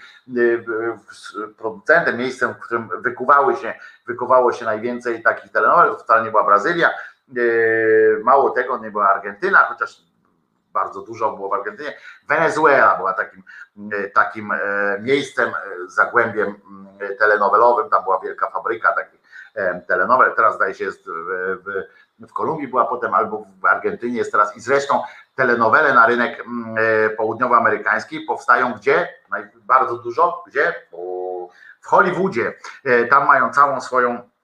producentem, 1.57 2.17
miejscem, 2.17 2.53
w 2.53 2.59
którym 2.59 2.89
wykuwały 3.01 3.55
się, 3.55 3.73
wykuwało 4.07 4.53
się 4.53 4.65
najwięcej 4.65 5.23
takich 5.23 5.51
telenowel, 5.51 5.95
wcale 5.95 6.23
nie 6.23 6.31
była 6.31 6.43
Brazylia, 6.43 6.89
mało 8.23 8.49
tego, 8.49 8.77
nie 8.77 8.91
była 8.91 9.09
Argentyna, 9.09 9.59
chociaż 9.59 10.01
bardzo 10.73 11.01
dużo 11.01 11.35
było 11.35 11.49
w 11.49 11.53
Argentynie. 11.53 11.93
Wenezuela 12.27 12.97
była 12.97 13.13
takim, 13.13 13.43
takim 14.13 14.53
miejscem, 14.99 15.51
zagłębiem 15.87 16.55
telenowelowym, 17.19 17.89
tam 17.89 18.03
była 18.03 18.19
wielka 18.19 18.49
fabryka 18.49 18.93
takich 18.93 19.26
telenowel, 19.87 20.35
teraz 20.35 20.55
zdaje 20.55 20.73
się 20.73 20.83
jest 20.83 21.05
w, 21.05 21.11
w, 22.19 22.27
w 22.27 22.33
Kolumbii 22.33 22.67
była 22.67 22.85
potem 22.85 23.13
albo 23.13 23.45
w 23.61 23.65
Argentynie 23.65 24.17
jest 24.17 24.31
teraz 24.31 24.57
i 24.57 24.61
zresztą 24.61 25.01
telenowele 25.35 25.93
na 25.93 26.07
rynek 26.07 26.39
mm, 26.39 26.75
e, 26.77 27.09
południowoamerykański 27.09 28.19
powstają 28.19 28.73
gdzie? 28.73 29.09
Bardzo 29.55 29.97
dużo, 29.97 30.43
gdzie? 30.47 30.75
W 31.81 31.87
Hollywoodzie. 31.87 32.53
E, 32.85 33.05
tam 33.05 33.27
mają 33.27 33.49
całą 33.53 33.81
swoją 33.81 34.13
E, 34.15 34.36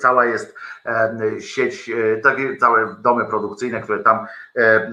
Cała 0.00 0.24
jest 0.24 0.54
e, 0.86 1.40
sieć, 1.40 1.90
e, 1.90 2.16
takie 2.16 2.56
całe 2.56 2.96
domy 2.98 3.24
produkcyjne, 3.24 3.80
które 3.80 3.98
tam 3.98 4.26
e, 4.56 4.60
e, 4.60 4.90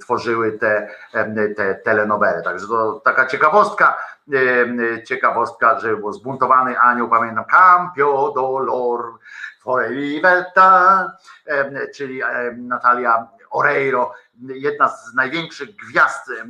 tworzyły 0.00 0.52
te, 0.52 0.88
e, 1.14 1.48
te 1.48 1.74
telenowele. 1.74 2.42
Także 2.42 2.66
to 2.66 3.00
taka 3.04 3.26
ciekawostka, 3.26 3.98
e, 4.32 5.02
ciekawostka, 5.02 5.80
że 5.80 5.96
był 5.96 6.12
zbuntowany 6.12 6.78
anioł, 6.80 7.08
pamiętam, 7.08 7.44
Campio 7.44 8.32
dolor 8.34 9.18
for 9.62 9.90
libertà, 9.90 11.12
e, 11.46 11.88
czyli 11.88 12.22
e, 12.22 12.52
Natalia 12.56 13.28
Oreiro, 13.50 14.14
jedna 14.40 14.88
z 14.88 15.14
największych 15.14 15.76
gwiazd 15.76 16.30
e, 16.30 16.44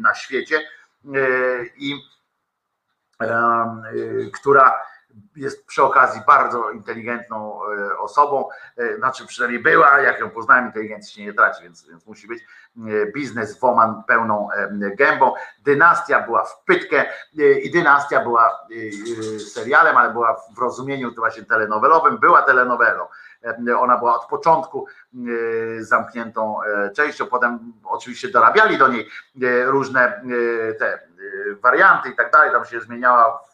na 0.00 0.14
świecie 0.14 0.56
e, 0.58 1.18
i 1.76 1.94
która 4.34 4.74
jest 5.36 5.66
przy 5.66 5.82
okazji 5.82 6.20
bardzo 6.26 6.70
inteligentną 6.70 7.60
e, 7.64 7.98
osobą, 7.98 8.48
e, 8.76 8.96
znaczy 8.96 9.26
przynajmniej 9.26 9.62
była, 9.62 10.00
jak 10.00 10.20
ją 10.20 10.30
poznałem, 10.30 10.66
inteligencji 10.66 11.14
się 11.14 11.24
nie 11.24 11.34
traci, 11.34 11.62
więc, 11.62 11.88
więc 11.88 12.06
musi 12.06 12.28
być 12.28 12.42
e, 12.42 13.12
bizneswoman 13.12 14.02
pełną 14.06 14.48
e, 14.52 14.70
gębą. 14.96 15.34
Dynastia 15.64 16.20
była 16.20 16.44
w 16.44 16.64
pytkę 16.64 17.04
i 17.62 17.70
dynastia 17.70 18.20
była 18.20 18.66
serialem, 19.52 19.96
ale 19.96 20.12
była 20.12 20.40
w 20.56 20.58
rozumieniu 20.58 21.12
to 21.12 21.20
właśnie 21.20 21.42
telenowelowym, 21.44 22.18
była 22.18 22.42
telenowelą. 22.42 23.06
Ona 23.78 23.98
była 23.98 24.14
od 24.14 24.26
początku 24.26 24.86
zamkniętą 25.78 26.56
częścią, 26.96 27.26
potem 27.26 27.72
oczywiście 27.84 28.28
dorabiali 28.28 28.78
do 28.78 28.88
niej 28.88 29.10
różne 29.64 30.22
te 30.78 30.98
warianty 31.62 32.08
i 32.08 32.16
tak 32.16 32.32
dalej, 32.32 32.52
tam 32.52 32.64
się 32.64 32.80
zmieniała 32.80 33.49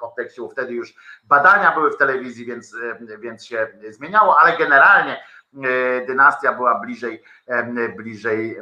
kontekście, 0.00 0.42
bo 0.42 0.48
wtedy 0.48 0.72
już 0.72 0.94
badania 1.24 1.74
były 1.74 1.90
w 1.90 1.96
telewizji, 1.96 2.46
więc, 2.46 2.76
e, 3.10 3.18
więc 3.18 3.46
się 3.46 3.68
zmieniało, 3.90 4.38
ale 4.38 4.56
generalnie 4.58 5.24
e, 5.64 6.06
dynastia 6.06 6.52
była 6.52 6.80
bliżej, 6.80 7.22
e, 7.46 7.88
bliżej 7.88 8.56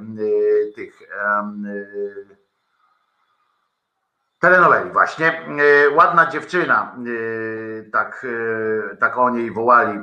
tych 0.74 1.02
telenoweli 4.40 4.90
właśnie. 4.90 5.46
Ładna 5.94 6.26
dziewczyna, 6.26 6.96
tak, 7.92 8.26
tak 9.00 9.18
o 9.18 9.30
niej 9.30 9.50
wołali. 9.50 9.98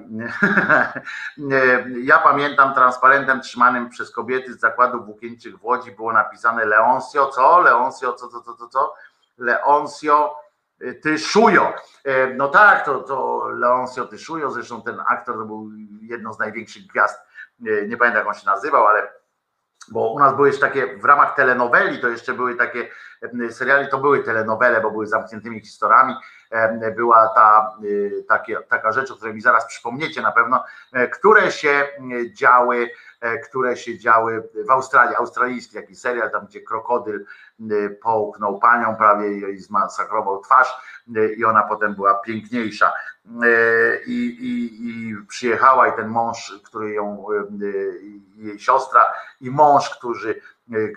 Ja 2.03 2.17
pamiętam 2.17 2.73
transparentem 2.73 3.41
trzymanym 3.41 3.89
przez 3.89 4.11
kobiety 4.11 4.53
z 4.53 4.59
zakładów 4.59 5.05
włókienniczych 5.05 5.57
w 5.57 5.65
Łodzi 5.65 5.91
było 5.91 6.13
napisane 6.13 6.65
Leoncio, 6.65 7.27
co? 7.27 7.59
Leoncio, 7.59 8.13
co, 8.13 8.27
co, 8.27 8.41
co, 8.41 8.55
co, 8.55 8.67
co? 8.67 8.93
Leoncio 9.37 10.35
ty 11.01 11.19
Szujo. 11.19 11.73
E, 12.03 12.33
No 12.33 12.47
tak, 12.47 12.85
to, 12.85 12.99
to 12.99 13.47
Leoncio 13.49 14.05
ty 14.05 14.17
Szujo, 14.17 14.51
zresztą 14.51 14.81
ten 14.81 14.99
aktor 15.07 15.35
to 15.35 15.45
był 15.45 15.69
jedną 16.01 16.33
z 16.33 16.39
największych 16.39 16.87
gwiazd, 16.87 17.19
e, 17.67 17.87
nie 17.87 17.97
pamiętam 17.97 18.19
jak 18.19 18.27
on 18.27 18.33
się 18.33 18.45
nazywał, 18.45 18.87
ale 18.87 19.11
bo 19.91 20.11
u 20.11 20.19
nas 20.19 20.35
były 20.35 20.47
jeszcze 20.47 20.67
takie, 20.67 20.97
w 20.97 21.05
ramach 21.05 21.35
telenoweli 21.35 22.01
to 22.01 22.07
jeszcze 22.09 22.33
były 22.33 22.55
takie 22.55 22.89
seriali, 23.49 23.87
to 23.89 23.97
były 23.97 24.23
telenowele, 24.23 24.81
bo 24.81 24.91
były 24.91 25.07
zamkniętymi 25.07 25.61
historiami, 25.61 26.13
była 26.95 27.27
ta, 27.35 27.77
y, 27.83 28.25
takie, 28.27 28.57
taka 28.69 28.91
rzecz, 28.91 29.11
o 29.11 29.15
której 29.15 29.33
mi 29.33 29.41
zaraz 29.41 29.67
przypomniecie 29.67 30.21
na 30.21 30.31
pewno, 30.31 30.63
które 31.13 31.51
się 31.51 31.87
działy, 32.33 32.89
które 33.43 33.77
się 33.77 33.99
działy 33.99 34.49
w 34.67 34.71
Australii, 34.71 35.15
australijski 35.15 35.75
taki 35.75 35.95
serial, 35.95 36.31
tam 36.31 36.45
gdzie 36.45 36.61
krokodyl 36.61 37.25
y, 37.71 37.99
połknął 38.03 38.59
panią, 38.59 38.95
prawie 38.95 39.27
jej 39.27 39.57
zmasakrował 39.57 40.41
twarz 40.41 40.77
y, 41.17 41.35
i 41.37 41.45
ona 41.45 41.63
potem 41.63 41.95
była 41.95 42.15
piękniejsza. 42.15 42.93
E, 43.43 44.03
I, 44.05 44.25
i, 44.25 44.87
i 44.87 45.15
przyjechała 45.27 45.87
i 45.87 45.95
ten 45.95 46.07
mąż, 46.07 46.59
który 46.63 46.93
ją, 46.93 47.25
jej 48.35 48.59
siostra 48.59 49.13
i 49.41 49.51
mąż, 49.51 49.89
którzy, 49.89 50.41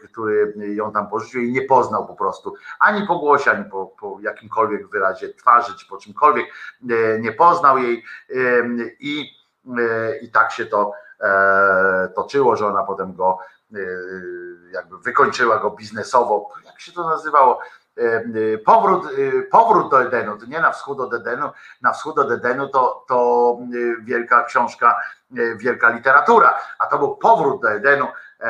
który 0.05 0.55
ją 0.57 0.93
tam 0.93 1.09
porzucił 1.09 1.43
i 1.43 1.53
nie 1.53 1.63
poznał 1.63 2.07
po 2.07 2.15
prostu 2.15 2.55
ani 2.79 3.07
po 3.07 3.19
głosie, 3.19 3.51
ani 3.51 3.65
po, 3.65 3.87
po 3.87 4.19
jakimkolwiek 4.21 4.89
wyrazie 4.89 5.35
twarzy, 5.35 5.75
czy 5.79 5.89
po 5.89 5.97
czymkolwiek, 5.97 6.47
e, 6.91 7.19
nie 7.21 7.33
poznał 7.33 7.79
jej 7.79 8.05
i, 9.01 9.31
e, 9.79 10.19
i 10.19 10.31
tak 10.31 10.53
się 10.53 10.67
to 10.67 10.93
e, 10.93 11.08
toczyło, 12.15 12.57
że 12.57 12.67
ona 12.67 12.83
potem 12.83 13.15
go 13.15 13.39
e, 13.75 13.79
jakby 14.73 14.99
wykończyła 14.99 15.59
go 15.59 15.71
biznesowo, 15.71 16.51
jak 16.67 16.81
się 16.81 16.93
to 16.93 17.09
nazywało, 17.09 17.61
E, 17.99 18.25
e, 18.55 18.59
powrót, 18.59 19.05
e, 19.07 19.43
powrót 19.43 19.91
do 19.91 20.03
Edenu, 20.03 20.39
to 20.39 20.47
nie 20.47 20.61
na 20.61 20.73
wschód 20.73 21.01
od 21.01 21.15
Edenu, 21.15 21.51
na 21.83 21.93
wschód 21.93 22.19
od 22.19 22.31
Edenu 22.31 22.69
to, 22.69 23.05
to 23.09 23.59
e, 23.61 24.05
wielka 24.05 24.45
książka, 24.45 25.01
e, 25.39 25.57
wielka 25.57 25.89
literatura, 25.91 26.59
a 26.79 26.87
to 26.87 26.99
był 26.99 27.17
powrót 27.17 27.63
do 27.63 27.71
Edenu, 27.71 28.07
e, 28.41 28.45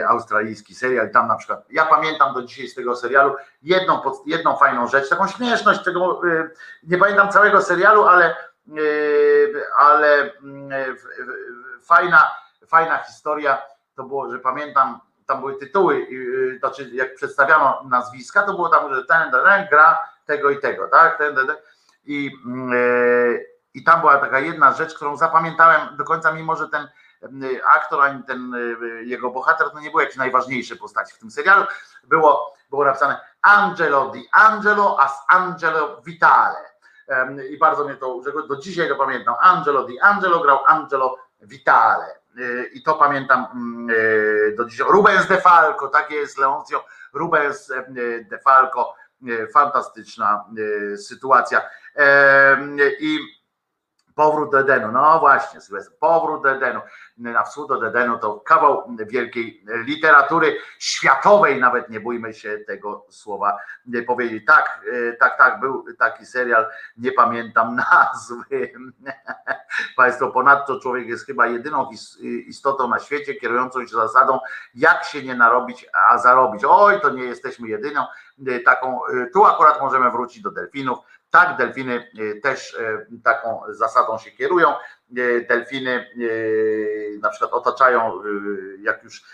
e, 0.00 0.08
australijski 0.08 0.74
serial, 0.74 1.10
tam 1.10 1.28
na 1.28 1.36
przykład, 1.36 1.64
ja 1.70 1.84
pamiętam 1.86 2.34
do 2.34 2.42
dzisiaj 2.42 2.68
z 2.68 2.74
tego 2.74 2.96
serialu 2.96 3.34
jedną, 3.62 4.00
jedną 4.26 4.56
fajną 4.56 4.86
rzecz, 4.88 5.08
taką 5.08 5.26
śmieszność, 5.28 5.84
tego, 5.84 6.20
e, 6.28 6.48
nie 6.82 6.98
pamiętam 6.98 7.28
całego 7.32 7.62
serialu, 7.62 8.04
ale, 8.04 8.24
e, 8.26 8.36
ale 9.76 10.32
mm, 10.42 10.72
e, 10.72 10.94
w- 10.94 11.02
w- 11.02 11.63
fajna, 11.84 12.30
fajna 12.66 12.98
historia, 12.98 13.62
to 13.96 14.04
było, 14.04 14.30
że 14.30 14.38
pamiętam, 14.38 15.00
tam 15.26 15.40
były 15.40 15.56
tytuły, 15.56 16.06
znaczy 16.58 16.90
jak 16.92 17.14
przedstawiano 17.14 17.82
nazwiska, 17.88 18.42
to 18.42 18.54
było 18.54 18.68
tam, 18.68 18.94
że 18.94 19.04
ten, 19.04 19.30
ten, 19.30 19.66
gra 19.70 19.98
tego 20.26 20.50
i 20.50 20.60
tego, 20.60 20.88
tak? 20.88 21.18
Ten, 21.18 21.34
ten, 21.34 21.46
ten. 21.46 21.56
I, 22.04 22.24
yy, 22.70 23.46
I 23.74 23.84
tam 23.84 24.00
była 24.00 24.18
taka 24.18 24.40
jedna 24.40 24.72
rzecz, 24.72 24.94
którą 24.94 25.16
zapamiętałem 25.16 25.96
do 25.96 26.04
końca, 26.04 26.32
mimo 26.32 26.56
że 26.56 26.68
ten 26.68 26.88
yy, 27.22 27.66
aktor, 27.66 28.00
ani 28.00 28.22
ten 28.22 28.52
jego 29.04 29.30
bohater, 29.30 29.70
to 29.70 29.80
nie 29.80 29.90
był 29.90 30.00
jakiś 30.00 30.16
najważniejszy 30.16 30.76
postaci 30.76 31.14
w 31.14 31.18
tym 31.18 31.30
serialu. 31.30 31.64
Było, 32.04 32.54
było 32.70 32.84
napisane 32.84 33.20
Angelo 33.42 34.10
di 34.10 34.28
Angelo 34.32 35.00
as 35.00 35.24
Angelo 35.28 36.00
Vitale. 36.00 36.74
I 37.50 37.58
bardzo 37.58 37.84
mnie 37.84 37.94
to 37.94 38.14
urzekło, 38.14 38.42
do 38.42 38.56
dzisiaj 38.56 38.88
to 38.88 38.96
pamiętam. 38.96 39.34
Angelo 39.40 39.84
di 39.84 40.00
Angelo 40.00 40.40
grał 40.40 40.58
Angelo 40.66 41.18
Vitale. 41.46 42.20
Y, 42.38 42.70
I 42.74 42.82
to 42.82 42.94
pamiętam 42.94 43.46
mm, 43.54 43.90
y, 43.90 44.54
do 44.56 44.64
dzisiaj. 44.64 44.86
Rubens 44.90 45.28
De 45.28 45.40
Falco, 45.40 45.88
takie 45.88 46.14
jest 46.14 46.38
Leoncio. 46.38 46.84
Rubens 47.12 47.70
y, 47.70 48.26
De 48.30 48.38
Falco, 48.38 48.94
fantastyczna 49.52 50.44
sytuacja. 50.96 51.62
I 53.00 53.18
powrót 54.14 54.50
do 54.50 54.60
Edenu, 54.60 54.92
no 54.92 55.18
właśnie, 55.20 55.60
powrót 56.00 56.42
do 56.42 56.50
Edenu. 56.50 56.80
Na 57.16 57.42
wschód 57.42 57.70
od 57.70 57.82
Edenu 57.82 58.18
to 58.18 58.40
kawał 58.40 58.96
wielkiej 59.06 59.64
literatury 59.84 60.56
światowej, 60.78 61.60
nawet 61.60 61.90
nie 61.90 62.00
bójmy 62.00 62.34
się 62.34 62.58
tego 62.58 63.06
słowa 63.10 63.58
powiedzieć. 64.06 64.44
Tak, 64.46 64.80
y, 64.92 65.16
tak, 65.20 65.38
tak, 65.38 65.60
był 65.60 65.84
taki 65.98 66.26
serial, 66.26 66.66
nie 66.96 67.12
pamiętam 67.12 67.76
nazwy. 67.90 68.72
Państwo, 69.96 70.30
ponadto 70.30 70.80
człowiek 70.80 71.08
jest 71.08 71.26
chyba 71.26 71.46
jedyną 71.46 71.90
istotą 72.46 72.88
na 72.88 72.98
świecie 72.98 73.34
kierującą 73.34 73.86
się 73.86 73.96
zasadą, 73.96 74.38
jak 74.74 75.04
się 75.04 75.22
nie 75.22 75.34
narobić, 75.34 75.86
a 76.10 76.18
zarobić. 76.18 76.62
Oj, 76.68 77.00
to 77.00 77.10
nie 77.10 77.24
jesteśmy 77.24 77.68
jedyną 77.68 78.06
y, 78.48 78.60
taką. 78.60 79.08
y, 79.08 79.30
Tu 79.32 79.44
akurat 79.44 79.80
możemy 79.80 80.10
wrócić 80.10 80.42
do 80.42 80.50
delfinów. 80.50 80.98
Tak, 81.34 81.56
delfiny 81.56 82.10
y, 82.18 82.40
też 82.40 82.74
y, 82.74 83.06
taką 83.24 83.60
zasadą 83.68 84.18
się 84.18 84.30
kierują. 84.30 84.74
Y, 85.18 85.46
Delfiny 85.48 86.06
na 87.22 87.28
przykład 87.30 87.52
otaczają, 87.52 88.22
jak 88.82 89.04
już 89.04 89.24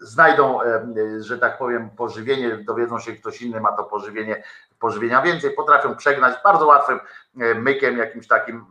znajdą, 0.00 0.62
e, 0.62 0.86
że 1.20 1.38
tak 1.38 1.58
powiem, 1.58 1.90
pożywienie, 1.90 2.56
dowiedzą 2.56 2.98
się, 2.98 3.12
ktoś 3.12 3.42
inny 3.42 3.60
ma 3.60 3.72
to 3.72 3.84
pożywienie, 3.84 4.42
pożywienia 4.80 5.22
więcej, 5.22 5.50
potrafią 5.50 5.96
przegnać 5.96 6.34
bardzo 6.44 6.66
łatwym 6.66 7.00
e, 7.40 7.54
mykiem, 7.54 7.98
jakimś 7.98 8.26
takim 8.28 8.64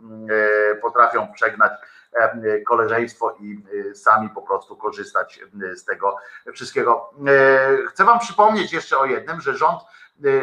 e, 0.71 0.75
potrafią 0.75 1.33
przegnać 1.33 1.71
e, 2.13 2.61
koleżeństwo 2.61 3.35
i 3.39 3.63
e, 3.91 3.95
sami 3.95 4.29
po 4.29 4.41
prostu 4.41 4.75
korzystać 4.75 5.39
e, 5.71 5.75
z 5.75 5.85
tego 5.85 6.15
wszystkiego. 6.53 7.13
E, 7.27 7.87
Chcę 7.87 8.03
Wam 8.05 8.19
przypomnieć 8.19 8.73
jeszcze 8.73 8.97
o 8.97 9.05
jednym, 9.05 9.41
że 9.41 9.57
rząd 9.57 9.81
e, 9.81 9.85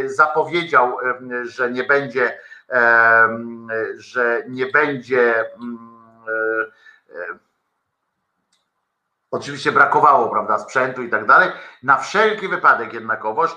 zapowiedział, 0.07 0.99
e, 1.01 1.47
że 1.47 1.71
nie 1.71 1.85
będzie, 1.85 2.39
e, 2.71 3.29
że 3.97 4.43
nie 4.49 4.67
będzie 4.67 5.45
mm, 5.55 5.79
e, 6.29 7.31
e, 7.33 7.39
Oczywiście 9.31 9.73
brakowało, 9.73 10.29
prawda, 10.29 10.59
sprzętu 10.59 11.03
i 11.03 11.11
tak 11.11 11.27
dalej. 11.27 11.51
Na 11.83 11.97
wszelki 11.97 12.49
wypadek 12.49 12.93
jednakowoż 12.93 13.57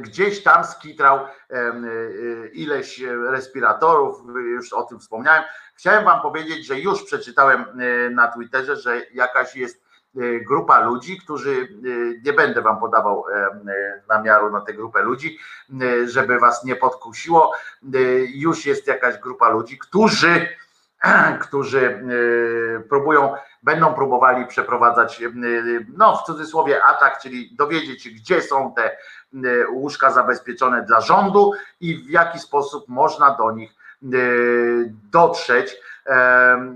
gdzieś 0.00 0.42
tam 0.42 0.64
skitrał 0.64 1.20
y, 1.24 2.50
ileś 2.52 3.02
respiratorów, 3.30 4.22
już 4.36 4.72
o 4.72 4.82
tym 4.82 5.00
wspomniałem. 5.00 5.44
Chciałem 5.74 6.04
wam 6.04 6.22
powiedzieć, 6.22 6.66
że 6.66 6.80
już 6.80 7.04
przeczytałem 7.04 7.80
y, 7.80 8.10
na 8.10 8.28
Twitterze, 8.28 8.76
że 8.76 9.00
jakaś 9.14 9.56
jest 9.56 9.76
y, 9.76 9.85
grupa 10.46 10.80
ludzi, 10.80 11.20
którzy, 11.20 11.50
y, 11.50 12.20
nie 12.24 12.32
będę 12.32 12.62
wam 12.62 12.80
podawał 12.80 13.24
e, 13.28 13.50
namiaru 14.08 14.50
na 14.50 14.60
tę 14.60 14.72
grupę 14.72 15.02
ludzi, 15.02 15.38
y, 15.82 16.08
żeby 16.08 16.38
was 16.38 16.64
nie 16.64 16.76
podkusiło, 16.76 17.52
y, 17.94 18.28
już 18.34 18.66
jest 18.66 18.86
jakaś 18.86 19.18
grupa 19.18 19.48
ludzi, 19.48 19.78
którzy, 19.78 20.48
którzy 21.44 21.80
y, 21.80 22.88
próbują, 22.88 23.34
będą 23.62 23.94
próbowali 23.94 24.46
przeprowadzać, 24.46 25.22
y, 25.22 25.86
no 25.96 26.16
w 26.16 26.22
cudzysłowie 26.22 26.84
atak, 26.84 27.18
czyli 27.18 27.56
dowiedzieć 27.56 28.02
się, 28.02 28.10
gdzie 28.10 28.42
są 28.42 28.74
te 28.74 28.96
y, 29.34 29.66
łóżka 29.70 30.10
zabezpieczone 30.10 30.82
dla 30.82 31.00
rządu 31.00 31.52
i 31.80 31.96
w 31.96 32.10
jaki 32.10 32.38
sposób 32.38 32.88
można 32.88 33.36
do 33.36 33.52
nich 33.52 33.74
y, 34.02 34.92
dotrzeć, 35.12 35.76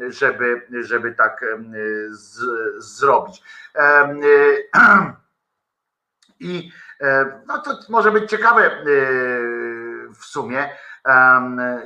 żeby, 0.09 0.67
żeby 0.81 1.15
tak 1.15 1.45
z, 2.11 2.41
zrobić. 2.79 3.43
I 6.41 6.73
no 7.47 7.59
to 7.59 7.79
może 7.89 8.13
być 8.13 8.31
ciekawe 8.31 8.71
w 10.15 10.25
sumie, 10.25 10.71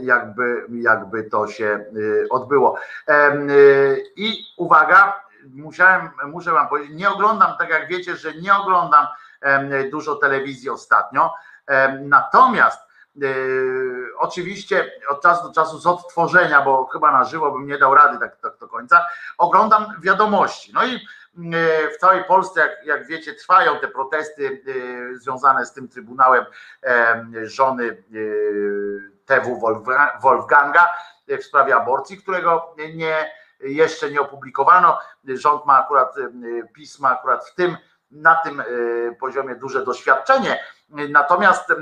jakby, 0.01 0.67
jakby 0.71 1.25
to 1.25 1.47
się 1.47 1.85
y, 1.97 2.27
odbyło. 2.31 2.79
Y, 3.09 4.05
I 4.17 4.37
uwaga, 4.57 5.25
musiałem, 5.45 6.11
muszę 6.27 6.53
wam 6.53 6.69
powiedzieć, 6.69 6.97
nie 6.97 7.11
oglądam, 7.11 7.59
tak 7.59 7.71
jak 7.71 7.89
wiecie, 7.89 8.17
że 8.17 8.35
nie 8.35 8.55
oglądam 8.55 9.07
dużo 9.91 10.17
telewizji 10.17 10.71
ostatnio, 10.71 11.35
natomiast 12.01 12.81
oczywiście 14.19 14.93
od 15.09 15.23
czasu 15.23 15.49
do 15.49 15.55
czasu 15.55 15.79
z 15.79 15.87
odtworzenia, 15.87 16.63
bo 16.63 16.87
chyba 16.87 17.13
na 17.13 17.25
żywo 17.25 17.51
bym 17.51 17.67
nie 17.67 17.79
dał 17.79 17.95
rady 17.95 18.19
tak, 18.19 18.37
tak 18.37 18.59
do 18.59 18.69
końca, 18.69 19.07
oglądam 19.39 19.87
wiadomości. 20.01 20.73
No 20.75 20.85
i 20.85 20.95
e, 20.95 20.99
w 21.91 21.97
całej 21.97 22.25
Polsce, 22.25 22.61
jak, 22.61 22.87
jak 22.87 23.07
wiecie, 23.07 23.35
trwają 23.35 23.79
te 23.79 23.89
protesty 23.89 24.63
e, 25.13 25.17
związane 25.17 25.67
z 25.67 25.73
tym 25.73 25.89
Trybunałem 25.89 26.45
żony 27.43 28.03
TW 29.27 29.61
Wolfga- 29.61 30.21
Wolfganga 30.23 30.89
w 31.29 31.45
sprawie 31.45 31.77
aborcji, 31.77 32.19
którego 32.19 32.75
nie, 32.95 33.33
jeszcze 33.61 34.11
nie 34.11 34.21
opublikowano. 34.21 34.99
Rząd 35.25 35.67
ma 35.67 35.85
akurat, 35.85 36.15
pisma 36.73 37.11
akurat 37.11 37.49
w 37.49 37.55
tym, 37.55 37.77
na 38.15 38.35
tym 38.35 38.61
e, 38.61 38.65
poziomie 39.21 39.55
duże 39.55 39.85
doświadczenie. 39.85 40.65
Natomiast 40.89 41.71
e, 41.71 41.77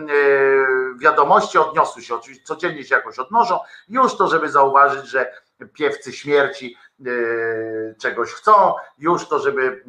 wiadomości 0.99 1.59
odniosły 1.59 2.03
się, 2.03 2.15
oczywiście 2.15 2.45
codziennie 2.45 2.85
się 2.85 2.95
jakoś 2.95 3.19
odnoszą, 3.19 3.59
już 3.89 4.17
to, 4.17 4.29
żeby 4.29 4.51
zauważyć, 4.51 5.07
że 5.07 5.33
piewcy 5.75 6.13
śmierci 6.13 6.77
e, 7.01 7.11
czegoś 7.95 8.33
chcą, 8.33 8.75
już 8.99 9.29
to, 9.29 9.39
żeby 9.39 9.85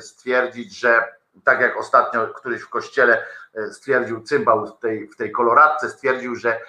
stwierdzić, 0.00 0.78
że 0.78 1.04
tak 1.44 1.60
jak 1.60 1.76
ostatnio 1.76 2.26
któryś 2.26 2.62
w 2.62 2.68
kościele 2.68 3.24
stwierdził 3.70 4.22
cymbał 4.22 4.66
w 4.66 4.78
tej, 4.78 5.08
w 5.08 5.16
tej 5.16 5.32
koloradce, 5.32 5.90
stwierdził, 5.90 6.34
że 6.34 6.60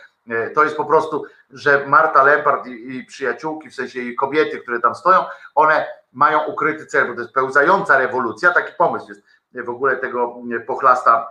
to 0.55 0.63
jest 0.63 0.77
po 0.77 0.85
prostu, 0.85 1.25
że 1.49 1.87
Marta 1.87 2.23
Lempart 2.23 2.67
i, 2.67 2.95
i 2.95 3.05
przyjaciółki, 3.05 3.69
w 3.69 3.75
sensie 3.75 3.99
jej 3.99 4.15
kobiety, 4.15 4.59
które 4.59 4.79
tam 4.79 4.95
stoją, 4.95 5.25
one 5.55 5.87
mają 6.13 6.45
ukryty 6.45 6.85
cel, 6.85 7.07
bo 7.07 7.13
to 7.13 7.21
jest 7.21 7.33
pełzająca 7.33 7.97
rewolucja, 7.97 8.51
taki 8.51 8.73
pomysł 8.77 9.07
jest 9.09 9.21
w 9.53 9.69
ogóle 9.69 9.97
tego 9.97 10.35
pochlasta 10.67 11.27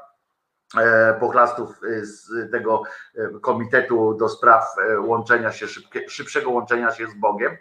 e, 0.79 1.17
pochlastów 1.21 1.71
e, 1.71 2.05
z 2.05 2.51
tego 2.53 2.83
e, 3.15 3.41
komitetu 3.41 4.15
do 4.15 4.29
spraw 4.29 4.65
e, 4.79 5.01
łączenia 5.01 5.53
się, 5.53 5.69
szybkie, 5.69 6.09
szybszego 6.09 6.51
łączenia 6.51 6.91
się 6.91 7.07
z 7.07 7.15
Bogiem, 7.15 7.53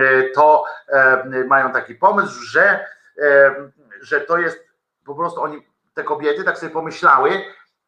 e, 0.00 0.22
to 0.34 0.64
e, 0.88 1.44
mają 1.44 1.72
taki 1.72 1.94
pomysł, 1.94 2.42
że, 2.42 2.86
e, 3.18 3.54
że 4.00 4.20
to 4.20 4.38
jest 4.38 4.68
po 5.04 5.14
prostu 5.14 5.42
oni, 5.42 5.66
te 5.94 6.04
kobiety 6.04 6.44
tak 6.44 6.58
sobie 6.58 6.72
pomyślały, 6.72 7.30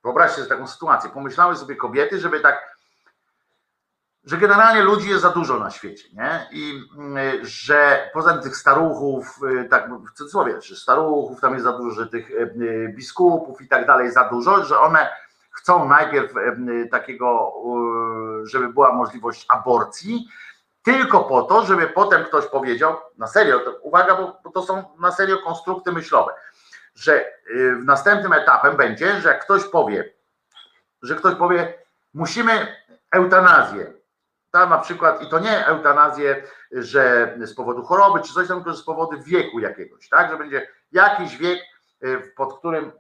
wyobraźcie 0.04 0.36
sobie 0.36 0.48
taką 0.48 0.66
sytuację, 0.66 1.10
pomyślały 1.10 1.56
sobie 1.56 1.76
kobiety, 1.76 2.18
żeby 2.18 2.40
tak 2.40 2.79
że 4.24 4.36
generalnie 4.36 4.82
ludzi 4.82 5.08
jest 5.08 5.22
za 5.22 5.30
dużo 5.30 5.58
na 5.58 5.70
świecie, 5.70 6.08
nie? 6.12 6.48
I 6.52 6.82
mm, 6.98 7.44
że 7.44 8.10
poza 8.12 8.32
tym 8.32 8.42
tych 8.42 8.56
staruchów, 8.56 9.40
y, 9.64 9.68
tak 9.68 9.90
w 9.90 10.12
cudzysłowie, 10.12 10.60
że 10.60 10.76
staruchów 10.76 11.40
tam 11.40 11.52
jest 11.52 11.64
za 11.64 11.72
dużo, 11.72 12.00
że 12.00 12.06
tych 12.06 12.30
y, 12.30 12.34
y, 12.34 12.94
biskupów 12.96 13.60
i 13.60 13.68
tak 13.68 13.86
dalej 13.86 14.12
za 14.12 14.28
dużo, 14.28 14.64
że 14.64 14.80
one 14.80 15.08
chcą 15.50 15.88
najpierw 15.88 16.32
y, 16.36 16.88
takiego, 16.90 17.52
y, 18.42 18.46
żeby 18.46 18.68
była 18.68 18.92
możliwość 18.92 19.46
aborcji, 19.48 20.28
tylko 20.82 21.20
po 21.24 21.42
to, 21.42 21.66
żeby 21.66 21.86
potem 21.86 22.24
ktoś 22.24 22.46
powiedział, 22.46 22.96
na 23.18 23.26
serio, 23.26 23.58
to 23.58 23.70
uwaga, 23.82 24.16
bo, 24.16 24.50
to 24.50 24.62
są 24.62 24.84
na 24.98 25.12
serio 25.12 25.38
konstrukty 25.38 25.92
myślowe, 25.92 26.32
że 26.94 27.24
y, 27.50 27.76
w 27.76 27.84
następnym 27.84 28.32
etapem 28.32 28.76
będzie, 28.76 29.20
że 29.20 29.28
jak 29.28 29.44
ktoś 29.44 29.64
powie, 29.64 30.12
że 31.02 31.14
ktoś 31.14 31.34
powie, 31.34 31.74
musimy 32.14 32.76
eutanazję, 33.12 33.99
tam 34.50 34.70
na 34.70 34.78
przykład, 34.78 35.22
i 35.22 35.28
to 35.28 35.38
nie 35.38 35.66
eutanazję, 35.66 36.42
że 36.72 37.34
z 37.40 37.54
powodu 37.54 37.82
choroby 37.82 38.20
czy 38.20 38.34
coś 38.34 38.48
tam, 38.48 38.64
tylko 38.64 38.78
z 38.78 38.84
powodu 38.84 39.22
wieku 39.22 39.60
jakiegoś, 39.60 40.08
tak? 40.08 40.30
Że 40.30 40.36
będzie 40.36 40.68
jakiś 40.92 41.36
wiek, 41.36 41.60
y, 42.04 42.32
pod 42.36 42.58
którym, 42.58 42.92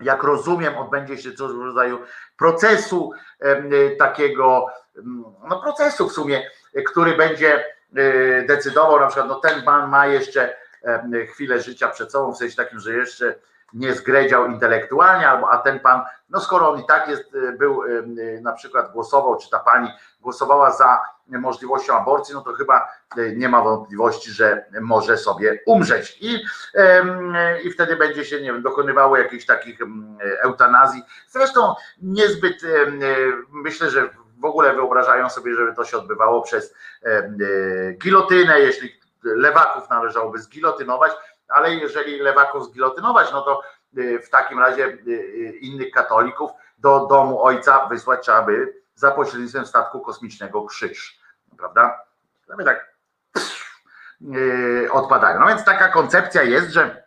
jak 0.00 0.22
rozumiem, 0.22 0.76
odbędzie 0.76 1.18
się 1.18 1.32
coś 1.32 1.52
w 1.52 1.60
rodzaju 1.60 1.98
procesu 2.38 3.12
y, 3.44 3.96
takiego, 3.98 4.66
mm, 4.96 5.24
no 5.48 5.62
procesu 5.62 6.08
w 6.08 6.12
sumie, 6.12 6.50
który 6.86 7.16
będzie 7.16 7.64
y, 7.98 8.44
decydował, 8.48 9.00
na 9.00 9.06
przykład, 9.06 9.28
no 9.28 9.34
ten 9.34 9.62
pan 9.62 9.90
ma 9.90 10.06
jeszcze 10.06 10.56
chwilę 11.32 11.60
życia 11.60 11.88
przed 11.88 12.12
sobą, 12.12 12.32
w 12.32 12.36
sensie 12.36 12.56
takim, 12.56 12.80
że 12.80 12.92
jeszcze 12.92 13.34
nie 13.72 13.94
zgredział 13.94 14.46
intelektualnie, 14.46 15.28
albo 15.28 15.50
a 15.50 15.58
ten 15.58 15.80
pan, 15.80 16.02
no 16.30 16.40
skoro 16.40 16.70
on 16.70 16.80
i 16.80 16.86
tak 16.86 17.08
jest, 17.08 17.34
y, 17.34 17.52
był 17.52 17.84
y, 17.84 17.88
y, 17.88 18.40
na 18.42 18.52
przykład 18.52 18.92
głosował, 18.92 19.36
czy 19.36 19.50
ta 19.50 19.58
pani 19.58 19.88
głosowała 20.20 20.70
za 20.70 21.00
możliwością 21.26 21.96
aborcji, 21.96 22.34
no 22.34 22.40
to 22.40 22.52
chyba 22.52 22.88
nie 23.36 23.48
ma 23.48 23.62
wątpliwości, 23.62 24.30
że 24.30 24.64
może 24.80 25.16
sobie 25.16 25.60
umrzeć. 25.66 26.18
I, 26.20 26.44
i 27.64 27.70
wtedy 27.70 27.96
będzie 27.96 28.24
się, 28.24 28.40
nie 28.40 28.52
wiem, 28.52 28.62
dokonywało 28.62 29.16
jakichś 29.16 29.46
takich 29.46 29.80
em, 29.80 30.18
eutanazji. 30.40 31.02
Zresztą 31.28 31.74
niezbyt, 32.02 32.62
myślę, 33.52 33.90
że 33.90 34.08
w 34.38 34.44
ogóle 34.44 34.74
wyobrażają 34.74 35.28
sobie, 35.28 35.54
żeby 35.54 35.74
to 35.74 35.84
się 35.84 35.98
odbywało 35.98 36.42
przez 36.42 36.74
gilotynę, 38.02 38.60
jeśli 38.60 39.00
lewaków 39.22 39.90
należałoby 39.90 40.38
zgilotynować, 40.38 41.12
ale 41.48 41.74
jeżeli 41.74 42.18
lewaków 42.18 42.64
zgilotynować, 42.64 43.32
no 43.32 43.42
to 43.42 43.62
y, 43.98 44.20
w 44.20 44.30
takim 44.30 44.58
razie 44.58 44.84
y, 44.84 45.10
y, 45.10 45.58
innych 45.60 45.90
katolików 45.90 46.50
do 46.78 47.06
domu 47.06 47.42
ojca 47.42 47.86
wysłać 47.86 48.22
trzeba 48.22 48.42
by 48.42 48.74
za 48.94 49.10
pośrednictwem 49.10 49.66
statku 49.66 50.00
kosmicznego 50.00 50.62
krzyż, 50.62 51.20
prawda? 51.58 52.00
Żeby 52.48 52.64
tak 52.64 52.98
odpadają. 54.90 55.40
No 55.40 55.46
więc 55.46 55.64
taka 55.64 55.88
koncepcja 55.88 56.42
jest, 56.42 56.70
że, 56.70 57.04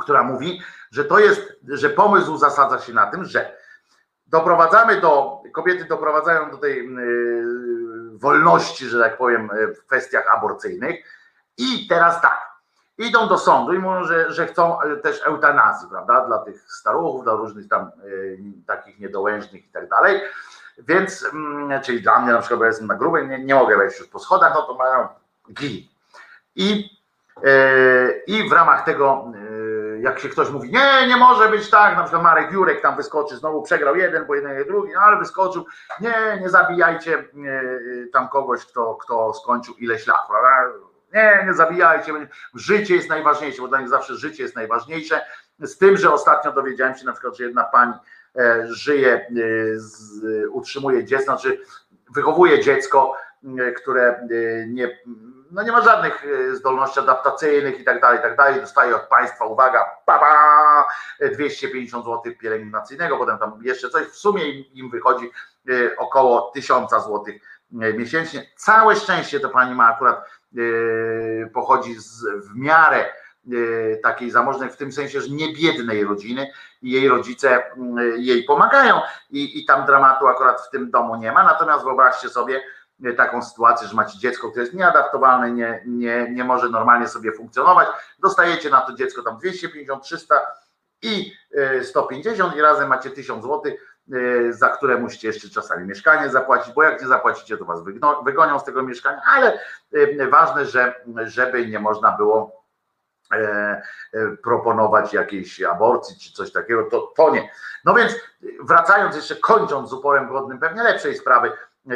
która 0.00 0.22
mówi, 0.22 0.62
że 0.90 1.04
to 1.04 1.18
jest, 1.18 1.42
że 1.68 1.90
pomysł 1.90 2.36
zasadza 2.36 2.78
się 2.78 2.92
na 2.92 3.06
tym, 3.06 3.24
że 3.24 3.56
doprowadzamy 4.26 5.00
do, 5.00 5.42
kobiety 5.54 5.84
doprowadzają 5.84 6.50
do 6.50 6.56
tej 6.56 6.88
wolności, 8.12 8.86
że 8.86 9.00
tak 9.00 9.16
powiem, 9.16 9.50
w 9.76 9.86
kwestiach 9.86 10.36
aborcyjnych 10.36 10.96
i 11.58 11.86
teraz 11.88 12.20
tak, 12.20 12.51
idą 12.98 13.28
do 13.28 13.38
sądu 13.38 13.72
i 13.72 13.78
mówią, 13.78 14.04
że, 14.04 14.32
że 14.32 14.46
chcą 14.46 14.80
e, 14.80 14.96
też 14.96 15.22
eutanazji, 15.24 15.88
prawda, 15.88 16.26
dla 16.26 16.38
tych 16.38 16.72
staruchów, 16.72 17.24
dla 17.24 17.32
różnych 17.32 17.68
tam 17.68 17.90
y, 18.04 18.38
takich 18.66 19.00
niedołężnych 19.00 19.66
i 19.66 19.68
tak 19.68 19.88
dalej, 19.88 20.20
więc, 20.78 21.26
mm, 21.32 21.80
czyli 21.82 22.02
dla 22.02 22.20
mnie 22.20 22.32
na 22.32 22.38
przykład, 22.38 22.60
bo 22.60 22.66
jestem 22.66 22.86
na 22.86 22.94
grubej, 22.94 23.28
nie, 23.28 23.44
nie 23.44 23.54
mogę 23.54 23.76
wejść 23.76 23.98
już 23.98 24.08
po 24.08 24.18
schodach, 24.18 24.52
no 24.54 24.62
to 24.62 24.74
mają 24.74 25.08
gili. 25.52 25.90
I, 26.56 26.90
y, 27.44 28.22
I 28.26 28.48
w 28.48 28.52
ramach 28.52 28.84
tego, 28.84 29.32
y, 29.34 30.00
jak 30.02 30.18
się 30.18 30.28
ktoś 30.28 30.50
mówi, 30.50 30.72
nie, 30.72 31.06
nie 31.08 31.16
może 31.16 31.48
być 31.48 31.70
tak, 31.70 31.96
na 31.96 32.02
przykład 32.02 32.22
Marek 32.22 32.52
Jurek 32.52 32.82
tam 32.82 32.96
wyskoczy, 32.96 33.36
znowu 33.36 33.62
przegrał 33.62 33.96
jeden, 33.96 34.26
bo 34.26 34.34
jeden 34.34 34.62
i 34.62 34.66
drugi, 34.66 34.92
no 34.94 35.00
ale 35.00 35.16
wyskoczył, 35.16 35.66
nie, 36.00 36.38
nie 36.40 36.50
zabijajcie 36.50 37.18
y, 37.18 38.10
tam 38.12 38.28
kogoś, 38.28 38.66
kto, 38.66 38.94
kto 38.94 39.34
skończył 39.34 39.74
ileś 39.74 40.06
lat, 40.06 40.26
prawda? 40.28 40.91
Nie, 41.14 41.44
nie 41.46 41.54
zabijajcie. 41.54 42.12
Życie 42.54 42.94
jest 42.94 43.08
najważniejsze, 43.08 43.62
bo 43.62 43.68
dla 43.68 43.80
nich 43.80 43.88
zawsze 43.88 44.14
życie 44.14 44.42
jest 44.42 44.56
najważniejsze. 44.56 45.20
Z 45.58 45.78
tym, 45.78 45.96
że 45.96 46.12
ostatnio 46.12 46.52
dowiedziałem 46.52 46.94
się 46.94 47.04
na 47.04 47.12
przykład, 47.12 47.36
że 47.36 47.44
jedna 47.44 47.64
pani 47.64 47.92
e, 48.36 48.66
żyje, 48.66 49.26
e, 50.44 50.48
utrzymuje 50.48 51.04
dziecko, 51.04 51.24
znaczy 51.24 51.58
wychowuje 52.14 52.60
dziecko, 52.60 53.16
e, 53.58 53.72
które 53.72 54.26
nie, 54.68 54.98
no 55.50 55.62
nie 55.62 55.72
ma 55.72 55.82
żadnych 55.82 56.26
zdolności 56.52 57.00
adaptacyjnych 57.00 57.80
i 57.80 57.84
tak 57.84 58.00
dalej, 58.00 58.18
i 58.18 58.22
tak 58.22 58.36
dalej. 58.36 58.60
Dostaje 58.60 58.96
od 58.96 59.02
państwa, 59.08 59.44
uwaga, 59.44 59.90
papa, 60.06 60.86
250 61.32 62.04
zł 62.04 62.32
pielęgnacyjnego, 62.40 63.18
potem 63.18 63.38
tam 63.38 63.60
jeszcze 63.62 63.90
coś. 63.90 64.06
W 64.06 64.16
sumie 64.16 64.50
im, 64.60 64.90
wychodzi 64.90 65.30
około 65.98 66.50
1000 66.54 66.90
zł 66.90 67.24
e, 67.26 67.34
miesięcznie. 67.72 68.46
Całe 68.56 68.96
szczęście 68.96 69.40
to 69.40 69.48
pani 69.48 69.74
ma 69.74 69.94
akurat 69.94 70.24
Yy, 70.52 71.50
pochodzi 71.54 71.94
z 71.94 72.24
w 72.24 72.56
miarę 72.56 73.04
takiej 74.02 74.30
zamożnej, 74.30 74.70
w 74.70 74.76
tym 74.76 74.92
sensie, 74.92 75.20
że 75.20 75.30
nie 75.30 75.52
biednej 75.52 76.04
rodziny 76.04 76.52
i 76.82 76.90
jej 76.90 77.08
rodzice 77.08 77.62
jej 78.16 78.44
pomagają 78.44 79.00
i, 79.30 79.60
i 79.60 79.64
tam 79.64 79.86
dramatu 79.86 80.28
akurat 80.28 80.60
w 80.60 80.70
tym 80.70 80.90
domu 80.90 81.16
nie 81.16 81.32
ma, 81.32 81.44
natomiast 81.44 81.84
wyobraźcie 81.84 82.28
sobie 82.28 82.62
taką 83.16 83.42
sytuację, 83.42 83.88
że 83.88 83.94
macie 83.94 84.18
dziecko, 84.18 84.50
które 84.50 84.62
jest 84.62 84.74
nieadaptowalne, 84.74 85.52
nie, 85.52 85.82
nie, 85.86 86.28
nie 86.30 86.44
może 86.44 86.68
normalnie 86.68 87.08
sobie 87.08 87.32
funkcjonować, 87.32 87.88
dostajecie 88.18 88.70
na 88.70 88.80
to 88.80 88.92
dziecko 88.92 89.22
tam 89.22 89.38
250, 89.38 90.02
300 90.02 90.34
i 91.02 91.32
150 91.82 92.56
i 92.56 92.60
razem 92.60 92.88
macie 92.88 93.10
1000 93.10 93.42
złotych. 93.42 93.74
E, 93.74 93.91
za 94.50 94.68
które 94.68 94.98
musicie 94.98 95.28
jeszcze 95.28 95.48
czasami 95.48 95.86
mieszkanie 95.86 96.30
zapłacić, 96.30 96.74
bo 96.74 96.82
jak 96.82 97.00
nie 97.00 97.08
zapłacicie, 97.08 97.56
to 97.56 97.64
was 97.64 97.80
wygonią 98.24 98.58
z 98.58 98.64
tego 98.64 98.82
mieszkania, 98.82 99.20
ale 99.26 99.58
e, 99.92 100.28
ważne, 100.28 100.66
że 100.66 100.94
żeby 101.24 101.66
nie 101.66 101.78
można 101.78 102.12
było 102.12 102.64
e, 103.32 103.82
proponować 104.42 105.12
jakiejś 105.12 105.62
aborcji 105.62 106.16
czy 106.20 106.32
coś 106.32 106.52
takiego, 106.52 106.82
to, 106.90 107.12
to 107.16 107.30
nie. 107.30 107.50
No 107.84 107.94
więc 107.94 108.16
wracając 108.62 109.16
jeszcze, 109.16 109.36
kończąc 109.36 109.90
z 109.90 109.92
uporem 109.92 110.28
godnym 110.28 110.58
pewnie 110.58 110.82
lepszej 110.82 111.16
sprawy 111.16 111.52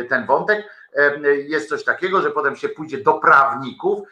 ten 0.09 0.27
wątek, 0.27 0.67
jest 1.49 1.69
coś 1.69 1.85
takiego, 1.85 2.21
że 2.21 2.31
potem 2.31 2.57
się 2.57 2.69
pójdzie 2.69 2.99
do 2.99 3.15
prawników 3.15 4.09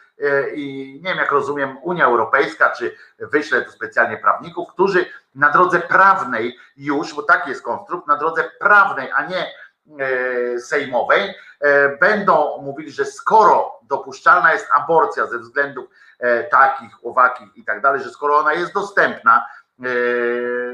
i 0.53 0.93
nie 1.03 1.09
wiem 1.09 1.17
jak 1.17 1.31
rozumiem 1.31 1.77
Unia 1.81 2.05
Europejska, 2.05 2.69
czy 2.69 2.95
wyśle 3.19 3.61
tu 3.61 3.71
specjalnie 3.71 4.17
prawników, 4.17 4.69
którzy 4.69 5.05
na 5.35 5.49
drodze 5.49 5.79
prawnej 5.79 6.57
już, 6.77 7.13
bo 7.13 7.23
taki 7.23 7.49
jest 7.49 7.61
konstrukt, 7.61 8.07
na 8.07 8.17
drodze 8.17 8.51
prawnej, 8.59 9.11
a 9.11 9.25
nie 9.25 9.51
e, 9.99 10.59
sejmowej, 10.59 11.35
e, 11.59 11.97
będą 11.97 12.61
mówili, 12.61 12.91
że 12.91 13.05
skoro 13.05 13.79
dopuszczalna 13.83 14.53
jest 14.53 14.67
aborcja 14.73 15.27
ze 15.27 15.39
względów 15.39 15.85
e, 16.19 16.43
takich, 16.43 17.05
owakich 17.05 17.57
i 17.57 17.65
tak 17.65 17.81
dalej, 17.81 18.01
że 18.03 18.09
skoro 18.09 18.37
ona 18.37 18.53
jest 18.53 18.73
dostępna, 18.73 19.45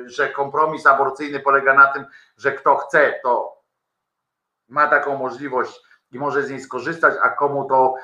że 0.06 0.30
kompromis 0.30 0.86
aborcyjny 0.86 1.40
polega 1.40 1.74
na 1.74 1.88
tym, 1.88 2.06
że 2.38 2.52
kto 2.52 2.76
chce, 2.76 3.20
to 3.24 3.62
ma 4.70 4.88
taką 4.88 5.18
możliwość 5.18 5.82
i 6.12 6.20
może 6.20 6.44
z 6.44 6.50
niej 6.50 6.62
skorzystać, 6.62 7.14
a 7.24 7.30
komu 7.30 7.66
to, 7.66 7.96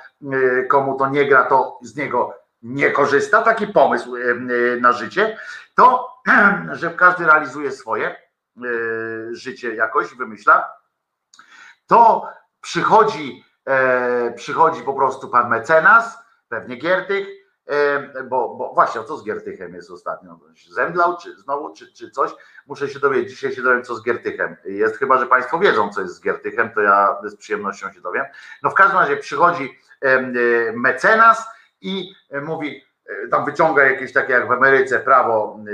komu 0.69 0.97
to 0.97 1.09
nie 1.09 1.25
gra, 1.25 1.43
to 1.43 1.79
z 1.81 1.95
niego 1.95 2.33
nie 2.61 2.91
korzysta, 2.91 3.41
taki 3.41 3.67
pomysł 3.67 4.15
na 4.81 4.91
życie, 4.91 5.37
to 5.75 6.16
że 6.79 6.89
każdy 6.89 7.25
realizuje 7.25 7.71
swoje 7.71 8.07
e, 8.07 8.17
życie 9.31 9.75
jakoś, 9.75 10.15
wymyśla, 10.15 10.73
to 11.87 12.29
przychodzi, 12.61 13.43
e, 13.65 14.33
przychodzi 14.33 14.81
po 14.81 14.93
prostu 14.93 15.29
pan 15.29 15.49
mecenas, 15.49 16.17
pewnie 16.49 16.75
Giertych, 16.75 17.27
e, 17.65 18.23
bo, 18.23 18.55
bo 18.55 18.73
właśnie, 18.73 19.03
co 19.03 19.17
z 19.17 19.25
Giertychem 19.25 19.73
jest 19.73 19.91
ostatnio? 19.91 20.39
Zemdlał, 20.69 21.17
czy 21.17 21.35
znowu, 21.35 21.73
czy, 21.73 21.93
czy 21.93 22.11
coś? 22.11 22.31
Muszę 22.67 22.89
się 22.89 22.99
dowiedzieć, 22.99 23.29
dzisiaj 23.29 23.51
się 23.51 23.61
dowiem, 23.61 23.83
co 23.83 23.95
z 23.95 24.03
Giertychem 24.03 24.57
jest, 24.65 24.97
chyba, 24.97 25.17
że 25.17 25.25
Państwo 25.25 25.59
wiedzą, 25.59 25.89
co 25.89 26.01
jest 26.01 26.15
z 26.15 26.21
Giertychem, 26.21 26.71
to 26.73 26.81
ja 26.81 27.17
z 27.23 27.35
przyjemnością 27.35 27.91
się 27.91 28.01
dowiem. 28.01 28.25
No 28.63 28.69
w 28.69 28.73
każdym 28.73 28.99
razie 28.99 29.17
przychodzi 29.17 29.79
mecenas 30.73 31.45
i 31.81 32.13
mówi, 32.41 32.86
E, 32.86 32.86
tam 33.31 33.45
wyciąga 33.45 33.83
jakieś 33.83 34.13
takie 34.13 34.33
jak 34.33 34.47
w 34.47 34.51
Ameryce 34.51 34.99
prawo, 34.99 35.59
e, 35.59 35.73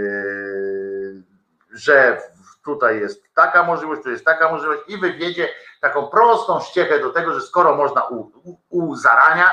że 1.72 2.22
tutaj 2.66 3.00
jest 3.00 3.34
taka 3.34 3.64
możliwość, 3.64 4.04
tu 4.04 4.10
jest 4.10 4.26
taka 4.26 4.52
możliwość 4.52 4.82
i 4.88 4.98
wywiedzie 4.98 5.50
taką 5.82 6.08
prostą 6.08 6.60
ściechę 6.60 7.00
do 7.00 7.10
tego, 7.10 7.34
że 7.34 7.42
skoro 7.42 7.76
można 7.76 8.04
u, 8.04 8.20
u, 8.20 8.58
u 8.70 8.96
zarania 8.96 9.50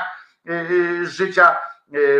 e, 0.49 1.05
życia, 1.05 1.57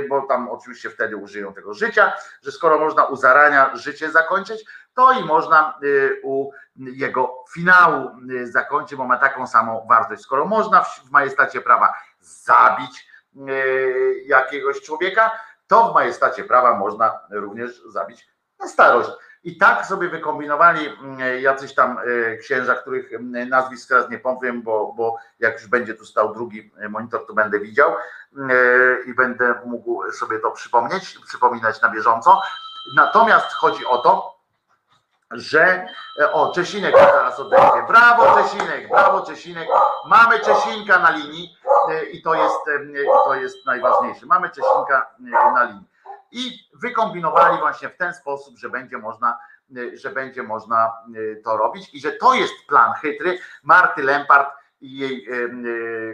bo 0.09 0.22
tam 0.22 0.49
oczywiście 0.49 0.90
wtedy 0.90 1.17
użyją 1.17 1.53
tego 1.53 1.73
życia, 1.73 2.14
że 2.41 2.51
skoro 2.51 2.80
można 2.80 3.06
u 3.06 3.15
zarania 3.15 3.75
życie 3.75 4.11
zakończyć, 4.11 4.65
to 4.93 5.11
i 5.11 5.25
można 5.25 5.80
u 6.23 6.51
jego 6.75 7.43
finału 7.53 8.09
zakończyć, 8.43 8.98
bo 8.98 9.06
ma 9.06 9.17
taką 9.17 9.48
samą 9.48 9.85
wartość. 9.90 10.22
Skoro 10.22 10.45
można 10.45 10.83
w 10.83 11.11
majestacie 11.11 11.61
prawa 11.61 11.93
zabić 12.19 13.07
jakiegoś 14.25 14.81
człowieka, 14.81 15.31
to 15.72 15.91
w 15.91 15.93
majestacie 15.93 16.43
prawa 16.43 16.77
można 16.77 17.19
również 17.30 17.83
zabić 17.90 18.27
na 18.59 18.67
starość. 18.67 19.09
I 19.43 19.58
tak 19.58 19.85
sobie 19.85 20.09
wykombinowali 20.09 20.88
mm, 20.88 21.41
jacyś 21.41 21.74
tam 21.74 21.98
e, 22.00 22.38
księża, 22.38 22.75
których 22.75 23.14
mm, 23.14 23.50
nazwisk 23.50 23.90
teraz 23.90 24.09
nie 24.09 24.19
powiem, 24.19 24.61
bo, 24.61 24.93
bo 24.98 25.16
jak 25.40 25.53
już 25.53 25.67
będzie 25.67 25.93
tu 25.93 26.06
stał 26.06 26.33
drugi 26.33 26.72
monitor, 26.90 27.25
to 27.25 27.33
będę 27.33 27.59
widział 27.59 27.95
mm, 28.38 28.51
e, 28.51 28.56
i 29.09 29.14
będę 29.14 29.56
mógł 29.66 30.11
sobie 30.11 30.40
to 30.40 30.51
przypomnieć, 30.51 31.19
przypominać 31.27 31.82
na 31.82 31.90
bieżąco. 31.90 32.41
Natomiast 32.95 33.51
chodzi 33.53 33.85
o 33.85 33.98
to, 33.98 34.41
że 35.32 35.85
e, 36.19 36.32
o 36.32 36.51
Czesinek 36.51 36.95
teraz 36.95 37.40
odejdzie. 37.40 37.83
Brawo 37.88 38.41
Czesinek, 38.41 38.90
brawo 38.90 39.22
Czesinek. 39.22 39.67
Mamy 40.06 40.40
Czesinka 40.40 41.00
na 41.00 41.09
linii 41.09 41.58
i 42.11 42.21
to 42.21 42.35
jest, 42.35 42.55
to 43.25 43.35
jest 43.35 43.65
najważniejsze. 43.65 44.25
Mamy 44.25 44.49
Czesinka 44.49 45.15
na 45.53 45.63
linii. 45.63 45.91
I 46.31 46.59
wykombinowali 46.73 47.57
właśnie 47.57 47.89
w 47.89 47.97
ten 47.97 48.13
sposób, 48.13 48.57
że 48.57 48.69
będzie 48.69 48.97
można, 48.97 49.37
że 49.93 50.09
będzie 50.09 50.43
można 50.43 50.93
to 51.43 51.57
robić 51.57 51.93
i 51.93 51.99
że 51.99 52.11
to 52.11 52.33
jest 52.33 52.53
plan 52.67 52.93
chytry 52.93 53.39
Marty 53.63 54.03
Lempart 54.03 54.53
i 54.81 54.97
jej 54.97 55.27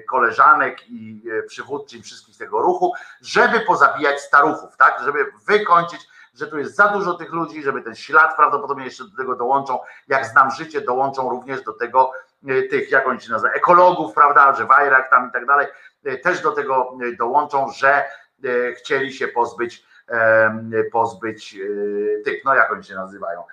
koleżanek 0.10 0.90
i 0.90 1.24
przywódczyń 1.48 2.02
wszystkich 2.02 2.38
tego 2.38 2.62
ruchu, 2.62 2.94
żeby 3.22 3.60
pozabijać 3.60 4.22
staruchów, 4.22 4.78
tak, 4.78 5.02
żeby 5.06 5.26
wykończyć 5.46 6.08
że 6.38 6.48
tu 6.48 6.60
jest 6.60 6.76
za 6.76 6.88
dużo 6.88 7.14
tych 7.14 7.32
ludzi, 7.32 7.64
żeby 7.64 7.82
ten 7.82 7.96
ślad 7.96 8.36
prawdopodobnie 8.36 8.86
jeszcze 8.86 9.04
do 9.04 9.18
tego 9.18 9.36
dołączą, 9.36 9.80
jak 10.08 10.26
znam 10.26 10.52
życie, 10.52 10.82
dołączą 10.82 11.30
również 11.30 11.62
do 11.62 11.74
tego 11.74 12.12
e, 12.48 12.62
tych, 12.64 12.92
jak 12.92 13.08
oni 13.08 13.22
się 13.22 13.32
nazywa, 13.32 13.54
ekologów, 13.54 14.14
prawda, 14.14 14.54
że 14.54 14.66
Wajrak 14.66 15.10
tam 15.10 15.30
i 15.30 15.32
tak 15.32 15.46
dalej, 15.46 15.68
e, 16.06 16.18
też 16.18 16.42
do 16.42 16.52
tego 16.52 16.98
e, 17.04 17.16
dołączą, 17.16 17.72
że 17.72 18.04
chcieli 18.78 19.14
się 19.14 19.28
pozbyć, 19.28 19.86
pozbyć 20.92 21.58
tych, 22.26 22.46
no 22.46 22.56
jak 22.56 22.72
oni 22.72 22.84
się 22.84 22.96
nazywają, 22.96 23.44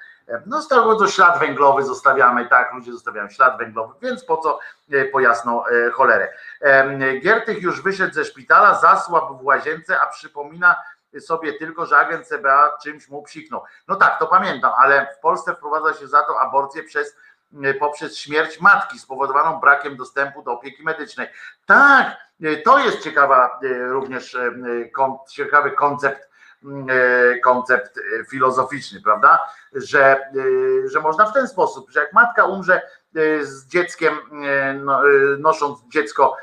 no 0.46 0.62
z 0.62 0.68
tego 0.68 0.96
to 0.96 1.06
ślad 1.06 1.38
węglowy 1.38 1.82
zostawiamy, 1.82 2.46
tak, 2.48 2.74
ludzie 2.74 2.92
zostawiają 2.92 3.28
ślad 3.28 3.58
węglowy, 3.58 3.94
więc 4.02 4.24
po 4.24 4.36
co 4.36 4.58
po 5.12 5.20
jasną 5.20 5.62
cholerę. 5.92 6.28
Giertych 7.22 7.62
już 7.62 7.82
wyszedł 7.82 8.14
ze 8.14 8.24
szpitala, 8.24 8.74
zasłabł 8.74 9.38
w 9.38 9.44
łazience, 9.44 10.00
a 10.00 10.06
przypomina 10.06 10.76
sobie 11.20 11.52
tylko, 11.52 11.86
że 11.86 11.98
agent 11.98 12.26
CBA 12.26 12.78
czymś 12.82 13.08
mu 13.08 13.22
psiknął. 13.22 13.62
No 13.88 13.96
tak, 13.96 14.18
to 14.18 14.26
pamiętam, 14.26 14.72
ale 14.78 15.14
w 15.18 15.20
Polsce 15.20 15.54
wprowadza 15.54 15.92
się 15.92 16.08
za 16.08 16.22
to 16.22 16.40
aborcję 16.40 16.82
przez 16.82 17.16
e, 17.64 17.74
poprzez 17.74 18.18
śmierć 18.18 18.60
matki 18.60 18.98
spowodowaną 18.98 19.60
brakiem 19.60 19.96
dostępu 19.96 20.42
do 20.42 20.52
opieki 20.52 20.82
medycznej. 20.82 21.28
Tak, 21.66 22.16
e, 22.42 22.56
to 22.56 22.78
jest 22.78 23.00
ciekawa 23.00 23.60
e, 23.62 23.88
również 23.88 24.36
ciekawy 25.28 25.70
koncept 25.70 26.34
koncept 27.42 28.00
filozoficzny, 28.30 29.00
prawda? 29.00 29.38
Że, 29.72 30.30
że 30.84 31.00
można 31.00 31.26
w 31.26 31.32
ten 31.32 31.48
sposób, 31.48 31.90
że 31.90 32.00
jak 32.00 32.12
matka 32.12 32.44
umrze 32.44 32.82
z 33.40 33.66
dzieckiem, 33.66 34.14
no, 34.74 35.02
nosząc 35.38 35.78
dziecko 35.88 36.36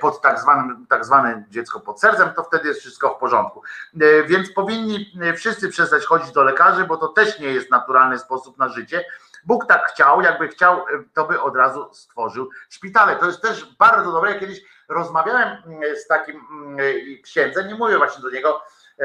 pod 0.00 0.20
tak 0.20 0.40
zwanym, 0.40 0.86
tak 0.88 1.04
zwane 1.04 1.44
dziecko 1.50 1.80
pod 1.80 2.00
sercem, 2.00 2.30
to 2.36 2.42
wtedy 2.42 2.68
jest 2.68 2.80
wszystko 2.80 3.14
w 3.14 3.18
porządku. 3.18 3.62
E, 4.00 4.22
więc 4.22 4.52
powinni 4.52 5.12
e, 5.22 5.34
wszyscy 5.34 5.68
przestać 5.68 6.04
chodzić 6.04 6.32
do 6.32 6.42
lekarzy, 6.42 6.84
bo 6.84 6.96
to 6.96 7.08
też 7.08 7.40
nie 7.40 7.48
jest 7.48 7.70
naturalny 7.70 8.18
sposób 8.18 8.58
na 8.58 8.68
życie. 8.68 9.04
Bóg 9.44 9.66
tak 9.66 9.92
chciał, 9.92 10.22
jakby 10.22 10.48
chciał, 10.48 10.76
e, 10.76 10.84
to 11.14 11.24
by 11.24 11.40
od 11.40 11.56
razu 11.56 11.88
stworzył 11.92 12.48
szpitale. 12.68 13.16
To 13.16 13.26
jest 13.26 13.42
też 13.42 13.76
bardzo 13.78 14.12
dobre. 14.12 14.32
Ja 14.32 14.40
kiedyś 14.40 14.60
rozmawiałem 14.88 15.48
mm, 15.66 15.96
z 15.96 16.06
takim 16.06 16.46
mm, 16.50 16.78
księdzem, 17.22 17.68
nie 17.68 17.74
mówię 17.74 17.98
właśnie 17.98 18.22
do 18.22 18.30
niego, 18.30 18.62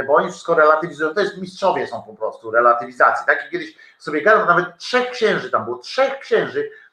bo 0.07 0.15
oni 0.15 0.29
wszystko 0.29 0.55
relatywizują. 0.55 1.13
To 1.13 1.21
jest 1.21 1.37
mistrzowie 1.37 1.87
są 1.87 2.03
po 2.03 2.13
prostu 2.13 2.51
relatywizacji. 2.51 3.25
Tak? 3.25 3.47
I 3.47 3.51
kiedyś 3.51 3.77
sobie 3.97 4.21
gadał, 4.21 4.45
nawet 4.45 4.77
trzech 4.77 5.11
księży 5.11 5.51
tam 5.51 5.65
było, 5.65 5.77
trzech 5.77 6.19
księży, 6.19 6.69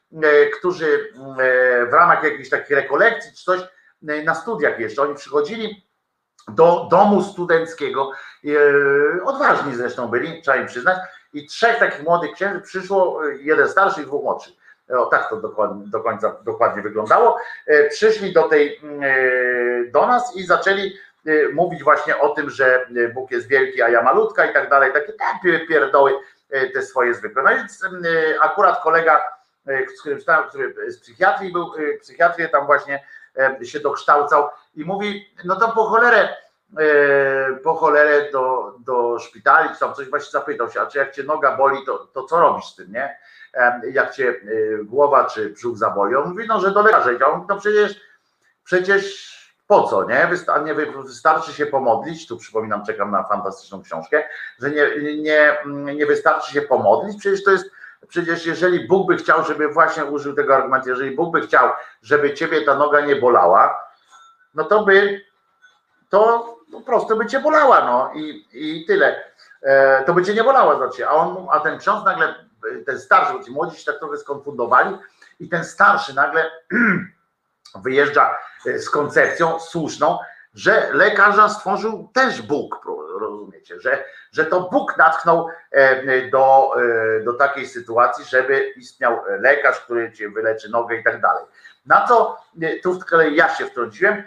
którzy 0.57 0.85
e, 0.85 1.85
w 1.85 1.93
ramach 1.93 2.23
jakiejś 2.23 2.49
takich 2.49 2.69
rekolekcji 2.69 3.31
czy 3.37 3.43
coś 3.43 3.61
e, 4.07 4.23
na 4.23 4.35
studiach 4.35 4.79
jeszcze, 4.79 5.01
oni 5.01 5.15
przychodzili 5.15 5.85
do 6.47 6.87
domu 6.91 7.23
studenckiego, 7.23 8.11
odważni 9.25 9.75
zresztą 9.75 10.07
byli, 10.07 10.41
trzeba 10.41 10.57
im 10.57 10.67
przyznać, 10.67 10.97
i 11.33 11.47
trzech 11.47 11.79
takich 11.79 12.03
młodych 12.03 12.31
księży 12.31 12.61
przyszło, 12.61 13.25
jeden 13.25 13.69
starszy 13.69 14.01
i 14.01 14.05
dwóch 14.05 14.23
młodszych. 14.23 14.53
O, 14.89 15.05
tak 15.05 15.29
to 15.29 15.35
dokładnie, 15.35 15.87
do 15.87 15.99
końca 15.99 16.35
dokładnie 16.43 16.81
wyglądało. 16.81 17.37
Przyszli 17.89 18.33
do 18.33 18.43
tej, 18.43 18.81
do 19.91 20.07
nas 20.07 20.35
i 20.35 20.43
zaczęli 20.43 20.97
mówić 21.53 21.83
właśnie 21.83 22.19
o 22.19 22.29
tym, 22.29 22.49
że 22.49 22.87
Bóg 23.13 23.31
jest 23.31 23.47
wielki, 23.47 23.81
a 23.81 23.89
ja 23.89 24.03
malutka 24.03 24.45
i 24.45 24.53
tak 24.53 24.69
dalej, 24.69 24.93
takie 24.93 25.13
tak 25.13 25.67
pierdoły 25.67 26.13
te 26.73 26.81
swoje 26.81 27.13
zwykłe. 27.13 27.43
No 27.43 27.49
więc 27.49 27.85
akurat 28.41 28.83
kolega 28.83 29.21
E, 29.21 29.40
który 29.99 30.91
z 30.91 30.99
psychiatrii 30.99 31.51
był, 31.53 31.63
e, 31.63 31.97
psychiatrię 31.97 32.49
tam 32.49 32.65
właśnie 32.65 33.03
e, 33.37 33.65
się 33.65 33.79
dokształcał 33.79 34.49
i 34.75 34.85
mówi, 34.85 35.33
no 35.45 35.55
to 35.55 35.67
po 35.71 35.83
cholerę, 35.85 36.29
e, 36.79 37.53
po 37.63 37.73
cholerę 37.75 38.31
do, 38.31 38.75
do 38.79 39.19
szpitali, 39.19 39.69
czy 39.73 39.79
tam 39.79 39.93
coś 39.93 40.09
właśnie 40.09 40.31
zapytał 40.31 40.71
się, 40.71 40.81
a 40.81 40.85
czy 40.85 40.97
jak 40.97 41.11
cię 41.11 41.23
noga 41.23 41.57
boli, 41.57 41.85
to, 41.85 41.97
to 42.13 42.23
co 42.23 42.39
robisz 42.39 42.65
z 42.65 42.75
tym, 42.75 42.91
nie? 42.91 43.17
E, 43.53 43.81
Jak 43.91 44.11
cię 44.13 44.29
e, 44.29 44.83
głowa 44.83 45.23
czy 45.25 45.49
brzuch 45.49 45.77
zaboli? 45.77 46.15
On 46.15 46.29
mówi, 46.29 46.45
no, 46.47 46.59
że 46.59 46.71
do 46.71 46.81
lekarza. 46.81 47.09
A 47.21 47.25
on 47.29 47.35
mówi, 47.35 47.47
no 47.49 47.57
przecież, 47.59 48.01
przecież 48.63 49.31
po 49.67 49.83
co, 49.87 50.03
nie? 50.03 50.27
Wysta- 50.31 50.63
nie 50.65 50.73
wy- 50.73 50.91
Wystarczy 51.03 51.53
się 51.53 51.65
pomodlić, 51.65 52.27
tu 52.27 52.37
przypominam, 52.37 52.85
czekam 52.85 53.11
na 53.11 53.23
fantastyczną 53.23 53.83
książkę, 53.83 54.23
że 54.59 54.69
nie, 54.71 54.89
nie, 55.21 55.57
nie 55.95 56.05
wystarczy 56.05 56.51
się 56.53 56.61
pomodlić, 56.61 57.19
przecież 57.19 57.43
to 57.43 57.51
jest, 57.51 57.65
przecież 58.07 58.45
jeżeli 58.45 58.87
Bóg 58.87 59.07
by 59.07 59.17
chciał, 59.17 59.45
żeby 59.45 59.67
właśnie 59.67 60.05
użył 60.05 60.35
tego 60.35 60.55
argumentu, 60.55 60.89
jeżeli 60.89 61.15
Bóg 61.15 61.33
by 61.33 61.41
chciał, 61.41 61.69
żeby 62.01 62.33
ciebie 62.33 62.61
ta 62.61 62.75
noga 62.75 63.01
nie 63.01 63.15
bolała, 63.15 63.79
no 64.53 64.63
to 64.63 64.83
by, 64.83 65.21
to 66.09 66.51
po 66.71 66.81
prostu 66.81 67.17
by 67.17 67.25
cię 67.25 67.39
bolała, 67.39 67.85
no 67.85 68.11
i, 68.13 68.47
i 68.53 68.85
tyle. 68.85 69.23
E, 69.61 70.03
to 70.03 70.13
by 70.13 70.23
cię 70.23 70.33
nie 70.33 70.43
bolała, 70.43 70.77
znaczy, 70.77 71.07
a, 71.07 71.11
on, 71.11 71.47
a 71.51 71.59
ten 71.59 71.79
ksiądz 71.79 72.05
nagle, 72.05 72.35
ten 72.85 72.99
starszy, 72.99 73.33
bo 73.33 73.43
ci 73.43 73.51
młodzi 73.51 73.77
się 73.77 73.85
tak 73.85 73.99
trochę 73.99 74.17
skonfundowali 74.17 74.97
i 75.39 75.49
ten 75.49 75.65
starszy 75.65 76.15
nagle 76.15 76.51
wyjeżdża 77.83 78.37
e, 78.65 78.79
z 78.79 78.89
koncepcją 78.89 79.59
słuszną, 79.59 80.19
że 80.53 80.89
lekarza 80.93 81.49
stworzył 81.49 82.09
też 82.13 82.41
Bóg, 82.41 82.85
rozumiecie, 83.21 83.79
że, 83.79 84.03
że 84.31 84.45
to 84.45 84.61
Bóg 84.61 84.97
natknął 84.97 85.47
e, 85.71 86.29
do, 86.29 86.73
e, 86.81 87.23
do 87.23 87.33
takiej 87.33 87.67
sytuacji, 87.67 88.25
żeby 88.25 88.69
istniał 88.69 89.21
lekarz, 89.39 89.79
który 89.79 90.11
cię 90.11 90.29
wyleczy 90.29 90.69
nogę 90.69 90.95
i 90.95 91.03
tak 91.03 91.21
dalej. 91.21 91.43
Na 91.85 92.07
co 92.07 92.37
e, 92.61 92.79
tu 92.79 92.93
z 92.93 93.05
kolei 93.05 93.35
ja 93.35 93.49
się 93.49 93.65
wtrąciłem, 93.65 94.23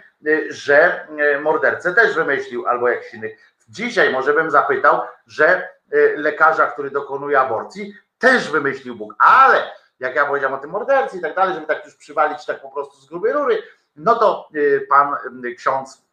że 0.49 1.07
mordercę 1.41 1.93
też 1.93 2.15
wymyślił 2.15 2.67
albo 2.67 2.89
jakiś 2.89 3.13
inny. 3.13 3.35
Dzisiaj 3.69 4.13
może 4.13 4.33
bym 4.33 4.51
zapytał, 4.51 5.01
że 5.27 5.69
lekarza, 6.15 6.67
który 6.67 6.91
dokonuje 6.91 7.39
aborcji, 7.39 7.93
też 8.19 8.51
wymyślił 8.51 8.95
Bóg, 8.95 9.15
ale 9.19 9.71
jak 9.99 10.15
ja 10.15 10.25
powiedziałem 10.25 10.53
o 10.53 10.61
tym 10.61 10.69
mordercy 10.69 11.17
i 11.17 11.21
tak 11.21 11.35
dalej, 11.35 11.53
żeby 11.53 11.67
tak 11.67 11.85
już 11.85 11.95
przywalić 11.95 12.45
tak 12.45 12.61
po 12.61 12.69
prostu 12.71 12.97
z 12.97 13.05
grubej 13.05 13.33
rury, 13.33 13.63
no 13.95 14.15
to 14.15 14.49
pan 14.89 15.15
ksiądz 15.57 16.05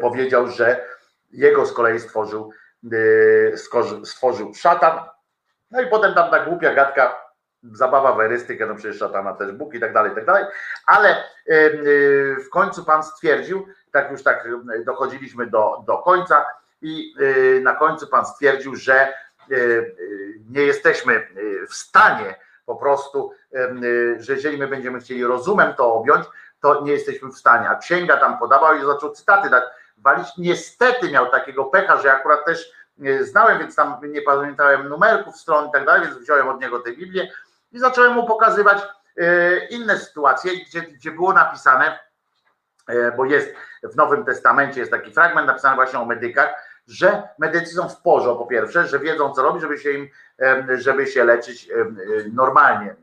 powiedział, 0.00 0.48
że 0.48 0.84
jego 1.32 1.66
z 1.66 1.72
kolei 1.72 2.00
stworzył, 2.00 2.52
y, 2.92 3.54
stworzył 4.04 4.54
szatan. 4.54 5.00
No 5.70 5.82
i 5.82 5.86
potem 5.86 6.14
tam 6.14 6.30
ta 6.30 6.44
głupia 6.44 6.74
gadka, 6.74 7.22
zabawa 7.62 8.12
w 8.12 8.20
erystykę, 8.20 8.66
no 8.66 8.74
przecież 8.74 8.98
szatana 8.98 9.32
też 9.32 9.52
Bóg 9.52 9.74
i 9.74 9.80
tak 9.80 9.92
dalej, 9.92 10.12
i 10.12 10.14
tak 10.14 10.26
dalej. 10.26 10.44
Ale 10.86 11.16
y, 11.16 11.54
y, 11.54 12.36
w 12.46 12.50
końcu 12.50 12.84
pan 12.84 13.02
stwierdził, 13.02 13.66
tak 13.92 14.10
już 14.10 14.22
tak 14.22 14.48
dochodziliśmy 14.84 15.46
do, 15.46 15.84
do 15.86 15.98
końca 15.98 16.46
i 16.82 17.14
na 17.62 17.74
końcu 17.74 18.06
pan 18.06 18.26
stwierdził, 18.26 18.76
że 18.76 19.14
nie 20.50 20.62
jesteśmy 20.62 21.28
w 21.68 21.74
stanie 21.74 22.34
po 22.66 22.76
prostu, 22.76 23.32
że 24.18 24.32
jeżeli 24.32 24.58
my 24.58 24.68
będziemy 24.68 25.00
chcieli 25.00 25.24
rozumem 25.24 25.74
to 25.74 25.94
objąć, 25.94 26.26
to 26.60 26.82
nie 26.82 26.92
jesteśmy 26.92 27.28
w 27.28 27.38
stanie. 27.38 27.68
A 27.68 27.76
księga 27.76 28.16
tam 28.16 28.38
podawał 28.38 28.76
i 28.76 28.84
zaczął 28.84 29.10
cytaty 29.10 29.50
dać. 29.50 29.64
Walić 30.04 30.28
niestety 30.38 31.10
miał 31.10 31.30
takiego 31.30 31.64
pecha, 31.64 31.96
że 31.96 32.12
akurat 32.12 32.44
też 32.44 32.72
e, 33.04 33.24
znałem, 33.24 33.58
więc 33.58 33.76
tam 33.76 34.00
nie 34.02 34.22
pamiętałem 34.22 34.88
numerków 34.88 35.36
stron 35.36 35.68
i 35.68 35.72
tak 35.72 35.86
dalej, 35.86 36.02
więc 36.06 36.18
wziąłem 36.18 36.48
od 36.48 36.60
niego 36.60 36.78
tę 36.78 36.92
Biblię 36.92 37.32
i 37.72 37.78
zacząłem 37.78 38.12
mu 38.12 38.26
pokazywać 38.26 38.82
e, 39.16 39.66
inne 39.66 39.98
sytuacje, 39.98 40.52
gdzie, 40.64 40.82
gdzie 40.82 41.10
było 41.10 41.32
napisane, 41.32 41.98
e, 42.88 43.12
bo 43.12 43.24
jest 43.24 43.54
w 43.82 43.96
Nowym 43.96 44.24
Testamencie 44.24 44.80
jest 44.80 44.92
taki 44.92 45.12
fragment 45.12 45.46
napisany 45.46 45.74
właśnie 45.74 45.98
o 45.98 46.04
medykach, 46.04 46.72
że 46.86 47.22
medycy 47.38 47.74
są 47.74 47.88
w 47.88 48.02
porządku, 48.02 48.44
po 48.44 48.50
pierwsze, 48.50 48.86
że 48.86 48.98
wiedzą 48.98 49.32
co 49.32 49.42
robić, 49.42 49.62
żeby 49.62 49.78
się 49.78 49.90
im, 49.90 50.08
żeby 50.74 51.06
się 51.06 51.24
leczyć 51.24 51.70
normalnie 52.32 52.96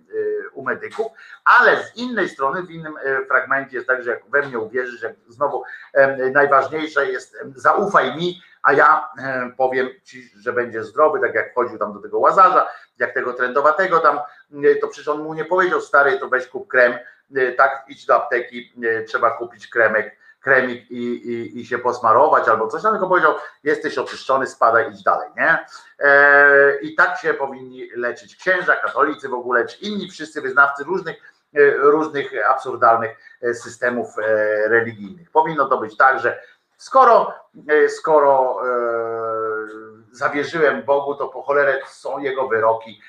u 0.60 0.64
medyków, 0.64 1.12
ale 1.46 1.84
z 1.84 1.96
innej 1.96 2.30
strony, 2.30 2.64
w 2.64 2.72
innym 2.72 2.94
e, 2.98 3.26
fragmencie 3.26 3.76
jest 3.76 3.88
tak, 3.88 4.04
że 4.04 4.10
jak 4.10 4.30
we 4.30 4.42
mnie 4.42 4.60
uwierzysz, 4.60 5.02
jak 5.02 5.14
znowu 5.28 5.64
em, 5.94 6.32
najważniejsze 6.32 7.12
jest 7.12 7.38
zaufaj 7.56 8.18
mi, 8.18 8.42
a 8.62 8.74
ja 8.74 9.10
em, 9.20 9.56
powiem 9.56 9.90
ci, 10.04 10.30
że 10.40 10.54
będzie 10.54 10.84
zdrowy, 10.84 11.20
tak 11.20 11.36
jak 11.36 11.54
chodził 11.54 11.78
tam 11.78 11.94
do 11.94 12.00
tego 12.00 12.20
łazarza, 12.20 12.68
jak 13.00 13.14
tego 13.14 13.34
trendowatego 13.34 14.00
tam, 14.00 14.20
e, 14.64 14.76
to 14.76 14.88
przecież 14.88 15.08
on 15.08 15.24
mu 15.24 15.34
nie 15.34 15.46
powiedział, 15.46 15.82
stary, 15.82 16.20
to 16.20 16.30
weź 16.30 16.48
kup 16.48 16.68
krem, 16.68 16.94
e, 17.36 17.52
tak, 17.52 17.86
idź 17.88 18.06
do 18.06 18.16
apteki, 18.16 18.74
e, 18.84 19.04
trzeba 19.04 19.32
kupić 19.32 19.68
kremek, 19.68 20.18
kremik 20.42 20.92
i, 20.92 21.04
i, 21.04 21.60
i 21.60 21.66
się 21.66 21.78
posmarować 21.78 22.48
albo 22.48 22.68
coś, 22.68 22.82
tam, 22.82 22.92
tylko 22.92 23.08
powiedział, 23.08 23.36
jesteś 23.64 23.98
oczyszczony, 23.98 24.48
spadaj, 24.48 24.92
idź 24.92 25.04
dalej, 25.04 25.30
nie? 25.38 25.66
E, 26.00 26.80
I 26.82 26.96
tak 26.96 27.18
się 27.18 27.34
powinni 27.34 27.90
leczyć 27.96 28.36
księża, 28.36 28.76
katolicy 28.76 29.30
w 29.30 29.34
ogóle, 29.34 29.66
czy 29.66 29.78
inni 29.78 30.12
wszyscy 30.12 30.42
wyznawcy 30.42 30.84
różnych, 30.84 31.16
e, 31.56 31.72
różnych 31.72 32.32
absurdalnych 32.50 33.18
e, 33.42 33.54
systemów 33.54 34.08
religijnych. 34.68 35.32
Powinno 35.32 35.66
to 35.66 35.78
być 35.78 35.98
tak, 35.98 36.20
że 36.20 36.42
skoro, 36.78 37.34
skoro 37.88 38.60
zawierzyłem 40.20 40.84
Bogu, 40.84 41.16
to 41.16 41.28
po 41.28 41.44
cholerę 41.44 41.80
są 41.88 42.20
jego 42.20 42.48
wyroki 42.48 43.02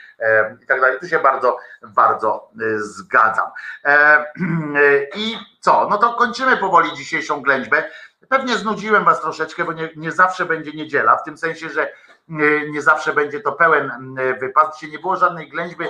i 0.62 0.66
tak 0.66 0.80
dalej. 0.80 0.98
Tu 1.00 1.08
się 1.08 1.18
bardzo, 1.18 1.58
bardzo 1.82 2.50
e, 2.60 2.78
zgadzam. 2.78 3.50
E, 3.84 4.26
I 5.16 5.36
co? 5.60 5.88
No 5.90 5.98
to 5.98 6.14
kończymy 6.14 6.56
powoli 6.56 6.92
dzisiejszą 6.92 7.42
ględźbę. 7.42 7.82
Pewnie 8.28 8.56
znudziłem 8.56 9.04
was 9.04 9.20
troszeczkę, 9.20 9.64
bo 9.64 9.72
nie, 9.72 9.88
nie 9.96 10.12
zawsze 10.12 10.44
będzie 10.44 10.72
niedziela, 10.72 11.16
w 11.16 11.24
tym 11.24 11.38
sensie, 11.38 11.68
że 11.68 11.92
nie, 12.28 12.70
nie 12.70 12.82
zawsze 12.82 13.12
będzie 13.12 13.40
to 13.40 13.52
pełen 13.52 13.90
mm, 13.90 14.38
wypad. 14.38 14.74
Dzisiaj 14.74 14.90
nie 14.90 14.98
było 14.98 15.16
żadnej 15.16 15.48
ględźby 15.48 15.84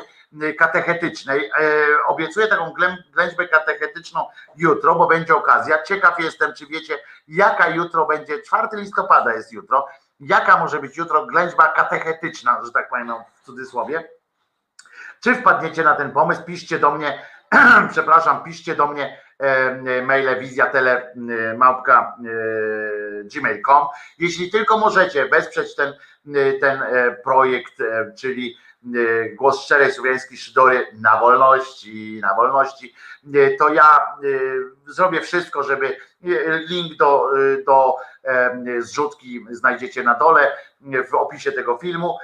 katechetycznej. 0.58 1.50
E, 1.60 1.62
Obiecuję 2.06 2.46
taką 2.46 2.72
glę- 2.72 2.96
ględźbę 3.12 3.48
katechetyczną 3.48 4.26
jutro, 4.56 4.94
bo 4.94 5.06
będzie 5.06 5.36
okazja. 5.36 5.82
Ciekaw 5.82 6.20
jestem, 6.20 6.54
czy 6.54 6.66
wiecie, 6.66 6.98
jaka 7.28 7.68
jutro 7.68 8.06
będzie, 8.06 8.42
4 8.42 8.68
listopada 8.72 9.34
jest 9.34 9.52
jutro, 9.52 9.86
jaka 10.20 10.56
może 10.58 10.78
być 10.78 10.96
jutro 10.96 11.26
ględźba 11.26 11.68
katechetyczna, 11.68 12.64
że 12.64 12.72
tak 12.72 12.88
powiem 12.88 13.12
w 13.34 13.44
cudzysłowie. 13.44 14.08
Czy 15.20 15.34
wpadniecie 15.34 15.84
na 15.84 15.94
ten 15.94 16.12
pomysł? 16.12 16.42
Piszcie 16.42 16.78
do 16.78 16.90
mnie, 16.90 17.26
przepraszam, 17.92 18.44
piszcie 18.44 18.74
do 18.74 18.86
mnie 18.86 19.18
e, 19.38 20.02
maile 20.02 20.28
e, 20.28 21.54
małpka 21.56 22.16
e, 22.18 23.24
gmail.com. 23.24 23.86
Jeśli 24.18 24.50
tylko 24.50 24.78
możecie 24.78 25.28
wesprzeć 25.28 25.76
ten, 25.76 25.94
e, 26.34 26.52
ten 26.52 26.82
e, 26.82 27.10
projekt, 27.10 27.80
e, 27.80 28.12
czyli 28.18 28.56
e, 28.56 28.69
głos 29.34 29.64
szczerej 29.64 29.92
słowiańskiej 29.92 30.38
szydory 30.38 30.86
na 30.92 31.20
wolności, 31.20 32.18
na 32.22 32.34
wolności, 32.34 32.94
e, 33.34 33.56
to 33.56 33.68
ja 33.68 33.88
e, 33.88 34.92
zrobię 34.92 35.20
wszystko, 35.20 35.62
żeby 35.62 35.96
link 36.68 36.96
do, 36.96 37.30
do 37.66 37.96
zrzutki 38.78 39.46
znajdziecie 39.50 40.02
na 40.02 40.14
dole 40.14 40.52
w 41.10 41.14
opisie 41.14 41.52
tego 41.52 41.78
filmu 41.78 42.18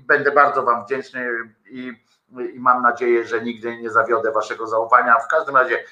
będę 0.00 0.32
bardzo 0.32 0.62
Wam 0.62 0.84
wdzięczny 0.84 1.28
i 1.70 1.92
i 2.54 2.60
mam 2.60 2.82
nadzieję, 2.82 3.26
że 3.26 3.42
nigdy 3.42 3.76
nie 3.76 3.90
zawiodę 3.90 4.32
waszego 4.32 4.66
zaufania. 4.66 5.18
W 5.18 5.28
każdym 5.28 5.56
razie, 5.56 5.84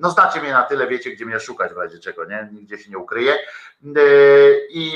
no 0.00 0.10
znacie 0.10 0.40
mnie 0.40 0.52
na 0.52 0.62
tyle, 0.62 0.86
wiecie, 0.86 1.10
gdzie 1.10 1.26
mnie 1.26 1.40
szukać 1.40 1.72
w 1.72 1.76
razie 1.76 1.98
czego, 1.98 2.24
nie? 2.24 2.48
Nigdzie 2.52 2.78
się 2.78 2.90
nie 2.90 2.98
ukryję. 2.98 3.34
I 4.70 4.92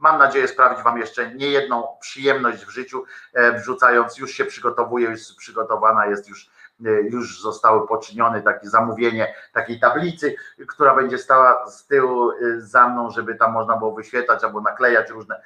mam 0.00 0.18
nadzieję 0.18 0.48
sprawić 0.48 0.82
wam 0.82 0.98
jeszcze 0.98 1.34
niejedną 1.34 1.88
przyjemność 2.00 2.64
w 2.64 2.70
życiu, 2.70 3.04
e, 3.34 3.52
wrzucając, 3.52 4.18
już 4.18 4.30
się 4.30 4.44
przygotowuję, 4.44 5.10
już 5.10 5.34
przygotowana 5.38 6.06
jest 6.06 6.28
już 6.28 6.50
e, 6.84 6.90
już 6.90 7.42
zostały 7.42 7.88
poczynione 7.88 8.42
takie 8.42 8.68
zamówienie 8.68 9.34
takiej 9.52 9.80
tablicy, 9.80 10.36
która 10.68 10.94
będzie 10.94 11.18
stała 11.18 11.70
z 11.70 11.86
tyłu 11.86 12.30
e, 12.30 12.34
za 12.60 12.88
mną, 12.88 13.10
żeby 13.10 13.34
tam 13.34 13.52
można 13.52 13.76
było 13.76 13.94
wyświetlać 13.94 14.44
albo 14.44 14.60
naklejać 14.60 15.10
różne, 15.10 15.40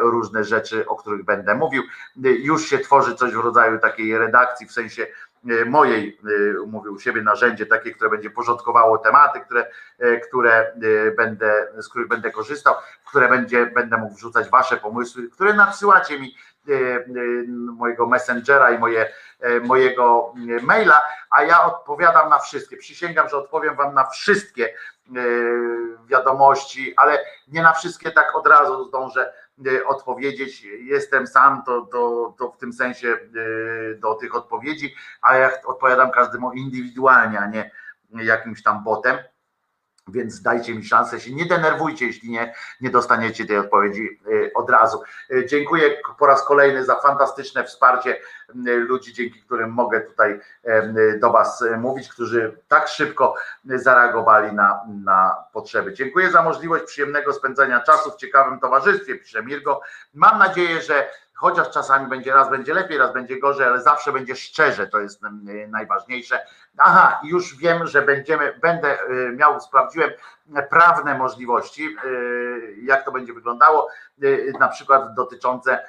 różne 0.00 0.44
rzeczy, 0.44 0.86
o 0.86 0.96
których 0.96 1.24
będę 1.24 1.54
mówił. 1.54 1.82
Już 2.22 2.66
się 2.66 2.78
tworzy 2.78 3.14
coś 3.14 3.32
w 3.32 3.40
rodzaju 3.40 3.78
takiej 3.78 4.18
redakcji, 4.18 4.66
w 4.66 4.72
sensie 4.72 5.06
mojej, 5.66 6.20
e, 6.24 6.66
mówię 6.66 6.90
u 6.90 6.98
siebie 6.98 7.22
narzędzie 7.22 7.66
takie, 7.66 7.90
które 7.90 8.10
będzie 8.10 8.30
porządkowało 8.30 8.98
tematy, 8.98 9.40
które, 9.40 9.66
e, 9.98 10.16
które 10.20 10.52
e, 10.52 11.10
będę, 11.16 11.66
z 11.78 11.88
których 11.88 12.08
będę 12.08 12.30
korzystał, 12.30 12.74
które 13.08 13.28
będzie, 13.28 13.66
będę 13.66 13.96
mógł 13.96 14.14
wrzucać 14.14 14.48
wasze 14.48 14.76
pomysły, 14.76 15.28
które 15.30 15.54
nadsyłacie 15.54 16.20
mi 16.20 16.36
e, 16.68 16.72
e, 16.72 17.04
mojego 17.72 18.06
messengera 18.06 18.70
i 18.70 18.78
moje, 18.78 19.12
e, 19.40 19.60
mojego 19.60 20.34
e, 20.58 20.62
maila, 20.62 21.02
a 21.30 21.42
ja 21.42 21.64
odpowiadam 21.64 22.30
na 22.30 22.38
wszystkie. 22.38 22.76
Przysięgam, 22.76 23.28
że 23.28 23.36
odpowiem 23.36 23.76
wam 23.76 23.94
na 23.94 24.06
wszystkie 24.06 24.68
e, 24.68 24.72
wiadomości, 26.06 26.94
ale 26.96 27.18
nie 27.48 27.62
na 27.62 27.72
wszystkie 27.72 28.10
tak 28.10 28.36
od 28.36 28.46
razu 28.46 28.84
zdążę 28.84 29.22
e, 29.22 29.32
odpowiedzieć. 29.86 30.62
Jestem 30.80 31.26
sam, 31.26 31.62
to, 31.66 31.88
to, 31.92 32.34
to 32.38 32.52
w 32.52 32.56
tym 32.56 32.72
sensie 32.72 33.08
e, 33.08 33.18
do 33.94 34.14
tych 34.14 34.34
odpowiedzi, 34.34 34.94
ale 35.22 35.38
ja 35.38 35.50
odpowiadam 35.66 36.10
każdemu 36.10 36.52
indywidualnie, 36.52 37.40
a 37.40 37.46
nie 37.46 37.70
jakimś 38.10 38.62
tam 38.62 38.84
botem. 38.84 39.16
Więc 40.08 40.42
dajcie 40.42 40.74
mi 40.74 40.84
szansę, 40.84 41.20
się 41.20 41.34
nie 41.34 41.46
denerwujcie, 41.46 42.06
jeśli 42.06 42.30
nie, 42.30 42.54
nie 42.80 42.90
dostaniecie 42.90 43.46
tej 43.46 43.58
odpowiedzi 43.58 44.20
y, 44.26 44.50
od 44.54 44.70
razu. 44.70 45.02
Y, 45.30 45.46
Dziękuję 45.46 45.96
po 46.18 46.26
raz 46.26 46.44
kolejny 46.44 46.84
za 46.84 46.96
fantastyczne 46.96 47.64
wsparcie 47.64 48.16
y, 48.66 48.76
ludzi, 48.76 49.12
dzięki 49.12 49.42
którym 49.42 49.70
mogę 49.70 50.00
tutaj 50.00 50.40
do 51.20 51.30
Was 51.32 51.64
mówić, 51.78 52.08
którzy 52.08 52.58
tak 52.68 52.88
szybko 52.88 53.34
zareagowali 53.64 54.52
na, 54.52 54.80
na 55.04 55.44
potrzeby. 55.52 55.92
Dziękuję 55.92 56.30
za 56.30 56.42
możliwość 56.42 56.84
przyjemnego 56.84 57.32
spędzania 57.32 57.80
czasu 57.80 58.10
w 58.10 58.16
ciekawym 58.16 58.60
towarzystwie, 58.60 59.18
pisze 59.18 59.42
Mirgo. 59.42 59.80
Mam 60.14 60.38
nadzieję, 60.38 60.82
że 60.82 61.10
chociaż 61.40 61.70
czasami 61.70 62.06
będzie 62.06 62.32
raz 62.32 62.50
będzie 62.50 62.74
lepiej, 62.74 62.98
raz 62.98 63.12
będzie 63.12 63.38
gorzej, 63.38 63.66
ale 63.66 63.82
zawsze 63.82 64.12
będzie 64.12 64.36
szczerze, 64.36 64.86
to 64.86 65.00
jest 65.00 65.22
y, 65.24 65.68
najważniejsze. 65.68 66.46
Aha, 66.78 67.20
już 67.24 67.56
wiem, 67.56 67.86
że 67.86 68.02
będziemy, 68.02 68.58
będę 68.62 68.98
y, 69.10 69.32
miał, 69.36 69.60
sprawdziłem 69.60 70.10
prawne 70.70 71.18
możliwości, 71.18 71.96
y, 72.04 72.76
jak 72.82 73.04
to 73.04 73.12
będzie 73.12 73.32
wyglądało, 73.32 73.88
na 74.60 74.68
przykład 74.68 75.14
dotyczące 75.14 75.84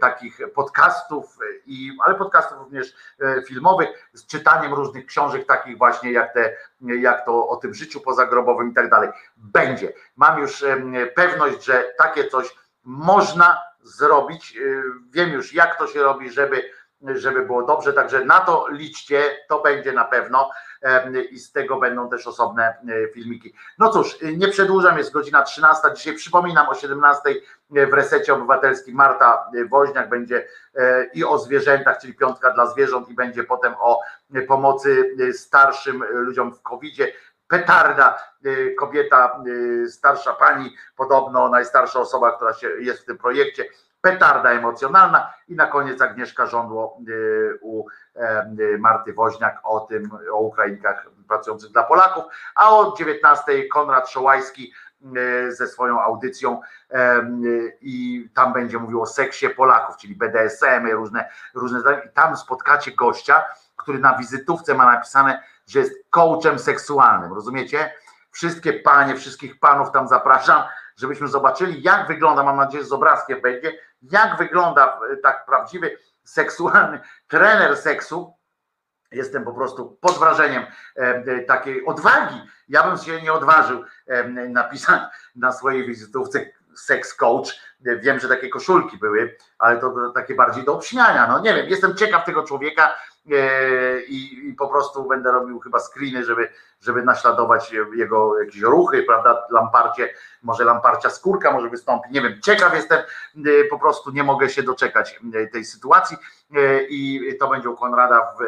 takich 0.00 0.38
podcastów, 0.54 1.38
i, 1.66 1.92
ale 2.04 2.14
podcastów 2.14 2.58
również 2.58 2.94
filmowych, 3.46 3.88
z 4.12 4.26
czytaniem 4.26 4.74
różnych 4.74 5.06
książek, 5.06 5.46
takich 5.46 5.78
właśnie 5.78 6.12
jak 6.12 6.34
te, 6.34 6.56
jak 6.80 7.24
to 7.24 7.48
o 7.48 7.56
tym 7.56 7.74
życiu 7.74 8.00
pozagrobowym 8.00 8.70
i 8.70 8.74
tak 8.74 8.90
dalej. 8.90 9.08
Będzie. 9.36 9.92
Mam 10.16 10.38
już 10.38 10.64
pewność, 11.14 11.64
że 11.64 11.84
takie 11.98 12.28
coś 12.28 12.56
można 12.84 13.69
zrobić. 13.82 14.56
Y, 14.56 14.82
Wiem 15.10 15.32
już, 15.32 15.54
jak 15.54 15.78
to 15.78 15.86
się 15.86 16.02
robi, 16.02 16.30
żeby, 16.30 16.62
żeby 17.02 17.46
było 17.46 17.62
dobrze, 17.62 17.92
także 17.92 18.24
na 18.24 18.40
to 18.40 18.66
liczcie, 18.70 19.22
to 19.48 19.62
będzie 19.62 19.92
na 19.92 20.04
pewno 20.04 20.50
i 21.30 21.38
z 21.38 21.52
tego 21.52 21.78
będą 21.78 22.10
też 22.10 22.26
osobne 22.26 22.74
y, 22.88 23.10
filmiki. 23.14 23.54
No 23.78 23.90
cóż, 23.90 24.22
y, 24.22 24.36
nie 24.36 24.48
przedłużam, 24.48 24.98
jest 24.98 25.12
godzina 25.12 25.42
13. 25.42 25.88
Dzisiaj 25.94 26.14
przypominam 26.14 26.68
o 26.68 26.74
17 26.74 27.22
w 27.70 27.92
resecie 27.92 28.34
obywatelskim 28.34 28.94
Marta 28.94 29.50
Woźniak 29.68 30.08
będzie 30.08 30.46
e, 30.74 31.04
i 31.14 31.24
o 31.24 31.38
zwierzętach, 31.38 31.98
czyli 32.00 32.14
piątka 32.14 32.50
dla 32.50 32.66
zwierząt 32.66 33.08
i 33.08 33.14
będzie 33.14 33.44
potem 33.44 33.74
o 33.80 34.00
pomocy 34.48 35.16
starszym 35.32 36.04
ludziom 36.10 36.54
w 36.54 36.62
COVID-zie. 36.62 37.12
Petarda, 37.50 38.18
y, 38.46 38.74
kobieta, 38.78 39.40
y, 39.46 39.90
starsza 39.90 40.32
pani, 40.32 40.76
podobno 40.96 41.48
najstarsza 41.48 42.00
osoba, 42.00 42.36
która 42.36 42.54
się 42.54 42.68
jest 42.68 43.02
w 43.02 43.04
tym 43.04 43.18
projekcie, 43.18 43.64
petarda 44.00 44.50
emocjonalna 44.50 45.32
i 45.48 45.54
na 45.54 45.66
koniec 45.66 46.00
Agnieszka 46.00 46.46
Żądło 46.46 46.98
y, 47.08 47.58
u 47.60 47.86
e, 48.14 48.46
Marty 48.78 49.12
Woźniak 49.12 49.60
o 49.64 49.80
tym, 49.80 50.10
o 50.32 50.40
Ukrainkach 50.40 51.06
pracujących 51.28 51.70
dla 51.70 51.82
Polaków, 51.82 52.24
a 52.54 52.70
o 52.76 52.94
19 52.96 53.68
Konrad 53.68 54.10
Szołajski 54.10 54.72
ze 55.48 55.66
swoją 55.66 56.00
audycją 56.00 56.60
i 57.80 58.28
tam 58.34 58.52
będzie 58.52 58.78
mówił 58.78 59.02
o 59.02 59.06
seksie 59.06 59.48
Polaków, 59.48 59.96
czyli 59.96 60.14
BDSM, 60.14 60.86
różne, 60.92 61.28
różne 61.54 61.80
zdania. 61.80 62.00
i 62.00 62.08
tam 62.08 62.36
spotkacie 62.36 62.92
gościa, 62.92 63.44
który 63.76 63.98
na 63.98 64.18
wizytówce 64.18 64.74
ma 64.74 64.92
napisane, 64.92 65.42
że 65.70 65.78
jest 65.78 65.92
coachem 66.10 66.58
seksualnym, 66.58 67.32
rozumiecie? 67.32 67.94
Wszystkie 68.30 68.72
panie, 68.72 69.16
wszystkich 69.16 69.60
panów 69.60 69.92
tam 69.92 70.08
zapraszam, 70.08 70.62
żebyśmy 70.96 71.28
zobaczyli, 71.28 71.82
jak 71.82 72.08
wygląda, 72.08 72.42
mam 72.42 72.56
nadzieję, 72.56 72.82
że 72.82 72.88
z 72.88 72.92
obrazkiem 72.92 73.40
będzie, 73.40 73.78
jak 74.02 74.38
wygląda 74.38 75.00
e, 75.12 75.16
tak 75.16 75.46
prawdziwy 75.46 75.98
seksualny 76.24 77.00
trener 77.28 77.76
seksu. 77.76 78.34
Jestem 79.12 79.44
po 79.44 79.52
prostu 79.52 79.98
pod 80.00 80.18
wrażeniem 80.18 80.62
e, 80.62 81.00
e, 81.00 81.40
takiej 81.40 81.86
odwagi. 81.86 82.40
Ja 82.68 82.82
bym 82.82 82.98
się 82.98 83.22
nie 83.22 83.32
odważył 83.32 83.84
napisać 84.48 85.02
na 85.36 85.52
swojej 85.52 85.86
wizytówce 85.86 86.46
sex 86.76 87.14
coach. 87.14 87.60
Wiem, 87.80 88.20
że 88.20 88.28
takie 88.28 88.48
koszulki 88.48 88.98
były, 88.98 89.36
ale 89.58 89.80
to, 89.80 90.12
takie 90.14 90.34
bardziej 90.34 90.64
do 90.64 90.74
obśmiania. 90.74 91.26
No 91.26 91.40
nie 91.40 91.54
wiem, 91.54 91.68
jestem 91.68 91.96
ciekaw 91.96 92.24
tego 92.24 92.42
człowieka 92.42 92.94
i, 94.08 94.48
i 94.48 94.54
po 94.54 94.68
prostu 94.68 95.08
będę 95.08 95.32
robił 95.32 95.60
chyba 95.60 95.78
screeny, 95.78 96.24
żeby, 96.24 96.48
żeby 96.80 97.02
naśladować 97.02 97.72
jego 97.94 98.40
jakieś 98.40 98.60
ruchy, 98.60 99.02
prawda? 99.02 99.46
Lamparcie, 99.50 100.14
może 100.42 100.64
lamparcia 100.64 101.10
skórka 101.10 101.52
może 101.52 101.68
wystąpi, 101.68 102.10
nie 102.10 102.22
wiem. 102.22 102.40
Ciekaw 102.42 102.74
jestem, 102.74 102.98
e, 102.98 103.64
po 103.70 103.78
prostu 103.78 104.10
nie 104.10 104.24
mogę 104.24 104.48
się 104.48 104.62
doczekać 104.62 105.20
e, 105.34 105.46
tej 105.46 105.64
sytuacji 105.64 106.16
e, 106.54 106.82
i 106.82 107.36
to 107.38 107.48
będzie 107.48 107.70
u 107.70 107.76
Konrada 107.76 108.20
w, 108.20 108.42
e, 108.42 108.46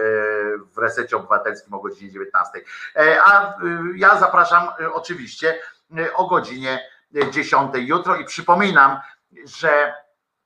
w 0.74 0.78
resecie 0.78 1.16
obywatelskim 1.16 1.74
o 1.74 1.80
godzinie 1.80 2.10
19. 2.10 2.60
E, 2.96 3.22
A 3.24 3.48
e, 3.48 3.54
ja 3.96 4.18
zapraszam 4.18 4.68
e, 4.80 4.92
oczywiście 4.92 5.58
e, 5.98 6.14
o 6.14 6.26
godzinie 6.26 6.88
10 7.30 7.70
jutro 7.74 8.16
i 8.16 8.24
przypominam, 8.24 9.00
że 9.44 9.94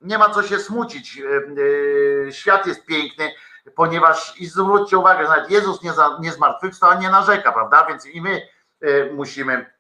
nie 0.00 0.18
ma 0.18 0.30
co 0.30 0.42
się 0.42 0.58
smucić. 0.58 1.18
E, 1.18 1.24
e, 2.28 2.32
Świat 2.32 2.66
jest 2.66 2.86
piękny, 2.86 3.32
ponieważ 3.74 4.40
i 4.40 4.46
zwróćcie 4.46 4.98
uwagę, 4.98 5.22
że 5.24 5.28
nawet 5.28 5.50
Jezus 5.50 5.82
nie, 5.82 5.92
za, 5.92 6.18
nie 6.20 6.32
zmartwychwstał, 6.32 7.00
nie 7.00 7.10
narzeka, 7.10 7.52
prawda? 7.52 7.86
Więc 7.88 8.06
i 8.06 8.20
my 8.20 8.48
e, 8.80 9.12
musimy, 9.12 9.70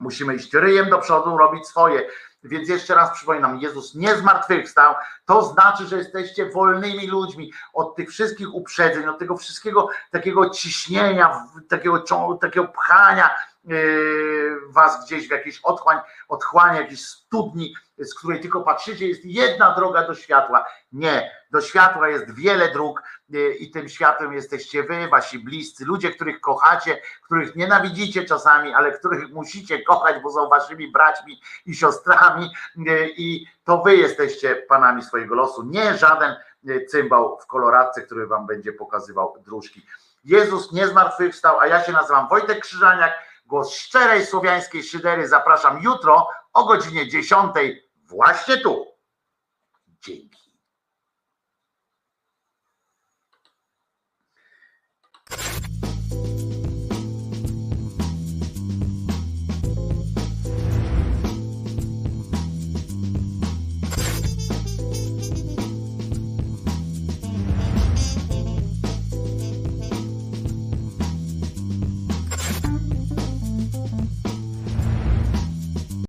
musimy 0.00 0.34
iść 0.34 0.54
ryjem 0.54 0.90
do 0.90 0.98
przodu, 0.98 1.38
robić 1.38 1.66
swoje. 1.66 2.08
Więc 2.44 2.68
jeszcze 2.68 2.94
raz 2.94 3.10
przypominam, 3.10 3.58
Jezus 3.58 3.94
nie 3.94 4.16
zmartwychwstał, 4.16 4.94
to 5.24 5.42
znaczy, 5.42 5.86
że 5.86 5.96
jesteście 5.96 6.50
wolnymi 6.50 7.06
ludźmi 7.06 7.52
od 7.72 7.96
tych 7.96 8.10
wszystkich 8.10 8.54
uprzedzeń, 8.54 9.06
od 9.06 9.18
tego 9.18 9.36
wszystkiego 9.36 9.88
takiego 10.10 10.50
ciśnienia, 10.50 11.44
takiego, 11.68 12.04
takiego 12.40 12.68
pchania 12.68 13.30
was 14.68 15.04
gdzieś 15.04 15.28
w 15.28 15.30
jakieś 15.30 15.60
otchłań, 15.60 15.98
otchłanie, 16.28 16.80
jakiejś 16.80 17.04
studni, 17.04 17.74
z 17.98 18.14
której 18.14 18.40
tylko 18.40 18.60
patrzycie, 18.60 19.08
jest 19.08 19.24
jedna 19.24 19.74
droga 19.74 20.06
do 20.06 20.14
światła. 20.14 20.66
Nie, 20.92 21.30
do 21.50 21.60
światła 21.60 22.08
jest 22.08 22.34
wiele 22.34 22.72
dróg 22.72 23.02
yy, 23.28 23.54
i 23.54 23.70
tym 23.70 23.88
światłem 23.88 24.32
jesteście 24.32 24.82
wy, 24.82 25.08
wasi 25.08 25.38
bliscy, 25.38 25.84
ludzie, 25.84 26.10
których 26.10 26.40
kochacie, 26.40 27.02
których 27.24 27.56
nienawidzicie 27.56 28.24
czasami, 28.24 28.74
ale 28.74 28.92
których 28.92 29.30
musicie 29.30 29.82
kochać, 29.82 30.22
bo 30.22 30.32
są 30.32 30.48
waszymi 30.48 30.92
braćmi 30.92 31.40
i 31.66 31.74
siostrami 31.74 32.50
yy, 32.76 33.08
i 33.16 33.46
to 33.64 33.82
wy 33.82 33.96
jesteście 33.96 34.56
panami 34.56 35.02
swojego 35.02 35.34
losu, 35.34 35.62
nie 35.62 35.96
żaden 35.96 36.36
yy, 36.62 36.84
cymbał 36.84 37.38
w 37.38 37.46
koloradce, 37.46 38.02
który 38.02 38.26
wam 38.26 38.46
będzie 38.46 38.72
pokazywał 38.72 39.34
dróżki. 39.44 39.86
Jezus 40.24 40.72
nie 40.72 40.88
zmartwychwstał, 40.88 41.60
a 41.60 41.66
ja 41.66 41.84
się 41.84 41.92
nazywam 41.92 42.28
Wojtek 42.28 42.60
Krzyżaniak, 42.60 43.12
głos 43.48 43.74
szczerej 43.74 44.26
słowiańskiej 44.26 44.82
szydery. 44.82 45.28
Zapraszam 45.28 45.82
jutro 45.82 46.28
o 46.52 46.64
godzinie 46.64 47.08
10 47.08 47.52
właśnie 48.04 48.56
tu. 48.58 48.86
Dzięki. 50.00 50.37